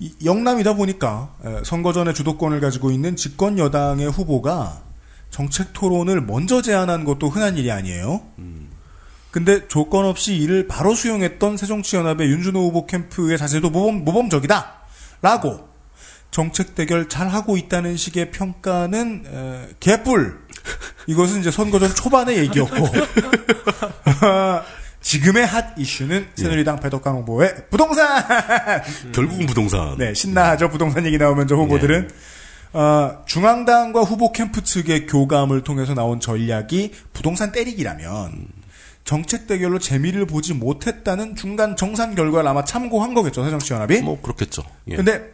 이, 0.00 0.12
영남이다 0.24 0.74
보니까 0.74 1.36
에, 1.44 1.60
선거 1.64 1.92
전에 1.92 2.12
주도권을 2.12 2.58
가지고 2.60 2.90
있는 2.90 3.14
집권 3.14 3.58
여당의 3.60 4.10
후보가 4.10 4.89
정책 5.30 5.72
토론을 5.72 6.22
먼저 6.22 6.62
제안한 6.62 7.04
것도 7.04 7.28
흔한 7.28 7.56
일이 7.56 7.70
아니에요. 7.70 8.22
근데 9.30 9.68
조건 9.68 10.06
없이 10.06 10.36
이를 10.36 10.66
바로 10.66 10.94
수용했던 10.94 11.56
새정치연합의 11.56 12.28
윤준호 12.28 12.60
후보 12.60 12.86
캠프의 12.86 13.38
자세도 13.38 13.70
모범, 13.70 14.04
모범적이다. 14.04 14.74
라고 15.22 15.68
정책 16.30 16.74
대결 16.74 17.08
잘 17.08 17.28
하고 17.28 17.56
있다는 17.56 17.96
식의 17.96 18.32
평가는 18.32 19.24
에, 19.26 19.68
개뿔. 19.80 20.40
이것은 21.06 21.40
이제 21.40 21.50
선거 21.50 21.78
전 21.78 21.94
초반의 21.94 22.38
얘기였고 22.38 22.76
지금의 25.00 25.46
핫 25.46 25.78
이슈는 25.78 26.28
새누리당 26.34 26.80
배덕강 26.80 27.16
후보의 27.18 27.54
부동산. 27.70 28.22
결국은 29.12 29.46
부동산. 29.46 29.96
네, 29.96 30.12
신나하죠. 30.12 30.68
부동산 30.68 31.06
얘기 31.06 31.18
나오면 31.18 31.48
저 31.48 31.56
후보들은 31.56 32.10
어, 32.72 33.22
중앙당과 33.26 34.02
후보 34.02 34.32
캠프 34.32 34.62
측의 34.62 35.06
교감을 35.06 35.62
통해서 35.64 35.94
나온 35.94 36.20
전략이 36.20 36.92
부동산 37.12 37.52
때리기라면 37.52 38.48
정책 39.04 39.46
대결로 39.46 39.78
재미를 39.78 40.26
보지 40.26 40.54
못했다는 40.54 41.34
중간 41.34 41.76
정산 41.76 42.14
결과를 42.14 42.48
아마 42.48 42.64
참고한 42.64 43.14
거겠죠. 43.14 43.42
새정치 43.44 43.72
연합이. 43.72 44.00
뭐 44.02 44.20
그렇겠죠. 44.20 44.62
예. 44.88 44.96
근데 44.96 45.32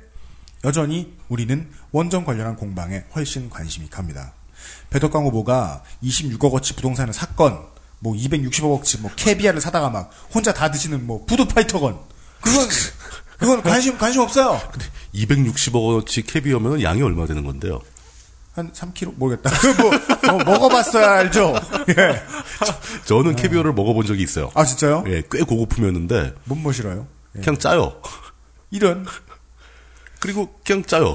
여전히 0.65 1.15
우리는 1.29 1.69
원전 1.93 2.25
관련한 2.25 2.57
공방에 2.57 3.05
훨씬 3.15 3.51
관심이 3.51 3.89
갑니다. 3.91 4.33
배덕광 4.91 5.27
후보가 5.27 5.83
26억어치 6.03 6.75
부동산을 6.75 7.13
샀건 7.13 7.67
뭐 7.99 8.15
260억어치 8.15 9.01
뭐 9.01 9.11
캐비아를 9.15 9.61
사다가 9.61 9.91
막 9.91 10.11
혼자 10.35 10.55
다 10.55 10.71
드시는 10.71 11.07
뭐 11.07 11.25
food 11.27 11.47
fighter건 11.47 11.99
그건 12.41 12.69
그건 13.39 13.63
관심 13.63 13.99
관심 13.99 14.23
없어요. 14.23 14.61
260억어치 15.15 16.27
캐비어면 16.27 16.83
양이 16.83 17.03
얼마 17.03 17.27
되는 17.27 17.45
건데요? 17.45 17.81
한 18.55 18.73
3kg 18.73 19.15
모르겠다. 19.17 19.51
뭐, 19.83 19.91
뭐 20.35 20.45
먹어봤어야 20.45 21.19
알죠. 21.19 21.55
예. 21.91 22.23
저 23.05 23.23
는 23.23 23.37
캐비어를 23.37 23.75
먹어본 23.75 24.07
적이 24.07 24.23
있어요. 24.23 24.51
아 24.55 24.65
진짜요? 24.65 25.05
예, 25.09 25.23
꽤 25.31 25.43
고급품이었는데 25.43 26.35
뭔 26.45 26.63
맛이래요? 26.63 27.07
예. 27.37 27.41
그냥 27.41 27.59
짜요. 27.59 28.01
이런 28.71 29.07
그리고 30.21 30.59
그냥 30.65 30.83
짜요. 30.85 31.15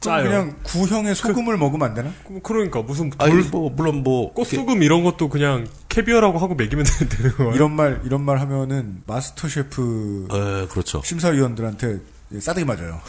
짜요. 0.00 0.24
그냥 0.24 0.56
구형의 0.62 1.14
소금을 1.14 1.56
먹으면 1.56 1.88
안 1.88 1.94
되나? 1.94 2.12
그- 2.26 2.40
그러니까 2.42 2.82
무슨 2.82 3.10
아니 3.18 3.32
돌, 3.32 3.42
뭐 3.50 3.70
물론 3.70 4.02
뭐 4.02 4.32
꽃소금 4.34 4.82
이런 4.82 5.04
것도 5.04 5.28
그냥 5.28 5.66
캐비어라고 5.88 6.38
하고 6.38 6.54
먹이면 6.54 6.84
되는 7.10 7.36
거예요. 7.36 7.52
이런 7.54 7.72
말 7.74 8.00
이런 8.04 8.22
말 8.24 8.40
하면은 8.40 9.02
마스터 9.06 9.48
셰프 9.48 10.28
예, 10.32 10.66
그렇죠. 10.70 11.02
심사위원들한테 11.04 12.00
싸대기 12.40 12.64
맞아요. 12.66 13.00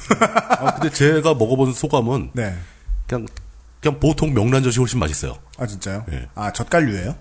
아, 0.49 0.73
근데 0.75 0.89
제가 0.91 1.33
먹어본 1.33 1.73
소감은 1.73 2.31
네. 2.33 2.57
그냥 3.07 3.27
그냥 3.81 3.99
보통 3.99 4.33
명란젓이 4.33 4.79
훨씬 4.79 4.99
맛있어요. 4.99 5.35
아 5.57 5.65
진짜요? 5.67 6.05
예. 6.11 6.27
아 6.35 6.51
젓갈류예요? 6.51 7.15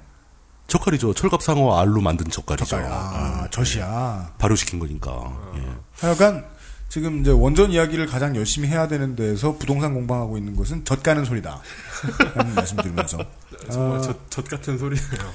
젓갈이죠. 0.66 1.14
철갑상어 1.14 1.80
알로 1.80 2.00
만든 2.02 2.28
젓갈이죠. 2.30 2.66
젓갈. 2.66 2.86
아 2.92 3.48
젓이야. 3.50 4.32
발효시킨 4.38 4.78
거니까. 4.78 5.36
예. 5.56 5.62
하여간 6.00 6.44
지금 6.89 7.20
이제 7.20 7.31
원전 7.31 7.70
이야기를 7.70 8.07
가장 8.07 8.34
열심히 8.34 8.68
해야 8.68 8.89
되는 8.89 9.15
데에서 9.15 9.57
부동산 9.57 9.92
공방하고 9.92 10.39
있는 10.39 10.57
것은 10.57 10.84
젓 10.84 11.02
가는 11.02 11.25
소리다. 11.25 11.60
라는 12.34 12.55
말씀드리면서. 12.55 13.18
정말 13.70 13.99
아, 13.99 14.00
젖, 14.00 14.31
젖 14.31 14.49
같은 14.49 14.78
소리네요. 14.78 15.33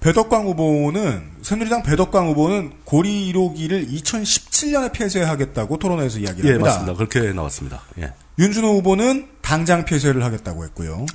배덕광 0.00 0.46
후보는 0.46 1.30
새누리당 1.42 1.82
배덕광 1.82 2.28
후보는 2.28 2.72
고리 2.84 3.32
1호기를 3.32 3.88
2017년에 3.88 4.92
폐쇄하겠다고 4.92 5.78
토론회에서 5.78 6.18
이야기를 6.18 6.44
예, 6.44 6.52
합니다. 6.54 6.70
맞습니다. 6.70 6.94
그렇게 6.94 7.32
나왔습니다. 7.32 7.82
예. 7.98 8.12
윤준호 8.38 8.78
후보는 8.78 9.28
당장 9.42 9.84
폐쇄를 9.84 10.24
하겠다고 10.24 10.64
했고요. 10.64 11.06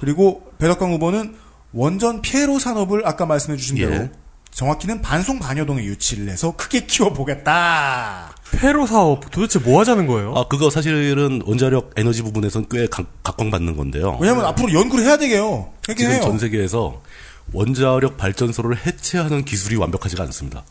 그리고 0.00 0.52
배덕광 0.58 0.92
후보는 0.92 1.36
원전 1.72 2.20
피해로 2.20 2.58
산업을 2.58 3.06
아까 3.06 3.26
말씀해 3.26 3.56
주신 3.56 3.76
대로 3.76 3.94
예. 3.94 4.12
정확히는 4.52 5.00
반송 5.00 5.38
반여동에 5.38 5.82
유치를 5.84 6.28
해서 6.28 6.54
크게 6.56 6.86
키워보겠다. 6.86 8.34
폐로 8.52 8.86
사업 8.86 9.30
도대체 9.30 9.58
뭐 9.58 9.80
하자는 9.80 10.06
거예요? 10.06 10.34
아, 10.36 10.46
그거 10.46 10.68
사실은 10.68 11.40
원자력 11.46 11.92
에너지 11.96 12.22
부분에서는 12.22 12.66
꽤 12.70 12.86
각- 12.86 13.06
각광받는 13.22 13.76
건데요. 13.76 14.18
왜냐면 14.20 14.44
앞으로 14.44 14.72
연구를 14.74 15.04
해야 15.06 15.16
되게요. 15.16 15.72
지금 15.86 16.10
해요. 16.12 16.20
전 16.22 16.38
세계에서 16.38 17.00
원자력 17.52 18.18
발전소를 18.18 18.76
해체하는 18.86 19.44
기술이 19.46 19.76
완벽하지가 19.76 20.22
않습니다. 20.24 20.64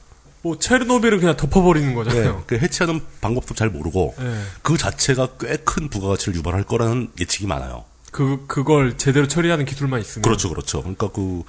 뭐 0.43 0.57
체르노빌을 0.57 1.19
그냥 1.19 1.35
덮어버리는 1.37 1.93
거잖아요. 1.95 2.43
그 2.47 2.57
해체하는 2.57 3.01
방법도 3.19 3.55
잘 3.55 3.69
모르고 3.69 4.15
네. 4.19 4.41
그 4.61 4.77
자체가 4.77 5.27
꽤 5.39 5.57
큰 5.63 5.89
부가가치를 5.89 6.35
유발할 6.35 6.63
거라는 6.63 7.09
예측이 7.19 7.45
많아요. 7.47 7.83
그 8.11 8.43
그걸 8.47 8.97
제대로 8.97 9.27
처리하는 9.27 9.65
기술만 9.65 10.01
있으면 10.01 10.23
그렇죠, 10.23 10.49
그렇죠. 10.49 10.79
그러니까 10.81 11.09
그 11.09 11.43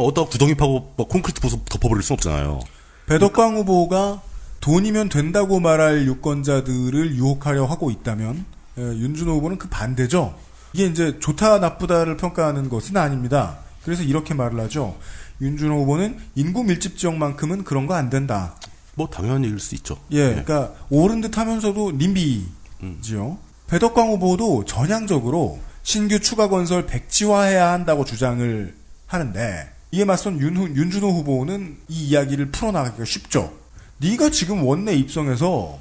어디다 0.00 0.26
구덩이 0.26 0.54
파고 0.54 0.94
뭐 0.96 1.06
콘크리트 1.08 1.40
부서 1.40 1.58
덮어버릴 1.68 2.02
순 2.02 2.14
없잖아요. 2.14 2.60
배덕광 3.06 3.56
후보가 3.56 4.22
돈이면 4.60 5.08
된다고 5.08 5.60
말할 5.60 6.06
유권자들을 6.06 7.14
유혹하려 7.16 7.66
하고 7.66 7.90
있다면 7.90 8.44
예, 8.78 8.82
윤준호 8.82 9.34
후보는 9.36 9.58
그 9.58 9.68
반대죠. 9.68 10.34
이게 10.72 10.86
이제 10.86 11.18
좋다 11.20 11.58
나쁘다를 11.60 12.16
평가하는 12.16 12.68
것은 12.68 12.96
아닙니다. 12.96 13.58
그래서 13.84 14.02
이렇게 14.02 14.34
말을 14.34 14.58
하죠. 14.60 14.96
윤준호 15.40 15.82
후보는 15.82 16.18
인구 16.34 16.64
밀집 16.64 16.98
지역만큼은 16.98 17.64
그런 17.64 17.86
거 17.86 17.94
안 17.94 18.10
된다. 18.10 18.54
뭐 18.94 19.08
당연한 19.08 19.44
얘기일 19.44 19.60
수 19.60 19.74
있죠. 19.76 19.96
예, 20.10 20.30
그러니까 20.30 20.72
옳은 20.90 21.20
듯 21.20 21.36
하면서도 21.38 21.92
님비지요. 21.92 23.38
배덕광 23.68 24.08
후보도 24.08 24.64
전향적으로 24.64 25.60
신규 25.82 26.18
추가 26.20 26.48
건설 26.48 26.86
백지화해야 26.86 27.70
한다고 27.72 28.04
주장을 28.04 28.74
하는데 29.06 29.70
이에 29.92 30.04
맞선 30.04 30.40
윤, 30.40 30.56
윤준호 30.56 31.08
후보는 31.08 31.78
이 31.88 32.08
이야기를 32.08 32.50
풀어나가기가 32.50 33.04
쉽죠. 33.04 33.52
네가 33.98 34.30
지금 34.30 34.64
원내 34.64 34.94
입성해서 34.94 35.78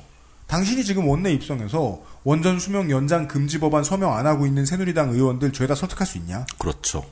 당신이 0.48 0.84
지금 0.84 1.08
원내 1.08 1.32
입성해서 1.34 2.02
원전 2.24 2.60
수명 2.60 2.90
연장 2.92 3.28
금지 3.28 3.60
법안 3.60 3.84
서명 3.84 4.16
안 4.16 4.26
하고 4.28 4.46
있는 4.46 4.66
새누리당 4.66 5.12
의원들 5.12 5.52
죄다 5.54 5.76
설득할 5.76 6.06
수 6.06 6.18
있냐? 6.20 6.46
그렇죠. 6.60 7.04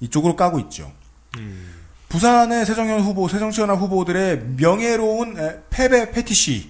이쪽으로 0.00 0.36
까고 0.36 0.60
있죠. 0.60 0.92
부산의 2.08 2.64
새정현 2.64 3.00
후보, 3.00 3.26
새정치연합 3.26 3.80
후보들의 3.80 4.54
명예로운 4.56 5.38
에, 5.38 5.60
패배 5.70 6.10
패티시에 6.12 6.68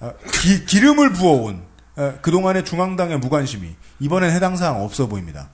어, 0.00 0.12
기, 0.32 0.64
기름을 0.66 1.12
부어온 1.14 1.62
에, 1.98 2.12
그동안의 2.22 2.64
중앙당의 2.64 3.18
무관심이 3.18 3.74
이번엔 4.02 4.32
해당 4.32 4.56
사항 4.56 4.82
없어 4.82 5.06
보입니다. 5.06 5.48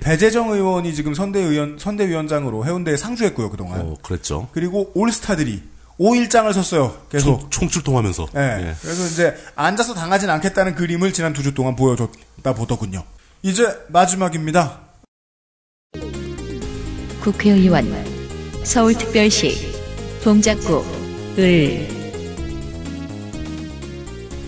배재정 0.00 0.50
의원이 0.50 0.94
지금 0.94 1.12
선대의원, 1.12 1.76
선대위원장으로 1.78 2.64
해운대에 2.64 2.96
상주했고요, 2.96 3.50
그동안. 3.50 3.80
어, 3.80 3.94
그랬죠. 4.00 4.48
그리고 4.52 4.92
올스타들이 4.94 5.60
5일장을 5.98 6.52
섰어요, 6.52 6.96
계속. 7.10 7.40
총, 7.40 7.50
총출동하면서. 7.50 8.28
예. 8.36 8.40
예. 8.40 8.74
그래서 8.80 9.06
이제 9.06 9.36
앉아서 9.56 9.94
당하진 9.94 10.30
않겠다는 10.30 10.76
그림을 10.76 11.12
지난 11.12 11.32
두 11.32 11.42
주 11.42 11.52
동안 11.52 11.74
보여줬다 11.74 12.54
보더군요. 12.54 13.02
이제 13.42 13.66
마지막입니다. 13.88 14.78
국회의원 17.22 17.84
서울특별시 18.64 19.74
동작구 20.22 20.84
을 21.38 21.88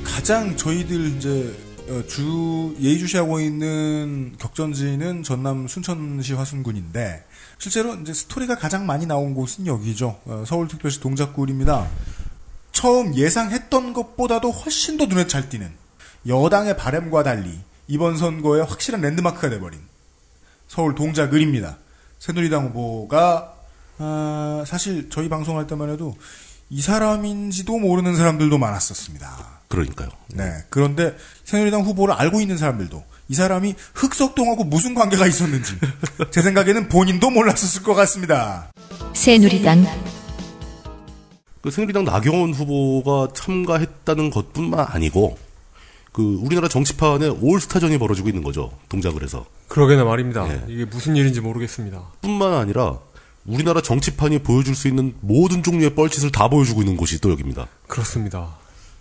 가장 0.05 0.57
저희들 0.57 1.17
이제 1.17 1.29
어, 1.29 1.66
주 2.09 2.75
예의주시하고 2.81 3.41
있는 3.41 4.35
격전지는 4.39 5.23
전남 5.23 5.69
순천시 5.69 6.35
화순군인데 6.35 7.25
실제로 7.59 7.95
이제 7.95 8.13
스토리가 8.13 8.57
가장 8.57 8.87
많이 8.87 9.07
나온 9.07 9.35
곳은 9.35 9.67
여기죠. 9.67 10.21
어, 10.25 10.45
서울특별시 10.47 11.01
동작구입니다. 11.01 11.89
처음 12.73 13.15
예상했던 13.15 13.93
것보다도 13.93 14.51
훨씬 14.51 14.97
더 14.99 15.07
눈에 15.07 15.27
잘 15.27 15.49
띄는 15.49 15.73
여당의 16.27 16.77
바램과 16.77 17.23
달리 17.23 17.59
이번 17.89 18.17
선거에 18.17 18.61
확실한 18.63 19.01
랜드마크가 19.01 19.49
돼버린 19.49 19.81
서울 20.69 20.95
동작을입니다. 20.95 21.79
새누리당 22.19 22.67
후보가 22.67 23.55
아, 23.99 24.65
사실 24.67 25.09
저희 25.09 25.29
방송할 25.29 25.67
때만 25.67 25.91
해도 25.91 26.17
이 26.69 26.83
사람인지도 26.83 27.79
모르는 27.79 28.17
사람들도 28.17 28.59
많았었습니다. 28.59 29.56
그러니까요. 29.69 30.09
네. 30.29 30.53
그런데 30.71 31.17
새누리당 31.45 31.83
후보를 31.83 32.15
알고 32.15 32.41
있는 32.41 32.57
사람들도 32.57 33.03
이 33.29 33.35
사람이 33.35 33.75
흑석동하고 33.95 34.65
무슨 34.65 34.95
관계가 34.95 35.27
있었는지 35.27 35.75
제 36.31 36.43
생각에는 36.43 36.89
본인도 36.89 37.31
몰랐었을 37.31 37.83
것 37.83 37.95
같습니다. 37.95 38.71
새누리당 39.15 39.87
그 41.63 41.71
새누리당 41.71 42.05
나경원 42.05 42.55
후보가 42.55 43.33
참가했다는 43.35 44.31
것뿐만 44.31 44.87
아니고 44.89 45.37
그 46.13 46.39
우리나라 46.41 46.69
정치판에 46.69 47.29
올스타전이 47.29 47.99
벌어지고 47.99 48.29
있는 48.29 48.43
거죠. 48.43 48.71
동작을 48.89 49.23
해서. 49.23 49.45
그러게나 49.69 50.05
말입니다. 50.05 50.49
예. 50.49 50.63
이게 50.69 50.85
무슨 50.85 51.17
일인지 51.17 51.41
모르겠습니다. 51.41 52.03
뿐만 52.23 52.55
아니라 52.55 52.99
우리나라 53.45 53.83
정치판이 53.83 54.39
보여줄 54.39 54.75
수 54.75 54.89
있는 54.89 55.15
모든 55.21 55.63
종류의 55.63 55.95
뻘짓을 55.95 56.33
다 56.33 56.49
보여주고 56.49 56.83
있는 56.83 56.97
곳이 56.97 57.21
또 57.21 57.31
여기입니다. 57.31 57.67
그렇습니다. 57.87 58.57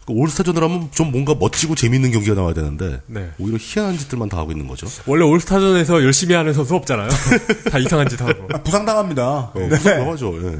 그 0.05 0.13
올스타전을 0.13 0.61
하면 0.63 0.89
좀 0.91 1.11
뭔가 1.11 1.33
멋지고 1.33 1.73
재밌는 1.73 2.11
경기가 2.11 2.35
나와야 2.35 2.53
되는데 2.53 3.01
네. 3.07 3.31
오히려 3.39 3.57
희한한 3.59 3.97
짓들만 3.97 4.29
다 4.29 4.37
하고 4.37 4.51
있는 4.51 4.67
거죠. 4.67 4.87
원래 5.07 5.25
올스타전에서 5.25 6.03
열심히 6.03 6.35
하는 6.35 6.53
선수 6.53 6.75
없잖아요. 6.75 7.09
다 7.71 7.79
이상한 7.79 8.07
짓 8.07 8.21
하고. 8.21 8.47
부상당합니다. 8.63 9.23
어, 9.27 9.53
네. 9.55 9.69
부상당하죠. 9.69 10.43
예. 10.43 10.59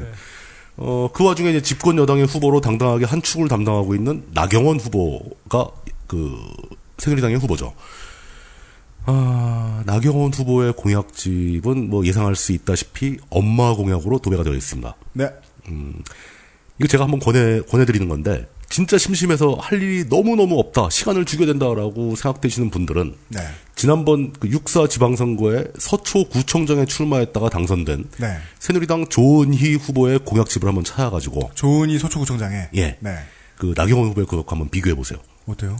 어, 0.78 1.08
그 1.12 1.24
와중에 1.24 1.50
이제 1.50 1.62
집권 1.62 1.96
여당의 1.96 2.26
후보로 2.26 2.60
당당하게 2.60 3.04
한 3.04 3.22
축을 3.22 3.48
담당하고 3.48 3.94
있는 3.94 4.24
나경원 4.34 4.80
후보가 4.80 5.68
그 6.08 6.36
새누리당의 6.98 7.38
후보죠. 7.38 7.72
아, 9.08 9.82
나경원 9.86 10.32
후보의 10.34 10.72
공약집은 10.72 11.88
뭐 11.88 12.04
예상할 12.04 12.34
수 12.34 12.52
있다시피 12.52 13.18
엄마 13.30 13.72
공약으로 13.74 14.18
도배가 14.18 14.42
되어 14.42 14.54
있습니다. 14.54 14.96
네. 15.12 15.30
음, 15.68 16.02
이거 16.78 16.88
제가 16.88 17.04
한번 17.04 17.20
권해, 17.20 17.60
권해드리는 17.62 18.08
건데, 18.08 18.46
진짜 18.68 18.98
심심해서 18.98 19.56
할 19.60 19.82
일이 19.82 20.04
너무너무 20.08 20.58
없다, 20.58 20.90
시간을 20.90 21.24
죽여야 21.24 21.46
된다라고 21.46 22.16
생각되시는 22.16 22.70
분들은, 22.70 23.14
네. 23.28 23.40
지난번 23.74 24.32
그 24.32 24.48
육사 24.48 24.88
지방선거에 24.88 25.64
서초 25.78 26.28
구청장에 26.28 26.84
출마했다가 26.84 27.48
당선된 27.48 28.10
네. 28.18 28.36
새누리당 28.58 29.06
조은희 29.08 29.74
후보의 29.76 30.20
공약집을 30.20 30.68
한번 30.68 30.84
찾아가지고, 30.84 31.50
조은희 31.54 31.98
서초구청장에 31.98 32.68
예. 32.76 32.98
네. 33.00 33.16
그 33.56 33.72
나경원 33.76 34.08
후보의 34.10 34.26
그거 34.26 34.44
한번 34.46 34.68
비교해 34.68 34.94
보세요. 34.94 35.18
어때요? 35.46 35.76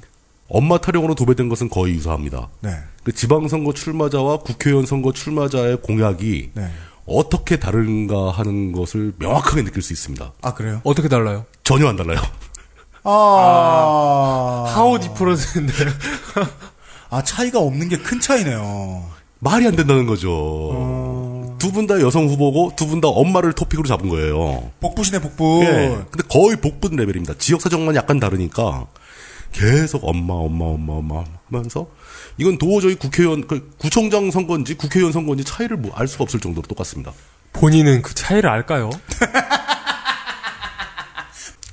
엄마 0.49 0.79
타령으로 0.79 1.15
도배된 1.15 1.49
것은 1.49 1.69
거의 1.69 1.95
유사합니다. 1.95 2.49
네. 2.61 2.71
그 3.03 3.13
지방선거 3.13 3.75
출마자와 3.75 4.39
국회의원 4.39 4.87
선거 4.87 5.13
출마자의 5.13 5.83
공약이 5.83 6.51
네. 6.55 6.71
어떻게 7.05 7.57
다른가 7.59 8.31
하는 8.31 8.73
것을 8.73 9.13
명확하게 9.19 9.65
느낄 9.65 9.83
수 9.83 9.93
있습니다. 9.93 10.33
아 10.43 10.55
그래요? 10.55 10.81
어떻게 10.85 11.09
달라요? 11.09 11.47
전혀 11.65 11.89
안 11.89 11.97
달라요. 11.97 12.21
아, 13.09 14.65
how 14.75 14.99
difference인데. 14.99 15.73
아 17.11 17.23
차이가 17.23 17.61
없는 17.61 17.89
게 17.89 17.97
큰 17.99 18.21
차이네요. 18.21 19.05
말이 19.39 19.67
안 19.67 19.77
된다는 19.77 20.07
거죠. 20.07 21.55
두분 21.59 21.87
다 21.87 22.01
여성 22.01 22.27
후보고 22.29 22.73
두 22.77 22.87
분 22.87 23.01
다 23.01 23.09
엄마를 23.09 23.53
토픽으로 23.53 23.87
잡은 23.89 24.09
거예요. 24.09 24.71
복붙이네 24.81 25.21
복붙. 25.21 25.61
예. 25.65 25.99
근데 26.11 26.27
거의 26.29 26.57
복붙 26.61 26.97
레벨입니다. 26.97 27.35
지역 27.39 27.61
사정만 27.61 27.95
약간 27.95 28.19
다르니까 28.19 28.87
계속 29.53 30.03
엄마 30.05 30.35
엄마 30.35 30.65
엄마 30.67 30.95
엄마 30.95 31.25
하면서 31.51 31.87
이건 32.39 32.59
도저히 32.59 32.97
국회의원 32.97 33.47
그 33.47 33.71
구청장 33.79 34.31
선거인지 34.31 34.75
국회의원 34.75 35.13
선거인지 35.13 35.45
차이를 35.45 35.77
뭐 35.77 35.93
알 35.95 36.09
수가 36.09 36.25
없을 36.25 36.41
정도로 36.41 36.67
똑같습니다. 36.67 37.13
본인은 37.53 38.03
그 38.03 38.15
차이를 38.15 38.51
알까요? 38.51 38.91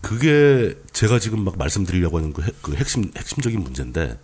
그게 0.03 0.77
제가 0.91 1.17
지금 1.17 1.43
막 1.43 1.57
말씀드리려고 1.57 2.17
하는 2.17 2.33
그, 2.33 2.43
핵, 2.43 2.61
그 2.61 2.75
핵심 2.75 3.09
핵심적인 3.17 3.59
문제인데 3.63 4.19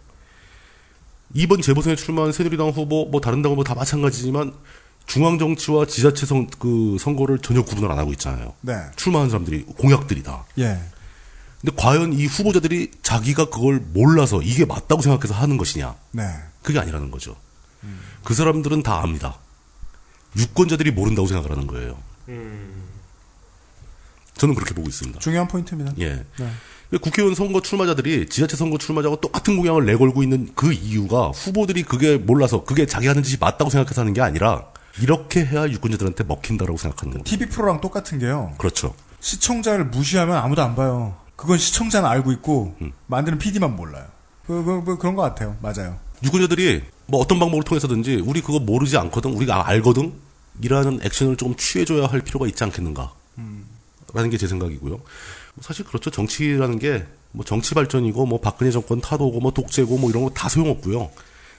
이번 1.34 1.62
재보선에 1.62 1.96
출마한 1.96 2.34
새누리당 2.34 2.70
후보 2.70 3.06
뭐 3.06 3.22
다른 3.22 3.42
당은 3.42 3.56
뭐다 3.56 3.76
마찬가지지만 3.76 4.54
중앙 5.08 5.40
정치와 5.40 5.86
지자체 5.88 6.26
선, 6.26 6.48
그 6.48 6.98
선거를 7.00 7.40
전혀 7.40 7.64
구분을 7.64 7.92
안 7.92 7.98
하고 7.98 8.12
있잖아요. 8.12 8.54
네. 8.62 8.76
출마한 8.98 9.30
사람들이 9.30 9.64
공약들이 9.64 10.22
다. 10.22 10.46
예. 10.60 10.80
근데 11.62 11.76
과연 11.76 12.14
이 12.14 12.26
후보자들이 12.26 12.92
자기가 13.02 13.46
그걸 13.50 13.80
몰라서 13.80 14.42
이게 14.42 14.66
맞다고 14.66 15.02
생각해서 15.02 15.34
하는 15.34 15.58
것이냐? 15.58 15.96
네. 16.12 16.24
그게 16.62 16.78
아니라는 16.78 17.10
거죠. 17.10 17.36
그 18.24 18.34
사람들은 18.34 18.84
다 18.84 19.02
압니다. 19.02 19.40
유권자들이 20.38 20.92
모른다고 20.92 21.28
생각을 21.28 21.52
하는 21.52 21.68
거예요. 21.68 21.98
저는 24.40 24.56
그렇게 24.56 24.74
보고 24.74 24.88
있습니다. 24.88 25.20
중요한 25.20 25.48
포인트입니다. 25.48 25.94
예. 26.00 26.24
네. 26.38 26.98
국회의원 26.98 27.36
선거 27.36 27.62
출마자들이 27.62 28.30
지자체 28.30 28.58
선거 28.58 28.80
출마자와 28.80 29.18
똑같은 29.18 29.58
공약을 29.58 29.86
내걸고 29.86 30.24
있는 30.24 30.50
그 30.56 30.74
이유가 30.74 31.30
후보들이 31.30 31.84
그게 31.84 32.18
몰라서 32.18 32.64
그게 32.64 32.88
자기 32.88 33.08
하는 33.08 33.22
짓이 33.22 33.38
맞다고 33.40 33.70
생각해서 33.70 34.02
하는 34.02 34.14
게 34.14 34.22
아니라 34.22 34.66
이렇게 35.00 35.46
해야 35.46 35.70
유권자들한테 35.70 36.24
먹힌다라고 36.24 36.78
생각하는 36.78 37.12
겁니다. 37.14 37.30
TV 37.30 37.48
프로랑 37.50 37.82
똑같은 37.82 38.18
게요. 38.18 38.56
그렇죠. 38.58 38.96
시청자를 39.20 39.86
무시하면 39.86 40.38
아무도 40.38 40.64
안 40.64 40.76
봐요. 40.76 41.16
그건 41.36 41.58
시청자는 41.58 42.10
알고 42.10 42.32
있고 42.34 42.76
만드는 43.08 43.38
PD만 43.38 43.76
몰라요. 43.76 44.06
그, 44.48 44.64
그, 44.64 44.84
그, 44.84 44.98
그런 44.98 45.16
것 45.16 45.22
같아요. 45.22 45.58
맞아요. 45.62 46.00
유권자들이 46.24 46.82
뭐 47.06 47.20
어떤 47.20 47.40
방법을 47.40 47.64
통해서든지 47.64 48.24
우리 48.26 48.42
그거 48.42 48.60
모르지 48.60 48.98
않거든, 48.98 49.32
우리가 49.34 49.68
알거든, 49.68 50.14
이라는 50.62 51.00
액션을 51.04 51.38
좀 51.38 51.56
취해줘야 51.56 52.08
할 52.08 52.22
필요가 52.22 52.48
있지 52.48 52.64
않겠는가. 52.64 53.14
라는 54.14 54.30
게 54.30 54.38
제 54.38 54.48
생각이고요. 54.48 55.00
사실 55.62 55.86
그렇죠. 55.86 56.10
정치라는 56.10 56.80
게 56.80 57.06
뭐 57.32 57.46
정치 57.46 57.76
발전이고 57.76 58.26
뭐 58.26 58.40
박근혜 58.40 58.72
정권 58.72 59.02
타도고 59.02 59.40
뭐 59.40 59.52
독재고 59.52 59.98
뭐 60.00 60.10
이런 60.10 60.24
거 60.24 60.30
다 60.32 60.50
소용없고요. 60.50 61.12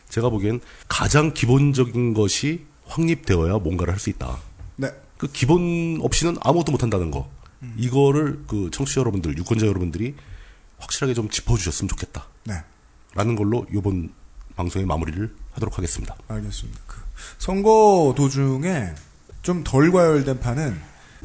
제가 0.08 0.28
보기엔 0.28 0.60
가장 0.88 1.32
기본적인 1.32 2.12
것이 2.14 2.64
확립되어야 2.86 3.58
뭔가를 3.58 3.92
할 3.92 4.00
수 4.00 4.10
있다. 4.10 4.36
네. 4.76 4.90
그 5.16 5.28
기본 5.30 6.00
없이는 6.02 6.36
아무것도 6.40 6.72
못 6.72 6.82
한다는 6.82 7.10
거. 7.12 7.30
이거를 7.76 8.42
그 8.48 8.70
청취자 8.72 9.00
여러분들, 9.02 9.36
유권자 9.38 9.66
여러분들이 9.66 10.16
확실하게 10.78 11.14
좀 11.14 11.28
짚어주셨으면 11.28 11.88
좋겠다. 11.88 12.26
네. 12.44 12.54
라는 13.14 13.36
걸로 13.36 13.64
이번 13.72 14.12
방송의 14.56 14.86
마무리를 14.86 15.32
하도록 15.52 15.76
하겠습니다. 15.78 16.16
알겠습니다. 16.26 16.80
그 16.88 16.96
선거 17.38 18.12
도중에 18.16 18.88
좀 19.42 19.62
덜 19.62 19.92
과열된 19.92 20.40
판은 20.40 20.80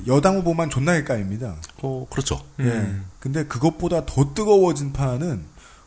여당 0.07 0.37
후보만 0.37 0.69
존나게 0.69 1.03
까입니다. 1.03 1.55
어, 1.81 2.07
그렇죠. 2.09 2.43
예. 2.59 2.95
근데 3.19 3.45
그것보다 3.45 4.05
더 4.05 4.33
뜨거워진 4.33 4.93
판은 4.93 5.43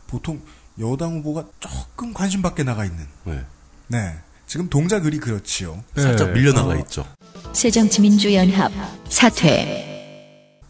보통 0.07 0.41
여당 0.79 1.17
후보가 1.17 1.45
조금 1.59 2.13
관심 2.13 2.41
밖에 2.41 2.63
나가 2.63 2.85
있는. 2.85 3.05
네. 3.25 3.45
네. 3.87 4.17
지금 4.47 4.69
동작을이 4.69 5.19
그렇지요. 5.19 5.83
살짝 5.95 6.31
밀려나가 6.31 6.73
어, 6.73 6.77
있죠. 6.77 7.05
새정치민주연합 7.53 8.71
사퇴. 9.09 9.88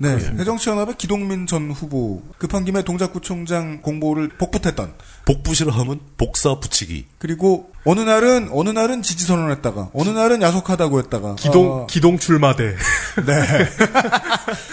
네. 0.02 0.18
새정치연합의 0.18 0.96
기동민 0.98 1.46
전 1.46 1.72
후보 1.72 2.24
급한 2.38 2.64
김에 2.64 2.84
동작구청장 2.84 3.82
공보를 3.82 4.30
복붙했던. 4.30 4.94
복부 5.26 5.54
싫어하면 5.54 6.00
복사 6.18 6.56
붙이기. 6.60 7.06
그리고 7.18 7.72
어느 7.84 8.00
날은 8.00 8.50
어느 8.52 8.70
날은 8.70 9.02
지지 9.02 9.26
선언했다가 9.26 9.90
어느 9.94 10.10
날은 10.10 10.42
야속하다고 10.42 11.00
했다가 11.00 11.36
기동 11.36 11.72
어, 11.72 11.88
기동 11.88 12.18
출마대. 12.18 12.76
네. 13.26 13.34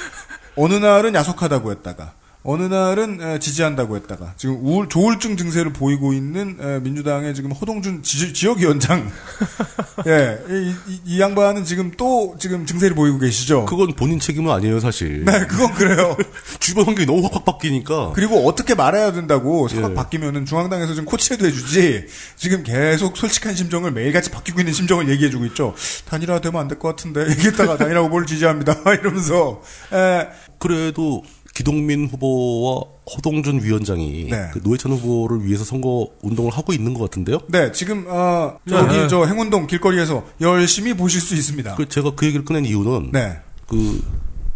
어느 0.56 0.74
날은 0.74 1.14
야속하다고 1.14 1.72
했다가 1.72 2.12
어느 2.46 2.62
날은 2.62 3.20
에, 3.20 3.38
지지한다고 3.38 3.96
했다가 3.96 4.34
지금 4.36 4.58
우울 4.62 4.88
조울증 4.88 5.36
증세를 5.36 5.72
보이고 5.72 6.12
있는 6.12 6.56
에, 6.60 6.78
민주당의 6.80 7.34
지금 7.34 7.50
허동준 7.52 8.02
지, 8.02 8.32
지역위원장 8.32 9.10
예, 10.06 10.38
이, 10.48 10.74
이- 10.88 11.00
이 11.04 11.20
양반은 11.20 11.64
지금 11.64 11.90
또 11.96 12.36
지금 12.38 12.64
증세를 12.66 12.94
보이고 12.94 13.18
계시죠. 13.18 13.64
그건 13.64 13.92
본인 13.94 14.20
책임은 14.20 14.52
아니에요, 14.52 14.78
사실. 14.80 15.24
네, 15.24 15.46
그건 15.46 15.72
그래요. 15.74 16.16
주변 16.60 16.84
환경이 16.86 17.06
너무 17.06 17.24
확확 17.24 17.44
바뀌니까. 17.44 18.12
그리고 18.14 18.46
어떻게 18.46 18.74
말해야 18.74 19.12
된다고 19.12 19.68
상황 19.68 19.94
바뀌면은 19.94 20.44
중앙당에서 20.46 20.94
좀 20.94 21.04
코치해도 21.04 21.46
해주지 21.46 22.06
지금 22.36 22.62
계속 22.62 23.16
솔직한 23.16 23.54
심정을 23.56 23.90
매일같이 23.92 24.30
바뀌고 24.30 24.60
있는 24.60 24.72
심정을 24.72 25.08
얘기해주고 25.08 25.46
있죠. 25.46 25.74
단일화 26.08 26.40
되면 26.40 26.60
안 26.60 26.68
될 26.68 26.78
것 26.78 26.88
같은데 26.94 27.26
얘기했다가 27.30 27.76
단일화 27.78 28.02
후보를 28.02 28.26
지지합니다 28.26 28.76
이러면서 29.00 29.62
에, 29.92 30.28
그래도 30.58 31.22
기동민 31.60 32.06
후보와 32.06 32.82
허동준 33.16 33.62
위원장이 33.62 34.26
네. 34.30 34.50
그 34.52 34.60
노회찬 34.62 34.92
후보를 34.92 35.42
위해서 35.46 35.64
선거 35.64 36.06
운동을 36.20 36.52
하고 36.52 36.74
있는 36.74 36.92
것 36.92 37.00
같은데요. 37.04 37.38
네, 37.48 37.72
지금 37.72 38.04
어, 38.08 38.58
저기 38.68 38.94
네. 38.94 39.08
저 39.08 39.24
행운동 39.24 39.66
길거리에서 39.66 40.22
열심히 40.42 40.92
보실 40.92 41.18
수 41.22 41.34
있습니다. 41.34 41.76
그 41.76 41.88
제가 41.88 42.10
그 42.14 42.26
얘기를 42.26 42.44
꺼낸 42.44 42.66
이유는 42.66 43.10
네. 43.12 43.38
그 43.66 44.04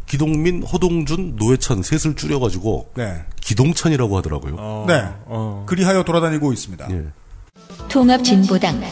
기동민, 0.06 0.62
허동준, 0.62 1.36
노회찬 1.36 1.82
셋을 1.82 2.16
줄여가지고 2.16 2.90
네. 2.98 3.22
기동찬이라고 3.40 4.18
하더라고요. 4.18 4.84
네. 4.86 5.02
그리하여 5.64 6.02
돌아다니고 6.02 6.52
있습니다. 6.52 6.86
예. 6.90 7.04
통합진보당 7.88 8.82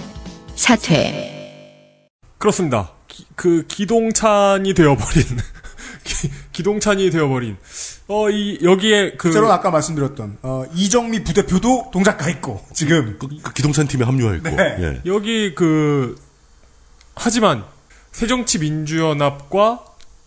사퇴. 0.55 2.01
그렇습니다. 2.39 2.93
기- 3.07 3.27
그 3.35 3.67
기동찬이 3.69 4.73
되어버린 4.73 5.25
기, 6.09 6.31
기동찬이 6.53 7.11
되어버린 7.11 7.57
어 8.09 8.31
이 8.31 8.59
여기에 8.63 9.13
그 9.19 9.29
실제로 9.29 9.53
아까 9.53 9.71
말씀드렸던 9.71 10.39
어, 10.43 10.65
이정미 10.75 11.23
부대표도 11.25 11.91
동작가 11.93 12.29
있고 12.31 12.65
지금 12.73 13.19
그 13.19 13.53
기동찬 13.53 13.87
팀에 13.89 14.05
합류했고 14.05 14.49
네. 14.51 14.77
예. 14.81 15.01
여기 15.07 15.55
그 15.55 16.17
하지만 17.15 17.65
새정치민주연합과 18.13 19.85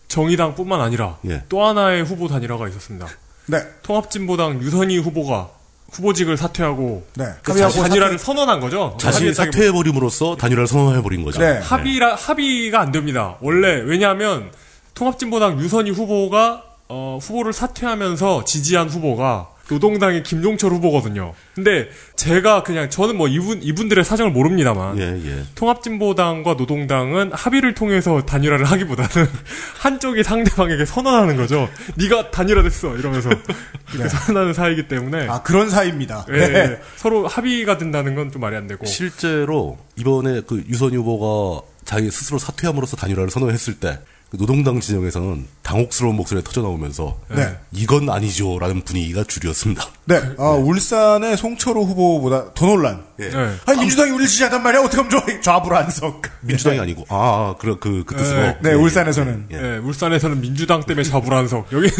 정의당뿐만 0.08 0.80
아니라 0.80 1.18
예. 1.28 1.42
또 1.48 1.64
하나의 1.64 2.04
후보 2.04 2.28
단일화가 2.28 2.68
있었습니다. 2.68 3.06
네. 3.46 3.58
통합진보당 3.82 4.60
유선희 4.62 4.98
후보가 4.98 5.50
후보직을 5.92 6.36
사퇴하고 6.36 7.06
네. 7.16 7.24
그 7.42 7.52
단일화를 7.54 8.16
사퇴- 8.16 8.18
선언한 8.18 8.60
거죠. 8.60 8.96
자신이. 9.00 9.34
사퇴해버림으로써 9.34 10.36
단일화를 10.36 10.66
선언해버린 10.66 11.22
거죠. 11.24 11.40
네. 11.40 11.58
합의라 11.58 12.14
합의가 12.14 12.80
안 12.80 12.92
됩니다. 12.92 13.36
원래 13.40 13.80
왜냐하면 13.84 14.50
통합진보당 14.94 15.58
유선희 15.60 15.90
후보가 15.90 16.64
어, 16.88 17.18
후보를 17.22 17.52
사퇴하면서 17.52 18.44
지지한 18.44 18.88
후보가 18.88 19.48
노동당의 19.70 20.22
김종철 20.24 20.70
후보거든요. 20.72 21.32
근데 21.54 21.88
제가 22.16 22.62
그냥 22.62 22.90
저는 22.90 23.16
뭐 23.16 23.28
이분 23.28 23.62
이분들의 23.62 24.04
사정을 24.04 24.30
모릅니다만 24.32 24.98
예, 24.98 25.02
예. 25.24 25.42
통합진보당과 25.54 26.54
노동당은 26.54 27.30
합의를 27.32 27.72
통해서 27.72 28.20
단일화를 28.22 28.66
하기보다는 28.66 29.30
한쪽이 29.78 30.24
상대방에게 30.24 30.84
선언하는 30.84 31.36
거죠. 31.36 31.70
네가 31.94 32.30
단일화됐어 32.32 32.96
이러면서 32.96 33.30
이렇게 33.94 34.02
네. 34.02 34.08
선언하는 34.08 34.52
사이기 34.52 34.88
때문에 34.88 35.28
아 35.28 35.42
그런 35.42 35.70
사이입니다. 35.70 36.26
예, 36.28 36.32
네. 36.32 36.54
예. 36.54 36.80
서로 36.96 37.26
합의가 37.26 37.78
된다는 37.78 38.14
건 38.14 38.30
좀 38.32 38.40
말이 38.42 38.56
안 38.56 38.66
되고 38.66 38.84
실제로 38.84 39.78
이번에 39.96 40.42
그 40.46 40.62
유선희 40.68 40.96
후보가 40.96 41.66
자기 41.84 42.10
스스로 42.10 42.38
사퇴함으로써 42.38 42.96
단일화를 42.96 43.30
선언했을 43.30 43.74
때그 43.74 43.98
노동당 44.38 44.80
진영에서는 44.80 45.46
당혹스러운 45.62 46.16
목소리가 46.16 46.44
터져 46.44 46.62
나오면서 46.62 47.18
네. 47.28 47.56
이건 47.70 48.08
아니죠라는 48.08 48.82
분위기가 48.82 49.24
줄이었습니다. 49.24 49.86
네, 50.06 50.22
아, 50.38 50.50
울산의 50.50 51.36
송철호 51.36 51.84
후보보다 51.84 52.54
더 52.54 52.66
논란. 52.66 53.04
예. 53.20 53.28
네. 53.28 53.54
아니 53.66 53.80
민주당이 53.80 54.10
우리를 54.10 54.26
지지하단 54.28 54.62
말이야. 54.62 54.80
어떻게 54.80 54.96
하면 54.96 55.10
좋아? 55.10 55.40
좌불안석. 55.40 56.22
민주당이 56.40 56.80
아니고 56.80 57.04
아, 57.08 57.16
아 57.16 57.54
그래 57.58 57.74
그, 57.78 58.04
그 58.06 58.16
뜻으로 58.16 58.40
네, 58.40 58.58
네, 58.62 58.70
예, 58.70 58.74
울산에서는. 58.74 59.46
예, 59.52 59.56
예. 59.56 59.74
예, 59.74 59.76
울산에서는 59.78 60.40
민주당 60.40 60.82
때문에 60.82 61.04
자불안석 61.04 61.72
여기는 61.72 61.92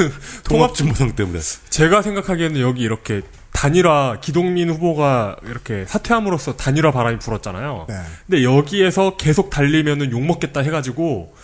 통합 0.45 0.73
통합진보당 0.73 1.15
때문에 1.15 1.41
제가 1.71 2.03
생각하기에는 2.03 2.61
여기 2.61 2.83
이렇게 2.83 3.23
단일화 3.53 4.19
기동민 4.21 4.71
후보가 4.71 5.37
이렇게 5.45 5.85
사퇴함으로써 5.87 6.57
단일화 6.57 6.91
바람이 6.91 7.19
불었잖아요. 7.19 7.87
네. 7.89 7.95
근데 8.27 8.45
여기에서 8.45 9.17
계속 9.17 9.51
달리면은 9.51 10.11
욕 10.11 10.23
먹겠다 10.23 10.61
해가지고 10.61 11.35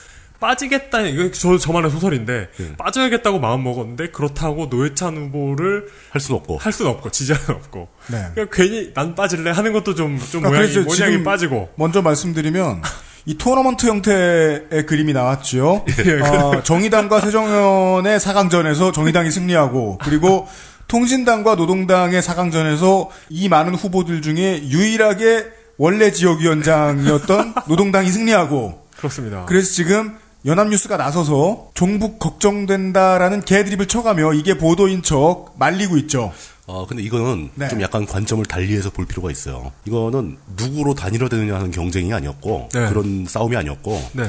빠지겠다 0.40 1.00
이거 1.00 1.30
저 1.32 1.58
저만의 1.58 1.90
소설인데 1.90 2.48
예. 2.60 2.76
빠져야겠다고 2.76 3.38
마음 3.40 3.64
먹었는데 3.64 4.10
그렇다고 4.10 4.66
노회찬 4.66 5.16
후보를 5.16 5.88
할 6.10 6.20
수는 6.20 6.40
없고 6.40 6.58
할 6.58 6.72
수는 6.72 6.90
없고 6.92 7.10
지지할 7.10 7.42
수는 7.42 7.60
없고 7.60 7.88
네. 8.08 8.24
그러니까 8.34 8.56
괜히 8.56 8.92
난 8.94 9.14
빠질래 9.14 9.50
하는 9.50 9.72
것도 9.72 9.94
좀좀 9.94 10.46
아, 10.46 10.48
모양이 10.48 10.78
모양이 10.78 11.24
빠지고 11.24 11.70
먼저 11.74 12.02
말씀드리면 12.02 12.82
이 13.26 13.36
토너먼트 13.36 13.86
형태의 13.86 14.86
그림이 14.86 15.12
나왔죠. 15.12 15.84
예. 16.06 16.20
어, 16.20 16.62
정의당과 16.62 17.20
새정연의 17.20 18.18
4강전에서 18.18 18.94
정의당이 18.94 19.30
승리하고 19.30 19.98
그리고 20.02 20.48
통진당과 20.86 21.56
노동당의 21.56 22.22
4강전에서 22.22 23.08
이 23.28 23.50
많은 23.50 23.74
후보들 23.74 24.22
중에 24.22 24.62
유일하게 24.68 25.46
원래 25.76 26.10
지역위원장이었던 26.10 27.54
노동당이 27.68 28.08
승리하고 28.08 28.86
그렇습니다. 28.96 29.44
그래서 29.46 29.72
지금 29.72 30.16
연합뉴스가 30.48 30.96
나서서 30.96 31.68
종북 31.74 32.18
걱정된다라는 32.18 33.44
개드립을 33.44 33.86
쳐가며 33.86 34.32
이게 34.32 34.56
보도인 34.56 35.02
척 35.02 35.52
말리고 35.58 35.98
있죠. 35.98 36.32
아 36.66 36.86
근데 36.88 37.02
이거는 37.02 37.50
네. 37.54 37.68
좀 37.68 37.82
약간 37.82 38.06
관점을 38.06 38.44
달리해서 38.46 38.88
볼 38.90 39.04
필요가 39.04 39.30
있어요. 39.30 39.72
이거는 39.84 40.38
누구로 40.56 40.94
단일화되느냐 40.94 41.54
하는 41.54 41.70
경쟁이 41.70 42.14
아니었고 42.14 42.70
네. 42.72 42.88
그런 42.88 43.26
싸움이 43.28 43.56
아니었고 43.56 44.10
네. 44.14 44.24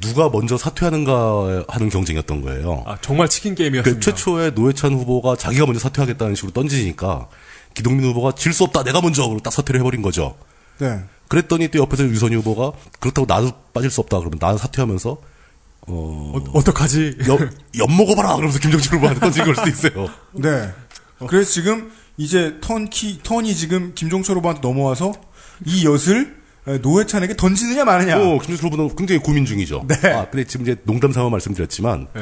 누가 0.00 0.30
먼저 0.30 0.56
사퇴하는가 0.56 1.64
하는 1.68 1.90
경쟁이었던 1.90 2.40
거예요. 2.40 2.82
아 2.86 2.96
정말 3.02 3.28
치킨 3.28 3.54
그 3.54 3.58
게임이었습니다. 3.62 4.00
최초에 4.00 4.50
노회찬 4.50 4.94
후보가 4.94 5.36
자기가 5.36 5.66
먼저 5.66 5.78
사퇴하겠다는 5.80 6.36
식으로 6.36 6.52
던지니까 6.54 7.28
기동민 7.74 8.06
후보가 8.06 8.32
질 8.32 8.54
수 8.54 8.64
없다 8.64 8.82
내가 8.82 9.02
먼저 9.02 9.24
그러고 9.24 9.42
딱 9.42 9.52
사퇴를 9.52 9.80
해버린 9.80 10.00
거죠. 10.00 10.36
네. 10.78 11.00
그랬더니 11.28 11.68
또 11.68 11.78
옆에서 11.80 12.04
유선희 12.04 12.34
후보가 12.36 12.72
그렇다고 12.98 13.26
나도 13.26 13.52
빠질 13.74 13.90
수 13.90 14.00
없다 14.00 14.18
그러면 14.20 14.38
나는 14.40 14.56
사퇴하면서 14.56 15.18
어, 15.88 16.32
어, 16.52 16.62
떡하지 16.62 17.18
엿, 17.28 17.40
엿 17.78 17.90
먹어봐라 17.90 18.34
그러면서 18.36 18.58
김정철 18.58 18.98
후보한테 18.98 19.20
던진 19.20 19.44
걸 19.44 19.54
수도 19.56 19.68
있어요. 19.68 20.08
네. 20.32 20.72
그래서 21.26 21.50
지금 21.50 21.90
이제 22.16 22.58
턴키 22.60 23.20
턴이 23.22 23.54
지금 23.54 23.92
김종철 23.94 24.36
후보한테 24.36 24.60
넘어와서 24.60 25.12
이 25.64 25.84
엿을 25.84 26.36
노회찬에게 26.82 27.36
던지느냐 27.36 27.84
마느냐. 27.84 28.18
어, 28.18 28.38
김종철 28.38 28.66
후보는 28.66 28.96
굉장히 28.96 29.20
고민 29.20 29.44
중이죠. 29.44 29.86
아, 30.14 30.26
근데 30.30 30.44
지금 30.44 30.66
이제 30.66 30.76
농담 30.84 31.12
삼아 31.12 31.28
말씀드렸지만 31.30 32.06
네. 32.14 32.20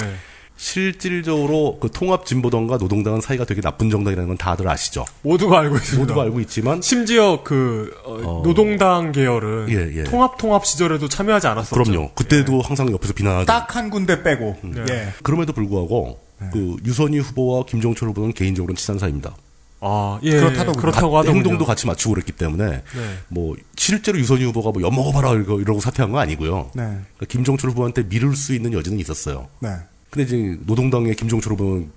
실질적으로 0.58 1.78
그 1.80 1.88
통합 1.90 2.26
진보당과 2.26 2.76
노동당은 2.78 3.20
사이가 3.20 3.44
되게 3.44 3.60
나쁜 3.60 3.90
정당이라는 3.90 4.28
건 4.28 4.36
다들 4.36 4.68
아시죠. 4.68 5.04
모두가 5.22 5.60
알고 5.60 5.76
있습니다. 5.76 6.00
모두가 6.02 6.22
알고 6.22 6.40
있지만 6.40 6.82
심지어 6.82 7.42
그 7.44 7.90
어, 8.04 8.42
노동당 8.44 9.12
계열은 9.12 9.68
예, 9.70 10.00
예. 10.00 10.04
통합 10.04 10.36
통합 10.36 10.66
시절에도 10.66 11.08
참여하지 11.08 11.46
않았었죠. 11.46 11.82
그럼요. 11.82 12.10
그때도 12.14 12.60
항상 12.60 12.90
옆에서 12.92 13.12
비난하죠. 13.14 13.46
딱한 13.46 13.88
군데 13.90 14.22
빼고. 14.22 14.56
음. 14.64 14.84
예. 14.90 15.12
그럼에도 15.22 15.52
불구하고 15.52 16.18
그 16.52 16.76
유선희 16.84 17.18
후보와 17.18 17.64
김종철 17.64 18.08
후보는 18.10 18.32
개인적으로는 18.32 18.76
친한 18.76 18.98
사이입니다. 18.98 19.34
아, 19.80 20.18
예. 20.24 20.30
그렇다고 20.32 20.72
그렇다고 20.72 21.12
가- 21.12 21.18
하더군요. 21.20 21.36
행동도 21.40 21.64
같이 21.64 21.86
맞추고 21.86 22.14
그랬기 22.14 22.32
때문에 22.32 22.82
뭐 23.28 23.54
실제로 23.76 24.18
유선희 24.18 24.44
후보가 24.46 24.72
뭐 24.72 24.82
엿먹어봐라 24.82 25.32
이러고, 25.34 25.60
이러고 25.60 25.80
사퇴한 25.80 26.10
건 26.10 26.20
아니고요. 26.20 26.70
네. 26.74 26.82
그러니까 26.82 27.26
김종철 27.28 27.70
후보한테 27.70 28.02
미룰 28.08 28.34
수 28.34 28.54
있는 28.54 28.72
여지는 28.72 28.98
있었어요. 28.98 29.46
네. 29.60 29.70
근데 30.10 30.24
이제 30.24 30.58
노동당의 30.66 31.14
김종철 31.16 31.52
후보는 31.52 31.90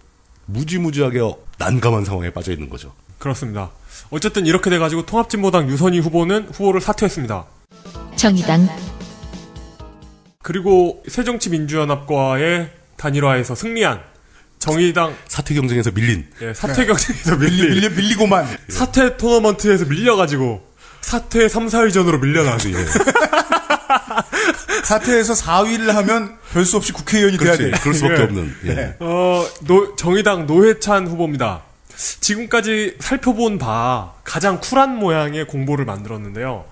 무지무지하게 0.45 1.19
난감한 1.57 2.05
상황에 2.05 2.31
빠져 2.31 2.51
있는 2.51 2.69
거죠. 2.69 2.93
그렇습니다. 3.19 3.71
어쨌든 4.09 4.45
이렇게 4.45 4.69
돼가지고 4.69 5.05
통합진보당 5.05 5.69
유선희 5.69 5.99
후보는 5.99 6.49
후보를 6.53 6.81
사퇴했습니다. 6.81 7.45
정의당 8.15 8.67
그리고 10.41 11.03
새정치민주연합과의 11.07 12.71
단일화에서 12.97 13.55
승리한 13.55 14.01
정의당 14.59 15.15
사퇴 15.27 15.55
경쟁에서 15.55 15.91
밀린 15.91 16.27
예, 16.41 16.53
사퇴 16.53 16.85
경쟁에서 16.85 17.35
밀린 17.37 17.69
네. 17.69 17.75
밀리, 17.75 17.89
밀리 17.89 18.15
고만 18.15 18.45
사퇴 18.69 19.17
토너먼트에서 19.17 19.85
밀려가지고 19.85 20.61
사퇴 21.01 21.47
3, 21.47 21.67
4위전으로 21.67 22.21
밀려난 22.21 22.59
예. 22.65 22.73
사퇴에서 24.83 25.33
4위를 25.33 25.87
하면 25.93 26.37
별 26.53 26.65
수 26.65 26.77
없이 26.77 26.91
국회의원이 26.93 27.37
돼야 27.37 27.55
그렇지. 27.55 27.71
돼. 27.71 27.79
그럴 27.79 27.93
수밖에 27.93 28.19
예. 28.19 28.23
없는. 28.23 28.55
예. 28.65 28.73
네. 28.73 28.95
어, 28.99 29.45
노- 29.61 29.95
정의당 29.95 30.45
노회찬 30.45 31.07
후보입니다. 31.07 31.61
지금까지 31.95 32.97
살펴본 32.99 33.57
바 33.57 34.13
가장 34.23 34.59
쿨한 34.59 34.97
모양의 34.97 35.45
공보를 35.47 35.85
만들었는데요. 35.85 36.65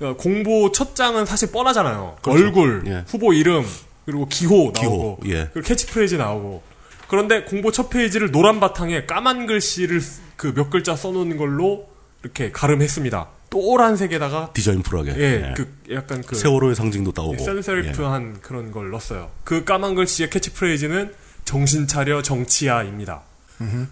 어, 0.00 0.14
공보 0.18 0.72
첫 0.72 0.94
장은 0.96 1.24
사실 1.26 1.50
뻔하잖아요. 1.52 2.16
그렇죠. 2.22 2.44
얼굴, 2.44 2.84
예. 2.86 3.04
후보 3.06 3.32
이름, 3.32 3.64
그리고 4.04 4.26
기호 4.28 4.72
나오고, 4.74 5.20
기호, 5.20 5.34
예. 5.34 5.48
그리고 5.52 5.66
캐치프레이즈 5.66 6.16
나오고. 6.16 6.62
그런데 7.08 7.42
공보 7.44 7.70
첫 7.70 7.90
페이지를 7.90 8.30
노란 8.30 8.60
바탕에 8.60 9.06
까만 9.06 9.46
글씨를 9.46 10.00
그 10.36 10.52
몇 10.54 10.68
글자 10.70 10.96
써놓은 10.96 11.36
걸로 11.36 11.88
이렇게 12.22 12.50
가름했습니다. 12.50 13.28
노란색에다가 13.54 14.50
designful하게. 14.52 15.14
예, 15.16 15.22
예. 15.50 15.54
그 15.56 15.72
약간 15.92 16.22
그 16.26 16.34
세월호의 16.34 16.74
상징도 16.74 17.12
따오고. 17.12 17.34
예, 17.34 17.38
sans 17.38 17.72
serif한 17.72 18.40
그런 18.42 18.72
걸 18.72 18.90
넣었어요. 18.90 19.30
그 19.44 19.64
까만 19.64 19.94
글씨의 19.94 20.28
캐치프레이즈는 20.30 21.14
정신 21.44 21.86
차려 21.86 22.22
정치야입니다. 22.22 23.22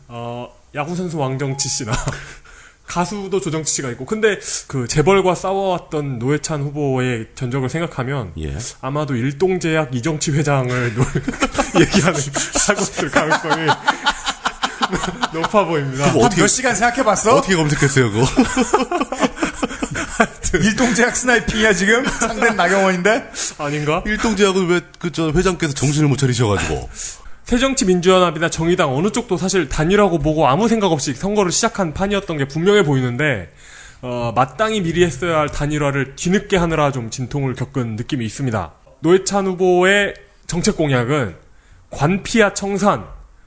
어, 0.08 0.52
야구 0.74 0.97
선수 0.97 1.16
왕정치 1.18 1.68
씨나 1.68 1.92
가수도 2.86 3.41
조정치 3.41 3.73
씨가 3.74 3.91
있고 3.92 4.05
근데 4.05 4.39
그 4.66 4.89
재벌과 4.89 5.34
싸워왔던 5.36 6.18
노회찬 6.18 6.60
후보의 6.62 7.28
전적을 7.36 7.68
생각하면 7.70 8.32
예. 8.39 8.57
아마도 8.81 9.15
일동제약 9.15 9.94
이정치 9.94 10.32
회장을 10.32 10.94
노- 10.94 11.05
얘기하는 11.81 12.20
하고 12.68 12.81
있을 12.82 13.10
가능성이 13.10 13.66
높아 15.32 15.65
보입니다. 15.65 16.07
한몇 16.08 16.49
시간 16.49 16.74
생각해봤어? 16.74 17.36
어떻게 17.36 17.55
검색했어요, 17.57 18.10
그거? 18.10 18.26
일동제약 20.55 21.16
sniping이야 21.17 21.73
지금? 21.73 22.05
상대는 22.07 22.57
나경원인데? 22.57 23.31
아닌가? 23.58 24.02
일동제약은 24.07 24.66
왜 24.68 24.81
그 24.99 25.10
저 25.12 25.31
회장께서 25.32 25.73
정신을 25.74 26.08
못 26.08 26.16
차리셔가지고. 26.16 26.89
새정치민주연합이나 27.44 28.49
정의당 28.50 28.94
어느 28.94 29.10
쪽도 29.10 29.36
사실 29.36 29.68
단일화고 29.68 30.18
뭐고 30.20 30.47
아무 30.47 30.68
생각 30.68 30.92
없이 30.92 31.12
선거를 31.12 31.50
시작한 31.52 31.92
판이었던 31.92 32.39
게 32.39 32.47
분명해 32.47 32.84
보이는데 32.84 33.52
어, 34.00 34.32
마땅히 34.34 34.81
미리 34.81 35.05
했어야 35.05 35.39
할 35.39 35.49
단일화를 35.49 36.16
뒤늦게 36.16 36.57
하느라 36.57 36.92
좀 36.92 37.10
진통을 37.10 37.55
겪은 37.55 37.97
느낌이 37.97 38.24
있습니다. 38.24 38.73
노회찬 39.00 39.47
후보의 39.47 40.15
정책 40.47 40.76
공약은 40.76 41.36
관피와 41.91 42.55
청산, 42.55 43.05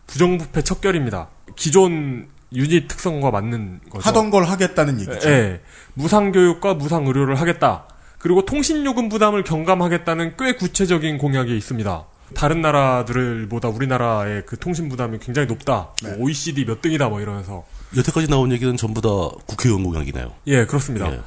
부정부패 0.07 0.61
척결입니다. 0.61 1.29
기존 1.55 2.27
유닛 2.55 2.87
특성과 2.87 3.31
맞는 3.31 3.81
거죠. 3.89 4.07
하던 4.07 4.29
걸 4.29 4.43
하겠다는 4.45 4.99
얘기죠. 5.01 5.29
예. 5.29 5.61
무상 5.93 6.31
교육과 6.31 6.73
무상 6.73 7.05
의료를 7.07 7.35
하겠다. 7.35 7.87
그리고 8.19 8.45
통신 8.45 8.85
요금 8.85 9.09
부담을 9.09 9.43
경감하겠다는 9.43 10.35
꽤 10.37 10.55
구체적인 10.55 11.17
공약이 11.17 11.55
있습니다. 11.55 12.05
다른 12.33 12.61
나라들보다 12.61 13.69
우리나라의 13.69 14.43
그 14.45 14.57
통신 14.57 14.89
부담이 14.89 15.19
굉장히 15.19 15.47
높다. 15.47 15.89
네. 16.01 16.09
뭐 16.09 16.25
OECD 16.25 16.65
몇 16.65 16.81
등이다 16.81 17.09
뭐 17.09 17.21
이러면서. 17.21 17.65
여태까지 17.95 18.27
나온 18.27 18.51
얘기는 18.51 18.75
전부 18.77 19.01
다 19.01 19.09
국회의원 19.45 19.83
공약이네요. 19.83 20.31
예, 20.47 20.65
그렇습니다. 20.65 21.11
예. 21.11 21.21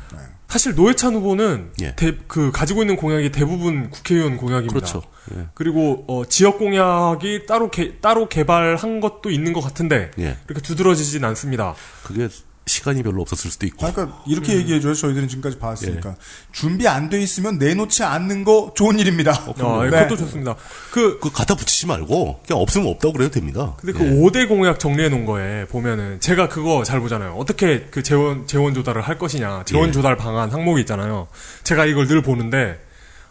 사실 0.49 0.75
노회찬 0.75 1.15
후보는 1.15 1.73
예. 1.83 1.95
대- 1.95 2.17
그 2.27 2.51
가지고 2.51 2.83
있는 2.83 2.97
공약이 2.97 3.31
대부분 3.33 3.91
국회의원 3.91 4.39
공약입니다. 4.39 4.73
그렇죠. 4.75 5.03
예. 5.37 5.47
그리고 5.55 6.05
어, 6.09 6.25
지역 6.25 6.59
공약이 6.59 7.45
따로 7.47 7.71
개, 7.71 7.99
따로 8.01 8.29
개발한 8.31 9.01
것도 9.01 9.31
있는 9.31 9.53
것 9.53 9.61
같은데 9.61 10.11
예. 10.19 10.39
이렇게 10.49 10.63
두드러지진 10.63 11.23
않습니다. 11.25 11.75
그게 12.03 12.29
시간이 12.69 13.03
별로 13.03 13.23
없었을 13.23 13.51
수도 13.51 13.67
있고. 13.67 13.87
아, 13.87 13.93
그러니까 13.93 14.23
이렇게 14.27 14.55
얘기해줘요. 14.57 14.95
저희들은 14.95 15.27
지금까지 15.29 15.59
봤으니까 15.59 16.15
준비 16.53 16.87
안 16.87 17.09
돼 17.09 17.21
있으면 17.23 17.59
내놓지 17.59 18.05
않는 18.05 18.45
거 18.45 18.73
좋은 18.77 18.99
일입니다. 18.99 19.33
아, 19.33 19.81
예, 19.87 19.91
네. 19.91 20.03
그것도 20.03 20.17
좋습니다. 20.19 20.55
그, 20.93 21.19
그 21.21 21.33
갖다 21.33 21.55
붙이지 21.55 21.87
말고 21.87 22.43
그냥 22.47 22.61
없으면 22.63 22.87
없다고 22.89 23.15
그래도 23.15 23.31
됩니다. 23.33 23.75
근데 23.81 23.93
그 23.99 24.05
5대 24.05 24.47
공약 24.47 24.79
정리해 24.79 25.09
놓은 25.09 25.25
거에 25.25 25.67
보면은 25.67 26.21
제가 26.21 26.49
그거 26.49 26.85
잘 26.85 27.01
보잖아요. 27.01 27.33
어떻게 27.35 27.87
그 27.91 28.03
재원 28.03 28.47
재원 28.47 28.75
조달을 28.75 29.01
할 29.03 29.19
것이냐. 29.19 29.63
재원 29.65 29.89
예. 29.89 29.93
조달 29.93 30.17
방안 30.17 30.51
항목이 30.53 30.81
있잖아요. 30.83 31.29
제가 31.65 31.87
이걸 31.87 32.07
늘 32.07 32.21
보는데 32.23 32.79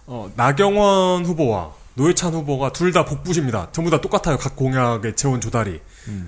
어, 0.08 0.32
나경원 0.36 1.26
후보와 1.26 1.72
노회찬 1.96 2.34
후보가 2.34 2.72
둘 2.74 2.92
다 2.94 3.06
복부십니다. 3.06 3.70
전부 3.72 3.92
다 3.92 4.00
똑같아요. 4.02 4.38
각 4.38 4.56
공약의 4.56 5.16
재원 5.16 5.42
조달이. 5.42 5.80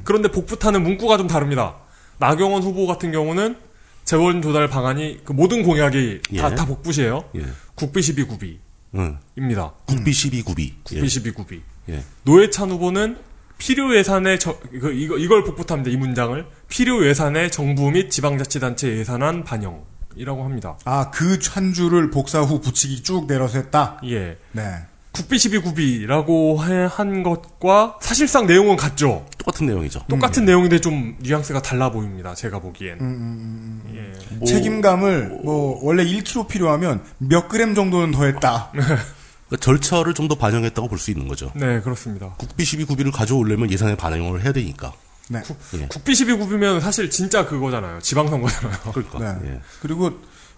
그런데 0.03 0.29
복부타는 0.29 0.83
문구가 0.83 1.17
좀 1.17 1.27
다릅니다. 1.27 1.75
나경원 2.19 2.63
후보 2.63 2.85
같은 2.87 3.11
경우는 3.11 3.57
재원 4.05 4.41
조달 4.41 4.67
방안이 4.67 5.21
그 5.23 5.33
모든 5.33 5.63
공약이 5.63 6.21
다, 6.39 6.51
예. 6.51 6.55
다 6.55 6.65
복부시예요. 6.65 7.25
예. 7.35 7.41
국비 7.75 8.01
12 8.01 8.23
구비. 8.23 8.59
응. 8.95 9.19
입니다. 9.37 9.73
국비 9.85 10.11
12 10.11 10.41
구비. 10.43 10.75
국비 10.83 11.07
12 11.07 11.31
구비. 11.31 11.61
예. 11.89 12.03
노회찬 12.23 12.71
후보는 12.71 13.17
필요 13.57 13.95
예산의 13.95 14.39
저, 14.39 14.57
이거, 14.73 14.89
이거, 14.89 15.17
이걸 15.17 15.43
복붙합니다. 15.43 15.91
이 15.91 15.97
문장을. 15.97 16.45
필요 16.69 17.05
예산의 17.05 17.51
정부 17.51 17.91
및 17.91 18.09
지방자치단체 18.09 18.97
예산안 18.97 19.43
반영 19.43 19.83
이라고 20.15 20.43
합니다. 20.43 20.77
아, 20.85 21.11
그 21.11 21.37
한 21.51 21.73
줄을 21.73 22.09
복사 22.09 22.41
후 22.41 22.59
붙이기 22.61 23.03
쭉 23.03 23.27
내려서 23.27 23.57
했다? 23.59 24.01
예. 24.05 24.37
네. 24.53 24.63
국비 25.11 25.37
12구비라고 25.37 26.57
한 26.87 27.23
것과 27.23 27.97
사실상 28.01 28.45
내용은 28.45 28.75
같죠. 28.77 29.25
똑같은 29.37 29.65
내용이죠. 29.65 30.05
똑같은 30.07 30.45
내용인데 30.45 30.79
좀 30.79 31.15
뉘앙스가 31.19 31.61
달라 31.61 31.91
보입니다. 31.91 32.35
제가 32.35 32.59
보기엔. 32.59 32.99
음, 33.01 33.81
예. 33.95 34.45
책임감을 34.45 35.39
뭐 35.43 35.79
원래 35.83 36.05
1kg 36.05 36.47
필요하면 36.47 37.03
몇 37.17 37.47
그램 37.49 37.73
정도는 37.75 38.11
더했다. 38.11 38.71
그러니까 39.49 39.57
절차를 39.59 40.13
좀 40.13 40.27
더 40.29 40.35
반영했다고 40.35 40.87
볼 40.87 40.99
수 40.99 41.09
있는 41.09 41.27
거죠. 41.27 41.51
네, 41.55 41.81
그렇습니다. 41.81 42.35
국비 42.37 42.63
12구비를 42.63 43.11
가져오려면 43.11 43.71
예산에 43.71 43.95
반영을 43.95 44.43
해야 44.43 44.51
되니까. 44.53 44.93
네. 45.27 45.41
예. 45.75 45.87
국비 45.87 46.13
12구비면 46.13 46.79
사실 46.81 47.09
진짜 47.09 47.45
그거잖아요. 47.47 47.99
지방선거잖아요. 47.99 48.77
그러니까. 48.93 49.39
네. 49.41 49.53
예. 49.53 49.59
그리고 49.81 50.11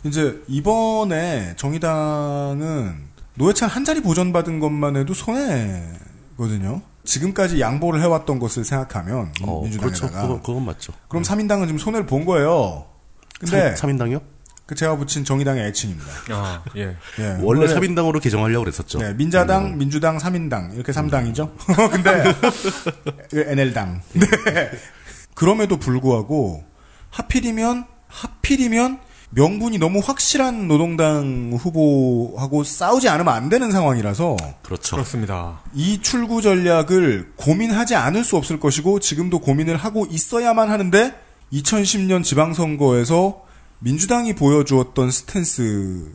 이제 0.04 0.42
이번에 0.50 1.54
정의당은 1.56 3.11
노회찬 3.36 3.70
한 3.70 3.86
자리 3.86 4.02
보전받은 4.02 4.60
것만 4.60 4.98
해도 4.98 5.14
손해거든요. 5.14 6.82
지금까지 7.04 7.60
양보를 7.60 8.02
해왔던 8.02 8.40
것을 8.40 8.64
생각하면 8.64 9.32
어, 9.42 9.62
민주당에다가 9.64 10.10
그렇죠. 10.10 10.28
그건, 10.28 10.44
그건 10.44 10.66
맞죠. 10.66 10.94
그럼 11.08 11.24
3인당은 11.24 11.66
지금 11.66 11.78
손해를 11.78 12.06
본 12.06 12.26
거예요. 12.26 12.86
근데 13.40 13.76
3, 13.76 13.90
인당이요 13.90 14.22
그 14.68 14.76
제가 14.76 14.96
붙인 14.96 15.26
정의당의 15.26 15.66
애칭입니다. 15.68 16.08
아, 16.30 16.64
예. 16.78 16.96
예, 17.20 17.38
원래 17.42 17.66
3인당으로 17.66 18.22
개정하려고 18.22 18.64
그랬었죠. 18.64 19.00
네, 19.00 19.14
민자당, 19.14 19.66
음. 19.66 19.78
민주당, 19.78 20.18
3인당 20.18 20.76
이렇게 20.76 20.92
3당이죠. 20.92 21.52
근데 21.92 22.24
NL당. 23.52 24.02
네. 24.14 24.72
그럼에도 25.34 25.78
불구하고 25.78 26.64
하필이면 27.10 27.86
하필이면 28.08 29.00
명분이 29.34 29.78
너무 29.78 30.00
확실한 30.00 30.68
노동당 30.68 31.52
후보하고 31.58 32.64
싸우지 32.64 33.08
않으면 33.08 33.34
안 33.34 33.50
되는 33.50 33.72
상황이라서 33.72 34.36
그렇죠. 34.62 34.98
그렇습니다. 34.98 35.62
이 35.74 36.02
출구 36.02 36.42
전략을 36.42 37.34
고민하지 37.38 37.96
않을 37.96 38.24
수 38.24 38.36
없을 38.36 38.60
것이고 38.60 39.00
지금도 39.00 39.40
고민을 39.40 39.78
하고 39.78 40.06
있어야만 40.10 40.70
하는데 40.70 41.16
2010년 41.54 42.24
지방선거에서 42.24 43.42
민주당이 43.80 44.36
보여주었던 44.36 45.12
스탠스 45.12 46.12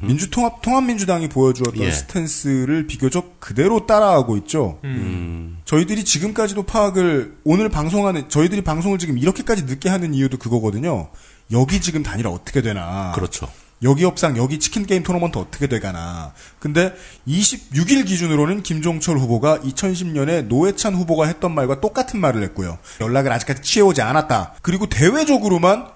민주통합 0.00 0.62
통합민주당이 0.62 1.28
보여주었던 1.28 1.82
예. 1.82 1.90
스탠스를 1.90 2.86
비교적 2.86 3.40
그대로 3.40 3.86
따라하고 3.86 4.36
있죠. 4.38 4.78
음. 4.84 5.58
저희들이 5.66 6.04
지금까지도 6.04 6.62
파악을 6.62 7.36
오늘 7.44 7.68
방송하는 7.68 8.28
저희들이 8.28 8.62
방송을 8.62 8.98
지금 8.98 9.18
이렇게까지 9.18 9.64
늦게 9.64 9.88
하는 9.90 10.14
이유도 10.14 10.38
그거거든요. 10.38 11.10
여기 11.52 11.80
지금 11.80 12.02
단일화 12.02 12.30
어떻게 12.30 12.62
되나. 12.62 13.12
그렇죠. 13.14 13.50
여기 13.82 14.04
협상 14.04 14.38
여기 14.38 14.58
치킨 14.58 14.86
게임 14.86 15.02
토너먼트 15.02 15.38
어떻게 15.38 15.66
돼가나. 15.66 16.32
근데 16.58 16.94
26일 17.28 18.06
기준으로는 18.06 18.62
김종철 18.62 19.18
후보가 19.18 19.58
2010년에 19.60 20.46
노회찬 20.46 20.94
후보가 20.94 21.26
했던 21.26 21.54
말과 21.54 21.80
똑같은 21.80 22.18
말을 22.18 22.42
했고요. 22.44 22.78
연락을 23.00 23.30
아직까지 23.32 23.62
취해오지 23.62 24.00
않았다. 24.00 24.54
그리고 24.62 24.86
대외적으로만 24.88 25.88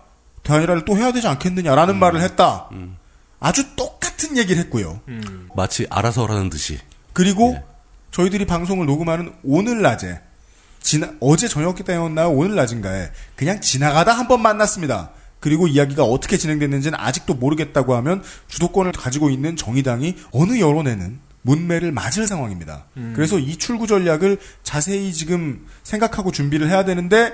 단일화를 0.42 0.84
또 0.84 0.96
해야 0.96 1.12
되지 1.12 1.26
않겠느냐라는 1.28 1.96
말을 1.98 2.20
했다. 2.20 2.68
아주 3.40 3.74
똑같은 3.76 4.36
얘기를 4.36 4.62
했고요. 4.64 5.00
마치 5.56 5.86
알아서라는 5.88 6.50
듯이. 6.50 6.78
그리고 7.14 7.58
저희들이 8.10 8.44
방송을 8.46 8.84
녹음하는 8.86 9.32
오늘 9.42 9.80
낮에 9.80 10.20
지나 10.82 11.12
어제 11.20 11.48
저녁 11.48 11.82
때였나요? 11.82 12.30
오늘 12.30 12.54
낮인가에 12.56 13.10
그냥 13.36 13.60
지나가다 13.60 14.12
한 14.12 14.28
번 14.28 14.42
만났습니다. 14.42 15.10
그리고 15.40 15.66
이야기가 15.66 16.04
어떻게 16.04 16.36
진행됐는지는 16.36 16.98
아직도 16.98 17.34
모르겠다고 17.34 17.94
하면 17.96 18.22
주도권을 18.48 18.92
가지고 18.92 19.30
있는 19.30 19.56
정의당이 19.56 20.16
어느 20.32 20.60
여론에는 20.60 21.18
문매를 21.42 21.92
맞을 21.92 22.26
상황입니다. 22.26 22.84
음. 22.98 23.12
그래서 23.16 23.38
이 23.38 23.56
출구 23.56 23.86
전략을 23.86 24.38
자세히 24.62 25.12
지금 25.12 25.66
생각하고 25.82 26.32
준비를 26.32 26.68
해야 26.68 26.84
되는데 26.84 27.32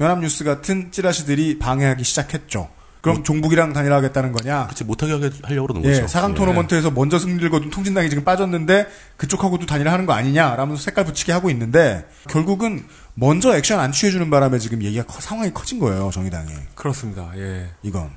연합뉴스 0.00 0.44
같은 0.44 0.92
찌라시들이 0.92 1.58
방해하기 1.58 2.04
시작했죠. 2.04 2.68
그럼 3.02 3.24
종북이랑 3.24 3.72
단일화하겠다는 3.72 4.30
거냐? 4.30 4.68
그치 4.68 4.84
못하게 4.84 5.12
하게 5.12 5.30
하려고 5.42 5.66
그러는 5.66 5.88
예, 5.88 5.94
거죠. 5.94 6.06
사강 6.06 6.30
예. 6.30 6.34
토너먼트에서 6.36 6.92
먼저 6.92 7.18
승리를 7.18 7.50
거둔 7.50 7.68
통진당이 7.68 8.08
지금 8.08 8.22
빠졌는데 8.22 8.86
그쪽하고도 9.16 9.66
단일화하는 9.66 10.06
거 10.06 10.12
아니냐? 10.12 10.54
라면서 10.54 10.82
색깔 10.82 11.04
붙이게 11.04 11.32
하고 11.32 11.50
있는데 11.50 12.06
결국은 12.28 12.84
먼저 13.14 13.54
액션 13.56 13.78
안 13.80 13.92
취해주는 13.92 14.28
바람에 14.30 14.58
지금 14.58 14.82
얘기가 14.82 15.04
커- 15.04 15.20
상황이 15.20 15.52
커진 15.52 15.78
거예요 15.78 16.10
정의당이. 16.12 16.50
그렇습니다. 16.74 17.30
예. 17.36 17.70
이건. 17.82 18.10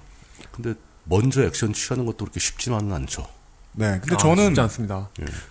근데 0.52 0.74
먼저 1.04 1.44
액션 1.44 1.74
취하는 1.74 2.06
것도 2.06 2.18
그렇게 2.20 2.40
쉽지만은 2.40 2.94
않죠. 2.94 3.28
네, 3.74 4.00
근데 4.00 4.16
아, 4.16 4.18
저는 4.18 4.46
쉽지 4.48 4.62
않습니다. 4.62 5.10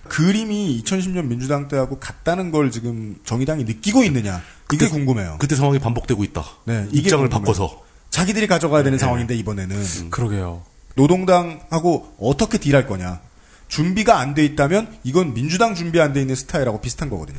그림이 0.09 0.83
2010년 0.83 1.27
민주당 1.27 1.69
때하고 1.69 1.99
같다는 1.99 2.51
걸 2.51 2.71
지금 2.71 3.17
정의당이 3.27 3.65
느끼고 3.65 4.03
있느냐 4.05 4.41
이게 4.73 4.89
궁금해요. 4.89 5.37
그때 5.39 5.55
상황이 5.57 5.79
반복되고 5.79 6.25
있다. 6.25 6.43
네, 6.65 6.87
이게 6.91 7.01
입장을. 7.01 7.29
바꿔서. 7.29 7.83
자기들이 8.09 8.47
가져가야 8.47 8.81
네. 8.81 8.85
되는 8.85 8.99
상황인데 8.99 9.35
이번에는 9.37 10.09
그러게요. 10.11 10.63
노동당하고 10.95 12.15
어떻게 12.19 12.57
딜할 12.59 12.87
거냐. 12.87 13.21
준비가 13.69 14.19
안 14.21 14.35
돼 14.35 14.45
있다면 14.45 14.99
이건 15.03 15.35
민주당 15.35 15.75
준비 15.75 16.01
안 16.01 16.13
돼 16.15 16.21
있는 16.23 16.35
스타일하고 16.35 16.81
비슷한 16.81 17.11
거거든요. 17.11 17.39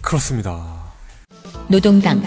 그렇습니다. 0.00 0.91
노동당 1.68 2.22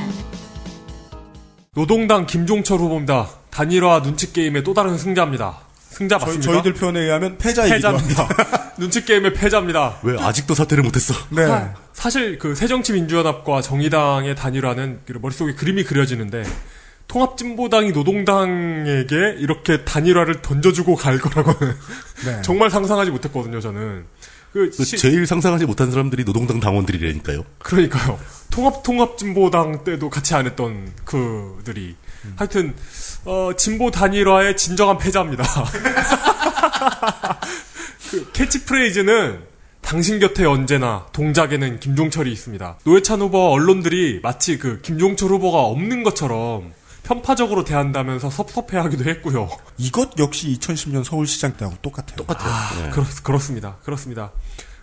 노동당 1.73 2.25
김종철 2.25 2.79
후보입니다. 2.79 3.29
단일화 3.51 4.01
눈치 4.01 4.31
게임의 4.33 4.63
또 4.63 4.73
다른 4.73 4.97
승자입니다. 4.97 5.57
승자 5.77 6.17
저희, 6.17 6.37
맞습니까? 6.37 6.53
저희 6.53 6.63
들 6.63 6.73
표현에 6.73 7.01
의하면 7.01 7.37
패자이기도 7.37 7.75
패자입니다. 7.75 8.23
합니다. 8.23 8.73
눈치 8.77 9.05
게임의 9.05 9.33
패자입니다. 9.33 9.99
왜 10.03 10.17
아직도 10.19 10.55
사퇴를 10.55 10.83
못했어? 10.83 11.13
네. 11.29 11.45
사, 11.45 11.73
사실 11.93 12.39
그 12.39 12.55
새정치민주연합과 12.55 13.61
정의당의 13.61 14.35
단일화는 14.35 15.01
그 15.05 15.13
머릿속에 15.21 15.53
그림이 15.53 15.83
그려지는데 15.83 16.43
통합진보당이 17.07 17.91
노동당에게 17.91 19.35
이렇게 19.37 19.85
단일화를 19.85 20.41
던져주고 20.41 20.95
갈 20.95 21.19
거라고는 21.19 21.73
네. 22.25 22.41
정말 22.43 22.69
상상하지 22.69 23.11
못했거든요. 23.11 23.61
저는 23.61 24.05
그그 24.55 24.71
시- 24.85 24.97
제일 24.97 25.27
상상하지 25.27 25.65
못한 25.65 25.91
사람들이 25.91 26.23
노동당 26.23 26.61
당원들이라니까요. 26.61 27.43
그러니까요. 27.59 28.17
통합 28.49 28.83
통합 28.83 29.17
진보당 29.17 29.83
때도 29.83 30.09
같이 30.09 30.33
안 30.33 30.45
했던 30.45 30.89
그들이 31.03 31.95
하여튼 32.37 32.73
어, 33.25 33.51
진보 33.57 33.91
단일화의 33.91 34.55
진정한 34.55 34.97
패자입니다. 34.97 35.43
그 38.11 38.31
캐치프레이즈는 38.31 39.39
당신 39.81 40.19
곁에 40.19 40.45
언제나 40.45 41.05
동작에는 41.11 41.79
김종철이 41.81 42.31
있습니다. 42.31 42.77
노회찬 42.85 43.19
후보와 43.21 43.49
언론들이 43.51 44.21
마치 44.23 44.57
그 44.57 44.79
김종철 44.81 45.29
후보가 45.31 45.59
없는 45.59 46.03
것처럼 46.03 46.71
편파적으로 47.05 47.63
대한다면서 47.63 48.29
섭섭해하기도 48.29 49.05
했고요. 49.05 49.49
이것 49.77 50.17
역시 50.17 50.57
2010년 50.59 51.03
서울시장 51.03 51.55
때하고 51.55 51.77
똑같아요. 51.81 52.17
똑같아요. 52.17 52.83
네. 52.83 52.89
그렇, 52.89 53.03
그렇습니다. 53.23 53.77
그렇습니다. 53.83 54.31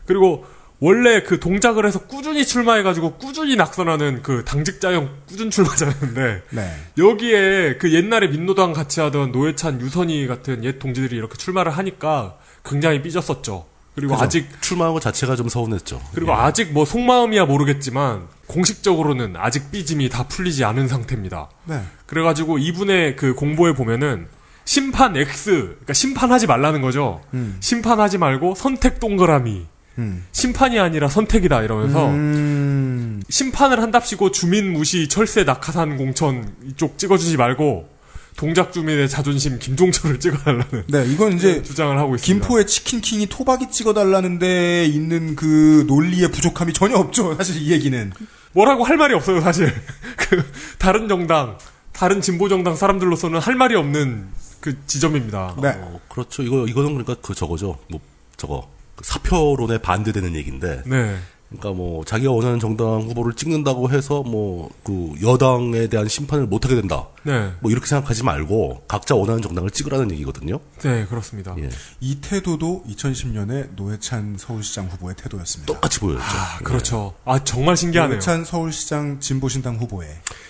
그리고 0.06 0.46
원래 0.78 1.22
그 1.22 1.38
동작을 1.38 1.86
해서 1.86 2.00
꾸준히 2.00 2.44
출마해가지고 2.44 3.14
꾸준히 3.14 3.54
낙선하는 3.56 4.22
그 4.22 4.44
당직자형 4.44 5.10
꾸준 5.28 5.50
출마자였는데 5.50 6.42
네. 6.50 6.76
여기에 6.98 7.78
그 7.78 7.92
옛날에 7.92 8.28
민노당 8.28 8.72
같이 8.72 9.00
하던 9.00 9.32
노회찬, 9.32 9.80
유선희 9.80 10.26
같은 10.26 10.64
옛 10.64 10.78
동지들이 10.78 11.16
이렇게 11.16 11.36
출마를 11.36 11.72
하니까 11.72 12.36
굉장히 12.64 13.02
삐졌었죠. 13.02 13.66
그리고 13.94 14.14
그죠. 14.14 14.24
아직 14.24 14.48
출마한 14.62 14.94
것 14.94 15.00
자체가 15.02 15.36
좀 15.36 15.48
서운했죠. 15.48 16.00
그리고 16.14 16.32
예. 16.32 16.36
아직 16.36 16.72
뭐 16.72 16.84
속마음이야 16.84 17.44
모르겠지만 17.44 18.26
공식적으로는 18.46 19.34
아직 19.36 19.70
삐짐이 19.70 20.08
다 20.08 20.26
풀리지 20.28 20.64
않은 20.64 20.88
상태입니다. 20.88 21.48
네. 21.64 21.82
그래가지고 22.06 22.58
이분의 22.58 23.16
그 23.16 23.34
공보에 23.34 23.74
보면은 23.74 24.28
심판 24.64 25.16
X, 25.16 25.50
그러니까 25.50 25.92
심판하지 25.92 26.46
말라는 26.46 26.80
거죠. 26.82 27.20
음. 27.34 27.56
심판하지 27.60 28.18
말고 28.18 28.54
선택 28.54 29.00
동그라미. 29.00 29.66
음. 29.98 30.24
심판이 30.32 30.78
아니라 30.78 31.08
선택이다 31.08 31.62
이러면서 31.62 32.08
음. 32.08 33.22
심판을 33.28 33.82
한답시고 33.82 34.30
주민 34.30 34.72
무시 34.72 35.08
철새 35.08 35.44
낙하산 35.44 35.98
공천 35.98 36.54
이쪽 36.64 36.96
찍어주지 36.96 37.36
말고 37.36 37.91
동작 38.36 38.72
주민의 38.72 39.08
자존심 39.08 39.58
김종철을 39.58 40.18
찍어달라는 40.18 40.84
네, 40.88 41.04
이건 41.06 41.34
이제 41.34 41.62
주장을 41.62 41.96
하고 41.98 42.14
있습니다. 42.14 42.46
김포의 42.46 42.66
치킨킹이 42.66 43.26
토박이 43.26 43.70
찍어달라는 43.70 44.38
데 44.38 44.84
있는 44.86 45.36
그 45.36 45.84
논리의 45.86 46.30
부족함이 46.30 46.72
전혀 46.72 46.96
없죠. 46.96 47.34
사실 47.36 47.60
이 47.62 47.70
얘기는. 47.70 48.12
뭐라고 48.52 48.84
할 48.84 48.96
말이 48.96 49.14
없어요 49.14 49.40
사실. 49.40 49.72
그 50.16 50.44
다른 50.78 51.08
정당, 51.08 51.58
다른 51.92 52.20
진보 52.20 52.48
정당 52.48 52.74
사람들로서는 52.74 53.38
할 53.40 53.54
말이 53.54 53.74
없는 53.74 54.28
그 54.60 54.76
지점입니다. 54.86 55.56
네. 55.60 55.74
어, 55.76 56.00
그렇죠. 56.08 56.42
이거 56.42 56.66
이거는 56.66 56.90
그러니까 56.94 57.16
그 57.20 57.34
저거죠. 57.34 57.78
뭐 57.88 58.00
저거 58.36 58.70
그 58.96 59.04
사표론에 59.04 59.78
반대되는 59.78 60.34
얘기인데. 60.36 60.82
네. 60.86 61.16
그러니까 61.52 61.72
뭐 61.72 62.04
자기가 62.04 62.32
원하는 62.32 62.58
정당 62.58 63.02
후보를 63.02 63.34
찍는다고 63.34 63.90
해서 63.90 64.22
뭐 64.22 64.70
그 64.84 65.14
여당에 65.22 65.86
대한 65.86 66.08
심판을 66.08 66.46
못 66.46 66.64
하게 66.64 66.74
된다. 66.74 67.08
네. 67.22 67.52
뭐 67.60 67.70
이렇게 67.70 67.86
생각하지 67.86 68.24
말고 68.24 68.84
각자 68.88 69.14
원하는 69.14 69.40
정당을 69.42 69.70
찍으라는 69.70 70.10
얘기거든요. 70.12 70.60
네, 70.82 71.06
그렇습니다. 71.06 71.54
예. 71.58 71.68
이 72.00 72.20
태도도 72.20 72.84
2010년에 72.88 73.74
노회찬 73.76 74.36
서울시장 74.38 74.88
후보의 74.88 75.16
태도였습니다. 75.16 75.72
똑같이 75.72 76.00
보였죠. 76.00 76.22
아, 76.22 76.58
그렇죠. 76.64 77.14
아, 77.24 77.42
정말 77.44 77.76
신기하네요. 77.76 78.16
노회찬 78.16 78.44
서울시장 78.44 79.20
진보신당 79.20 79.76
후보의. 79.76 80.08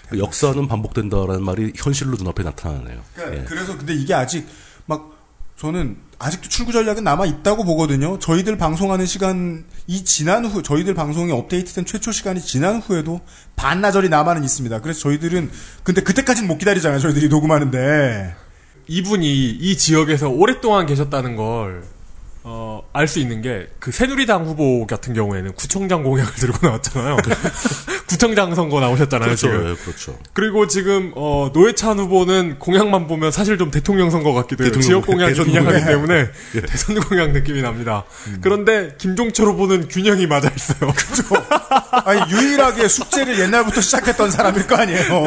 그 0.08 0.18
역사는 0.18 0.66
반복된다라는 0.66 1.42
말이 1.42 1.72
현실로 1.76 2.16
눈앞에 2.16 2.42
나타나네요. 2.42 3.02
그러니까 3.14 3.40
예. 3.40 3.44
그래서 3.44 3.76
근데 3.76 3.94
이게 3.94 4.14
아직 4.14 4.46
막 4.86 5.10
저는 5.56 5.96
아직도 6.22 6.48
출구 6.48 6.70
전략은 6.70 7.02
남아 7.02 7.26
있다고 7.26 7.64
보거든요. 7.64 8.16
저희들 8.20 8.56
방송하는 8.56 9.06
시간 9.06 9.64
이 9.88 10.04
지난 10.04 10.44
후 10.44 10.62
저희들 10.62 10.94
방송이 10.94 11.32
업데이트된 11.32 11.84
최초 11.84 12.12
시간이 12.12 12.40
지난 12.40 12.76
후에도 12.78 13.20
반나절이 13.56 14.08
남아는 14.08 14.44
있습니다. 14.44 14.82
그래서 14.82 15.00
저희들은 15.00 15.50
근데 15.82 16.00
그때까지는 16.00 16.46
못 16.46 16.58
기다리잖아요. 16.58 17.00
저희들이 17.00 17.28
녹음하는데 17.28 18.36
이분이 18.86 19.50
이 19.50 19.76
지역에서 19.76 20.28
오랫동안 20.28 20.86
계셨다는 20.86 21.34
걸, 21.34 21.82
어, 22.44 22.82
알 22.92 23.06
수 23.06 23.18
있는 23.20 23.40
게, 23.40 23.68
그 23.78 23.92
새누리당 23.92 24.44
후보 24.46 24.86
같은 24.86 25.14
경우에는 25.14 25.52
구청장 25.54 26.02
공약을 26.02 26.34
들고 26.34 26.66
나왔잖아요. 26.66 27.16
구청장 28.08 28.54
선거 28.54 28.80
나오셨잖아요, 28.80 29.26
그렇죠. 29.26 29.46
지금. 29.48 29.70
예, 29.70 29.74
그렇죠. 29.84 30.18
그리고 30.32 30.66
지금, 30.66 31.12
어, 31.14 31.50
노회찬 31.54 31.98
후보는 31.98 32.58
공약만 32.58 33.06
보면 33.06 33.30
사실 33.30 33.58
좀 33.58 33.70
대통령 33.70 34.10
선거 34.10 34.32
같기도 34.32 34.64
해요. 34.64 34.72
지역 34.80 35.06
공약이 35.06 35.34
빈약하기. 35.44 35.84
때문에 35.84 36.26
예. 36.56 36.60
대선 36.62 37.00
공약 37.00 37.30
느낌이 37.30 37.62
납니다. 37.62 38.04
음. 38.26 38.38
그런데 38.42 38.94
김종철 38.98 39.46
후보는 39.46 39.88
균형이 39.88 40.26
맞아 40.26 40.50
있어요. 40.54 40.92
아니 42.04 42.20
유일하게 42.32 42.88
숙제를 42.88 43.38
옛날부터 43.38 43.80
시작했던 43.80 44.30
사람일 44.30 44.66
거 44.66 44.76
아니에요. 44.76 45.24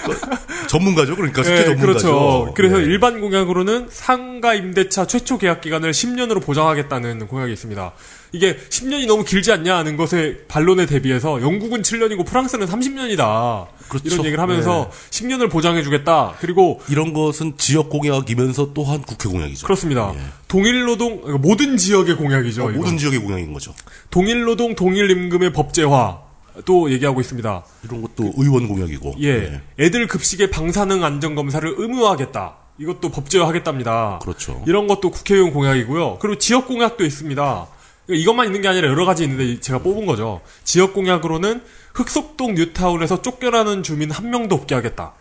전문가죠. 0.68 1.16
그러니까 1.16 1.42
숙제 1.42 1.60
네, 1.60 1.64
전문가죠. 1.64 1.86
그렇죠. 1.86 2.54
그래서 2.54 2.80
예. 2.80 2.84
일반 2.84 3.20
공약으로는 3.20 3.88
상가 3.90 4.54
임대차 4.54 5.06
최초 5.06 5.38
계약 5.38 5.60
기간을 5.60 5.90
10년으로 5.90 6.40
보장하겠다는 6.50 7.28
공약이 7.28 7.52
있습니다. 7.52 7.92
이게 8.32 8.56
10년이 8.56 9.06
너무 9.06 9.24
길지 9.24 9.52
않냐 9.52 9.76
하는 9.76 9.96
것에 9.96 10.44
반론에 10.48 10.86
대비해서 10.86 11.40
영국은 11.40 11.82
7년이고 11.82 12.26
프랑스는 12.26 12.66
30년이다. 12.66 13.66
이런 14.04 14.18
얘기를 14.24 14.40
하면서 14.40 14.90
10년을 15.10 15.50
보장해주겠다. 15.50 16.36
그리고 16.40 16.80
이런 16.88 17.12
것은 17.12 17.54
지역 17.56 17.88
공약이면서 17.90 18.72
또한 18.74 19.02
국회 19.02 19.28
공약이죠. 19.28 19.66
그렇습니다. 19.66 20.12
동일 20.48 20.84
노동 20.84 21.20
그러니까 21.20 21.46
모든 21.46 21.76
지역의 21.76 22.16
공약이죠. 22.16 22.64
어. 22.64 22.70
모든 22.70 22.98
지역의 22.98 23.20
공약인 23.20 23.52
거죠. 23.52 23.74
동일 24.10 24.44
노동 24.44 24.74
동일 24.74 25.10
임금의 25.10 25.52
법제화 25.52 26.20
또 26.64 26.90
얘기하고 26.90 27.20
있습니다. 27.20 27.64
이런 27.84 28.02
것도 28.02 28.32
의원 28.36 28.68
공약이고. 28.68 29.16
예, 29.22 29.60
애들 29.78 30.06
급식의 30.08 30.50
방사능 30.50 31.04
안전 31.04 31.34
검사를 31.34 31.72
의무화하겠다. 31.76 32.59
이것도 32.80 33.10
법제화하겠답니다. 33.10 34.20
그렇죠. 34.22 34.64
이런 34.66 34.86
것도 34.86 35.10
국회의원 35.10 35.52
공약이고요. 35.52 36.16
그리고 36.18 36.38
지역 36.38 36.66
공약도 36.66 37.04
있습니다. 37.04 37.66
이것만 38.08 38.46
있는 38.46 38.62
게 38.62 38.68
아니라 38.68 38.88
여러 38.88 39.04
가지 39.04 39.22
있는데 39.24 39.60
제가 39.60 39.80
뽑은 39.80 40.06
거죠. 40.06 40.40
지역 40.64 40.94
공약으로는 40.94 41.62
흑석동 41.92 42.54
뉴타운에서 42.54 43.20
쫓겨나는 43.20 43.82
주민 43.82 44.10
한 44.10 44.30
명도 44.30 44.54
없게 44.54 44.74
하겠다. 44.74 45.12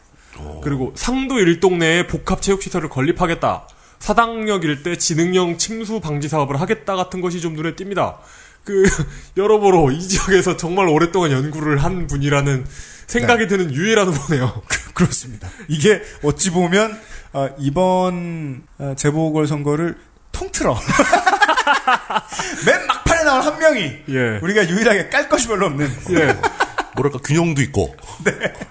그리고 0.63 0.93
상도 0.95 1.37
일동네에 1.37 2.07
복합 2.07 2.41
체육시설을 2.41 2.87
건립하겠다. 2.87 3.67
사당역 3.99 4.63
일대 4.63 4.97
지능형 4.97 5.57
침수 5.57 5.99
방지 5.99 6.29
사업을 6.29 6.61
하겠다 6.61 6.95
같은 6.95 7.19
것이 7.19 7.41
좀 7.41 7.55
눈에 7.55 7.75
띕니다. 7.75 8.19
그 8.63 8.83
여러모로 9.35 9.91
이 9.91 9.99
지역에서 9.99 10.55
정말 10.55 10.87
오랫동안 10.87 11.31
연구를 11.31 11.83
한 11.83 12.07
분이라는 12.07 12.65
생각이 13.09 13.47
드는 13.47 13.73
유일한 13.73 14.07
후보네요. 14.07 14.61
그렇습니다. 14.93 15.49
이게 15.67 16.01
어찌 16.23 16.51
보면 16.51 16.97
어, 17.33 17.49
이번 17.57 18.63
어, 18.77 18.93
재보궐 18.95 19.47
선거를 19.47 19.97
통틀어 20.31 20.79
맨 22.65 22.87
막판에 22.87 23.23
나온 23.23 23.41
한 23.41 23.59
명이 23.59 23.97
예. 24.09 24.39
우리가 24.41 24.69
유일하게 24.69 25.09
깔 25.09 25.27
것이 25.27 25.47
별로 25.47 25.65
없는 25.65 25.89
뭐랄까 26.95 27.19
균형도 27.23 27.61
있고 27.63 27.95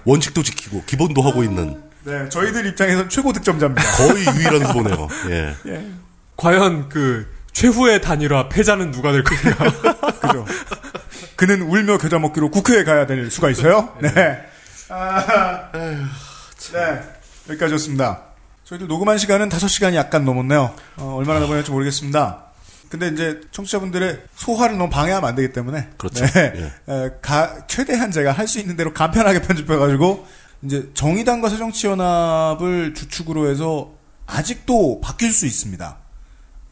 원칙도 0.05 0.41
지키고 0.43 0.83
기본도 0.85 1.21
하고 1.21 1.43
있는 1.43 1.81
네, 2.03 2.29
저희들 2.29 2.65
입장에선 2.65 3.09
최고 3.09 3.33
득점자입니다. 3.33 3.83
거의 3.97 4.25
유일한 4.25 4.65
후보네요. 4.65 5.07
예. 5.29 5.55
과연 6.37 6.87
그 6.89 7.27
최후의 7.51 8.01
단일화 8.01 8.47
패자는 8.47 8.91
누가 8.91 9.11
될 9.11 9.23
거냐? 9.23 9.55
그죠. 10.21 10.45
그는 11.39 11.61
울며 11.61 11.97
겨자 11.97 12.19
먹기로 12.19 12.51
국회에 12.51 12.83
가야 12.83 13.07
될 13.07 13.31
수가 13.31 13.49
있어요. 13.49 13.95
네. 14.01 14.09
아, 14.89 15.71
네. 15.71 17.01
여기까지였습니다. 17.47 18.23
저희들 18.65 18.87
녹음한 18.89 19.17
시간은 19.17 19.47
5시간이 19.47 19.93
약간 19.95 20.25
넘었네요. 20.25 20.75
어, 20.97 21.15
얼마나 21.17 21.39
넘었는지 21.39 21.71
모르겠습니다. 21.71 22.43
근데 22.89 23.07
이제 23.07 23.39
청취자분들의 23.51 24.21
소화를 24.35 24.77
너무 24.77 24.89
방해하면 24.89 25.29
안 25.29 25.35
되기 25.35 25.53
때문에 25.53 25.91
그렇죠. 25.97 26.25
네. 26.25 26.71
에, 26.89 27.09
가- 27.21 27.65
최대한 27.67 28.11
제가 28.11 28.33
할 28.33 28.45
수 28.45 28.59
있는 28.59 28.75
대로 28.75 28.93
간편하게 28.93 29.41
편집해가지고 29.47 30.27
이제 30.63 30.89
정의당과 30.93 31.47
새정치연합을 31.47 32.95
주축으로 32.95 33.49
해서 33.49 33.93
아직도 34.27 34.99
바뀔 35.01 35.31
수 35.31 35.45
있습니다. 35.45 35.99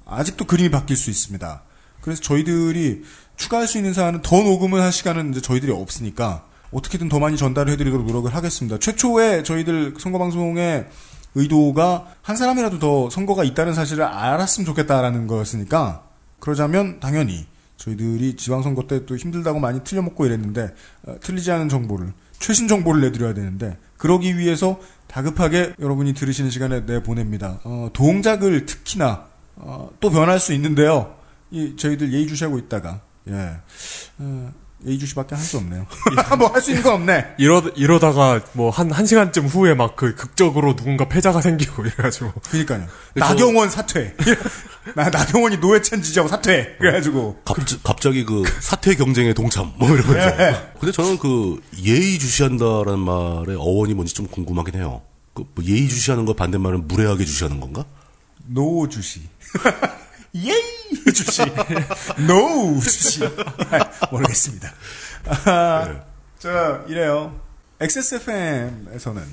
아직도 0.06 0.44
그림이 0.44 0.72
바뀔 0.72 0.98
수 0.98 1.10
있습니다. 1.10 1.62
그래서 2.02 2.22
저희들이 2.22 3.04
추가할 3.38 3.68
수 3.68 3.78
있는 3.78 3.94
사안은 3.94 4.22
더 4.24 4.44
녹음을 4.44 4.82
할 4.82 4.92
시간은 4.92 5.32
이제 5.32 5.42
저희들이 5.42 5.72
없으니까 5.72 6.44
어떻게든 6.72 7.08
더 7.08 7.20
많이 7.20 7.38
전달을 7.38 7.72
해드리도록 7.74 8.06
노력을 8.06 8.34
하겠습니다. 8.36 8.78
최초에 8.78 9.44
저희들 9.44 9.94
선거방송의 9.98 10.88
의도가 11.36 12.08
한 12.22 12.36
사람이라도 12.36 12.80
더 12.80 13.10
선거가 13.10 13.44
있다는 13.44 13.74
사실을 13.74 14.04
알았으면 14.04 14.66
좋겠다라는 14.66 15.28
거였으니까 15.28 16.04
그러자면 16.40 17.00
당연히 17.00 17.46
저희들이 17.78 18.36
지방선거 18.36 18.88
때 18.88 19.06
또 19.06 19.16
힘들다고 19.16 19.60
많이 19.60 19.84
틀려먹고 19.84 20.26
이랬는데 20.26 20.74
어, 21.04 21.16
틀리지 21.22 21.52
않은 21.52 21.70
정보를 21.70 22.12
최신 22.40 22.68
정보를 22.68 23.02
내드려야 23.02 23.34
되는데 23.34 23.78
그러기 23.98 24.38
위해서 24.38 24.80
다급하게 25.08 25.74
여러분이 25.80 26.14
들으시는 26.14 26.50
시간에 26.50 26.82
내보냅니다. 26.82 27.60
어, 27.64 27.90
동작을 27.94 28.66
특히나 28.66 29.26
어, 29.56 29.90
또 30.00 30.10
변할 30.10 30.40
수 30.40 30.54
있는데요. 30.54 31.16
이 31.52 31.76
저희들 31.78 32.12
예의주시하고 32.14 32.58
있다가 32.58 33.02
예 33.30 33.58
어, 34.20 34.52
예의주시밖에 34.86 35.34
할 35.36 35.44
수 35.44 35.58
없네요. 35.58 35.88
뭐 36.38 36.50
할 36.50 36.62
수 36.62 36.70
있는 36.72 36.84
건 36.84 36.94
없네. 36.94 37.36
이러 37.40 37.62
이러다가 37.76 38.42
뭐 38.54 38.70
한 38.72 38.92
한 38.92 39.06
시간쯤 39.08 39.48
후에 39.48 39.74
막 39.74 39.96
그 39.96 40.14
극적으로 40.16 40.76
누군가 40.76 41.08
패자가 41.10 41.42
생기고 41.42 41.86
이래가지고. 41.86 42.32
그러니까요. 42.50 42.88
나경원 43.16 43.70
사퇴. 43.72 44.16
나 44.96 45.10
나경원이 45.10 45.58
노회찬 45.58 46.02
지지하고 46.04 46.30
사퇴. 46.30 46.76
그래가지고 46.80 47.42
갑, 47.84 48.00
자기 48.02 48.24
그 48.24 48.44
사퇴 48.62 48.96
경쟁에 48.96 49.34
동참 49.34 49.74
뭐 49.78 49.90
이런 49.90 50.06
거죠. 50.06 50.20
예. 50.20 50.72
근데 50.80 50.92
저는 50.92 51.18
그 51.18 51.60
예의주시한다라는 51.82 53.00
말의 53.00 53.56
어원이 53.58 53.94
뭔지 53.96 54.14
좀 54.14 54.28
궁금하긴 54.28 54.76
해요. 54.76 55.02
그 55.34 55.44
뭐 55.56 55.66
예의주시하는 55.66 56.26
거 56.26 56.34
반대말은 56.34 56.88
무례하게 56.88 57.26
주시하는 57.26 57.60
건가? 57.60 57.84
no주시. 58.46 59.22
예이 60.36 60.67
주시. 61.14 61.42
no 62.28 62.80
주시. 62.80 63.22
모르겠습니다. 64.12 64.74
아, 65.46 66.04
저 66.40 66.84
이래요. 66.88 67.40
XSFM에서는 67.80 69.24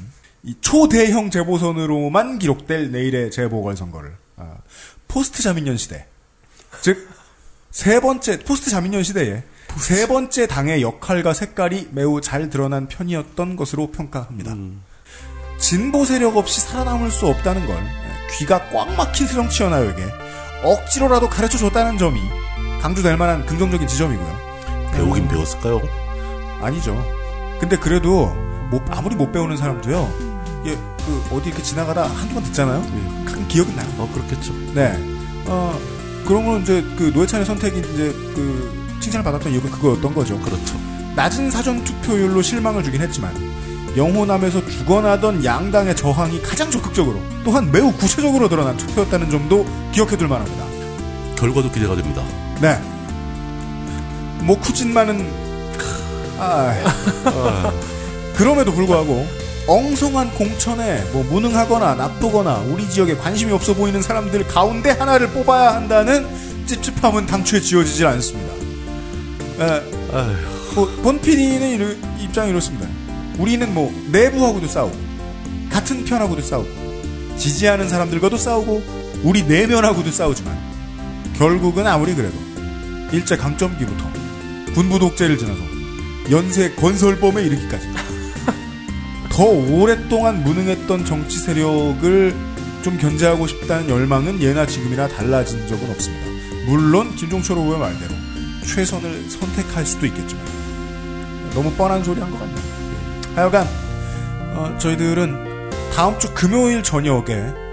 이 0.42 0.54
초대형 0.60 1.30
재보선으로만 1.30 2.38
기록될 2.38 2.90
내일의 2.90 3.30
재보궐 3.30 3.76
선거를 3.76 4.16
아, 4.36 4.56
포스트 5.08 5.42
자민련 5.42 5.76
시대, 5.76 6.06
즉 6.82 7.14
세 7.74 7.98
번째 7.98 8.38
포스트 8.38 8.70
자민련 8.70 9.02
시대에 9.02 9.42
세 9.78 10.06
번째 10.06 10.46
당의 10.46 10.80
역할과 10.80 11.34
색깔이 11.34 11.88
매우 11.90 12.20
잘 12.20 12.48
드러난 12.48 12.86
편이었던 12.86 13.56
것으로 13.56 13.90
평가합니다. 13.90 14.54
진보 15.58 16.04
세력 16.04 16.36
없이 16.36 16.60
살아남을 16.60 17.10
수 17.10 17.26
없다는 17.26 17.66
걸 17.66 17.76
귀가 18.38 18.68
꽉 18.70 18.94
막힌 18.94 19.26
세정치연합에게 19.26 20.04
억지로라도 20.64 21.28
가르쳐 21.28 21.58
줬다는 21.58 21.98
점이 21.98 22.20
강조될 22.80 23.16
만한 23.16 23.44
긍정적인 23.46 23.86
지점이고요. 23.86 24.38
배우긴 24.92 25.28
배웠을까요? 25.28 25.80
아니죠. 26.60 27.02
근데 27.60 27.76
그래도 27.76 28.34
못- 28.70 28.82
아무리 28.90 29.14
못 29.14 29.30
배우는 29.32 29.56
사람도요. 29.56 30.12
예, 30.66 30.74
그 30.76 31.24
어디 31.32 31.48
이렇게 31.50 31.62
지나가다 31.62 32.04
한두 32.04 32.34
번 32.34 32.42
듣잖아요. 32.44 32.80
가끔 33.26 33.46
기억은 33.48 33.76
나요. 33.76 33.86
어, 33.98 34.10
그렇겠죠. 34.12 34.52
네. 34.74 34.96
어, 35.46 35.78
그러면 36.26 36.62
이제 36.62 36.82
그 36.96 37.10
노회찬의 37.14 37.44
선택이 37.44 37.78
이제 37.80 38.12
그 38.34 38.96
칭찬을 39.00 39.22
받았던 39.24 39.52
이유가 39.52 39.68
그거였던 39.70 40.14
거죠. 40.14 40.38
그렇죠. 40.40 40.78
낮은 41.14 41.50
사전 41.50 41.84
투표율로 41.84 42.40
실망을 42.42 42.82
주긴 42.82 43.02
했지만 43.02 43.34
영호남에서 43.96 44.66
죽어나던 44.66 45.44
양당의 45.44 45.96
저항이 45.96 46.42
가장 46.42 46.70
적극적으로 46.70 47.20
또한 47.44 47.70
매우 47.70 47.92
구체적으로 47.92 48.48
드러난 48.48 48.76
투표였다는 48.76 49.30
점도 49.30 49.66
기억해둘 49.92 50.28
만합니다. 50.28 50.64
결과도 51.36 51.70
기대가 51.70 51.94
됩니다. 51.94 52.22
네. 52.60 52.78
뭐 54.40 54.58
쿠진만은 54.58 55.44
아, 56.38 56.74
그럼에도 58.36 58.72
불구하고 58.72 59.26
엉성한 59.66 60.34
공천에 60.34 61.02
뭐 61.12 61.24
무능하거나 61.24 61.94
나쁘거나 61.94 62.64
우리 62.68 62.88
지역에 62.88 63.16
관심이 63.16 63.52
없어 63.52 63.74
보이는 63.74 64.02
사람들 64.02 64.46
가운데 64.46 64.90
하나를 64.90 65.28
뽑아야 65.28 65.74
한다는 65.74 66.26
찝찝함은 66.66 67.26
당초에 67.26 67.60
지워지질 67.60 68.06
않습니다. 68.06 68.52
에, 69.60 69.82
뭐, 70.74 70.86
본 71.02 71.20
PD는 71.20 72.18
입장이 72.20 72.50
이렇습니다. 72.50 72.86
우리는 73.38 73.72
뭐 73.74 73.92
내부하고도 74.12 74.66
싸우고 74.66 74.96
같은 75.70 76.04
편하고도 76.04 76.42
싸우고 76.42 76.68
지지하는 77.36 77.88
사람들과도 77.88 78.36
싸우고 78.36 78.82
우리 79.24 79.42
내면하고도 79.42 80.10
싸우지만 80.10 80.56
결국은 81.36 81.86
아무리 81.86 82.14
그래도 82.14 82.36
일제 83.12 83.36
강점기부터 83.36 84.04
군부 84.74 84.98
독재를 84.98 85.38
지나서 85.38 85.60
연쇄 86.30 86.72
건설범에 86.74 87.42
이르기까지 87.44 87.86
더 89.30 89.44
오랫동안 89.44 90.42
무능했던 90.44 91.04
정치 91.04 91.38
세력을 91.38 92.34
좀 92.82 92.98
견제하고 92.98 93.46
싶다는 93.46 93.88
열망은 93.88 94.42
예나 94.42 94.66
지금이나 94.66 95.08
달라진 95.08 95.66
적은 95.66 95.90
없습니다. 95.90 96.24
물론 96.66 97.14
김종철 97.16 97.56
후보의 97.56 97.78
말대로 97.78 98.14
최선을 98.66 99.28
선택할 99.30 99.84
수도 99.86 100.06
있겠지만 100.06 100.44
너무 101.54 101.70
뻔한 101.72 102.02
소리 102.04 102.20
한 102.20 102.30
것 102.30 102.38
같네요. 102.38 102.73
하여간 103.34 103.66
어, 104.56 104.78
저희들은 104.78 105.70
다음 105.92 106.18
주 106.18 106.32
금요일 106.34 106.82
저녁에 106.82 107.64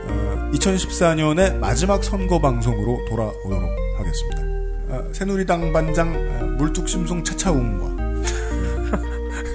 2014년의 0.54 1.58
마지막 1.58 2.04
선거 2.04 2.40
방송으로 2.40 3.06
돌아오도록 3.08 3.70
하겠습니다. 3.98 4.42
어, 4.90 5.08
새누리당 5.14 5.72
반장 5.72 6.14
어, 6.14 6.46
물뚝심송 6.58 7.24
차차웅과 7.24 8.02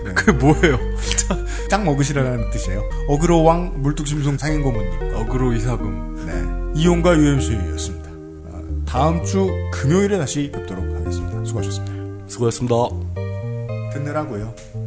그게 0.14 0.32
뭐예요? 0.32 0.78
짱 1.68 1.84
먹으시라는 1.84 2.50
뜻이에요. 2.50 2.82
어그로왕 3.08 3.82
물뚝심송 3.82 4.38
상행고문님. 4.38 5.14
어그로 5.16 5.52
이사금. 5.54 6.26
네. 6.26 6.80
이용과 6.80 7.16
UMC였습니다. 7.16 8.10
어, 8.10 8.62
다음 8.86 9.24
주 9.24 9.48
금요일에 9.72 10.18
다시 10.18 10.50
뵙도록 10.52 10.84
하겠습니다. 10.84 11.44
수고하셨습니다. 11.44 12.28
수고하셨습니다. 12.28 12.74
듣느라고요. 13.92 14.85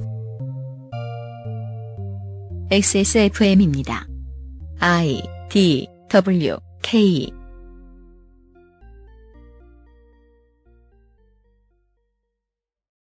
XSFM입니다. 2.72 4.06
I 4.80 5.22
D 5.50 5.88
W 6.10 6.58
K 6.84 7.39